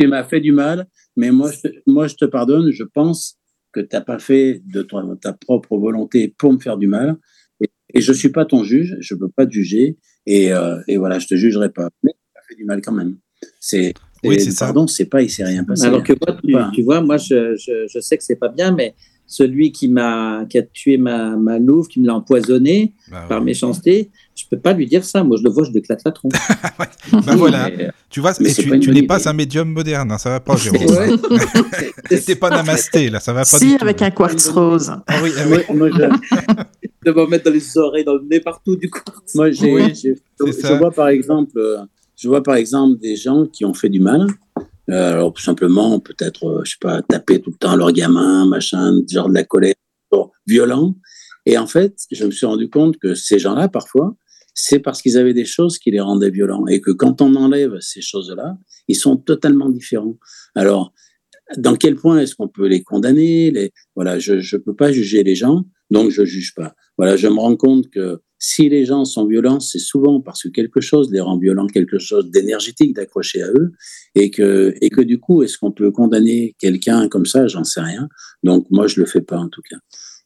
Tu 0.00 0.08
m'as 0.08 0.24
fait 0.24 0.40
du 0.40 0.50
mal, 0.50 0.88
mais 1.16 1.30
moi 1.30 1.48
je, 1.52 1.60
te, 1.60 1.68
moi, 1.86 2.08
je 2.08 2.16
te 2.16 2.24
pardonne. 2.24 2.72
Je 2.72 2.82
pense 2.82 3.38
que 3.72 3.78
tu 3.78 3.88
n'as 3.92 4.00
pas 4.00 4.18
fait 4.18 4.60
de 4.66 4.82
ta 4.82 5.32
propre 5.32 5.78
volonté 5.78 6.34
pour 6.36 6.52
me 6.52 6.58
faire 6.58 6.76
du 6.76 6.88
mal. 6.88 7.16
Et, 7.60 8.00
je 8.00 8.10
ne 8.10 8.16
suis 8.16 8.30
pas 8.30 8.44
ton 8.44 8.64
juge, 8.64 8.96
je 8.98 9.14
ne 9.14 9.20
peux 9.20 9.28
pas 9.28 9.46
te 9.46 9.52
juger. 9.52 9.96
Et, 10.26 10.52
euh, 10.52 10.80
et, 10.88 10.96
voilà, 10.96 11.20
je 11.20 11.26
ne 11.26 11.28
te 11.28 11.36
jugerai 11.36 11.70
pas. 11.70 11.90
Mais 12.02 12.10
tu 12.12 12.40
as 12.40 12.42
fait 12.48 12.56
du 12.56 12.64
mal 12.64 12.82
quand 12.82 12.90
même. 12.90 13.16
C'est, 13.60 13.94
oui, 14.24 14.40
c'est 14.40 14.58
pardon, 14.58 14.88
c'est 14.88 15.06
pas, 15.06 15.22
il 15.22 15.30
s'est 15.30 15.44
rien 15.44 15.62
passé. 15.62 15.84
Alors 15.84 16.02
que 16.02 16.12
moi, 16.12 16.70
tu, 16.74 16.82
vois, 16.82 17.00
moi, 17.00 17.16
je, 17.16 17.54
je, 17.54 17.86
je 17.86 18.00
sais 18.00 18.18
que 18.18 18.24
c'est 18.24 18.36
pas 18.36 18.48
bien, 18.48 18.72
mais 18.72 18.96
celui 19.26 19.72
qui 19.72 19.88
m'a 19.88 20.44
qui 20.48 20.58
a 20.58 20.62
tué 20.62 20.96
ma, 20.96 21.36
ma 21.36 21.58
louve, 21.58 21.88
qui 21.88 22.00
me 22.00 22.06
l'a 22.06 22.14
empoisonné 22.14 22.92
bah 23.10 23.26
par 23.28 23.42
méchanceté, 23.42 24.10
je 24.36 24.44
peux 24.50 24.58
pas 24.58 24.72
lui 24.72 24.86
dire 24.86 25.04
ça. 25.04 25.22
Moi, 25.22 25.36
je 25.38 25.44
le 25.44 25.50
vois, 25.50 25.64
je 25.64 25.70
lui 25.70 25.78
éclate 25.78 26.02
la 26.04 26.12
tronche. 26.12 26.32
Ben 27.12 27.36
voilà. 27.36 27.70
tu 28.10 28.20
vois, 28.20 28.32
tu, 28.34 28.80
tu 28.80 28.90
n'es 28.90 29.02
pas 29.02 29.28
un 29.28 29.32
médium 29.32 29.68
moderne, 29.68 30.10
hein, 30.10 30.18
ça 30.18 30.30
va 30.30 30.40
pas, 30.40 30.56
Jérôme. 30.56 30.80
T'es 32.08 32.34
pas 32.34 32.50
namasté, 32.50 33.10
là, 33.10 33.20
ça 33.20 33.32
va 33.32 33.40
pas. 33.40 33.58
Si, 33.58 33.76
avec 33.80 34.02
un 34.02 34.10
quartz 34.10 34.48
rose. 34.48 34.90
Ah 35.06 35.20
oui, 35.22 35.30
ah 35.38 35.42
oui. 35.48 35.76
moi, 35.76 35.90
je... 35.90 35.96
de 37.04 37.12
me 37.12 37.26
mettre 37.26 37.44
dans 37.44 37.52
les 37.52 37.78
oreilles, 37.78 38.04
dans 38.04 38.14
le 38.14 38.24
nez, 38.28 38.40
partout, 38.40 38.76
du 38.76 38.90
quartz. 38.90 39.34
Moi, 39.34 39.50
j'ai, 39.50 39.94
je 39.94 40.78
vois 40.78 40.90
par 40.90 41.08
exemple, 41.08 41.56
euh, 41.58 41.78
je 42.16 42.28
vois 42.28 42.42
par 42.42 42.56
exemple 42.56 42.98
des 42.98 43.16
gens 43.16 43.46
qui 43.46 43.64
ont 43.64 43.74
fait 43.74 43.90
du 43.90 44.00
mal 44.00 44.26
euh, 44.58 44.62
alors, 44.88 45.32
tout 45.32 45.42
simplement, 45.42 45.98
peut-être, 46.00 46.44
euh, 46.46 46.60
je 46.64 46.72
sais 46.72 46.76
pas, 46.80 47.02
taper 47.02 47.40
tout 47.40 47.50
le 47.50 47.56
temps 47.56 47.76
leur 47.76 47.92
gamin, 47.92 48.46
machin, 48.46 49.00
genre 49.10 49.28
de 49.28 49.34
la 49.34 49.44
colère, 49.44 49.74
violent. 50.46 50.94
Et 51.46 51.58
en 51.58 51.66
fait, 51.66 51.96
je 52.10 52.24
me 52.24 52.30
suis 52.30 52.46
rendu 52.46 52.68
compte 52.68 52.98
que 52.98 53.14
ces 53.14 53.38
gens-là, 53.38 53.68
parfois, 53.68 54.16
c'est 54.54 54.78
parce 54.78 55.02
qu'ils 55.02 55.18
avaient 55.18 55.34
des 55.34 55.44
choses 55.44 55.78
qui 55.78 55.90
les 55.90 56.00
rendaient 56.00 56.30
violents. 56.30 56.66
Et 56.66 56.80
que 56.80 56.90
quand 56.90 57.20
on 57.22 57.34
enlève 57.34 57.78
ces 57.80 58.00
choses-là, 58.00 58.56
ils 58.88 58.96
sont 58.96 59.16
totalement 59.16 59.68
différents. 59.68 60.16
Alors, 60.54 60.92
dans 61.56 61.76
quel 61.76 61.96
point 61.96 62.18
est-ce 62.18 62.34
qu'on 62.34 62.48
peut 62.48 62.66
les 62.66 62.82
condamner 62.82 63.50
les... 63.50 63.72
Voilà, 63.94 64.18
je 64.18 64.34
ne 64.34 64.62
peux 64.62 64.74
pas 64.74 64.92
juger 64.92 65.22
les 65.22 65.34
gens, 65.34 65.64
donc 65.90 66.10
je 66.10 66.24
juge 66.24 66.54
pas. 66.54 66.74
Voilà, 66.96 67.16
je 67.16 67.28
me 67.28 67.38
rends 67.38 67.56
compte 67.56 67.90
que 67.90 68.20
si 68.38 68.68
les 68.68 68.84
gens 68.84 69.04
sont 69.04 69.26
violents, 69.26 69.60
c'est 69.60 69.78
souvent 69.78 70.20
parce 70.20 70.42
que 70.42 70.48
quelque 70.48 70.80
chose 70.80 71.10
les 71.10 71.20
rend 71.20 71.38
violents, 71.38 71.66
quelque 71.66 71.98
chose 71.98 72.30
d'énergétique 72.30 72.94
d'accrocher 72.94 73.42
à 73.42 73.48
eux, 73.48 73.72
et 74.14 74.30
que, 74.30 74.74
et 74.80 74.90
que 74.90 75.00
du 75.00 75.18
coup, 75.18 75.42
est-ce 75.42 75.58
qu'on 75.58 75.72
peut 75.72 75.90
condamner 75.90 76.54
quelqu'un 76.58 77.08
comme 77.08 77.26
ça? 77.26 77.46
J'en 77.46 77.64
sais 77.64 77.80
rien. 77.80 78.08
Donc 78.42 78.66
moi, 78.70 78.86
je 78.86 79.00
le 79.00 79.06
fais 79.06 79.22
pas 79.22 79.38
en 79.38 79.48
tout 79.48 79.62
cas. 79.68 79.76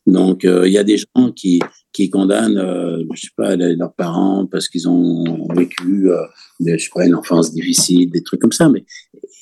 Donc 0.06 0.44
euh, 0.44 0.66
il 0.66 0.72
y 0.72 0.78
a 0.78 0.84
des 0.84 0.96
gens 0.96 1.32
qui 1.32 1.60
qui 1.92 2.10
condamnent, 2.10 2.58
euh, 2.58 3.02
je 3.14 3.22
sais 3.22 3.32
pas, 3.36 3.56
leurs 3.56 3.94
parents 3.94 4.46
parce 4.46 4.68
qu'ils 4.68 4.88
ont 4.88 5.48
vécu, 5.54 6.10
euh, 6.10 6.22
je 6.64 6.76
sais 6.76 6.90
pas, 6.94 7.06
une 7.06 7.14
enfance 7.14 7.52
difficile, 7.52 8.10
des 8.10 8.22
trucs 8.22 8.40
comme 8.40 8.52
ça. 8.52 8.68
Mais 8.68 8.84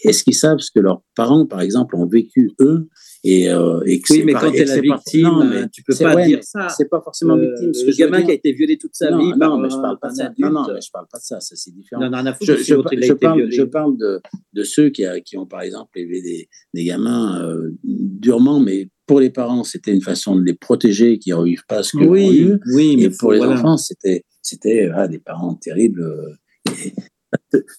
est-ce 0.05 0.25
qu'ils 0.25 0.35
savent 0.35 0.61
ce 0.61 0.71
que 0.71 0.81
leurs 0.81 1.03
parents, 1.15 1.47
par 1.47 1.61
exemple, 1.61 1.97
ont 1.97 2.07
vécu 2.07 2.53
eux 2.61 2.89
et, 3.29 3.51
euh, 3.51 3.81
et 3.87 4.01
oui, 4.11 4.23
mais 4.25 4.35
quand 4.35 4.53
tu 4.53 4.59
es 4.59 4.65
la 4.65 4.81
victime, 4.81 5.23
non, 5.23 5.45
mais 5.45 5.69
tu 5.69 5.83
peux 5.83 5.97
pas 5.97 6.25
dire 6.25 6.39
ça. 6.45 6.69
C'est 6.69 6.89
pas 6.89 7.01
forcément 7.01 7.35
euh, 7.35 7.49
victime. 7.61 7.73
le 7.87 7.97
gamin 7.97 8.23
qui 8.23 8.31
a 8.31 8.35
été 8.35 8.53
violé 8.53 8.79
toute 8.79 8.95
sa 8.95 9.17
vie. 9.17 9.33
Non, 9.37 9.59
mais 9.59 9.69
je 9.69 9.77
parle 9.77 9.99
pas 9.99 10.11
de 10.11 10.15
ça. 10.15 10.31
Non, 10.39 10.51
non, 10.51 10.67
mais 10.73 10.81
je 10.81 10.91
parle 10.93 11.07
pas 11.11 11.19
de 11.19 11.25
ça. 11.25 11.41
Ça, 11.41 11.57
c'est 11.57 11.75
différent. 11.75 12.09
Non, 12.09 12.23
non, 12.23 12.33
je, 12.41 12.55
je, 12.55 12.63
je, 12.65 13.13
parle, 13.13 13.51
je 13.51 13.63
parle 13.63 13.97
de, 13.97 14.21
de 14.53 14.63
ceux 14.63 14.91
qui, 14.91 15.05
a, 15.05 15.21
qui 15.21 15.37
ont, 15.37 15.47
par 15.47 15.63
exemple, 15.63 15.99
élevé 15.99 16.23
des, 16.23 16.49
des 16.73 16.85
gamins 16.85 17.43
euh, 17.43 17.73
durement, 17.83 18.61
mais 18.61 18.89
pour 19.07 19.19
les 19.19 19.31
parents, 19.31 19.65
c'était 19.65 19.93
une 19.93 20.03
façon 20.03 20.37
de 20.37 20.45
les 20.45 20.55
protéger, 20.55 21.19
qu'ils 21.19 21.33
ne 21.33 21.39
revivent 21.39 21.67
pas 21.67 21.83
ce 21.83 21.97
qu'ils 21.97 22.07
oui, 22.07 22.27
ont 22.27 22.33
eu. 22.33 22.61
Oui, 22.75 22.97
mais 22.97 23.05
et 23.05 23.11
pour 23.11 23.33
les 23.33 23.41
enfants, 23.41 23.77
c'était 23.77 24.25
c'était 24.41 24.89
ah, 24.95 25.09
des 25.09 25.19
parents 25.19 25.55
terribles. 25.55 26.03
Euh, 26.03 26.73
et, 26.85 26.93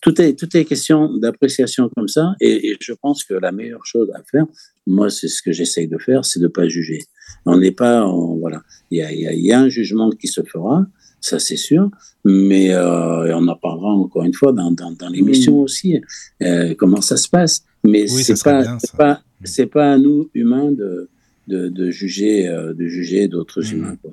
tout 0.02 0.22
est, 0.22 0.36
tout 0.38 0.56
est 0.56 0.66
question 0.66 1.16
d'appréciation 1.18 1.90
comme 1.96 2.08
ça. 2.08 2.34
Et, 2.40 2.76
je 2.80 2.94
pense 2.94 3.24
que 3.24 3.34
la 3.34 3.52
meilleure 3.52 3.86
chose 3.86 4.10
à 4.14 4.24
faire, 4.24 4.46
moi, 4.86 5.10
c'est 5.10 5.28
ce 5.28 5.42
que 5.42 5.52
j'essaye 5.52 5.88
de 5.88 5.98
faire, 5.98 6.26
c'est 6.26 6.40
de 6.40 6.46
ne 6.46 6.50
pas 6.50 6.68
juger. 6.68 7.00
On 7.46 7.58
n'est 7.58 7.72
pas, 7.72 8.06
voilà, 8.40 8.62
il 8.92 9.00
y 9.00 9.02
a, 9.02 9.12
y 9.12 9.52
a, 9.52 9.60
un 9.60 9.70
jugement 9.70 10.10
qui 10.12 10.28
se 10.28 10.42
fera, 10.42 10.86
ça 11.20 11.40
c'est 11.40 11.58
sûr, 11.58 11.90
mais 12.24 12.74
euh, 12.74 13.36
on 13.36 13.48
en 13.48 13.56
parlera 13.56 13.90
encore 13.90 14.24
une 14.24 14.34
fois 14.34 14.54
dans, 14.54 14.72
dans, 14.72 14.92
dans 14.92 15.10
l'émission 15.10 15.60
aussi, 15.62 16.00
euh, 16.42 16.74
comment 16.76 17.02
ça 17.02 17.18
se 17.18 17.28
passe. 17.28 17.64
Mais 17.84 18.12
oui, 18.12 18.24
c'est 18.24 18.42
pas, 18.44 18.78
pas, 18.98 19.22
c'est 19.44 19.68
pas 19.68 19.94
à 19.94 19.98
nous 19.98 20.30
humains 20.34 20.72
de, 20.72 21.10
de, 21.48 21.68
de 21.68 21.90
juger, 21.90 22.48
euh, 22.48 22.74
de 22.74 22.88
juger 22.88 23.28
d'autres 23.28 23.62
mmh. 23.62 23.76
humains. 23.76 23.96
Quoi. 24.02 24.12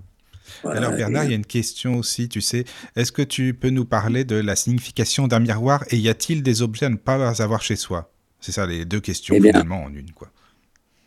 Alors 0.64 0.93
Bernard, 0.93 1.24
il 1.24 1.31
y 1.31 1.32
a 1.32 1.36
une 1.36 1.47
question 1.47 1.97
aussi, 1.97 2.28
tu 2.28 2.40
sais. 2.40 2.64
Est-ce 2.97 3.12
que 3.12 3.22
tu 3.22 3.55
peux 3.55 3.70
nous 3.70 3.85
parler 3.85 4.24
de 4.24 4.36
la 4.36 4.56
signification 4.56 5.28
d'un 5.28 5.40
miroir 5.40 5.85
et 5.90 5.97
y 5.97 6.09
a-t-il 6.09 6.43
des 6.43 6.62
objets 6.62 6.86
à 6.86 6.90
ne 6.90 6.97
pas 6.97 7.43
avoir 7.43 7.62
chez 7.62 7.76
soi? 7.76 8.10
C'est 8.40 8.52
ça 8.52 8.66
les 8.66 8.85
deux 8.85 9.01
questions 9.01 9.35
eh 9.36 9.40
finalement 9.40 9.85
en 9.85 9.94
une. 9.94 10.10
Quoi. 10.12 10.31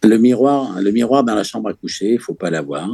Le 0.03 0.17
miroir, 0.17 0.81
le 0.81 0.91
miroir 0.91 1.23
dans 1.23 1.35
la 1.35 1.43
chambre 1.43 1.69
à 1.69 1.73
coucher, 1.73 2.13
il 2.13 2.19
faut 2.19 2.33
pas 2.33 2.49
l'avoir. 2.49 2.89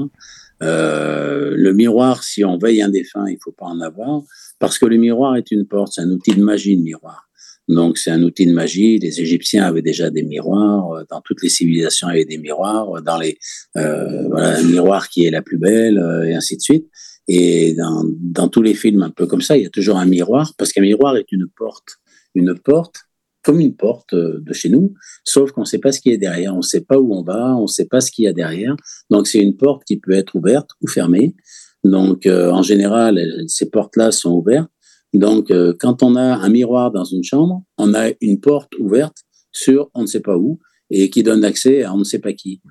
Euh, 0.62 1.54
le 1.56 1.74
miroir, 1.74 2.24
si 2.24 2.44
on 2.46 2.58
veille 2.58 2.82
un 2.82 2.90
défunt, 2.90 3.26
il 3.30 3.38
faut 3.42 3.52
pas 3.52 3.66
en 3.66 3.80
avoir 3.82 4.22
parce 4.60 4.78
que 4.78 4.86
le 4.86 4.98
miroir 4.98 5.36
est 5.36 5.52
une 5.52 5.66
porte, 5.66 5.94
c'est 5.94 6.02
un 6.02 6.10
outil 6.10 6.36
de 6.36 6.42
magie, 6.42 6.76
le 6.76 6.84
miroir. 6.84 7.28
Donc 7.68 7.98
c'est 7.98 8.12
un 8.12 8.22
outil 8.24 8.46
de 8.46 8.54
magie. 8.54 9.00
Les 9.00 9.22
Égyptiens 9.22 9.64
avaient 9.64 9.82
déjà 9.82 10.10
des 10.10 10.24
miroirs. 10.24 10.92
Euh, 10.92 11.04
dans 11.10 11.22
toutes 11.22 11.42
les 11.42 11.50
civilisations, 11.50 12.10
il 12.10 12.14
y 12.14 12.16
avait 12.16 12.26
des 12.26 12.38
miroirs. 12.38 13.02
Dans 13.02 13.18
les 13.18 13.38
euh, 13.78 14.28
voilà, 14.30 14.58
un 14.58 14.64
miroir 14.64 15.10
qui 15.10 15.26
est 15.26 15.32
la 15.32 15.42
plus 15.42 15.58
belle 15.58 15.98
euh, 15.98 16.28
et 16.28 16.34
ainsi 16.34 16.58
de 16.58 16.62
suite. 16.62 16.88
Et 17.28 17.74
dans, 17.74 18.04
dans 18.20 18.50
tous 18.50 18.62
les 18.62 18.74
films 18.74 19.02
un 19.02 19.10
peu 19.10 19.26
comme 19.28 19.42
ça, 19.42 19.56
il 19.56 19.64
y 19.64 19.66
a 19.66 19.70
toujours 19.70 19.98
un 19.98 20.06
miroir 20.06 20.54
parce 20.58 20.74
qu'un 20.74 20.82
miroir 20.82 21.16
est 21.16 21.32
une 21.32 21.48
porte, 21.56 21.98
une 22.36 22.58
porte 22.58 22.96
comme 23.44 23.60
une 23.60 23.76
porte 23.76 24.14
euh, 24.14 24.40
de 24.42 24.54
chez 24.54 24.70
nous, 24.70 24.94
sauf 25.26 25.52
qu'on 25.52 25.62
ne 25.62 25.66
sait 25.66 25.80
pas 25.80 25.92
ce 25.92 26.00
qui 26.00 26.10
est 26.10 26.18
derrière, 26.18 26.54
on 26.54 26.58
ne 26.58 26.62
sait 26.62 26.82
pas 26.82 26.98
où 26.98 27.14
on 27.14 27.24
va, 27.24 27.56
on 27.58 27.64
ne 27.64 27.68
sait 27.68 27.86
pas 27.86 28.00
ce 28.00 28.10
qu'il 28.10 28.24
y 28.24 28.28
a 28.28 28.34
derrière. 28.34 28.76
Donc 29.10 29.28
c'est 29.28 29.40
une 29.40 29.58
porte 29.58 29.84
qui 29.86 29.98
peut 29.98 30.14
être 30.14 30.36
ouverte 30.36 30.70
ou 30.82 30.88
fermée. 30.88 31.36
Donc 31.84 32.26
en 32.26 32.62
général, 32.62 33.22
ces 33.48 33.70
portes-là 33.70 34.12
sont 34.12 34.32
ouvertes 34.32 34.70
donc, 35.14 35.52
euh, 35.52 35.74
quand 35.80 36.02
on 36.04 36.16
a 36.16 36.38
un 36.38 36.50
miroir 36.50 36.92
dans 36.92 37.04
une 37.04 37.24
chambre, 37.24 37.64
on 37.78 37.94
a 37.94 38.10
une 38.20 38.40
porte 38.40 38.74
ouverte 38.80 39.18
sur 39.52 39.90
on 39.94 40.02
ne 40.02 40.08
sait 40.08 40.22
pas 40.22 40.38
où 40.38 40.60
et 40.90 41.10
qui 41.10 41.24
donne 41.24 41.44
accès 41.44 41.84
à 41.84 41.94
on 41.94 42.00
ne 42.00 42.04
sait 42.04 42.20
pas 42.20 42.34
qui. 42.34 42.62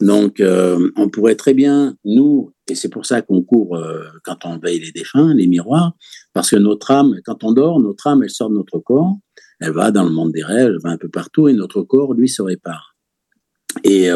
Donc, 0.00 0.40
euh, 0.40 0.90
on 0.96 1.08
pourrait 1.08 1.36
très 1.36 1.54
bien, 1.54 1.96
nous, 2.04 2.52
et 2.68 2.74
c'est 2.74 2.88
pour 2.88 3.06
ça 3.06 3.22
qu'on 3.22 3.42
court 3.42 3.76
euh, 3.76 4.02
quand 4.24 4.44
on 4.44 4.58
veille 4.58 4.80
les 4.80 4.90
défunts, 4.90 5.32
les 5.32 5.46
miroirs, 5.46 5.92
parce 6.32 6.50
que 6.50 6.56
notre 6.56 6.90
âme, 6.90 7.14
quand 7.24 7.44
on 7.44 7.52
dort, 7.52 7.78
notre 7.78 8.08
âme, 8.08 8.24
elle 8.24 8.30
sort 8.30 8.50
de 8.50 8.56
notre 8.56 8.80
corps, 8.80 9.14
elle 9.60 9.70
va 9.70 9.92
dans 9.92 10.02
le 10.02 10.10
monde 10.10 10.32
des 10.32 10.42
rêves, 10.42 10.72
elle 10.74 10.80
va 10.82 10.90
un 10.90 10.96
peu 10.96 11.08
partout, 11.08 11.46
et 11.46 11.52
notre 11.52 11.82
corps, 11.82 12.14
lui, 12.14 12.28
se 12.28 12.42
répare. 12.42 12.96
Et, 13.84 14.10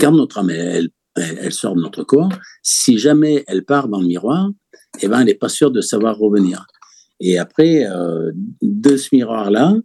quand 0.00 0.10
notre 0.10 0.38
âme, 0.38 0.50
elle, 0.50 0.88
elle, 1.14 1.52
sort 1.52 1.76
de 1.76 1.80
notre 1.80 2.02
corps, 2.02 2.32
si 2.62 2.98
jamais 2.98 3.44
elle 3.46 3.64
part 3.64 3.86
dans 3.86 4.00
le 4.00 4.08
miroir, 4.08 4.50
eh 5.00 5.06
ben, 5.06 5.20
elle 5.20 5.26
n'est 5.26 5.34
pas 5.34 5.48
sûre 5.48 5.70
de 5.70 5.80
savoir 5.80 6.18
revenir. 6.18 6.66
Et 7.20 7.38
après, 7.38 7.86
euh, 7.86 8.32
de 8.62 8.96
ce 8.96 9.08
miroir-là, 9.12 9.76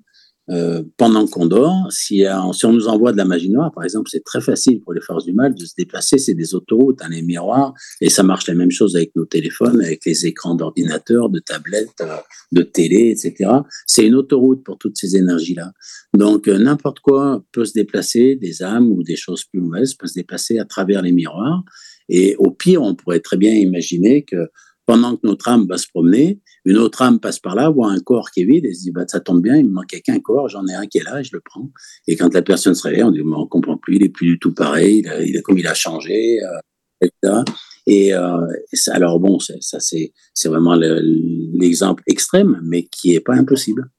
euh, 0.51 0.83
pendant 0.97 1.25
qu'on 1.25 1.47
dort, 1.47 1.87
si, 1.89 2.23
on 2.63 2.71
nous 2.71 2.87
envoie 2.87 3.11
de 3.11 3.17
la 3.17 3.25
magie 3.25 3.49
noire, 3.49 3.71
par 3.73 3.83
exemple, 3.83 4.09
c'est 4.11 4.23
très 4.23 4.41
facile 4.41 4.79
pour 4.79 4.93
les 4.93 5.01
forces 5.01 5.25
du 5.25 5.33
mal 5.33 5.55
de 5.55 5.65
se 5.65 5.73
déplacer. 5.75 6.19
C'est 6.19 6.35
des 6.35 6.53
autoroutes, 6.53 7.01
hein, 7.01 7.09
les 7.09 7.23
miroirs, 7.23 7.73
et 7.99 8.09
ça 8.09 8.21
marche 8.21 8.47
la 8.47 8.53
même 8.53 8.69
chose 8.69 8.95
avec 8.95 9.15
nos 9.15 9.25
téléphones, 9.25 9.81
avec 9.81 10.05
les 10.05 10.27
écrans 10.27 10.53
d'ordinateur, 10.53 11.29
de 11.29 11.39
tablettes, 11.39 12.01
euh, 12.01 12.17
de 12.51 12.61
télé, 12.61 13.09
etc. 13.09 13.51
C'est 13.87 14.05
une 14.05 14.15
autoroute 14.15 14.63
pour 14.63 14.77
toutes 14.77 14.97
ces 14.97 15.17
énergies-là. 15.17 15.71
Donc, 16.15 16.47
n'importe 16.47 16.99
quoi 16.99 17.43
peut 17.51 17.65
se 17.65 17.73
déplacer, 17.73 18.35
des 18.35 18.61
âmes 18.61 18.91
ou 18.91 19.03
des 19.03 19.15
choses 19.15 19.43
plus 19.45 19.59
mauvaises 19.59 19.95
peuvent 19.95 20.09
se 20.09 20.19
déplacer 20.19 20.59
à 20.59 20.65
travers 20.65 21.01
les 21.01 21.11
miroirs. 21.11 21.63
Et 22.07 22.35
au 22.37 22.51
pire, 22.51 22.83
on 22.83 22.93
pourrait 22.93 23.19
très 23.19 23.37
bien 23.37 23.53
imaginer 23.53 24.23
que 24.23 24.47
pendant 24.85 25.15
que 25.15 25.25
notre 25.25 25.47
âme 25.47 25.65
va 25.67 25.77
se 25.77 25.87
promener, 25.87 26.39
une 26.63 26.77
autre 26.77 27.01
âme 27.01 27.19
passe 27.19 27.39
par 27.39 27.55
là, 27.55 27.69
voit 27.69 27.91
un 27.91 27.99
corps 27.99 28.31
qui 28.31 28.41
est 28.41 28.45
vide 28.45 28.65
et 28.65 28.73
se 28.73 28.83
dit 28.83 28.91
bah, 28.91 29.05
ça 29.07 29.19
tombe 29.19 29.41
bien, 29.41 29.57
il 29.57 29.65
me 29.65 29.71
manquait 29.71 30.01
qu'un 30.01 30.19
corps, 30.19 30.49
j'en 30.49 30.65
ai 30.67 30.73
un 30.73 30.85
qui 30.85 30.99
est 30.99 31.03
là, 31.03 31.21
je 31.23 31.31
le 31.33 31.41
prends. 31.43 31.71
Et 32.07 32.15
quand 32.15 32.33
la 32.33 32.41
personne 32.41 32.75
se 32.75 32.83
réveille, 32.83 33.03
on 33.03 33.11
dit 33.11 33.21
on 33.21 33.41
ne 33.41 33.45
comprend 33.45 33.77
plus, 33.77 33.95
il 33.95 34.03
est 34.03 34.09
plus 34.09 34.27
du 34.27 34.39
tout 34.39 34.53
pareil, 34.53 35.03
il, 35.25 35.37
a, 35.37 35.41
comme 35.41 35.57
il 35.57 35.67
a 35.67 35.73
changé, 35.73 36.39
euh, 36.43 36.59
etc. 37.01 37.43
Et 37.87 38.13
euh, 38.13 38.47
alors 38.91 39.19
bon, 39.19 39.39
ça 39.39 39.79
c'est 39.79 40.13
c'est 40.33 40.49
vraiment 40.49 40.75
l'exemple 40.75 42.03
extrême, 42.07 42.59
mais 42.63 42.85
qui 42.85 43.13
est 43.13 43.19
pas 43.19 43.35
impossible. 43.35 43.89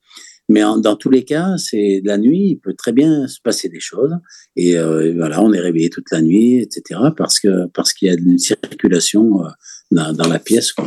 Mais 0.48 0.60
dans 0.60 0.96
tous 0.96 1.10
les 1.10 1.24
cas, 1.24 1.56
c'est 1.56 2.00
la 2.04 2.18
nuit, 2.18 2.50
il 2.50 2.56
peut 2.56 2.74
très 2.74 2.92
bien 2.92 3.26
se 3.26 3.40
passer 3.40 3.68
des 3.68 3.80
choses. 3.80 4.14
Et 4.54 4.78
euh, 4.78 5.12
voilà, 5.16 5.42
on 5.42 5.52
est 5.52 5.60
réveillé 5.60 5.90
toute 5.90 6.10
la 6.12 6.22
nuit, 6.22 6.62
etc. 6.62 7.00
Parce 7.16 7.40
que 7.40 7.66
parce 7.68 7.92
qu'il 7.92 8.08
y 8.08 8.10
a 8.10 8.14
une 8.14 8.38
circulation 8.38 9.44
euh, 9.44 9.48
dans, 9.90 10.12
dans, 10.12 10.28
la 10.28 10.38
pièce. 10.38 10.72
Quoi. 10.72 10.86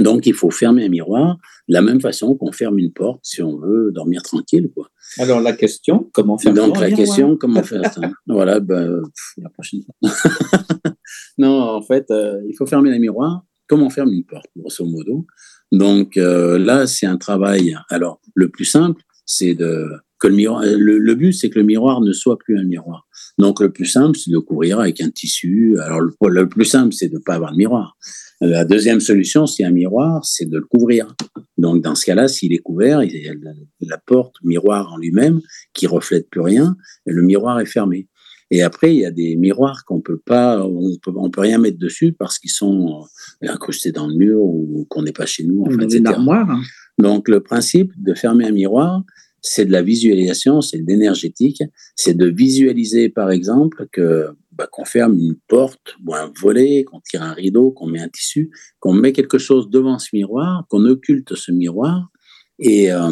Donc, 0.00 0.26
il 0.26 0.34
faut 0.34 0.50
fermer 0.50 0.84
un 0.84 0.88
miroir 0.88 1.36
de 1.68 1.74
la 1.74 1.82
même 1.82 2.00
façon 2.00 2.34
qu'on 2.34 2.50
ferme 2.50 2.78
une 2.78 2.92
porte 2.92 3.20
si 3.22 3.42
on 3.42 3.58
veut 3.58 3.92
dormir 3.92 4.22
tranquille. 4.22 4.68
Quoi. 4.74 4.88
Alors, 5.18 5.40
la 5.40 5.52
question, 5.52 6.10
comment 6.12 6.36
faire 6.36 6.52
Donc, 6.52 6.80
la 6.80 6.90
question, 6.90 7.36
comment 7.36 7.62
faire 7.62 7.92
ça? 7.92 8.00
Voilà, 8.26 8.58
ben, 8.58 9.00
la 9.38 9.50
prochaine 9.50 9.82
fois. 9.82 10.10
non, 11.38 11.60
en 11.60 11.82
fait, 11.82 12.10
euh, 12.10 12.40
il 12.48 12.56
faut 12.56 12.66
fermer 12.66 12.90
le 12.90 12.98
miroir 12.98 13.44
comme 13.66 13.82
on 13.82 13.90
ferme 13.90 14.12
une 14.12 14.24
porte, 14.24 14.50
grosso 14.56 14.84
modo? 14.84 15.26
Donc, 15.72 16.16
euh, 16.16 16.58
là, 16.58 16.86
c'est 16.86 17.06
un 17.06 17.16
travail. 17.16 17.76
Alors, 17.90 18.20
le 18.34 18.48
plus 18.48 18.64
simple, 18.64 19.02
c'est 19.26 19.54
de 19.54 19.88
que 20.20 20.28
le 20.28 20.34
miroir. 20.34 20.62
Le, 20.64 20.98
le 20.98 21.14
but, 21.14 21.32
c'est 21.32 21.50
que 21.50 21.58
le 21.58 21.64
miroir 21.64 22.00
ne 22.00 22.12
soit 22.12 22.38
plus 22.38 22.58
un 22.58 22.64
miroir. 22.64 23.06
Donc, 23.38 23.60
le 23.60 23.70
plus 23.70 23.86
simple, 23.86 24.16
c'est 24.16 24.30
de 24.30 24.38
couvrir 24.38 24.80
avec 24.80 25.00
un 25.00 25.10
tissu. 25.10 25.76
Alors, 25.80 26.00
le, 26.00 26.48
plus 26.48 26.64
simple, 26.64 26.92
c'est 26.92 27.08
de 27.08 27.14
ne 27.14 27.20
pas 27.20 27.34
avoir 27.34 27.52
de 27.52 27.56
miroir. 27.56 27.96
La 28.40 28.64
deuxième 28.64 29.00
solution, 29.00 29.44
a 29.44 29.66
un 29.66 29.70
miroir, 29.70 30.24
c'est 30.24 30.46
de 30.46 30.58
le 30.58 30.64
couvrir. 30.64 31.14
Donc, 31.56 31.82
dans 31.82 31.94
ce 31.94 32.04
cas-là, 32.06 32.28
s'il 32.28 32.52
est 32.52 32.58
couvert, 32.58 33.02
il 33.02 33.10
y 33.16 33.28
a 33.28 33.32
la, 33.80 33.98
porte 33.98 34.36
miroir 34.42 34.92
en 34.92 34.98
lui-même 34.98 35.40
qui 35.72 35.86
reflète 35.86 36.28
plus 36.30 36.40
rien, 36.40 36.76
et 37.06 37.12
le 37.12 37.22
miroir 37.22 37.60
est 37.60 37.66
fermé. 37.66 38.08
Et 38.54 38.62
après, 38.62 38.94
il 38.94 39.00
y 39.00 39.04
a 39.04 39.10
des 39.10 39.34
miroirs 39.34 39.84
qu'on 39.84 40.00
peut 40.00 40.20
pas, 40.24 40.64
on 40.64 40.96
peut, 41.02 41.10
on 41.16 41.28
peut 41.28 41.40
rien 41.40 41.58
mettre 41.58 41.76
dessus 41.76 42.12
parce 42.12 42.38
qu'ils 42.38 42.52
sont 42.52 43.04
incrustés 43.42 43.90
dans 43.90 44.06
le 44.06 44.14
mur 44.14 44.40
ou 44.40 44.86
qu'on 44.88 45.02
n'est 45.02 45.12
pas 45.12 45.26
chez 45.26 45.42
nous. 45.42 45.62
En 45.62 45.70
fait, 45.70 45.92
une 45.92 46.06
armoire. 46.06 46.48
Hein. 46.48 46.62
Donc, 46.96 47.28
le 47.28 47.40
principe 47.40 47.90
de 47.96 48.14
fermer 48.14 48.46
un 48.46 48.52
miroir, 48.52 49.02
c'est 49.40 49.64
de 49.64 49.72
la 49.72 49.82
visualisation, 49.82 50.60
c'est 50.60 50.78
de 50.78 50.86
l'énergétique, 50.86 51.64
c'est 51.96 52.16
de 52.16 52.26
visualiser, 52.26 53.08
par 53.08 53.32
exemple, 53.32 53.88
que 53.90 54.28
bah, 54.52 54.68
qu'on 54.70 54.84
ferme 54.84 55.18
une 55.18 55.34
porte 55.48 55.96
ou 56.06 56.14
un 56.14 56.30
volet, 56.40 56.84
qu'on 56.84 57.00
tire 57.00 57.24
un 57.24 57.32
rideau, 57.32 57.72
qu'on 57.72 57.88
met 57.88 58.00
un 58.00 58.08
tissu, 58.08 58.52
qu'on 58.78 58.94
met 58.94 59.12
quelque 59.12 59.38
chose 59.38 59.68
devant 59.68 59.98
ce 59.98 60.10
miroir, 60.12 60.64
qu'on 60.70 60.84
occulte 60.84 61.34
ce 61.34 61.50
miroir, 61.50 62.12
et 62.58 62.92
euh, 62.92 63.10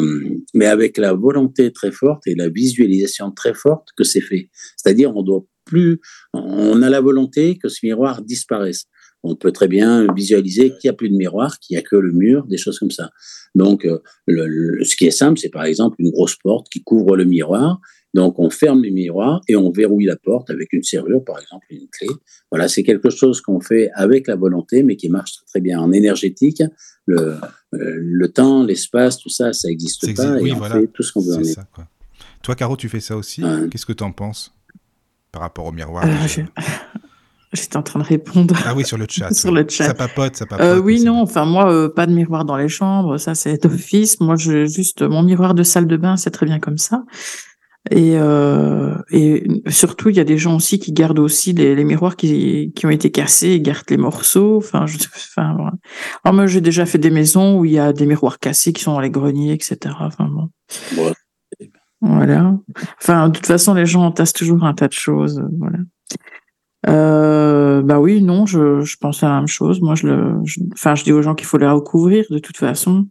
mais 0.53 0.67
avec 0.67 0.97
la 0.97 1.13
volonté 1.13 1.71
très 1.71 1.91
forte 1.91 2.25
et 2.27 2.35
la 2.35 2.49
visualisation 2.49 3.31
très 3.31 3.53
forte 3.53 3.89
que 3.95 4.03
c'est 4.03 4.21
fait. 4.21 4.49
C'est-à-dire, 4.77 5.15
on 5.15 5.23
doit 5.23 5.45
plus, 5.65 5.99
on 6.33 6.81
a 6.81 6.89
la 6.89 7.01
volonté 7.01 7.57
que 7.57 7.69
ce 7.69 7.79
miroir 7.83 8.21
disparaisse. 8.21 8.85
On 9.23 9.35
peut 9.35 9.51
très 9.51 9.67
bien 9.67 10.11
visualiser 10.13 10.69
qu'il 10.69 10.89
n'y 10.89 10.89
a 10.89 10.93
plus 10.93 11.09
de 11.09 11.15
miroir, 11.15 11.59
qu'il 11.59 11.75
n'y 11.75 11.79
a 11.79 11.83
que 11.83 11.95
le 11.95 12.11
mur, 12.11 12.45
des 12.45 12.57
choses 12.57 12.77
comme 12.77 12.91
ça. 12.91 13.11
Donc, 13.55 13.85
euh, 13.85 13.99
le, 14.27 14.83
ce 14.83 14.95
qui 14.95 15.05
est 15.05 15.11
simple, 15.11 15.39
c'est 15.39 15.49
par 15.49 15.63
exemple 15.63 15.95
une 15.99 16.11
grosse 16.11 16.35
porte 16.35 16.67
qui 16.69 16.83
couvre 16.83 17.15
le 17.15 17.25
miroir 17.25 17.79
donc, 18.13 18.37
on 18.37 18.49
ferme 18.49 18.83
les 18.83 18.91
miroirs 18.91 19.41
et 19.47 19.55
on 19.55 19.71
verrouille 19.71 20.05
la 20.05 20.15
porte 20.15 20.51
avec 20.51 20.71
une 20.71 20.83
serrure, 20.83 21.23
par 21.23 21.39
exemple, 21.39 21.65
une 21.71 21.87
clé. 21.91 22.07
Voilà, 22.51 22.67
c'est 22.67 22.83
quelque 22.83 23.09
chose 23.09 23.41
qu'on 23.41 23.59
fait 23.59 23.89
avec 23.95 24.27
la 24.27 24.35
volonté, 24.35 24.83
mais 24.83 24.95
qui 24.95 25.09
marche 25.09 25.33
très 25.47 25.61
bien. 25.61 25.79
En 25.79 25.91
énergétique, 25.91 26.61
le, 27.07 27.17
euh, 27.17 27.37
le 27.71 28.27
temps, 28.31 28.63
l'espace, 28.63 29.17
tout 29.17 29.29
ça, 29.29 29.51
ça 29.51 29.67
n'existe 29.67 30.15
pas. 30.15 30.39
et 30.39 30.51
on 30.51 30.63
fait 30.63 30.87
tout 30.93 31.01
ce 31.01 31.11
qu'on 31.11 31.21
veut 31.21 31.35
en 31.35 31.43
ça, 31.43 31.67
Toi, 32.43 32.55
Caro, 32.55 32.77
tu 32.77 32.87
fais 32.87 32.99
ça 32.99 33.17
aussi? 33.17 33.41
Qu'est-ce 33.71 33.85
que 33.85 33.93
tu 33.93 34.03
en 34.03 34.11
penses 34.11 34.53
par 35.31 35.41
rapport 35.41 35.65
au 35.65 35.71
miroir 35.71 36.05
J'étais 37.53 37.77
en 37.77 37.83
train 37.83 37.99
de 37.99 38.05
répondre. 38.05 38.55
Ah 38.65 38.73
oui, 38.75 38.83
sur 38.83 38.97
le 38.97 39.05
chat. 39.07 39.31
sur 39.33 39.51
le 39.51 39.65
chat. 39.69 39.85
Ça 39.85 39.93
papote, 39.93 40.35
ça 40.35 40.45
papote. 40.45 40.65
Euh, 40.65 40.79
oui, 40.79 41.03
non, 41.03 41.21
enfin 41.21 41.45
moi, 41.45 41.71
euh, 41.71 41.87
pas 41.87 42.07
de 42.07 42.13
miroir 42.13 42.45
dans 42.45 42.57
les 42.57 42.69
chambres, 42.69 43.17
ça 43.17 43.35
c'est 43.35 43.61
d'office. 43.63 44.19
Moi, 44.19 44.35
je, 44.35 44.65
juste 44.65 45.03
mon 45.03 45.21
miroir 45.23 45.53
de 45.53 45.63
salle 45.63 45.87
de 45.87 45.95
bain, 45.95 46.17
c'est 46.17 46.31
très 46.31 46.47
bien 46.47 46.59
comme 46.59 46.79
ça. 46.79 47.03
Et, 47.91 48.13
euh, 48.15 48.95
et 49.11 49.45
surtout, 49.67 50.09
il 50.09 50.15
y 50.15 50.19
a 50.19 50.23
des 50.23 50.37
gens 50.37 50.55
aussi 50.55 50.79
qui 50.79 50.93
gardent 50.93 51.19
aussi 51.19 51.51
les, 51.51 51.75
les 51.75 51.83
miroirs 51.83 52.15
qui, 52.15 52.71
qui 52.75 52.85
ont 52.85 52.89
été 52.89 53.11
cassés, 53.11 53.55
ils 53.55 53.61
gardent 53.61 53.89
les 53.89 53.97
morceaux. 53.97 54.57
Enfin, 54.57 54.87
je, 54.87 54.97
enfin, 55.15 55.53
voilà. 55.55 55.73
Alors 56.23 56.33
moi, 56.33 56.47
j'ai 56.47 56.61
déjà 56.61 56.85
fait 56.85 56.97
des 56.97 57.11
maisons 57.11 57.59
où 57.59 57.65
il 57.65 57.73
y 57.73 57.79
a 57.79 57.93
des 57.93 58.05
miroirs 58.05 58.39
cassés 58.39 58.73
qui 58.73 58.81
sont 58.81 58.93
dans 58.93 58.99
les 58.99 59.11
greniers, 59.11 59.53
etc. 59.53 59.95
Enfin 59.99 60.27
bon. 60.27 60.49
Voilà. 62.01 62.57
Enfin, 63.01 63.29
de 63.29 63.35
toute 63.35 63.45
façon, 63.45 63.73
les 63.73 63.85
gens 63.85 64.03
entassent 64.03 64.33
toujours 64.33 64.63
un 64.63 64.73
tas 64.73 64.87
de 64.87 64.93
choses. 64.93 65.43
Voilà. 65.59 65.77
Euh, 66.87 67.81
bah 67.81 67.99
oui, 67.99 68.21
non, 68.21 68.45
je, 68.45 68.81
je 68.81 68.97
pense 68.97 69.23
à 69.23 69.29
la 69.29 69.37
même 69.37 69.47
chose. 69.47 69.81
Moi, 69.81 69.95
je 69.95 70.07
le, 70.07 70.41
enfin, 70.73 70.95
je 70.95 71.03
dis 71.03 71.11
aux 71.11 71.21
gens 71.21 71.35
qu'il 71.35 71.47
faut 71.47 71.57
les 71.57 71.67
recouvrir 71.67 72.25
de 72.29 72.39
toute 72.39 72.57
façon 72.57 73.07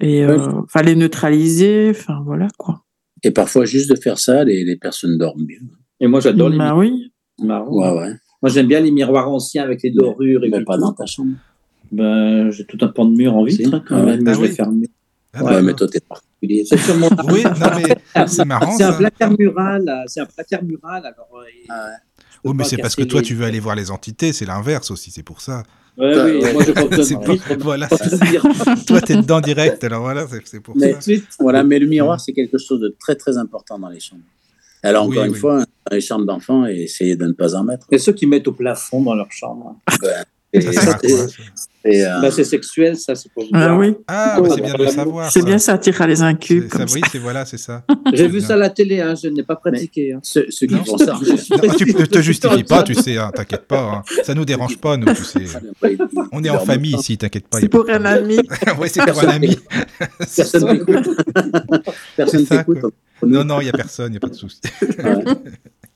et 0.00 0.24
euh, 0.24 0.52
enfin 0.62 0.82
les 0.82 0.94
neutraliser. 0.94 1.88
Enfin 1.90 2.22
voilà 2.24 2.48
quoi. 2.58 2.84
Et 3.22 3.32
parfois, 3.32 3.64
juste 3.64 3.90
de 3.90 3.96
faire 3.96 4.18
ça, 4.18 4.44
les, 4.44 4.64
les 4.64 4.76
personnes 4.76 5.18
dorment 5.18 5.42
mieux. 5.42 5.60
Et 6.00 6.06
moi, 6.06 6.20
j'adore 6.20 6.48
les 6.48 6.58
bah, 6.58 6.74
oui. 6.74 7.12
Ouais, 7.38 7.48
ouais. 7.48 8.12
Moi, 8.42 8.50
j'aime 8.50 8.66
bien 8.66 8.80
les 8.80 8.90
miroirs 8.90 9.30
anciens 9.30 9.64
avec 9.64 9.82
les 9.82 9.90
dorures. 9.90 10.40
Mais, 10.50 10.64
pas 10.64 10.78
dans 10.78 10.92
ta 10.92 11.06
chambre. 11.06 11.32
Ben, 11.92 12.50
j'ai 12.50 12.64
tout 12.64 12.78
un 12.80 12.88
pan 12.88 13.04
de 13.04 13.16
mur 13.16 13.34
en 13.34 13.44
vitre 13.44 13.82
quand 13.86 14.04
même, 14.04 14.22
mais 14.22 14.34
je 14.34 14.42
l'ai 14.42 14.48
fermé. 14.48 14.88
Ah, 15.32 15.44
ouais, 15.44 15.62
mais 15.62 15.74
toi, 15.74 15.86
t'es 15.86 16.00
particulier. 16.00 16.64
C'est 16.64 16.78
sur 16.78 16.96
mon. 16.96 17.08
oui, 17.28 17.44
non, 17.44 17.50
mais 18.16 18.26
c'est 18.26 18.44
marrant. 18.44 18.72
C'est 18.76 18.82
un 18.82 18.92
placard 18.92 19.32
mural. 19.38 20.04
C'est 20.06 20.20
un 20.20 20.26
placard 20.26 20.64
mural. 20.64 21.04
Alors, 21.04 21.28
euh, 21.34 21.44
ah 21.68 21.96
Oh, 22.44 22.52
mais 22.54 22.64
c'est 22.64 22.78
parce 22.78 22.96
que 22.96 23.04
toi, 23.04 23.22
tu 23.22 23.34
veux 23.34 23.44
aller 23.44 23.60
voir 23.60 23.76
les 23.76 23.90
entités, 23.90 24.32
c'est 24.32 24.46
l'inverse 24.46 24.90
aussi, 24.90 25.10
c'est 25.10 25.22
pour 25.22 25.40
ça. 25.40 25.62
Ouais, 25.98 26.14
oui, 26.40 26.52
moi 26.52 26.64
je 26.64 26.72
fonctionne 26.72 27.20
pas... 27.24 27.56
Voilà, 27.58 27.88
toi, 28.86 29.00
t'es 29.02 29.16
dedans 29.16 29.40
direct, 29.40 29.82
alors 29.84 30.02
voilà, 30.02 30.26
c'est 30.44 30.60
pour 30.60 30.76
mais, 30.76 30.96
ça. 31.00 31.12
Voilà, 31.38 31.62
mais 31.64 31.78
le 31.78 31.86
miroir, 31.86 32.20
c'est 32.20 32.32
quelque 32.32 32.58
chose 32.58 32.80
de 32.80 32.94
très 32.98 33.16
très 33.16 33.36
important 33.36 33.78
dans 33.78 33.88
les 33.88 34.00
chambres. 34.00 34.22
Alors, 34.82 35.04
encore 35.04 35.24
une 35.24 35.34
fois, 35.34 35.58
dans 35.58 35.94
les 35.94 36.00
chambres 36.00 36.24
d'enfants, 36.24 36.64
essayez 36.64 37.16
de 37.16 37.26
ne 37.26 37.32
pas 37.32 37.54
en 37.54 37.64
mettre. 37.64 37.86
Et 37.90 37.98
ceux 37.98 38.12
qui 38.12 38.26
mettent 38.26 38.48
au 38.48 38.52
plafond 38.52 39.02
dans 39.02 39.14
leur 39.14 39.30
chambre. 39.30 39.76
Ben, 40.00 40.24
euh, 40.52 42.20
bah, 42.20 42.30
c'est 42.30 42.44
sexuel, 42.44 42.96
ça, 42.96 43.14
c'est 43.14 43.30
pour 43.32 43.44
Ah 43.52 43.76
oui. 43.76 43.94
Ah, 44.08 44.40
bah, 44.40 44.48
c'est 44.52 44.60
bien 44.60 44.74
de 44.74 44.84
le 44.84 44.90
savoir. 44.90 45.30
C'est 45.30 45.44
bien, 45.44 45.58
ça 45.58 45.74
attire 45.74 46.02
à 46.02 46.08
les 46.08 46.22
incubes. 46.22 46.68
Ça, 46.72 46.84
oui, 46.92 47.00
c'est 47.10 47.18
voilà, 47.18 47.44
c'est 47.46 47.58
ça. 47.58 47.84
J'ai 48.12 48.26
vu 48.26 48.40
ça 48.40 48.54
à 48.54 48.56
la 48.56 48.70
télé, 48.70 49.00
hein, 49.00 49.14
je 49.14 49.28
n'ai 49.28 49.44
pas 49.44 49.56
pratiqué. 49.56 50.12
Hein. 50.12 50.20
Ceux, 50.22 50.46
ceux, 50.50 50.66
qui 50.66 50.74
font 50.74 50.98
ça. 50.98 51.14
Non, 51.50 51.74
tu 51.74 51.94
ne 51.94 52.04
te 52.04 52.20
justifies 52.20 52.64
pas, 52.64 52.82
tu 52.82 52.94
sais, 52.94 53.16
hein, 53.16 53.30
t'inquiète 53.34 53.66
pas. 53.66 53.82
Hein. 53.82 54.02
Ça 54.24 54.34
nous 54.34 54.44
dérange 54.44 54.78
pas, 54.78 54.96
nous, 54.96 55.12
tu 55.14 55.22
sais. 55.22 55.44
On 56.32 56.42
est 56.42 56.50
en 56.50 56.64
famille 56.64 56.96
ici, 56.96 57.16
t'inquiète 57.16 57.46
pas. 57.48 57.60
C'est 57.60 57.68
pour 57.68 57.88
un 57.88 58.04
ami. 58.04 58.38
oui, 58.80 58.88
c'est 58.88 59.04
pour 59.06 59.20
un 59.22 59.28
ami. 59.28 59.56
Personne 60.36 60.78
t'écoute. 60.78 61.08
Personne 62.16 62.46
t'écoute. 62.46 62.78
Non, 63.22 63.44
non, 63.44 63.60
il 63.60 63.64
n'y 63.64 63.70
a 63.70 63.72
personne, 63.72 64.08
il 64.08 64.12
n'y 64.12 64.16
a 64.16 64.20
pas 64.20 64.28
de 64.28 64.34
souci. 64.34 64.60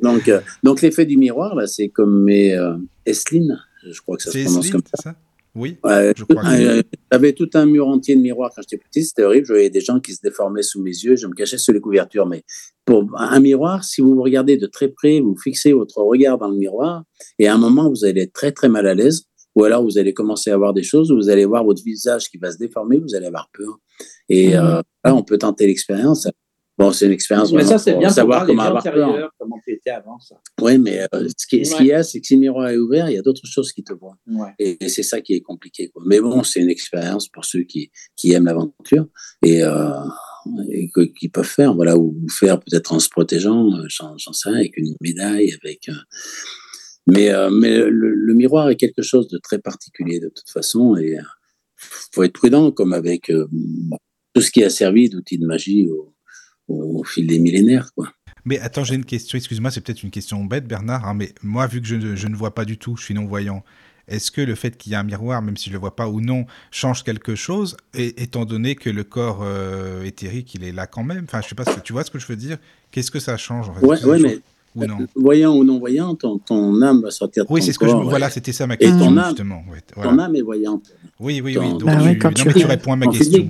Donc, 0.00 0.28
euh, 0.28 0.41
donc 0.62 0.83
l'effet 0.83 1.07
du 1.07 1.16
miroir, 1.16 1.55
là, 1.55 1.66
c'est 1.66 1.89
comme 1.89 2.24
mes 2.24 2.55
euh, 2.55 2.74
Esline, 3.07 3.58
je 3.90 4.00
crois 4.00 4.16
que 4.16 4.22
ça 4.22 4.30
se 4.30 4.44
prononce 4.44 4.70
comme 4.70 4.82
ça. 4.94 5.02
ça? 5.02 5.16
Oui, 5.56 5.78
ouais. 5.84 6.12
Euh, 6.20 6.82
J'avais 7.12 7.32
tout 7.32 7.48
un 7.54 7.64
mur 7.64 7.86
entier 7.86 8.16
de 8.16 8.20
miroirs 8.20 8.50
quand 8.54 8.62
j'étais 8.62 8.82
petit, 8.82 9.04
c'était 9.04 9.22
horrible. 9.22 9.46
Je 9.46 9.52
voyais 9.52 9.70
des 9.70 9.80
gens 9.80 10.00
qui 10.00 10.12
se 10.12 10.20
déformaient 10.20 10.64
sous 10.64 10.82
mes 10.82 10.90
yeux, 10.90 11.14
je 11.14 11.28
me 11.28 11.32
cachais 11.32 11.58
sous 11.58 11.72
les 11.72 11.80
couvertures. 11.80 12.26
Mais 12.26 12.42
pour 12.84 13.08
un 13.16 13.38
miroir, 13.38 13.84
si 13.84 14.00
vous 14.00 14.16
vous 14.16 14.22
regardez 14.22 14.56
de 14.56 14.66
très 14.66 14.88
près, 14.88 15.20
vous 15.20 15.36
fixez 15.36 15.72
votre 15.72 15.98
regard 15.98 16.38
dans 16.38 16.48
le 16.48 16.56
miroir, 16.56 17.04
et 17.38 17.46
à 17.46 17.54
un 17.54 17.58
moment, 17.58 17.88
vous 17.88 18.04
allez 18.04 18.22
être 18.22 18.32
très 18.32 18.50
très 18.50 18.68
mal 18.68 18.86
à 18.88 18.94
l'aise, 18.94 19.26
ou 19.54 19.62
alors 19.62 19.84
vous 19.84 19.96
allez 19.96 20.12
commencer 20.12 20.50
à 20.50 20.56
voir 20.56 20.74
des 20.74 20.82
choses, 20.82 21.12
vous 21.12 21.28
allez 21.28 21.44
voir 21.44 21.62
votre 21.62 21.84
visage 21.84 22.28
qui 22.28 22.38
va 22.38 22.50
se 22.50 22.58
déformer, 22.58 22.98
vous 22.98 23.14
allez 23.14 23.26
avoir 23.26 23.48
peur. 23.56 23.78
Et 24.28 24.48
mmh. 24.48 24.58
euh, 24.58 24.82
là, 25.04 25.14
on 25.14 25.22
peut 25.22 25.38
tenter 25.38 25.68
l'expérience. 25.68 26.26
Bon, 26.77 26.91
c'est 26.91 27.07
une 27.07 27.12
expérience. 27.12 27.53
Mais 27.53 27.65
ça, 27.65 27.78
c'est 27.78 27.97
bien 27.97 28.11
savoir 28.11 28.47
comment 28.47 28.62
avoir 28.62 28.83
peur. 28.83 29.31
comment 29.39 29.61
tu 29.65 29.73
étais 29.73 29.91
avant 29.91 30.19
ça. 30.19 30.41
Oui, 30.61 30.77
mais 30.78 31.07
euh, 31.15 31.28
ce 31.36 31.47
qu'il 31.47 31.61
ouais. 31.61 31.86
y 31.86 31.93
a, 31.93 32.03
c'est 32.03 32.20
que 32.20 32.27
si 32.27 32.35
le 32.35 32.41
miroir 32.41 32.69
est 32.69 32.77
ouvert, 32.77 33.09
il 33.09 33.15
y 33.15 33.19
a 33.19 33.23
d'autres 33.23 33.47
choses 33.47 33.73
qui 33.73 33.85
te 33.85 33.93
voient. 33.93 34.17
Ouais. 34.27 34.51
Et, 34.59 34.85
et 34.85 34.89
c'est 34.89 35.05
ça 35.05 35.20
qui 35.20 35.35
est 35.35 35.41
compliqué. 35.41 35.89
Quoi. 35.91 36.03
Mais 36.07 36.20
bon, 36.20 36.43
c'est 36.43 36.61
une 36.61 36.70
expérience 36.70 37.28
pour 37.28 37.44
ceux 37.44 37.62
qui, 37.62 37.93
qui 38.17 38.33
aiment 38.33 38.47
l'aventure 38.47 39.07
et, 39.44 39.62
euh, 39.62 39.89
et 40.69 40.91
qui 41.17 41.28
peuvent 41.28 41.44
faire, 41.44 41.75
voilà, 41.75 41.97
ou 41.97 42.17
faire 42.28 42.59
peut-être 42.59 42.93
en 42.93 42.99
se 42.99 43.09
protégeant, 43.09 43.70
euh, 43.73 43.86
j'en 43.89 44.33
sais 44.33 44.49
rien, 44.49 44.59
avec 44.59 44.77
une 44.77 44.97
médaille, 45.01 45.55
avec. 45.62 45.89
Euh, 45.89 45.93
mais 47.07 47.31
mais 47.51 47.78
le, 47.81 48.15
le, 48.15 48.35
miroir 48.35 48.70
est 48.70 48.77
quelque 48.77 49.03
chose 49.03 49.28
de 49.28 49.39
très 49.39 49.59
particulier 49.59 50.20
de 50.20 50.31
toute 50.35 50.49
façon 50.49 50.97
et 50.97 51.19
faut 51.77 52.23
être 52.23 52.33
prudent, 52.33 52.73
comme 52.73 52.94
avec 52.94 53.31
tout 54.33 54.41
ce 54.41 54.51
qui 54.51 54.65
a 54.65 54.70
servi 54.70 55.11
d'outil 55.11 55.36
de 55.36 55.44
magie 55.44 55.86
au, 55.86 56.14
au 56.68 57.05
fil 57.05 57.26
des 57.26 57.39
millénaires. 57.39 57.91
Quoi. 57.94 58.09
Mais 58.44 58.59
attends, 58.59 58.84
j'ai 58.84 58.94
une 58.94 59.05
question, 59.05 59.39
excuse-moi, 59.39 59.70
c'est 59.70 59.81
peut-être 59.81 60.02
une 60.02 60.10
question 60.10 60.44
bête, 60.44 60.67
Bernard, 60.67 61.07
hein, 61.07 61.15
mais 61.15 61.33
moi, 61.43 61.67
vu 61.67 61.81
que 61.81 61.86
je, 61.86 62.15
je, 62.15 62.28
ne 62.28 62.36
vois 62.36 62.55
pas 62.55 62.65
du 62.65 62.76
tout, 62.76 62.97
je 62.97 63.05
suis 63.05 63.15
non-voyant, 63.15 63.65
est-ce 64.07 64.31
que 64.31 64.43
le 64.43 64.55
fait 64.55 64.76
qu'il 64.76 64.93
y 64.93 64.94
ait 64.94 64.99
un 64.99 65.02
miroir, 65.02 65.41
même 65.41 65.57
si 65.57 65.67
je 65.67 65.70
ne 65.70 65.75
le 65.75 65.81
vois 65.81 65.97
pas 65.97 66.09
ou 66.09 66.20
non, 66.20 66.44
change 66.70 67.05
quelque 67.05 67.34
chose, 67.34 67.76
et, 67.94 68.23
étant 68.23 68.44
donné 68.44 68.75
que 68.75 68.91
le 68.91 69.02
corps 69.02 69.41
euh, 69.43 70.05
éthérique, 70.05 70.55
il 70.55 70.65
est 70.65 70.73
là 70.73 70.86
quand 70.86 71.05
même? 71.05 71.25
Enfin, 71.25 71.41
je 71.43 71.49
sais 71.49 71.55
pas, 71.55 71.65
tu 71.65 71.94
vois 71.94 72.05
ce 72.05 72.10
que 72.10 72.18
je 72.18 72.26
veux 72.26 72.36
dire? 72.36 72.59
Qu'est-ce 72.91 73.10
que 73.10 73.20
ça 73.20 73.39
change 73.39 73.70
en 73.70 73.75
fait? 73.75 73.86
Ouais, 73.86 74.05
ouais 74.05 74.18
mais 74.18 74.39
ou 74.76 74.84
non? 74.86 74.99
voyant 75.15 75.55
ou 75.55 75.65
non-voyant, 75.65 76.15
ton, 76.17 76.39
ton, 76.39 76.83
âme 76.83 77.01
va 77.01 77.10
sortir 77.12 77.44
de 77.47 77.52
Oui, 77.52 77.62
c'est 77.62 77.73
ce 77.73 77.78
que 77.78 77.86
je... 77.86 77.94
Voilà, 77.94 78.28
c'était 78.28 78.52
ça 78.52 78.67
ma 78.67 78.76
question, 78.76 78.97
et 78.99 79.01
ton 79.01 79.17
âme, 79.17 79.26
justement. 79.28 79.65
Ouais, 79.70 79.78
voilà. 79.94 80.10
Ton 80.10 80.18
âme 80.18 80.36
est 80.36 80.43
voyante. 80.43 80.93
Oui, 81.20 81.41
oui, 81.43 81.57
oui. 81.57 81.70
Donc, 81.70 81.84
bah 81.84 81.97
tu... 81.97 82.02
Ouais, 82.02 82.15
non, 82.17 82.31
tu... 82.33 82.49
mais 82.49 82.55
tu 82.55 82.67
réponds 82.67 82.93
à 82.93 82.97
ma 82.97 83.07
question. 83.07 83.49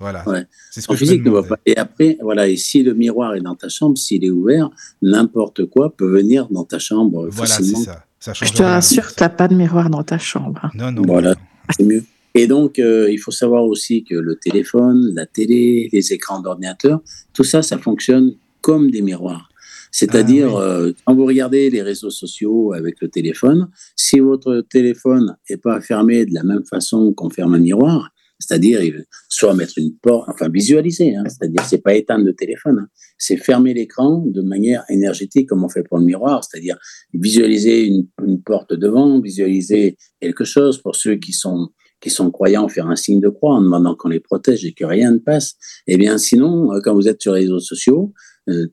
Voilà. 0.00 0.26
Ouais. 0.26 0.46
C'est 0.70 0.80
ce 0.80 0.88
que 0.88 0.94
en 0.94 0.96
je 0.96 1.00
physique 1.00 1.24
ne 1.24 1.30
voit 1.30 1.46
pas. 1.46 1.58
Et 1.66 1.76
après, 1.76 2.16
voilà, 2.22 2.48
et 2.48 2.56
si 2.56 2.82
le 2.82 2.94
miroir 2.94 3.34
est 3.34 3.40
dans 3.40 3.54
ta 3.54 3.68
chambre, 3.68 3.98
s'il 3.98 4.24
est 4.24 4.30
ouvert, 4.30 4.70
n'importe 5.02 5.66
quoi 5.66 5.94
peut 5.94 6.10
venir 6.10 6.48
dans 6.50 6.64
ta 6.64 6.78
chambre 6.78 7.28
voilà, 7.30 7.54
facilement. 7.54 7.80
Ça. 7.80 8.04
Ça 8.18 8.32
je 8.34 8.52
te 8.52 8.62
rassure, 8.62 9.14
tu 9.14 9.22
n'as 9.22 9.30
pas 9.30 9.48
de 9.48 9.54
miroir 9.54 9.88
dans 9.88 10.02
ta 10.02 10.18
chambre. 10.18 10.70
Non, 10.74 10.92
non. 10.92 11.02
Voilà, 11.06 11.34
c'est 11.74 11.84
mieux. 11.84 12.04
Et 12.34 12.46
donc, 12.46 12.78
euh, 12.78 13.10
il 13.10 13.18
faut 13.18 13.30
savoir 13.30 13.64
aussi 13.64 14.04
que 14.04 14.14
le 14.14 14.36
téléphone, 14.36 15.12
la 15.14 15.26
télé, 15.26 15.88
les 15.92 16.12
écrans 16.12 16.40
d'ordinateur, 16.40 17.00
tout 17.32 17.44
ça, 17.44 17.62
ça 17.62 17.78
fonctionne 17.78 18.34
comme 18.60 18.90
des 18.90 19.02
miroirs. 19.02 19.48
C'est-à-dire, 19.90 20.50
ah, 20.50 20.82
oui. 20.82 20.88
euh, 20.88 20.92
quand 21.04 21.14
vous 21.14 21.24
regardez 21.24 21.70
les 21.70 21.82
réseaux 21.82 22.10
sociaux 22.10 22.72
avec 22.72 23.00
le 23.00 23.08
téléphone, 23.08 23.68
si 23.96 24.20
votre 24.20 24.60
téléphone 24.68 25.36
n'est 25.48 25.56
pas 25.56 25.80
fermé 25.80 26.24
de 26.26 26.34
la 26.34 26.44
même 26.44 26.64
façon 26.64 27.12
qu'on 27.12 27.30
ferme 27.30 27.54
un 27.54 27.58
miroir, 27.58 28.10
c'est-à-dire 28.40 28.80
soit 29.28 29.54
mettre 29.54 29.74
une 29.76 29.94
porte, 29.96 30.28
enfin 30.28 30.48
visualiser, 30.48 31.14
hein, 31.14 31.24
c'est-à-dire 31.28 31.62
c'est 31.64 31.82
pas 31.82 31.94
éteindre 31.94 32.24
le 32.24 32.34
téléphone, 32.34 32.80
hein, 32.80 32.88
c'est 33.18 33.36
fermer 33.36 33.74
l'écran 33.74 34.24
de 34.26 34.42
manière 34.42 34.84
énergétique 34.88 35.48
comme 35.48 35.62
on 35.62 35.68
fait 35.68 35.84
pour 35.84 35.98
le 35.98 36.04
miroir, 36.04 36.42
c'est-à-dire 36.42 36.76
visualiser 37.14 37.86
une, 37.86 38.08
une, 38.26 38.42
porte 38.42 38.72
devant, 38.72 39.20
visualiser 39.20 39.96
quelque 40.20 40.44
chose. 40.44 40.80
Pour 40.82 40.96
ceux 40.96 41.16
qui 41.16 41.32
sont 41.32 41.68
qui 42.00 42.10
sont 42.10 42.30
croyants, 42.30 42.66
faire 42.68 42.88
un 42.88 42.96
signe 42.96 43.20
de 43.20 43.28
croix 43.28 43.54
en 43.54 43.60
demandant 43.60 43.94
qu'on 43.94 44.08
les 44.08 44.20
protège 44.20 44.64
et 44.64 44.72
que 44.72 44.84
rien 44.84 45.12
ne 45.12 45.18
passe. 45.18 45.56
Eh 45.86 45.98
bien, 45.98 46.16
sinon, 46.16 46.70
quand 46.82 46.94
vous 46.94 47.08
êtes 47.08 47.20
sur 47.20 47.34
les 47.34 47.42
réseaux 47.42 47.60
sociaux, 47.60 48.14
euh, 48.14 48.16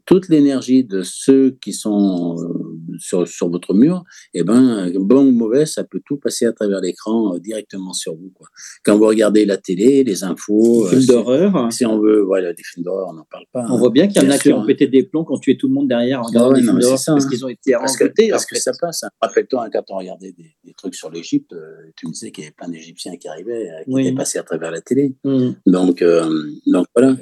toute 0.06 0.30
l'énergie 0.30 0.84
de 0.84 1.02
ceux 1.04 1.58
qui 1.62 1.74
sont 1.74 2.36
euh, 2.40 2.98
sur, 3.00 3.28
sur, 3.28 3.50
votre 3.50 3.74
mur, 3.74 4.04
eh 4.34 4.44
ben, 4.44 4.92
bon 4.96 5.28
ou 5.28 5.32
mauvais, 5.32 5.66
ça 5.66 5.84
peut 5.84 6.02
tout 6.06 6.18
passer 6.18 6.46
à 6.46 6.54
travers 6.54 6.82
l'écran 6.82 7.36
euh, 7.36 7.40
directement 7.40 7.94
sur 7.94 8.16
vous. 8.16 8.32
Quoi. 8.34 8.48
Quand 8.84 8.98
vous 8.98 9.06
regardez 9.06 9.46
la 9.46 9.58
télé, 9.58 10.04
les 10.04 10.24
infos, 10.24 10.86
les 10.86 10.98
films 10.98 11.06
d'horreur, 11.06 11.72
si 11.72 11.86
on 11.86 12.00
veut, 12.00 12.22
voilà, 12.22 12.54
des 12.54 12.64
films 12.64 12.86
d'horreur, 12.86 13.08
on 13.10 13.14
n'en 13.14 13.28
parle 13.30 13.46
pas. 13.52 13.66
On 13.70 13.76
hein. 13.76 13.78
voit 13.78 13.92
bien 13.92 14.08
qu'il 14.08 14.22
y 14.22 14.26
en 14.26 14.30
a 14.30 14.38
qui 14.38 14.52
ont 14.52 14.66
pété 14.66 14.88
des 14.88 15.04
plombs 15.04 15.24
quand 15.24 15.38
tué 15.38 15.58
tout 15.58 15.68
le 15.68 15.74
monde 15.74 15.88
derrière 15.88 16.22
en 16.22 16.24
regardant 16.24 16.52
ouais, 16.52 16.60
des 16.60 16.66
films 16.66 16.80
d'horreur 16.80 17.00
parce 17.06 17.26
hein. 17.26 17.30
qu'ils 17.30 17.46
ont 17.46 17.50
été 17.50 17.74
parce 17.74 17.98
que, 17.98 18.30
parce 18.30 18.46
que 18.46 18.58
ça 18.58 18.72
passe. 18.80 19.04
Hein. 19.04 19.10
Rappelle-toi 19.22 19.66
hein, 19.66 19.70
quand 19.72 19.84
on 19.90 19.98
regardait 19.98 20.32
des, 20.32 20.56
des 20.64 20.74
trucs 20.74 20.96
sur 20.96 21.10
l'Égypte, 21.12 21.54
euh, 21.54 21.92
tu 21.96 22.08
me 22.08 22.12
disais 22.12 22.32
qu'il 22.32 22.44
y 22.44 22.48
avait 22.48 22.56
plein 22.56 22.70
d'Égyptiens 22.70 23.16
qui 23.18 23.28
arrivaient, 23.28 23.70
euh, 23.70 23.84
qui 23.84 23.94
oui. 23.94 24.08
étaient 24.08 24.16
passés 24.16 24.40
à 24.40 24.44
travers 24.44 24.72
la 24.72 24.82
télé. 24.82 25.16
Mm. 25.24 25.52
Donc, 25.66 26.02
euh, 26.02 26.30
donc 26.66 26.88
voilà. 26.96 27.16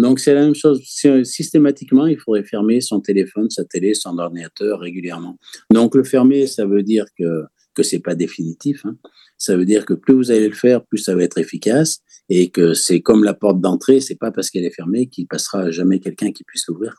Donc 0.00 0.20
c'est 0.20 0.34
la 0.34 0.42
même 0.42 0.54
chose. 0.54 0.80
Systématiquement, 1.24 2.06
il 2.06 2.18
faudrait 2.18 2.44
fermer 2.44 2.80
son 2.80 3.00
téléphone, 3.00 3.50
sa 3.50 3.64
télé, 3.64 3.94
son 3.94 4.18
ordinateur 4.18 4.80
régulièrement. 4.80 5.38
Donc 5.72 5.94
le 5.94 6.04
fermer, 6.04 6.46
ça 6.46 6.66
veut 6.66 6.82
dire 6.82 7.06
que 7.18 7.44
que 7.74 7.84
c'est 7.84 8.00
pas 8.00 8.16
définitif. 8.16 8.84
Hein. 8.84 8.96
Ça 9.38 9.56
veut 9.56 9.64
dire 9.64 9.86
que 9.86 9.94
plus 9.94 10.14
vous 10.14 10.32
allez 10.32 10.48
le 10.48 10.54
faire, 10.54 10.84
plus 10.84 10.98
ça 10.98 11.14
va 11.14 11.22
être 11.22 11.38
efficace 11.38 12.00
et 12.28 12.50
que 12.50 12.74
c'est 12.74 13.00
comme 13.02 13.22
la 13.22 13.34
porte 13.34 13.60
d'entrée. 13.60 14.00
C'est 14.00 14.16
pas 14.16 14.32
parce 14.32 14.50
qu'elle 14.50 14.64
est 14.64 14.74
fermée 14.74 15.06
qu'il 15.06 15.28
passera 15.28 15.70
jamais 15.70 16.00
quelqu'un 16.00 16.32
qui 16.32 16.42
puisse 16.42 16.66
l'ouvrir. 16.66 16.96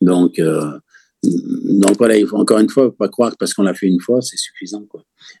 Donc 0.00 0.38
euh, 0.38 0.78
donc 1.24 1.96
voilà, 1.98 2.16
il 2.16 2.26
faut 2.26 2.36
encore 2.36 2.58
une 2.58 2.68
fois 2.68 2.94
pas 2.94 3.08
croire 3.08 3.32
que 3.32 3.36
parce 3.38 3.54
qu'on 3.54 3.62
l'a 3.62 3.74
fait 3.74 3.86
une 3.86 4.00
fois, 4.00 4.22
c'est 4.22 4.36
suffisant. 4.36 4.86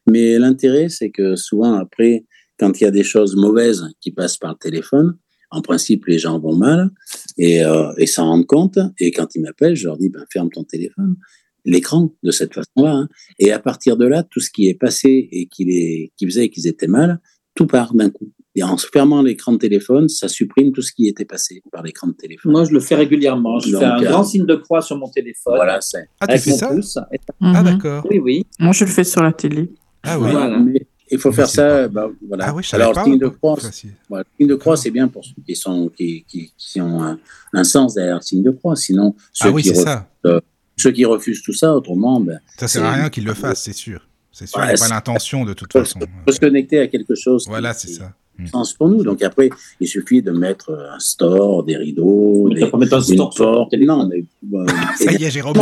Mais 0.08 0.38
l'intérêt, 0.38 0.88
c'est 0.88 1.10
que 1.10 1.36
souvent 1.36 1.74
après, 1.74 2.24
quand 2.58 2.80
il 2.80 2.84
y 2.84 2.86
a 2.86 2.90
des 2.90 3.04
choses 3.04 3.36
mauvaises 3.36 3.84
qui 4.00 4.10
passent 4.10 4.38
par 4.38 4.52
le 4.52 4.58
téléphone, 4.58 5.18
en 5.54 5.62
principe, 5.62 6.06
les 6.06 6.18
gens 6.18 6.38
vont 6.38 6.56
mal 6.56 6.90
et, 7.38 7.64
euh, 7.64 7.92
et 7.96 8.06
s'en 8.06 8.26
rendent 8.26 8.46
compte. 8.46 8.78
Et 8.98 9.10
quand 9.12 9.34
ils 9.34 9.40
m'appellent, 9.40 9.76
je 9.76 9.86
leur 9.86 9.96
dis 9.96 10.08
ben, 10.08 10.24
ferme 10.32 10.50
ton 10.50 10.64
téléphone, 10.64 11.16
l'écran 11.64 12.12
de 12.22 12.30
cette 12.30 12.54
façon-là. 12.54 12.94
Hein. 12.94 13.08
Et 13.38 13.52
à 13.52 13.58
partir 13.58 13.96
de 13.96 14.06
là, 14.06 14.22
tout 14.22 14.40
ce 14.40 14.50
qui 14.50 14.68
est 14.68 14.74
passé 14.74 15.28
et 15.30 15.46
qui, 15.46 15.64
les, 15.64 16.12
qui 16.16 16.26
faisait 16.26 16.48
qu'ils 16.48 16.66
étaient 16.66 16.88
mal, 16.88 17.20
tout 17.54 17.66
part 17.66 17.94
d'un 17.94 18.10
coup. 18.10 18.30
Et 18.56 18.62
en 18.62 18.76
fermant 18.76 19.22
l'écran 19.22 19.52
de 19.52 19.58
téléphone, 19.58 20.08
ça 20.08 20.28
supprime 20.28 20.70
tout 20.72 20.82
ce 20.82 20.92
qui 20.92 21.08
était 21.08 21.24
passé 21.24 21.62
par 21.72 21.82
l'écran 21.82 22.06
de 22.08 22.12
téléphone. 22.12 22.52
Moi, 22.52 22.64
je 22.64 22.70
le 22.70 22.78
fais 22.78 22.94
régulièrement. 22.94 23.58
Je 23.58 23.72
Donc, 23.72 23.80
fais 23.80 23.86
un 23.86 24.00
euh, 24.00 24.04
grand 24.04 24.22
signe 24.22 24.46
de 24.46 24.54
croix 24.54 24.80
sur 24.80 24.96
mon 24.96 25.08
téléphone. 25.08 25.54
Voilà, 25.56 25.80
c'est. 25.80 26.08
Ah, 26.20 26.28
tu 26.28 26.38
fais 26.38 26.50
ça? 26.52 26.68
pouce. 26.68 26.98
Ah, 27.40 27.62
d'accord. 27.64 28.06
Oui, 28.08 28.18
oui. 28.18 28.46
Moi, 28.60 28.72
je 28.72 28.84
le 28.84 28.90
fais 28.90 29.02
sur 29.02 29.22
la 29.22 29.32
télé. 29.32 29.70
Ah, 30.04 30.20
oui. 30.20 30.30
Voilà. 30.30 30.58
Mais 30.58 30.83
il 31.14 31.20
faut 31.20 31.32
faire 31.32 31.48
ça. 31.48 31.88
Bah, 31.88 32.08
voilà. 32.26 32.48
Ah 32.48 32.54
oui, 32.54 32.62
Alors, 32.72 32.92
pas, 32.92 33.04
signe 33.04 33.18
de 33.18 33.28
croix, 33.28 33.56
signe 33.60 33.92
de 34.40 34.54
croix, 34.54 34.76
c'est 34.76 34.90
bien 34.90 35.08
pour 35.08 35.24
ceux 35.24 35.34
qui, 35.46 35.54
sont, 35.54 35.90
qui, 35.96 36.24
qui, 36.26 36.52
qui 36.56 36.80
ont 36.80 37.02
un, 37.02 37.18
un, 37.52 37.64
sens 37.64 37.94
derrière 37.94 38.16
le 38.16 38.22
signe 38.22 38.42
de 38.42 38.50
croix. 38.50 38.76
Sinon, 38.76 39.14
ceux, 39.32 39.48
ah 39.48 39.52
oui, 39.52 39.62
qui, 39.62 39.70
refusent, 39.70 39.84
ça. 39.84 40.08
Euh, 40.26 40.40
ceux 40.76 40.90
qui 40.90 41.04
refusent 41.04 41.42
tout 41.42 41.52
ça, 41.52 41.74
autrement. 41.74 42.20
Ben, 42.20 42.40
ça 42.58 42.68
sert 42.68 42.84
à 42.84 42.92
rien 42.92 43.10
qu'ils 43.10 43.24
le 43.24 43.34
fassent, 43.34 43.62
c'est 43.62 43.72
sûr. 43.72 44.08
C'est 44.32 44.46
sûr, 44.46 44.58
ouais, 44.58 44.66
il 44.66 44.74
n'y 44.74 44.74
a 44.74 44.88
pas 44.88 44.88
l'intention 44.88 45.44
de 45.44 45.52
toute 45.52 45.72
façon. 45.72 46.00
Il 46.02 46.08
faut 46.26 46.32
se 46.32 46.40
connecter 46.40 46.80
à 46.80 46.88
quelque 46.88 47.14
chose. 47.14 47.46
Voilà, 47.46 47.72
c'est 47.72 47.88
ça. 47.88 48.12
Sens 48.50 48.72
pour 48.74 48.88
nous. 48.88 49.04
Donc 49.04 49.22
après, 49.22 49.48
il 49.80 49.86
suffit 49.88 50.20
de 50.22 50.30
mettre 50.32 50.72
un 50.92 50.98
store, 50.98 51.62
des 51.64 51.76
rideaux, 51.76 52.48
des, 52.52 52.66
pas 52.66 52.76
mettre 52.78 52.94
un 52.94 53.00
store 53.00 53.32
porte. 53.34 53.72
Non, 53.74 54.06
mais 54.08 54.24
euh, 54.58 54.66
ça 54.96 55.12
y 55.12 55.24
est, 55.24 55.30
Jérôme. 55.30 55.56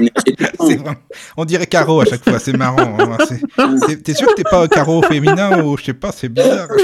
Il, 0.00 0.10
il, 0.26 0.78
on 1.36 1.44
dirait 1.44 1.66
Caro 1.66 2.00
à 2.00 2.04
chaque 2.04 2.22
fois, 2.28 2.38
c'est 2.38 2.56
marrant. 2.56 2.96
Hein, 2.98 3.76
T'es 4.04 4.14
sûr 4.14 4.28
que 4.28 4.34
t'es 4.34 4.42
pas 4.44 4.62
un 4.64 4.68
Caro 4.68 5.02
féminin 5.02 5.62
ou 5.64 5.76
je 5.78 5.84
sais 5.84 5.94
pas, 5.94 6.12
c'est 6.12 6.28
bizarre. 6.28 6.68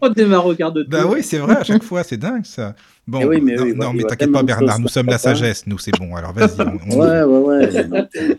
On 0.00 0.08
démarre 0.08 0.46
au 0.46 0.54
quart 0.54 0.72
de 0.72 0.84
Bah 0.84 1.04
oui, 1.06 1.22
c'est 1.22 1.36
vrai, 1.38 1.56
à 1.56 1.64
chaque 1.64 1.82
fois, 1.82 2.02
c'est 2.02 2.16
dingue 2.16 2.44
ça. 2.46 2.74
Bon, 3.06 3.20
Eh 3.22 3.26
oui, 3.26 3.40
mais 3.42 3.56
non, 3.56 3.62
oui, 3.64 3.70
non, 3.70 3.76
voilà, 3.76 3.92
mais 3.94 4.02
t'inquiète 4.04 4.32
pas, 4.32 4.42
Bernard, 4.42 4.78
nous 4.80 4.88
sommes 4.88 5.06
la 5.06 5.18
ça. 5.18 5.34
sagesse, 5.34 5.66
nous, 5.66 5.78
c'est 5.78 5.90
bon. 5.98 6.16
Alors 6.16 6.32
vas-y. 6.32 6.50
on- 6.60 6.78
on- 6.94 6.98
Ouais, 6.98 7.22
ouais, 7.22 7.68
ouais. 7.68 8.06
euh, 8.16 8.34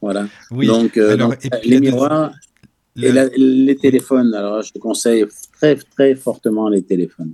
voilà. 0.00 0.26
Oui. 0.52 0.66
Donc, 0.68 0.96
euh, 0.96 1.14
Alors, 1.14 1.30
donc, 1.30 1.44
et 1.44 1.50
puis 1.50 1.70
les 1.70 1.80
miroirs 1.80 2.30
le- 2.96 3.04
et 3.08 3.12
la- 3.12 3.28
les 3.36 3.76
téléphones. 3.76 4.34
Alors, 4.34 4.62
je 4.62 4.72
te 4.72 4.78
conseille 4.78 5.24
très, 5.60 5.76
très 5.76 6.14
fortement 6.14 6.68
les 6.68 6.82
téléphones 6.82 7.32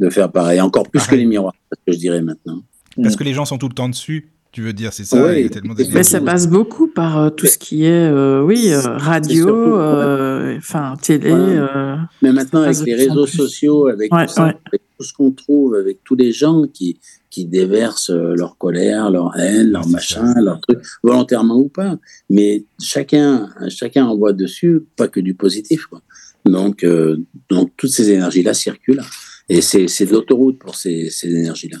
de 0.00 0.10
faire 0.10 0.30
pareil. 0.30 0.60
Encore 0.60 0.88
plus 0.88 0.98
Pareil. 1.00 1.10
que 1.10 1.20
les 1.22 1.26
miroirs, 1.26 1.54
parce 1.68 1.82
que 1.86 1.92
je 1.92 1.98
dirais 1.98 2.22
maintenant. 2.22 2.62
Parce 3.02 3.16
que 3.16 3.24
les 3.24 3.32
gens 3.34 3.44
sont 3.44 3.58
tout 3.58 3.68
le 3.68 3.74
temps 3.74 3.88
dessus, 3.88 4.28
tu 4.52 4.62
veux 4.62 4.72
dire, 4.72 4.92
c'est 4.92 5.04
ça 5.04 5.22
Ouais, 5.22 5.40
il 5.40 5.42
y 5.44 5.46
a 5.46 5.48
tellement 5.48 5.74
mais 5.92 6.02
ça 6.02 6.20
passe 6.20 6.48
beaucoup 6.48 6.88
par 6.88 7.18
euh, 7.18 7.30
tout 7.30 7.46
ce 7.46 7.56
qui 7.56 7.84
est, 7.84 8.10
euh, 8.10 8.42
oui, 8.42 8.72
euh, 8.72 8.80
radio, 8.80 9.76
euh, 9.78 10.56
enfin 10.58 10.94
télé. 11.00 11.30
Euh, 11.32 11.96
Mais 12.20 12.32
maintenant, 12.32 12.62
avec 12.62 12.78
les 12.84 12.94
réseaux 12.96 13.26
sociaux, 13.26 13.86
avec, 13.86 14.12
Ouais, 14.12 14.26
tout 14.26 14.32
ça, 14.32 14.46
ouais. 14.46 14.56
avec 14.66 14.82
tout 14.98 15.04
ce 15.04 15.12
qu'on 15.12 15.30
trouve, 15.30 15.74
avec 15.76 16.02
tous 16.02 16.16
les 16.16 16.32
gens 16.32 16.64
qui, 16.66 16.98
qui 17.30 17.46
déversent 17.46 18.10
euh, 18.10 18.34
leur 18.34 18.58
colère, 18.58 19.10
leur 19.10 19.36
haine, 19.38 19.70
leur 19.70 19.88
machin, 19.88 20.34
leur 20.40 20.60
truc, 20.60 20.80
volontairement 21.02 21.56
ou 21.56 21.68
pas. 21.68 21.98
Mais 22.28 22.64
chacun, 22.80 23.48
chacun 23.68 24.06
envoie 24.06 24.32
dessus, 24.32 24.82
pas 24.96 25.08
que 25.08 25.20
du 25.20 25.34
positif. 25.34 25.86
Quoi. 25.86 26.02
Donc, 26.44 26.84
euh, 26.84 27.18
donc, 27.48 27.72
toutes 27.76 27.90
ces 27.90 28.10
énergies-là 28.10 28.54
circulent. 28.54 29.02
Et 29.48 29.60
c'est 29.60 29.88
c'est 29.88 30.06
de 30.06 30.12
l'autoroute 30.12 30.58
pour 30.58 30.74
ces, 30.76 31.10
ces 31.10 31.28
énergies-là. 31.28 31.78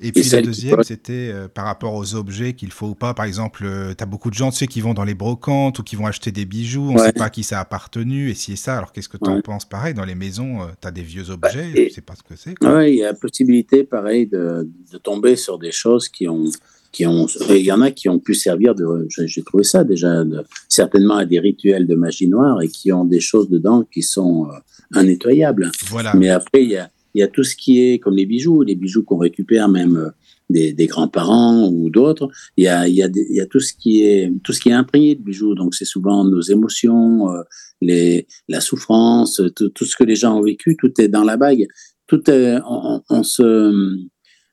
Et 0.00 0.12
puis 0.12 0.22
la 0.30 0.42
deuxième, 0.42 0.82
c'était 0.84 1.30
euh, 1.32 1.48
par 1.48 1.64
rapport 1.64 1.94
aux 1.94 2.14
objets 2.14 2.52
qu'il 2.52 2.70
faut 2.70 2.88
ou 2.88 2.94
pas. 2.94 3.14
Par 3.14 3.24
exemple, 3.24 3.64
tu 3.96 4.02
as 4.02 4.06
beaucoup 4.06 4.30
de 4.30 4.34
gens, 4.34 4.50
tu 4.50 4.58
sais, 4.58 4.66
qui 4.68 4.80
vont 4.80 4.94
dans 4.94 5.04
les 5.04 5.14
brocantes 5.14 5.78
ou 5.80 5.82
qui 5.82 5.96
vont 5.96 6.06
acheter 6.06 6.30
des 6.30 6.44
bijoux. 6.44 6.90
On 6.90 6.92
ne 6.94 6.98
Ouais. 7.00 7.06
sait 7.06 7.12
pas 7.12 7.24
à 7.24 7.30
qui 7.30 7.42
ça 7.42 7.58
a 7.58 7.62
appartenu 7.62 8.30
et 8.30 8.34
si 8.34 8.52
et 8.52 8.56
ça. 8.56 8.78
Alors 8.78 8.92
qu'est-ce 8.92 9.08
que 9.08 9.16
tu 9.16 9.28
en 9.28 9.36
Ouais. 9.36 9.42
penses? 9.42 9.64
Pareil, 9.64 9.94
dans 9.94 10.04
les 10.04 10.14
maisons, 10.14 10.58
tu 10.80 10.86
as 10.86 10.90
des 10.92 11.02
vieux 11.02 11.30
objets, 11.30 11.70
et- 11.74 11.88
tu 11.88 11.94
sais 11.94 12.00
pas 12.00 12.14
ce 12.14 12.22
que 12.22 12.36
c'est. 12.36 12.54
Ouais, 12.64 12.92
il 12.92 12.98
y 12.98 13.02
a 13.02 13.06
la 13.08 13.14
possibilité, 13.14 13.82
pareil, 13.84 14.26
de, 14.28 14.68
de 14.92 14.98
tomber 14.98 15.34
sur 15.34 15.58
des 15.58 15.72
choses 15.72 16.08
qui 16.08 16.28
ont, 16.28 16.44
qui 16.92 17.04
ont, 17.06 17.26
il 17.50 17.56
y 17.64 17.72
en 17.72 17.80
a 17.80 17.90
qui 17.90 18.08
ont 18.08 18.18
pu 18.18 18.34
servir 18.34 18.74
de, 18.74 19.06
j'ai 19.08 19.42
trouvé 19.42 19.64
ça 19.64 19.82
déjà, 19.84 20.24
de- 20.24 20.44
certainement 20.68 21.16
à 21.16 21.24
des 21.24 21.40
rituels 21.40 21.86
de 21.86 21.94
magie 21.96 22.28
noire 22.28 22.62
et 22.62 22.68
qui 22.68 22.92
ont 22.92 23.04
des 23.04 23.20
choses 23.20 23.48
dedans 23.50 23.84
qui 23.92 24.02
sont 24.02 24.46
euh, 24.94 25.00
innettoyables. 25.02 25.70
Voilà. 25.88 26.14
Mais 26.14 26.28
après, 26.30 26.62
il 26.64 26.70
y 26.70 26.76
a, 26.76 26.88
il 27.14 27.20
y 27.20 27.22
a 27.22 27.28
tout 27.28 27.42
ce 27.42 27.56
qui 27.56 27.80
est 27.80 27.98
comme 27.98 28.16
les 28.16 28.26
bijoux, 28.26 28.62
les 28.62 28.74
bijoux 28.74 29.02
qu'on 29.02 29.18
récupère 29.18 29.68
même 29.68 29.96
euh, 29.96 30.10
des, 30.50 30.86
grands-parents 30.86 31.68
ou 31.68 31.90
d'autres. 31.90 32.28
Il 32.56 32.64
y 32.64 32.68
a, 32.68 32.88
il 32.88 32.94
y, 32.94 33.02
a 33.02 33.08
il 33.08 33.34
y 33.34 33.40
a 33.40 33.46
tout 33.46 33.60
ce 33.60 33.72
qui 33.72 34.02
est 34.02 34.32
tout 34.42 34.52
ce 34.52 34.60
qui 34.60 34.68
est 34.68 34.72
imprégné 34.72 35.14
de 35.14 35.22
bijoux. 35.22 35.54
Donc 35.54 35.74
c'est 35.74 35.84
souvent 35.84 36.24
nos 36.24 36.40
émotions, 36.40 37.30
euh, 37.30 37.42
les, 37.80 38.26
la 38.48 38.60
souffrance, 38.60 39.40
tout, 39.56 39.84
ce 39.84 39.96
que 39.96 40.04
les 40.04 40.16
gens 40.16 40.38
ont 40.38 40.42
vécu, 40.42 40.76
tout 40.76 40.92
est 41.00 41.08
dans 41.08 41.24
la 41.24 41.36
bague. 41.36 41.66
Tout 42.06 42.30
est, 42.30 42.58
on 42.64 43.22
se 43.22 43.98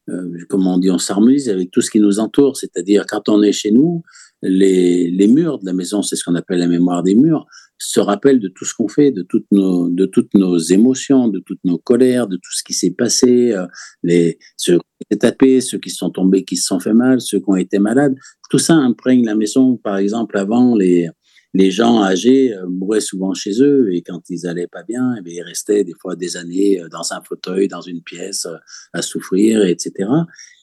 euh, 0.10 0.38
comment 0.50 0.76
on 0.76 0.78
dit, 0.78 0.92
on 0.92 0.98
s'harmonise 0.98 1.50
avec 1.50 1.72
tout 1.72 1.82
ce 1.82 1.90
qui 1.90 2.00
nous 2.00 2.20
entoure. 2.20 2.58
C'est-à-dire 2.58 3.06
quand 3.08 3.30
on 3.30 3.42
est 3.42 3.52
chez 3.52 3.72
nous, 3.72 4.04
les, 4.48 5.28
murs 5.28 5.60
de 5.60 5.66
la 5.66 5.74
maison, 5.74 6.02
c'est 6.02 6.16
ce 6.16 6.24
qu'on 6.24 6.36
appelle 6.36 6.60
la 6.60 6.68
mémoire 6.68 7.04
des 7.04 7.16
murs, 7.16 7.46
se 7.78 8.00
rappellent 8.00 8.40
de 8.40 8.48
tout 8.48 8.66
ce 8.66 8.74
qu'on 8.74 8.88
fait, 8.88 9.12
de 9.12 9.22
toutes 9.22 9.48
nos, 9.52 9.90
de 9.90 10.06
toutes 10.06 10.34
nos 10.34 10.58
émotions, 10.58 11.28
de 11.28 11.40
toutes 11.40 11.64
nos 11.66 11.78
colères, 11.78 12.28
de 12.28 12.38
tout 12.38 12.52
ce 12.52 12.64
qui 12.64 12.74
s'est 12.74 12.92
passé, 12.92 13.52
euh, 13.52 13.66
les, 14.02 14.38
ceux 14.56 14.78
qui 14.78 14.80
ont 14.80 15.06
été 15.10 15.20
tapés, 15.20 15.62
ceux 15.62 15.78
qui 15.78 15.90
sont 15.90 16.10
tombés, 16.10 16.46
qui 16.46 16.56
se 16.56 16.68
sont 16.68 16.80
fait 16.80 16.94
mal, 16.94 17.20
ceux 17.20 17.40
qui 17.40 17.46
ont 17.48 17.56
été 17.56 17.80
malades. 17.80 18.16
Tout 18.50 18.60
ça 18.60 18.76
imprègne 18.76 19.26
la 19.26 19.36
maison. 19.36 19.78
Par 19.78 19.98
exemple, 19.98 20.38
avant, 20.38 20.76
les, 20.76 21.10
les 21.56 21.72
gens 21.72 22.04
âgés 22.04 22.54
euh, 22.54 22.68
mouraient 22.68 23.00
souvent 23.00 23.34
chez 23.34 23.62
eux 23.62 23.88
et 23.94 24.02
quand 24.02 24.22
ils 24.30 24.46
allaient 24.46 24.68
pas 24.68 24.84
bien, 24.84 25.16
eh 25.18 25.32
ils 25.32 25.42
restaient 25.42 25.86
des 25.86 25.94
fois 25.94 26.18
des 26.18 26.36
années 26.36 26.82
euh, 26.82 26.90
dans 26.90 27.14
un 27.14 27.22
fauteuil, 27.22 27.70
dans 27.70 27.80
une 27.80 28.02
pièce, 28.04 28.46
euh, 28.46 28.58
à 28.92 29.02
souffrir, 29.02 29.64
etc. 29.64 30.10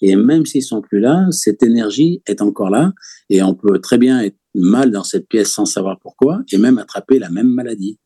Et 0.03 0.17
même 0.17 0.45
s'ils 0.45 0.63
sont 0.63 0.83
plus 0.83 1.01
là, 1.01 1.27
cette 1.31 1.63
énergie 1.63 2.23
est 2.27 2.43
encore 2.43 2.69
là 2.69 2.93
et 3.31 3.43
on 3.43 3.55
peut 3.55 3.79
très 3.79 3.97
bien 3.97 4.21
être 4.21 4.37
mal 4.55 4.91
dans 4.91 5.03
cette 5.03 5.29
pièce 5.29 5.51
sans 5.51 5.65
savoir 5.65 5.99
pourquoi 5.99 6.43
et 6.53 6.59
même 6.59 6.77
attraper 6.77 7.19
la 7.19 7.31
même 7.31 7.49
maladie 7.49 7.99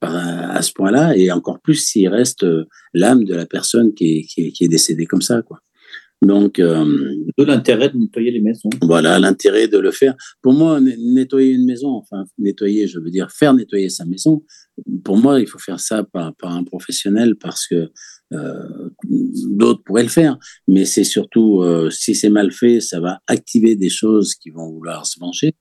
à 0.00 0.62
ce 0.62 0.72
point-là 0.72 1.14
et 1.14 1.30
encore 1.30 1.60
plus 1.60 1.74
s'il 1.74 2.08
reste 2.08 2.46
l'âme 2.94 3.24
de 3.24 3.34
la 3.34 3.44
personne 3.44 3.92
qui 3.92 4.16
est, 4.16 4.22
qui 4.22 4.46
est, 4.46 4.52
qui 4.52 4.64
est 4.64 4.68
décédée 4.68 5.04
comme 5.04 5.20
ça, 5.20 5.42
quoi. 5.42 5.58
Donc, 6.22 6.58
euh, 6.58 6.84
De 7.38 7.44
l'intérêt 7.44 7.88
de 7.88 7.96
nettoyer 7.96 8.30
les 8.30 8.40
maisons. 8.40 8.68
voilà 8.82 9.18
l'intérêt 9.18 9.68
de 9.68 9.78
le 9.78 9.90
faire. 9.90 10.14
Pour 10.42 10.52
moi, 10.52 10.78
nettoyer 10.80 11.52
une 11.52 11.64
maison, 11.64 11.88
enfin 11.94 12.24
nettoyer, 12.38 12.86
je 12.86 12.98
veux 12.98 13.10
dire 13.10 13.30
faire 13.30 13.54
nettoyer 13.54 13.88
sa 13.88 14.04
maison, 14.04 14.42
pour 15.04 15.16
moi, 15.16 15.40
il 15.40 15.46
faut 15.46 15.58
faire 15.58 15.80
ça 15.80 16.04
par, 16.04 16.34
par 16.36 16.52
un 16.54 16.64
professionnel 16.64 17.36
parce 17.36 17.66
que 17.66 17.90
euh, 18.32 18.90
d'autres 19.08 19.82
pourraient 19.82 20.02
le 20.02 20.08
faire. 20.10 20.36
Mais 20.68 20.84
c'est 20.84 21.04
surtout, 21.04 21.62
euh, 21.62 21.88
si 21.90 22.14
c'est 22.14 22.30
mal 22.30 22.52
fait, 22.52 22.80
ça 22.80 23.00
va 23.00 23.20
activer 23.26 23.74
des 23.74 23.88
choses 23.88 24.34
qui 24.34 24.50
vont 24.50 24.70
vouloir 24.70 25.06
se 25.06 25.18
venger. 25.18 25.54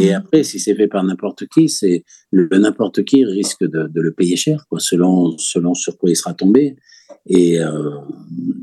Et 0.00 0.08
Mhm. 0.08 0.14
après, 0.16 0.42
si 0.42 0.58
c'est 0.58 0.74
fait 0.74 0.88
par 0.88 1.04
n'importe 1.04 1.46
qui, 1.46 1.68
c'est 1.68 2.04
le 2.32 2.48
le 2.50 2.58
n'importe 2.58 3.04
qui 3.04 3.24
risque 3.24 3.62
de, 3.62 3.86
de 3.86 4.00
le 4.00 4.12
payer 4.12 4.34
cher, 4.36 4.64
quoi, 4.68 4.80
selon 4.80 5.36
selon 5.38 5.74
sur 5.74 5.96
quoi 5.96 6.10
il 6.10 6.16
sera 6.16 6.34
tombé. 6.34 6.74
Et, 7.26 7.60
euh, 7.60 7.90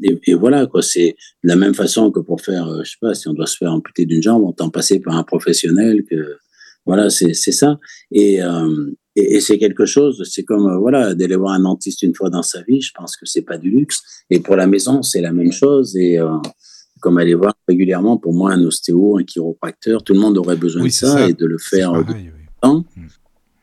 et, 0.04 0.20
et 0.28 0.34
voilà, 0.34 0.66
quoi. 0.68 0.82
C'est 0.82 1.16
de 1.44 1.48
la 1.50 1.56
même 1.56 1.74
façon 1.74 2.12
que 2.12 2.20
pour 2.20 2.42
faire, 2.42 2.68
euh, 2.68 2.84
je 2.84 2.92
sais 2.92 2.98
pas, 3.02 3.14
si 3.14 3.28
on 3.28 3.34
doit 3.34 3.48
se 3.48 3.58
faire 3.58 3.72
amputer 3.72 4.06
d'une 4.06 4.22
jambe, 4.22 4.44
autant 4.44 4.70
passer 4.70 5.00
par 5.00 5.16
un 5.16 5.24
professionnel 5.24 6.04
que, 6.10 6.38
voilà, 6.86 7.10
c'est 7.10 7.34
c'est 7.34 7.52
ça. 7.52 7.80
Et, 8.12 8.42
euh, 8.44 8.92
et, 9.16 9.36
et 9.36 9.42
c'est 9.42 9.58
quelque 9.58 9.86
chose, 9.86 10.28
c'est 10.30 10.44
comme, 10.44 10.68
euh, 10.68 10.78
voilà, 10.78 11.14
d'aller 11.16 11.36
voir 11.36 11.54
un 11.54 11.62
dentiste 11.62 12.02
une 12.04 12.16
fois 12.16 12.30
dans 12.30 12.44
sa 12.44 12.62
vie, 12.64 12.82
je 12.82 12.92
pense 12.94 13.16
que 13.16 13.26
c'est 13.26 13.44
pas 13.44 13.58
du 13.58 13.70
luxe. 13.70 14.02
Et 14.30 14.40
pour 14.40 14.56
la 14.56 14.68
maison, 14.68 15.02
c'est 15.02 15.22
la 15.22 15.32
même 15.32 15.52
chose. 15.52 15.96
Et, 15.96 16.20
comme 17.04 17.18
aller 17.18 17.36
voir 17.36 17.54
régulièrement, 17.68 18.18
pour 18.18 18.34
moi, 18.34 18.54
un 18.54 18.64
ostéo, 18.64 19.18
un 19.18 19.24
chiropracteur, 19.26 20.04
tout 20.04 20.14
le 20.14 20.22
monde 20.22 20.38
aurait 20.38 20.56
besoin 20.56 20.84
Oui, 20.84 20.88
de 20.88 20.94
ça, 20.94 21.08
ça. 21.08 21.28
et 21.30 21.34
de 21.34 21.46
le 21.46 21.58
faire 21.58 21.92
pareil, 21.92 22.32
oui. 22.34 22.46
temps. 22.62 22.86
Mm. 22.96 23.08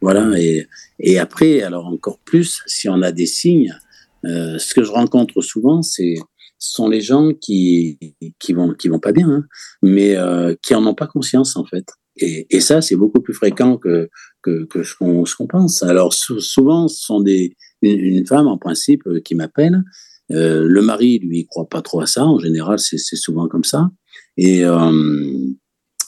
Voilà, 0.02 0.38
et, 0.38 0.66
et 0.98 1.18
après, 1.18 1.62
alors 1.62 1.86
encore 1.86 2.18
plus, 2.18 2.62
si 2.66 2.88
on 2.90 3.00
a 3.02 3.12
des 3.12 3.24
signes, 3.26 3.74
euh, 4.24 4.58
ce 4.58 4.74
que 4.74 4.82
je 4.82 4.90
rencontre 4.90 5.40
souvent, 5.42 5.82
c'est 5.82 6.14
ce 6.58 6.72
sont 6.72 6.88
les 6.88 7.00
gens 7.00 7.30
qui 7.32 7.98
qui 8.38 8.52
vont 8.52 8.74
qui 8.74 8.88
vont 8.88 8.98
pas 8.98 9.12
bien, 9.12 9.28
hein, 9.28 9.44
mais 9.82 10.16
euh, 10.16 10.54
qui 10.62 10.74
en 10.74 10.84
ont 10.86 10.94
pas 10.94 11.06
conscience 11.06 11.56
en 11.56 11.64
fait. 11.64 11.86
Et, 12.22 12.60
ça, 12.60 12.82
c'est 12.82 12.96
beaucoup 12.96 13.22
plus 13.22 13.32
fréquent 13.32 13.78
que 13.78 14.10
que, 14.42 14.66
ce 14.82 14.94
qu'on 14.94 15.46
pense. 15.46 15.82
Alors 15.82 16.12
sou- 16.12 16.40
souvent, 16.40 16.86
ce 16.86 17.02
sont 17.02 17.20
des 17.20 17.56
une, 17.80 18.26
femme 18.26 18.46
en 18.46 18.58
principe 18.58 19.06
euh, 19.06 19.20
qui 19.20 19.34
m'appelle. 19.34 19.82
Le 20.28 20.80
mari, 20.80 21.18
lui, 21.18 21.40
il 21.40 21.46
croit 21.46 21.68
pas 21.68 21.82
trop 21.82 22.00
à 22.00 22.06
ça. 22.06 22.24
En 22.24 22.38
général, 22.38 22.78
c'est 22.78 23.16
souvent 23.16 23.48
comme 23.48 23.64
ça. 23.64 23.90
Et 24.36 24.62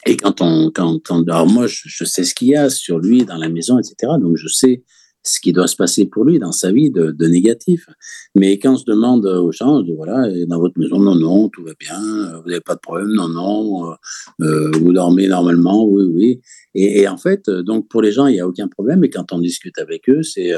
et 0.07 0.17
quand 0.17 0.41
on, 0.41 0.71
quand 0.73 1.01
alors 1.29 1.47
moi, 1.47 1.67
je, 1.67 1.83
je 1.87 2.05
sais 2.05 2.25
ce 2.25 2.35
qu'il 2.35 2.49
y 2.49 2.57
a 2.57 2.71
sur 2.71 2.99
lui 2.99 3.25
dans 3.25 3.37
la 3.37 3.49
maison, 3.49 3.79
etc. 3.79 4.13
Donc, 4.21 4.37
je 4.37 4.49
sais 4.49 4.85
ce 5.23 5.41
qui 5.41 5.53
doit 5.53 5.69
se 5.69 5.77
passer 5.77 6.07
pour 6.07 6.25
lui 6.25 6.39
dans 6.39 6.53
sa 6.53 6.73
vie 6.73 6.91
de, 6.91 7.15
négatif. 7.27 7.89
Mais 8.35 8.59
quand 8.59 8.77
je 8.77 8.85
demande 8.85 9.25
aux 9.27 9.53
gens, 9.53 9.83
voilà, 9.97 10.29
dans 10.47 10.59
votre 10.59 10.79
maison, 10.79 10.99
non, 10.99 11.15
non, 11.15 11.49
tout 11.49 11.63
va 11.65 11.73
bien, 11.79 12.03
euh, 12.03 12.41
vous 12.41 12.49
n'avez 12.49 12.61
pas 12.61 12.75
de 12.75 12.81
problème, 12.81 13.13
non, 13.13 13.29
non, 13.29 13.91
euh, 13.91 13.95
euh, 14.41 14.71
vous 14.73 14.93
dormez 14.93 15.29
normalement, 15.29 15.85
oui, 15.85 16.05
oui. 16.13 16.41
Et, 16.75 17.07
en 17.07 17.19
fait, 17.19 17.51
donc 17.51 17.89
pour 17.89 18.01
les 18.01 18.13
gens, 18.13 18.27
il 18.27 18.33
n'y 18.33 18.41
a 18.41 18.49
aucun 18.49 18.67
problème. 18.67 19.05
Et 19.05 19.11
quand 19.11 19.33
on 19.33 19.39
discute 19.39 19.79
avec 19.79 20.09
eux, 20.09 20.23
c'est 20.23 20.53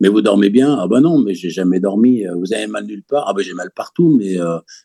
mais 0.00 0.08
vous 0.08 0.20
dormez 0.20 0.50
bien? 0.50 0.76
Ah 0.76 0.88
ben 0.88 1.00
non, 1.00 1.20
mais 1.20 1.32
j'ai 1.32 1.50
jamais 1.50 1.78
dormi. 1.78 2.24
Vous 2.38 2.52
avez 2.52 2.66
mal 2.66 2.86
nulle 2.86 3.04
part 3.04 3.26
Ah 3.28 3.34
ben 3.34 3.44
j'ai 3.44 3.54
mal 3.54 3.70
partout, 3.70 4.16
mais 4.18 4.36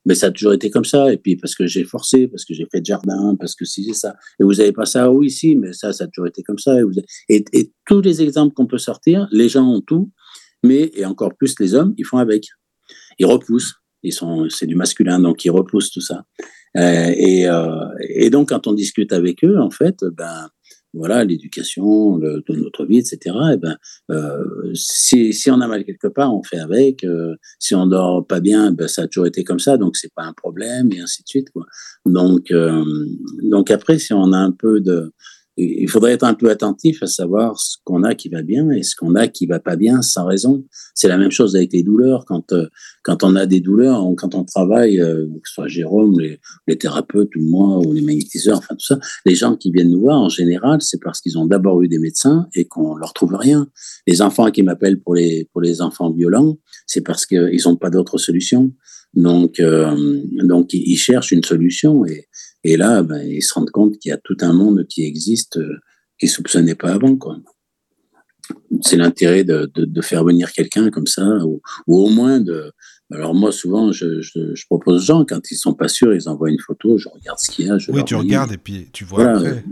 mais 0.05 0.13
ça 0.13 0.27
a 0.27 0.31
toujours 0.31 0.53
été 0.53 0.69
comme 0.69 0.85
ça. 0.85 1.11
Et 1.11 1.17
puis 1.17 1.37
parce 1.37 1.55
que 1.55 1.65
j'ai 1.65 1.85
forcé, 1.85 2.27
parce 2.27 2.45
que 2.45 2.53
j'ai 2.53 2.67
fait 2.71 2.81
de 2.81 2.85
jardin, 2.85 3.35
parce 3.39 3.55
que 3.55 3.65
si 3.65 3.83
c'est 3.83 3.93
ça. 3.95 4.15
Et 4.39 4.43
vous 4.43 4.61
avez 4.61 4.73
pas 4.73 4.85
ça 4.85 5.09
Oui, 5.09 5.31
si, 5.31 5.55
mais 5.55 5.73
ça, 5.73 5.91
ça 5.91 6.03
a 6.03 6.07
toujours 6.07 6.27
été 6.27 6.43
comme 6.43 6.59
ça. 6.59 6.75
Et 7.29 7.71
tous 7.87 8.01
les 8.01 8.21
exemples 8.21 8.53
qu'on 8.53 8.67
peut 8.67 8.77
sortir, 8.77 9.24
les 9.31 9.49
gens 9.49 9.67
ont 9.67 9.81
tout, 9.81 10.11
mais 10.63 10.91
et 10.95 11.05
encore 11.05 11.35
plus 11.35 11.55
les 11.59 11.75
hommes, 11.75 11.93
ils 11.97 12.05
font 12.05 12.17
avec. 12.17 12.47
Ils 13.19 13.25
repoussent. 13.25 13.75
Ils 14.03 14.13
sont, 14.13 14.47
c'est 14.49 14.67
du 14.67 14.75
masculin, 14.75 15.19
donc 15.19 15.45
ils 15.45 15.49
repoussent 15.49 15.91
tout 15.91 16.01
ça. 16.01 16.25
Euh, 16.77 17.13
et, 17.15 17.47
euh, 17.47 17.87
et 18.09 18.29
donc 18.29 18.49
quand 18.49 18.67
on 18.67 18.73
discute 18.73 19.13
avec 19.13 19.43
eux, 19.43 19.57
en 19.59 19.69
fait, 19.69 19.97
ben 20.13 20.49
voilà, 20.93 21.25
l'éducation 21.25 22.17
de 22.19 22.41
notre 22.49 22.85
vie, 22.85 22.99
etc. 22.99 23.35
Et 23.53 23.57
ben, 23.57 23.75
euh, 24.11 24.71
si, 24.73 25.33
si 25.33 25.51
on 25.51 25.59
a 25.59 25.67
mal 25.67 25.83
quelque 25.83 26.07
part, 26.07 26.33
on 26.33 26.41
fait 26.43 26.59
avec. 26.59 27.05
si 27.59 27.75
on 27.75 27.85
dort 27.85 28.25
pas 28.25 28.39
bien, 28.39 28.71
ben, 28.71 28.87
ça 28.87 29.03
a 29.03 29.07
toujours 29.07 29.25
été 29.25 29.43
comme 29.43 29.59
ça, 29.59 29.77
donc 29.77 29.97
c'est 29.97 30.13
pas 30.13 30.23
un 30.23 30.33
problème, 30.33 30.89
et 30.93 31.01
ainsi 31.01 31.23
de 31.23 31.27
suite. 31.27 31.47
Donc, 32.05 32.53
donc 33.41 33.71
après, 33.71 33.99
si 33.99 34.13
on 34.13 34.31
a 34.31 34.37
un 34.37 34.51
peu 34.51 34.79
de, 34.79 35.11
il 35.57 35.89
faudrait 35.89 36.11
être 36.11 36.23
un 36.23 36.33
peu 36.33 36.49
attentif 36.49 37.01
à 37.01 37.07
savoir 37.07 37.57
ce 37.59 37.77
qu'on 37.85 38.03
a 38.03 38.13
qui 38.13 38.27
va 38.27 38.41
bien 38.41 38.71
et 38.71 38.83
ce 38.83 38.95
qu'on 38.95 39.15
a 39.15 39.27
qui 39.27 39.45
va 39.45 39.59
pas 39.59 39.77
bien 39.77 40.01
sans 40.01 40.25
raison. 40.25 40.65
C'est 40.93 41.07
la 41.07 41.17
même 41.17 41.31
chose 41.31 41.55
avec 41.55 41.71
les 41.71 41.83
douleurs. 41.83 42.25
Quand, 42.25 42.51
euh, 42.51 42.67
quand 43.03 43.23
on 43.23 43.35
a 43.35 43.45
des 43.45 43.61
douleurs, 43.61 44.05
quand 44.17 44.35
on 44.35 44.43
travaille, 44.43 44.99
euh, 44.99 45.25
que 45.25 45.47
ce 45.47 45.53
soit 45.53 45.67
Jérôme, 45.67 46.19
les, 46.19 46.77
thérapeutes 46.77 47.33
ou 47.37 47.41
moi, 47.41 47.79
ou 47.79 47.93
les 47.93 48.01
magnétiseurs, 48.01 48.57
enfin 48.57 48.75
tout 48.75 48.85
ça, 48.85 48.99
les 49.25 49.35
gens 49.35 49.55
qui 49.55 49.71
viennent 49.71 49.91
nous 49.91 50.01
voir, 50.01 50.19
en 50.19 50.29
général, 50.29 50.81
c'est 50.81 51.01
parce 51.01 51.21
qu'ils 51.21 51.37
ont 51.37 51.45
d'abord 51.45 51.81
eu 51.81 51.87
des 51.87 51.99
médecins 51.99 52.47
et 52.53 52.65
qu'on 52.65 52.95
leur 52.95 53.13
trouve 53.13 53.35
rien. 53.35 53.67
Les 54.07 54.21
enfants 54.21 54.51
qui 54.51 54.61
m'appellent 54.61 54.99
pour 54.99 55.15
les, 55.15 55.49
pour 55.53 55.61
les 55.61 55.81
enfants 55.81 56.11
violents, 56.11 56.57
c'est 56.85 57.01
parce 57.01 57.25
qu'ils 57.25 57.61
n'ont 57.65 57.77
pas 57.77 57.89
d'autre 57.89 58.17
solution. 58.17 58.73
Donc, 59.13 59.61
euh, 59.61 59.95
donc 60.43 60.73
ils 60.73 60.97
cherchent 60.97 61.31
une 61.31 61.43
solution 61.43 62.05
et, 62.05 62.27
et 62.65 62.77
là, 62.77 63.03
ben, 63.03 63.21
ils 63.21 63.43
se 63.43 63.53
rendent 63.53 63.69
compte 63.69 63.99
qu'il 63.99 64.09
y 64.09 64.11
a 64.11 64.17
tout 64.17 64.37
un 64.41 64.51
monde 64.51 64.87
qui 64.89 65.05
existe 65.05 65.57
euh, 65.57 65.77
qu'ils 66.19 66.29
ne 66.29 66.31
soupçonnaient 66.31 66.73
pas 66.73 66.93
avant. 66.93 67.15
Quoi. 67.15 67.37
C'est 68.81 68.97
l'intérêt 68.97 69.43
de, 69.43 69.71
de, 69.75 70.01
faire 70.01 70.23
venir 70.23 70.51
quelqu'un 70.51 70.89
comme 70.89 71.05
ça, 71.05 71.23
ou, 71.45 71.61
au 71.87 72.09
moins 72.09 72.39
de. 72.39 72.71
Alors 73.11 73.35
moi, 73.35 73.51
souvent, 73.51 73.91
je, 73.91 74.19
je, 74.19 74.65
propose 74.65 75.03
aux 75.03 75.05
gens, 75.05 75.25
quand 75.25 75.51
ils 75.51 75.55
sont 75.55 75.75
pas 75.75 75.87
sûrs, 75.87 76.15
ils 76.15 76.27
envoient 76.27 76.49
une 76.49 76.59
photo, 76.59 76.97
je 76.97 77.07
regarde 77.07 77.37
ce 77.37 77.51
qu'il 77.51 77.67
y 77.67 77.69
a. 77.69 77.77
oui, 77.89 78.03
tu 78.03 78.15
regardes 78.15 78.51
et 78.51 78.57
puis 78.57 78.87
tu 78.91 79.05
vois 79.05 79.29
après. 79.29 79.63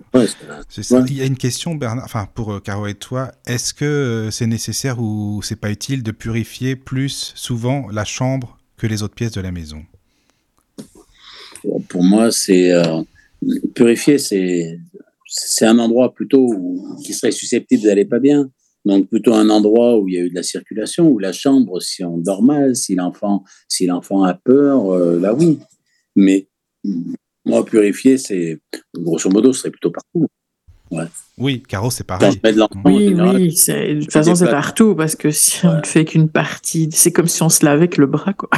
c'est 0.69 0.83
ça. 0.83 1.03
Il 1.07 1.17
y 1.17 1.22
a 1.22 1.25
une 1.25 1.38
question, 1.38 1.73
Bernard, 1.73 2.05
enfin 2.05 2.27
pour 2.35 2.53
euh, 2.53 2.59
Caro 2.59 2.85
et 2.85 2.93
toi, 2.93 3.31
est-ce 3.47 3.73
que 3.73 3.85
euh, 3.85 4.30
c'est 4.30 4.45
nécessaire 4.45 4.99
ou 4.99 5.41
c'est 5.41 5.55
pas 5.55 5.72
utile 5.72 6.03
de 6.03 6.11
purifier 6.11 6.75
plus 6.75 7.33
souvent 7.35 7.89
la 7.89 8.05
chambre 8.05 8.59
que 8.77 8.85
les 8.85 9.01
autres 9.01 9.15
pièces 9.15 9.31
de 9.31 9.41
la 9.41 9.51
maison? 9.51 9.83
Pour 11.88 12.03
moi, 12.03 12.32
c'est 12.32 12.72
euh, 12.72 13.01
purifier, 13.75 14.17
c'est 14.17 14.80
c'est 15.27 15.66
un 15.66 15.80
endroit 15.80 16.14
plutôt 16.14 16.50
qui 17.03 17.14
serait 17.14 17.32
susceptible 17.32 17.83
d'aller 17.83 18.06
pas 18.06 18.19
bien. 18.19 18.50
Donc 18.85 19.08
plutôt 19.08 19.33
un 19.33 19.50
endroit 19.50 19.98
où 19.98 20.08
il 20.08 20.16
y 20.16 20.17
a 20.17 20.22
eu 20.22 20.30
de 20.30 20.35
la 20.35 20.43
circulation, 20.43 21.08
où 21.09 21.17
la 21.17 21.32
chambre, 21.32 21.82
si 21.82 22.03
on 22.03 22.17
dort 22.17 22.43
mal, 22.43 22.75
si 22.75 22.95
l'enfant 22.95 23.43
si 23.67 23.85
l'enfant 23.85 24.24
a 24.24 24.33
peur, 24.33 24.93
euh, 24.93 25.19
là 25.19 25.33
oui. 25.33 25.59
Mais 26.16 26.48
moi, 27.45 27.66
purifier, 27.66 28.17
c'est 28.17 28.59
grosso 28.93 29.30
modo, 29.30 29.53
ce 29.53 29.61
serait 29.61 29.72
plutôt 29.72 29.92
partout. 29.92 30.27
Oui, 31.39 31.63
Caro, 31.67 31.89
c'est 31.89 32.03
pareil. 32.03 32.39
Oui, 32.85 33.15
oui, 33.17 33.47
de 33.49 34.01
toute 34.01 34.11
façon, 34.11 34.35
c'est 34.35 34.49
partout 34.49 34.93
parce 34.95 35.15
que 35.15 35.31
si 35.31 35.65
on 35.65 35.77
ne 35.77 35.83
fait 35.83 36.05
qu'une 36.05 36.30
partie, 36.30 36.89
c'est 36.91 37.11
comme 37.11 37.27
si 37.27 37.41
on 37.41 37.49
se 37.49 37.65
lavait 37.65 37.77
avec 37.77 37.97
le 37.97 38.05
bras, 38.05 38.33
quoi. 38.33 38.49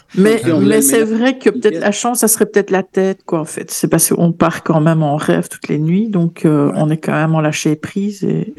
mais 0.14 0.40
mais 0.60 0.80
c'est 0.80 1.04
vrai 1.04 1.38
que 1.38 1.50
peut-être 1.50 1.78
la 1.78 1.92
chance, 1.92 2.20
ça 2.20 2.28
serait 2.28 2.46
peut-être 2.46 2.70
la 2.70 2.82
tête, 2.82 3.22
quoi, 3.24 3.40
en 3.40 3.44
fait. 3.44 3.70
C'est 3.70 3.88
parce 3.88 4.08
qu'on 4.08 4.32
part 4.32 4.62
quand 4.62 4.80
même 4.80 5.02
en 5.02 5.16
rêve 5.16 5.48
toutes 5.48 5.68
les 5.68 5.78
nuits, 5.78 6.08
donc 6.08 6.46
euh, 6.46 6.72
on 6.74 6.88
est 6.88 6.96
quand 6.96 7.12
même 7.12 7.34
en 7.34 7.42
lâcher 7.42 7.76
prise 7.76 8.24
et, 8.24 8.54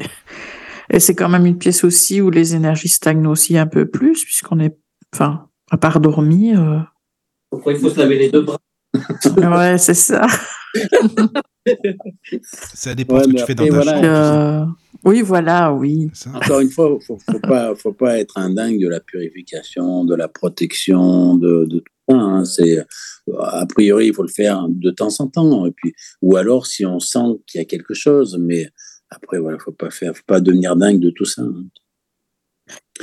et 0.90 1.00
c'est 1.00 1.16
quand 1.16 1.28
même 1.28 1.46
une 1.46 1.58
pièce 1.58 1.82
aussi 1.82 2.20
où 2.20 2.30
les 2.30 2.54
énergies 2.54 2.88
stagnent 2.88 3.26
aussi 3.26 3.58
un 3.58 3.66
peu 3.66 3.86
plus, 3.86 4.24
puisqu'on 4.24 4.60
est, 4.60 4.76
enfin, 5.12 5.48
à 5.72 5.78
part 5.78 5.98
dormir. 5.98 6.62
Euh, 6.62 6.78
Pourquoi 7.50 7.72
il 7.72 7.78
faut 7.80 7.90
se 7.90 7.98
laver 7.98 8.18
les 8.18 8.30
deux 8.30 8.42
bras? 8.42 8.58
Ouais, 9.36 9.78
c'est 9.78 9.94
ça. 9.94 10.26
ça 12.52 12.94
dépend 12.94 13.18
de 13.18 13.22
ce 13.22 13.28
que 13.28 13.36
tu 13.36 13.44
fais 13.44 13.54
dans 13.54 13.68
ta 13.68 13.82
chambre. 13.82 14.04
Euh, 14.04 14.64
oui, 15.04 15.22
voilà, 15.22 15.72
oui. 15.72 16.10
Encore 16.34 16.60
une 16.60 16.70
fois, 16.70 16.88
il 16.88 16.94
ne 16.94 17.74
faut, 17.74 17.92
pas, 17.92 18.18
être 18.18 18.38
un 18.38 18.50
dingue 18.50 18.80
de 18.80 18.88
la 18.88 19.00
purification, 19.00 20.04
de 20.04 20.14
la 20.14 20.28
protection, 20.28 21.36
de, 21.36 21.66
tout 21.66 21.82
ça. 22.08 22.14
Hein. 22.14 22.44
C'est, 22.44 22.78
a 23.38 23.66
priori, 23.66 24.08
il 24.08 24.14
faut 24.14 24.22
le 24.22 24.28
faire 24.28 24.66
de 24.68 24.90
temps 24.90 25.20
en 25.20 25.28
temps. 25.28 25.66
Et 25.66 25.72
puis, 25.72 25.92
ou 26.22 26.36
alors, 26.36 26.66
si 26.66 26.84
on 26.86 27.00
sent 27.00 27.40
qu'il 27.46 27.60
y 27.60 27.62
a 27.62 27.66
quelque 27.66 27.94
chose, 27.94 28.38
mais 28.40 28.68
après, 29.10 29.38
voilà, 29.38 29.58
faut 29.58 29.72
pas 29.72 29.90
faire, 29.90 30.16
faut 30.16 30.24
pas 30.26 30.40
devenir 30.40 30.76
dingue 30.76 31.00
de 31.00 31.10
tout 31.10 31.24
ça. 31.24 31.42
Hein. 31.42 31.64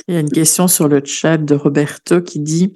Il 0.08 0.14
y 0.14 0.18
a 0.18 0.20
une 0.20 0.32
question 0.32 0.68
sur 0.68 0.88
le 0.88 1.02
chat 1.04 1.38
de 1.38 1.56
Roberto 1.56 2.22
qui 2.22 2.40
dit 2.40 2.74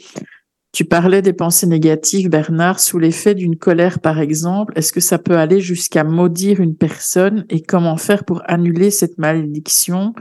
tu 0.72 0.86
parlais 0.86 1.22
des 1.24 1.34
pensées 1.34 1.66
négatives, 1.66 2.30
Bernard, 2.30 2.80
sous 2.80 3.00
l'effet 3.00 3.34
d'une 3.34 3.58
colère, 3.58 4.00
par 4.00 4.20
exemple. 4.20 4.74
Est-ce 4.76 4.94
que 4.94 5.00
ça 5.00 5.18
peut 5.18 5.38
aller 5.38 5.62
jusqu'à 5.62 6.04
maudire 6.04 6.60
une 6.60 6.76
personne 6.76 7.46
et 7.50 7.62
comment 7.62 7.98
faire 7.98 8.24
pour 8.24 8.44
annuler 8.46 8.92
cette 8.92 9.18
malédiction 9.18 10.14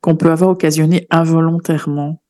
qu'on 0.00 0.16
peut 0.16 0.30
avoir 0.30 0.50
occasionnée 0.50 1.06
involontairement? 1.10 2.22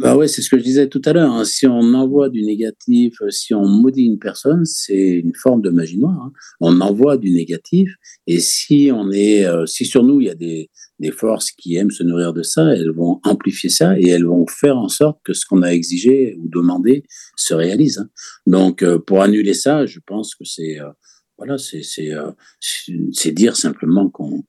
Bah 0.00 0.16
c'est 0.26 0.40
ce 0.40 0.48
que 0.48 0.58
je 0.58 0.64
disais 0.64 0.88
tout 0.88 1.02
à 1.04 1.12
l'heure. 1.12 1.30
Hein. 1.30 1.44
Si 1.44 1.66
on 1.66 1.92
envoie 1.92 2.30
du 2.30 2.42
négatif, 2.42 3.18
si 3.28 3.52
on 3.52 3.66
maudit 3.66 4.04
une 4.04 4.18
personne, 4.18 4.64
c'est 4.64 5.10
une 5.10 5.34
forme 5.34 5.60
de 5.60 5.68
magie 5.68 5.98
noire. 5.98 6.18
Hein. 6.18 6.32
On 6.60 6.80
envoie 6.80 7.18
du 7.18 7.30
négatif, 7.30 7.92
et 8.26 8.40
si 8.40 8.90
on 8.94 9.10
est, 9.10 9.44
euh, 9.44 9.66
si 9.66 9.84
sur 9.84 10.04
nous 10.04 10.22
il 10.22 10.28
y 10.28 10.30
a 10.30 10.34
des, 10.34 10.70
des 10.98 11.10
forces 11.10 11.50
qui 11.52 11.76
aiment 11.76 11.90
se 11.90 12.02
nourrir 12.02 12.32
de 12.32 12.42
ça, 12.42 12.74
elles 12.74 12.90
vont 12.90 13.20
amplifier 13.24 13.70
ça 13.70 13.98
et 13.98 14.08
elles 14.08 14.24
vont 14.24 14.46
faire 14.46 14.76
en 14.76 14.88
sorte 14.88 15.18
que 15.24 15.32
ce 15.32 15.46
qu'on 15.46 15.62
a 15.62 15.68
exigé 15.68 16.36
ou 16.38 16.48
demandé 16.48 17.04
se 17.36 17.54
réalise. 17.54 17.98
Hein. 17.98 18.08
Donc, 18.46 18.82
euh, 18.82 18.98
pour 18.98 19.22
annuler 19.22 19.54
ça, 19.54 19.86
je 19.86 20.00
pense 20.04 20.34
que 20.34 20.44
c'est 20.44 20.80
euh, 20.80 20.90
voilà, 21.38 21.56
c'est 21.56 21.82
euh, 22.12 22.32
c'est 23.12 23.30
dire 23.30 23.54
simplement 23.54 24.10
qu'on 24.10 24.42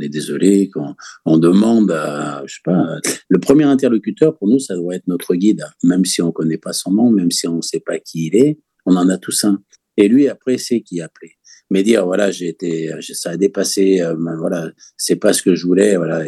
est 0.00 0.08
désolé, 0.08 0.68
qu'on 0.70 0.96
on 1.24 1.38
demande 1.38 1.92
à 1.92 2.42
je 2.46 2.54
sais 2.54 2.60
pas 2.64 2.98
le 3.28 3.38
premier 3.38 3.62
interlocuteur 3.62 4.36
pour 4.36 4.48
nous 4.48 4.58
ça 4.58 4.74
doit 4.74 4.96
être 4.96 5.06
notre 5.06 5.36
guide, 5.36 5.64
même 5.84 6.04
si 6.04 6.20
on 6.20 6.32
connaît 6.32 6.58
pas 6.58 6.72
son 6.72 6.90
nom, 6.90 7.10
même 7.10 7.30
si 7.30 7.46
on 7.46 7.58
ne 7.58 7.62
sait 7.62 7.78
pas 7.78 8.00
qui 8.00 8.26
il 8.26 8.36
est, 8.36 8.58
on 8.86 8.96
en 8.96 9.08
a 9.08 9.18
tous 9.18 9.44
un. 9.44 9.62
Et 9.96 10.08
lui 10.08 10.28
après 10.28 10.58
c'est 10.58 10.80
qui 10.80 11.00
appeler 11.00 11.36
mais 11.70 11.82
dire 11.82 12.04
voilà 12.04 12.30
j'ai 12.30 12.48
été 12.48 12.90
ça 13.00 13.30
a 13.30 13.36
dépassé 13.36 14.00
euh, 14.00 14.14
voilà 14.38 14.70
c'est 14.96 15.16
pas 15.16 15.32
ce 15.32 15.42
que 15.42 15.54
je 15.54 15.66
voulais 15.66 15.96
voilà 15.96 16.24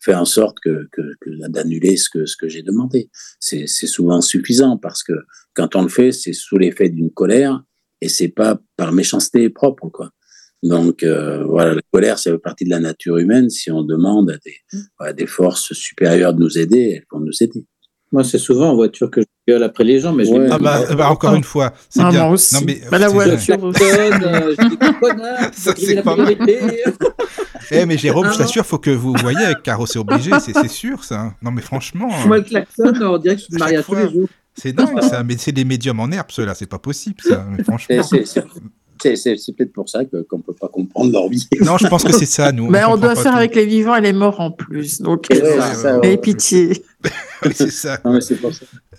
faire 0.00 0.20
en 0.20 0.24
sorte 0.24 0.58
que, 0.60 0.88
d'annuler 1.48 1.96
ce 1.96 2.08
que 2.08 2.26
ce 2.26 2.36
que 2.36 2.48
j'ai 2.48 2.62
demandé. 2.62 3.10
C'est 3.40 3.66
c'est 3.66 3.86
souvent 3.86 4.20
suffisant 4.20 4.76
parce 4.76 5.02
que 5.02 5.12
quand 5.54 5.76
on 5.76 5.82
le 5.82 5.88
fait 5.88 6.12
c'est 6.12 6.32
sous 6.32 6.58
l'effet 6.58 6.88
d'une 6.88 7.10
colère 7.10 7.62
et 8.00 8.08
c'est 8.08 8.28
pas 8.28 8.60
par 8.76 8.92
méchanceté 8.92 9.50
propre 9.50 9.88
quoi. 9.88 10.10
Donc 10.62 11.02
euh, 11.02 11.44
voilà 11.44 11.74
la 11.74 11.82
colère 11.92 12.18
ça 12.18 12.30
fait 12.32 12.38
partie 12.38 12.64
de 12.64 12.70
la 12.70 12.80
nature 12.80 13.18
humaine. 13.18 13.50
Si 13.50 13.70
on 13.70 13.82
demande 13.82 14.30
à 14.30 14.38
des, 14.44 14.56
à 14.98 15.12
des 15.12 15.26
forces 15.26 15.72
supérieures 15.72 16.34
de 16.34 16.40
nous 16.40 16.58
aider 16.58 16.94
elles 16.96 17.06
vont 17.10 17.20
nous 17.20 17.42
aider. 17.42 17.66
Moi, 18.10 18.24
c'est 18.24 18.38
souvent 18.38 18.70
en 18.70 18.74
voiture 18.74 19.10
que 19.10 19.20
je 19.20 19.26
gueule 19.48 19.62
après 19.62 19.84
les 19.84 20.00
gens, 20.00 20.12
mais 20.12 20.24
je 20.24 20.32
ah 20.50 20.58
bah, 20.58 20.82
bah, 20.94 21.10
encore 21.10 21.34
une 21.34 21.44
fois, 21.44 21.72
c'est 21.88 22.02
ah, 22.02 22.10
bien. 22.10 22.24
Moi 22.24 22.32
aussi. 22.32 22.54
Non, 22.54 22.60
mais, 22.66 22.80
bah, 22.90 22.98
la 22.98 23.08
voiture. 23.08 23.56
euh, 23.64 24.54
je 24.58 24.68
dis 24.68 24.76
connard, 25.00 25.50
ça 25.52 25.72
c'est 25.76 26.02
pas 26.02 26.16
mal. 26.16 26.36
eh 27.70 27.86
mais 27.86 27.96
Jérôme, 27.96 28.30
je 28.32 28.38
t'assure, 28.38 28.66
faut 28.66 28.78
que 28.78 28.90
vous 28.90 29.14
voyez 29.20 29.38
avec 29.38 29.62
Caro, 29.62 29.86
c'est 29.86 29.98
obligé, 29.98 30.30
c'est 30.40 30.68
sûr 30.68 31.02
ça. 31.04 31.32
Non 31.42 31.50
mais 31.50 31.62
franchement. 31.62 32.10
Moi 32.26 32.38
le 32.38 32.42
klaxon, 32.42 32.92
on 33.00 33.18
dirait 33.18 33.36
que 33.36 33.40
je 33.40 33.46
suis 33.46 33.56
marié 33.56 33.78
à 33.78 33.82
tous 33.82 33.94
les 33.94 34.10
jours. 34.10 34.28
C'est 34.54 34.72
dingue 34.72 35.00
ça, 35.02 35.22
mais 35.22 35.36
c'est 35.38 35.52
des 35.52 35.64
médiums 35.64 36.00
en 36.00 36.10
herbe, 36.10 36.26
ceux-là, 36.30 36.54
c'est 36.54 36.66
pas 36.66 36.80
possible 36.80 37.18
ça. 37.20 37.46
Mais 37.56 37.62
franchement. 37.62 38.02
C'est 39.00 39.56
peut-être 39.56 39.72
pour 39.72 39.88
ça 39.88 40.04
qu'on 40.04 40.38
ne 40.38 40.42
peut 40.42 40.54
pas 40.60 40.66
comprendre 40.66 41.12
leur 41.12 41.28
vie. 41.28 41.46
Non, 41.60 41.78
je 41.78 41.86
pense 41.86 42.02
que 42.02 42.12
c'est 42.12 42.26
ça, 42.26 42.50
nous. 42.50 42.68
Mais 42.68 42.84
on, 42.84 42.96
doit 42.96 43.14
faire 43.14 43.36
avec 43.36 43.54
les 43.54 43.64
vivants 43.64 43.94
et 43.94 44.00
les 44.00 44.12
morts 44.12 44.40
en 44.40 44.50
plus. 44.50 45.00
Donc, 45.00 45.28
et 46.02 46.16
pitié. 46.16 46.82
c'est 47.52 47.70
ça. 47.70 48.00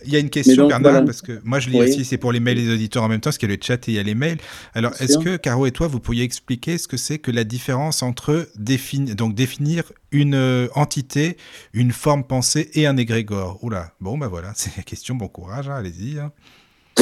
Il 0.05 0.13
y 0.13 0.15
a 0.15 0.19
une 0.19 0.29
question, 0.29 0.67
Bernard, 0.67 1.05
parce 1.05 1.21
que 1.21 1.39
moi 1.43 1.59
je 1.59 1.69
lis 1.69 1.79
aussi, 1.79 2.05
c'est 2.05 2.17
pour 2.17 2.31
les 2.31 2.39
mails 2.39 2.57
et 2.59 2.65
les 2.65 2.73
auditeurs 2.73 3.03
en 3.03 3.09
même 3.09 3.19
temps, 3.19 3.29
parce 3.29 3.37
qu'il 3.37 3.49
y 3.49 3.53
a 3.53 3.55
le 3.55 3.61
chat 3.61 3.87
et 3.87 3.91
il 3.91 3.95
y 3.95 3.99
a 3.99 4.03
les 4.03 4.15
mails. 4.15 4.37
Alors, 4.73 4.93
est-ce 4.99 5.17
que, 5.17 5.37
Caro 5.37 5.65
et 5.65 5.71
toi, 5.71 5.87
vous 5.87 5.99
pourriez 5.99 6.23
expliquer 6.23 6.77
ce 6.77 6.87
que 6.87 6.97
c'est 6.97 7.19
que 7.19 7.31
la 7.31 7.43
différence 7.43 8.01
entre 8.01 8.47
définir, 8.55 9.15
donc 9.15 9.35
définir 9.35 9.91
une 10.11 10.35
euh, 10.35 10.67
entité, 10.75 11.37
une 11.73 11.91
forme 11.91 12.23
pensée 12.23 12.69
et 12.73 12.87
un 12.87 12.97
égrégore? 12.97 13.63
Oula, 13.63 13.93
bon, 13.99 14.17
bah 14.17 14.27
voilà, 14.27 14.53
c'est 14.55 14.75
la 14.77 14.83
question, 14.83 15.15
bon 15.15 15.27
courage, 15.27 15.67
hein, 15.69 15.75
allez-y. 15.75 16.19
Hein. 16.19 16.31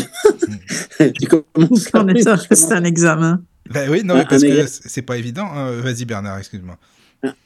C'est 0.98 2.72
un 2.74 2.84
examen. 2.84 3.42
Bah 3.70 3.82
oui, 3.90 4.02
non, 4.04 4.24
parce 4.28 4.42
que 4.42 4.66
c'est 4.68 5.02
pas 5.02 5.18
évident. 5.18 5.48
Hein. 5.54 5.72
Vas-y, 5.82 6.06
Bernard, 6.06 6.38
excuse-moi. 6.38 6.78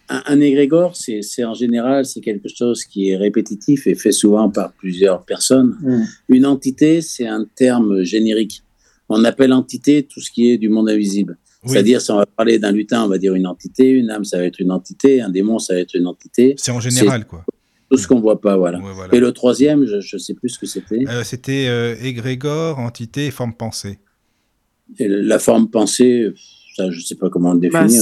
Un, 0.09 0.41
égrégore, 0.41 0.97
c'est 0.97 1.43
en 1.45 1.53
général, 1.53 2.05
c'est 2.05 2.19
quelque 2.19 2.49
chose 2.49 2.83
qui 2.83 3.09
est 3.09 3.15
répétitif 3.15 3.87
et 3.87 3.95
fait 3.95 4.11
souvent 4.11 4.49
par 4.49 4.73
plusieurs 4.73 5.23
personnes. 5.23 5.77
Hmm. 5.81 6.03
Une 6.27 6.45
entité, 6.45 7.01
c'est 7.01 7.27
un 7.27 7.45
terme 7.55 8.03
générique. 8.03 8.63
On 9.07 9.23
appelle 9.23 9.53
entité 9.53 10.03
tout 10.03 10.19
ce 10.19 10.29
qui 10.29 10.51
est 10.51 10.57
du 10.57 10.67
monde 10.67 10.89
invisible. 10.89 11.37
C'est-à-dire, 11.65 12.01
si 12.01 12.11
on 12.11 12.17
va 12.17 12.25
parler 12.25 12.59
d'un 12.59 12.71
lutin, 12.71 13.05
on 13.05 13.07
va 13.07 13.19
dire 13.19 13.35
une 13.35 13.45
entité, 13.47 13.89
une 13.89 14.09
âme, 14.09 14.25
ça 14.25 14.37
va 14.37 14.45
être 14.45 14.59
une 14.59 14.71
entité, 14.71 15.21
un 15.21 15.29
démon, 15.29 15.59
ça 15.59 15.75
va 15.75 15.79
être 15.79 15.93
une 15.93 16.07
entité. 16.07 16.55
C'est 16.57 16.71
en 16.71 16.79
général, 16.79 17.25
quoi 17.25 17.45
tout 17.91 17.97
ce 17.97 18.07
qu'on 18.07 18.21
voit 18.21 18.39
pas, 18.39 18.55
voilà. 18.55 18.79
Et 19.11 19.19
le 19.19 19.33
troisième, 19.33 19.85
je 19.85 20.15
ne 20.15 20.19
sais 20.19 20.33
plus 20.33 20.49
ce 20.49 20.59
que 20.59 20.65
c'était. 20.65 21.03
Euh, 21.09 21.23
c'était 21.25 21.67
euh, 21.67 21.95
égrégore, 22.01 22.79
entité 22.79 23.29
forme 23.31 23.53
pensée. 23.53 23.99
Et 24.97 25.09
la 25.09 25.39
forme 25.39 25.69
pensée, 25.69 26.29
ça, 26.81 26.91
je 26.91 26.97
ne 26.97 27.03
sais 27.03 27.15
pas 27.15 27.29
comment 27.29 27.53
le 27.53 27.59
bah, 27.59 27.83
définir. 27.83 28.01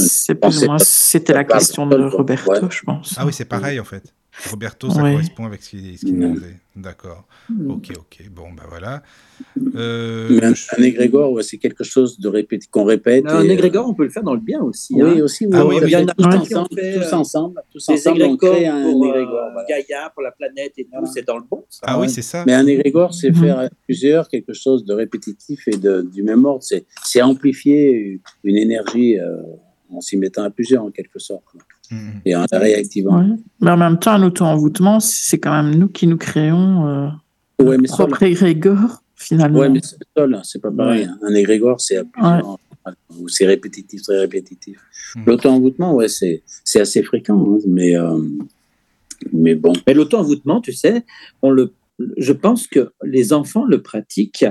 C'était 0.79 1.33
la 1.33 1.43
question 1.43 1.87
de 1.87 1.97
Roberto, 2.03 2.69
je 2.69 2.81
pense. 2.83 3.15
Ah 3.17 3.25
oui, 3.25 3.33
c'est 3.33 3.45
pareil 3.45 3.79
en 3.79 3.85
fait. 3.85 4.13
Roberto, 4.47 4.89
ça 4.89 5.01
correspond 5.01 5.45
avec 5.45 5.61
ce 5.61 5.69
qu'il 5.71 6.15
demandait. 6.19 6.55
D'accord. 6.75 7.25
Ok, 7.67 7.91
ok. 7.97 8.29
Bon, 8.31 8.51
ben 8.55 8.63
voilà. 8.69 9.03
Euh, 9.75 10.39
un, 10.41 10.83
égrégore, 10.83 11.43
c'est 11.43 11.57
quelque 11.57 11.83
chose 11.83 12.19
de 12.19 12.29
qu'on 12.71 12.85
répète. 12.85 13.25
Un 13.27 13.43
égrégore, 13.43 13.89
on 13.89 13.93
peut 13.93 14.03
le 14.03 14.09
faire 14.09 14.23
dans 14.23 14.33
le 14.33 14.39
bien 14.39 14.61
aussi. 14.61 14.93
Oui, 14.95 15.19
hein. 15.19 15.23
aussi. 15.23 15.47
Ah, 15.51 15.65
oui, 15.65 15.77
il 15.81 15.89
y 15.89 15.95
en 15.95 16.07
a 16.07 16.13
tous, 16.13 16.25
ensemble, 16.25 16.69
tous 16.69 17.13
ensemble. 17.13 17.61
Tous 17.71 17.89
ensemble, 17.89 18.23
on 18.23 18.37
crée 18.37 18.67
un 18.67 18.83
pour, 18.83 19.05
égrégore. 19.07 19.51
Euh, 19.57 19.63
Gaïa, 19.67 20.11
pour 20.13 20.23
la 20.23 20.31
planète 20.31 20.73
et 20.77 20.85
tout, 20.85 21.05
c'est 21.13 21.25
dans 21.25 21.37
le 21.37 21.43
bon. 21.49 21.65
ah 21.83 21.99
oui, 21.99 22.09
c'est 22.09 22.21
ça. 22.21 22.43
Mais 22.45 22.53
un 22.53 22.65
égrégore, 22.65 23.13
c'est 23.13 23.31
mm. 23.31 23.35
faire 23.35 23.69
plusieurs, 23.83 24.29
quelque 24.29 24.53
chose 24.53 24.85
de 24.85 24.93
répétitif 24.93 25.67
et 25.67 25.77
de, 25.77 26.01
du 26.01 26.23
même 26.23 26.45
ordre. 26.45 26.63
C'est 26.63 27.21
amplifier 27.21 28.21
une 28.43 28.57
énergie 28.57 29.19
euh, 29.19 29.41
en 29.91 30.01
s'y 30.01 30.17
mettant 30.17 30.43
à 30.43 30.49
plusieurs, 30.49 30.83
en 30.83 30.91
quelque 30.91 31.19
sorte. 31.19 31.43
Et 32.25 32.35
en 32.35 32.45
la 32.51 32.59
réactivant. 32.59 33.37
Mais 33.61 33.71
en 33.71 33.77
même 33.77 33.97
temps, 33.97 34.11
un 34.11 34.23
auto-envoûtement, 34.23 34.99
c'est 34.99 35.39
quand 35.39 35.51
même 35.51 35.75
nous 35.75 35.87
qui 35.87 36.05
nous 36.05 36.17
créons 36.17 36.87
euh, 36.87 37.09
ouais, 37.63 37.77
mais 37.77 37.87
propre 37.87 38.21
égrégore, 38.23 39.03
finalement. 39.15 39.59
Oui, 39.59 39.69
mais 39.69 39.79
c'est 39.81 39.97
seul, 40.15 40.39
c'est 40.43 40.61
pas 40.61 40.71
pareil. 40.71 41.09
Un 41.23 41.33
égrégore, 41.33 41.81
c'est 41.81 41.99
c'est 43.27 43.45
répétitif, 43.45 44.01
très 44.03 44.19
répétitif. 44.19 44.77
Mm. 45.15 45.23
L'auto-envoûtement, 45.25 45.93
ouais, 45.93 46.07
c'est 46.07 46.41
assez 46.75 47.03
fréquent, 47.03 47.39
hein, 47.39 47.59
mais, 47.67 47.95
euh, 47.95 48.19
mais 49.33 49.55
bon. 49.55 49.73
Mais 49.87 49.93
l'auto-envoûtement, 49.93 50.61
tu 50.61 50.73
sais, 50.73 51.05
on 51.41 51.49
le, 51.49 51.73
je 52.17 52.33
pense 52.33 52.67
que 52.67 52.91
les 53.03 53.33
enfants 53.33 53.65
le 53.65 53.81
pratiquent 53.81 54.45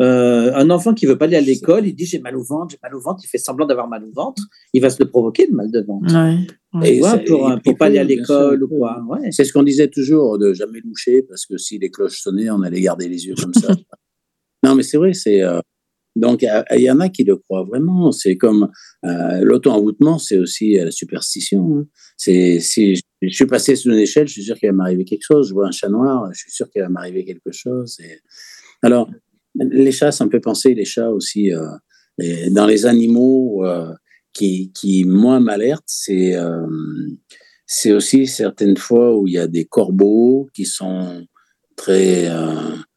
euh, 0.00 0.52
un 0.54 0.70
enfant 0.70 0.92
qui 0.92 1.06
veut 1.06 1.16
pas 1.16 1.26
aller 1.26 1.36
à 1.36 1.40
l'école, 1.40 1.86
il 1.86 1.94
dit 1.94 2.04
j'ai 2.04 2.18
mal 2.18 2.36
au 2.36 2.42
ventre, 2.42 2.72
j'ai 2.72 2.78
mal 2.82 2.94
au 2.94 3.00
ventre, 3.00 3.22
il 3.24 3.28
fait 3.28 3.38
semblant 3.38 3.64
d'avoir 3.64 3.88
mal 3.88 4.04
au 4.04 4.10
ventre, 4.12 4.42
il 4.72 4.82
va 4.82 4.90
se 4.90 5.00
le 5.00 5.08
provoquer 5.08 5.46
le 5.46 5.54
mal 5.54 5.70
de 5.70 5.80
ventre. 5.80 6.12
Et 6.84 7.00
pour, 7.26 7.54
pour 7.62 7.76
pas 7.76 7.86
aller 7.86 7.98
à 7.98 8.04
l'école 8.04 8.64
ou 8.64 8.68
quoi. 8.68 9.00
C'est 9.30 9.44
ce 9.44 9.52
qu'on 9.52 9.62
disait 9.62 9.88
toujours 9.88 10.38
de 10.38 10.52
jamais 10.52 10.80
loucher 10.80 11.22
parce 11.22 11.46
que 11.46 11.56
si 11.58 11.78
les 11.78 11.90
cloches 11.90 12.20
sonnaient, 12.20 12.50
on 12.50 12.62
allait 12.62 12.80
garder 12.80 13.08
les 13.08 13.26
yeux 13.26 13.36
comme 13.40 13.54
ça. 13.54 13.68
non, 14.64 14.74
mais 14.74 14.82
c'est 14.82 14.96
vrai, 14.96 15.12
c'est 15.12 15.42
euh, 15.42 15.60
donc 16.16 16.42
il 16.42 16.80
y 16.80 16.90
en 16.90 16.98
a 16.98 17.08
qui 17.08 17.22
le 17.22 17.36
croient 17.36 17.62
vraiment. 17.62 18.10
C'est 18.10 18.36
comme 18.36 18.70
euh, 19.04 19.40
l'auto-envoûtement, 19.42 20.18
c'est 20.18 20.38
aussi 20.38 20.74
la 20.74 20.90
superstition. 20.90 21.78
Hein. 21.78 21.86
C'est 22.16 22.58
si 22.58 23.00
je 23.22 23.34
suis 23.34 23.46
passé 23.46 23.76
sur 23.76 23.92
une 23.92 23.98
échelle, 24.00 24.26
je 24.26 24.32
suis 24.32 24.42
sûr 24.42 24.58
qu'il 24.58 24.68
va 24.68 24.74
m'arriver 24.74 25.04
quelque 25.04 25.24
chose. 25.24 25.48
Je 25.48 25.54
vois 25.54 25.68
un 25.68 25.72
chat 25.72 25.88
noir, 25.88 26.28
je 26.32 26.38
suis 26.40 26.50
sûr 26.50 26.68
qu'il 26.68 26.82
va 26.82 26.88
m'arriver 26.88 27.24
quelque 27.24 27.52
chose. 27.52 27.98
Et... 28.00 28.18
Alors, 28.82 29.08
les 29.54 29.92
chats, 29.92 30.12
ça 30.12 30.24
me 30.24 30.30
fait 30.30 30.40
penser, 30.40 30.74
les 30.74 30.84
chats 30.84 31.10
aussi, 31.10 31.52
euh, 32.20 32.50
dans 32.50 32.66
les 32.66 32.86
animaux 32.86 33.64
euh, 33.64 33.92
qui, 34.32 34.72
qui, 34.72 35.04
m'alertent, 35.04 35.82
c'est 35.86 36.36
euh, 36.36 36.66
c'est 37.66 37.92
aussi 37.92 38.26
certaines 38.26 38.76
fois 38.76 39.16
où 39.16 39.26
il 39.26 39.34
y 39.34 39.38
a 39.38 39.46
des 39.46 39.64
corbeaux 39.64 40.48
qui 40.54 40.64
sont 40.64 41.26
très 41.76 42.30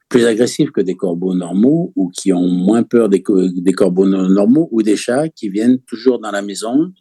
plus 0.09 0.25
agressifs 0.25 0.71
que 0.71 0.81
des 0.81 0.95
corbeaux 0.95 1.33
normaux 1.33 1.93
ou 1.95 2.09
qui 2.09 2.33
ont 2.33 2.47
moins 2.47 2.83
peur 2.83 3.07
des, 3.07 3.23
des 3.55 3.73
corbeaux 3.73 4.05
normaux 4.05 4.67
ou 4.71 4.83
des 4.83 4.97
chats 4.97 5.29
qui 5.29 5.49
viennent 5.49 5.79
toujours 5.87 6.19
dans 6.19 6.31
la 6.31 6.41
maison 6.41 6.91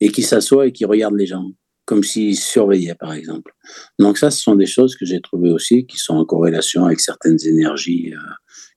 et 0.00 0.10
qui 0.10 0.22
s'assoient 0.22 0.66
et 0.66 0.72
qui 0.72 0.84
regardent 0.84 1.16
les 1.16 1.26
gens 1.26 1.46
comme 1.86 2.02
s'ils 2.02 2.38
surveillaient, 2.38 2.94
par 2.94 3.12
exemple. 3.14 3.52
Donc 3.98 4.18
ça, 4.18 4.30
ce 4.30 4.40
sont 4.40 4.54
des 4.54 4.66
choses 4.66 4.94
que 4.96 5.06
j'ai 5.06 5.20
trouvées 5.20 5.50
aussi 5.50 5.86
qui 5.86 5.96
sont 5.96 6.14
en 6.14 6.24
corrélation 6.24 6.84
avec 6.84 7.00
certaines 7.00 7.38
énergies 7.44 8.12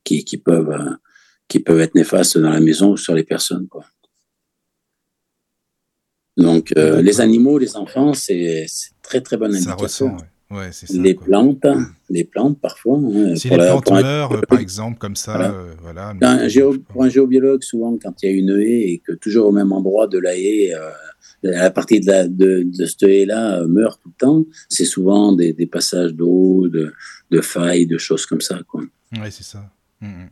qui, 0.08 0.38
peuvent, 0.38 0.72
euh, 0.72 0.96
qui 1.48 1.60
peuvent 1.60 1.80
être 1.80 1.96
néfastes 1.96 2.38
dans 2.38 2.50
la 2.50 2.60
maison 2.60 2.92
ou 2.92 2.98
sur 2.98 3.14
les 3.14 3.24
personnes. 3.24 3.68
Quoi. 3.68 3.84
Donc, 6.38 6.72
euh, 6.78 7.02
les 7.02 7.20
animaux, 7.20 7.58
les 7.58 7.76
enfants, 7.76 8.14
c'est 8.14 8.66
très, 9.02 9.22
très 9.22 9.38
bon 9.38 9.48
indicateur. 9.48 9.90
Ça 9.90 10.06
ressent, 10.06 10.18
ouais. 10.52 10.72
ça, 10.72 10.86
les 10.94 11.16
plantes, 11.16 11.66
les 12.10 12.24
plantes 12.24 12.60
parfois. 12.62 13.00
Hein, 13.00 13.36
si 13.36 13.50
les 13.50 13.58
plantes 13.58 13.92
meurent, 13.92 14.42
par 14.48 14.60
exemple, 14.60 14.98
comme 15.00 15.16
ça, 15.16 15.54
voilà. 15.82 16.14
Euh, 16.22 16.78
pour 16.90 17.04
un 17.04 17.10
géobiologue, 17.10 17.64
souvent, 17.64 17.98
quand 17.98 18.22
il 18.22 18.30
y 18.30 18.34
a 18.34 18.36
une 18.36 18.52
haie 18.62 18.92
et 18.92 19.00
que 19.00 19.14
toujours 19.14 19.48
au 19.48 19.52
même 19.52 19.72
endroit 19.72 20.08
de 20.08 20.20
la 20.20 20.38
haie, 20.38 20.74
la 21.42 21.72
partie 21.72 22.00
de, 22.00 22.08
la, 22.08 22.28
de, 22.28 22.64
de 22.66 22.86
cette 22.86 23.04
haie-là 23.04 23.66
meurt 23.68 24.00
tout 24.02 24.10
le 24.10 24.26
temps, 24.26 24.46
c'est 24.70 24.86
souvent 24.86 25.34
des, 25.34 25.54
des 25.54 25.68
passages 25.68 26.14
d'eau, 26.14 26.68
de, 26.68 26.94
de 27.32 27.42
failles, 27.42 27.88
de 27.88 27.98
choses 27.98 28.26
comme 28.26 28.42
ça. 28.42 28.60
Oui, 28.74 29.32
c'est 29.32 29.44
ça. 29.44 29.72
Mm, 30.02 30.08
mm. 30.08 30.30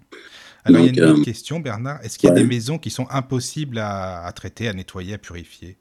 Alors, 0.65 0.81
il 0.81 0.95
y 0.95 0.99
a 0.99 1.03
une 1.03 1.11
autre 1.11 1.21
euh, 1.21 1.23
question, 1.23 1.59
Bernard. 1.59 2.03
Est-ce 2.03 2.17
qu'il 2.17 2.27
y 2.27 2.31
a 2.31 2.35
des 2.35 2.43
maisons 2.43 2.79
qui 2.79 2.89
sont 2.89 3.05
impossibles 3.11 3.77
à, 3.77 4.31
traiter, 4.35 4.67
à 4.67 4.73
nettoyer, 4.73 5.13
à 5.13 5.17
purifier? 5.19 5.77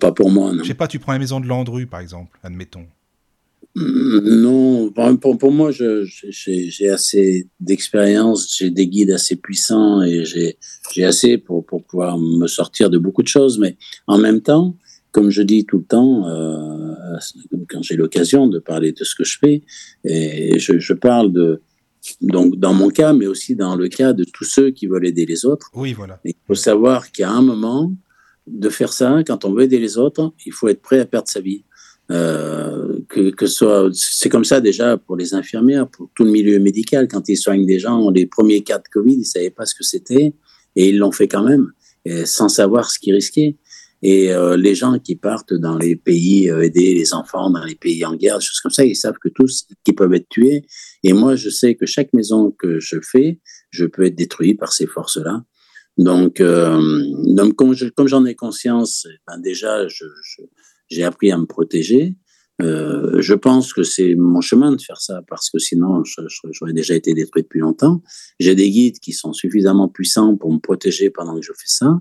Pas 0.00 0.12
pour 0.12 0.30
moi, 0.30 0.52
non. 0.52 0.62
Je 0.62 0.68
sais 0.68 0.74
pas, 0.74 0.88
tu 0.88 0.98
prends 0.98 1.12
la 1.12 1.18
maison 1.18 1.40
de 1.40 1.46
Landru, 1.46 1.86
par 1.86 2.00
exemple, 2.00 2.38
admettons. 2.42 2.86
Mm, 3.74 4.40
non, 4.40 4.92
pour, 5.20 5.52
moi, 5.52 5.70
j'ai 5.70 6.88
assez 6.88 7.48
d'expérience, 7.60 8.56
j'ai 8.56 8.70
des 8.70 8.86
guides 8.86 9.10
assez 9.10 9.36
puissants 9.36 10.02
et 10.02 10.24
j'ai 10.24 11.04
assez 11.04 11.36
pour, 11.36 11.66
pouvoir 11.66 12.18
me 12.18 12.46
sortir 12.46 12.88
de 12.88 12.96
beaucoup 12.96 13.22
de 13.22 13.28
choses. 13.28 13.58
Mais 13.58 13.76
en 14.06 14.16
même 14.16 14.40
temps, 14.40 14.76
comme 15.10 15.28
je 15.28 15.42
dis 15.42 15.66
tout 15.66 15.78
le 15.78 15.84
temps, 15.84 16.26
euh, 16.26 16.94
quand 17.68 17.82
j'ai 17.82 17.96
l'occasion 17.96 18.46
de 18.46 18.58
parler 18.58 18.92
de 18.92 19.04
ce 19.04 19.14
que 19.14 19.24
je 19.24 19.38
fais, 19.38 19.62
et 20.04 20.58
je 20.58 20.92
parle 20.94 21.32
de, 21.32 21.60
donc 22.20 22.56
dans 22.56 22.74
mon 22.74 22.88
cas, 22.88 23.12
mais 23.12 23.26
aussi 23.26 23.54
dans 23.54 23.76
le 23.76 23.88
cas 23.88 24.12
de 24.12 24.24
tous 24.24 24.44
ceux 24.44 24.70
qui 24.70 24.86
veulent 24.86 25.06
aider 25.06 25.26
les 25.26 25.44
autres. 25.44 25.70
Oui, 25.74 25.92
voilà. 25.92 26.20
il 26.24 26.34
faut 26.46 26.54
savoir 26.54 27.10
qu'il 27.10 27.22
y 27.22 27.26
a 27.26 27.30
un 27.30 27.42
moment 27.42 27.92
de 28.46 28.68
faire 28.68 28.92
ça, 28.92 29.22
quand 29.24 29.44
on 29.44 29.52
veut 29.52 29.62
aider 29.62 29.78
les 29.78 29.98
autres, 29.98 30.32
il 30.44 30.52
faut 30.52 30.68
être 30.68 30.82
prêt 30.82 30.98
à 30.98 31.06
perdre 31.06 31.28
sa 31.28 31.40
vie. 31.40 31.64
Euh, 32.10 32.98
que, 33.08 33.30
que 33.30 33.46
soit, 33.46 33.88
c'est 33.94 34.28
comme 34.28 34.44
ça 34.44 34.60
déjà 34.60 34.96
pour 34.96 35.16
les 35.16 35.34
infirmières, 35.34 35.88
pour 35.88 36.10
tout 36.14 36.24
le 36.24 36.30
milieu 36.30 36.58
médical. 36.58 37.06
Quand 37.08 37.28
ils 37.28 37.36
soignent 37.36 37.64
des 37.64 37.78
gens, 37.78 38.10
les 38.10 38.26
premiers 38.26 38.62
cas 38.62 38.78
de 38.78 38.88
Covid, 38.92 39.14
ils 39.14 39.24
savaient 39.24 39.50
pas 39.50 39.64
ce 39.64 39.74
que 39.74 39.84
c'était 39.84 40.34
et 40.74 40.88
ils 40.88 40.98
l'ont 40.98 41.12
fait 41.12 41.28
quand 41.28 41.44
même, 41.44 41.72
sans 42.24 42.48
savoir 42.48 42.90
ce 42.90 42.98
qu'ils 42.98 43.14
risquaient. 43.14 43.56
Et 44.02 44.32
euh, 44.32 44.56
les 44.56 44.74
gens 44.74 44.98
qui 44.98 45.14
partent 45.14 45.54
dans 45.54 45.78
les 45.78 45.94
pays 45.94 46.50
euh, 46.50 46.64
aider 46.64 46.92
les 46.92 47.14
enfants 47.14 47.50
dans 47.50 47.64
les 47.64 47.76
pays 47.76 48.04
en 48.04 48.16
guerre, 48.16 48.38
des 48.38 48.44
choses 48.44 48.60
comme 48.60 48.72
ça, 48.72 48.84
ils 48.84 48.96
savent 48.96 49.18
que 49.20 49.28
tous 49.28 49.66
qui 49.84 49.92
peuvent 49.92 50.12
être 50.12 50.28
tués. 50.28 50.66
Et 51.04 51.12
moi, 51.12 51.36
je 51.36 51.48
sais 51.48 51.76
que 51.76 51.86
chaque 51.86 52.12
maison 52.12 52.50
que 52.50 52.80
je 52.80 52.96
fais, 53.00 53.40
je 53.70 53.84
peux 53.84 54.04
être 54.04 54.16
détruit 54.16 54.54
par 54.54 54.72
ces 54.72 54.86
forces-là. 54.86 55.44
Donc, 55.98 56.40
euh, 56.40 56.80
comme, 57.56 57.74
je, 57.74 57.86
comme 57.88 58.08
j'en 58.08 58.24
ai 58.24 58.34
conscience, 58.34 59.06
ben 59.26 59.38
déjà, 59.38 59.86
j'ai 60.88 61.04
appris 61.04 61.30
à 61.30 61.38
me 61.38 61.46
protéger. 61.46 62.16
Euh, 62.60 63.20
je 63.20 63.34
pense 63.34 63.72
que 63.72 63.82
c'est 63.82 64.14
mon 64.14 64.40
chemin 64.40 64.72
de 64.72 64.80
faire 64.80 65.00
ça 65.00 65.22
parce 65.26 65.50
que 65.50 65.58
sinon 65.58 66.02
j'aurais 66.50 66.72
déjà 66.72 66.94
été 66.94 67.14
détruit 67.14 67.42
depuis 67.42 67.60
longtemps. 67.60 68.02
J'ai 68.38 68.54
des 68.54 68.70
guides 68.70 68.98
qui 69.00 69.12
sont 69.12 69.32
suffisamment 69.32 69.88
puissants 69.88 70.36
pour 70.36 70.52
me 70.52 70.58
protéger 70.58 71.10
pendant 71.10 71.34
que 71.34 71.42
je 71.42 71.52
fais 71.52 71.66
ça 71.66 72.00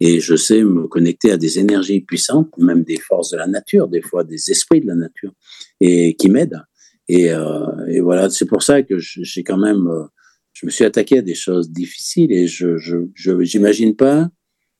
et 0.00 0.20
je 0.20 0.36
sais 0.36 0.62
me 0.62 0.86
connecter 0.88 1.30
à 1.30 1.36
des 1.36 1.58
énergies 1.58 2.00
puissantes, 2.00 2.50
même 2.58 2.84
des 2.84 2.98
forces 2.98 3.30
de 3.30 3.38
la 3.38 3.46
nature, 3.46 3.88
des 3.88 4.02
fois 4.02 4.24
des 4.24 4.50
esprits 4.50 4.80
de 4.80 4.86
la 4.86 4.94
nature, 4.94 5.32
et 5.80 6.14
qui 6.16 6.28
m'aident. 6.28 6.62
Et, 7.08 7.30
euh, 7.30 7.86
et, 7.88 8.00
voilà, 8.00 8.28
c'est 8.30 8.46
pour 8.46 8.62
ça 8.62 8.82
que 8.82 8.98
j'ai 8.98 9.42
quand 9.42 9.56
même, 9.56 9.86
euh, 9.86 10.04
je 10.52 10.66
me 10.66 10.70
suis 10.70 10.84
attaqué 10.84 11.18
à 11.18 11.22
des 11.22 11.34
choses 11.34 11.70
difficiles 11.70 12.32
et 12.32 12.46
je, 12.46 12.76
je, 12.76 13.42
j'imagine 13.42 13.94
pas, 13.94 14.28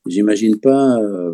j'imagine 0.07 0.59
pas 0.59 0.97
euh, 0.99 1.33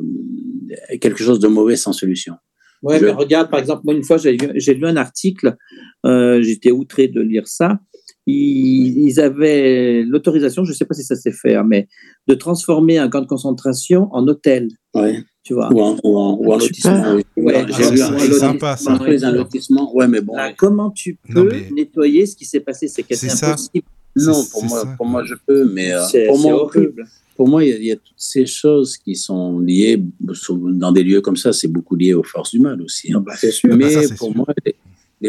quelque 1.02 1.24
chose 1.24 1.40
de 1.40 1.48
mauvais 1.48 1.76
sans 1.76 1.94
solution. 1.94 2.36
Ouais, 2.84 3.00
mais 3.00 3.12
regarde, 3.12 3.50
par 3.50 3.60
exemple, 3.60 3.82
moi 3.86 3.94
une 3.94 4.03
fois 4.03 4.18
j'ai 4.18 4.36
lu 4.74 4.86
un 4.86 4.98
article, 4.98 5.56
j'étais 6.03 6.72
outré 6.72 7.08
de 7.08 7.22
lire 7.22 7.48
ça 7.48 7.80
ils, 8.26 9.19
avaient 9.19 10.03
l'autorisation, 10.03 10.64
je 10.64 10.72
ne 10.72 10.76
sais 10.76 10.85
pas 10.85 10.93
si 10.93 11.03
ça 11.03 11.16
s'est 11.16 11.32
fait, 11.32 11.56
hein, 11.56 11.66
mais 11.68 11.88
de 12.27 12.35
transformer 12.35 12.98
un 12.98 13.10
camp 13.10 13.22
de 13.22 13.27
concentration 13.27 14.08
en 14.11 14.27
hôtel. 14.27 14.69
Ouais. 14.93 15.24
Tu 15.43 15.53
vois. 15.53 15.69
Ou 15.74 15.82
en, 15.82 16.38
ou 16.40 16.52
lotissement. 16.53 17.18
Ouais, 17.35 17.66
j'ai 17.68 17.92
vu 17.92 18.02
un, 18.02 19.32
lotissement. 19.32 19.93
Ouais, 19.93 20.08
mais 20.08 20.22
bon. 20.22 20.35
comment 20.58 20.90
tu 20.92 21.18
peux 21.34 21.52
nettoyer 21.76 22.26
ce 22.26 22.35
qui 22.35 22.45
s'est 22.45 22.61
passé? 22.61 22.88
C'est 22.88 23.03
quasi 23.03 23.30
impossible. 23.30 23.85
Non, 24.16 24.45
pour 24.52 24.64
moi, 24.64 24.85
pour 24.95 25.06
moi, 25.08 25.24
je 25.26 25.34
peux, 25.45 25.66
mais 25.66 25.92
euh, 25.92 26.27
pour 26.27 26.40
moi, 26.40 26.53
horrible. 26.53 27.06
Pour 27.35 27.48
moi, 27.48 27.66
il 27.66 27.84
y, 27.84 27.92
a, 27.92 27.95
toutes 27.95 28.14
ces 28.16 28.45
choses 28.45 28.95
qui 28.95 29.16
sont 29.16 29.60
liées 29.60 30.00
dans 30.19 30.92
des 30.92 31.03
lieux 31.03 31.19
comme 31.19 31.35
ça. 31.35 31.52
C'est 31.52 31.68
beaucoup 31.68 31.95
lié 31.95 32.14
aux 32.14 32.22
forces 32.22 32.52
du 32.52 32.60
mal 32.60 32.80
aussi. 32.84 33.11
Hein. 33.11 33.24
Bah, 33.26 33.35
sûr. 33.35 33.76
Mais 33.76 33.95
bah, 33.95 34.02
pour 34.18 34.35
moi, 34.35 34.45
les 34.64 34.76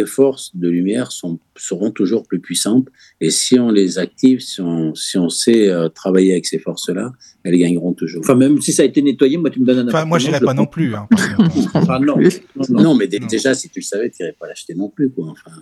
forces 0.07 0.51
de 0.55 0.69
lumière 0.69 1.13
sont, 1.13 1.39
seront 1.57 1.91
toujours 1.91 2.27
plus 2.27 2.41
puissantes. 2.41 2.89
Et 3.21 3.31
si 3.31 3.59
on 3.59 3.71
les 3.71 3.99
active, 3.99 4.41
si 4.41 4.61
on, 4.61 4.95
si 4.95 5.17
on 5.19 5.29
sait 5.29 5.71
euh, 5.71 5.89
travailler 5.89 6.33
avec 6.33 6.47
ces 6.47 6.59
forces-là, 6.59 7.13
elles 7.45 7.57
gagneront 7.57 7.93
toujours. 7.93 8.23
Enfin, 8.25 8.35
même 8.35 8.61
si 8.61 8.73
ça 8.73 8.83
a 8.83 8.87
été 8.87 9.01
nettoyé, 9.03 9.37
moi, 9.37 9.51
tu 9.51 9.61
me 9.61 9.67
donnes 9.67 9.79
un 9.79 9.89
Enfin, 9.89 10.05
moi, 10.05 10.19
je 10.19 10.27
n'irais 10.27 10.41
pas 10.41 10.55
non 10.55 10.67
plus. 10.67 10.95
Hein, 10.95 11.09
non. 12.01 12.19
Non, 12.71 12.95
mais 12.95 13.07
déjà, 13.07 13.55
si 13.55 13.69
tu 13.69 13.81
le 13.81 13.85
savais, 13.85 14.11
tu 14.11 14.23
n'irais 14.23 14.37
pas 14.39 14.49
l'acheter 14.49 14.75
non 14.75 14.89
plus. 14.89 15.11
Quoi. 15.11 15.29
Enfin, 15.29 15.53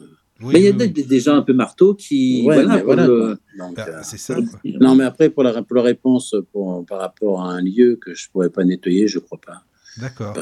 mais 0.41 0.61
il 0.61 0.65
y 0.65 0.69
a 0.69 0.73
des, 0.73 1.20
gens 1.20 1.36
un 1.36 1.43
peu 1.43 1.52
marteaux 1.52 1.94
qui. 1.94 2.43
voilà, 2.43 2.83
voilà 2.83 3.07
euh, 3.07 3.36
c'est 4.02 4.19
ça. 4.19 4.36
Non, 4.65 4.94
mais 4.94 5.05
après, 5.05 5.31
pour 5.31 5.43
la, 5.43 5.62
pour 5.62 5.77
la 5.77 5.83
réponse 5.83 6.35
pour, 6.52 6.85
par 6.86 7.01
rapport 7.01 7.43
à 7.43 7.52
un 7.52 7.62
lieu 7.62 7.97
que 8.01 8.15
je 8.15 8.27
ne 8.27 8.33
pourrais 8.33 8.51
pas 8.51 8.65
nettoyer, 8.65 9.09
je 9.09 9.19
ne 9.19 9.23
crois 9.23 9.41
pas. 9.44 9.62
D'accord. 9.99 10.35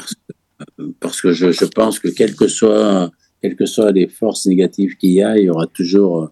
parce 1.01 1.21
que 1.21 1.33
je, 1.33 1.53
je, 1.53 1.65
pense 1.65 1.99
que 1.99 2.09
quelles 2.09 2.37
que 2.37 2.49
soient, 2.49 3.11
quelles 3.41 3.57
que 3.57 3.67
soient 3.67 3.93
les 3.93 4.09
forces 4.09 4.47
négatives 4.47 4.97
qu'il 4.97 5.13
y 5.13 5.23
a, 5.23 5.39
il 5.39 5.45
y 5.45 5.51
aura 5.51 5.67
toujours 5.67 6.31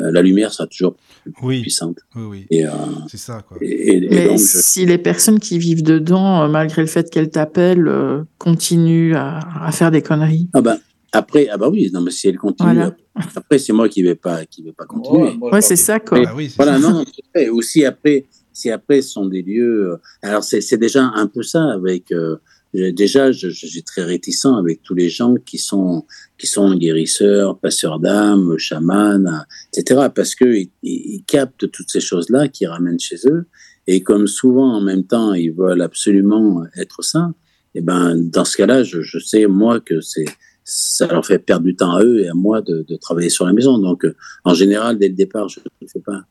euh, 0.00 0.10
la 0.10 0.22
lumière 0.22 0.52
sera 0.52 0.66
toujours 0.66 0.96
oui. 1.42 1.60
puissante. 1.60 1.98
Oui, 2.16 2.46
oui. 2.50 2.60
Euh, 2.64 2.70
c'est 3.08 3.18
ça. 3.18 3.42
Quoi. 3.46 3.58
Et, 3.60 3.96
et, 3.96 4.08
Mais 4.08 4.28
donc, 4.28 4.38
si 4.38 4.86
les 4.86 4.98
personnes 4.98 5.38
qui 5.38 5.58
vivent 5.58 5.82
dedans, 5.82 6.42
euh, 6.42 6.48
malgré 6.48 6.80
le 6.80 6.88
fait 6.88 7.10
qu'elles 7.10 7.30
t'appellent, 7.30 7.88
euh, 7.88 8.22
continuent 8.38 9.14
à, 9.14 9.40
à, 9.66 9.70
faire 9.70 9.90
des 9.90 10.00
conneries. 10.00 10.48
Ah 10.54 10.62
ben, 10.62 10.78
après, 11.12 11.48
ah 11.48 11.58
bah 11.58 11.68
oui, 11.68 11.90
non, 11.92 12.00
mais 12.00 12.10
si 12.10 12.28
elles 12.28 12.38
continuent, 12.38 12.72
voilà. 12.72 12.96
après, 13.36 13.58
c'est 13.58 13.74
moi 13.74 13.88
qui 13.90 14.02
ne 14.02 14.08
vais, 14.08 14.14
pas, 14.14 14.46
qui 14.46 14.62
vais 14.62 14.72
pas 14.72 14.86
continuer. 14.86 15.34
Oh, 15.40 15.50
ouais, 15.52 15.60
c'est 15.60 15.76
ça, 15.76 16.00
quoi. 16.00 16.18
Mais, 16.18 16.26
ah 16.26 16.34
oui, 16.34 16.52
voilà, 16.56 16.80
ça. 16.80 16.88
non, 16.88 16.94
non, 16.94 17.04
c'est 17.34 17.50
Aussi, 17.50 17.84
après, 17.84 18.24
si 18.54 18.70
après, 18.70 19.02
ce 19.02 19.10
sont 19.10 19.26
des 19.26 19.42
lieux. 19.42 19.98
Alors, 20.22 20.42
c'est 20.42 20.78
déjà 20.78 21.04
un 21.04 21.26
peu 21.26 21.42
ça 21.42 21.70
avec. 21.70 22.12
Euh, 22.12 22.36
déjà, 22.72 23.32
je, 23.32 23.48
je, 23.50 23.66
suis 23.66 23.82
très 23.82 24.02
réticent 24.02 24.46
avec 24.46 24.82
tous 24.82 24.94
les 24.94 25.08
gens 25.08 25.34
qui 25.34 25.58
sont 25.58 26.06
qui 26.38 26.46
sont 26.46 26.74
guérisseurs, 26.74 27.58
passeurs 27.58 28.00
d'âme, 28.00 28.56
chamans, 28.58 29.44
etc. 29.72 30.08
Parce 30.14 30.34
que 30.34 30.64
ils, 30.82 31.24
captent 31.26 31.70
toutes 31.70 31.90
ces 31.90 32.00
choses-là, 32.00 32.48
qui 32.48 32.66
ramènent 32.66 33.00
chez 33.00 33.16
eux, 33.26 33.46
et 33.86 34.02
comme 34.02 34.26
souvent 34.26 34.76
en 34.76 34.80
même 34.80 35.04
temps 35.04 35.34
ils 35.34 35.52
veulent 35.52 35.82
absolument 35.82 36.64
être 36.76 37.02
saints, 37.02 37.34
et 37.74 37.80
ben 37.80 38.16
dans 38.16 38.44
ce 38.44 38.56
cas-là, 38.56 38.84
je, 38.84 39.02
je 39.02 39.18
sais 39.18 39.46
moi 39.46 39.80
que 39.80 40.00
c'est 40.00 40.26
ça 40.64 41.06
leur 41.08 41.26
fait 41.26 41.38
perdre 41.38 41.64
du 41.64 41.74
temps 41.74 41.96
à 41.96 42.04
eux 42.04 42.20
et 42.20 42.28
à 42.28 42.34
moi 42.34 42.60
de, 42.62 42.84
de 42.86 42.96
travailler 42.96 43.30
sur 43.30 43.44
la 43.46 43.52
maison. 43.52 43.78
Donc, 43.78 44.06
en 44.44 44.54
général, 44.54 44.96
dès 44.96 45.08
le 45.08 45.14
départ, 45.14 45.48
je 45.48 45.60
ne 45.60 45.64
le 45.80 45.88
fais 45.88 46.00
pas. 46.00 46.22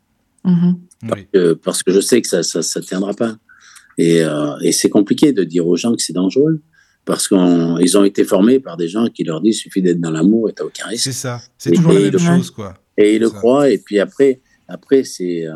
Mm-hmm. 0.46 0.76
Parce, 1.08 1.22
que, 1.34 1.54
parce, 1.54 1.84
que, 1.84 1.92
je 1.92 2.00
sais 2.00 2.22
que 2.22 2.28
ça 2.28 2.40
ne 2.40 2.82
tiendra 2.86 3.14
pas. 3.14 3.36
Et, 4.02 4.24
euh, 4.24 4.58
et 4.64 4.72
c'est 4.72 4.90
compliqué 4.90 5.32
de 5.32 5.44
dire 5.44 5.68
aux 5.68 5.76
gens 5.76 5.96
que 5.96 6.02
c'est 6.02 6.14
dangereux. 6.14 6.62
Parce 7.04 7.28
qu'ils 7.28 7.98
ont 7.98 8.04
été 8.04 8.24
formés 8.24 8.60
par 8.60 8.78
des 8.78 8.88
gens 8.88 9.08
qui 9.08 9.24
leur 9.24 9.42
disent 9.42 9.58
il 9.58 9.60
suffit 9.60 9.82
d'être 9.82 10.00
dans 10.00 10.12
l'amour 10.12 10.50
et 10.50 10.54
tu 10.54 10.62
n'as 10.62 10.68
aucun 10.68 10.86
risque. 10.86 11.06
C'est 11.06 11.12
ça. 11.12 11.42
C'est 11.58 11.72
toujours 11.72 11.94
et 11.94 12.12
la 12.12 12.20
même 12.20 12.38
chose. 12.38 12.52
Quoi. 12.52 12.76
Et 12.96 13.16
ils 13.16 13.22
le 13.22 13.30
croient. 13.32 13.70
Et 13.72 13.80
puis 13.80 14.00
après, 14.00 14.40
après 14.68 15.04
c'est 15.04 15.48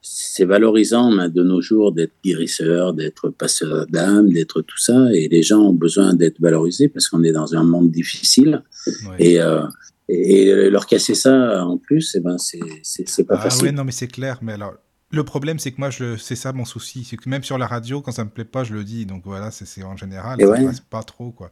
c'est 0.00 0.44
valorisant 0.44 1.28
de 1.28 1.42
nos 1.42 1.60
jours 1.60 1.92
d'être 1.92 2.14
guérisseur, 2.24 2.94
d'être 2.94 3.30
passeur 3.30 3.86
d'âme, 3.86 4.32
d'être 4.32 4.60
tout 4.62 4.78
ça. 4.78 5.08
Et 5.12 5.28
les 5.28 5.42
gens 5.42 5.60
ont 5.60 5.72
besoin 5.72 6.14
d'être 6.14 6.40
valorisés 6.40 6.88
parce 6.88 7.08
qu'on 7.08 7.22
est 7.22 7.32
dans 7.32 7.54
un 7.54 7.62
monde 7.62 7.90
difficile. 7.90 8.62
Ouais. 8.86 9.16
Et, 9.18 9.40
euh, 9.40 9.62
et, 10.08 10.70
leur 10.70 10.86
casser 10.86 11.14
ça 11.14 11.64
en 11.64 11.76
plus, 11.76 12.14
eh 12.16 12.20
ben 12.20 12.36
c'est 12.38 13.24
pas 13.24 13.36
ah, 13.38 13.42
facile. 13.42 13.64
Ouais, 13.64 13.72
non, 13.72 13.84
mais 13.84 13.92
c'est 13.92 14.08
clair. 14.08 14.38
Mais 14.42 14.54
alors, 14.54 14.74
le 15.10 15.24
problème, 15.24 15.58
c'est 15.58 15.72
que 15.72 15.80
moi, 15.80 15.90
c'est 16.18 16.36
ça 16.36 16.52
mon 16.52 16.64
souci. 16.64 17.04
C'est 17.04 17.16
que 17.16 17.28
même 17.28 17.42
sur 17.42 17.56
la 17.58 17.66
radio, 17.66 18.00
quand 18.02 18.12
ça 18.12 18.24
me 18.24 18.30
plaît 18.30 18.44
pas, 18.44 18.64
je 18.64 18.74
le 18.74 18.84
dis. 18.84 19.06
Donc 19.06 19.22
voilà, 19.24 19.50
c'est 19.50 19.82
en 19.82 19.96
général, 19.96 20.40
et 20.40 20.44
ça 20.44 20.50
ouais. 20.50 20.64
passe 20.64 20.80
pas 20.80 21.02
trop. 21.02 21.30
quoi. 21.30 21.50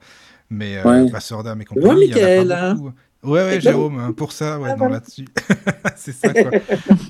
Mais 0.50 0.76
euh, 0.78 1.04
ouais. 1.04 1.10
passeur 1.10 1.42
d'âme 1.42 1.60
et 1.62 1.64
compagnie, 1.64 1.88
Ouais, 1.88 2.06
il 2.06 2.10
y 2.10 2.14
en 2.14 2.16
a 2.16 2.20
Michael, 2.20 2.48
pas 2.48 2.60
hein. 2.62 2.74
beaucoup. 2.74 2.92
Ouais, 3.24 3.40
ouais, 3.40 3.60
Jérôme, 3.60 3.98
hein, 3.98 4.12
pour 4.12 4.30
ça, 4.30 4.60
ouais, 4.60 4.68
Ah, 4.68 4.72
non, 4.72 4.76
voilà. 4.78 4.94
là-dessus. 4.96 5.24
c'est 5.96 6.12
ça, 6.12 6.32
quoi. 6.32 6.50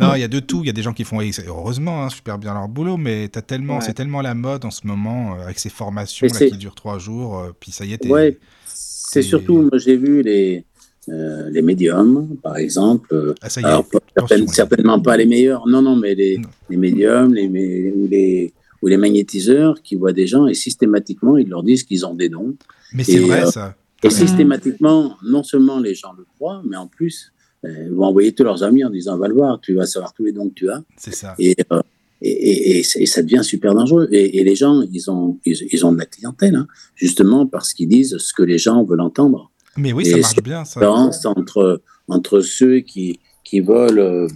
non, 0.01 0.15
il 0.15 0.21
y 0.21 0.25
a 0.25 0.29
de 0.29 0.41
tout. 0.41 0.61
Il 0.63 0.67
y 0.67 0.71
a 0.71 0.73
des 0.73 0.81
gens 0.83 0.95
qui 0.95 1.05
font, 1.05 1.19
heureusement, 1.47 2.05
hein, 2.05 2.09
super 2.09 2.39
bien 2.39 2.55
leur 2.55 2.69
boulot, 2.69 2.97
mais 2.97 3.29
as 3.37 3.43
tellement, 3.43 3.75
Ouais. 3.77 3.81
c'est 3.83 3.93
tellement 3.93 4.23
la 4.23 4.33
mode 4.35 4.65
en 4.65 4.71
ce 4.71 4.87
moment, 4.87 5.35
euh, 5.35 5.43
avec 5.45 5.59
ces 5.59 5.69
formations 5.69 6.27
là, 6.27 6.47
qui 6.49 6.57
durent 6.57 6.75
trois 6.77 6.99
jours, 6.99 7.39
euh, 7.41 7.53
puis 7.59 7.71
ça 7.73 7.85
y 7.85 7.93
est, 7.93 7.99
t'es- 7.99 8.09
Ouais, 8.09 8.39
c'est 8.65 9.21
surtout, 9.23 9.63
moi 9.63 9.79
j'ai 9.79 9.97
vu 9.97 10.23
les, 10.23 10.65
euh, 11.09 11.49
les 11.51 11.63
médiums, 11.63 12.37
par 12.43 12.57
exemple. 12.57 13.09
euh, 13.15 13.35
Ah, 13.41 13.49
ça 13.49 13.61
y 13.61 13.65
Alors, 13.65 13.87
certaine- 14.17 14.49
certainement 14.49 15.01
pas 15.01 15.17
les 15.17 15.27
meilleurs, 15.27 15.67
non, 15.67 15.83
non, 15.83 15.97
mais 15.97 16.15
les, 16.15 16.39
Non. 16.39 16.49
les 16.71 16.77
médiums 16.77 17.33
les, 17.35 17.93
ou, 17.97 18.07
les, 18.09 18.53
ou 18.83 18.87
les 18.89 18.97
magnétiseurs 18.97 19.81
qui 19.83 19.95
voient 19.95 20.13
des 20.13 20.27
gens 20.27 20.47
et 20.47 20.55
systématiquement 20.55 21.37
ils 21.39 21.49
leur 21.49 21.63
disent 21.63 21.85
qu'ils 21.85 22.05
ont 22.07 22.15
des 22.15 22.29
dons. 22.29 22.57
Mais 22.93 23.05
c'est 23.05 23.19
vrai, 23.19 23.43
euh, 23.45 23.51
ça. 23.51 23.75
Et 24.03 24.11
systématiquement, 24.11 25.17
non 25.25 25.43
seulement 25.43 25.79
les 25.81 25.95
gens 25.95 26.13
le 26.17 26.25
croient, 26.37 26.63
mais 26.69 26.77
en 26.77 26.87
plus, 26.87 27.33
ils 27.65 27.91
vont 27.91 28.05
envoyer 28.05 28.33
tous 28.33 28.45
leurs 28.45 28.63
amis 28.63 28.85
en 28.85 28.91
disant 28.91 29.17
va 29.19 29.27
le 29.27 29.35
voir, 29.35 29.61
tu 29.61 29.75
vas 29.75 29.87
savoir 29.87 30.13
tous 30.13 30.25
les 30.25 30.33
dons 30.33 30.49
que 30.49 30.55
tu 30.55 30.71
as. 30.71 30.83
C'est 30.97 31.15
ça. 31.15 31.35
Et, 31.39 31.57
euh, 31.73 31.81
et, 32.23 32.31
et, 32.31 32.79
et, 32.79 32.83
c'est- 32.85 33.01
et 33.03 33.07
ça 33.07 33.23
devient 33.23 33.43
super 33.43 33.75
dangereux. 33.75 34.07
Et, 34.13 34.39
et 34.39 34.45
les 34.45 34.55
gens, 34.55 34.83
ils 34.93 35.11
ont, 35.11 35.39
ils, 35.45 35.57
ils 35.73 35.85
ont 35.87 35.93
de 35.93 35.99
la 35.99 36.07
clientèle, 36.07 36.55
hein, 36.55 36.67
justement 36.95 37.47
parce 37.47 37.73
qu'ils 37.75 37.89
disent 37.89 38.17
ce 38.19 38.33
que 38.33 38.43
les 38.45 38.59
gens 38.59 38.85
veulent 38.85 39.01
entendre. 39.01 39.51
Mais 39.77 39.93
oui, 39.93 40.07
ça 40.07 40.17
marche 40.19 40.43
bien, 40.43 40.65
ça. 40.65 40.91
entre, 40.91 41.83
entre 42.09 42.41
ceux 42.41 42.81
qui, 42.81 43.21
qui 43.45 43.61
veulent 43.61 43.99
euh, 43.99 44.29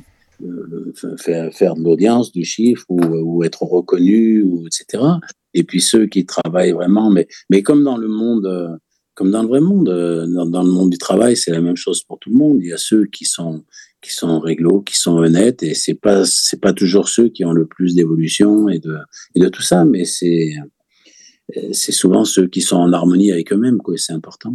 euh, 0.43 0.93
faire, 1.19 1.53
faire 1.53 1.75
de 1.75 1.83
l'audience, 1.83 2.33
du 2.33 2.45
chiffre 2.45 2.85
ou, 2.89 3.01
ou 3.01 3.45
être 3.45 3.63
reconnus, 3.63 4.45
ou, 4.45 4.67
etc. 4.67 5.05
Et 5.55 5.65
puis 5.65 5.81
ceux 5.81 6.07
qui 6.07 6.27
travaillent 6.27 6.73
vraiment. 6.73 7.11
Mais, 7.11 7.27
mais 7.49 7.63
comme 7.63 7.85
dans 7.85 7.97
le 7.97 8.09
monde, 8.09 8.47
euh, 8.47 8.77
comme 9.15 9.31
dans 9.31 9.43
le 9.43 9.49
vrai 9.49 9.61
monde, 9.61 9.87
dans, 9.87 10.47
dans 10.47 10.63
le 10.63 10.71
monde 10.71 10.91
du 10.91 10.99
travail, 10.99 11.37
c'est 11.37 11.51
la 11.51 11.61
même 11.61 11.77
chose 11.77 12.03
pour 12.03 12.19
tout 12.19 12.31
le 12.31 12.37
monde. 12.37 12.59
Il 12.61 12.69
y 12.69 12.73
a 12.73 12.79
ceux 12.79 13.07
qui 13.07 13.25
sont 13.25 13.65
qui 14.03 14.15
sont 14.15 14.41
réglo, 14.41 14.81
qui 14.81 14.99
sont 14.99 15.19
honnêtes, 15.19 15.63
et 15.63 15.75
c'est 15.75 15.95
pas 15.95 16.25
c'est 16.25 16.61
pas 16.61 16.73
toujours 16.73 17.09
ceux 17.09 17.29
qui 17.29 17.45
ont 17.45 17.53
le 17.53 17.67
plus 17.67 17.95
d'évolution 17.95 18.71
et 18.71 18.79
de 18.79 18.97
et 19.35 19.41
de 19.41 19.49
tout 19.51 19.61
ça, 19.61 19.85
mais 19.85 20.07
c'est 20.07 20.55
c'est 21.73 21.93
souvent 21.93 22.25
ceux 22.25 22.47
qui 22.47 22.61
sont 22.61 22.77
en 22.77 22.93
harmonie 22.93 23.33
avec 23.33 23.53
eux-mêmes, 23.53 23.79
quoi. 23.79 23.95
C'est 23.99 24.13
important. 24.13 24.55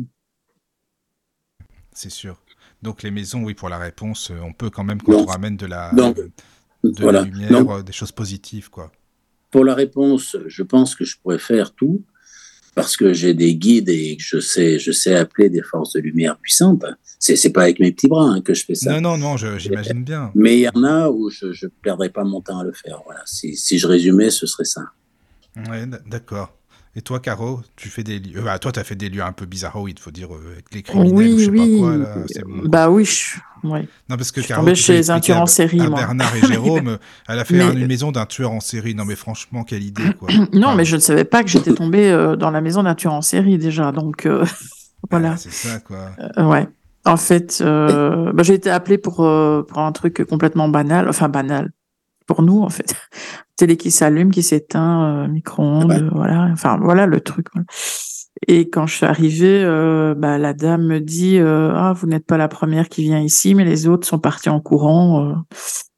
C'est 1.96 2.12
sûr. 2.12 2.36
Donc 2.84 3.02
les 3.02 3.10
maisons, 3.10 3.42
oui, 3.44 3.56
pour 3.56 3.70
la 3.70 3.80
réponse, 3.80 4.30
euh, 4.30 4.36
on 4.44 4.54
peut 4.54 4.70
quand 4.70 4.84
même, 4.84 5.02
quand 5.02 5.14
Donc- 5.14 5.28
on 5.28 5.32
ramène 5.32 5.58
de 5.58 5.66
la, 5.66 5.92
de 5.94 6.30
voilà. 7.00 7.22
la 7.22 7.26
lumière, 7.26 7.70
euh, 7.72 7.82
des 7.82 7.94
choses 7.94 8.12
positives, 8.12 8.70
quoi. 8.70 8.92
Pour 9.50 9.66
la 9.66 9.74
réponse, 9.74 10.36
je 10.46 10.62
pense 10.64 10.96
que 10.96 11.04
je 11.06 11.18
pourrais 11.18 11.40
faire 11.40 11.74
tout 11.74 12.04
parce 12.76 12.98
que 12.98 13.14
j'ai 13.14 13.34
des 13.34 13.56
guides 13.56 13.88
et 13.88 14.18
que 14.18 14.24
je 14.24 14.40
sais, 14.42 14.78
je 14.78 14.92
sais 14.92 15.16
appeler 15.16 15.50
des 15.50 15.62
forces 15.64 15.94
de 15.94 16.02
lumière 16.02 16.38
puissantes. 16.38 16.84
C'est, 17.20 17.38
c'est 17.38 17.52
pas 17.54 17.64
avec 17.64 17.80
mes 17.80 17.94
petits 17.94 18.10
bras 18.10 18.26
hein, 18.26 18.42
que 18.42 18.54
je 18.54 18.66
fais 18.66 18.76
ça. 18.76 19.00
Non, 19.00 19.12
non, 19.12 19.18
non, 19.18 19.38
je- 19.38 19.58
j'imagine 19.58 20.04
bien. 20.04 20.32
Mais 20.36 20.58
il 20.58 20.62
y 20.64 20.70
en 20.70 20.84
a 20.84 21.10
où 21.10 21.30
je 21.30 21.46
ne 21.48 21.70
perdrai 21.82 22.10
pas 22.10 22.26
mon 22.26 22.42
temps 22.42 22.60
à 22.60 22.64
le 22.66 22.74
faire. 22.74 23.02
Voilà. 23.06 23.22
Si, 23.26 23.56
si 23.56 23.80
je 23.80 23.88
résumais, 23.88 24.30
ce 24.30 24.46
serait 24.46 24.66
ça. 24.66 24.82
Ouais, 25.70 25.88
d- 25.88 25.98
d'accord. 26.06 26.54
Et 26.98 27.02
toi, 27.02 27.20
Caro, 27.20 27.60
tu 27.76 27.90
fais 27.90 28.04
des 28.04 28.20
lieux. 28.20 28.42
Bah, 28.42 28.58
toi, 28.58 28.72
tu 28.72 28.80
as 28.80 28.84
fait 28.86 28.96
des 28.96 29.10
lieux 29.10 29.22
un 29.22 29.34
peu 29.34 29.46
bizarroïdes, 29.46 29.98
il 30.00 30.02
faut 30.02 30.12
dire, 30.12 30.34
euh, 30.34 30.54
avec 30.54 30.74
les 30.74 30.82
criminels 30.82 31.34
ou 31.34 31.40
je 31.40 31.50
Oui, 31.50 31.50
sais 31.50 31.50
oui. 31.52 31.76
pas 31.76 31.88
quoi. 31.88 31.98
Là, 31.98 32.16
c'est 32.28 32.44
bon. 32.46 32.62
Bah 32.70 32.90
oui, 32.90 33.04
je... 33.04 33.68
ouais. 33.68 33.82
Non, 34.10 34.16
parce 34.16 34.32
que 34.32 34.42
je 34.42 34.48
Caro, 34.48 34.74
chez 34.76 34.94
les 34.94 35.10
un 35.12 35.20
tueur 35.20 35.42
en 35.42 35.46
série, 35.46 35.82
à 35.82 35.90
moi. 35.90 36.00
Bernard 36.00 36.34
et 36.38 36.42
Jérôme, 36.48 36.98
elle 37.28 37.40
a 37.40 37.44
fait 37.44 37.56
Mais- 37.58 37.74
une 37.74 37.86
maison 37.88 38.14
d'un 38.14 38.26
tueur 38.26 38.52
en 38.52 38.62
série. 38.62 38.96
Non, 38.96 39.04
mais 39.04 39.16
franchement, 39.18 39.64
quelle 39.66 39.84
idée, 39.84 40.14
quoi. 40.18 40.30
Non, 40.54 40.68
Enfin, 40.68 40.76
mais 40.78 40.86
je 40.86 40.96
ne 40.96 41.02
savais 41.02 41.26
pas 41.26 41.44
que 41.44 41.50
j'étais 41.50 41.74
tombée 41.74 42.10
euh, 42.10 42.38
dans 42.38 42.50
la 42.52 42.62
maison 42.62 42.82
d'un 42.84 42.96
tueur 42.96 43.14
en 43.14 43.22
série 43.22 43.58
déjà, 43.58 43.92
donc 43.92 44.26
euh, 44.26 44.46
voilà. 45.12 45.32
ah, 45.34 45.38
c'est 45.38 45.52
ça, 45.52 45.80
quoi. 45.82 46.12
Euh, 46.38 46.46
ouais. 46.46 46.68
En 47.04 47.18
fait, 47.18 47.60
euh, 47.62 48.32
bah, 48.32 48.42
j'ai 48.44 48.54
été 48.54 48.70
appelée 48.70 48.98
pour, 48.98 49.20
euh, 49.20 49.64
pour 49.64 49.80
un 49.80 49.92
truc 49.92 50.24
complètement 50.30 50.70
banal, 50.70 51.10
enfin 51.10 51.28
banal 51.30 51.72
pour 52.26 52.42
nous 52.42 52.62
en 52.64 52.70
fait. 52.70 52.96
Télé 53.58 53.78
qui 53.78 53.90
s'allume, 53.92 54.32
qui 54.32 54.44
s'éteint, 54.44 55.24
euh, 55.24 55.28
micro-ondes, 55.28 56.10
voilà. 56.14 56.50
Enfin 56.52 56.78
voilà 56.82 57.06
le 57.08 57.22
truc. 57.22 57.48
Et 58.48 58.70
quand 58.70 58.86
je 58.86 58.96
suis 58.96 59.06
arrivée, 59.06 59.64
euh, 59.64 60.14
bah, 60.16 60.38
la 60.38 60.54
dame 60.54 60.86
me 60.88 61.00
dit 61.00 61.38
euh, 61.38 61.72
ah 61.74 61.94
vous 61.94 62.06
n'êtes 62.08 62.26
pas 62.26 62.38
la 62.38 62.50
première 62.50 62.90
qui 62.90 63.02
vient 63.04 63.22
ici, 63.22 63.56
mais 63.56 63.64
les 63.64 63.88
autres 63.88 64.06
sont 64.08 64.20
partis 64.20 64.50
en 64.50 64.60
courant. 64.60 65.30
euh. 65.30 65.34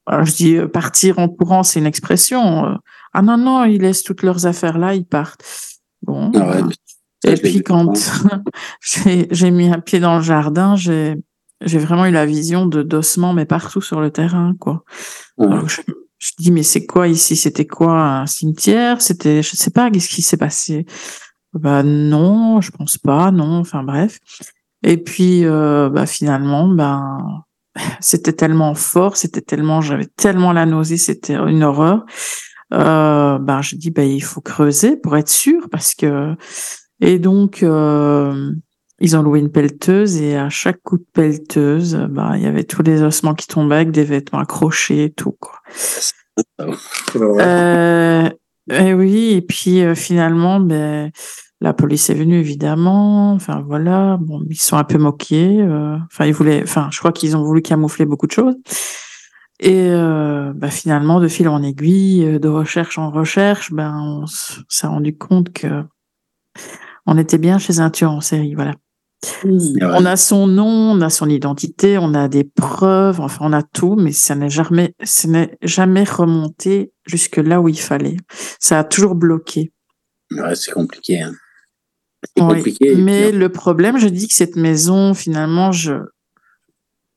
Alors 0.05 0.23
je 0.23 0.33
dis 0.35 0.55
euh, 0.55 0.67
partir 0.67 1.17
en 1.19 1.29
courant, 1.29 1.63
c'est 1.63 1.79
une 1.79 1.87
expression. 1.87 2.77
Ah 3.13 3.21
non 3.23 3.37
non, 3.37 3.65
ils 3.65 3.81
laissent 3.81 4.03
toutes 4.03 4.21
leurs 4.21 4.45
affaires 4.45 4.77
là, 4.77 4.93
ils 4.93 5.05
partent. 5.05 5.43
Bon. 6.03 6.31
Ah 6.35 6.47
ouais, 6.49 6.61
bah, 6.61 6.69
ça, 7.25 7.31
et 7.31 7.37
puis 7.37 7.63
quand 7.63 7.91
j'ai 8.81 9.27
j'ai 9.31 9.49
mis 9.49 9.67
un 9.69 9.79
pied 9.79 9.99
dans 9.99 10.17
le 10.17 10.23
jardin, 10.23 10.75
j'ai 10.75 11.15
j'ai 11.65 11.79
vraiment 11.79 12.05
eu 12.05 12.11
la 12.11 12.27
vision 12.27 12.67
de 12.67 12.83
d'ossements 12.83 13.33
mais 13.33 13.45
partout 13.45 13.81
sur 13.81 13.99
le 13.99 14.11
terrain 14.11 14.53
quoi. 14.59 14.83
Ouais. 15.37 15.47
Alors 15.47 15.67
je, 15.67 15.81
je 16.19 16.31
dis 16.39 16.51
mais 16.51 16.63
c'est 16.63 16.85
quoi 16.85 17.07
ici? 17.07 17.35
C'était 17.35 17.65
quoi 17.65 17.93
un 17.93 18.25
cimetière? 18.25 19.01
C'était 19.01 19.43
je 19.43 19.55
sais 19.55 19.71
pas 19.71 19.91
qu'est-ce 19.91 20.09
qui 20.09 20.21
s'est 20.21 20.37
passé? 20.37 20.85
Bah 21.53 21.83
non, 21.83 22.61
je 22.61 22.71
pense 22.71 22.97
pas, 22.97 23.31
non. 23.31 23.59
Enfin 23.59 23.83
bref. 23.83 24.19
Et 24.83 24.97
puis 24.97 25.45
euh, 25.45 25.89
bah 25.89 26.05
finalement 26.05 26.67
ben 26.67 27.43
c'était 28.01 28.33
tellement 28.33 28.75
fort, 28.75 29.17
c'était 29.17 29.41
tellement 29.41 29.81
j'avais 29.81 30.07
tellement 30.17 30.53
la 30.53 30.65
nausée, 30.65 30.97
c'était 30.97 31.35
une 31.35 31.63
horreur. 31.63 32.05
Euh, 32.73 33.37
ben 33.39 33.61
je 33.61 33.75
dis 33.75 33.91
ben 33.91 34.07
il 34.09 34.23
faut 34.23 34.41
creuser 34.41 34.97
pour 34.97 35.17
être 35.17 35.29
sûr 35.29 35.69
parce 35.71 35.95
que 35.95 36.35
et 36.99 37.19
donc, 37.19 37.63
euh, 37.63 38.51
ils 38.99 39.15
ont 39.15 39.21
loué 39.21 39.39
une 39.39 39.51
pelleteuse 39.51 40.21
et 40.21 40.35
à 40.37 40.49
chaque 40.49 40.81
coup 40.83 40.97
de 40.97 41.05
pelleteuse, 41.13 41.95
bah, 42.09 42.31
il 42.35 42.41
y 42.43 42.47
avait 42.47 42.63
tous 42.63 42.81
les 42.83 43.03
ossements 43.03 43.35
qui 43.35 43.47
tombaient 43.47 43.75
avec 43.75 43.91
des 43.91 44.03
vêtements 44.03 44.39
accrochés 44.39 45.03
et 45.05 45.11
tout, 45.11 45.35
quoi. 45.39 45.59
Euh, 47.15 48.29
et 48.69 48.93
oui, 48.93 49.31
et 49.33 49.41
puis 49.41 49.81
euh, 49.81 49.95
finalement, 49.95 50.59
ben, 50.59 51.11
la 51.61 51.73
police 51.73 52.09
est 52.09 52.13
venue, 52.15 52.37
évidemment. 52.37 53.33
Enfin, 53.33 53.63
voilà. 53.65 54.17
Bon, 54.21 54.41
ils 54.49 54.59
sont 54.61 54.77
un 54.77 54.83
peu 54.83 54.97
moqués. 54.97 55.61
euh, 55.61 55.97
Enfin, 56.11 56.25
ils 56.25 56.33
voulaient, 56.33 56.61
enfin, 56.63 56.89
je 56.91 56.99
crois 56.99 57.11
qu'ils 57.11 57.35
ont 57.37 57.43
voulu 57.43 57.61
camoufler 57.61 58.05
beaucoup 58.05 58.27
de 58.27 58.31
choses. 58.33 58.55
Et 59.59 59.89
euh, 59.89 60.53
bah, 60.55 60.69
finalement, 60.69 61.19
de 61.19 61.27
fil 61.27 61.47
en 61.49 61.63
aiguille, 61.63 62.23
euh, 62.25 62.39
de 62.39 62.47
recherche 62.47 62.97
en 62.99 63.09
recherche, 63.09 63.71
ben, 63.71 63.95
on 63.99 64.25
s'est 64.69 64.87
rendu 64.87 65.17
compte 65.17 65.51
que 65.51 65.83
On 67.07 67.17
était 67.17 67.37
bien 67.39 67.57
chez 67.57 67.79
un 67.79 67.89
tueur 67.89 68.11
en 68.11 68.21
série, 68.21 68.53
voilà. 68.53 68.73
On 69.81 70.05
a 70.05 70.15
son 70.15 70.47
nom, 70.47 70.91
on 70.91 71.01
a 71.01 71.09
son 71.09 71.27
identité, 71.29 71.97
on 71.97 72.13
a 72.13 72.27
des 72.27 72.43
preuves, 72.43 73.19
enfin 73.19 73.39
on 73.41 73.53
a 73.53 73.63
tout, 73.63 73.95
mais 73.95 74.11
ça 74.11 74.35
n'est 74.35 74.49
jamais, 74.49 74.93
ça 75.03 75.27
n'est 75.27 75.57
jamais 75.61 76.03
remonté 76.03 76.91
jusque 77.05 77.37
là 77.37 77.59
où 77.59 77.67
il 77.67 77.79
fallait. 77.79 78.17
Ça 78.59 78.79
a 78.79 78.83
toujours 78.83 79.15
bloqué. 79.15 79.71
Ouais, 80.31 80.55
c'est 80.55 80.71
compliqué. 80.71 81.21
Hein. 81.21 81.33
compliqué. 82.37 82.95
Mais 82.95 83.31
le 83.31 83.49
problème, 83.49 83.97
je 83.97 84.07
dis 84.07 84.27
que 84.27 84.35
cette 84.35 84.55
maison, 84.55 85.13
finalement, 85.13 85.71
je, 85.71 85.93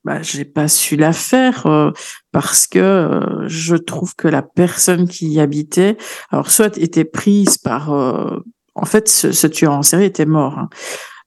bah, 0.03 0.21
j'ai 0.23 0.45
pas 0.45 0.67
su 0.67 0.95
la 0.95 1.13
faire 1.13 1.67
euh, 1.67 1.91
parce 2.31 2.65
que 2.65 2.79
euh, 2.79 3.47
je 3.47 3.75
trouve 3.75 4.15
que 4.15 4.27
la 4.27 4.41
personne 4.41 5.07
qui 5.07 5.27
y 5.29 5.39
habitait, 5.39 5.97
alors 6.31 6.49
soit 6.49 6.77
était 6.77 7.05
prise 7.05 7.57
par, 7.59 7.93
euh, 7.93 8.39
en 8.73 8.85
fait, 8.85 9.07
ce, 9.07 9.47
tueur 9.47 9.73
en 9.73 9.83
série 9.83 10.05
était 10.05 10.25
mort. 10.25 10.57
Hein. 10.57 10.69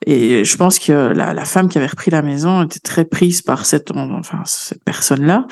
Et 0.07 0.45
je 0.45 0.57
pense 0.57 0.79
que 0.79 0.93
la, 0.93 1.33
la, 1.33 1.45
femme 1.45 1.69
qui 1.69 1.79
avait 1.79 1.87
repris 1.87 2.11
la 2.11 2.23
maison 2.23 2.63
était 2.63 2.81
très 2.81 3.05
prise 3.05 3.43
par 3.43 3.65
cette, 3.65 3.91
enfin, 3.93 4.43
cette 4.45 4.85
personne-là. 4.85 5.47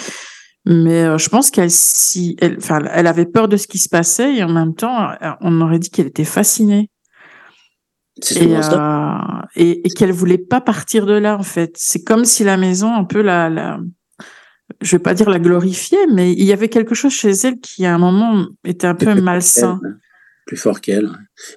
Mais 0.67 1.19
je 1.19 1.29
pense 1.29 1.51
qu'elle, 1.51 1.71
si, 1.71 2.37
elle, 2.41 2.59
enfin, 2.59 2.83
elle 2.93 3.07
avait 3.07 3.27
peur 3.27 3.49
de 3.49 3.57
ce 3.57 3.67
qui 3.67 3.79
se 3.79 3.89
passait 3.89 4.37
et 4.37 4.43
en 4.45 4.51
même 4.51 4.75
temps, 4.75 5.09
on 5.41 5.61
aurait 5.61 5.79
dit 5.79 5.91
qu'elle 5.91 6.07
était 6.07 6.25
fascinée 6.25 6.91
et, 8.31 8.57
euh, 8.57 9.19
et, 9.57 9.87
et 9.87 9.91
qu'elle 9.91 10.13
voulait 10.13 10.39
pas 10.39 10.61
partir 10.61 11.07
de 11.07 11.15
là 11.15 11.37
en 11.37 11.43
fait. 11.43 11.75
C'est 11.77 12.05
comme 12.05 12.25
si 12.25 12.45
la 12.45 12.57
maison 12.57 12.95
un 12.95 13.05
peu 13.05 13.23
la, 13.23 13.49
la 13.49 13.81
je 14.81 14.97
vais 14.97 15.03
pas 15.03 15.15
dire 15.15 15.29
la 15.29 15.39
glorifier, 15.39 15.99
mais 16.13 16.33
il 16.33 16.45
y 16.45 16.53
avait 16.53 16.69
quelque 16.69 16.95
chose 16.95 17.13
chez 17.13 17.31
elle 17.31 17.59
qui 17.61 17.85
à 17.85 17.95
un 17.95 17.99
moment 17.99 18.47
était 18.65 18.87
un 18.87 18.95
peu 18.95 19.15
malsain. 19.21 19.81
Plus 20.47 20.57
fort 20.57 20.81
qu'elle. 20.81 21.09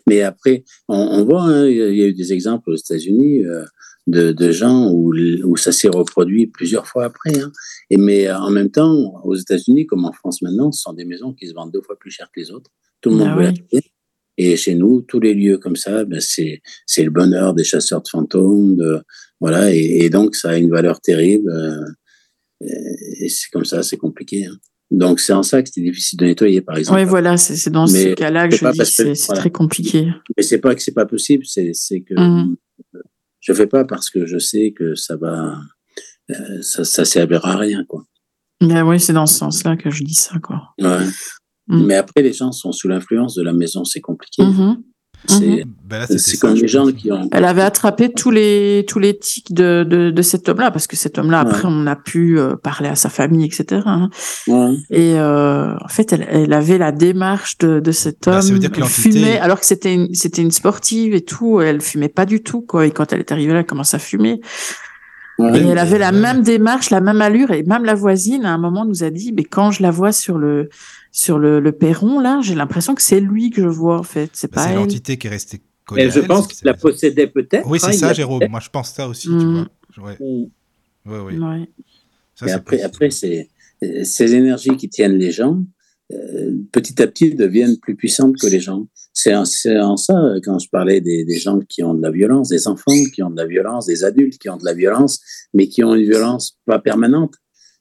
Mais 0.07 0.21
après, 0.21 0.63
on, 0.87 1.23
voit, 1.23 1.43
hein, 1.43 1.67
il 1.67 1.75
y 1.75 2.03
a 2.03 2.07
eu 2.07 2.13
des 2.13 2.33
exemples 2.33 2.69
aux 2.69 2.75
États-Unis 2.75 3.43
euh, 3.43 3.65
de, 4.07 4.31
de, 4.31 4.51
gens 4.51 4.91
où, 4.91 5.13
où 5.43 5.57
ça 5.57 5.71
s'est 5.71 5.89
reproduit 5.89 6.47
plusieurs 6.47 6.87
fois 6.87 7.05
après. 7.05 7.39
Hein. 7.39 7.51
Et 7.89 7.97
mais 7.97 8.31
en 8.31 8.51
même 8.51 8.69
temps, 8.69 9.21
aux 9.23 9.35
États-Unis 9.35 9.87
comme 9.87 10.05
en 10.05 10.11
France 10.11 10.41
maintenant, 10.41 10.71
ce 10.71 10.81
sont 10.81 10.93
des 10.93 11.05
maisons 11.05 11.33
qui 11.33 11.47
se 11.47 11.53
vendent 11.53 11.71
deux 11.71 11.81
fois 11.81 11.97
plus 11.97 12.11
cher 12.11 12.29
que 12.33 12.39
les 12.39 12.51
autres. 12.51 12.69
Tout 13.01 13.09
le 13.09 13.15
monde 13.17 13.29
ah 13.31 13.35
veut 13.35 13.43
l'acheter. 13.43 13.91
Et 14.37 14.57
chez 14.57 14.75
nous, 14.75 15.01
tous 15.01 15.19
les 15.19 15.33
lieux 15.33 15.57
comme 15.57 15.77
ça, 15.77 16.03
ben 16.03 16.19
c'est 16.19 16.61
c'est 16.85 17.03
le 17.03 17.09
bonheur 17.09 17.53
des 17.53 17.63
chasseurs 17.63 18.01
de 18.01 18.07
fantômes, 18.07 18.75
de, 18.75 19.01
voilà, 19.39 19.73
et, 19.73 20.03
et, 20.03 20.09
donc 20.09 20.35
ça 20.35 20.49
a 20.49 20.57
une 20.57 20.69
valeur 20.69 20.99
terrible. 20.99 21.49
Euh, 21.49 21.85
et 23.19 23.29
c'est 23.29 23.49
comme 23.51 23.65
ça, 23.65 23.83
c'est 23.83 23.97
compliqué. 23.97 24.45
Hein. 24.45 24.57
Donc 24.91 25.19
c'est 25.19 25.33
en 25.33 25.43
ça 25.43 25.61
que 25.61 25.67
c'était 25.67 25.87
difficile 25.87 26.19
de 26.19 26.25
nettoyer, 26.25 26.61
par 26.61 26.77
exemple. 26.77 26.99
Oui, 26.99 27.05
voilà, 27.05 27.37
c'est 27.37 27.69
dans 27.69 27.87
ce 27.87 28.13
cas-là 28.13 28.47
que 28.47 28.55
je 28.55 28.71
dis 28.71 28.77
que 28.77 29.13
c'est 29.13 29.33
très 29.33 29.51
compliqué. 29.51 30.11
Mais 30.37 30.43
c'est 30.43 30.59
pas 30.59 30.75
que 30.75 30.81
c'est 30.81 30.93
pas 30.93 31.05
possible, 31.05 31.43
c'est 31.45 31.73
que 32.01 32.13
mmh. 32.13 32.55
je 33.39 33.53
fais 33.53 33.67
pas 33.67 33.83
parce 33.85 34.09
que 34.09 34.25
je 34.25 34.37
sais 34.37 34.73
que 34.77 34.95
ça 34.95 35.17
va, 35.17 35.57
euh, 36.31 36.61
ça, 36.61 36.83
ça 36.83 37.05
servira 37.05 37.53
à 37.53 37.57
rien, 37.57 37.83
quoi. 37.85 38.05
Mais 38.61 38.81
oui, 38.81 38.99
c'est 38.99 39.13
dans 39.13 39.25
ce 39.25 39.37
sens-là 39.37 39.75
que 39.75 39.89
je 39.89 40.03
dis 40.03 40.15
ça, 40.15 40.39
quoi. 40.39 40.73
Ouais. 40.79 41.05
Mm. 41.67 41.85
Mais 41.85 41.95
après, 41.95 42.21
les 42.21 42.33
gens 42.33 42.51
sont 42.51 42.71
sous 42.71 42.87
l'influence 42.87 43.35
de 43.35 43.43
la 43.43 43.53
maison, 43.53 43.83
c'est 43.83 44.01
compliqué. 44.01 44.43
Mm-hmm. 44.43 44.77
Mm-hmm. 45.27 45.63
Ben 45.87 46.05
c'est 46.07 46.37
comme 46.39 46.55
les 46.55 46.67
gens 46.67 46.87
qui 46.91 47.11
ont. 47.11 47.29
Elle 47.31 47.45
avait 47.45 47.61
attrapé 47.61 48.11
tous 48.11 48.31
les 48.31 48.85
tous 48.87 48.97
les 48.97 49.17
tics 49.17 49.53
de, 49.53 49.85
de, 49.87 50.09
de 50.09 50.21
cet 50.21 50.49
homme-là 50.49 50.71
parce 50.71 50.87
que 50.87 50.95
cet 50.95 51.19
homme-là 51.19 51.39
après 51.39 51.63
on 51.65 51.85
a 51.85 51.95
pu 51.95 52.39
euh, 52.39 52.55
parler 52.55 52.89
à 52.89 52.95
sa 52.95 53.09
famille 53.09 53.45
etc. 53.45 53.83
Hein. 53.85 54.09
Et 54.89 55.13
euh, 55.19 55.75
en 55.75 55.87
fait 55.87 56.11
elle, 56.11 56.27
elle, 56.29 56.53
avait 56.53 56.79
la 56.79 56.91
démarche 56.91 57.59
de, 57.59 57.79
de 57.79 57.91
cet 57.91 58.25
bah, 58.25 58.39
homme. 58.39 58.59
Bah, 58.59 58.67
elle 58.75 58.83
fumait 58.85 59.37
alors 59.37 59.59
que 59.59 59.65
c'était 59.65 59.93
une 59.93 60.13
c'était 60.15 60.41
une 60.41 60.51
sportive 60.51 61.13
et 61.13 61.21
tout. 61.21 61.61
Elle 61.61 61.81
fumait 61.81 62.09
pas 62.09 62.25
du 62.25 62.41
tout 62.41 62.61
quoi. 62.61 62.87
Et 62.87 62.91
quand 62.91 63.13
elle 63.13 63.19
est 63.19 63.31
arrivée 63.31 63.53
là, 63.53 63.59
elle 63.59 63.65
commence 63.65 63.93
à 63.93 63.99
fumer. 63.99 64.41
et 65.39 65.43
elle 65.43 65.77
avait 65.77 65.99
la 65.99 66.11
même 66.11 66.41
démarche, 66.41 66.89
la 66.89 67.01
même 67.01 67.21
allure, 67.21 67.51
et 67.51 67.61
même 67.63 67.85
la 67.85 67.93
voisine 67.93 68.45
à 68.45 68.53
un 68.53 68.57
moment 68.57 68.85
nous 68.85 69.03
a 69.03 69.09
dit, 69.09 69.33
mais 69.33 69.43
quand 69.43 69.69
je 69.69 69.83
la 69.83 69.91
vois 69.91 70.13
sur 70.13 70.37
le 70.37 70.69
sur 71.15 71.39
le, 71.39 71.61
le 71.61 71.71
perron, 71.71 72.19
là, 72.19 72.41
j'ai 72.43 72.55
l'impression 72.55 72.93
que 72.93 73.01
c'est 73.01 73.21
lui 73.21 73.49
que 73.49 73.61
je 73.61 73.69
vois, 73.69 73.97
en 73.97 74.03
fait. 74.03 74.31
C'est 74.33 74.51
bah, 74.51 74.55
pas 74.55 74.67
C'est 74.67 74.75
l'entité 74.75 75.17
qui 75.17 75.27
est 75.27 75.29
restée 75.29 75.61
collée. 75.85 76.09
je 76.09 76.19
pense 76.19 76.45
qu'il 76.45 76.57
la 76.65 76.73
possédait 76.73 77.27
peut-être. 77.27 77.65
Oui, 77.65 77.79
c'est 77.79 77.87
hein, 77.87 77.93
ça, 77.93 78.13
Jérôme. 78.13 78.43
Moi, 78.49 78.59
je 78.59 78.69
pense 78.69 78.91
ça 78.91 79.07
aussi, 79.07 79.29
tu 79.29 79.33
mm. 79.33 79.67
vois. 79.95 80.09
Ouais. 80.09 80.17
Oui, 80.19 80.49
oui. 81.05 81.69
Ça, 82.35 82.55
après, 82.55 82.81
après 82.81 83.11
c'est 83.11 83.47
ces 84.03 84.35
énergies 84.35 84.75
qui 84.75 84.89
tiennent 84.89 85.17
les 85.17 85.31
gens, 85.31 85.63
euh, 86.11 86.51
petit 86.73 87.01
à 87.01 87.07
petit, 87.07 87.33
deviennent 87.33 87.77
plus 87.77 87.95
puissantes 87.95 88.35
que 88.35 88.47
les 88.47 88.59
gens. 88.59 88.85
C'est 89.13 89.33
en, 89.33 89.43
en, 89.43 89.95
ça, 89.95 90.33
quand 90.43 90.59
je 90.59 90.67
parlais 90.69 90.99
des, 90.99 91.23
des, 91.23 91.39
gens 91.39 91.61
qui 91.69 91.81
ont 91.81 91.93
de 91.93 92.01
la 92.01 92.11
violence, 92.11 92.49
des 92.49 92.67
enfants 92.67 92.91
qui 93.13 93.23
ont 93.23 93.29
de 93.29 93.37
la 93.37 93.45
violence, 93.45 93.85
des 93.85 94.03
adultes 94.03 94.37
qui 94.37 94.49
ont 94.49 94.57
de 94.57 94.65
la 94.65 94.73
violence, 94.73 95.21
mais 95.53 95.69
qui 95.69 95.81
ont 95.81 95.95
une 95.95 96.03
violence 96.03 96.59
pas 96.65 96.79
permanente 96.79 97.35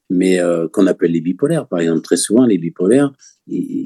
mais 0.09 0.39
euh, 0.39 0.67
qu'on 0.67 0.87
appelle 0.87 1.11
les 1.11 1.21
bipolaires. 1.21 1.67
Par 1.67 1.79
exemple, 1.79 2.01
très 2.01 2.17
souvent, 2.17 2.45
les 2.45 2.57
bipolaires, 2.57 3.11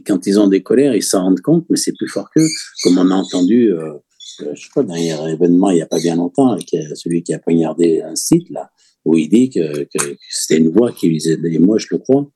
quand 0.05 0.25
ils 0.25 0.39
ont 0.39 0.47
des 0.47 0.61
colères, 0.61 0.95
ils 0.95 1.03
s'en 1.03 1.23
rendent 1.23 1.41
compte, 1.41 1.65
mais 1.69 1.77
c'est 1.77 1.93
plus 1.97 2.07
fort 2.07 2.29
qu'eux. 2.35 2.47
Comme 2.83 2.97
on 2.97 3.11
a 3.11 3.15
entendu, 3.15 3.71
euh, 3.71 3.93
euh 4.41 4.53
je 4.53 4.69
crois, 4.69 4.83
dernier 4.83 5.15
événement, 5.31 5.69
il 5.69 5.75
n'y 5.75 5.81
a 5.81 5.87
pas 5.87 5.99
bien 5.99 6.15
longtemps, 6.15 6.51
avec 6.51 6.67
celui 6.95 7.23
qui 7.23 7.33
a 7.33 7.39
poignardé 7.39 8.01
un 8.01 8.15
site, 8.15 8.49
là, 8.49 8.69
où 9.05 9.17
il 9.17 9.29
dit 9.29 9.49
que, 9.49 9.83
que, 9.83 10.15
c'était 10.29 10.57
une 10.57 10.69
voix 10.69 10.91
qui 10.91 11.07
lui 11.07 11.17
disait, 11.17 11.39
et 11.43 11.59
moi, 11.59 11.77
je 11.77 11.87
le 11.91 11.97
crois. 11.97 12.29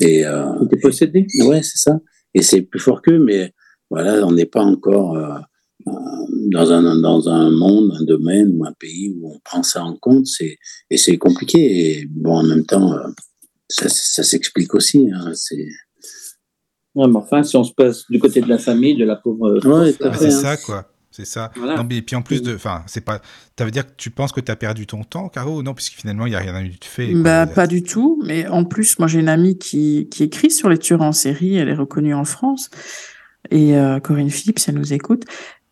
Et, 0.00 0.26
euh, 0.26 0.46
il 0.60 0.66
était 0.66 0.80
possédé 0.80 1.26
Ouais, 1.40 1.62
c'est 1.62 1.78
ça. 1.78 2.00
Et 2.34 2.42
c'est 2.42 2.62
plus 2.62 2.80
fort 2.80 3.00
qu'eux, 3.00 3.18
mais 3.18 3.52
voilà, 3.90 4.26
on 4.26 4.32
n'est 4.32 4.46
pas 4.46 4.62
encore 4.62 5.16
dans 5.86 6.72
un, 6.72 7.00
dans 7.00 7.28
un 7.28 7.50
monde, 7.50 7.92
un 8.00 8.04
domaine 8.04 8.52
ou 8.56 8.64
un 8.64 8.72
pays 8.72 9.14
où 9.16 9.34
on 9.34 9.38
prend 9.44 9.62
ça 9.62 9.84
en 9.84 9.96
compte, 9.96 10.26
c'est, 10.26 10.58
et 10.90 10.96
c'est 10.96 11.18
compliqué. 11.18 11.58
Et 12.00 12.06
bon, 12.10 12.38
en 12.38 12.42
même 12.42 12.64
temps, 12.64 12.94
euh, 12.94 13.08
ça, 13.68 13.88
ça 13.88 14.22
s'explique 14.22 14.74
aussi. 14.74 15.10
Hein, 15.12 15.32
c'est... 15.34 15.66
Ouais, 16.94 17.08
mais 17.08 17.16
enfin, 17.16 17.42
si 17.42 17.56
on 17.56 17.64
se 17.64 17.72
passe 17.72 18.04
du 18.08 18.18
côté 18.18 18.40
de 18.40 18.48
la 18.48 18.58
famille, 18.58 18.96
de 18.96 19.04
la 19.04 19.16
pauvre. 19.16 19.58
Ouais, 19.66 19.94
c'est 20.18 20.30
ça, 20.30 20.52
hein. 20.52 20.56
quoi. 20.64 20.90
C'est 21.10 21.24
ça. 21.24 21.52
Non, 21.56 21.84
mais, 21.88 21.98
et 21.98 22.02
puis 22.02 22.16
en 22.16 22.22
plus 22.22 22.42
de. 22.42 22.56
Enfin, 22.56 22.82
c'est 22.86 23.00
pas. 23.00 23.20
Ça 23.56 23.64
veut 23.64 23.70
dire 23.70 23.86
que 23.86 23.92
tu 23.96 24.10
penses 24.10 24.32
que 24.32 24.40
tu 24.40 24.50
as 24.50 24.56
perdu 24.56 24.84
ton 24.84 25.04
temps, 25.04 25.28
Caro 25.28 25.62
Non, 25.62 25.72
puisque 25.72 25.92
finalement, 25.92 26.26
il 26.26 26.30
n'y 26.30 26.34
a 26.36 26.40
rien 26.40 26.60
eu 26.64 26.70
de 26.70 26.84
fait. 26.84 27.14
Bah, 27.14 27.46
pas 27.46 27.68
du 27.68 27.84
tout. 27.84 28.20
Mais 28.24 28.48
en 28.48 28.64
plus, 28.64 28.98
moi, 28.98 29.06
j'ai 29.06 29.20
une 29.20 29.28
amie 29.28 29.56
qui, 29.56 30.08
qui 30.10 30.24
écrit 30.24 30.50
sur 30.50 30.68
les 30.68 30.78
tueurs 30.78 31.02
en 31.02 31.12
série. 31.12 31.54
Elle 31.54 31.68
est 31.68 31.76
reconnue 31.76 32.14
en 32.14 32.24
France. 32.24 32.68
Et 33.50 33.76
euh, 33.76 34.00
Corinne 34.00 34.30
Philippe, 34.30 34.58
si 34.58 34.70
elle 34.70 34.76
nous 34.76 34.92
écoute. 34.92 35.24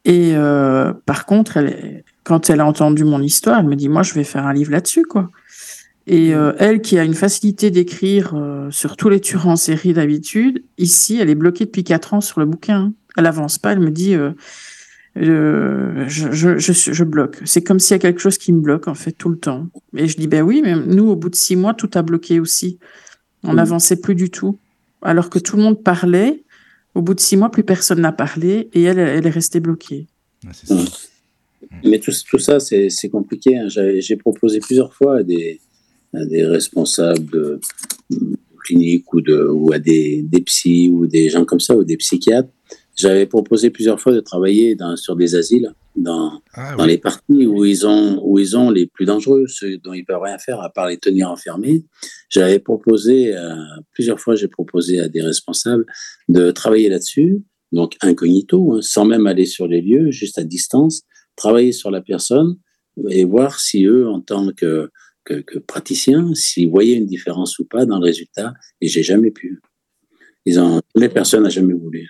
Et 0.05 0.33
euh, 0.35 0.93
par 1.07 1.27
contre, 1.27 1.57
elle, 1.57 2.03
quand 2.25 2.51
elle 2.51 2.61
a 2.61 2.67
entendu 2.67 3.05
mon 3.05 3.21
histoire, 3.23 3.61
elle 3.61 3.67
me 3.67 3.77
dit 3.77 3.89
moi 3.89 4.03
je 4.03 4.15
vais 4.15 4.25
faire 4.25 4.47
un 4.47 4.53
livre 4.53 4.73
là-dessus 4.73 5.05
quoi. 5.05 5.31
Et 6.09 6.35
euh, 6.35 6.53
elle 6.59 6.81
qui 6.81 6.99
a 6.99 7.05
une 7.05 7.15
facilité 7.15 7.71
d'écrire 7.71 8.35
euh, 8.35 8.71
sur 8.73 8.97
tous 8.97 9.09
les 9.09 9.21
tueurs 9.21 9.47
en 9.47 9.55
série 9.55 9.93
d'habitude, 9.93 10.65
ici 10.77 11.19
elle 11.21 11.31
est 11.31 11.37
bloquée 11.37 11.65
depuis 11.67 11.85
quatre 11.85 12.15
ans 12.15 12.21
sur 12.21 12.41
le 12.41 12.47
bouquin. 12.47 12.93
Elle 13.17 13.27
avance 13.27 13.59
pas, 13.59 13.73
elle 13.73 13.81
me 13.81 13.91
dit 13.91 14.15
euh, 14.15 14.33
je, 15.15 16.33
je, 16.33 16.59
je, 16.59 16.73
je, 16.73 17.05
bloque. 17.05 17.41
C'est 17.45 17.63
comme 17.63 17.79
s'il 17.79 17.95
y 17.95 17.97
a 17.97 17.99
quelque 18.01 18.21
chose 18.21 18.39
qui 18.39 18.53
me 18.53 18.61
bloque 18.61 18.89
en 18.89 18.95
fait 18.95 19.13
tout 19.13 19.29
le 19.29 19.39
temps. 19.39 19.69
Et 19.97 20.09
je 20.09 20.17
dis 20.17 20.27
ben 20.27 20.43
oui, 20.43 20.63
mais 20.65 20.75
nous 20.75 21.09
au 21.09 21.17
bout 21.17 21.29
de 21.29 21.37
six 21.37 21.55
mois 21.55 21.75
tout 21.75 21.91
a 21.95 22.03
bloqué 22.03 22.41
aussi. 22.41 22.79
On 23.45 23.55
n'avançait 23.55 24.01
plus 24.01 24.15
du 24.15 24.31
tout, 24.31 24.59
alors 25.03 25.31
que 25.31 25.39
tout 25.39 25.57
le 25.57 25.63
monde 25.63 25.83
parlait 25.83 26.43
au 26.95 27.03
bout 27.03 27.15
de 27.15 27.21
six 27.21 27.37
mois, 27.37 27.51
plus 27.51 27.65
personne 27.65 28.01
n'a 28.01 28.13
parlé 28.13 28.69
et 28.73 28.83
elle, 28.83 28.99
elle 28.99 29.27
est 29.27 29.31
restée 29.31 29.61
bloquée. 29.61 30.07
Mais 31.85 31.99
tout, 31.99 32.13
tout 32.29 32.39
ça, 32.39 32.61
c'est 32.61 33.09
compliqué. 33.11 33.57
Hein. 33.57 33.69
J'ai 33.69 34.17
proposé 34.17 34.61
plusieurs 34.61 34.93
fois 34.93 35.19
à 35.19 35.23
des, 35.23 35.61
des 36.13 36.45
responsables 36.45 37.31
de 37.31 37.61
cliniques 38.65 39.13
ou, 39.13 39.21
de, 39.21 39.49
ou 39.51 39.73
à 39.73 39.79
des, 39.79 40.23
des 40.23 40.41
psys 40.43 40.89
ou 40.89 41.07
des 41.07 41.31
gens 41.31 41.45
comme 41.45 41.61
ça 41.61 41.77
ou 41.77 41.85
des 41.85 41.97
psychiatres. 41.97 42.51
J'avais 42.95 43.27
proposé 43.27 43.71
plusieurs 43.71 44.01
fois 44.01 44.13
de 44.13 44.21
travailler 44.21 44.75
dans, 44.75 44.97
sur 44.97 45.17
des 45.17 45.35
asiles 45.35 45.73
dans, 45.97 46.41
ah 46.55 46.75
dans 46.77 46.87
les 46.87 46.99
parties 46.99 47.47
où 47.47 47.65
ils, 47.65 47.87
ont, 47.87 48.21
où 48.25 48.39
ils 48.39 48.57
ont 48.57 48.71
les 48.71 48.87
plus 48.87 49.05
dangereux, 49.05 49.47
ceux 49.47 49.79
dont 49.79 49.93
ils 49.93 50.05
peuvent 50.05 50.23
rien 50.23 50.39
faire 50.39 50.61
à 50.61 50.71
part 50.71 50.89
les 50.89 50.99
tenir 50.99 51.31
enfermés. 51.31 51.85
J'avais 52.31 52.59
proposé, 52.59 53.37
euh, 53.37 53.55
plusieurs 53.93 54.19
fois, 54.19 54.35
j'ai 54.35 54.49
proposé 54.49 55.01
à 55.01 55.09
des 55.09 55.23
responsables 55.23 55.85
de 56.29 56.51
travailler 56.51 56.89
là-dessus, 56.89 57.43
donc 57.73 57.97
incognito, 58.01 58.75
hein, 58.75 58.79
sans 58.83 59.05
même 59.05 59.27
aller 59.27 59.47
sur 59.47 59.67
les 59.67 59.81
lieux, 59.81 60.11
juste 60.11 60.39
à 60.39 60.45
distance, 60.45 61.03
travailler 61.37 61.73
sur 61.73 61.91
la 61.91 62.01
personne 62.01 62.57
et 63.09 63.25
voir 63.25 63.61
si 63.61 63.85
eux, 63.85 64.09
en 64.09 64.21
tant 64.21 64.53
que, 64.53 64.91
que, 65.25 65.35
que 65.35 65.59
praticiens, 65.59 66.35
s'ils 66.35 66.69
voyaient 66.69 66.97
une 66.97 67.07
différence 67.07 67.59
ou 67.59 67.65
pas 67.65 67.87
dans 67.87 67.99
le 67.99 68.05
résultat. 68.05 68.55
Et 68.81 68.89
j'ai 68.89 69.03
jamais 69.03 69.31
pu. 69.31 69.61
Ils 70.45 70.59
ont, 70.59 70.81
les 70.95 71.09
personnes 71.09 71.45
n'a 71.45 71.49
jamais 71.49 71.75
voulu. 71.75 72.09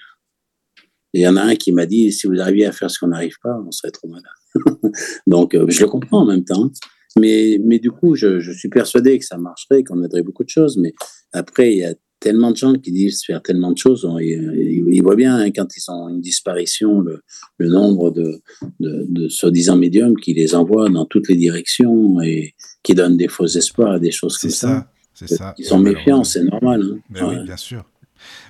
Il 1.12 1.20
y 1.20 1.28
en 1.28 1.36
a 1.36 1.42
un 1.42 1.54
qui 1.56 1.72
m'a 1.72 1.86
dit, 1.86 2.12
si 2.12 2.26
vous 2.26 2.40
arriviez 2.40 2.66
à 2.66 2.72
faire 2.72 2.90
ce 2.90 2.98
qu'on 2.98 3.08
n'arrive 3.08 3.36
pas, 3.42 3.54
on 3.66 3.70
serait 3.70 3.90
trop 3.90 4.08
malade. 4.08 4.24
Donc, 5.26 5.54
euh, 5.54 5.66
je 5.68 5.82
le 5.82 5.88
comprends 5.88 6.22
en 6.22 6.26
même 6.26 6.44
temps. 6.44 6.70
Mais, 7.18 7.60
mais 7.62 7.78
du 7.78 7.90
coup, 7.90 8.14
je, 8.14 8.40
je 8.40 8.52
suis 8.52 8.68
persuadé 8.68 9.18
que 9.18 9.24
ça 9.24 9.36
marcherait, 9.36 9.84
qu'on 9.84 10.02
aiderait 10.02 10.22
beaucoup 10.22 10.44
de 10.44 10.48
choses. 10.48 10.78
Mais 10.78 10.94
après, 11.32 11.72
il 11.72 11.78
y 11.78 11.84
a 11.84 11.94
tellement 12.22 12.52
de 12.52 12.56
gens 12.56 12.74
qui 12.74 12.92
disent 12.92 13.22
faire 13.24 13.42
tellement 13.42 13.72
de 13.72 13.78
choses. 13.78 14.08
Ils, 14.20 15.02
voient 15.02 15.16
bien 15.16 15.36
hein, 15.36 15.50
quand 15.50 15.66
ils 15.76 15.90
ont 15.90 16.08
une 16.08 16.20
disparition, 16.20 17.00
le, 17.00 17.20
nombre 17.68 18.10
de, 18.10 18.40
de, 18.80 19.28
soi-disant 19.28 19.76
médiums 19.76 20.16
qui 20.16 20.32
les 20.32 20.54
envoient 20.54 20.88
dans 20.88 21.04
toutes 21.04 21.28
les 21.28 21.36
directions 21.36 22.20
et 22.22 22.54
qui 22.82 22.94
donnent 22.94 23.16
des 23.16 23.28
faux 23.28 23.46
espoirs 23.46 23.92
à 23.92 23.98
des 23.98 24.12
choses 24.12 24.38
comme 24.38 24.50
ça. 24.50 24.88
C'est 25.14 25.26
ça. 25.26 25.54
Ils 25.58 25.64
sont 25.64 25.78
méfiants, 25.78 26.24
c'est 26.24 26.44
normal. 26.44 26.82
Hein. 26.82 26.98
Ben 27.10 27.28
oui, 27.28 27.44
bien 27.44 27.56
sûr. 27.56 27.84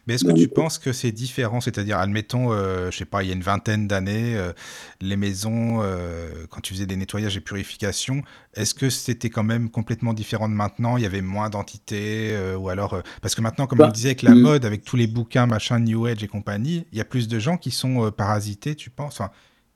Mais 0.07 0.15
est-ce 0.15 0.25
que 0.25 0.33
tu 0.33 0.49
penses 0.49 0.79
que 0.79 0.93
c'est 0.93 1.13
différent? 1.13 1.61
C'est-à-dire, 1.61 1.99
admettons, 1.99 2.53
euh, 2.53 2.91
je 2.91 2.99
sais 2.99 3.05
pas, 3.05 3.23
il 3.23 3.29
y 3.29 3.31
a 3.31 3.35
une 3.35 3.43
vingtaine 3.43 3.89
d'années, 3.89 4.37
euh, 4.37 4.53
les 5.01 5.17
maisons, 5.17 5.81
euh, 5.83 6.29
quand 6.51 6.61
tu 6.61 6.75
faisais 6.75 6.87
des 6.87 6.97
nettoyages 6.97 7.37
et 7.37 7.41
purifications, 7.41 8.23
est-ce 8.55 8.75
que 8.75 8.91
c'était 8.91 9.31
quand 9.31 9.45
même 9.45 9.71
complètement 9.71 10.15
différent 10.15 10.49
de 10.49 10.55
maintenant? 10.55 10.97
Il 10.97 11.03
y 11.03 11.07
avait 11.07 11.23
moins 11.23 11.51
d'entités 11.51 12.37
Ou 12.59 12.69
alors, 12.69 13.03
parce 13.21 13.35
que 13.35 13.41
maintenant, 13.41 13.67
comme 13.67 13.79
bah, 13.79 13.89
on 13.89 13.93
disait, 13.93 14.11
avec 14.11 14.23
la 14.23 14.35
hmm. 14.35 14.41
mode, 14.41 14.65
avec 14.65 14.85
tous 14.85 14.97
les 14.97 15.07
bouquins, 15.07 15.47
machin, 15.47 15.79
New 15.79 16.07
Age 16.07 16.23
et 16.23 16.29
compagnie, 16.29 16.87
il 16.93 16.99
y 16.99 17.01
a 17.01 17.05
plus 17.05 17.29
de 17.29 17.39
gens 17.39 17.57
qui 17.57 17.71
sont 17.71 18.11
parasités, 18.11 18.75
tu 18.75 18.91
penses? 18.91 19.21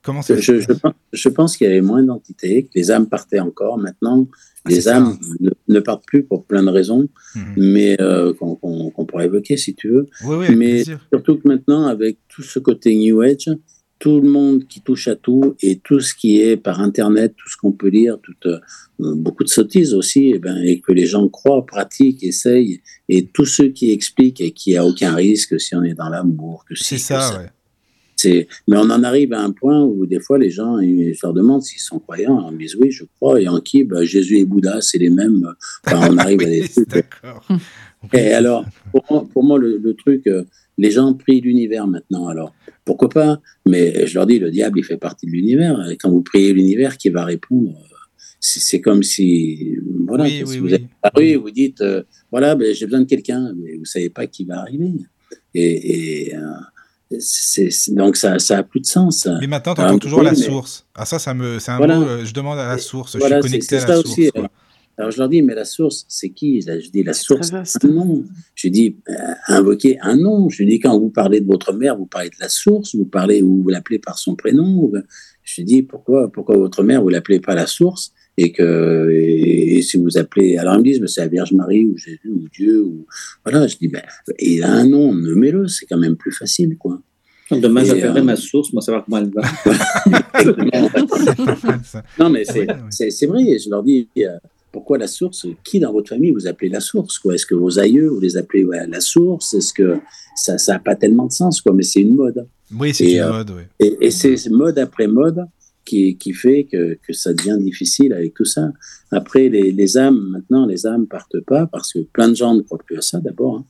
Comment 0.03 0.23
ça 0.23 0.37
je, 0.37 0.61
je, 0.61 0.73
je, 1.13 1.29
pense 1.29 1.57
qu'il 1.57 1.67
y 1.67 1.71
avait 1.71 1.81
moins 1.81 2.03
d'entités, 2.03 2.65
que 2.65 2.71
les 2.77 2.93
âmes 2.93 3.09
partaient 3.09 3.41
encore. 3.41 3.77
Maintenant, 3.77 4.27
les 4.69 4.89
âmes 4.89 5.17
ne, 5.69 5.81
partent 5.81 6.05
plus 6.07 6.23
pour 6.23 6.45
plein 6.45 6.63
de 6.63 6.71
raisons, 6.71 7.09
mhm. 7.35 7.55
mais 7.57 8.01
euh, 8.01 8.33
qu'on 8.35 9.07
pourrait 9.07 9.27
évoquer 9.27 9.57
si 9.57 9.75
tu 9.75 9.89
veux. 9.89 10.07
mais 10.57 10.85
surtout 11.13 11.37
que 11.39 11.49
maintenant, 11.49 11.87
avec 11.87 12.19
tout 12.29 12.43
ce 12.43 12.59
côté 12.59 12.95
New 12.95 13.21
Age, 13.21 13.51
tout 13.99 14.21
le 14.21 14.29
monde 14.29 14.67
qui 14.67 14.83
touche 14.83 15.09
à 15.09 15.17
tout 15.17 15.57
et 15.63 15.79
tout 15.79 16.01
ce 16.01 16.15
qui 16.15 16.41
est 16.41 16.57
par 16.57 16.81
Internet, 16.81 17.35
tout 17.37 17.49
ce 17.49 17.57
qu'on 17.57 17.73
peut 17.73 17.89
lire, 17.89 18.19
toute, 18.23 18.47
euh, 18.47 18.61
beaucoup 18.99 19.43
de 19.43 19.49
sottises 19.49 19.95
aussi, 19.95 20.27
et, 20.27 20.33
eh 20.37 20.39
ben, 20.39 20.57
et 20.59 20.81
que 20.81 20.93
les 20.93 21.07
gens 21.07 21.29
croient, 21.29 21.65
pratiquent, 21.65 22.23
essayent, 22.23 22.83
et 23.09 23.27
tous 23.27 23.47
ceux 23.47 23.69
qui 23.69 23.91
expliquent 23.93 24.41
et 24.41 24.53
qui 24.53 24.77
a 24.77 24.85
aucun 24.85 25.15
risque 25.15 25.59
si 25.59 25.75
on 25.75 25.83
est 25.83 25.95
dans 25.95 26.11
l'amour, 26.11 26.65
que 26.69 26.75
c'est 26.75 26.99
ça, 26.99 27.39
ouais. 27.39 27.49
Mais 28.69 28.77
on 28.77 28.91
en 28.91 29.03
arrive 29.03 29.33
à 29.33 29.41
un 29.41 29.53
point 29.53 29.83
où 29.83 30.07
des 30.07 30.21
fois 30.21 30.39
les 30.39 30.51
gens, 30.51 30.79
ils 30.79 31.15
se 31.15 31.27
leur 31.27 31.35
demandent 31.35 31.63
s'ils 31.63 31.81
sont 31.81 31.99
croyants. 31.99 32.51
Ils 32.53 32.59
disent 32.59 32.77
oui, 32.77 32.91
je 32.91 33.05
crois. 33.17 33.41
Et 33.41 33.49
en 33.49 33.61
qui? 33.61 33.85
Bah, 33.85 34.05
Jésus 34.05 34.39
et 34.39 34.45
Bouddha, 34.45 34.81
c'est 34.81 34.99
les 34.99 35.11
mêmes. 35.11 35.47
Enfin, 35.87 36.09
on 36.11 36.19
arrive 36.19 36.41
à 36.43 36.47
des 36.47 36.65
D'accord. 36.87 37.47
Et 38.13 38.33
alors, 38.33 38.65
pour 39.33 39.43
moi, 39.43 39.59
le, 39.59 39.95
truc, 39.95 40.29
euh, 40.29 40.45
les 40.79 40.93
gens 40.93 41.13
prient 41.15 41.41
l'univers 41.41 41.89
maintenant. 41.89 42.29
Alors, 42.29 42.55
pourquoi 42.85 43.09
pas? 43.09 43.41
Mais 43.67 44.07
je 44.07 44.15
leur 44.15 44.27
dis, 44.27 44.39
le 44.39 44.51
diable, 44.53 44.79
il 44.79 44.85
fait 44.85 44.99
partie 44.99 45.27
de 45.27 45.33
l'univers. 45.33 45.91
Et 45.91 45.97
quand 45.97 46.11
vous 46.11 46.23
priez 46.23 46.53
l'univers, 46.53 46.99
qui 46.99 47.09
va 47.09 47.25
répondre 47.25 47.75
c'est 48.39 48.81
comme 48.81 49.03
si, 49.03 49.77
voilà, 50.07 50.25
oui, 50.25 50.45
oui, 50.47 50.59
vous 50.59 50.75
êtes 50.75 50.85
oui. 51.17 51.35
vous 51.35 51.51
dites, 51.51 51.81
euh, 51.81 52.03
voilà, 52.31 52.55
ben, 52.55 52.73
j'ai 52.75 52.87
besoin 52.87 53.01
de 53.01 53.07
quelqu'un, 53.07 53.53
mais 53.57 53.77
vous 53.77 53.85
savez 53.85 54.11
pas 54.11 54.27
qui 54.27 54.45
va 54.45 54.61
arriver. 54.61 54.93
Et, 55.55 56.29
et 56.29 56.37
euh, 56.37 56.41
donc 57.89 58.17
ça, 58.17 58.39
ça 58.39 58.59
a 58.59 58.63
plus 58.63 58.81
de 58.81 58.87
sens. 58.87 59.29
Mais 59.41 59.47
maintenant, 59.47 59.75
tu 59.75 59.81
entends 59.81 59.99
toujours 59.99 60.23
la 60.23 60.35
source. 60.35 60.87
Ah 60.95 61.05
ça, 61.05 61.19
ça 61.19 61.35
me, 61.35 61.59
c'est 61.59 61.71
un 61.71 61.79
mot. 61.79 61.85
Euh, 61.87 62.25
je 62.25 62.35
demande 62.35 62.59
à 62.59 62.69
la 62.69 62.79
source. 62.79 63.17
je 63.19 63.25
suis 63.25 63.41
connecté 63.41 63.77
à 63.77 63.87
la 63.87 63.97
source. 63.97 64.11
Aussi. 64.11 64.31
Alors 64.99 65.11
je 65.11 65.19
leur 65.19 65.29
dis, 65.29 65.43
mais 65.43 65.55
la 65.55 65.67
source, 65.67 66.07
c'est 66.09 66.31
qui? 66.31 66.63
Je 66.63 66.91
dis 66.91 67.03
la 67.03 67.13
source, 67.13 67.53
un 67.53 67.89
nom. 67.89 68.25
Je 68.55 68.69
dis 68.69 68.97
euh, 69.09 69.15
invoquer 69.49 69.99
un 70.01 70.17
nom. 70.17 70.49
Je 70.49 70.65
dis 70.65 70.81
quand 70.81 70.99
vous 70.99 71.11
parlez 71.11 71.41
de 71.41 71.47
votre 71.47 71.73
mère, 71.73 71.97
vous 71.97 72.07
parlez 72.07 72.31
de 72.31 72.37
la 72.41 72.49
source, 72.49 72.95
vous 72.97 73.05
parlez 73.05 73.43
ou 73.43 73.63
vous 73.63 73.69
l'appelez 73.69 73.99
par 73.99 74.19
son 74.19 74.35
prénom. 74.35 74.91
Je 75.45 75.63
dis 75.63 75.83
pourquoi, 75.83 76.33
pourquoi 76.33 76.57
votre 76.57 76.83
mère 76.83 77.03
vous 77.03 77.11
l'appelez 77.11 77.41
pas 77.41 77.55
la 77.55 77.67
source? 77.67 78.13
Et 78.39 78.53
que 78.53 79.11
et, 79.11 79.83
si 79.83 79.97
vous 79.97 80.19
appelez 80.19 80.57
alors 80.57 80.75
ils 80.75 80.79
me 80.79 80.85
disent 80.85 81.01
mais 81.01 81.07
c'est 81.07 81.23
la 81.23 81.29
Vierge 81.29 81.53
Marie 81.53 81.87
ou 81.87 81.97
Jésus 81.97 82.31
ou 82.31 82.49
Dieu 82.53 82.83
ou 82.83 83.07
voilà 83.45 83.67
je 83.67 83.77
dis 83.77 83.89
ben 83.89 84.03
il 84.39 84.63
a 84.63 84.73
un 84.73 84.87
nom 84.87 85.15
nommez-le 85.15 85.69
c'est 85.69 85.87
quand 85.87 85.99
même 85.99 86.17
plus 86.17 86.33
facile 86.33 86.77
quoi 86.77 87.01
Demain, 87.51 87.85
j'appellerai 87.85 88.21
euh, 88.21 88.25
ma 88.25 88.35
source, 88.35 88.73
moi, 88.73 88.83
savoir 88.83 89.05
comment 89.05 89.19
elle 89.19 89.31
va. 89.31 89.43
non, 92.19 92.29
mais 92.29 92.45
c'est 92.45 93.27
vrai. 93.27 93.59
Je 93.59 93.71
leur 93.71 93.85
dis, 93.85 94.09
euh, 94.19 94.37
pourquoi 94.73 94.99
la 94.99 95.07
source 95.07 95.47
Qui 95.63 95.79
dans 95.79 95.93
votre 95.93 96.09
famille 96.09 96.33
vous 96.33 96.49
appelez 96.49 96.69
la 96.69 96.81
source 96.81 97.21
Est-ce 97.33 97.47
que 97.47 97.55
vos 97.55 97.79
aïeux, 97.79 98.09
vous 98.09 98.19
les 98.19 98.37
appelez 98.37 98.67
la 98.89 99.01
source? 99.01 99.55
Est-ce 99.55 99.73
que 99.73 99.99
ça 100.35 100.57
n'a 100.67 100.81
pas 100.81 100.97
tellement 100.97 101.27
de 101.27 101.33
sens 101.33 101.61
quoi 101.61 101.73
Mais 101.73 101.85
c'est 101.85 102.01
une 102.01 102.17
mode. 102.17 102.49
Oui, 102.77 102.93
c'est 102.93 103.13
une 103.13 103.21
euh, 103.21 103.31
mode, 103.31 103.51
oui. 103.51 103.63
Et, 103.79 104.07
et 104.07 104.11
c'est 104.11 104.51
mode 104.51 104.81
après 104.81 105.07
mode 105.07 105.47
qui, 105.87 106.19
qui 106.19 106.33
fait 106.35 106.65
que, 106.65 106.99
que, 107.07 107.13
ça 107.13 107.33
devient 107.33 107.57
difficile 107.59 108.13
avec 108.13 108.35
tout 108.35 108.45
ça. 108.45 108.73
Après, 109.11 109.49
les, 109.49 109.73
les, 109.73 109.97
âmes, 109.97 110.29
maintenant, 110.31 110.67
les 110.67 110.87
âmes 110.87 111.07
partent 111.07 111.41
pas 111.41 111.67
parce 111.67 111.93
que 111.93 112.01
plein 112.01 112.29
de 112.29 112.35
gens 112.35 112.55
ne 112.55 112.61
croient 112.61 112.83
plus 112.85 112.99
à 112.99 113.03
ça 113.03 113.21
d'abord. 113.21 113.59
Hein. 113.59 113.65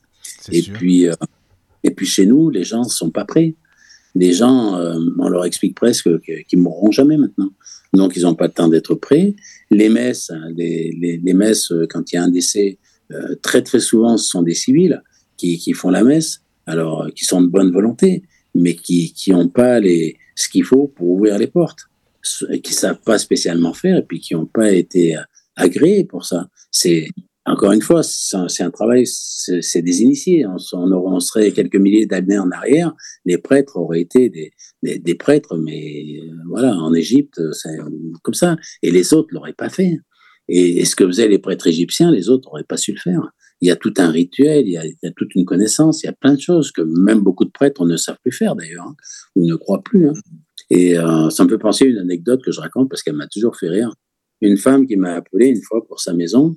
Et, 0.51 0.61
puis, 0.61 1.05
et 1.83 1.91
puis 1.91 2.05
chez 2.05 2.25
nous, 2.25 2.49
les 2.49 2.63
gens 2.63 2.83
ne 2.83 2.89
sont 2.89 3.11
pas 3.11 3.23
prêts 3.23 3.55
les 4.17 4.33
gens, 4.33 4.77
euh, 4.77 4.99
on 5.19 5.29
leur 5.29 5.45
explique 5.45 5.75
presque 5.75 6.09
qu'ils 6.21 6.59
mourront 6.59 6.91
jamais 6.91 7.17
maintenant. 7.17 7.51
Donc, 7.93 8.15
ils 8.15 8.23
n'ont 8.23 8.35
pas 8.35 8.47
le 8.47 8.53
temps 8.53 8.67
d'être 8.67 8.95
prêts. 8.95 9.35
Les 9.69 9.89
messes, 9.89 10.31
hein, 10.31 10.49
les, 10.55 11.19
les, 11.23 11.33
messes, 11.33 11.71
euh, 11.71 11.85
quand 11.89 12.11
il 12.11 12.15
y 12.15 12.17
a 12.17 12.23
un 12.23 12.29
décès, 12.29 12.79
euh, 13.11 13.35
très 13.41 13.61
très 13.61 13.79
souvent, 13.79 14.17
ce 14.17 14.27
sont 14.27 14.41
des 14.41 14.53
civils 14.53 15.01
qui, 15.37 15.57
qui, 15.57 15.73
font 15.73 15.89
la 15.89 16.03
messe, 16.03 16.41
alors 16.65 17.07
qui 17.15 17.25
sont 17.25 17.41
de 17.41 17.47
bonne 17.47 17.71
volonté, 17.71 18.23
mais 18.55 18.75
qui 18.75 19.13
n'ont 19.29 19.49
pas 19.49 19.79
les, 19.79 20.17
ce 20.35 20.49
qu'il 20.49 20.63
faut 20.63 20.87
pour 20.87 21.09
ouvrir 21.09 21.37
les 21.37 21.47
portes, 21.47 21.87
qui 22.63 22.73
savent 22.73 23.01
pas 23.05 23.17
spécialement 23.17 23.73
faire 23.73 23.97
et 23.97 24.03
puis 24.03 24.19
qui 24.19 24.33
n'ont 24.33 24.45
pas 24.45 24.71
été 24.71 25.15
agréés 25.55 26.05
pour 26.05 26.25
ça. 26.25 26.47
C'est 26.71 27.07
encore 27.47 27.71
une 27.71 27.81
fois, 27.81 28.03
c'est 28.03 28.63
un, 28.63 28.71
travail, 28.71 29.05
c'est 29.07 29.81
des 29.81 30.01
initiés. 30.01 30.45
On, 30.45 30.57
on, 30.91 31.19
serait 31.21 31.51
quelques 31.51 31.77
milliers 31.77 32.05
d'années 32.05 32.37
en 32.37 32.51
arrière, 32.51 32.93
les 33.23 33.37
prêtres 33.37 33.77
auraient 33.77 34.01
été 34.01 34.29
des, 34.29 34.51
des, 34.99 35.15
prêtres, 35.15 35.57
mais 35.57 36.19
euh, 36.19 36.33
voilà, 36.49 36.75
en 36.75 36.93
Égypte, 36.93 37.41
c'est 37.53 37.77
comme 38.21 38.33
ça. 38.33 38.57
Et 38.83 38.91
les 38.91 39.13
autres 39.13 39.29
l'auraient 39.31 39.53
pas 39.53 39.69
fait. 39.69 39.97
Et, 40.49 40.83
ce 40.83 40.95
que 40.95 41.07
faisaient 41.07 41.29
les 41.29 41.39
prêtres 41.39 41.67
égyptiens, 41.67 42.11
les 42.11 42.29
autres 42.29 42.49
n'auraient 42.49 42.63
pas 42.63 42.77
su 42.77 42.91
le 42.91 42.99
faire. 42.99 43.21
Il 43.61 43.67
y 43.67 43.71
a 43.71 43.75
tout 43.77 43.93
un 43.97 44.11
rituel, 44.11 44.67
il 44.67 44.73
y, 44.73 44.77
a, 44.77 45.11
toute 45.15 45.33
une 45.33 45.45
connaissance, 45.45 46.03
il 46.03 46.07
y 46.07 46.09
a 46.09 46.13
plein 46.13 46.35
de 46.35 46.41
choses 46.41 46.71
que 46.71 46.81
même 46.81 47.21
beaucoup 47.21 47.45
de 47.45 47.49
prêtres 47.49 47.85
ne 47.85 47.97
savent 47.97 48.19
plus 48.21 48.31
faire 48.31 48.55
d'ailleurs, 48.55 48.87
hein, 48.87 48.95
ou 49.35 49.45
ne 49.45 49.55
croient 49.55 49.81
plus. 49.81 50.09
Hein. 50.09 50.13
Et 50.69 50.97
euh, 50.97 51.29
ça 51.29 51.43
me 51.43 51.49
fait 51.49 51.57
penser 51.57 51.85
à 51.85 51.87
une 51.87 51.97
anecdote 51.97 52.41
que 52.43 52.51
je 52.51 52.59
raconte 52.59 52.89
parce 52.89 53.03
qu'elle 53.03 53.15
m'a 53.15 53.27
toujours 53.27 53.55
fait 53.57 53.69
rire. 53.69 53.93
Une 54.41 54.57
femme 54.57 54.85
qui 54.85 54.97
m'a 54.97 55.13
appelé 55.13 55.47
une 55.47 55.61
fois 55.61 55.85
pour 55.87 55.99
sa 55.99 56.13
maison, 56.13 56.55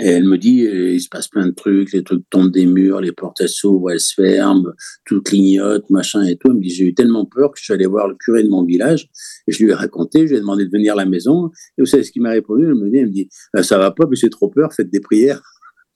et 0.00 0.06
elle 0.06 0.24
me 0.24 0.38
dit, 0.38 0.66
euh, 0.66 0.94
il 0.94 1.00
se 1.00 1.10
passe 1.10 1.28
plein 1.28 1.46
de 1.46 1.50
trucs, 1.50 1.92
les 1.92 2.02
trucs 2.02 2.22
tombent 2.30 2.50
des 2.50 2.64
murs, 2.64 3.02
les 3.02 3.12
portes 3.12 3.46
s'ouvrent, 3.46 3.90
elles 3.90 4.00
se 4.00 4.14
ferment, 4.14 4.72
tout 5.04 5.20
clignote, 5.20 5.90
machin 5.90 6.22
et 6.24 6.36
tout. 6.36 6.48
Elle 6.48 6.54
me 6.54 6.62
dit, 6.62 6.70
j'ai 6.70 6.86
eu 6.86 6.94
tellement 6.94 7.26
peur 7.26 7.50
que 7.50 7.58
je 7.58 7.64
suis 7.64 7.74
allé 7.74 7.84
voir 7.84 8.08
le 8.08 8.14
curé 8.14 8.42
de 8.42 8.48
mon 8.48 8.64
village. 8.64 9.10
Et 9.46 9.52
je 9.52 9.62
lui 9.62 9.70
ai 9.70 9.74
raconté, 9.74 10.26
je 10.26 10.32
lui 10.32 10.36
ai 10.36 10.40
demandé 10.40 10.64
de 10.64 10.70
venir 10.70 10.94
à 10.94 10.96
la 10.96 11.04
maison. 11.04 11.50
Et 11.76 11.82
vous 11.82 11.86
savez 11.86 12.02
ce 12.02 12.12
qu'il 12.12 12.22
m'a 12.22 12.30
répondu? 12.30 12.64
Elle 12.64 12.76
me 12.76 12.88
dit, 12.88 12.98
elle 12.98 13.08
me 13.08 13.24
bah, 13.52 13.62
ça 13.62 13.76
va 13.76 13.90
pas, 13.90 14.06
mais 14.08 14.16
j'ai 14.16 14.30
trop 14.30 14.48
peur, 14.48 14.72
faites 14.72 14.90
des 14.90 15.00
prières. 15.00 15.42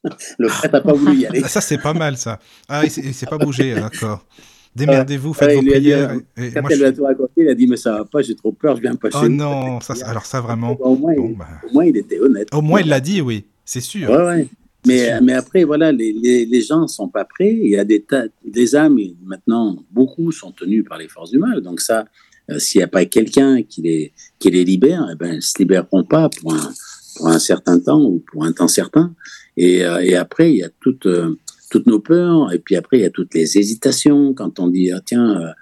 le 0.39 0.49
prêtre 0.49 0.75
n'a 0.75 0.83
pas 0.83 0.93
voulu 0.93 1.17
y 1.17 1.27
aller. 1.27 1.41
ça, 1.41 1.63
c'est 1.63 1.79
pas 1.79 1.95
mal, 1.95 2.19
ça. 2.19 2.39
Ah, 2.69 2.85
il 2.85 2.91
s'est 2.91 3.27
pas 3.27 3.39
bougé, 3.39 3.75
d'accord. 3.75 4.27
Démerdez-vous, 4.75 5.33
faites 5.33 5.55
vos 5.55 5.63
prières. 5.63 6.19
quand 6.37 6.69
elle 6.71 6.79
lui 6.79 6.85
a 6.85 6.93
tout 6.93 7.05
raconté, 7.05 7.33
il 7.37 7.49
a 7.49 7.55
dit 7.55 7.67
Mais 7.67 7.77
ça 7.77 7.93
va 7.93 8.05
pas, 8.05 8.23
j'ai 8.23 8.35
trop 8.35 8.53
peur, 8.53 8.77
je 8.77 8.83
viens 8.83 8.97
pas 8.97 9.09
oh 9.13 9.19
chez 9.19 9.27
Oh 9.27 9.29
non, 9.29 9.81
ça, 9.81 9.95
alors 10.05 10.27
ça 10.27 10.41
vraiment. 10.41 10.77
Au 10.81 10.97
moins, 10.97 11.15
bah. 11.37 11.47
au 11.69 11.73
moins, 11.73 11.85
il 11.85 11.97
était 11.97 12.19
honnête. 12.19 12.49
Au 12.53 12.61
moins, 12.61 12.81
il 12.81 12.89
l'a 12.89 13.01
dit, 13.01 13.21
oui. 13.21 13.45
C'est 13.65 13.81
sûr. 13.81 14.11
Ouais, 14.11 14.25
ouais. 14.25 14.49
Mais, 14.87 15.21
mais 15.23 15.33
après, 15.33 15.65
voilà, 15.65 15.93
les, 15.93 16.13
les, 16.13 16.45
les 16.45 16.61
gens 16.61 16.83
ne 16.83 16.87
sont 16.87 17.09
pas 17.09 17.25
prêts. 17.25 17.53
Il 17.53 17.71
y 17.71 17.79
a 17.79 17.85
des, 17.85 18.03
tas, 18.03 18.25
des 18.45 18.77
âmes, 18.77 18.99
maintenant, 19.25 19.83
beaucoup 19.91 20.31
sont 20.31 20.53
tenus 20.53 20.85
par 20.87 20.99
les 20.99 21.09
forces 21.09 21.31
du 21.31 21.39
mal. 21.39 21.63
Donc, 21.63 21.81
ça, 21.81 22.05
euh, 22.51 22.59
s'il 22.59 22.81
n'y 22.81 22.85
a 22.85 22.89
pas 22.89 23.05
quelqu'un 23.07 23.63
qui 23.63 23.83
les, 23.83 24.13
qui 24.39 24.51
les 24.51 24.65
libère, 24.65 25.09
eh 25.11 25.17
ben, 25.17 25.31
elles 25.31 25.37
ne 25.37 25.41
se 25.41 25.55
libéreront 25.59 26.05
pas 26.05 26.29
pour 26.29 26.53
un, 26.53 26.73
pour 27.17 27.29
un 27.29 27.39
certain 27.39 27.79
temps 27.79 28.03
ou 28.03 28.23
pour 28.31 28.45
un 28.45 28.53
temps 28.53 28.69
certain. 28.69 29.15
Et, 29.57 29.85
euh, 29.85 30.03
et 30.03 30.17
après, 30.17 30.51
il 30.51 30.59
y 30.59 30.63
a 30.63 30.69
toutes, 30.81 31.07
euh, 31.07 31.39
toutes 31.75 31.87
nos 31.89 31.99
peurs. 31.99 32.53
Et 32.53 32.61
puis 32.61 32.77
après, 32.77 32.99
il 32.99 33.03
y 33.03 33.07
a 33.07 33.11
toutes 33.11 33.35
les 33.35 33.59
hésitations. 33.59 34.33
Quand 34.33 34.61
on 34.61 34.69
dit, 34.69 34.93
ah, 34.93 35.01
tiens, 35.05 35.55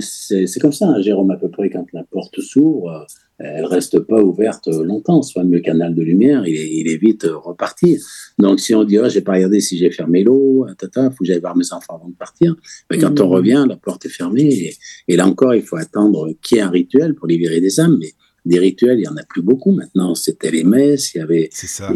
c'est 0.00 0.60
comme 0.60 0.72
ça, 0.72 0.86
hein, 0.86 1.02
Jérôme, 1.02 1.32
à 1.32 1.36
peu 1.36 1.50
près, 1.50 1.68
quand 1.68 1.86
la 1.92 2.04
porte 2.04 2.40
s'ouvre 2.40 3.06
elle 3.40 3.66
reste 3.66 4.00
pas 4.00 4.20
ouverte 4.20 4.66
longtemps. 4.66 5.22
Ce 5.22 5.32
fameux 5.32 5.60
canal 5.60 5.94
de 5.94 6.02
lumière, 6.02 6.44
il 6.46 6.56
est, 6.56 6.76
il 6.80 6.88
est 6.88 6.96
vite 6.96 7.24
reparti. 7.24 7.98
Donc, 8.38 8.58
si 8.58 8.74
on 8.74 8.82
dit, 8.82 8.98
oh, 8.98 9.08
j'ai 9.08 9.20
pas 9.20 9.34
regardé 9.34 9.60
si 9.60 9.78
j'ai 9.78 9.92
fermé 9.92 10.24
l'eau, 10.24 10.66
tata, 10.76 11.10
faut 11.10 11.18
que 11.18 11.24
j'aille 11.24 11.40
voir 11.40 11.56
mes 11.56 11.72
enfants 11.72 11.96
avant 11.96 12.08
de 12.08 12.16
partir. 12.16 12.56
Mais 12.90 12.98
quand 12.98 13.20
on 13.20 13.28
mmh. 13.28 13.32
revient, 13.32 13.64
la 13.68 13.76
porte 13.76 14.06
est 14.06 14.10
fermée. 14.10 14.72
Et, 15.06 15.16
là 15.16 15.26
encore, 15.26 15.54
il 15.54 15.62
faut 15.62 15.76
attendre 15.76 16.32
qu'il 16.42 16.56
y 16.56 16.60
ait 16.60 16.64
un 16.64 16.70
rituel 16.70 17.14
pour 17.14 17.28
libérer 17.28 17.60
des 17.60 17.78
âmes. 17.78 17.96
Mais 18.00 18.12
des 18.44 18.58
rituels, 18.58 18.98
il 18.98 19.04
y 19.04 19.08
en 19.08 19.16
a 19.16 19.22
plus 19.22 19.42
beaucoup 19.42 19.70
maintenant. 19.70 20.16
C'était 20.16 20.50
les 20.50 20.64
messes, 20.64 21.14
il 21.14 21.18
y 21.18 21.20
avait 21.20 21.48
ça. 21.52 21.92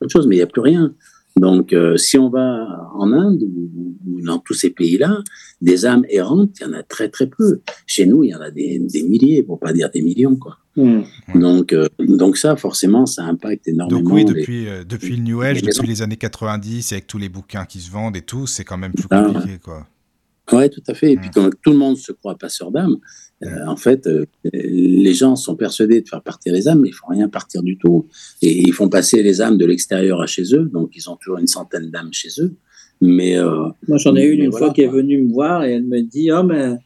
autre 0.00 0.10
chose, 0.10 0.26
mais 0.26 0.34
il 0.34 0.38
n'y 0.38 0.44
a 0.44 0.48
plus 0.48 0.62
rien. 0.62 0.96
Donc, 1.36 1.72
euh, 1.72 1.96
si 1.96 2.18
on 2.18 2.28
va 2.28 2.90
en 2.94 3.12
Inde 3.12 3.42
ou, 3.42 4.20
dans 4.22 4.38
tous 4.38 4.54
ces 4.54 4.70
pays-là, 4.70 5.18
des 5.60 5.86
âmes 5.86 6.04
errantes, 6.08 6.56
il 6.60 6.66
y 6.66 6.70
en 6.70 6.72
a 6.72 6.82
très 6.82 7.08
très 7.08 7.26
peu. 7.26 7.60
Chez 7.86 8.06
nous, 8.06 8.22
il 8.22 8.30
y 8.30 8.34
en 8.34 8.40
a 8.40 8.50
des, 8.50 8.80
milliers, 9.08 9.42
pour 9.42 9.58
pas 9.58 9.72
dire 9.72 9.90
des 9.90 10.02
millions, 10.02 10.36
quoi. 10.36 10.58
Hmm. 10.76 11.02
Donc, 11.34 11.72
euh, 11.72 11.86
donc 11.98 12.38
ça, 12.38 12.56
forcément, 12.56 13.04
ça 13.04 13.24
impacte 13.24 13.68
énormément. 13.68 14.00
Donc 14.00 14.12
oui, 14.12 14.24
depuis, 14.24 14.68
euh, 14.68 14.84
depuis 14.84 15.16
le 15.16 15.22
New 15.22 15.42
Age, 15.42 15.62
depuis 15.62 15.86
les 15.86 16.00
années 16.00 16.16
90, 16.16 16.92
avec 16.92 17.06
tous 17.06 17.18
les 17.18 17.28
bouquins 17.28 17.66
qui 17.66 17.80
se 17.80 17.90
vendent 17.90 18.16
et 18.16 18.22
tout, 18.22 18.46
c'est 18.46 18.64
quand 18.64 18.78
même 18.78 18.92
plus 18.92 19.06
ah. 19.10 19.22
compliqué, 19.22 19.58
quoi. 19.62 19.86
Oui, 20.52 20.68
tout 20.70 20.82
à 20.88 20.94
fait. 20.94 21.12
Et 21.12 21.16
puis, 21.16 21.30
comme 21.30 21.50
tout 21.62 21.70
le 21.70 21.78
monde 21.78 21.96
se 21.96 22.12
croit 22.12 22.36
passeur 22.36 22.70
d'âme, 22.70 22.96
euh, 23.44 23.66
en 23.66 23.76
fait, 23.76 24.06
euh, 24.06 24.26
les 24.52 25.14
gens 25.14 25.36
sont 25.36 25.56
persuadés 25.56 26.00
de 26.00 26.08
faire 26.08 26.22
partir 26.22 26.52
les 26.52 26.68
âmes, 26.68 26.80
mais 26.80 26.88
ils 26.88 26.94
font 26.94 27.08
rien 27.08 27.28
partir 27.28 27.62
du 27.62 27.76
tout. 27.76 28.06
Et 28.40 28.60
ils 28.60 28.72
font 28.72 28.88
passer 28.88 29.22
les 29.22 29.40
âmes 29.40 29.58
de 29.58 29.66
l'extérieur 29.66 30.20
à 30.20 30.26
chez 30.26 30.54
eux, 30.54 30.70
donc 30.72 30.90
ils 30.94 31.10
ont 31.10 31.16
toujours 31.16 31.38
une 31.38 31.46
centaine 31.46 31.90
d'âmes 31.90 32.12
chez 32.12 32.28
eux. 32.40 32.54
Mais 33.00 33.36
euh, 33.36 33.68
moi, 33.88 33.98
j'en 33.98 34.14
ai 34.14 34.24
une 34.24 34.40
une 34.40 34.52
fois 34.52 34.72
qui 34.72 34.82
est 34.82 34.88
venue 34.88 35.22
me 35.22 35.32
voir 35.32 35.64
et 35.64 35.72
elle 35.72 35.84
me 35.84 36.00
dit, 36.02 36.30
oh 36.30 36.44
mais 36.44 36.76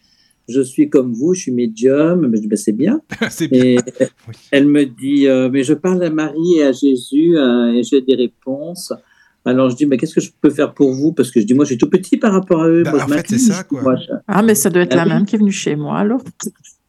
je 0.49 0.63
suis 0.63 0.89
comme 0.89 1.13
vous, 1.13 1.35
je 1.35 1.43
suis 1.43 1.53
médium. 1.53 2.27
Mais 2.27 2.37
je 2.37 2.43
dis, 2.43 2.49
ben, 2.49 2.57
c'est 2.57 2.73
bien. 2.73 3.03
et 3.53 3.77
elle 4.51 4.67
me 4.67 4.85
dit, 4.85 5.27
mais 5.53 5.63
je 5.63 5.75
parle 5.75 6.03
à 6.03 6.11
Marie 6.11 6.59
et 6.59 6.63
à 6.63 6.73
Jésus 6.73 7.37
et 7.37 7.83
j'ai 7.83 8.01
des 8.01 8.15
réponses. 8.15 8.93
Alors 9.47 9.71
je 9.71 9.77
dis, 9.77 9.87
mais 9.87 9.97
qu'est-ce 9.97 10.15
que 10.15 10.21
je 10.21 10.31
peux 10.41 10.51
faire 10.51 10.75
pour 10.75 10.93
vous? 10.93 11.13
Parce 11.13 11.31
que 11.31 11.41
je 11.41 11.47
dis, 11.47 11.55
moi, 11.55 11.65
je 11.65 11.71
suis 11.71 11.79
tout 11.79 11.89
petit 11.89 12.17
par 12.17 12.33
rapport 12.33 12.63
à 12.63 12.69
eux. 12.69 12.83
Bah, 12.83 12.93
en 12.95 13.09
fait, 13.09 13.25
c'est 13.29 13.39
ça, 13.39 13.63
quoi. 13.63 13.97
Ah, 14.27 14.43
mais 14.43 14.55
ça 14.55 14.71
doit 14.71 14.83
être 14.83 14.93
ah 14.99 15.05
la 15.05 15.15
même 15.15 15.25
qui 15.25 15.37
est 15.37 15.39
venue 15.39 15.53
chez 15.53 15.77
moi, 15.77 15.99
alors. 15.99 16.23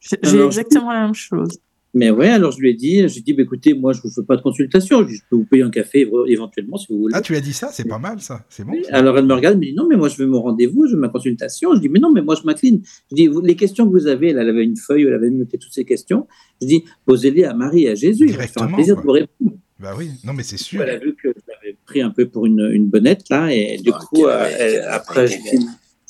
J'ai 0.00 0.40
exactement 0.42 0.92
la 0.92 1.06
même 1.06 1.14
chose. 1.14 1.58
Mais 1.94 2.10
ouais, 2.10 2.28
alors 2.28 2.52
je 2.52 2.58
lui 2.58 2.70
ai 2.70 2.74
dit, 2.74 3.08
j'ai 3.08 3.20
dit, 3.22 3.32
bah, 3.32 3.42
écoutez, 3.42 3.72
moi, 3.72 3.92
je 3.92 3.98
ne 3.98 4.02
vous 4.02 4.10
fais 4.10 4.22
pas 4.22 4.36
de 4.36 4.42
consultation, 4.42 5.06
je 5.08 5.16
peux 5.30 5.36
vous 5.36 5.44
payer 5.44 5.62
un 5.62 5.70
café 5.70 6.08
éventuellement 6.26 6.76
si 6.76 6.86
vous 6.90 6.98
voulez. 6.98 7.14
Ah, 7.16 7.22
tu 7.22 7.34
as 7.34 7.40
dit 7.40 7.54
ça, 7.54 7.70
c'est 7.72 7.88
pas 7.88 7.98
mal 7.98 8.20
ça, 8.20 8.44
c'est 8.50 8.64
bon. 8.64 8.72
Alors 8.90 9.16
elle 9.16 9.24
me 9.24 9.32
regarde, 9.32 9.54
elle 9.54 9.60
me 9.60 9.64
dit, 9.64 9.74
non, 9.74 9.86
mais 9.88 9.96
moi, 9.96 10.08
je 10.08 10.16
veux 10.16 10.26
mon 10.26 10.42
rendez-vous, 10.42 10.86
je 10.86 10.94
veux 10.94 11.00
ma 11.00 11.08
consultation. 11.08 11.74
Je 11.74 11.80
dis, 11.80 11.88
mais 11.88 11.98
non, 11.98 12.12
mais 12.12 12.20
moi, 12.20 12.34
je 12.34 12.46
m'incline. 12.46 12.82
Je 13.10 13.16
dis, 13.16 13.28
les 13.42 13.56
questions 13.56 13.86
que 13.86 13.92
vous 13.92 14.06
avez, 14.06 14.28
elle 14.28 14.38
avait 14.38 14.64
une 14.64 14.76
feuille, 14.76 15.04
elle 15.04 15.14
avait 15.14 15.30
noté 15.30 15.56
toutes 15.56 15.72
ces 15.72 15.84
questions. 15.84 16.26
Je 16.60 16.66
dis, 16.66 16.84
posez-les 17.06 17.44
à 17.44 17.54
Marie 17.54 17.84
et 17.84 17.90
à 17.90 17.94
Jésus, 17.94 18.26
Directement, 18.26 18.66
un 18.66 18.72
plaisir 18.74 18.96
de 18.96 19.00
vous 19.00 19.12
répondre. 19.12 19.56
Bah 19.78 19.94
oui, 19.96 20.10
non, 20.24 20.32
mais 20.32 20.42
c'est 20.42 20.56
sûr. 20.56 20.82
Elle 20.82 20.90
a 20.90 20.98
vu 20.98 21.14
que 21.14 21.28
je 21.28 21.42
l'avais 21.46 21.76
pris 21.86 22.02
un 22.02 22.10
peu 22.10 22.26
pour 22.26 22.46
une, 22.46 22.68
une 22.72 22.86
bonnette, 22.86 23.28
là, 23.30 23.52
et 23.52 23.78
du 23.78 23.92
coup, 23.92 24.26
euh, 24.26 24.82
après, 24.90 25.28
je, 25.28 25.36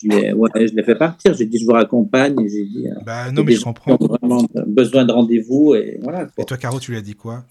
je, 0.03 0.33
ouais, 0.33 0.51
je 0.55 0.75
l'ai 0.75 0.83
fait 0.83 0.95
partir. 0.95 1.35
J'ai 1.35 1.45
dit, 1.45 1.59
je 1.59 1.67
vous 1.67 1.73
raccompagne, 1.73 2.41
et 2.41 2.49
j'ai 2.49 2.65
dit. 2.65 2.89
Euh, 2.89 2.95
bah 3.05 3.31
non, 3.31 3.45
mais 3.45 3.53
je 3.53 3.63
comprends. 3.65 3.97
vraiment 3.97 4.47
besoin 4.67 5.05
de 5.05 5.13
rendez-vous, 5.13 5.75
et 5.75 5.99
voilà. 6.03 6.29
Et 6.39 6.45
toi, 6.45 6.57
Caro, 6.57 6.81
tu 6.81 6.93
lui 6.93 6.99
as 6.99 7.03
dit 7.03 7.15
quoi? 7.15 7.45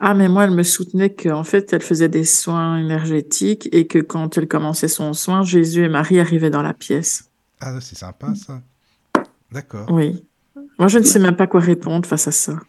Ah, 0.00 0.14
mais 0.14 0.28
moi, 0.28 0.44
elle 0.44 0.52
me 0.52 0.62
soutenait 0.62 1.12
qu'en 1.12 1.44
fait, 1.44 1.72
elle 1.72 1.82
faisait 1.82 2.08
des 2.08 2.24
soins 2.24 2.78
énergétiques 2.78 3.68
et 3.72 3.86
que 3.86 3.98
quand 3.98 4.38
elle 4.38 4.46
commençait 4.46 4.88
son 4.88 5.12
soin, 5.12 5.42
Jésus 5.42 5.84
et 5.84 5.88
Marie 5.88 6.20
arrivaient 6.20 6.50
dans 6.50 6.62
la 6.62 6.72
pièce. 6.72 7.30
Ah, 7.60 7.80
c'est 7.80 7.98
sympa, 7.98 8.32
ça. 8.36 8.62
D'accord. 9.50 9.90
Oui. 9.90 10.24
Moi, 10.78 10.86
je 10.86 11.00
ne 11.00 11.04
sais 11.04 11.18
même 11.18 11.34
pas 11.34 11.48
quoi 11.48 11.60
répondre 11.60 12.06
face 12.06 12.28
à 12.28 12.32
ça. 12.32 12.60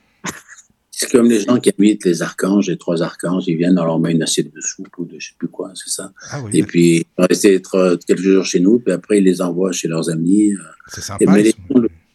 C'est 1.02 1.10
comme 1.11 1.30
les 1.30 1.40
gens 1.40 1.58
qui 1.61 1.72
invitent 1.80 2.03
les 2.03 2.22
archanges, 2.22 2.68
les 2.68 2.78
trois 2.78 3.02
archanges, 3.02 3.45
ils 3.48 3.56
viennent, 3.56 3.80
on 3.80 3.86
leur 3.86 4.00
met 4.00 4.11
une 4.11 4.22
assiette 4.22 4.53
de 4.53 4.60
soupe 4.60 4.90
ou 4.98 5.06
de 5.06 5.18
je 5.18 5.30
sais 5.30 5.34
plus 5.38 5.48
quoi, 5.48 5.72
c'est 5.74 5.90
ça. 5.90 6.11
Ah 6.30 6.42
et 6.52 6.61
puis, 6.64 7.06
ils 7.18 7.26
rester 7.26 7.61
quelques 8.06 8.19
jours 8.19 8.44
chez 8.44 8.60
nous, 8.60 8.80
puis 8.80 8.92
après, 8.92 9.19
ils 9.19 9.24
les 9.24 9.42
envoient 9.42 9.72
chez 9.72 9.88
leurs 9.88 10.10
amis. 10.10 10.52
Euh. 10.52 10.58
C'est 10.90 11.00
sympa. 11.00 11.38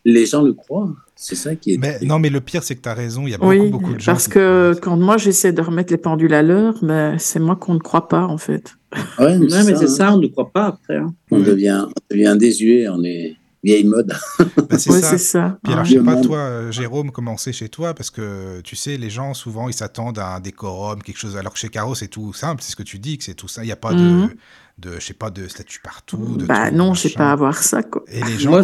les, 0.04 0.26
gens 0.26 0.42
le, 0.42 0.52
croient. 0.52 0.94
C'est 1.16 1.34
ça 1.34 1.54
qui 1.56 1.72
est. 1.72 1.78
Mais, 1.78 1.98
non, 2.02 2.18
mais 2.18 2.28
le 2.28 2.42
pire, 2.42 2.62
c'est 2.62 2.76
que 2.76 2.82
tu 2.82 2.88
as 2.90 2.94
raison. 2.94 3.26
Il 3.26 3.30
y 3.30 3.34
a 3.34 3.38
beaucoup, 3.38 3.70
beaucoup 3.70 3.94
de 3.94 4.00
gens. 4.00 4.12
Parce 4.12 4.28
que 4.28 4.74
quand 4.82 4.98
moi, 4.98 5.16
j'essaie 5.16 5.54
de 5.54 5.62
remettre 5.62 5.90
les 5.90 5.98
pendules 5.98 6.34
à 6.34 6.42
l'heure, 6.42 6.78
ben, 6.82 7.16
c'est 7.18 7.40
moi 7.40 7.56
qu'on 7.56 7.72
ne 7.72 7.78
croit 7.78 8.08
pas, 8.08 8.26
en 8.26 8.36
fait. 8.36 8.74
Ouais, 9.18 9.38
mais 9.38 9.48
c'est 9.48 9.88
ça, 9.88 10.12
on 10.12 10.18
ne 10.18 10.26
croit 10.26 10.50
pas 10.50 10.66
après. 10.66 10.98
Hein. 10.98 11.14
On, 11.30 11.40
devient, 11.40 11.86
on 11.86 12.14
devient 12.14 12.36
désuet, 12.38 12.86
on 12.90 13.02
est 13.02 13.34
vieille 13.64 13.84
mode. 13.84 14.12
Bah, 14.56 14.78
c'est 14.78 15.18
ça. 15.18 15.58
Puis 15.62 15.72
alors, 15.72 15.84
je 15.84 15.94
sais 15.94 16.04
pas, 16.04 16.20
toi, 16.20 16.38
euh, 16.38 16.72
Jérôme, 16.72 17.10
comment 17.10 17.36
c'est 17.36 17.52
chez 17.52 17.68
toi? 17.68 17.94
Parce 17.94 18.10
que 18.10 18.60
tu 18.62 18.76
sais, 18.76 18.96
les 18.96 19.10
gens, 19.10 19.34
souvent, 19.34 19.68
ils 19.68 19.74
s'attendent 19.74 20.18
à 20.18 20.34
un 20.36 20.40
décorum, 20.40 21.02
quelque 21.02 21.18
chose. 21.18 21.36
Alors 21.36 21.52
que 21.52 21.58
chez 21.58 21.68
Caro, 21.68 21.94
c'est 21.94 22.08
tout 22.08 22.32
simple, 22.32 22.62
c'est 22.62 22.72
ce 22.72 22.76
que 22.76 22.82
tu 22.82 22.98
dis, 22.98 23.18
que 23.18 23.24
c'est 23.24 23.34
tout 23.34 23.48
ça. 23.48 23.62
Il 23.62 23.66
n'y 23.66 23.72
a 23.72 23.76
pas 23.76 23.92
de, 23.92 24.00
mhm. 24.00 24.30
de, 24.78 24.94
je 24.94 25.00
sais 25.00 25.14
pas, 25.14 25.30
de 25.30 25.48
statut 25.48 25.80
partout. 25.82 26.36
De 26.36 26.46
bah 26.46 26.70
non, 26.70 26.94
je 26.94 27.08
sais 27.08 27.14
pas 27.14 27.32
avoir 27.32 27.62
ça, 27.62 27.82
quoi. 27.82 28.04
Et 28.08 28.22
les 28.22 28.38
gens, 28.38 28.62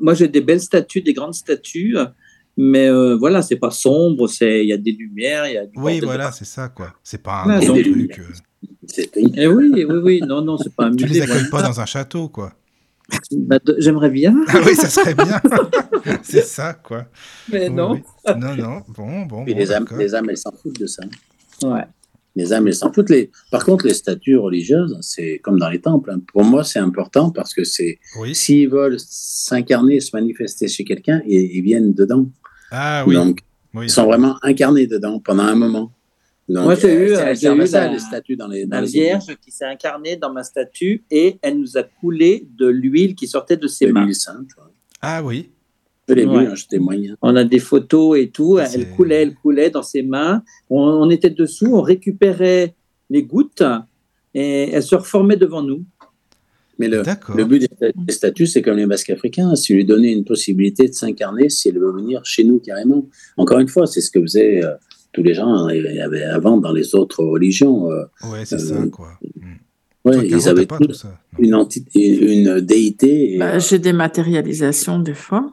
moi, 0.00 0.14
j'ai 0.14 0.28
des 0.28 0.40
belles 0.40 0.60
statues, 0.60 1.02
des 1.02 1.14
grandes 1.14 1.34
statues. 1.34 1.96
Mais 2.56 2.88
euh, 2.88 3.16
voilà, 3.16 3.42
c'est 3.42 3.56
pas 3.56 3.70
sombre, 3.70 4.28
il 4.40 4.66
y 4.66 4.72
a 4.72 4.78
des 4.78 4.92
lumières, 4.92 5.46
il 5.46 5.54
y 5.54 5.58
a 5.58 5.66
du 5.66 5.78
Oui, 5.78 6.00
voilà, 6.00 6.32
c'est 6.32 6.46
ça, 6.46 6.68
quoi. 6.68 6.94
C'est 7.02 7.22
pas 7.22 7.44
un 7.44 7.60
gros 7.60 7.74
truc. 7.74 8.18
Euh. 8.18 9.02
Eh 9.34 9.46
oui, 9.46 9.70
oui, 9.74 9.84
oui, 10.02 10.20
non, 10.26 10.40
non, 10.40 10.56
c'est 10.56 10.74
pas 10.74 10.86
un 10.86 10.96
Tu 10.96 11.04
les 11.06 11.20
accueilles 11.20 11.50
pas 11.50 11.62
dans 11.62 11.80
un 11.80 11.86
château, 11.86 12.28
quoi. 12.28 12.54
Bah, 13.32 13.58
j'aimerais 13.78 14.10
bien. 14.10 14.34
Ah 14.48 14.58
oui, 14.64 14.74
ça 14.74 14.88
serait 14.88 15.14
bien. 15.14 15.40
c'est 16.22 16.42
ça, 16.42 16.74
quoi. 16.74 17.06
Mais 17.52 17.68
non. 17.68 18.00
Non, 18.36 18.56
non. 18.56 18.82
Bon, 18.88 19.26
bon. 19.26 19.44
les, 19.44 19.72
âmes, 19.72 19.86
les 19.96 20.14
âmes, 20.14 20.28
elles 20.30 20.36
s'en 20.36 20.52
foutent 20.52 20.80
de 20.80 20.86
ça. 20.86 21.02
Ouais. 21.62 21.84
Les 22.34 22.52
âmes, 22.52 22.66
elles 22.66 22.74
s'en 22.74 22.92
foutent. 22.92 23.10
Les... 23.10 23.30
Par 23.50 23.64
contre, 23.64 23.86
les 23.86 23.94
statues 23.94 24.36
religieuses, 24.36 24.98
c'est 25.00 25.38
comme 25.42 25.58
dans 25.58 25.68
les 25.68 25.80
temples. 25.80 26.10
Hein. 26.10 26.20
Pour 26.32 26.44
moi, 26.44 26.64
c'est 26.64 26.78
important 26.78 27.30
parce 27.30 27.54
que 27.54 27.64
c'est 27.64 27.98
s'ils 28.32 28.68
veulent 28.68 28.98
s'incarner, 28.98 30.00
se 30.00 30.14
manifester 30.14 30.68
chez 30.68 30.84
quelqu'un, 30.84 31.22
ils, 31.26 31.56
ils, 31.56 31.62
viennent 31.62 31.94
dedans. 31.94 32.26
Ah 32.70 33.04
oui. 33.06 33.14
Donc, 33.14 33.40
ils 33.82 33.90
sont 33.90 34.04
vraiment 34.04 34.36
incarnés 34.42 34.86
dedans 34.86 35.20
pendant 35.20 35.44
un 35.44 35.54
moment. 35.54 35.92
Moi, 36.48 36.76
j'ai 36.76 36.94
eu, 36.94 37.12
euh, 37.12 37.34
j'ai 37.34 37.48
eu 37.48 37.56
la, 37.56 37.88
les 37.88 38.36
dans 38.36 38.46
les, 38.46 38.66
dans 38.66 38.80
la 38.80 38.86
Vierge 38.86 39.36
qui 39.44 39.50
s'est 39.50 39.64
incarnée 39.64 40.16
dans 40.16 40.32
ma 40.32 40.44
statue 40.44 41.04
et 41.10 41.38
elle 41.42 41.58
nous 41.58 41.76
a 41.76 41.82
coulé 41.82 42.46
de 42.56 42.68
l'huile 42.68 43.14
qui 43.16 43.26
sortait 43.26 43.56
de 43.56 43.66
ses 43.66 43.86
de 43.86 43.92
mains. 43.92 44.12
Sainte, 44.12 44.48
Ah 45.02 45.22
oui. 45.24 45.50
Je 46.08 46.14
l'ai 46.14 46.24
vu, 46.24 46.36
hein, 46.36 46.54
je 46.54 46.66
témoigne. 46.66 47.16
On 47.20 47.34
a 47.34 47.42
des 47.42 47.58
photos 47.58 48.16
et 48.18 48.30
tout. 48.30 48.58
Elle 48.58 48.90
coulait, 48.90 49.22
elle 49.22 49.34
coulait 49.34 49.70
dans 49.70 49.82
ses 49.82 50.02
mains. 50.02 50.42
On, 50.70 51.10
était 51.10 51.30
dessous, 51.30 51.66
on 51.74 51.82
récupérait 51.82 52.76
les 53.10 53.24
gouttes 53.24 53.64
et 54.32 54.70
elle 54.70 54.84
se 54.84 54.94
reformait 54.94 55.36
devant 55.36 55.62
nous. 55.62 55.84
Mais 56.78 56.88
le, 56.88 57.02
le 57.34 57.44
but 57.44 57.66
des, 57.80 58.12
statues, 58.12 58.46
c'est 58.46 58.62
comme 58.62 58.76
les 58.76 58.86
masques 58.86 59.10
africains. 59.10 59.56
Si 59.56 59.72
lui 59.72 59.84
donner 59.84 60.12
une 60.12 60.24
possibilité 60.24 60.86
de 60.86 60.92
s'incarner, 60.92 61.48
si 61.48 61.70
elle 61.70 61.78
veut 61.78 61.90
venir 61.90 62.20
chez 62.24 62.44
nous 62.44 62.60
carrément. 62.60 63.08
Encore 63.36 63.58
une 63.58 63.68
fois, 63.68 63.86
c'est 63.86 64.02
ce 64.02 64.10
que 64.10 64.20
faisait 64.20 64.62
euh, 64.62 64.74
tous 65.16 65.22
les 65.22 65.32
gens 65.32 65.66
avaient 65.66 66.24
avant 66.24 66.58
dans 66.58 66.72
les 66.72 66.94
autres 66.94 67.24
religions. 67.24 67.90
Euh, 67.90 68.04
ouais, 68.24 68.44
c'est 68.44 68.58
ça, 68.58 68.74
euh, 68.74 68.90
quoi. 68.90 69.18
Hmm. 69.40 69.54
Ouais, 70.04 70.28
ils 70.28 70.46
avaient 70.46 70.66
tout 70.66 70.92
ça, 70.92 71.18
une, 71.38 71.54
entité, 71.54 72.34
une 72.34 72.60
déité. 72.60 73.38
Bah, 73.38 73.58
j'ai 73.58 73.78
des 73.78 73.94
matérialisations 73.94 74.98
des 74.98 75.14
fois. 75.14 75.50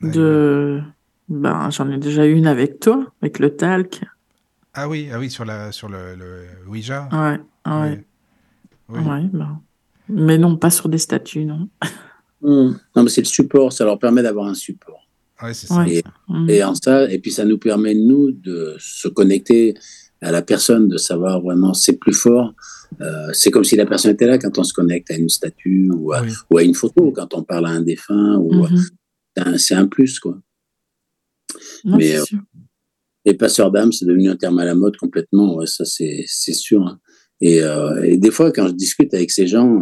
de... 0.00 0.80
Ben, 1.28 1.68
j'en 1.70 1.90
ai 1.90 1.98
déjà 1.98 2.24
une 2.24 2.46
avec 2.46 2.78
toi, 2.78 3.06
avec 3.20 3.40
le 3.40 3.56
talc. 3.56 4.02
Ah 4.72 4.88
oui, 4.88 5.08
ah 5.12 5.18
oui 5.18 5.30
sur, 5.30 5.44
la, 5.44 5.72
sur 5.72 5.88
le, 5.88 6.14
le 6.14 6.46
Ouija? 6.68 7.08
Ouais, 7.12 7.40
ouais. 7.66 8.04
Oui. 8.88 9.00
ouais 9.00 9.24
ben... 9.32 9.60
Mais 10.08 10.38
non, 10.38 10.56
pas 10.56 10.70
sur 10.70 10.88
des 10.88 10.98
statues, 10.98 11.44
non. 11.44 11.68
Hmm. 12.40 12.72
Non, 12.96 13.02
mais 13.02 13.10
c'est 13.10 13.20
le 13.20 13.26
support, 13.26 13.72
ça 13.72 13.84
leur 13.84 13.98
permet 13.98 14.22
d'avoir 14.22 14.46
un 14.46 14.54
support. 14.54 14.99
Mm. 15.42 16.50
Et, 16.50 16.64
en 16.64 16.74
ça, 16.74 17.10
et 17.10 17.18
puis 17.18 17.30
ça 17.30 17.44
nous 17.44 17.58
permet, 17.58 17.94
nous, 17.94 18.32
de 18.32 18.76
se 18.78 19.08
connecter 19.08 19.74
à 20.20 20.30
la 20.30 20.42
personne, 20.42 20.88
de 20.88 20.98
savoir 20.98 21.40
vraiment, 21.40 21.72
c'est 21.72 21.96
plus 21.96 22.12
fort. 22.12 22.54
Euh, 23.00 23.30
c'est 23.32 23.50
comme 23.50 23.64
si 23.64 23.76
la 23.76 23.86
personne 23.86 24.12
était 24.12 24.26
là 24.26 24.38
quand 24.38 24.58
on 24.58 24.64
se 24.64 24.74
connecte 24.74 25.10
à 25.10 25.14
une 25.14 25.28
statue 25.28 25.90
ou 25.94 26.12
à, 26.12 26.22
ou 26.50 26.58
à 26.58 26.62
une 26.62 26.74
photo, 26.74 27.12
quand 27.12 27.32
on 27.34 27.42
parle 27.42 27.66
à 27.66 27.70
un 27.70 27.80
défunt. 27.80 28.36
ou 28.36 28.52
mm-hmm. 28.52 29.58
C'est 29.58 29.74
un, 29.74 29.86
plus, 29.86 30.18
quoi. 30.18 30.38
Mais 31.84 32.16
euh, 32.16 32.24
les 33.24 33.34
passeurs 33.34 33.70
d'âme, 33.70 33.92
c'est 33.92 34.04
devenu 34.04 34.28
un 34.28 34.36
terme 34.36 34.58
à 34.58 34.64
la 34.64 34.74
mode 34.74 34.96
complètement, 34.96 35.64
ça 35.64 35.84
c'est 35.86 36.26
sûr. 36.52 36.82
Hein. 36.82 36.98
Et, 37.40 37.62
euh, 37.62 38.02
et, 38.02 38.18
des 38.18 38.30
fois, 38.30 38.52
quand 38.52 38.66
je 38.66 38.72
discute 38.72 39.14
avec 39.14 39.30
ces 39.30 39.46
gens 39.46 39.80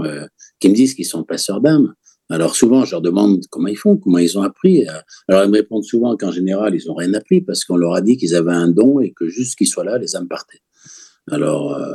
qui 0.60 0.68
me 0.68 0.74
disent 0.74 0.94
qu'ils 0.94 1.06
sont 1.06 1.24
passeurs 1.24 1.60
d'âme, 1.60 1.94
alors 2.30 2.56
souvent, 2.56 2.84
je 2.84 2.92
leur 2.92 3.00
demande 3.00 3.44
comment 3.50 3.68
ils 3.68 3.76
font, 3.76 3.96
comment 3.96 4.18
ils 4.18 4.38
ont 4.38 4.42
appris. 4.42 4.86
Alors 5.28 5.44
ils 5.44 5.50
me 5.50 5.56
répondent 5.56 5.84
souvent 5.84 6.16
qu'en 6.16 6.30
général, 6.30 6.74
ils 6.74 6.86
n'ont 6.86 6.94
rien 6.94 7.14
appris 7.14 7.40
parce 7.40 7.64
qu'on 7.64 7.76
leur 7.76 7.94
a 7.94 8.00
dit 8.00 8.16
qu'ils 8.16 8.34
avaient 8.34 8.52
un 8.52 8.68
don 8.68 9.00
et 9.00 9.12
que 9.12 9.28
juste 9.28 9.56
qu'ils 9.56 9.68
soient 9.68 9.84
là, 9.84 9.98
les 9.98 10.14
âmes 10.14 10.28
partaient. 10.28 10.60
Alors, 11.30 11.74
euh, 11.74 11.94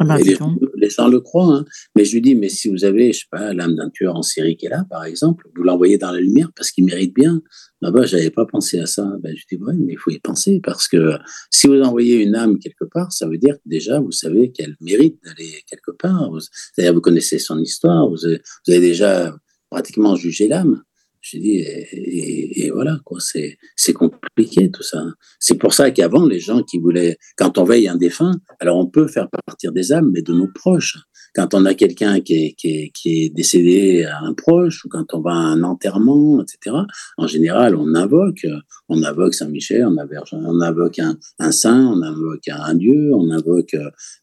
ah 0.00 0.04
bah, 0.04 0.18
les, 0.18 0.90
gens 0.90 1.08
le 1.08 1.20
croient, 1.20 1.54
hein. 1.54 1.64
mais 1.94 2.04
je 2.04 2.14
lui 2.14 2.20
dis, 2.20 2.34
mais 2.34 2.48
si 2.48 2.68
vous 2.68 2.84
avez, 2.84 3.12
je 3.12 3.20
sais 3.20 3.26
pas, 3.30 3.52
l'âme 3.52 3.76
d'un 3.76 3.90
tueur 3.90 4.16
en 4.16 4.22
série 4.22 4.56
qui 4.56 4.66
est 4.66 4.70
là, 4.70 4.84
par 4.90 5.04
exemple, 5.04 5.46
vous 5.54 5.62
l'envoyez 5.62 5.98
dans 5.98 6.10
la 6.10 6.20
lumière 6.20 6.50
parce 6.56 6.70
qu'il 6.70 6.84
mérite 6.84 7.14
bien. 7.14 7.40
Ah 7.82 7.90
bah, 7.90 8.06
j'avais 8.06 8.30
pas 8.30 8.46
pensé 8.46 8.78
à 8.78 8.86
ça. 8.86 9.06
Ben, 9.20 9.34
je 9.36 9.44
dis, 9.50 9.62
ouais, 9.62 9.74
mais 9.74 9.92
il 9.92 9.98
faut 9.98 10.10
y 10.10 10.18
penser 10.18 10.60
parce 10.62 10.88
que 10.88 11.12
si 11.50 11.66
vous 11.66 11.80
envoyez 11.82 12.22
une 12.22 12.34
âme 12.34 12.58
quelque 12.58 12.84
part, 12.84 13.12
ça 13.12 13.28
veut 13.28 13.38
dire 13.38 13.56
que 13.56 13.68
déjà, 13.68 14.00
vous 14.00 14.12
savez 14.12 14.52
qu'elle 14.52 14.74
mérite 14.80 15.18
d'aller 15.24 15.62
quelque 15.68 15.90
part. 15.90 16.30
C'est-à-dire, 16.74 16.94
vous 16.94 17.00
connaissez 17.00 17.38
son 17.38 17.58
histoire, 17.58 18.08
vous 18.08 18.24
avez, 18.24 18.40
vous 18.66 18.72
avez 18.72 18.80
déjà 18.80 19.36
pratiquement 19.74 20.14
juger 20.14 20.46
l'âme. 20.46 20.82
Je 21.20 21.38
dis, 21.38 21.56
et, 21.56 22.70
voilà, 22.70 22.98
quoi, 23.04 23.18
c'est, 23.18 23.56
c'est 23.74 23.94
compliqué. 23.94 24.70
tout 24.70 24.82
ça. 24.82 25.02
C'est 25.40 25.56
pour 25.56 25.72
ça 25.72 25.90
qu'avant, 25.90 26.26
les 26.26 26.38
gens 26.38 26.62
qui 26.62 26.78
voulaient, 26.78 27.16
quand 27.36 27.58
on 27.58 27.64
veille 27.64 27.88
un 27.88 27.96
défunt, 27.96 28.38
alors 28.60 28.76
on 28.78 28.86
peut 28.86 29.08
faire 29.08 29.28
partir 29.46 29.72
des 29.72 29.90
âmes, 29.90 30.10
mais 30.12 30.22
de 30.22 30.32
nos 30.32 30.48
proches. 30.54 30.98
Quand 31.34 31.54
on 31.54 31.64
a 31.64 31.74
quelqu'un 31.74 32.20
qui 32.20 32.34
est, 32.34 32.54
qui, 32.54 32.92
est, 33.04 33.34
décédé 33.34 34.04
à 34.04 34.20
un 34.20 34.34
proche, 34.34 34.84
ou 34.84 34.88
quand 34.88 35.12
on 35.14 35.20
va 35.20 35.32
à 35.32 35.46
un 35.54 35.62
enterrement, 35.64 36.40
etc., 36.42 36.76
en 37.16 37.26
général, 37.26 37.74
on 37.74 37.94
invoque, 37.94 38.46
on 38.88 39.02
invoque 39.02 39.34
Saint-Michel, 39.34 39.86
on, 39.86 39.96
on 40.32 40.60
invoque 40.60 41.00
un, 41.00 41.52
saint, 41.52 41.86
on 41.86 42.00
invoque 42.02 42.48
un 42.48 42.74
dieu, 42.74 43.12
on 43.12 43.30
invoque, 43.30 43.74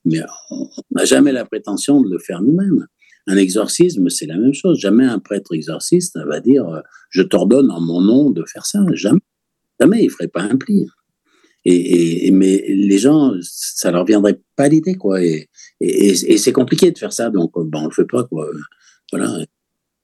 mais 0.05 0.21
on 0.51 0.69
n'a 0.91 1.03
jamais 1.03 1.33
la 1.33 1.43
prétention 1.43 1.99
de 1.99 2.09
le 2.09 2.19
faire 2.19 2.41
nous-mêmes. 2.41 2.87
Un 3.27 3.37
exorcisme, 3.37 4.09
c'est 4.09 4.25
la 4.25 4.37
même 4.37 4.53
chose. 4.53 4.79
Jamais 4.79 5.05
un 5.05 5.19
prêtre 5.19 5.53
exorciste 5.53 6.17
va 6.27 6.39
dire 6.39 6.67
euh, 6.67 6.81
je 7.09 7.21
t'ordonne 7.21 7.71
en 7.71 7.79
mon 7.79 8.01
nom 8.01 8.29
de 8.31 8.43
faire 8.45 8.65
ça. 8.65 8.79
Jamais. 8.93 9.21
Jamais, 9.79 10.03
il 10.03 10.09
ferait 10.11 10.27
pas 10.27 10.43
un 10.43 10.57
pli. 10.57 10.87
Et, 11.65 12.31
mais 12.31 12.63
les 12.67 12.97
gens, 12.97 13.33
ça 13.41 13.91
leur 13.91 14.05
viendrait 14.05 14.39
pas 14.55 14.67
l'idée, 14.67 14.95
quoi. 14.95 15.23
Et, 15.23 15.49
c'est 16.37 16.51
compliqué 16.51 16.91
de 16.91 16.97
faire 16.97 17.13
ça, 17.13 17.29
donc 17.29 17.51
euh, 17.57 17.63
ben, 17.65 17.81
on 17.81 17.85
le 17.85 17.91
fait 17.91 18.05
pas, 18.05 18.23
quoi. 18.23 18.47
Voilà. 19.11 19.39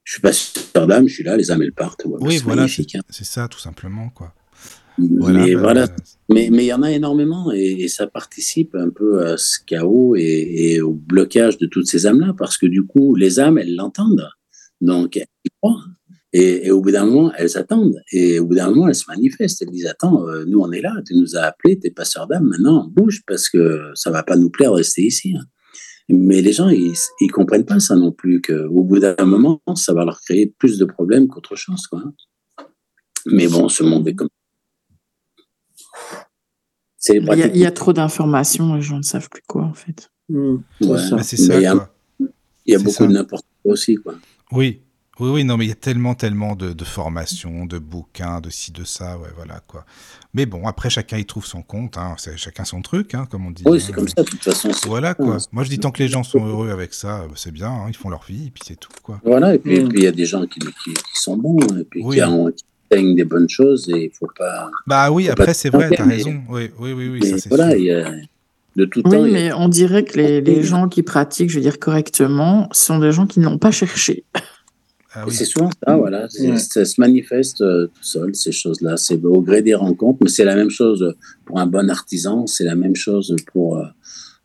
Je 0.04 0.14
suis 0.14 0.22
pas 0.22 0.34
sur 0.34 0.88
d'âme, 0.88 1.08
je 1.08 1.14
suis 1.14 1.24
là, 1.24 1.36
les 1.36 1.52
âmes 1.52 1.62
elles 1.62 1.74
partent. 1.74 2.04
oui, 2.06 2.38
voilà, 2.38 2.64
hein. 2.64 3.02
c'est 3.10 3.26
ça, 3.26 3.48
tout 3.48 3.60
simplement, 3.60 4.10
quoi. 4.10 4.34
Mais 4.98 5.54
voilà, 5.54 5.88
mais 6.30 6.50
mais 6.52 6.66
il 6.66 6.68
y 6.68 6.74
en 6.74 6.84
a 6.84 6.92
énormément 6.92 7.52
et, 7.52 7.88
ça 7.88 8.08
participe 8.08 8.76
un 8.76 8.90
peu 8.90 9.26
à 9.26 9.38
ce 9.38 9.60
chaos 9.66 10.16
et, 10.16 10.82
au 10.82 10.94
blocage 10.94 11.58
de 11.58 11.68
toutes 11.68 11.88
ces 11.88 12.08
âmes-là 12.08 12.34
parce 12.38 12.58
que 12.58 12.66
du 12.66 12.84
coup, 12.84 13.16
les 13.16 13.40
âmes, 13.40 13.58
elles 13.58 13.76
l'entendent, 13.76 14.30
donc 14.82 15.18
elles 15.18 15.28
croient. 15.62 15.84
Et, 16.34 16.72
au 16.72 16.82
bout 16.82 16.92
d'un 16.92 17.06
moment, 17.06 17.32
elles 17.38 17.58
attendent. 17.58 18.02
Et 18.12 18.40
au 18.40 18.46
bout 18.46 18.56
d'un 18.56 18.70
moment, 18.70 18.88
elles 18.88 18.96
se 18.96 19.06
manifestent. 19.08 19.62
Elles 19.62 19.72
disent 19.72 19.88
Attends, 19.88 20.28
euh, 20.28 20.46
nous, 20.46 20.60
on 20.60 20.72
est 20.72 20.82
là, 20.82 20.94
tu 21.06 21.16
nous 21.16 21.36
as 21.36 21.42
appelés, 21.42 21.80
t'es 21.80 21.90
passeur 21.90 22.28
d'âme, 22.28 22.46
maintenant, 22.46 22.88
bouge 22.88 23.22
parce 23.26 23.50
que 23.50 23.92
ça 23.96 24.12
va 24.12 24.24
pas 24.24 24.36
nous 24.36 24.50
plaire 24.50 24.72
de 24.72 24.78
rester 24.78 25.04
ici. 25.04 25.36
Mais 26.10 26.42
les 26.42 26.54
gens, 26.54 26.70
ils, 26.70 26.94
ils 27.22 27.32
comprennent 27.32 27.66
pas 27.66 27.80
ça 27.80 27.96
non 27.96 28.12
plus, 28.12 28.42
qu'au 28.42 28.84
bout 28.84 29.00
d'un 29.00 29.16
moment, 29.26 29.62
ça 29.76 29.94
va 29.94 30.06
leur 30.06 30.20
créer 30.22 30.54
plus 30.58 30.78
de 30.78 30.86
problèmes 30.86 31.28
qu'autre 31.28 31.56
chose. 31.56 31.88
Quoi. 31.88 32.04
Mais 33.26 33.48
bon, 33.48 33.68
ce 33.68 33.84
monde 33.84 34.08
est 34.08 34.16
comme 34.16 34.30
il 37.16 37.58
y, 37.58 37.66
a, 37.66 37.72
trop 37.72 37.94
d'informations, 37.94 38.76
les 38.76 38.82
gens 38.82 38.98
ne 38.98 39.04
savent 39.04 39.30
plus 39.30 39.44
quoi, 39.48 39.64
en 39.64 39.74
fait. 39.74 40.10
Mmh. 40.30 40.58
c'est 41.22 41.38
ça. 41.38 41.58
Il 41.58 41.64
y 42.66 42.76
a, 42.76 42.80
beaucoup 42.80 43.08
de 43.08 43.14
n'importe 43.14 43.46
quoi 43.64 43.74
aussi, 43.74 43.96
quoi. 43.96 44.16
Oui, 44.52 44.82
oui, 45.20 45.30
oui, 45.32 45.44
non, 45.44 45.58
mais 45.58 45.66
il 45.66 45.70
y 45.70 45.72
a 45.72 45.76
tellement, 45.76 46.14
tellement 46.14 46.56
de, 46.56 46.74
de 46.74 46.84
formations, 46.84 47.66
de 47.66 47.80
bouquins, 47.80 48.40
de 48.40 48.52
ci, 48.52 48.72
de 48.72 48.84
ça, 48.84 49.18
ouais, 49.18 49.30
voilà, 49.36 49.62
quoi. 49.66 49.84
Mais 50.34 50.46
bon, 50.46 50.68
après, 50.68 50.92
chacun 50.92 51.18
y 51.18 51.26
trouve 51.26 51.46
son 51.46 51.64
compte, 51.64 51.98
hein, 51.98 52.14
c'est 52.20 52.38
chacun 52.38 52.66
son 52.66 52.82
truc, 52.82 53.16
hein, 53.16 53.26
comme 53.30 53.48
on 53.48 53.52
dit. 53.52 53.64
Oui, 53.66 53.82
c'est 53.82 53.94
comme 53.94 54.08
ça, 54.08 54.22
de 54.22 54.30
toute 54.30 54.44
façon. 54.44 54.70
Voilà, 54.86 55.16
quoi. 55.16 55.38
Moi, 55.52 55.64
je 55.64 55.70
dis, 55.70 55.80
tant 55.80 55.90
que 55.90 56.04
les 56.04 56.08
gens 56.08 56.24
sont 56.24 56.46
heureux 56.46 56.70
avec 56.70 56.94
ça, 56.94 57.26
bah, 57.28 57.34
c'est 57.36 57.52
bien, 57.52 57.70
hein, 57.70 57.86
ils 57.88 57.96
font 57.96 58.10
leur 58.10 58.24
vie, 58.26 58.48
et 58.48 58.52
puis 58.52 58.62
c'est 58.66 58.80
tout, 58.80 58.92
quoi. 59.02 59.20
Voilà, 59.24 59.56
et 59.56 59.58
puis 59.58 59.78
il 59.78 60.04
y 60.04 60.08
a 60.08 60.12
des 60.12 60.26
gens 60.26 60.46
qui, 60.46 60.60
qui, 60.60 60.94
sont 61.16 61.36
bons, 61.36 61.58
et 61.80 61.84
puis 61.84 62.04
qui, 62.08 62.22
ont, 62.22 62.52
qui 62.52 62.64
des 62.90 63.24
bonnes 63.24 63.50
choses, 63.50 63.90
et 63.90 64.06
il 64.06 64.12
faut 64.12 64.30
pas... 64.38 64.70
Bah 64.86 65.12
oui, 65.12 65.30
après, 65.30 65.54
c'est 65.54 65.70
vrai, 65.70 65.90
t'as 65.96 66.06
raison. 66.06 66.42
Oui, 66.50 66.72
oui, 66.80 66.94
oui, 66.94 67.10
oui 67.10 67.40
ça, 67.40 67.50
Voilà, 67.50 67.76
il 67.76 67.86
y 67.86 67.92
a 67.92 68.12
de 68.76 68.86
tout 68.86 69.02
oui, 69.06 69.12
temps. 69.12 69.22
Oui, 69.24 69.32
mais 69.32 69.52
on 69.54 69.68
dirait 69.68 70.06
que 70.06 70.18
les, 70.18 70.42
les 70.42 70.64
gens 70.64 70.88
qui 70.88 71.04
pratiquent, 71.04 71.50
je 71.50 71.56
veux 71.56 71.62
dire 71.62 71.80
correctement, 71.80 72.70
sont 72.72 73.00
des 73.00 73.12
gens 73.12 73.26
qui 73.28 73.40
n'ont 73.40 73.58
pas 73.58 73.72
cherché. 73.72 74.24
Ah 75.20 75.26
c'est 75.30 75.46
souvent 75.46 75.72
ça, 75.84 75.96
voilà. 75.96 76.28
Ça 76.30 76.86
se 76.86 77.02
manifeste 77.02 77.62
euh, 77.62 77.88
tout 77.88 78.04
seul, 78.04 78.36
ces 78.36 78.52
choses-là. 78.52 78.98
C'est 78.98 79.24
au 79.26 79.42
gré 79.42 79.64
des 79.64 79.74
rencontres, 79.74 80.20
mais 80.22 80.30
c'est 80.30 80.44
la 80.44 80.56
même 80.56 80.70
chose 80.70 81.16
pour 81.46 81.60
un 81.60 81.66
bon 81.66 81.90
artisan, 81.90 82.46
c'est 82.46 82.66
la 82.66 82.76
même 82.76 82.96
chose 82.96 83.36
pour, 83.52 83.78
euh, 83.78 83.86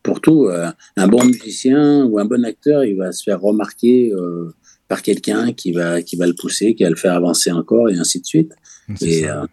pour 0.03 0.23
tout. 0.23 0.47
Euh, 0.47 0.71
un 0.97 1.09
bon 1.09 1.25
musicien 1.25 2.05
ou 2.05 2.19
un 2.19 2.25
bon 2.25 2.43
acteur, 2.45 2.85
il 2.85 2.97
va 2.97 3.13
se 3.13 3.23
faire 3.23 3.41
remarquer 3.41 4.13
par 4.93 5.01
quelqu'un 5.01 5.55
qui 5.55 5.73
va, 5.73 6.03
qui 6.03 6.17
va 6.17 6.27
le 6.27 6.35
pousser, 6.35 6.75
qui 6.75 6.83
va 6.83 6.91
le 6.91 6.97
faire 6.97 7.15
avancer 7.15 7.51
encore, 7.51 7.89
et 7.89 7.97
ainsi 7.97 8.21
de 8.21 8.27
suite. 8.27 8.53
Et 9.01 9.23
ça. 9.23 9.47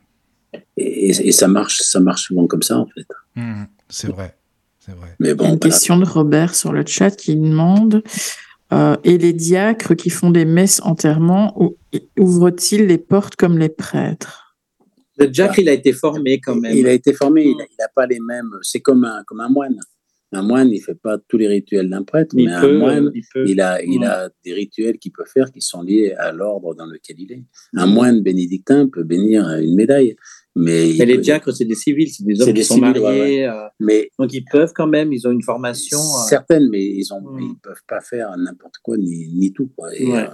Et, 0.75 1.31
ça 1.31 1.47
marche, 1.47 1.77
ça 1.79 2.01
marche 2.01 2.23
souvent 2.23 2.45
comme 2.45 2.61
ça, 2.61 2.77
en 2.77 2.87
fait. 2.87 3.07
Mmh, 3.37 3.63
c'est 3.87 4.11
vrai. 4.11 4.35
Vrai. 4.85 5.15
Mais 5.19 5.33
bon, 5.35 5.53
une 5.53 5.59
question 5.59 5.95
de 5.97 6.03
Robert 6.03 6.55
sur 6.55 6.73
le 6.73 6.83
chat 6.85 7.11
qui 7.11 7.35
demande 7.37 8.03
euh, 8.73 8.97
et 9.05 9.17
les 9.17 9.33
diacres 9.33 9.95
qui 9.95 10.09
font 10.09 10.31
des 10.31 10.45
messes 10.45 10.81
enterrement 10.83 11.55
ouvrent-ils 12.17 12.87
les 12.87 12.97
portes 12.97 13.35
comme 13.37 13.59
les 13.59 13.69
prêtres? 13.69 14.57
Le 15.17 15.27
diacre, 15.27 15.59
il 15.59 15.69
a 15.69 15.73
été 15.73 15.93
formé 15.93 16.41
quand 16.41 16.55
même. 16.55 16.75
Il 16.75 16.87
a 16.87 16.91
été 16.91 17.13
formé, 17.13 17.43
il 17.43 17.55
n'a 17.55 17.87
pas 17.95 18.07
les 18.07 18.19
mêmes. 18.19 18.51
C'est 18.63 18.81
comme 18.81 19.05
un, 19.05 19.23
comme 19.25 19.39
un 19.39 19.49
moine. 19.49 19.79
Un 20.31 20.43
moine, 20.43 20.71
il 20.71 20.79
fait 20.79 20.95
pas 20.95 21.17
tous 21.27 21.37
les 21.37 21.47
rituels 21.47 21.89
d'un 21.89 22.03
prêtre, 22.03 22.35
mais 22.35 22.47
un 22.47 22.73
moine, 22.73 23.11
il, 23.45 23.61
a, 23.61 23.81
il 23.81 24.03
a 24.03 24.29
des 24.45 24.53
rituels 24.53 24.99
qu'il 24.99 25.11
peut 25.11 25.25
faire 25.25 25.51
qui 25.51 25.61
sont 25.61 25.81
liés 25.81 26.13
à 26.17 26.31
l'ordre 26.31 26.75
dans 26.75 26.85
lequel 26.85 27.15
il 27.19 27.31
est. 27.31 27.43
Un 27.75 27.87
moine 27.87 28.21
bénédictin 28.21 28.87
peut 28.87 29.03
bénir 29.03 29.47
une 29.57 29.75
médaille. 29.75 30.15
Mais, 30.55 30.91
les 30.93 31.17
diacres, 31.17 31.53
c'est 31.53 31.65
des 31.65 31.75
civils, 31.75 32.11
c'est 32.11 32.25
des 32.25 32.41
hommes 32.41 32.53
qui 32.53 32.63
sont 32.63 32.77
mariés. 32.77 33.47
Euh, 33.47 33.67
mais, 33.79 34.11
donc 34.19 34.33
ils 34.33 34.43
peuvent 34.43 34.73
quand 34.75 34.87
même, 34.87 35.13
ils 35.13 35.27
ont 35.27 35.31
une 35.31 35.43
formation. 35.43 35.99
Euh, 35.99 36.27
certaines, 36.27 36.69
mais 36.69 36.83
ils 36.83 37.07
ne 37.11 37.41
hmm. 37.41 37.55
peuvent 37.63 37.83
pas 37.87 38.01
faire 38.01 38.35
n'importe 38.37 38.75
quoi 38.83 38.97
ni, 38.97 39.29
ni 39.29 39.53
tout. 39.53 39.71
Quoi. 39.75 39.95
Et, 39.95 40.11
euh, 40.11 40.27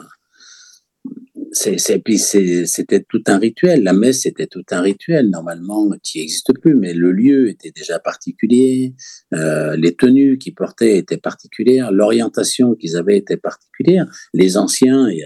c'était 1.51 3.06
tout 3.08 3.24
un 3.27 3.38
rituel. 3.38 3.84
La 3.84 3.93
messe, 3.93 4.22
c'était 4.22 4.48
tout 4.48 4.66
un 4.72 4.82
rituel, 4.82 5.30
normalement, 5.30 5.90
qui 6.03 6.19
n'existe 6.19 6.51
plus, 6.61 6.75
mais 6.75 6.93
le 6.93 7.11
lieu 7.11 7.50
était 7.50 7.72
déjà 7.72 8.00
particulier, 8.00 8.93
les 9.32 9.95
tenues 9.95 10.38
qu'ils 10.38 10.56
portaient 10.56 10.98
étaient 10.98 11.17
particulières, 11.17 11.92
l'orientation 11.92 12.75
qu'ils 12.75 12.98
avaient 12.98 13.17
était 13.17 13.38
particulière. 13.38 14.06
Les 14.34 14.58
anciens, 14.58 15.09
il 15.09 15.19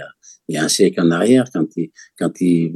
y 0.50 0.58
a 0.58 0.64
un 0.64 0.68
siècle 0.68 1.02
en 1.02 1.12
arrière, 1.12 1.46
quand 1.54 1.68
il, 1.78 1.92
quand 2.18 2.42
il 2.42 2.74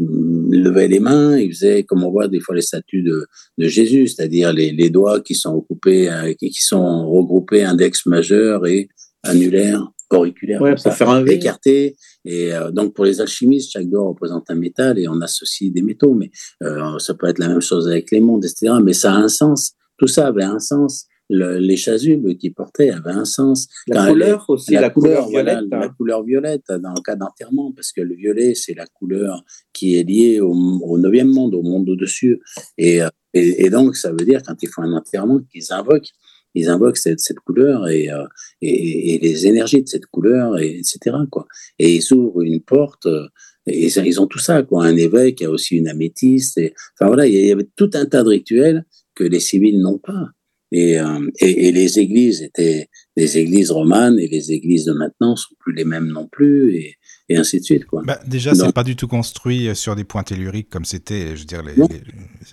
levait 0.51 0.87
les 0.87 0.99
mains, 0.99 1.37
il 1.37 1.51
faisait 1.51 1.83
comme 1.83 2.03
on 2.03 2.11
voit 2.11 2.27
des 2.27 2.39
fois 2.39 2.55
les 2.55 2.61
statues 2.61 3.01
de, 3.01 3.25
de 3.57 3.67
Jésus, 3.67 4.07
c'est-à-dire 4.07 4.53
les, 4.53 4.71
les, 4.71 4.91
doigts 4.91 5.21
qui 5.21 5.33
sont 5.33 5.55
occupés, 5.55 6.09
euh, 6.09 6.33
qui 6.33 6.53
sont 6.53 7.09
regroupés 7.09 7.63
index 7.63 8.05
majeur 8.05 8.67
et 8.67 8.89
annulaire, 9.23 9.91
auriculaire, 10.13 10.61
ouais, 10.61 10.75
pour 10.75 10.93
faire 10.93 11.09
un 11.09 11.25
écarté. 11.25 11.95
Et 12.25 12.53
euh, 12.53 12.71
donc 12.71 12.93
pour 12.93 13.05
les 13.05 13.21
alchimistes, 13.21 13.71
chaque 13.71 13.89
doigt 13.89 14.03
représente 14.03 14.49
un 14.49 14.55
métal 14.55 14.99
et 14.99 15.07
on 15.07 15.19
associe 15.21 15.71
des 15.71 15.81
métaux, 15.81 16.13
mais 16.13 16.31
euh, 16.63 16.97
ça 16.99 17.13
peut 17.13 17.27
être 17.27 17.39
la 17.39 17.47
même 17.47 17.61
chose 17.61 17.87
avec 17.87 18.11
les 18.11 18.19
mondes, 18.19 18.45
etc. 18.45 18.73
Mais 18.83 18.93
ça 18.93 19.13
a 19.13 19.17
un 19.17 19.27
sens. 19.27 19.73
Tout 19.97 20.07
ça 20.07 20.27
avait 20.27 20.43
un 20.43 20.59
sens 20.59 21.07
les 21.29 21.77
chasubles 21.77 22.35
qu'ils 22.37 22.53
portaient 22.53 22.89
avaient 22.89 23.11
un 23.11 23.25
sens. 23.25 23.67
La 23.87 24.07
couleur 24.07 24.45
aussi, 24.49 24.73
la, 24.73 24.89
couleur, 24.89 25.27
violette. 25.27 25.65
la 25.71 25.83
hein. 25.83 25.93
couleur 25.97 26.23
violette 26.23 26.65
dans 26.69 26.93
le 26.93 27.01
cas 27.01 27.15
d'enterrement, 27.15 27.71
parce 27.71 27.91
que 27.91 28.01
le 28.01 28.15
violet, 28.15 28.55
c'est 28.55 28.73
la 28.73 28.85
couleur 28.87 29.43
qui 29.71 29.97
est 29.97 30.03
liée 30.03 30.39
au, 30.41 30.97
neuvième 30.97 31.29
monde, 31.29 31.55
au 31.55 31.61
monde 31.61 31.89
au-dessus. 31.89 32.39
Euh, 32.81 33.09
et, 33.33 33.65
et, 33.65 33.69
donc, 33.69 33.95
ça 33.95 34.11
veut 34.11 34.25
dire, 34.25 34.41
quand 34.45 34.55
ils 34.61 34.69
font 34.69 34.83
un 34.83 34.93
enterrement, 34.93 35.39
qu'ils 35.51 35.71
invoquent, 35.71 36.11
ils 36.53 36.69
invoquent 36.69 36.97
cette, 36.97 37.19
cette 37.19 37.39
couleur 37.39 37.87
et, 37.87 38.09
euh, 38.09 38.25
et, 38.61 39.15
et, 39.15 39.19
les 39.19 39.47
énergies 39.47 39.83
de 39.83 39.87
cette 39.87 40.05
couleur, 40.07 40.59
et, 40.59 40.77
etc. 40.77 41.15
Quoi. 41.31 41.45
Et 41.79 41.95
ils 41.95 42.13
ouvrent 42.13 42.41
une 42.41 42.61
porte. 42.61 43.05
Euh, 43.05 43.27
et 43.65 43.87
ils 43.87 44.19
ont 44.19 44.27
tout 44.27 44.39
ça, 44.39 44.61
quoi. 44.63 44.85
Un 44.85 44.97
évêque 44.97 45.41
a 45.41 45.49
aussi 45.49 45.77
une 45.77 45.87
améthyste. 45.87 46.57
Et, 46.57 46.73
enfin 46.95 47.07
voilà, 47.07 47.25
il 47.25 47.33
y 47.33 47.51
avait 47.51 47.67
tout 47.75 47.89
un 47.93 48.05
tas 48.05 48.23
de 48.23 48.29
rituels 48.29 48.85
que 49.15 49.23
les 49.23 49.39
civils 49.39 49.79
n'ont 49.79 49.99
pas. 49.99 50.31
Euh, 50.73 51.29
et, 51.39 51.67
et, 51.67 51.71
les 51.71 51.99
églises 51.99 52.41
étaient 52.41 52.89
les 53.15 53.37
églises 53.37 53.69
romanes 53.69 54.17
et 54.19 54.27
les 54.27 54.51
églises 54.51 54.85
de 54.85 54.93
maintenant 54.93 55.35
sont 55.35 55.53
plus 55.59 55.73
les 55.73 55.85
mêmes 55.85 56.07
non 56.07 56.27
plus 56.27 56.75
et, 56.75 56.95
et 57.29 57.37
ainsi 57.37 57.59
de 57.59 57.63
suite 57.63 57.85
quoi. 57.85 58.01
Bah, 58.03 58.19
déjà 58.25 58.55
c'est 58.55 58.73
pas 58.73 58.83
du 58.83 58.95
tout 58.95 59.07
construit 59.07 59.67
euh, 59.67 59.75
sur 59.75 59.95
des 59.95 60.03
points 60.03 60.23
telluriques 60.23 60.71
comme 60.71 60.85
c'était 60.85 61.35
je 61.35 61.41
veux 61.41 61.45
dire 61.45 61.61
les, 61.61 61.75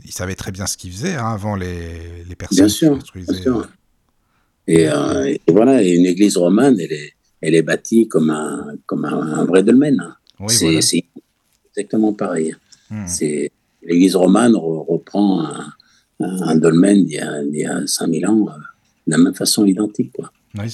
ils 0.04 0.12
savaient 0.12 0.34
très 0.34 0.52
bien 0.52 0.66
ce 0.66 0.76
qu'ils 0.76 0.92
faisaient 0.92 1.14
hein, 1.14 1.32
avant 1.32 1.56
les, 1.56 2.24
les 2.28 2.36
personnes 2.36 2.66
bien 2.66 2.68
sûr, 2.68 2.90
construisaient. 2.90 3.32
Bien 3.32 3.42
sûr. 3.42 3.68
Et, 4.70 4.88
euh, 4.88 5.24
et, 5.24 5.40
voilà 5.48 5.82
une 5.82 6.06
église 6.06 6.36
romane 6.36 6.78
elle 6.78 6.92
est 6.92 7.12
elle 7.40 7.54
est 7.54 7.62
bâtie 7.62 8.06
comme 8.06 8.30
un 8.30 8.76
comme 8.86 9.04
un, 9.04 9.44
vrai 9.44 9.62
dolmen 9.62 9.98
hein. 10.00 10.14
oui, 10.38 10.52
c'est 10.52 10.66
voilà. 10.66 10.80
exactement 11.70 12.12
pareil 12.12 12.54
hmm. 12.90 13.06
c'est 13.06 13.50
l'église 13.82 14.14
romane 14.14 14.54
reprend 14.56 15.40
un 15.44 15.74
un 16.20 16.56
dolmen 16.56 17.04
il 17.08 17.56
y 17.56 17.64
a, 17.64 17.76
a 17.76 17.86
5000 17.86 18.26
ans 18.26 18.46
euh, 18.48 18.52
de 19.06 19.12
la 19.12 19.18
même 19.18 19.34
façon 19.34 19.66
identique. 19.66 20.12
Quoi. 20.12 20.30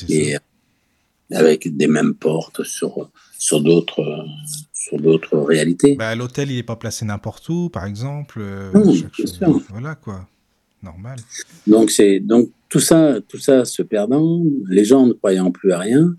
et 0.08 0.32
ça. 0.32 1.38
avec 1.38 1.76
des 1.76 1.86
mêmes 1.86 2.14
portes 2.14 2.64
sur, 2.64 3.10
sur 3.38 3.60
d'autres 3.60 4.24
sur 4.72 5.00
d'autres 5.00 5.38
réalités. 5.38 5.96
Bah, 5.96 6.14
L'hôtel, 6.14 6.50
il 6.50 6.56
n'est 6.56 6.62
pas 6.62 6.76
placé 6.76 7.04
n'importe 7.04 7.48
où, 7.48 7.68
par 7.70 7.86
exemple. 7.86 8.38
Euh, 8.40 8.70
voilà, 9.70 9.96
quoi. 9.96 10.28
Normal. 10.86 11.18
Donc, 11.66 11.90
c'est, 11.90 12.20
donc 12.20 12.50
tout, 12.68 12.80
ça, 12.80 13.20
tout 13.28 13.38
ça 13.38 13.64
se 13.64 13.82
perdant, 13.82 14.42
les 14.68 14.84
gens 14.84 15.06
ne 15.06 15.12
croyant 15.12 15.50
plus 15.50 15.72
à 15.72 15.78
rien, 15.78 16.16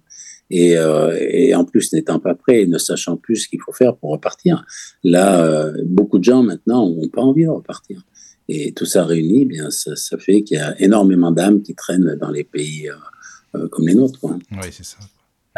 et, 0.50 0.78
euh, 0.78 1.18
et 1.20 1.56
en 1.56 1.66
plus 1.66 1.92
n'étant 1.94 2.20
pas 2.20 2.36
prêts 2.36 2.62
et 2.62 2.68
ne 2.68 2.78
sachant 2.78 3.18
plus 3.18 3.38
ce 3.38 3.48
qu'il 3.50 3.60
faut 3.66 3.74
faire 3.74 3.96
pour 3.98 4.12
repartir. 4.12 4.66
Là, 5.04 5.72
beaucoup 5.86 6.20
de 6.20 6.24
gens 6.24 6.44
maintenant 6.44 6.90
n'ont 6.90 7.10
pas 7.10 7.22
envie 7.22 7.44
de 7.44 7.50
repartir. 7.50 8.02
Et 8.48 8.72
tout 8.74 8.86
ça 8.86 9.04
réuni, 9.04 9.42
eh 9.42 9.46
bien, 9.46 9.70
ça, 9.72 9.96
ça 9.96 10.18
fait 10.18 10.44
qu'il 10.44 10.58
y 10.58 10.62
a 10.62 10.80
énormément 10.82 11.32
d'âmes 11.32 11.62
qui 11.62 11.76
traînent 11.76 12.16
dans 12.16 12.32
les 12.32 12.46
pays 12.46 12.90
comme 13.72 13.88
les 13.88 13.96
nôtres. 13.96 14.20
Oui, 14.24 14.70
c'est 14.72 14.86
ça. 14.86 15.00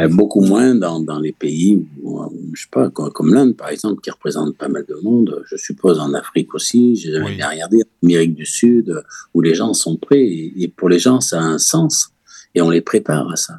Beaucoup 0.08 0.42
moins 0.42 0.76
dans, 0.76 1.00
dans 1.00 1.20
les 1.20 1.32
pays, 1.32 1.86
où, 2.02 2.22
je 2.54 2.62
sais 2.62 2.68
pas, 2.72 2.90
comme, 2.90 3.34
l'Inde, 3.34 3.56
par 3.56 3.70
exemple, 3.70 4.02
qui 4.02 4.10
représente 4.10 4.58
pas 4.58 4.68
mal 4.68 4.86
de 4.88 4.96
monde. 5.04 5.44
Je 5.50 5.58
suppose 5.58 6.00
en 6.00 6.14
Afrique 6.14 6.54
aussi, 6.54 6.96
j'ai 6.96 7.12
jamais 7.12 7.36
bien 7.36 7.50
regardé, 7.50 7.78
en 7.78 8.08
Amérique 8.08 8.36
du 8.36 8.46
Sud, 8.46 9.04
où 9.34 9.42
les 9.42 9.54
gens 9.54 9.74
sont 9.74 9.98
prêts. 9.98 10.24
Et, 10.24 10.72
pour 10.76 10.90
les 10.90 11.00
gens, 11.00 11.22
ça 11.22 11.40
a 11.40 11.44
un 11.44 11.58
sens. 11.58 12.12
Et 12.56 12.62
on 12.62 12.70
les 12.70 12.82
prépare 12.82 13.30
à 13.32 13.36
ça. 13.36 13.56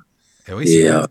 Eh 0.48 0.78
et, 0.78 0.90
euh, 0.90 1.02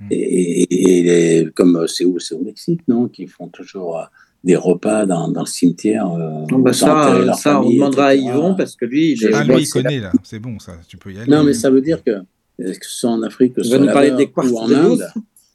hmm. 0.00 0.06
et, 0.10 1.48
comme 1.54 1.86
c'est 1.86 2.04
où? 2.04 2.18
C'est 2.18 2.34
au 2.34 2.42
Mexique, 2.42 2.80
non? 2.88 3.08
Qui 3.08 3.26
font 3.26 3.48
toujours 3.48 3.98
euh, 3.98 4.04
des 4.42 4.56
repas 4.56 5.06
dans, 5.06 5.28
dans 5.28 5.42
le 5.42 5.46
cimetière. 5.46 6.10
Euh, 6.10 6.44
bah 6.58 6.72
ça, 6.72 7.34
ça 7.36 7.60
on 7.60 7.70
demandera 7.70 8.06
à 8.06 8.14
Yvon 8.14 8.54
parce 8.54 8.74
que 8.76 8.84
lui, 8.84 9.12
il, 9.12 9.30
ah, 9.32 9.44
lui, 9.44 9.62
il 9.62 9.68
connaît 9.68 10.00
là. 10.00 10.12
C'est 10.22 10.38
bon, 10.38 10.58
ça. 10.58 10.72
Tu 10.88 10.96
peux 10.96 11.12
y 11.12 11.18
aller. 11.18 11.30
Non, 11.30 11.44
mais 11.44 11.54
ça 11.54 11.70
veut 11.70 11.82
dire 11.82 12.02
que 12.02 12.12
que 12.60 12.86
ce 12.86 12.98
soit 13.00 13.10
en 13.10 13.22
Afrique, 13.22 13.54
que 13.54 13.62
ce 13.62 13.70
soit 13.70 13.78
ou 13.78 14.58
en 14.58 14.70
Inde. 14.70 15.06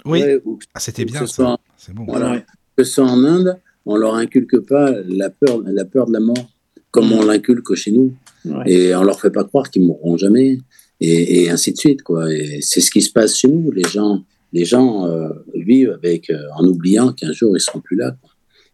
Oui, 0.06 0.24
ah, 0.74 0.80
c'était 0.80 1.06
bien 1.06 1.26
ça. 1.26 1.58
C'est 1.78 1.94
bon. 1.94 2.06
Que 2.06 2.84
ce 2.84 2.92
soit 2.92 3.06
en 3.06 3.24
Inde, 3.24 3.60
on 3.86 3.96
leur 3.96 4.16
inculque 4.16 4.60
pas 4.68 4.92
la 5.08 5.30
peur, 5.30 5.62
la 5.66 5.86
peur 5.86 6.08
de 6.08 6.14
la 6.14 6.20
mort 6.20 6.50
comme 6.96 7.12
on 7.12 7.26
l'inculque 7.26 7.76
chez 7.76 7.92
nous. 7.92 8.14
Et 8.66 8.96
on 8.96 9.04
leur 9.04 9.20
fait 9.20 9.32
pas 9.32 9.44
croire 9.44 9.70
qu'ils 9.70 9.84
mourront 9.84 10.16
jamais. 10.16 10.60
Et, 11.02 11.50
ainsi 11.50 11.74
de 11.74 11.78
suite. 11.78 12.04
quoi. 12.04 12.32
Et 12.34 12.60
c'est 12.62 12.80
ce 12.80 12.90
qui 12.90 13.02
se 13.02 13.12
passe 13.12 13.36
chez 13.36 13.50
nous. 13.50 13.70
Les 13.72 13.84
gens, 13.84 14.24
les 14.54 14.64
gens 14.64 15.06
euh, 15.06 15.28
vivent 15.54 15.92
avec, 15.92 16.30
euh, 16.30 16.40
en 16.56 16.66
oubliant 16.66 17.12
qu'un 17.12 17.34
jour 17.34 17.58
ils 17.58 17.60
seront 17.60 17.82
plus 17.82 17.98
là. 17.98 18.16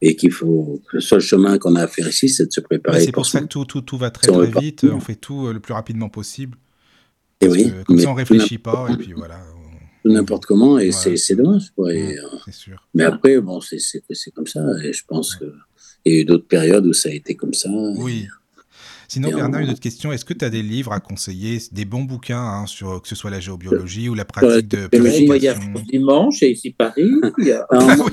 et 0.01 0.15
qu'il 0.15 0.31
faut 0.31 0.81
le 0.93 1.01
seul 1.01 1.19
chemin 1.19 1.57
qu'on 1.57 1.75
a 1.75 1.83
à 1.83 1.87
faire 1.87 2.07
ici, 2.07 2.29
c'est 2.29 2.45
de 2.45 2.51
se 2.51 2.61
préparer. 2.61 3.01
c'est 3.01 3.11
pour, 3.11 3.25
ça 3.25 3.39
que 3.39 3.45
tout, 3.45 3.65
tout, 3.65 3.81
tout 3.81 3.97
va 3.97 4.11
très, 4.11 4.31
très 4.31 4.61
vite. 4.61 4.83
On 4.83 4.99
fait 4.99 5.15
tout 5.15 5.47
euh, 5.47 5.53
le 5.53 5.59
plus 5.59 5.73
rapidement 5.73 6.09
possible. 6.09 6.57
Et 7.41 7.47
oui, 7.47 7.71
comme 7.85 7.99
ça, 7.99 8.09
on 8.09 8.13
réfléchit 8.13 8.57
pas, 8.57 8.87
et 8.91 8.97
puis 8.97 9.13
voilà. 9.13 9.39
N'importe 10.03 10.45
comment, 10.45 10.79
et 10.79 10.91
c'est 10.91 11.35
dommage. 11.35 11.71
Quoi. 11.75 11.93
Et, 11.93 12.17
euh, 12.17 12.51
sûr. 12.51 12.87
Mais 12.93 13.03
après, 13.03 13.39
bon, 13.39 13.59
c'est 13.61 14.31
comme 14.33 14.47
ça, 14.47 14.61
et 14.83 14.93
je 14.93 15.03
pense 15.05 15.35
qu'il 15.35 15.51
y 16.05 16.17
a 16.17 16.19
eu 16.21 16.25
d'autres 16.25 16.47
périodes 16.47 16.85
où 16.85 16.93
ça 16.93 17.09
a 17.09 17.11
été 17.11 17.35
comme 17.35 17.53
ça. 17.53 17.69
Oui. 17.97 18.27
Sinon, 19.07 19.29
Bernard, 19.29 19.59
une 19.59 19.69
autre 19.69 19.81
question. 19.81 20.13
Est-ce 20.13 20.23
que 20.23 20.33
tu 20.33 20.45
as 20.45 20.49
des 20.49 20.61
livres 20.61 20.93
à 20.93 21.01
conseiller, 21.01 21.59
des 21.73 21.83
bons 21.83 22.03
bouquins, 22.03 22.39
hein, 22.39 22.65
sur 22.65 23.01
que 23.01 23.09
ce 23.09 23.15
soit 23.15 23.29
la 23.29 23.41
géobiologie 23.41 24.07
ou 24.07 24.13
la 24.13 24.23
pratique 24.23 24.69
de 24.69 24.87
purification 24.87 25.73
Dimanche, 25.91 26.41
et 26.43 26.51
ici 26.51 26.71
Paris. 26.71 27.11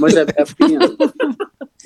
moi, 0.01 0.09
j'avais 0.09 0.37
appris, 0.37 0.77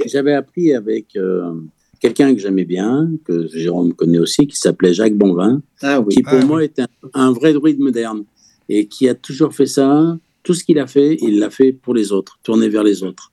j'avais 0.06 0.32
appris 0.32 0.74
avec 0.74 1.14
euh, 1.16 1.52
quelqu'un 2.02 2.34
que 2.34 2.40
j'aimais 2.40 2.64
bien, 2.64 3.10
que 3.24 3.46
Jérôme 3.46 3.94
connaît 3.94 4.18
aussi, 4.18 4.48
qui 4.48 4.56
s'appelait 4.56 4.92
Jacques 4.92 5.14
Bonvin, 5.14 5.62
ah 5.82 6.04
qui 6.10 6.22
pour 6.22 6.32
ah 6.34 6.44
moi 6.44 6.64
est 6.64 6.82
un, 7.14 7.32
vrai 7.32 7.52
druide 7.52 7.78
moderne 7.78 8.24
et 8.68 8.86
qui 8.86 9.08
a 9.08 9.14
toujours 9.14 9.54
fait 9.54 9.66
ça. 9.66 10.18
Tout 10.42 10.54
ce 10.54 10.64
qu'il 10.64 10.80
a 10.80 10.88
fait, 10.88 11.16
il 11.22 11.38
l'a 11.38 11.50
fait 11.50 11.72
pour 11.72 11.94
les 11.94 12.10
autres, 12.10 12.40
tourné 12.42 12.68
vers 12.68 12.82
les 12.82 13.04
autres. 13.04 13.32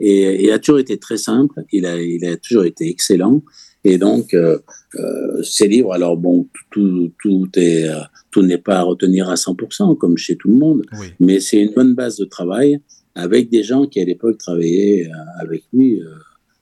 Et 0.00 0.44
il 0.44 0.50
a 0.50 0.58
toujours 0.58 0.78
été 0.78 0.96
très 0.98 1.18
simple, 1.18 1.62
il 1.70 1.84
a, 1.84 2.00
il 2.00 2.24
a 2.24 2.38
toujours 2.38 2.64
été 2.64 2.88
excellent. 2.88 3.42
Et 3.84 3.98
donc, 3.98 4.32
euh, 4.32 4.58
euh, 4.98 5.42
ces 5.42 5.68
livres, 5.68 5.92
alors 5.92 6.16
bon, 6.16 6.48
tout, 6.70 7.12
tout, 7.22 7.48
est, 7.56 7.84
euh, 7.84 8.00
tout 8.30 8.42
n'est 8.42 8.58
pas 8.58 8.78
à 8.78 8.82
retenir 8.82 9.28
à 9.28 9.34
100%, 9.34 9.96
comme 9.98 10.16
chez 10.16 10.36
tout 10.36 10.48
le 10.48 10.56
monde, 10.56 10.82
mais 11.20 11.38
c'est 11.38 11.60
une 11.60 11.72
bonne 11.72 11.94
base 11.94 12.16
de 12.16 12.24
travail 12.24 12.80
avec 13.14 13.50
des 13.50 13.62
gens 13.62 13.86
qui, 13.86 14.00
à 14.00 14.04
l'époque, 14.04 14.38
travaillaient 14.38 15.08
avec 15.38 15.64
lui 15.72 16.02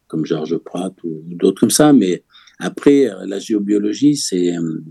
comme 0.09 0.25
Georges 0.25 0.57
Pratt 0.59 0.95
ou, 1.05 1.23
d'autres 1.27 1.61
comme 1.61 1.71
ça. 1.71 1.93
Mais 1.93 2.23
après, 2.59 3.07
euh, 3.07 3.27
la 3.27 3.39
géobiologie, 3.39 4.17
c'est 4.17 4.57
euh, 4.57 4.83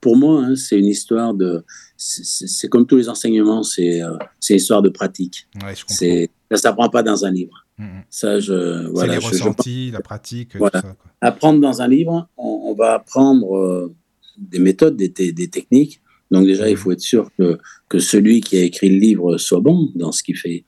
pour 0.00 0.16
moi, 0.16 0.44
hein, 0.44 0.56
c'est 0.56 0.78
une 0.78 0.86
histoire 0.86 1.34
de. 1.34 1.64
C'est 1.96 2.68
comme 2.68 2.86
tous 2.86 2.96
les 2.96 3.08
enseignements, 3.08 3.62
c'est 3.62 4.02
euh, 4.02 4.16
une 4.48 4.56
histoire 4.56 4.82
de 4.82 4.88
pratique. 4.88 5.46
Ouais, 5.62 5.74
je 5.74 5.84
ça 5.86 6.06
ne 6.50 6.56
s'apprend 6.56 6.88
pas 6.88 7.02
dans 7.02 7.24
un 7.24 7.30
livre. 7.30 7.66
Mm, 7.78 7.84
mm. 7.84 8.04
Ça, 8.10 8.40
je. 8.40 8.88
Voilà, 8.88 9.14
les 9.14 9.18
ressentis, 9.18 9.90
la 9.92 10.00
pratique. 10.00 10.56
Voilà. 10.56 10.82
Apprendre 11.20 11.60
dans 11.60 11.82
un 11.82 11.88
livre, 11.88 12.28
on, 12.36 12.74
va 12.74 12.94
apprendre 12.94 13.92
des 14.38 14.58
méthodes, 14.58 14.96
des, 14.96 15.08
des, 15.10 15.48
techniques. 15.48 16.00
Donc, 16.30 16.46
déjà, 16.46 16.68
il 16.68 16.74
mm. 16.74 16.78
faut 16.78 16.92
être 16.92 17.00
sûr 17.00 17.30
que, 17.36 17.58
que 17.88 17.98
celui 17.98 18.40
qui 18.40 18.56
a 18.56 18.62
écrit 18.62 18.88
le 18.88 18.98
livre 18.98 19.36
soit 19.36 19.60
bon 19.60 19.90
dans 19.94 20.12
ce 20.12 20.22
qu'il 20.22 20.36
fait. 20.36 20.64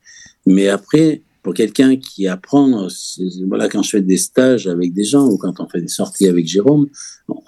Mais 0.47 0.69
après, 0.69 1.23
pour 1.43 1.55
quelqu'un 1.55 1.97
qui 1.97 2.29
apprend, 2.29 2.87
voilà, 3.47 3.69
quand 3.69 3.83
je 3.83 3.91
fais 3.91 4.01
des 4.01 4.17
stages 4.17 4.69
avec 4.69 4.93
des 4.93 5.05
gens 5.05 5.27
ou 5.27 5.37
quand 5.37 5.59
on 5.61 5.69
fait 5.69 5.81
des 5.81 5.89
sorties 5.89 6.29
avec 6.29 6.47
Jérôme, 6.47 6.89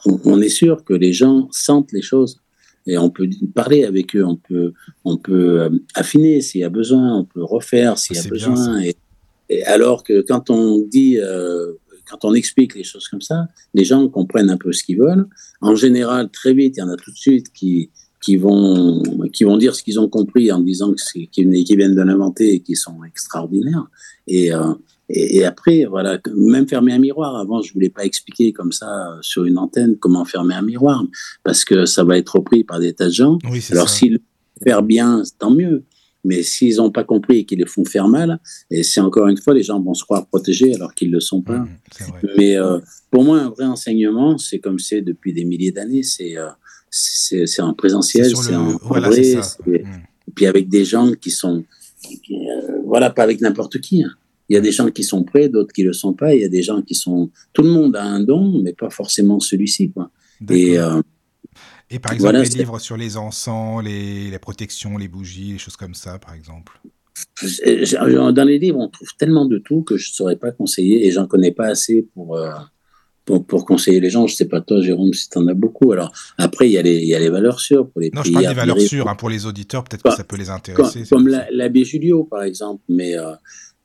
on, 0.05 0.41
est 0.41 0.49
sûr 0.49 0.85
que 0.85 0.95
les 0.95 1.13
gens 1.13 1.49
sentent 1.53 1.93
les 1.93 2.03
choses 2.03 2.41
et 2.87 2.99
on 2.99 3.09
peut 3.09 3.29
parler 3.55 3.85
avec 3.85 4.17
eux, 4.17 4.25
on 4.25 4.37
peut, 4.37 4.73
on 5.05 5.17
peut 5.17 5.61
euh, 5.61 5.71
affiner 5.95 6.41
s'il 6.41 6.63
y 6.63 6.65
a 6.65 6.69
besoin, 6.69 7.19
on 7.19 7.25
peut 7.25 7.43
refaire 7.43 7.97
s'il 7.99 8.17
y 8.17 8.19
a 8.19 8.29
besoin. 8.29 8.83
Et, 8.83 9.65
alors 9.65 10.03
que 10.03 10.23
quand 10.23 10.51
on 10.51 10.79
dit, 10.79 11.19
euh, 11.19 11.73
quand 12.11 12.25
on 12.25 12.35
explique 12.35 12.75
les 12.75 12.85
choses 12.85 13.09
comme 13.09 13.23
ça, 13.23 13.49
les 13.75 13.85
gens 13.85 14.09
comprennent 14.09 14.51
un 14.51 14.57
peu 14.57 14.73
ce 14.73 14.83
qu'ils 14.83 14.99
veulent. 14.99 15.27
En 15.61 15.77
général, 15.77 16.31
très 16.31 16.53
vite, 16.53 16.77
il 16.77 16.81
y 16.81 16.83
en 16.83 16.89
a 16.89 16.97
tout 16.97 17.13
de 17.13 17.17
suite 17.17 17.53
qui, 17.53 17.91
qui 18.25 18.37
vont, 18.39 19.03
qui 19.35 19.45
vont 19.45 19.59
dire 19.59 19.75
ce 19.75 19.83
qu'ils 19.83 20.01
ont 20.01 20.09
compris 20.09 20.51
en 20.51 20.61
disant 20.61 20.95
qu'ils 21.31 21.77
viennent 21.77 21.95
de 21.95 22.01
l'inventer 22.01 22.55
et 22.55 22.61
qui 22.61 22.75
sont 22.75 23.05
extraordinaires. 23.05 23.87
Et, 24.27 24.51
euh, 24.51 24.73
et, 25.11 25.45
après, 25.45 25.85
voilà, 25.85 26.19
même 26.35 26.67
fermer 26.67 26.95
un 26.95 26.99
miroir. 26.99 27.37
Avant, 27.37 27.61
je 27.61 27.75
voulais 27.75 27.91
pas 27.91 28.07
expliquer 28.07 28.55
comme 28.55 28.73
ça 28.73 29.11
euh, 29.11 29.19
sur 29.21 29.45
une 29.45 29.59
antenne 29.59 29.99
comment 29.99 30.25
fermer 30.25 30.55
un 30.55 30.63
miroir 30.63 31.05
parce 31.43 31.67
que 31.67 31.85
ça 31.85 32.03
va 32.03 32.17
être 32.17 32.37
repris 32.37 32.65
par 32.65 32.81
des 32.81 32.95
tas 32.95 33.09
de 33.09 33.13
gens. 33.13 33.39
Alors, 33.71 33.91
s'ils 33.91 34.15
le 34.15 34.73
font 34.73 34.81
bien, 34.81 35.23
tant 35.39 35.51
mieux. 35.51 35.85
Mais 36.27 36.43
s'ils 36.43 36.77
n'ont 36.77 36.91
pas 36.91 37.05
compris 37.05 37.41
et 37.41 37.45
qu'ils 37.45 37.61
le 37.61 37.67
font 37.67 37.85
faire 37.85 38.09
mal, 38.09 38.41
et 38.71 38.83
c'est 38.83 39.03
encore 39.03 39.29
une 39.29 39.37
fois, 39.37 39.53
les 39.53 39.63
gens 39.63 39.79
vont 39.79 39.93
se 39.93 40.03
croire 40.03 40.27
protégés 40.27 40.75
alors 40.75 40.95
qu'ils 40.95 41.09
ne 41.09 41.17
le 41.17 41.21
sont 41.21 41.43
pas. 41.43 41.59
Mmh, 41.59 41.69
Mais 42.39 42.57
euh, 42.57 42.79
pour 43.11 43.25
moi, 43.25 43.41
un 43.41 43.51
vrai 43.51 43.67
enseignement, 43.67 44.39
c'est 44.39 44.61
comme 44.61 44.79
c'est 44.79 45.03
depuis 45.03 45.35
des 45.35 45.45
milliers 45.45 45.73
d'années, 45.73 46.03
c'est 46.03 46.39
c'est 46.95 47.61
en 47.63 47.75
présentiel, 47.75 48.37
c'est 48.37 48.55
en 48.55 48.77
vrai, 48.77 49.37
et 49.67 50.31
puis 50.35 50.47
avec 50.47 50.69
des 50.69 50.85
gens 50.85 51.13
qui 51.13 51.31
sont, 51.31 51.65
euh, 52.07 52.81
voilà, 52.85 53.11
pas 53.11 53.23
avec 53.23 53.41
n'importe 53.41 53.81
qui. 53.81 54.03
Hein. 54.03 54.11
Il 54.49 54.55
y 54.55 54.57
a 54.57 54.61
des 54.61 54.73
gens 54.73 54.91
qui 54.91 55.03
sont 55.03 55.25
prêts, 55.25 55.49
d'autres 55.49 55.73
qui 55.73 55.83
le 55.83 55.93
sont 55.93 56.13
pas. 56.13 56.35
Il 56.35 56.43
y 56.43 56.45
a 56.45 56.49
des 56.49 56.63
gens 56.63 56.83
qui 56.83 56.95
sont. 56.95 57.31
Tout 57.53 57.63
le 57.63 57.71
monde 57.71 57.97
a 57.97 58.05
un 58.05 58.21
don, 58.21 58.61
mais 58.63 58.75
pas 58.75 58.91
forcément 58.91 59.41
celui-ci, 59.41 59.91
quoi. 59.91 60.11
Et, 60.51 60.79
euh, 60.79 61.01
et 61.91 61.99
par 61.99 62.13
exemple, 62.13 62.37
les 62.37 62.49
livres 62.49 62.79
sur 62.79 62.97
les 62.97 63.17
encens, 63.17 63.83
les, 63.83 64.31
les 64.31 64.39
protections, 64.39 64.99
les 64.99 65.09
bougies, 65.09 65.53
les 65.53 65.59
choses 65.59 65.77
comme 65.77 65.95
ça, 65.95 66.19
par 66.19 66.35
exemple. 66.35 66.81
Dans 67.65 68.45
les 68.47 68.59
livres, 68.59 68.79
on 68.79 68.89
trouve 68.89 69.09
tellement 69.19 69.47
de 69.47 69.59
tout 69.59 69.83
que 69.83 69.97
je 69.97 70.11
ne 70.11 70.15
saurais 70.15 70.37
pas 70.37 70.53
conseiller 70.53 71.07
et 71.07 71.11
j'en 71.11 71.27
connais 71.27 71.53
pas 71.53 71.67
assez 71.67 72.07
pour, 72.15 72.37
euh, 72.37 72.51
pour, 73.25 73.45
pour, 73.45 73.65
conseiller 73.65 74.01
les 74.01 74.11
gens. 74.11 74.27
Je 74.27 74.35
sais 74.35 74.49
pas 74.49 74.61
toi, 74.61 74.81
Jérôme, 74.81 75.13
si 75.13 75.29
tu 75.29 75.39
en 75.39 75.47
as 75.49 75.55
beaucoup. 75.55 75.93
Alors 75.93 76.13
après, 76.39 76.69
il 76.69 76.73
y, 76.73 76.79
a 76.79 76.83
les, 76.83 76.97
il 76.97 77.09
y 77.09 77.15
a 77.15 77.19
les 77.19 77.31
valeurs 77.31 77.61
sûres 77.61 77.89
pour 77.89 78.01
les. 78.01 78.11
Non, 78.11 78.23
je 78.23 78.33
parle 78.33 78.49
des 78.49 78.55
valeurs 78.55 78.81
sûres 78.81 79.09
hein, 79.09 79.15
pour 79.15 79.31
les 79.31 79.47
auditeurs. 79.47 79.85
Peut-être 79.85 80.03
que 80.03 80.15
ça 80.15 80.25
peut 80.25 80.37
les 80.37 80.51
intéresser. 80.51 81.05
Comme, 81.11 81.29
l'abbé 81.51 81.85
Julio, 81.85 82.25
par 82.25 82.43
exemple. 82.43 82.83
Mais 82.89 83.17
euh, 83.17 83.33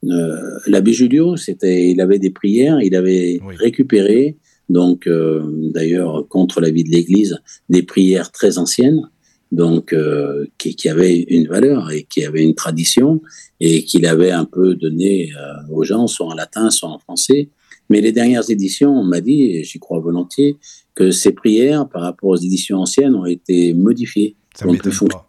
euh, 0.05 0.59
l'abbé 0.67 0.93
Julio, 0.93 1.35
c'était, 1.35 1.91
il 1.91 2.01
avait 2.01 2.19
des 2.19 2.29
prières, 2.29 2.81
il 2.81 2.95
avait 2.95 3.39
récupéré, 3.57 4.37
donc 4.69 5.07
euh, 5.07 5.41
d'ailleurs 5.73 6.27
contre 6.27 6.61
la 6.61 6.69
vie 6.69 6.83
de 6.83 6.89
l'Église, 6.89 7.39
des 7.69 7.83
prières 7.83 8.31
très 8.31 8.57
anciennes. 8.57 9.09
Donc, 9.51 9.93
euh, 9.93 10.45
qui, 10.59 10.75
qui 10.75 10.89
avaient 10.89 11.21
une 11.21 11.47
valeur 11.47 11.89
et 11.91 12.03
qui 12.03 12.23
avaient 12.23 12.43
une 12.43 12.53
tradition 12.53 13.19
et 13.59 13.83
qu'il 13.83 14.05
avait 14.05 14.29
un 14.29 14.45
peu 14.45 14.75
donné 14.75 15.31
euh, 15.35 15.73
aux 15.73 15.83
gens, 15.83 16.05
soit 16.05 16.27
en 16.27 16.35
latin, 16.35 16.69
soit 16.69 16.89
en 16.89 16.99
français, 16.99 17.49
mais 17.89 18.01
les 18.01 18.11
dernières 18.11 18.49
éditions, 18.49 18.91
on 18.91 19.03
m'a 19.03 19.21
dit, 19.21 19.43
et 19.43 19.63
j'y 19.63 19.79
crois 19.79 19.99
volontiers, 19.99 20.57
que 20.95 21.11
ces 21.11 21.31
prières, 21.31 21.87
par 21.87 22.01
rapport 22.01 22.29
aux 22.29 22.37
éditions 22.37 22.77
anciennes, 22.77 23.15
ont 23.15 23.25
été 23.25 23.73
modifiées. 23.73 24.35
Ça 24.55 24.65
m'étonne 24.65 24.93
pas. 25.09 25.27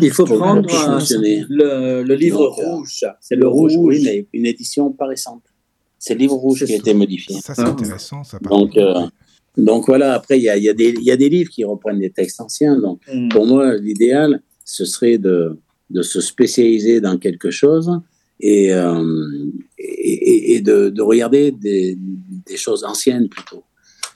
Il 0.00 0.10
faut 0.10 0.24
prendre 0.24 0.68
le, 0.68 2.02
le, 2.02 2.14
livre 2.16 2.46
rouge. 2.46 3.04
C'est 3.20 3.36
le 3.36 3.46
rouge, 3.46 3.74
oui, 3.76 4.02
mais 4.04 4.26
une 4.32 4.46
édition 4.46 4.90
pas 4.90 5.06
récente. 5.06 5.42
C'est 5.98 6.14
le 6.14 6.20
livre 6.20 6.34
rouge 6.34 6.64
qui 6.64 6.72
a 6.72 6.76
été 6.76 6.94
modifié. 6.94 7.36
Ça, 7.40 7.54
c'est 7.54 7.62
intéressant. 7.62 8.24
Ça, 8.24 8.38
donc, 8.40 8.76
euh, 8.76 9.06
donc 9.56 9.86
voilà, 9.86 10.14
après, 10.14 10.38
il 10.38 10.42
y 10.42 10.48
a, 10.48 10.56
y, 10.56 10.68
a 10.68 10.74
y 10.76 11.10
a, 11.10 11.16
des 11.16 11.28
livres 11.28 11.50
qui 11.50 11.64
reprennent 11.64 12.00
des 12.00 12.10
textes 12.10 12.40
anciens. 12.40 12.76
Donc 12.76 13.00
mm. 13.12 13.28
pour 13.28 13.46
moi, 13.46 13.76
l'idéal, 13.76 14.42
ce 14.64 14.84
serait 14.84 15.18
de, 15.18 15.60
de 15.90 16.02
se 16.02 16.20
spécialiser 16.20 17.00
dans 17.00 17.18
quelque 17.18 17.50
chose 17.50 17.90
et, 18.40 18.72
euh, 18.72 19.50
et, 20.06 20.60
de, 20.60 20.90
de, 20.90 21.02
regarder 21.02 21.50
des, 21.52 21.96
choses 22.56 22.84
anciennes 22.84 23.28
plutôt. 23.28 23.64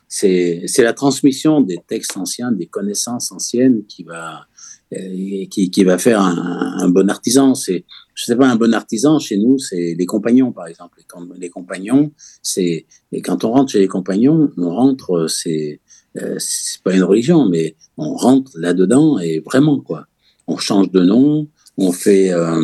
C'est 0.08 0.66
la 0.78 0.92
transmission 0.92 1.60
des 1.60 1.78
textes 1.86 2.16
anciens, 2.16 2.52
des 2.52 2.66
connaissances 2.66 3.32
anciennes 3.32 3.84
qui 3.86 4.04
va, 4.04 4.46
euh, 4.94 5.46
qui, 5.50 5.70
qui 5.70 5.84
va 5.84 5.98
faire 5.98 6.20
un, 6.20 6.78
un 6.78 6.88
bon 6.88 7.08
artisan. 7.10 7.54
C'est 7.54 7.84
je 8.18 8.24
sais 8.24 8.34
pas, 8.34 8.48
un 8.48 8.56
bon 8.56 8.74
artisan 8.74 9.20
chez 9.20 9.36
nous, 9.36 9.58
c'est 9.58 9.94
les 9.96 10.04
compagnons, 10.04 10.50
par 10.50 10.66
exemple. 10.66 10.98
Les, 11.38 11.50
compagnons, 11.50 12.10
c'est 12.42 12.84
et 13.12 13.22
quand 13.22 13.44
on 13.44 13.52
rentre 13.52 13.70
chez 13.70 13.78
les 13.78 13.86
compagnons, 13.86 14.50
on 14.56 14.70
rentre, 14.70 15.28
c'est 15.28 15.80
euh, 16.16 16.34
c'est 16.38 16.82
pas 16.82 16.96
une 16.96 17.04
religion, 17.04 17.48
mais 17.48 17.76
on 17.96 18.14
rentre 18.14 18.50
là-dedans 18.58 19.20
et 19.20 19.38
vraiment 19.38 19.78
quoi. 19.78 20.06
On 20.48 20.56
change 20.56 20.90
de 20.90 21.00
nom, 21.00 21.46
on 21.76 21.92
fait 21.92 22.32
euh, 22.32 22.60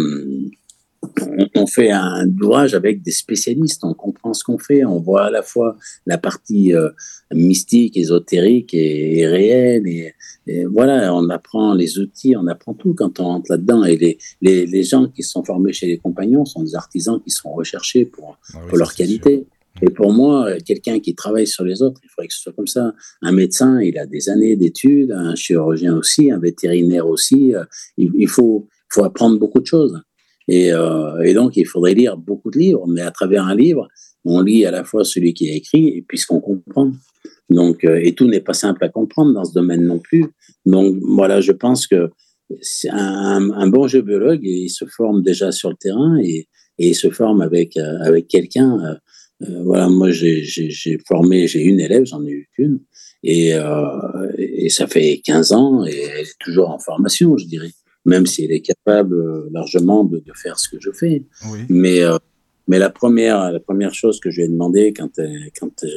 on 1.55 1.67
fait 1.67 1.91
un 1.91 2.29
ouvrage 2.41 2.75
avec 2.75 3.03
des 3.03 3.11
spécialistes, 3.11 3.85
on 3.85 3.95
comprend 3.95 4.35
ce 4.35 4.45
qu'on 4.45 4.59
fait, 4.59 4.85
on 4.85 5.01
voit 5.01 5.27
à 5.27 5.31
la 5.31 5.43
fois 5.43 5.77
la 6.07 6.19
partie 6.19 6.75
euh, 6.75 6.91
mystique, 7.33 7.97
ésotérique 7.97 8.75
et, 8.75 9.27
réelle, 9.27 9.87
et, 9.87 10.15
voilà, 10.67 11.15
on 11.15 11.31
apprend 11.31 11.75
les 11.75 11.99
outils, 11.99 12.37
on 12.37 12.47
apprend 12.47 12.75
tout 12.75 12.95
quand 12.95 13.19
on 13.19 13.25
rentre 13.25 13.51
là-dedans. 13.51 13.85
Et 13.85 13.97
les, 13.97 14.19
les, 14.43 14.67
les, 14.67 14.83
gens 14.83 15.09
qui 15.09 15.23
sont 15.23 15.43
formés 15.43 15.73
chez 15.73 15.87
les 15.87 15.99
compagnons 15.99 16.45
sont 16.45 16.63
des 16.63 16.75
artisans 16.75 17.21
qui 17.23 17.31
sont 17.31 17.53
recherchés 17.53 18.05
pour, 18.05 18.39
ah 18.53 18.59
pour 18.69 18.77
leur 18.77 18.95
qualité. 18.95 19.47
Et 19.83 19.91
pour 19.91 20.13
moi, 20.13 20.53
quelqu'un 20.65 21.01
qui 21.01 21.15
travaille 21.15 21.47
sur 21.47 21.65
les 21.65 21.83
autres, 21.83 22.01
il 22.05 22.09
faudrait 22.09 22.29
que 22.29 22.35
ce 22.35 22.41
soit 22.41 22.53
comme 22.53 22.67
ça. 22.67 22.95
Un 23.23 23.33
médecin, 23.33 23.81
il 23.81 23.99
a 23.99 24.07
des 24.07 24.29
années 24.29 24.55
d'études, 24.55 25.11
un 25.11 25.35
chirurgien 25.35 25.97
aussi, 25.97 26.31
un 26.31 26.39
vétérinaire 26.39 27.09
aussi. 27.09 27.55
Euh, 27.55 27.65
il, 27.97 28.11
il 28.15 28.29
faut, 28.29 28.69
faut 28.89 29.05
apprendre 29.05 29.39
beaucoup 29.39 29.61
de 29.61 29.67
choses. 29.67 30.01
Et, 30.49 30.73
euh, 30.73 31.23
et, 31.23 31.35
donc, 31.35 31.57
il 31.57 31.67
faudrait 31.67 31.95
lire 31.95 32.17
beaucoup 32.17 32.51
de 32.51 32.59
livres, 32.59 32.87
mais 32.87 33.01
à 33.01 33.11
travers 33.11 33.45
un 33.47 33.55
livre, 33.55 33.89
on 34.25 34.41
lit 34.41 34.65
à 34.67 34.71
la 34.71 34.85
fois 34.85 35.05
celui 35.05 35.35
qui 35.35 35.49
est 35.49 35.57
écrit 35.57 35.89
et 35.89 36.05
puis 36.07 36.21
comprend. 36.27 36.93
Donc, 37.51 37.85
euh, 37.85 38.01
et 38.03 38.15
tout 38.15 38.27
n'est 38.27 38.41
pas 38.41 38.55
simple 38.55 38.85
à 38.85 38.89
comprendre 38.89 39.33
dans 39.33 39.45
ce 39.45 39.53
domaine 39.53 39.85
non 39.85 39.99
plus. 39.99 40.27
Donc, 40.67 40.97
voilà, 41.03 41.41
je 41.41 41.53
pense 41.53 41.87
que 41.87 42.11
un, 42.91 43.51
un, 43.51 43.67
bon 43.69 43.87
géobiologue, 43.87 44.41
il 44.43 44.69
se 44.69 44.85
forme 44.85 45.23
déjà 45.23 45.51
sur 45.51 45.71
le 45.71 45.77
terrain 45.77 46.19
et, 46.23 46.47
et 46.79 46.89
il 46.89 46.95
se 46.95 47.11
forme 47.11 47.41
avec, 47.41 47.77
euh, 47.77 47.99
avec 48.01 48.29
quelqu'un. 48.29 48.99
Voilà, 49.41 49.89
moi, 49.89 50.11
j'ai 50.11 50.45
formé, 51.07 51.47
j'ai 51.47 51.63
une 51.63 51.81
élève, 51.81 52.05
j'en 52.07 52.25
ai 52.25 52.31
eu 52.31 52.49
qu'une, 52.55 52.81
et, 53.23 53.53
et 54.39 54.69
ça 54.71 54.87
fait 54.87 55.21
15 55.23 55.53
ans 55.53 55.85
et 55.85 55.99
elle 55.99 56.21
est 56.21 56.39
toujours 56.39 56.71
en 56.71 56.79
formation, 56.79 57.37
je 57.37 57.45
dirais 57.45 57.71
même 58.05 58.27
si 58.27 58.45
elle 58.45 58.53
est 58.53 58.61
capable 58.61 59.15
euh, 59.15 59.49
largement 59.53 60.05
de, 60.05 60.19
de 60.19 60.33
faire 60.35 60.59
ce 60.59 60.69
que 60.69 60.77
je 60.81 60.91
fais. 60.91 61.25
Oui. 61.51 61.61
Mais, 61.69 62.03
euh, 62.03 62.19
mais 62.69 62.79
la, 62.79 62.91
première, 62.91 63.53
la 63.53 63.61
première 63.61 63.95
chose 63.95 64.21
que 64.21 64.31
je 64.31 64.39
lui 64.39 64.45
ai 64.45 64.49
demandé 64.49 64.93
quand 64.93 65.19
elle, 65.19 65.51
quand, 65.59 65.85
euh, 65.85 65.89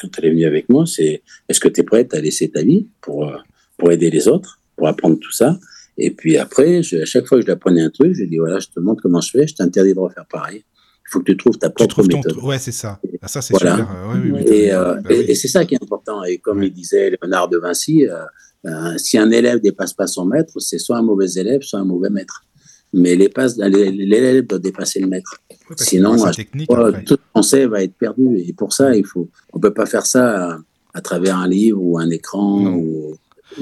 quand 0.00 0.08
elle 0.18 0.24
est 0.26 0.30
venue 0.30 0.44
avec 0.46 0.68
moi, 0.68 0.86
c'est 0.86 1.22
est-ce 1.48 1.60
que 1.60 1.68
tu 1.68 1.80
es 1.80 1.84
prête 1.84 2.14
à 2.14 2.20
laisser 2.20 2.50
ta 2.50 2.62
vie 2.62 2.88
pour, 3.00 3.32
pour 3.76 3.92
aider 3.92 4.10
les 4.10 4.28
autres, 4.28 4.58
pour 4.76 4.88
apprendre 4.88 5.18
tout 5.18 5.32
ça? 5.32 5.58
Et 5.98 6.10
puis 6.10 6.38
après, 6.38 6.82
je, 6.82 6.96
à 6.98 7.04
chaque 7.04 7.26
fois 7.26 7.36
que 7.36 7.42
je 7.42 7.46
lui 7.46 7.52
apprenais 7.52 7.82
un 7.82 7.90
truc, 7.90 8.14
je 8.14 8.20
lui 8.22 8.28
dis 8.28 8.38
voilà, 8.38 8.58
je 8.58 8.68
te 8.68 8.80
montre 8.80 9.02
comment 9.02 9.20
je 9.20 9.30
fais, 9.30 9.46
je 9.46 9.54
t'interdis 9.54 9.92
de 9.92 9.98
refaire 9.98 10.24
pareil. 10.30 10.64
Il 11.06 11.12
faut 11.12 11.20
que 11.20 11.32
tu 11.32 11.36
trouves 11.36 11.58
ta 11.58 11.70
propre 11.70 12.04
méthode. 12.04 12.36
Ouais, 12.42 12.58
c'est 12.58 12.72
ça. 12.72 13.00
Ah, 13.20 13.26
ça, 13.26 13.42
c'est 13.42 13.52
voilà. 13.52 13.76
super. 13.78 14.12
oui, 14.14 14.30
oui, 14.30 14.42
et, 14.46 14.72
euh, 14.72 14.94
bah, 14.94 15.10
et, 15.10 15.32
et 15.32 15.34
c'est 15.34 15.48
ça 15.48 15.64
qui 15.64 15.74
est 15.74 15.82
important. 15.82 16.22
Et 16.22 16.38
comme 16.38 16.62
il 16.62 16.72
disait 16.72 17.10
Léonard 17.10 17.48
de 17.48 17.58
Vinci, 17.58 18.06
euh, 18.06 18.22
euh, 18.66 18.98
si 18.98 19.18
un 19.18 19.30
élève 19.30 19.60
dépasse 19.60 19.92
pas 19.92 20.06
son 20.06 20.26
maître, 20.26 20.58
c'est 20.58 20.78
soit 20.78 20.98
un 20.98 21.02
mauvais 21.02 21.30
élève, 21.36 21.62
soit 21.62 21.80
un 21.80 21.84
mauvais 21.84 22.10
maître. 22.10 22.44
Mais 22.92 23.14
l'élève 23.14 24.46
doit 24.46 24.58
dépasser 24.58 25.00
le 25.00 25.06
maître. 25.06 25.40
Sinon, 25.76 26.16
tout 26.16 27.14
le 27.14 27.30
français 27.30 27.66
va 27.66 27.82
être 27.82 27.94
perdu. 27.94 28.38
Et 28.38 28.52
pour 28.52 28.72
ça, 28.72 28.96
il 28.96 29.06
faut, 29.06 29.28
on 29.52 29.60
peut 29.60 29.72
pas 29.72 29.86
faire 29.86 30.04
ça 30.04 30.58
à, 30.92 31.00
travers 31.00 31.36
un 31.36 31.46
livre 31.46 31.80
ou 31.80 31.98
un 31.98 32.10
écran. 32.10 32.66
Ou, 32.66 33.16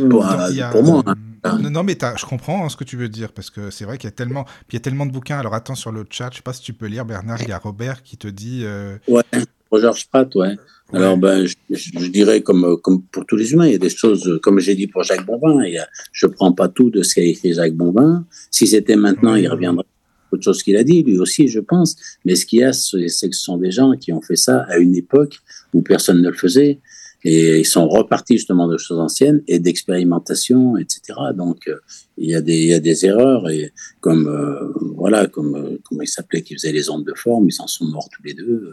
pour, 0.09 0.27
pour, 0.73 0.83
moi. 0.83 1.03
Hein. 1.45 1.59
Non, 1.71 1.83
mais 1.83 1.97
je 2.17 2.27
comprends 2.27 2.65
hein, 2.65 2.69
ce 2.69 2.77
que 2.77 2.85
tu 2.85 2.97
veux 2.97 3.09
dire, 3.09 3.33
parce 3.33 3.51
que 3.51 3.71
c'est 3.71 3.85
vrai 3.85 3.99
qu'il 3.99 4.09
y 4.09 4.13
a 4.13 4.17
tellement, 4.17 4.47
il 4.71 4.75
y 4.75 4.77
a 4.77 4.81
tellement 4.81 5.07
de 5.07 5.13
bouquins. 5.13 5.39
Alors 5.39 5.55
attends 5.55 5.75
sur 5.75 5.93
le 5.93 6.05
chat, 6.09 6.31
je 6.33 6.37
sais 6.37 6.43
pas 6.43 6.53
si 6.53 6.63
tu 6.63 6.73
peux 6.73 6.87
lire 6.87 7.05
Bernard, 7.05 7.43
il 7.43 7.49
y 7.49 7.53
a 7.53 7.59
Robert 7.59 8.03
qui 8.03 8.17
te 8.17 8.29
dit. 8.29 8.63
Euh... 8.65 8.97
Ouais, 9.07 9.23
pour 9.69 9.79
Georges 9.79 10.07
Pratt, 10.09 10.35
ouais. 10.35 10.57
Alors, 10.93 11.19
ben, 11.19 11.45
je, 11.45 11.55
je, 11.71 12.09
dirais 12.09 12.41
comme, 12.41 12.79
comme 12.81 13.03
pour 13.03 13.27
tous 13.27 13.37
les 13.37 13.53
humains, 13.53 13.67
il 13.67 13.73
y 13.73 13.75
a 13.75 13.79
des 13.79 13.91
choses, 13.91 14.39
comme 14.43 14.59
j'ai 14.59 14.75
dit 14.75 14.87
pour 14.87 15.03
Jacques 15.03 15.27
Bonvin, 15.27 15.63
il 15.65 15.75
y 15.75 15.79
a, 15.79 15.87
je 16.13 16.27
prends 16.27 16.53
pas 16.53 16.69
tout 16.69 16.89
de 16.89 17.03
ce 17.03 17.15
qu'a 17.15 17.23
écrit 17.23 17.53
Jacques 17.53 17.75
Bonvin. 17.75 18.25
Si 18.51 18.67
c'était 18.67 18.97
maintenant, 18.97 19.35
il 19.35 19.49
reviendrait 19.49 19.85
autre 20.31 20.43
chose 20.43 20.63
qu'il 20.63 20.77
a 20.77 20.85
dit, 20.85 21.03
lui 21.03 21.19
aussi, 21.19 21.49
je 21.49 21.61
pense. 21.61 21.97
Mais 22.25 22.37
ce 22.37 22.47
qu'il 22.47 22.61
y 22.61 22.65
a, 22.65 22.73
c'est 22.73 22.99
que 22.99 23.37
ce 23.37 23.43
sont 23.43 23.59
des 23.59 23.71
gens 23.71 23.93
qui 23.93 24.13
ont 24.13 24.21
fait 24.21 24.37
ça 24.37 24.65
à 24.69 24.79
une 24.79 24.95
époque 24.95 25.39
où 25.75 25.83
personne 25.83 26.23
ne 26.23 26.29
le 26.29 26.37
faisait. 26.37 26.81
Et 27.25 27.59
ils 27.59 27.67
sont 27.67 27.89
repartis 27.89 28.35
justement 28.35 28.69
de 28.69 28.79
choses 28.79 29.01
anciennes 29.01 29.43
et 29.49 29.59
d'expérimentation, 29.59 30.77
etc. 30.77 31.01
Donc, 31.35 31.67
euh, 31.67 31.77
il, 32.17 32.31
y 32.31 32.35
a 32.35 32.41
des, 32.41 32.57
il 32.57 32.69
y 32.69 32.75
a 32.75 32.81
des 32.81 33.07
erreurs. 33.07 33.51
Et 33.51 33.73
comme, 34.01 34.29
euh, 34.29 34.73
voilà, 34.95 35.27
comme, 35.27 35.57
euh, 35.57 35.79
comment 35.85 36.03
il 36.03 36.09
s'appelait, 36.09 36.43
qui 36.43 36.55
faisait 36.55 36.73
les 36.73 36.91
ondes 36.91 37.05
de 37.05 37.15
forme, 37.15 37.49
ils 37.49 37.61
en 37.61 37.67
sont 37.67 37.87
morts 37.87 38.09
tous 38.11 38.23
les 38.23 38.35
deux, 38.35 38.73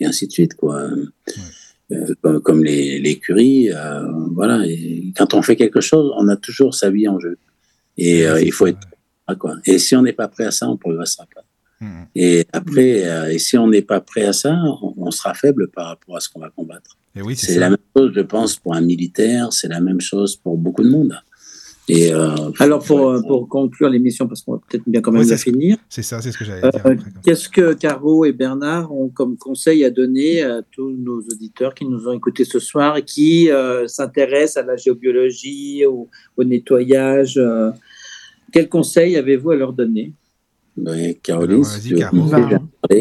et 0.00 0.06
ainsi 0.06 0.26
de 0.26 0.32
suite, 0.32 0.54
quoi. 0.54 0.88
Comme, 2.22 2.40
comme, 2.40 2.64
les, 2.64 2.98
les 2.98 3.18
Curie, 3.18 3.68
voilà. 4.32 4.64
Et 4.66 5.12
quand 5.16 5.34
on 5.34 5.42
fait 5.42 5.56
quelque 5.56 5.82
chose, 5.82 6.10
on 6.16 6.28
a 6.28 6.36
toujours 6.36 6.74
sa 6.74 6.90
vie 6.90 7.06
en 7.06 7.20
jeu. 7.20 7.36
Et 7.98 8.22
il 8.42 8.52
faut 8.52 8.66
être 8.66 8.88
quoi. 9.38 9.56
Et 9.66 9.78
si 9.78 9.94
on 9.94 10.02
n'est 10.02 10.14
pas 10.14 10.28
prêt 10.28 10.44
à 10.44 10.50
ça, 10.50 10.68
on 10.68 10.72
ne 10.72 10.78
progressera 10.78 11.26
pas. 11.32 11.44
Mmh. 11.80 12.02
Et 12.14 12.46
après, 12.52 13.34
et 13.34 13.38
si 13.38 13.58
on 13.58 13.68
n'est 13.68 13.82
pas 13.82 14.00
prêt 14.00 14.24
à 14.24 14.32
ça, 14.32 14.54
on, 14.54 14.94
on 14.96 15.10
sera 15.10 15.34
faible 15.34 15.68
par 15.68 15.88
rapport 15.88 16.16
à 16.16 16.20
ce 16.20 16.30
qu'on 16.30 16.40
va 16.40 16.48
combattre 16.48 16.96
c'est 17.34 17.58
la 17.58 17.70
même 17.70 17.78
chose, 17.96 18.12
je 18.14 18.20
pense, 18.20 18.56
pour 18.56 18.74
un 18.74 18.80
militaire, 18.80 19.52
c'est 19.52 19.68
la 19.68 19.80
même 19.80 20.00
chose 20.00 20.36
pour 20.36 20.56
beaucoup 20.56 20.82
de 20.82 20.90
monde. 20.90 21.14
Et 21.86 22.14
euh, 22.14 22.34
Alors, 22.60 22.82
pour, 22.82 23.10
euh, 23.10 23.20
pour 23.20 23.46
conclure 23.46 23.90
l'émission, 23.90 24.26
parce 24.26 24.40
qu'on 24.40 24.52
va 24.52 24.60
peut-être 24.66 24.84
bien 24.86 25.02
quand 25.02 25.12
même 25.12 25.28
la 25.28 25.36
finir. 25.36 25.76
C'est 25.90 26.02
ça, 26.02 26.22
c'est 26.22 26.32
ce 26.32 26.38
que 26.38 26.44
j'allais 26.44 26.62
dire. 26.62 26.86
Euh, 26.86 26.96
Qu'est-ce 27.22 27.48
que 27.48 27.74
Caro 27.74 28.24
et 28.24 28.32
Bernard 28.32 28.90
ont 28.90 29.10
comme 29.10 29.36
conseil 29.36 29.84
à 29.84 29.90
donner 29.90 30.42
à 30.42 30.62
tous 30.62 30.90
nos 30.90 31.20
auditeurs 31.20 31.74
qui 31.74 31.84
nous 31.84 32.08
ont 32.08 32.12
écoutés 32.12 32.46
ce 32.46 32.58
soir 32.58 32.96
et 32.96 33.02
qui 33.02 33.50
euh, 33.50 33.86
s'intéressent 33.86 34.64
à 34.64 34.66
la 34.66 34.76
géobiologie, 34.76 35.84
au, 35.84 36.08
au 36.38 36.44
nettoyage 36.44 37.36
euh, 37.36 37.70
Quels 38.50 38.70
conseils 38.70 39.16
avez-vous 39.18 39.50
à 39.50 39.56
leur 39.56 39.74
donner? 39.74 40.14
Ben, 40.76 41.14
Caroline, 41.22 41.64
si 41.64 41.88
tu 41.88 41.94
veux 41.96 42.00
bah, 42.00 42.96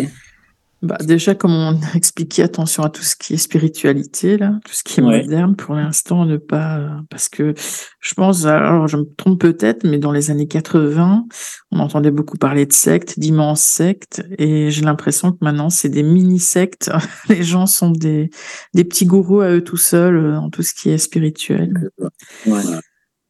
déjà, 1.01 1.35
comme 1.35 1.53
on 1.53 1.81
a 1.93 1.95
expliqué, 1.95 2.43
attention 2.43 2.83
à 2.83 2.89
tout 2.89 3.01
ce 3.01 3.15
qui 3.15 3.33
est 3.33 3.37
spiritualité, 3.37 4.37
là, 4.37 4.59
tout 4.65 4.73
ce 4.73 4.83
qui 4.83 4.99
est 4.99 5.03
moderne, 5.03 5.55
pour 5.55 5.75
l'instant, 5.75 6.25
ne 6.25 6.37
pas, 6.37 7.01
parce 7.09 7.29
que 7.29 7.53
je 7.99 8.13
pense, 8.13 8.45
alors 8.45 8.87
je 8.87 8.97
me 8.97 9.05
trompe 9.17 9.39
peut-être, 9.39 9.83
mais 9.85 9.97
dans 9.97 10.11
les 10.11 10.31
années 10.31 10.47
80, 10.47 11.25
on 11.71 11.79
entendait 11.79 12.11
beaucoup 12.11 12.37
parler 12.37 12.65
de 12.65 12.73
sectes, 12.73 13.19
d'immenses 13.19 13.61
sectes, 13.61 14.23
et 14.37 14.69
j'ai 14.69 14.81
l'impression 14.81 15.31
que 15.31 15.37
maintenant, 15.41 15.69
c'est 15.69 15.89
des 15.89 16.03
mini-sectes. 16.03 16.91
Les 17.29 17.43
gens 17.43 17.65
sont 17.65 17.91
des, 17.91 18.29
des 18.73 18.83
petits 18.83 19.05
gourous 19.05 19.41
à 19.41 19.49
eux 19.49 19.63
tout 19.63 19.77
seuls, 19.77 20.17
euh, 20.17 20.33
dans 20.33 20.49
tout 20.49 20.63
ce 20.63 20.73
qui 20.73 20.89
est 20.89 20.97
spirituel. 20.97 21.89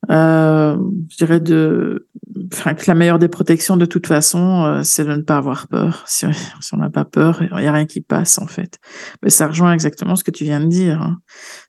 Euh, 0.09 0.77
je 1.09 1.17
dirais 1.17 1.39
de, 1.39 2.07
enfin, 2.51 2.73
que 2.73 2.83
la 2.87 2.95
meilleure 2.95 3.19
des 3.19 3.27
protections, 3.27 3.77
de 3.77 3.85
toute 3.85 4.07
façon, 4.07 4.65
euh, 4.65 4.83
c'est 4.83 5.05
de 5.05 5.15
ne 5.15 5.21
pas 5.21 5.37
avoir 5.37 5.67
peur. 5.67 6.03
Si, 6.07 6.25
on 6.73 6.77
n'a 6.77 6.89
pas 6.89 7.05
peur, 7.05 7.41
il 7.41 7.55
n'y 7.55 7.67
a 7.67 7.71
rien 7.71 7.85
qui 7.85 8.01
passe, 8.01 8.37
en 8.37 8.47
fait. 8.47 8.79
Mais 9.21 9.29
ça 9.29 9.47
rejoint 9.47 9.73
exactement 9.73 10.15
ce 10.15 10.23
que 10.23 10.31
tu 10.31 10.43
viens 10.43 10.59
de 10.59 10.67
dire. 10.67 11.01
Hein. 11.01 11.19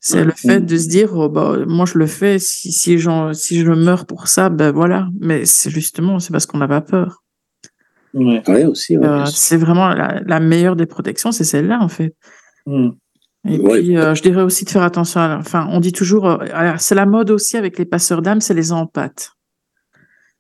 C'est 0.01 0.25
le 0.25 0.33
fait 0.33 0.61
de 0.61 0.77
se 0.77 0.89
dire, 0.89 1.13
oh, 1.15 1.29
bah, 1.29 1.59
moi, 1.67 1.87
je 1.87 1.99
le 1.99 2.07
fais. 2.07 2.39
Si, 2.39 2.73
si, 2.73 2.99
si 3.33 3.61
je 3.61 3.71
meurs 3.71 4.07
pour 4.07 4.27
ça, 4.27 4.49
ben 4.49 4.73
voilà. 4.73 5.09
Mais 5.21 5.45
c'est 5.45 5.71
justement, 5.71 6.19
c'est 6.19 6.33
parce 6.33 6.47
qu'on 6.47 6.59
n'a 6.59 6.69
pas 6.69 6.81
peur. 6.81 7.23
Ouais, 8.15 8.65
aussi. 8.65 8.97
Euh, 8.97 9.25
c'est 9.27 9.57
vraiment 9.57 9.89
la, 9.89 10.21
la, 10.25 10.41
meilleure 10.41 10.77
des 10.77 10.87
protections, 10.87 11.33
c'est 11.33 11.45
celle-là, 11.45 11.81
en 11.81 11.89
fait. 11.89 12.15
Mm. 12.67 12.91
Et 13.47 13.59
puis, 13.59 13.97
euh, 13.97 14.15
je 14.15 14.23
dirais 14.23 14.43
aussi 14.43 14.65
de 14.65 14.71
faire 14.71 14.83
attention 14.83 15.21
à. 15.21 15.37
Enfin, 15.39 15.69
on 15.71 15.81
dit 15.81 15.93
toujours, 15.93 16.27
euh, 16.27 16.75
c'est 16.79 16.95
la 16.95 17.07
mode 17.07 17.31
aussi 17.31 17.57
avec 17.57 17.79
les 17.79 17.85
passeurs 17.85 18.23
d'âme, 18.23 18.41
c'est 18.41 18.55
les 18.55 18.73
empathes. 18.73 19.33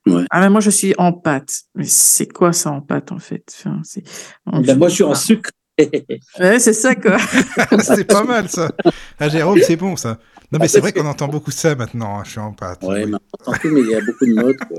Ouais. 0.06 0.24
Ah, 0.30 0.40
mais 0.40 0.50
moi, 0.50 0.60
je 0.60 0.70
suis 0.70 0.94
en 0.98 1.12
pâte. 1.12 1.62
Mais 1.74 1.84
c'est 1.84 2.26
quoi 2.26 2.52
ça 2.52 2.70
en 2.70 2.80
pâte, 2.80 3.12
en 3.12 3.18
fait? 3.18 3.44
Enfin, 3.58 3.80
ben, 4.46 4.78
Moi, 4.78 4.88
je 4.88 4.94
suis 4.94 5.04
en 5.04 5.14
sucre. 5.14 5.50
ouais, 6.40 6.58
c'est 6.58 6.72
ça, 6.72 6.94
quoi. 6.94 7.16
c'est 7.80 8.04
pas 8.04 8.24
mal, 8.24 8.48
ça. 8.48 8.70
Ah, 9.18 9.28
Jérôme, 9.28 9.60
c'est 9.62 9.76
bon, 9.76 9.96
ça. 9.96 10.18
Non, 10.52 10.58
mais 10.60 10.68
c'est 10.68 10.80
vrai 10.80 10.92
qu'on 10.92 11.06
entend 11.06 11.26
beaucoup 11.26 11.50
ça 11.50 11.74
maintenant. 11.74 12.18
Hein, 12.18 12.22
je 12.24 12.30
suis 12.30 12.40
en 12.40 12.52
pâte. 12.52 12.82
Ouais, 12.82 13.04
oui. 13.04 13.10
mais 13.10 13.18
on 13.46 13.50
entend 13.50 13.58
tout, 13.60 13.70
mais 13.72 13.80
il 13.80 13.90
y 13.90 13.94
a 13.94 14.00
beaucoup 14.00 14.24
de. 14.24 14.52
Quoi. 14.52 14.78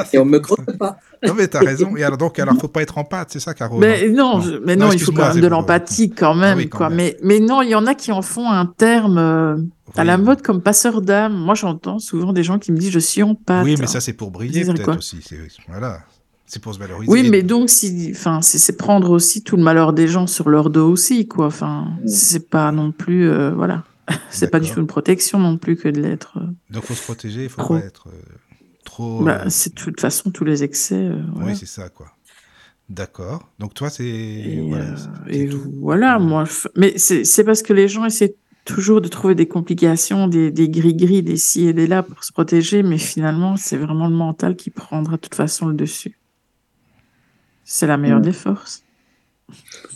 Ah, 0.00 0.06
et 0.12 0.18
on 0.18 0.24
me 0.24 0.38
croit 0.38 0.64
pas. 0.78 0.98
Non, 1.24 1.34
mais 1.34 1.46
t'as 1.46 1.60
raison. 1.60 1.96
Et 1.96 2.02
alors, 2.02 2.18
donc, 2.18 2.38
alors, 2.38 2.56
faut 2.56 2.68
pas 2.68 2.82
être 2.82 2.98
en 2.98 3.04
pâte, 3.04 3.28
c'est 3.30 3.38
ça, 3.38 3.54
Caro 3.54 3.78
Mais 3.78 4.08
non, 4.08 4.40
je, 4.40 4.56
mais 4.64 4.76
non, 4.76 4.86
non 4.86 4.92
il 4.92 5.00
faut 5.00 5.12
quand 5.12 5.34
même 5.34 5.42
de 5.42 5.46
l'empathie, 5.46 6.10
quand 6.10 6.34
même. 6.34 6.54
Ah 6.54 6.56
oui, 6.56 6.68
quand 6.68 6.78
quoi. 6.78 6.88
Même. 6.88 6.96
Mais, 6.96 7.16
mais 7.22 7.40
non, 7.40 7.62
il 7.62 7.68
y 7.68 7.74
en 7.74 7.86
a 7.86 7.94
qui 7.94 8.10
en 8.12 8.22
font 8.22 8.50
un 8.50 8.66
terme 8.66 9.18
euh, 9.18 9.56
à 9.96 10.04
la 10.04 10.18
mode 10.18 10.42
comme 10.42 10.62
passeur 10.62 11.00
d'âme. 11.00 11.34
Moi, 11.34 11.54
j'entends 11.54 11.98
souvent 11.98 12.32
des 12.32 12.42
gens 12.42 12.58
qui 12.58 12.72
me 12.72 12.78
disent 12.78 12.90
je 12.90 12.98
suis 12.98 13.22
en 13.22 13.34
pâte. 13.34 13.64
Oui, 13.64 13.76
mais 13.78 13.86
ça, 13.86 14.00
c'est 14.00 14.14
pour 14.14 14.30
briller, 14.30 14.64
peut-être 14.64 14.96
aussi. 14.98 15.20
Voilà. 15.68 16.00
C'est 16.46 16.60
pour 16.60 16.74
se 16.74 16.78
valoriser. 16.78 17.10
Oui, 17.10 17.28
mais 17.30 17.42
donc, 17.42 17.70
si, 17.70 18.10
enfin, 18.14 18.42
c'est 18.42 18.76
prendre 18.76 19.10
aussi 19.10 19.42
tout 19.42 19.56
le 19.56 19.62
malheur 19.62 19.92
des 19.92 20.08
gens 20.08 20.26
sur 20.26 20.48
leur 20.48 20.70
dos 20.70 20.90
aussi, 20.90 21.26
quoi. 21.26 21.46
Enfin, 21.46 21.88
mm. 22.02 22.08
c'est 22.08 22.48
pas 22.50 22.70
non 22.70 22.92
plus, 22.92 23.28
euh, 23.28 23.52
voilà. 23.52 23.84
c'est 24.30 24.50
pas 24.50 24.60
du 24.60 24.70
tout 24.70 24.80
une 24.80 24.86
protection 24.86 25.38
non 25.38 25.56
plus 25.56 25.76
que 25.76 25.88
de 25.88 26.00
l'être. 26.00 26.38
Euh, 26.38 26.46
donc, 26.70 26.84
faut 26.84 26.94
se 26.94 27.02
protéger, 27.02 27.44
il 27.44 27.48
faut 27.48 27.66
pas 27.66 27.78
être. 27.78 28.08
Euh, 28.08 28.20
trop. 28.84 29.22
Bah, 29.22 29.48
c'est 29.48 29.74
de 29.74 29.80
toute 29.80 30.00
façon 30.00 30.30
tous 30.30 30.44
les 30.44 30.62
excès. 30.62 31.10
Oui, 31.36 31.56
c'est 31.56 31.66
ça, 31.66 31.88
quoi. 31.88 32.08
D'accord. 32.90 33.48
Donc 33.58 33.72
toi, 33.72 33.88
c'est... 33.88 34.04
Et 34.04 34.60
voilà, 34.68 34.94
et 35.28 35.48
voilà 35.80 36.18
moi... 36.18 36.44
Mais 36.76 36.98
c'est 36.98 37.44
parce 37.44 37.62
que 37.62 37.72
les 37.72 37.88
gens 37.88 38.04
essaient 38.04 38.36
toujours 38.66 39.00
de 39.00 39.08
trouver 39.08 39.34
des 39.34 39.48
complications, 39.48 40.28
des, 40.28 40.50
des 40.50 40.68
gris-gris, 40.68 41.22
des 41.22 41.38
ci 41.38 41.66
et 41.66 41.72
des 41.72 41.86
là 41.86 42.02
pour 42.02 42.22
se 42.24 42.32
protéger, 42.32 42.82
mais 42.82 42.98
finalement, 42.98 43.56
c'est 43.56 43.78
vraiment 43.78 44.06
le 44.06 44.14
mental 44.14 44.54
qui 44.54 44.68
prendra 44.68 45.16
de 45.16 45.20
toute 45.22 45.34
façon 45.34 45.66
le 45.66 45.74
dessus. 45.74 46.18
C'est 47.64 47.86
la 47.86 47.96
meilleure 47.96 48.20
des 48.20 48.32
forces. 48.32 48.82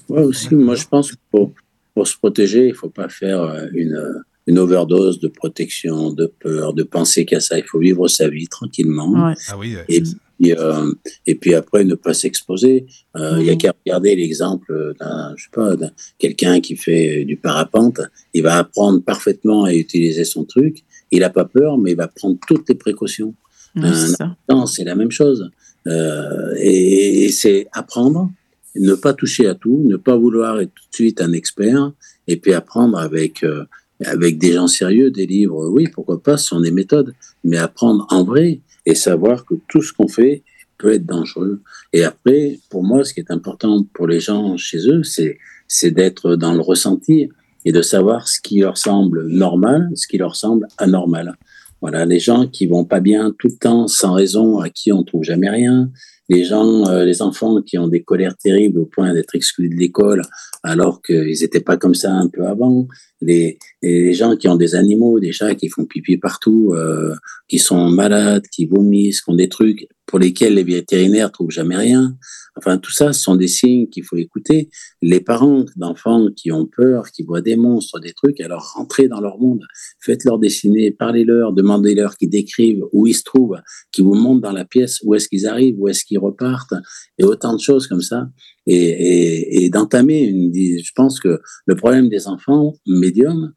Oui, 0.09 0.23
aussi, 0.23 0.55
moi 0.55 0.75
je 0.75 0.87
pense 0.87 1.13
que 1.13 1.17
pour, 1.31 1.53
pour 1.95 2.07
se 2.07 2.17
protéger, 2.17 2.67
il 2.67 2.71
ne 2.71 2.75
faut 2.75 2.89
pas 2.89 3.09
faire 3.09 3.43
euh, 3.43 3.67
une, 3.73 4.23
une, 4.47 4.59
overdose 4.59 5.21
de 5.21 5.29
protection, 5.29 6.13
de 6.13 6.27
peur, 6.27 6.73
de 6.73 6.83
penser 6.83 7.25
qu'à 7.25 7.41
ça. 7.41 7.59
Il 7.59 7.65
faut 7.65 7.79
vivre 7.79 8.09
sa 8.09 8.29
vie 8.29 8.49
tranquillement. 8.49 9.35
Ah 9.49 9.59
oui, 9.59 9.77
et, 9.89 10.01
puis, 10.01 10.53
euh, 10.53 10.93
et 11.27 11.35
puis 11.35 11.55
après, 11.55 11.85
ne 11.85 11.95
pas 11.95 12.15
s'exposer. 12.15 12.87
Euh, 13.17 13.37
il 13.39 13.45
n'y 13.45 13.51
a 13.51 13.53
mhm. 13.53 13.59
qu'à 13.59 13.75
regarder 13.85 14.17
l'exemple 14.17 14.95
d'un, 14.99 15.35
je 15.37 15.45
sais 15.45 15.51
pas, 15.53 15.75
quelqu'un 16.19 16.61
qui 16.61 16.77
fait 16.77 17.25
du 17.25 17.37
parapente. 17.37 18.01
Il 18.33 18.43
va 18.43 18.59
apprendre 18.59 19.03
parfaitement 19.03 19.65
à 19.65 19.75
utiliser 19.75 20.25
son 20.25 20.45
truc. 20.45 20.85
Il 21.11 21.21
n'a 21.21 21.31
pas 21.31 21.45
peur, 21.45 21.79
mais 21.79 21.93
il 21.93 21.97
va 21.97 22.09
prendre 22.09 22.39
toutes 22.47 22.69
les 22.69 22.75
précautions. 22.75 23.35
non, 23.75 24.67
c'est 24.67 24.85
la 24.85 24.95
même 24.95 25.11
chose. 25.11 25.51
Euh, 25.89 26.55
et, 26.59 27.31
c'est 27.31 27.67
apprendre, 27.73 28.31
ne 28.77 28.95
pas 28.95 29.13
toucher 29.13 29.47
à 29.47 29.55
tout, 29.55 29.83
ne 29.85 29.97
pas 29.97 30.17
vouloir 30.17 30.61
être 30.61 30.73
tout 30.75 30.85
de 30.91 30.95
suite 30.95 31.21
un 31.21 31.33
expert, 31.33 31.93
et 32.27 32.37
puis 32.37 32.53
apprendre 32.53 32.99
avec 32.99 33.43
euh, 33.43 33.65
avec 34.05 34.39
des 34.39 34.53
gens 34.53 34.69
sérieux, 34.69 35.11
des 35.11 35.27
livres, 35.27 35.69
oui, 35.69 35.89
pourquoi 35.93 36.23
pas, 36.23 36.37
ce 36.37 36.49
sont 36.49 36.61
des 36.61 36.71
méthodes, 36.71 37.15
mais 37.43 37.57
apprendre 37.57 38.07
en 38.11 38.23
vrai 38.23 38.61
et 38.87 38.95
savoir 38.95 39.45
que 39.45 39.55
tout 39.69 39.83
ce 39.83 39.93
qu'on 39.93 40.07
fait 40.07 40.45
peut 40.79 40.93
être 40.93 41.05
dangereux. 41.05 41.61
Et 41.93 42.05
après, 42.05 42.61
pour 42.71 42.85
moi, 42.85 43.03
ce 43.05 43.13
qui 43.13 43.21
est 43.21 43.33
important 43.33 43.85
pour 43.93 44.07
les 44.07 44.21
gens 44.21 44.57
chez 44.57 44.89
eux, 44.89 45.03
c'est 45.03 45.39
c'est 45.67 45.91
d'être 45.91 46.37
dans 46.37 46.55
le 46.55 46.61
ressenti 46.61 47.29
et 47.65 47.73
de 47.73 47.83
savoir 47.83 48.27
ce 48.29 48.41
qui 48.41 48.61
leur 48.61 48.79
semble 48.79 49.27
normal, 49.27 49.91
ce 49.95 50.07
qui 50.07 50.17
leur 50.17 50.35
semble 50.35 50.67
anormal. 50.79 51.37
Voilà, 51.81 52.05
les 52.05 52.19
gens 52.19 52.47
qui 52.49 52.67
vont 52.67 52.85
pas 52.85 53.01
bien 53.01 53.33
tout 53.39 53.49
le 53.49 53.57
temps 53.57 53.87
sans 53.87 54.13
raison, 54.13 54.59
à 54.59 54.69
qui 54.69 54.93
on 54.93 55.05
trouve 55.05 55.23
jamais 55.23 55.49
rien. 55.49 55.91
Les 56.29 56.45
gens, 56.45 56.87
euh, 56.89 57.05
les 57.05 57.23
enfants 57.23 57.63
qui 57.63 57.79
ont 57.79 57.89
des 57.89 58.03
colères 58.03 58.37
terribles 58.37 58.81
au 58.81 58.87
point 58.87 59.15
d'être 59.15 59.35
exclus 59.35 59.69
de 59.69 59.77
l'école 59.77 60.23
alors 60.63 61.01
qu'ils 61.01 61.39
n'étaient 61.41 61.61
pas 61.61 61.77
comme 61.77 61.95
ça 61.95 62.13
un 62.13 62.29
peu 62.29 62.47
avant. 62.47 62.87
Les, 63.21 63.59
les, 63.83 64.13
gens 64.13 64.37
qui 64.37 64.49
ont 64.49 64.57
des 64.57 64.75
animaux, 64.75 65.21
des 65.21 65.33
chats 65.33 65.55
qui 65.55 65.69
font 65.69 65.85
pipi 65.85 66.19
partout, 66.19 66.75
euh, 66.75 67.15
qui 67.49 67.59
sont 67.59 67.89
malades, 67.89 68.47
qui 68.53 68.67
vomissent, 68.67 69.23
qui 69.23 69.31
ont 69.31 69.37
des 69.37 69.49
trucs 69.49 69.89
pour 70.09 70.19
lesquels 70.19 70.55
les 70.55 70.65
vétérinaires 70.65 71.31
trouvent 71.31 71.51
jamais 71.51 71.77
rien. 71.77 72.17
Enfin, 72.57 72.79
tout 72.79 72.91
ça, 72.91 73.13
ce 73.13 73.21
sont 73.21 73.37
des 73.37 73.47
signes 73.47 73.89
qu'il 73.89 74.03
faut 74.05 74.17
écouter. 74.17 74.71
Les 75.03 75.21
parents 75.21 75.65
d'enfants 75.77 76.29
qui 76.35 76.51
ont 76.51 76.67
peur, 76.67 77.13
qui 77.13 77.23
voient 77.23 77.43
des 77.43 77.57
monstres, 77.57 78.01
des 78.01 78.15
trucs, 78.15 78.41
alors 78.41 78.73
rentrez 78.75 79.07
dans 79.07 79.21
leur 79.21 79.39
monde, 79.39 79.63
faites-leur 80.01 80.39
dessiner, 80.39 80.91
parlez-leur, 80.91 81.53
demandez-leur 81.53 82.17
qu'ils 82.17 82.31
décrivent 82.31 82.85
où 82.93 83.07
ils 83.07 83.15
se 83.15 83.23
trouvent, 83.23 83.59
qu'ils 83.93 84.05
vous 84.05 84.15
montrent 84.15 84.41
dans 84.41 84.53
la 84.53 84.65
pièce 84.65 84.99
où 85.05 85.15
est-ce 85.15 85.29
qu'ils 85.29 85.47
arrivent, 85.47 85.77
où 85.79 85.89
est-ce 85.89 86.05
qu'ils 86.05 86.19
repartent, 86.19 86.75
et 87.19 87.25
autant 87.25 87.55
de 87.55 87.61
choses 87.61 87.87
comme 87.87 88.03
ça. 88.03 88.29
Et, 88.67 89.65
et 89.65 89.71
d'entamer 89.71 90.23
une, 90.23 90.53
je 90.55 90.93
pense 90.97 91.21
que 91.21 91.41
le 91.67 91.77
problème 91.77 92.09
des 92.09 92.27
enfants 92.29 92.75
médiums, 92.87 93.53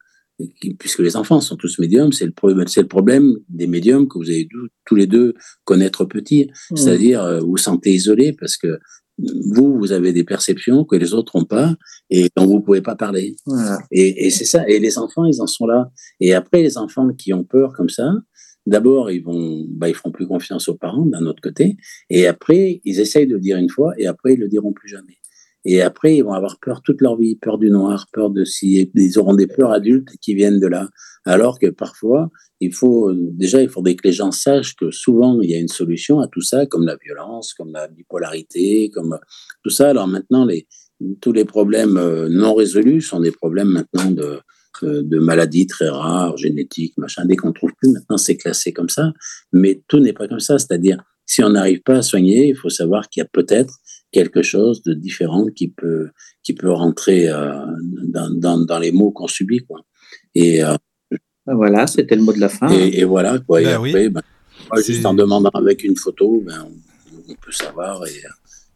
puisque 0.78 1.00
les 1.00 1.16
enfants 1.16 1.40
sont 1.40 1.56
tous 1.56 1.78
médiums, 1.78 2.12
c'est 2.12 2.26
le, 2.26 2.32
problème, 2.32 2.66
c'est 2.66 2.82
le 2.82 2.88
problème 2.88 3.36
des 3.48 3.66
médiums 3.66 4.08
que 4.08 4.18
vous 4.18 4.28
avez 4.28 4.48
tous 4.86 4.94
les 4.94 5.06
deux 5.06 5.34
connaître 5.64 6.04
petit, 6.04 6.50
c'est-à-dire 6.74 7.22
euh, 7.22 7.40
vous 7.40 7.50
vous 7.50 7.56
sentez 7.56 7.92
isolé 7.92 8.32
parce 8.32 8.56
que 8.56 8.78
vous, 9.18 9.78
vous 9.78 9.92
avez 9.92 10.12
des 10.12 10.24
perceptions 10.24 10.84
que 10.84 10.96
les 10.96 11.14
autres 11.14 11.38
n'ont 11.38 11.44
pas 11.44 11.74
et 12.10 12.28
dont 12.36 12.46
vous 12.46 12.56
ne 12.56 12.62
pouvez 12.62 12.82
pas 12.82 12.96
parler. 12.96 13.36
Et, 13.90 14.30
c'est 14.30 14.44
ça. 14.44 14.68
Et 14.68 14.78
les 14.78 14.98
enfants, 14.98 15.24
ils 15.24 15.40
en 15.40 15.46
sont 15.46 15.66
là. 15.66 15.90
Et 16.20 16.34
après, 16.34 16.62
les 16.62 16.78
enfants 16.78 17.08
qui 17.12 17.32
ont 17.32 17.44
peur 17.44 17.72
comme 17.72 17.88
ça, 17.88 18.10
d'abord, 18.66 19.10
ils 19.10 19.22
vont, 19.22 19.64
bah, 19.68 19.88
ils 19.88 19.94
feront 19.94 20.12
plus 20.12 20.26
confiance 20.26 20.68
aux 20.68 20.76
parents 20.76 21.04
d'un 21.04 21.26
autre 21.26 21.42
côté. 21.42 21.76
Et 22.10 22.26
après, 22.26 22.80
ils 22.84 23.00
essayent 23.00 23.26
de 23.26 23.34
le 23.34 23.40
dire 23.40 23.58
une 23.58 23.70
fois 23.70 23.92
et 23.98 24.06
après, 24.06 24.34
ils 24.34 24.40
le 24.40 24.48
diront 24.48 24.72
plus 24.72 24.88
jamais. 24.88 25.18
Et 25.64 25.80
après, 25.80 26.16
ils 26.16 26.22
vont 26.22 26.32
avoir 26.32 26.58
peur 26.58 26.82
toute 26.82 27.00
leur 27.00 27.16
vie, 27.16 27.36
peur 27.36 27.58
du 27.58 27.70
noir, 27.70 28.06
peur 28.12 28.30
de 28.30 28.44
si, 28.44 28.90
ils 28.94 29.18
auront 29.18 29.34
des 29.34 29.46
peurs 29.46 29.70
adultes 29.70 30.08
qui 30.20 30.34
viennent 30.34 30.58
de 30.58 30.66
là. 30.66 30.88
Alors 31.24 31.58
que 31.58 31.68
parfois, 31.68 32.30
il 32.60 32.74
faut, 32.74 33.12
déjà, 33.14 33.62
il 33.62 33.68
faudrait 33.68 33.94
que 33.94 34.06
les 34.06 34.12
gens 34.12 34.32
sachent 34.32 34.74
que 34.74 34.90
souvent, 34.90 35.40
il 35.40 35.50
y 35.50 35.54
a 35.54 35.58
une 35.58 35.68
solution 35.68 36.20
à 36.20 36.26
tout 36.26 36.40
ça, 36.40 36.66
comme 36.66 36.84
la 36.84 36.96
violence, 36.96 37.54
comme 37.54 37.72
la 37.72 37.86
bipolarité, 37.86 38.90
comme 38.90 39.18
tout 39.62 39.70
ça. 39.70 39.90
Alors 39.90 40.08
maintenant, 40.08 40.48
tous 41.20 41.32
les 41.32 41.44
problèmes 41.44 41.96
euh, 41.96 42.28
non 42.28 42.54
résolus 42.54 43.02
sont 43.02 43.20
des 43.20 43.32
problèmes 43.32 43.68
maintenant 43.68 44.10
de, 44.10 44.40
euh, 44.82 45.02
de 45.02 45.18
maladies 45.18 45.66
très 45.66 45.88
rares, 45.88 46.36
génétiques, 46.36 46.96
machin. 46.98 47.24
Dès 47.24 47.36
qu'on 47.36 47.52
trouve 47.52 47.72
plus, 47.80 47.90
maintenant, 47.90 48.16
c'est 48.16 48.36
classé 48.36 48.72
comme 48.72 48.88
ça. 48.88 49.12
Mais 49.52 49.82
tout 49.86 50.00
n'est 50.00 50.12
pas 50.12 50.26
comme 50.26 50.40
ça. 50.40 50.58
C'est-à-dire, 50.58 51.02
si 51.26 51.42
on 51.42 51.50
n'arrive 51.50 51.82
pas 51.82 51.98
à 51.98 52.02
soigner, 52.02 52.48
il 52.48 52.56
faut 52.56 52.68
savoir 52.68 53.08
qu'il 53.08 53.20
y 53.20 53.24
a 53.24 53.28
peut-être 53.32 53.74
quelque 54.12 54.42
chose 54.42 54.82
de 54.82 54.92
différent 54.94 55.46
qui 55.46 55.68
peut, 55.68 56.10
qui 56.42 56.52
peut 56.52 56.70
rentrer 56.70 57.28
euh, 57.28 57.54
dans, 58.04 58.30
dans, 58.30 58.58
dans, 58.58 58.78
les 58.78 58.92
mots 58.92 59.10
qu'on 59.10 59.26
subit. 59.26 59.60
Quoi. 59.60 59.80
Et, 60.34 60.62
euh, 60.62 60.76
ben 61.46 61.54
voilà, 61.56 61.86
c'était 61.86 62.14
le 62.14 62.22
mot 62.22 62.32
de 62.32 62.38
la 62.38 62.50
fin. 62.50 62.70
Et, 62.70 63.02
voilà, 63.04 63.38
quoi. 63.40 63.60
et 63.60 63.64
ben 63.64 63.74
après, 63.74 64.08
ben, 64.10 64.22
juste 64.86 65.04
en 65.04 65.14
demandant 65.14 65.50
avec 65.54 65.82
une 65.82 65.96
photo, 65.96 66.42
ben, 66.46 66.68
on, 67.28 67.34
peut 67.34 67.50
savoir 67.50 68.06
et, 68.06 68.22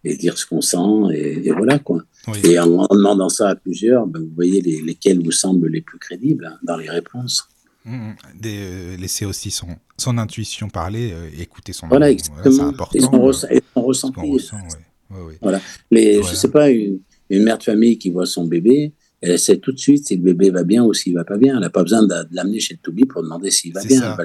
et 0.05 0.17
dire 0.17 0.37
ce 0.37 0.47
qu'on 0.47 0.63
sent, 0.63 1.15
et, 1.15 1.53
voilà, 1.53 1.79
quoi. 1.79 2.03
Et 2.43 2.59
en, 2.59 2.87
demandant 2.91 3.29
ça 3.29 3.51
à 3.51 3.55
plusieurs, 3.55 4.07
ben, 4.07 4.21
vous 4.21 4.35
voyez 4.35 4.61
les, 4.63 4.81
lesquels 4.81 5.23
vous 5.23 5.33
semblent 5.33 5.69
les 5.69 5.83
plus 5.83 5.99
crédibles 5.99 6.47
hein, 6.47 6.59
dans 6.63 6.77
les 6.77 6.91
réponses. 6.91 7.47
Mmh, 7.85 7.95
mmh. 7.95 8.17
Euh, 8.47 8.97
laisser 8.97 9.27
aussi 9.27 9.53
son, 9.53 9.69
son 9.97 10.19
intuition 10.19 10.69
parler, 10.69 11.15
écouter 11.39 11.73
son 11.73 11.87
voilà, 11.87 12.11
exactement. 12.11 12.43
Voilà, 12.51 12.69
important, 12.71 12.91
et 12.95 13.01
son, 13.01 13.49
et 13.49 13.63
Ressent, 15.11 15.39
voilà. 15.43 15.61
Mais 15.91 16.23
je 16.23 16.35
sais 16.35 16.51
pas, 16.51 16.71
une, 16.71 17.01
mère 17.31 17.59
de 17.59 17.63
famille 17.63 17.99
qui 17.99 18.11
voit 18.11 18.27
son 18.27 18.47
bébé, 18.47 18.93
elle 19.21 19.39
sait 19.39 19.59
tout 19.59 19.73
de 19.73 19.79
suite 19.79 20.07
si 20.07 20.17
le 20.17 20.23
bébé 20.23 20.51
va 20.51 20.63
bien 20.63 20.85
ou 20.85 20.93
s'il 20.95 21.15
va 21.15 21.25
pas 21.25 21.39
bien. 21.39 21.55
Elle 21.55 21.61
n'a 21.61 21.71
pas 21.71 21.83
besoin 21.83 22.03
de, 22.03 22.15
l'amener 22.33 22.61
chez 22.61 22.75
le 22.75 22.81
Toby 22.81 23.05
pour 23.05 23.23
demander 23.23 23.51
s'il 23.51 23.73
va 23.73 23.83
bien. 23.85 24.17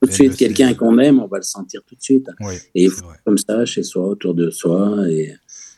tout 0.00 0.08
de 0.08 0.12
suite, 0.12 0.36
quelqu'un 0.36 0.74
qu'on 0.74 0.98
aime, 0.98 1.20
on 1.20 1.26
va 1.26 1.38
le 1.38 1.44
sentir 1.44 1.80
tout 1.86 1.94
de 1.94 2.02
suite. 2.02 2.28
et 2.74 2.84
il 2.84 2.90
faut 2.90 3.06
comme 3.24 3.38
ça, 3.38 3.64
chez 3.64 3.82
soi, 3.82 4.06
autour 4.08 4.34
de 4.34 4.50
soi, 4.50 5.08
et, 5.08 5.34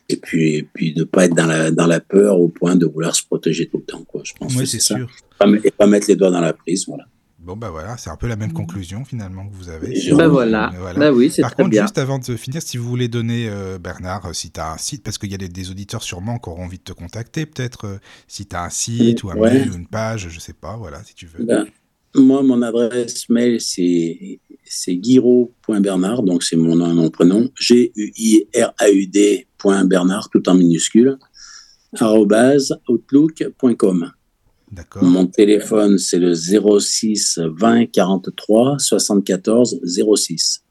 et 0.08 0.16
puis, 0.16 0.56
et 0.56 0.62
puis 0.62 0.94
ne 0.96 1.04
pas 1.04 1.26
être 1.26 1.34
dans 1.34 1.46
la, 1.46 1.70
dans 1.70 1.86
la 1.86 2.00
peur 2.00 2.38
au 2.40 2.48
point 2.48 2.76
de 2.76 2.86
vouloir 2.86 3.14
se 3.14 3.24
protéger 3.24 3.66
tout 3.68 3.78
le 3.78 3.84
temps. 3.84 4.04
Quoi. 4.04 4.22
Je 4.24 4.32
pense 4.34 4.54
que 4.54 4.64
c'est 4.64 4.80
ça. 4.80 4.96
Et 5.62 5.70
pas 5.70 5.86
mettre 5.86 6.08
les 6.08 6.16
doigts 6.16 6.30
dans 6.30 6.40
la 6.40 6.52
prise. 6.52 6.86
Voilà. 6.86 7.04
Bon, 7.44 7.56
bah 7.56 7.68
voilà, 7.68 7.98
c'est 7.98 8.08
un 8.08 8.16
peu 8.16 8.26
la 8.26 8.36
même 8.36 8.54
conclusion 8.54 9.04
finalement 9.04 9.46
que 9.46 9.54
vous 9.54 9.68
avez. 9.68 9.92
Bah 10.14 10.28
voilà. 10.28 10.72
Bah 10.96 11.12
oui, 11.12 11.30
c'est 11.30 11.42
Par 11.42 11.54
contre, 11.54 11.78
juste 11.78 11.98
avant 11.98 12.18
de 12.18 12.36
finir, 12.36 12.62
si 12.62 12.78
vous 12.78 12.88
voulez 12.88 13.08
donner, 13.08 13.50
euh, 13.50 13.78
Bernard, 13.78 14.24
euh, 14.24 14.32
si 14.32 14.50
tu 14.50 14.60
as 14.60 14.72
un 14.72 14.78
site, 14.78 15.02
parce 15.02 15.18
qu'il 15.18 15.30
y 15.30 15.34
a 15.34 15.36
des, 15.36 15.70
auditeurs 15.70 16.02
sûrement 16.02 16.38
qui 16.38 16.48
auront 16.48 16.64
envie 16.64 16.78
de 16.78 16.84
te 16.84 16.94
contacter, 16.94 17.44
peut-être, 17.44 17.86
euh, 17.86 17.98
si 18.28 18.46
tu 18.46 18.56
as 18.56 18.64
un 18.64 18.70
site 18.70 19.24
ou 19.24 19.30
un 19.30 19.34
mail 19.34 19.70
ou 19.70 19.74
une 19.74 19.86
page, 19.86 20.30
je 20.30 20.40
sais 20.40 20.54
pas, 20.54 20.78
voilà, 20.78 21.04
si 21.04 21.14
tu 21.14 21.26
veux. 21.26 21.44
Ben, 21.44 21.66
moi, 22.14 22.42
mon 22.42 22.62
adresse 22.62 23.28
mail, 23.28 23.60
c'est 23.60 24.96
guiraud.bernard, 24.96 26.22
donc 26.22 26.44
c'est 26.44 26.56
mon 26.56 26.76
nom, 26.76 26.94
mon 26.94 27.10
prénom, 27.10 27.50
G-U-I-R-A-U-D.bernard, 27.56 30.30
tout 30.30 30.48
en 30.48 30.54
minuscule, 30.54 31.18
outlook.com. 32.00 34.12
Mon 35.02 35.26
téléphone, 35.26 35.98
c'est 35.98 36.18
le 36.18 36.34
06 36.34 37.40
20 37.44 37.86
43 37.86 38.78
74 38.78 39.80
06. 40.16 40.62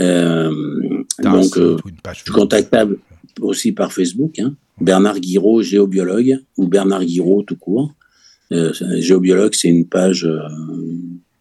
Euh, 0.00 1.02
donc, 1.22 1.56
euh, 1.58 1.76
je 2.12 2.22
suis 2.22 2.32
contactable 2.32 2.98
aussi 3.40 3.72
par 3.72 3.92
Facebook. 3.92 4.38
Hein. 4.38 4.54
Bernard 4.80 5.20
Guiraud, 5.20 5.62
géobiologue, 5.62 6.38
ou 6.56 6.68
Bernard 6.68 7.04
Guiraud 7.04 7.42
tout 7.42 7.56
court. 7.56 7.92
Euh, 8.52 8.72
géobiologue, 8.98 9.54
c'est 9.54 9.68
une 9.68 9.86
page, 9.86 10.28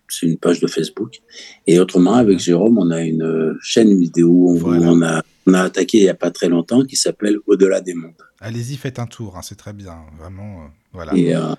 c'est 0.09 0.25
une 0.25 0.37
page 0.37 0.59
de 0.59 0.67
Facebook. 0.67 1.19
Et 1.67 1.79
autrement, 1.79 2.15
avec 2.15 2.39
Jérôme, 2.39 2.77
on 2.77 2.91
a 2.91 3.01
une 3.01 3.55
chaîne 3.61 3.97
vidéo 3.97 4.29
où 4.29 4.59
on, 4.65 5.01
a, 5.01 5.21
on 5.47 5.53
a 5.53 5.61
attaqué 5.61 5.99
il 5.99 6.03
n'y 6.03 6.09
a 6.09 6.15
pas 6.15 6.31
très 6.31 6.49
longtemps 6.49 6.83
qui 6.83 6.95
s'appelle 6.95 7.37
Au-delà 7.47 7.81
des 7.81 7.93
mondes. 7.93 8.13
Allez-y, 8.41 8.77
faites 8.77 8.99
un 8.99 9.05
tour, 9.05 9.35
hein, 9.37 9.41
c'est 9.43 9.57
très 9.57 9.73
bien, 9.73 9.97
vraiment. 10.17 10.69
Voilà. 10.93 11.13
Et, 11.15 11.35
euh, 11.35 11.53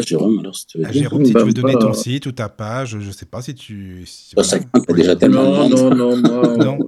Jérôme, 0.00 0.38
alors 0.38 0.56
si 0.56 0.66
tu 0.66 0.78
veux, 0.78 0.84
ah, 0.86 0.92
Jérôme, 0.92 1.24
si 1.26 1.34
tu 1.34 1.38
veux 1.38 1.52
donner 1.52 1.74
ton 1.74 1.92
site 1.92 2.24
ou 2.24 2.32
ta 2.32 2.48
page, 2.48 2.96
je 2.98 3.10
sais 3.10 3.26
pas 3.26 3.42
si 3.42 3.54
tu. 3.54 4.04
Si, 4.06 4.34
ça 4.42 4.58
déjà 4.88 5.16
tellement 5.16 5.68
de 5.68 5.74
monde. 5.74 5.94
Non, 5.94 6.16
non, 6.16 6.56
non. 6.56 6.78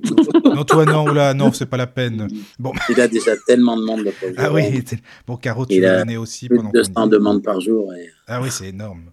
non, 0.55 0.65
toi, 0.65 0.87
non, 0.87 1.07
là, 1.09 1.35
non, 1.35 1.53
c'est 1.53 1.67
pas 1.67 1.77
la 1.77 1.87
peine. 1.87 2.29
Bon. 2.59 2.73
Il 2.89 2.99
a 3.01 3.09
déjà 3.09 3.33
tellement 3.47 3.77
de 3.77 3.85
monde. 3.85 4.09
Ah 4.39 4.51
oui, 4.51 4.83
bon, 5.27 5.37
Caro, 5.37 5.67
tu 5.67 5.81
veux 5.81 5.99
donner 5.99 6.17
aussi 6.17 6.49
plus 6.49 6.57
pendant 6.57 6.71
200 6.71 7.07
demandes 7.09 7.43
par 7.43 7.61
jour. 7.61 7.93
Et... 7.93 8.09
Ah 8.27 8.41
oui, 8.41 8.49
c'est 8.51 8.69
énorme. 8.69 9.11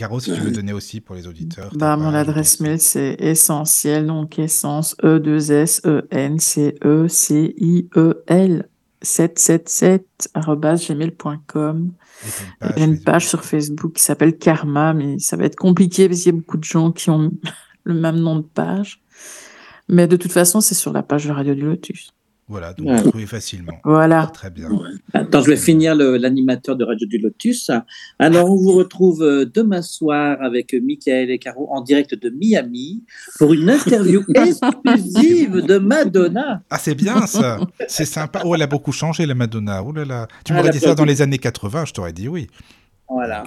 Caro, 0.00 0.18
si 0.18 0.32
tu 0.32 0.40
veux 0.40 0.50
donner 0.50 0.72
aussi 0.72 1.02
pour 1.02 1.14
les 1.14 1.26
auditeurs. 1.26 1.70
Bah, 1.74 1.94
mon 1.98 2.14
adresse 2.14 2.58
mail, 2.60 2.80
c'est 2.80 3.16
essentiel, 3.18 4.06
donc 4.06 4.38
essence, 4.38 4.96
E2S-E-N-C-E-C-I-E-L 5.02 5.88
777 9.02 10.30
gmail.com. 10.88 11.92
J'ai 12.78 12.82
une 12.82 12.98
page 13.02 13.28
sur 13.28 13.44
Facebook 13.44 13.92
qui 13.92 14.02
s'appelle 14.02 14.38
Karma, 14.38 14.94
mais 14.94 15.18
ça 15.18 15.36
va 15.36 15.44
être 15.44 15.56
compliqué 15.56 16.08
parce 16.08 16.22
qu'il 16.22 16.32
y 16.32 16.34
a 16.34 16.38
beaucoup 16.38 16.56
de 16.56 16.64
gens 16.64 16.92
qui 16.92 17.10
ont 17.10 17.30
le 17.84 17.92
même 17.92 18.20
nom 18.20 18.36
de 18.36 18.46
page. 18.54 19.02
Mais 19.86 20.06
de 20.06 20.16
toute 20.16 20.32
façon, 20.32 20.62
c'est 20.62 20.74
sur 20.74 20.94
la 20.94 21.02
page 21.02 21.26
de 21.26 21.32
Radio 21.32 21.54
du 21.54 21.60
Lotus. 21.66 22.14
Voilà, 22.50 22.72
donc 22.72 22.88
vous 22.88 23.10
trouvez 23.10 23.26
facilement. 23.26 23.78
Voilà. 23.84 24.28
Très 24.34 24.50
bien. 24.50 24.68
Attends, 25.14 25.40
je 25.40 25.50
vais 25.50 25.56
finir 25.56 25.94
l'animateur 25.94 26.74
de 26.74 26.84
Radio 26.84 27.06
du 27.06 27.18
Lotus. 27.18 27.70
Alors, 28.18 28.50
on 28.50 28.56
vous 28.56 28.72
retrouve 28.72 29.22
euh, 29.22 29.44
demain 29.44 29.82
soir 29.82 30.36
avec 30.42 30.74
Michael 30.74 31.30
et 31.30 31.38
Caro 31.38 31.68
en 31.70 31.80
direct 31.80 32.20
de 32.20 32.28
Miami 32.28 33.04
pour 33.38 33.52
une 33.52 33.70
interview 33.70 34.24
exclusive 34.34 35.64
de 35.64 35.78
Madonna. 35.78 36.60
Ah, 36.70 36.78
c'est 36.78 36.96
bien 36.96 37.24
ça. 37.28 37.60
C'est 37.86 38.04
sympa. 38.04 38.42
Oh, 38.44 38.56
elle 38.56 38.62
a 38.62 38.66
beaucoup 38.66 38.90
changé, 38.90 39.26
la 39.26 39.36
Madonna. 39.36 39.84
Oh 39.84 39.92
là 39.92 40.04
là. 40.04 40.26
Tu 40.44 40.52
m'aurais 40.52 40.70
dit 40.70 40.80
ça 40.80 40.96
dans 40.96 41.04
les 41.04 41.22
années 41.22 41.38
80, 41.38 41.84
je 41.84 41.92
t'aurais 41.92 42.12
dit 42.12 42.26
oui. 42.26 42.48
Voilà. 43.10 43.42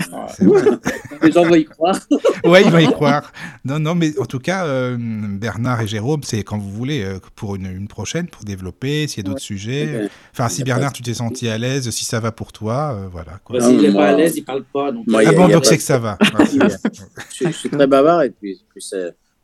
Les 1.21 1.31
gens 1.31 1.45
vont 1.45 1.55
y 1.55 1.63
croire. 1.63 1.97
oui, 2.43 2.59
ils 2.65 2.71
vont 2.71 2.79
y 2.79 2.91
croire. 2.91 3.31
Non, 3.63 3.79
non, 3.79 3.95
mais 3.95 4.17
en 4.19 4.25
tout 4.25 4.39
cas, 4.39 4.65
euh, 4.65 4.97
Bernard 4.99 5.81
et 5.81 5.87
Jérôme, 5.87 6.21
c'est 6.23 6.43
quand 6.43 6.57
vous 6.57 6.69
voulez, 6.69 7.01
euh, 7.01 7.19
pour 7.35 7.55
une, 7.55 7.87
prochaine, 7.87 8.27
pour 8.27 8.43
développer, 8.43 9.07
s'il 9.07 9.23
y 9.23 9.25
a 9.25 9.29
d'autres 9.29 9.41
sujets. 9.41 10.09
Enfin, 10.33 10.49
si 10.49 10.65
Bernard, 10.65 10.91
tu 10.91 11.01
t'es 11.01 11.13
senti 11.13 11.47
à 11.47 11.57
l'aise, 11.57 11.89
si 11.91 12.03
ça 12.03 12.19
va 12.19 12.33
pour 12.33 12.51
toi, 12.51 12.93
euh, 12.93 13.07
voilà. 13.09 13.39
Quoi. 13.45 13.61
S'il 13.61 13.81
n'est 13.81 13.93
pas 13.93 14.09
à 14.09 14.13
l'aise, 14.13 14.35
il 14.35 14.43
parle 14.43 14.63
pas. 14.65 14.91
Donc... 14.91 15.05
ah 15.15 15.31
bon, 15.31 15.47
donc 15.47 15.65
c'est 15.65 15.77
que 15.77 15.83
ça 15.83 15.97
va. 15.97 16.17
je, 17.33 17.49
suis 17.49 17.69
très 17.69 17.87
bavard 17.87 18.23
et 18.23 18.31
puis, 18.31 18.61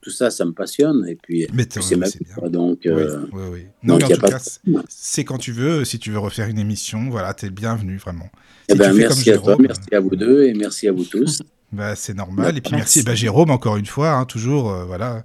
tout 0.01 0.11
ça, 0.11 0.29
ça 0.29 0.45
me 0.45 0.51
passionne. 0.51 1.05
Et 1.07 1.15
puis, 1.15 1.47
c'est 1.69 1.95
ma 1.95 2.07
bien. 2.07 2.49
Donc, 2.49 2.79
oui, 2.85 2.91
oui, 3.31 3.43
oui. 3.51 3.65
Non, 3.83 3.97
mais 3.97 4.05
en 4.05 4.09
tout 4.09 4.21
cas, 4.21 4.39
c'est 4.87 5.23
quand 5.23 5.37
tu 5.37 5.51
veux, 5.51 5.85
si 5.85 5.99
tu 5.99 6.11
veux 6.11 6.19
refaire 6.19 6.47
une 6.47 6.59
émission, 6.59 7.09
voilà, 7.09 7.33
tu 7.33 7.45
es 7.45 7.49
bienvenu, 7.49 7.97
vraiment. 7.97 8.29
Eh 8.69 8.75
ben, 8.75 8.93
merci 8.93 9.31
à 9.31 9.37
toi, 9.37 9.57
merci 9.59 9.93
à 9.93 9.99
vous 9.99 10.15
deux 10.15 10.43
et 10.43 10.53
merci 10.53 10.87
à 10.87 10.91
vous 10.91 11.05
tous. 11.05 11.41
Bah, 11.71 11.95
c'est 11.95 12.15
normal. 12.15 12.57
Et 12.57 12.61
puis 12.61 12.75
merci, 12.75 13.03
bah, 13.03 13.13
Jérôme, 13.13 13.51
encore 13.51 13.77
une 13.77 13.85
fois, 13.85 14.13
hein, 14.13 14.25
toujours, 14.25 14.71
euh, 14.71 14.85
voilà. 14.85 15.23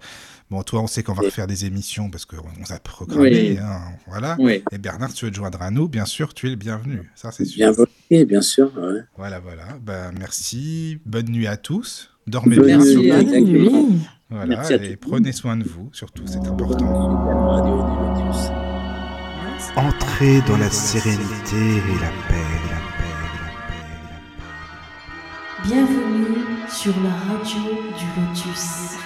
Bon, 0.51 0.63
toi, 0.63 0.83
on 0.83 0.87
sait 0.87 1.03
qu'on 1.03 1.15
va 1.15 1.23
refaire 1.23 1.47
des 1.47 1.65
émissions 1.65 2.11
parce 2.11 2.27
qu'on 2.27 2.37
a 2.37 2.79
programmé. 2.81 3.59
Hein, 3.59 3.81
voilà. 4.07 4.37
Et 4.71 4.77
Bernard, 4.77 5.15
tu 5.15 5.25
veux 5.25 5.31
te 5.31 5.37
joindre 5.37 5.63
à 5.63 5.71
nous, 5.71 5.89
bien 5.89 6.05
sûr, 6.05 6.35
tu 6.35 6.49
es 6.49 6.51
le 6.51 6.57
bienvenu. 6.57 7.11
Ça, 7.15 7.33
c'est 7.33 7.47
sûr. 7.47 7.57
Bienvenue, 7.57 8.27
bien 8.27 8.43
sûr. 8.43 8.71
Voilà, 9.17 9.41
voilà. 9.41 9.65
Bah, 9.83 10.11
merci. 10.19 10.99
Bonne 11.07 11.31
nuit 11.31 11.47
à 11.47 11.57
tous. 11.57 12.11
Dormez 12.27 12.59
bien. 12.59 12.79
Bonne 12.79 14.01
Voilà, 14.35 14.69
et 14.69 14.97
prenez 14.97 15.31
soin 15.31 15.57
de 15.57 15.63
vous, 15.63 15.91
surtout, 15.93 16.25
c'est 16.27 16.45
important. 16.45 16.91
Entrez 19.77 20.41
dans 20.49 20.57
la 20.57 20.69
sérénité 20.71 21.57
et 21.57 22.01
la 22.01 22.11
paix. 22.29 22.43
Bienvenue 25.63 26.35
sur 26.69 26.95
la 27.01 27.11
radio 27.11 27.61
du 27.97 28.07
Lotus. 28.21 28.99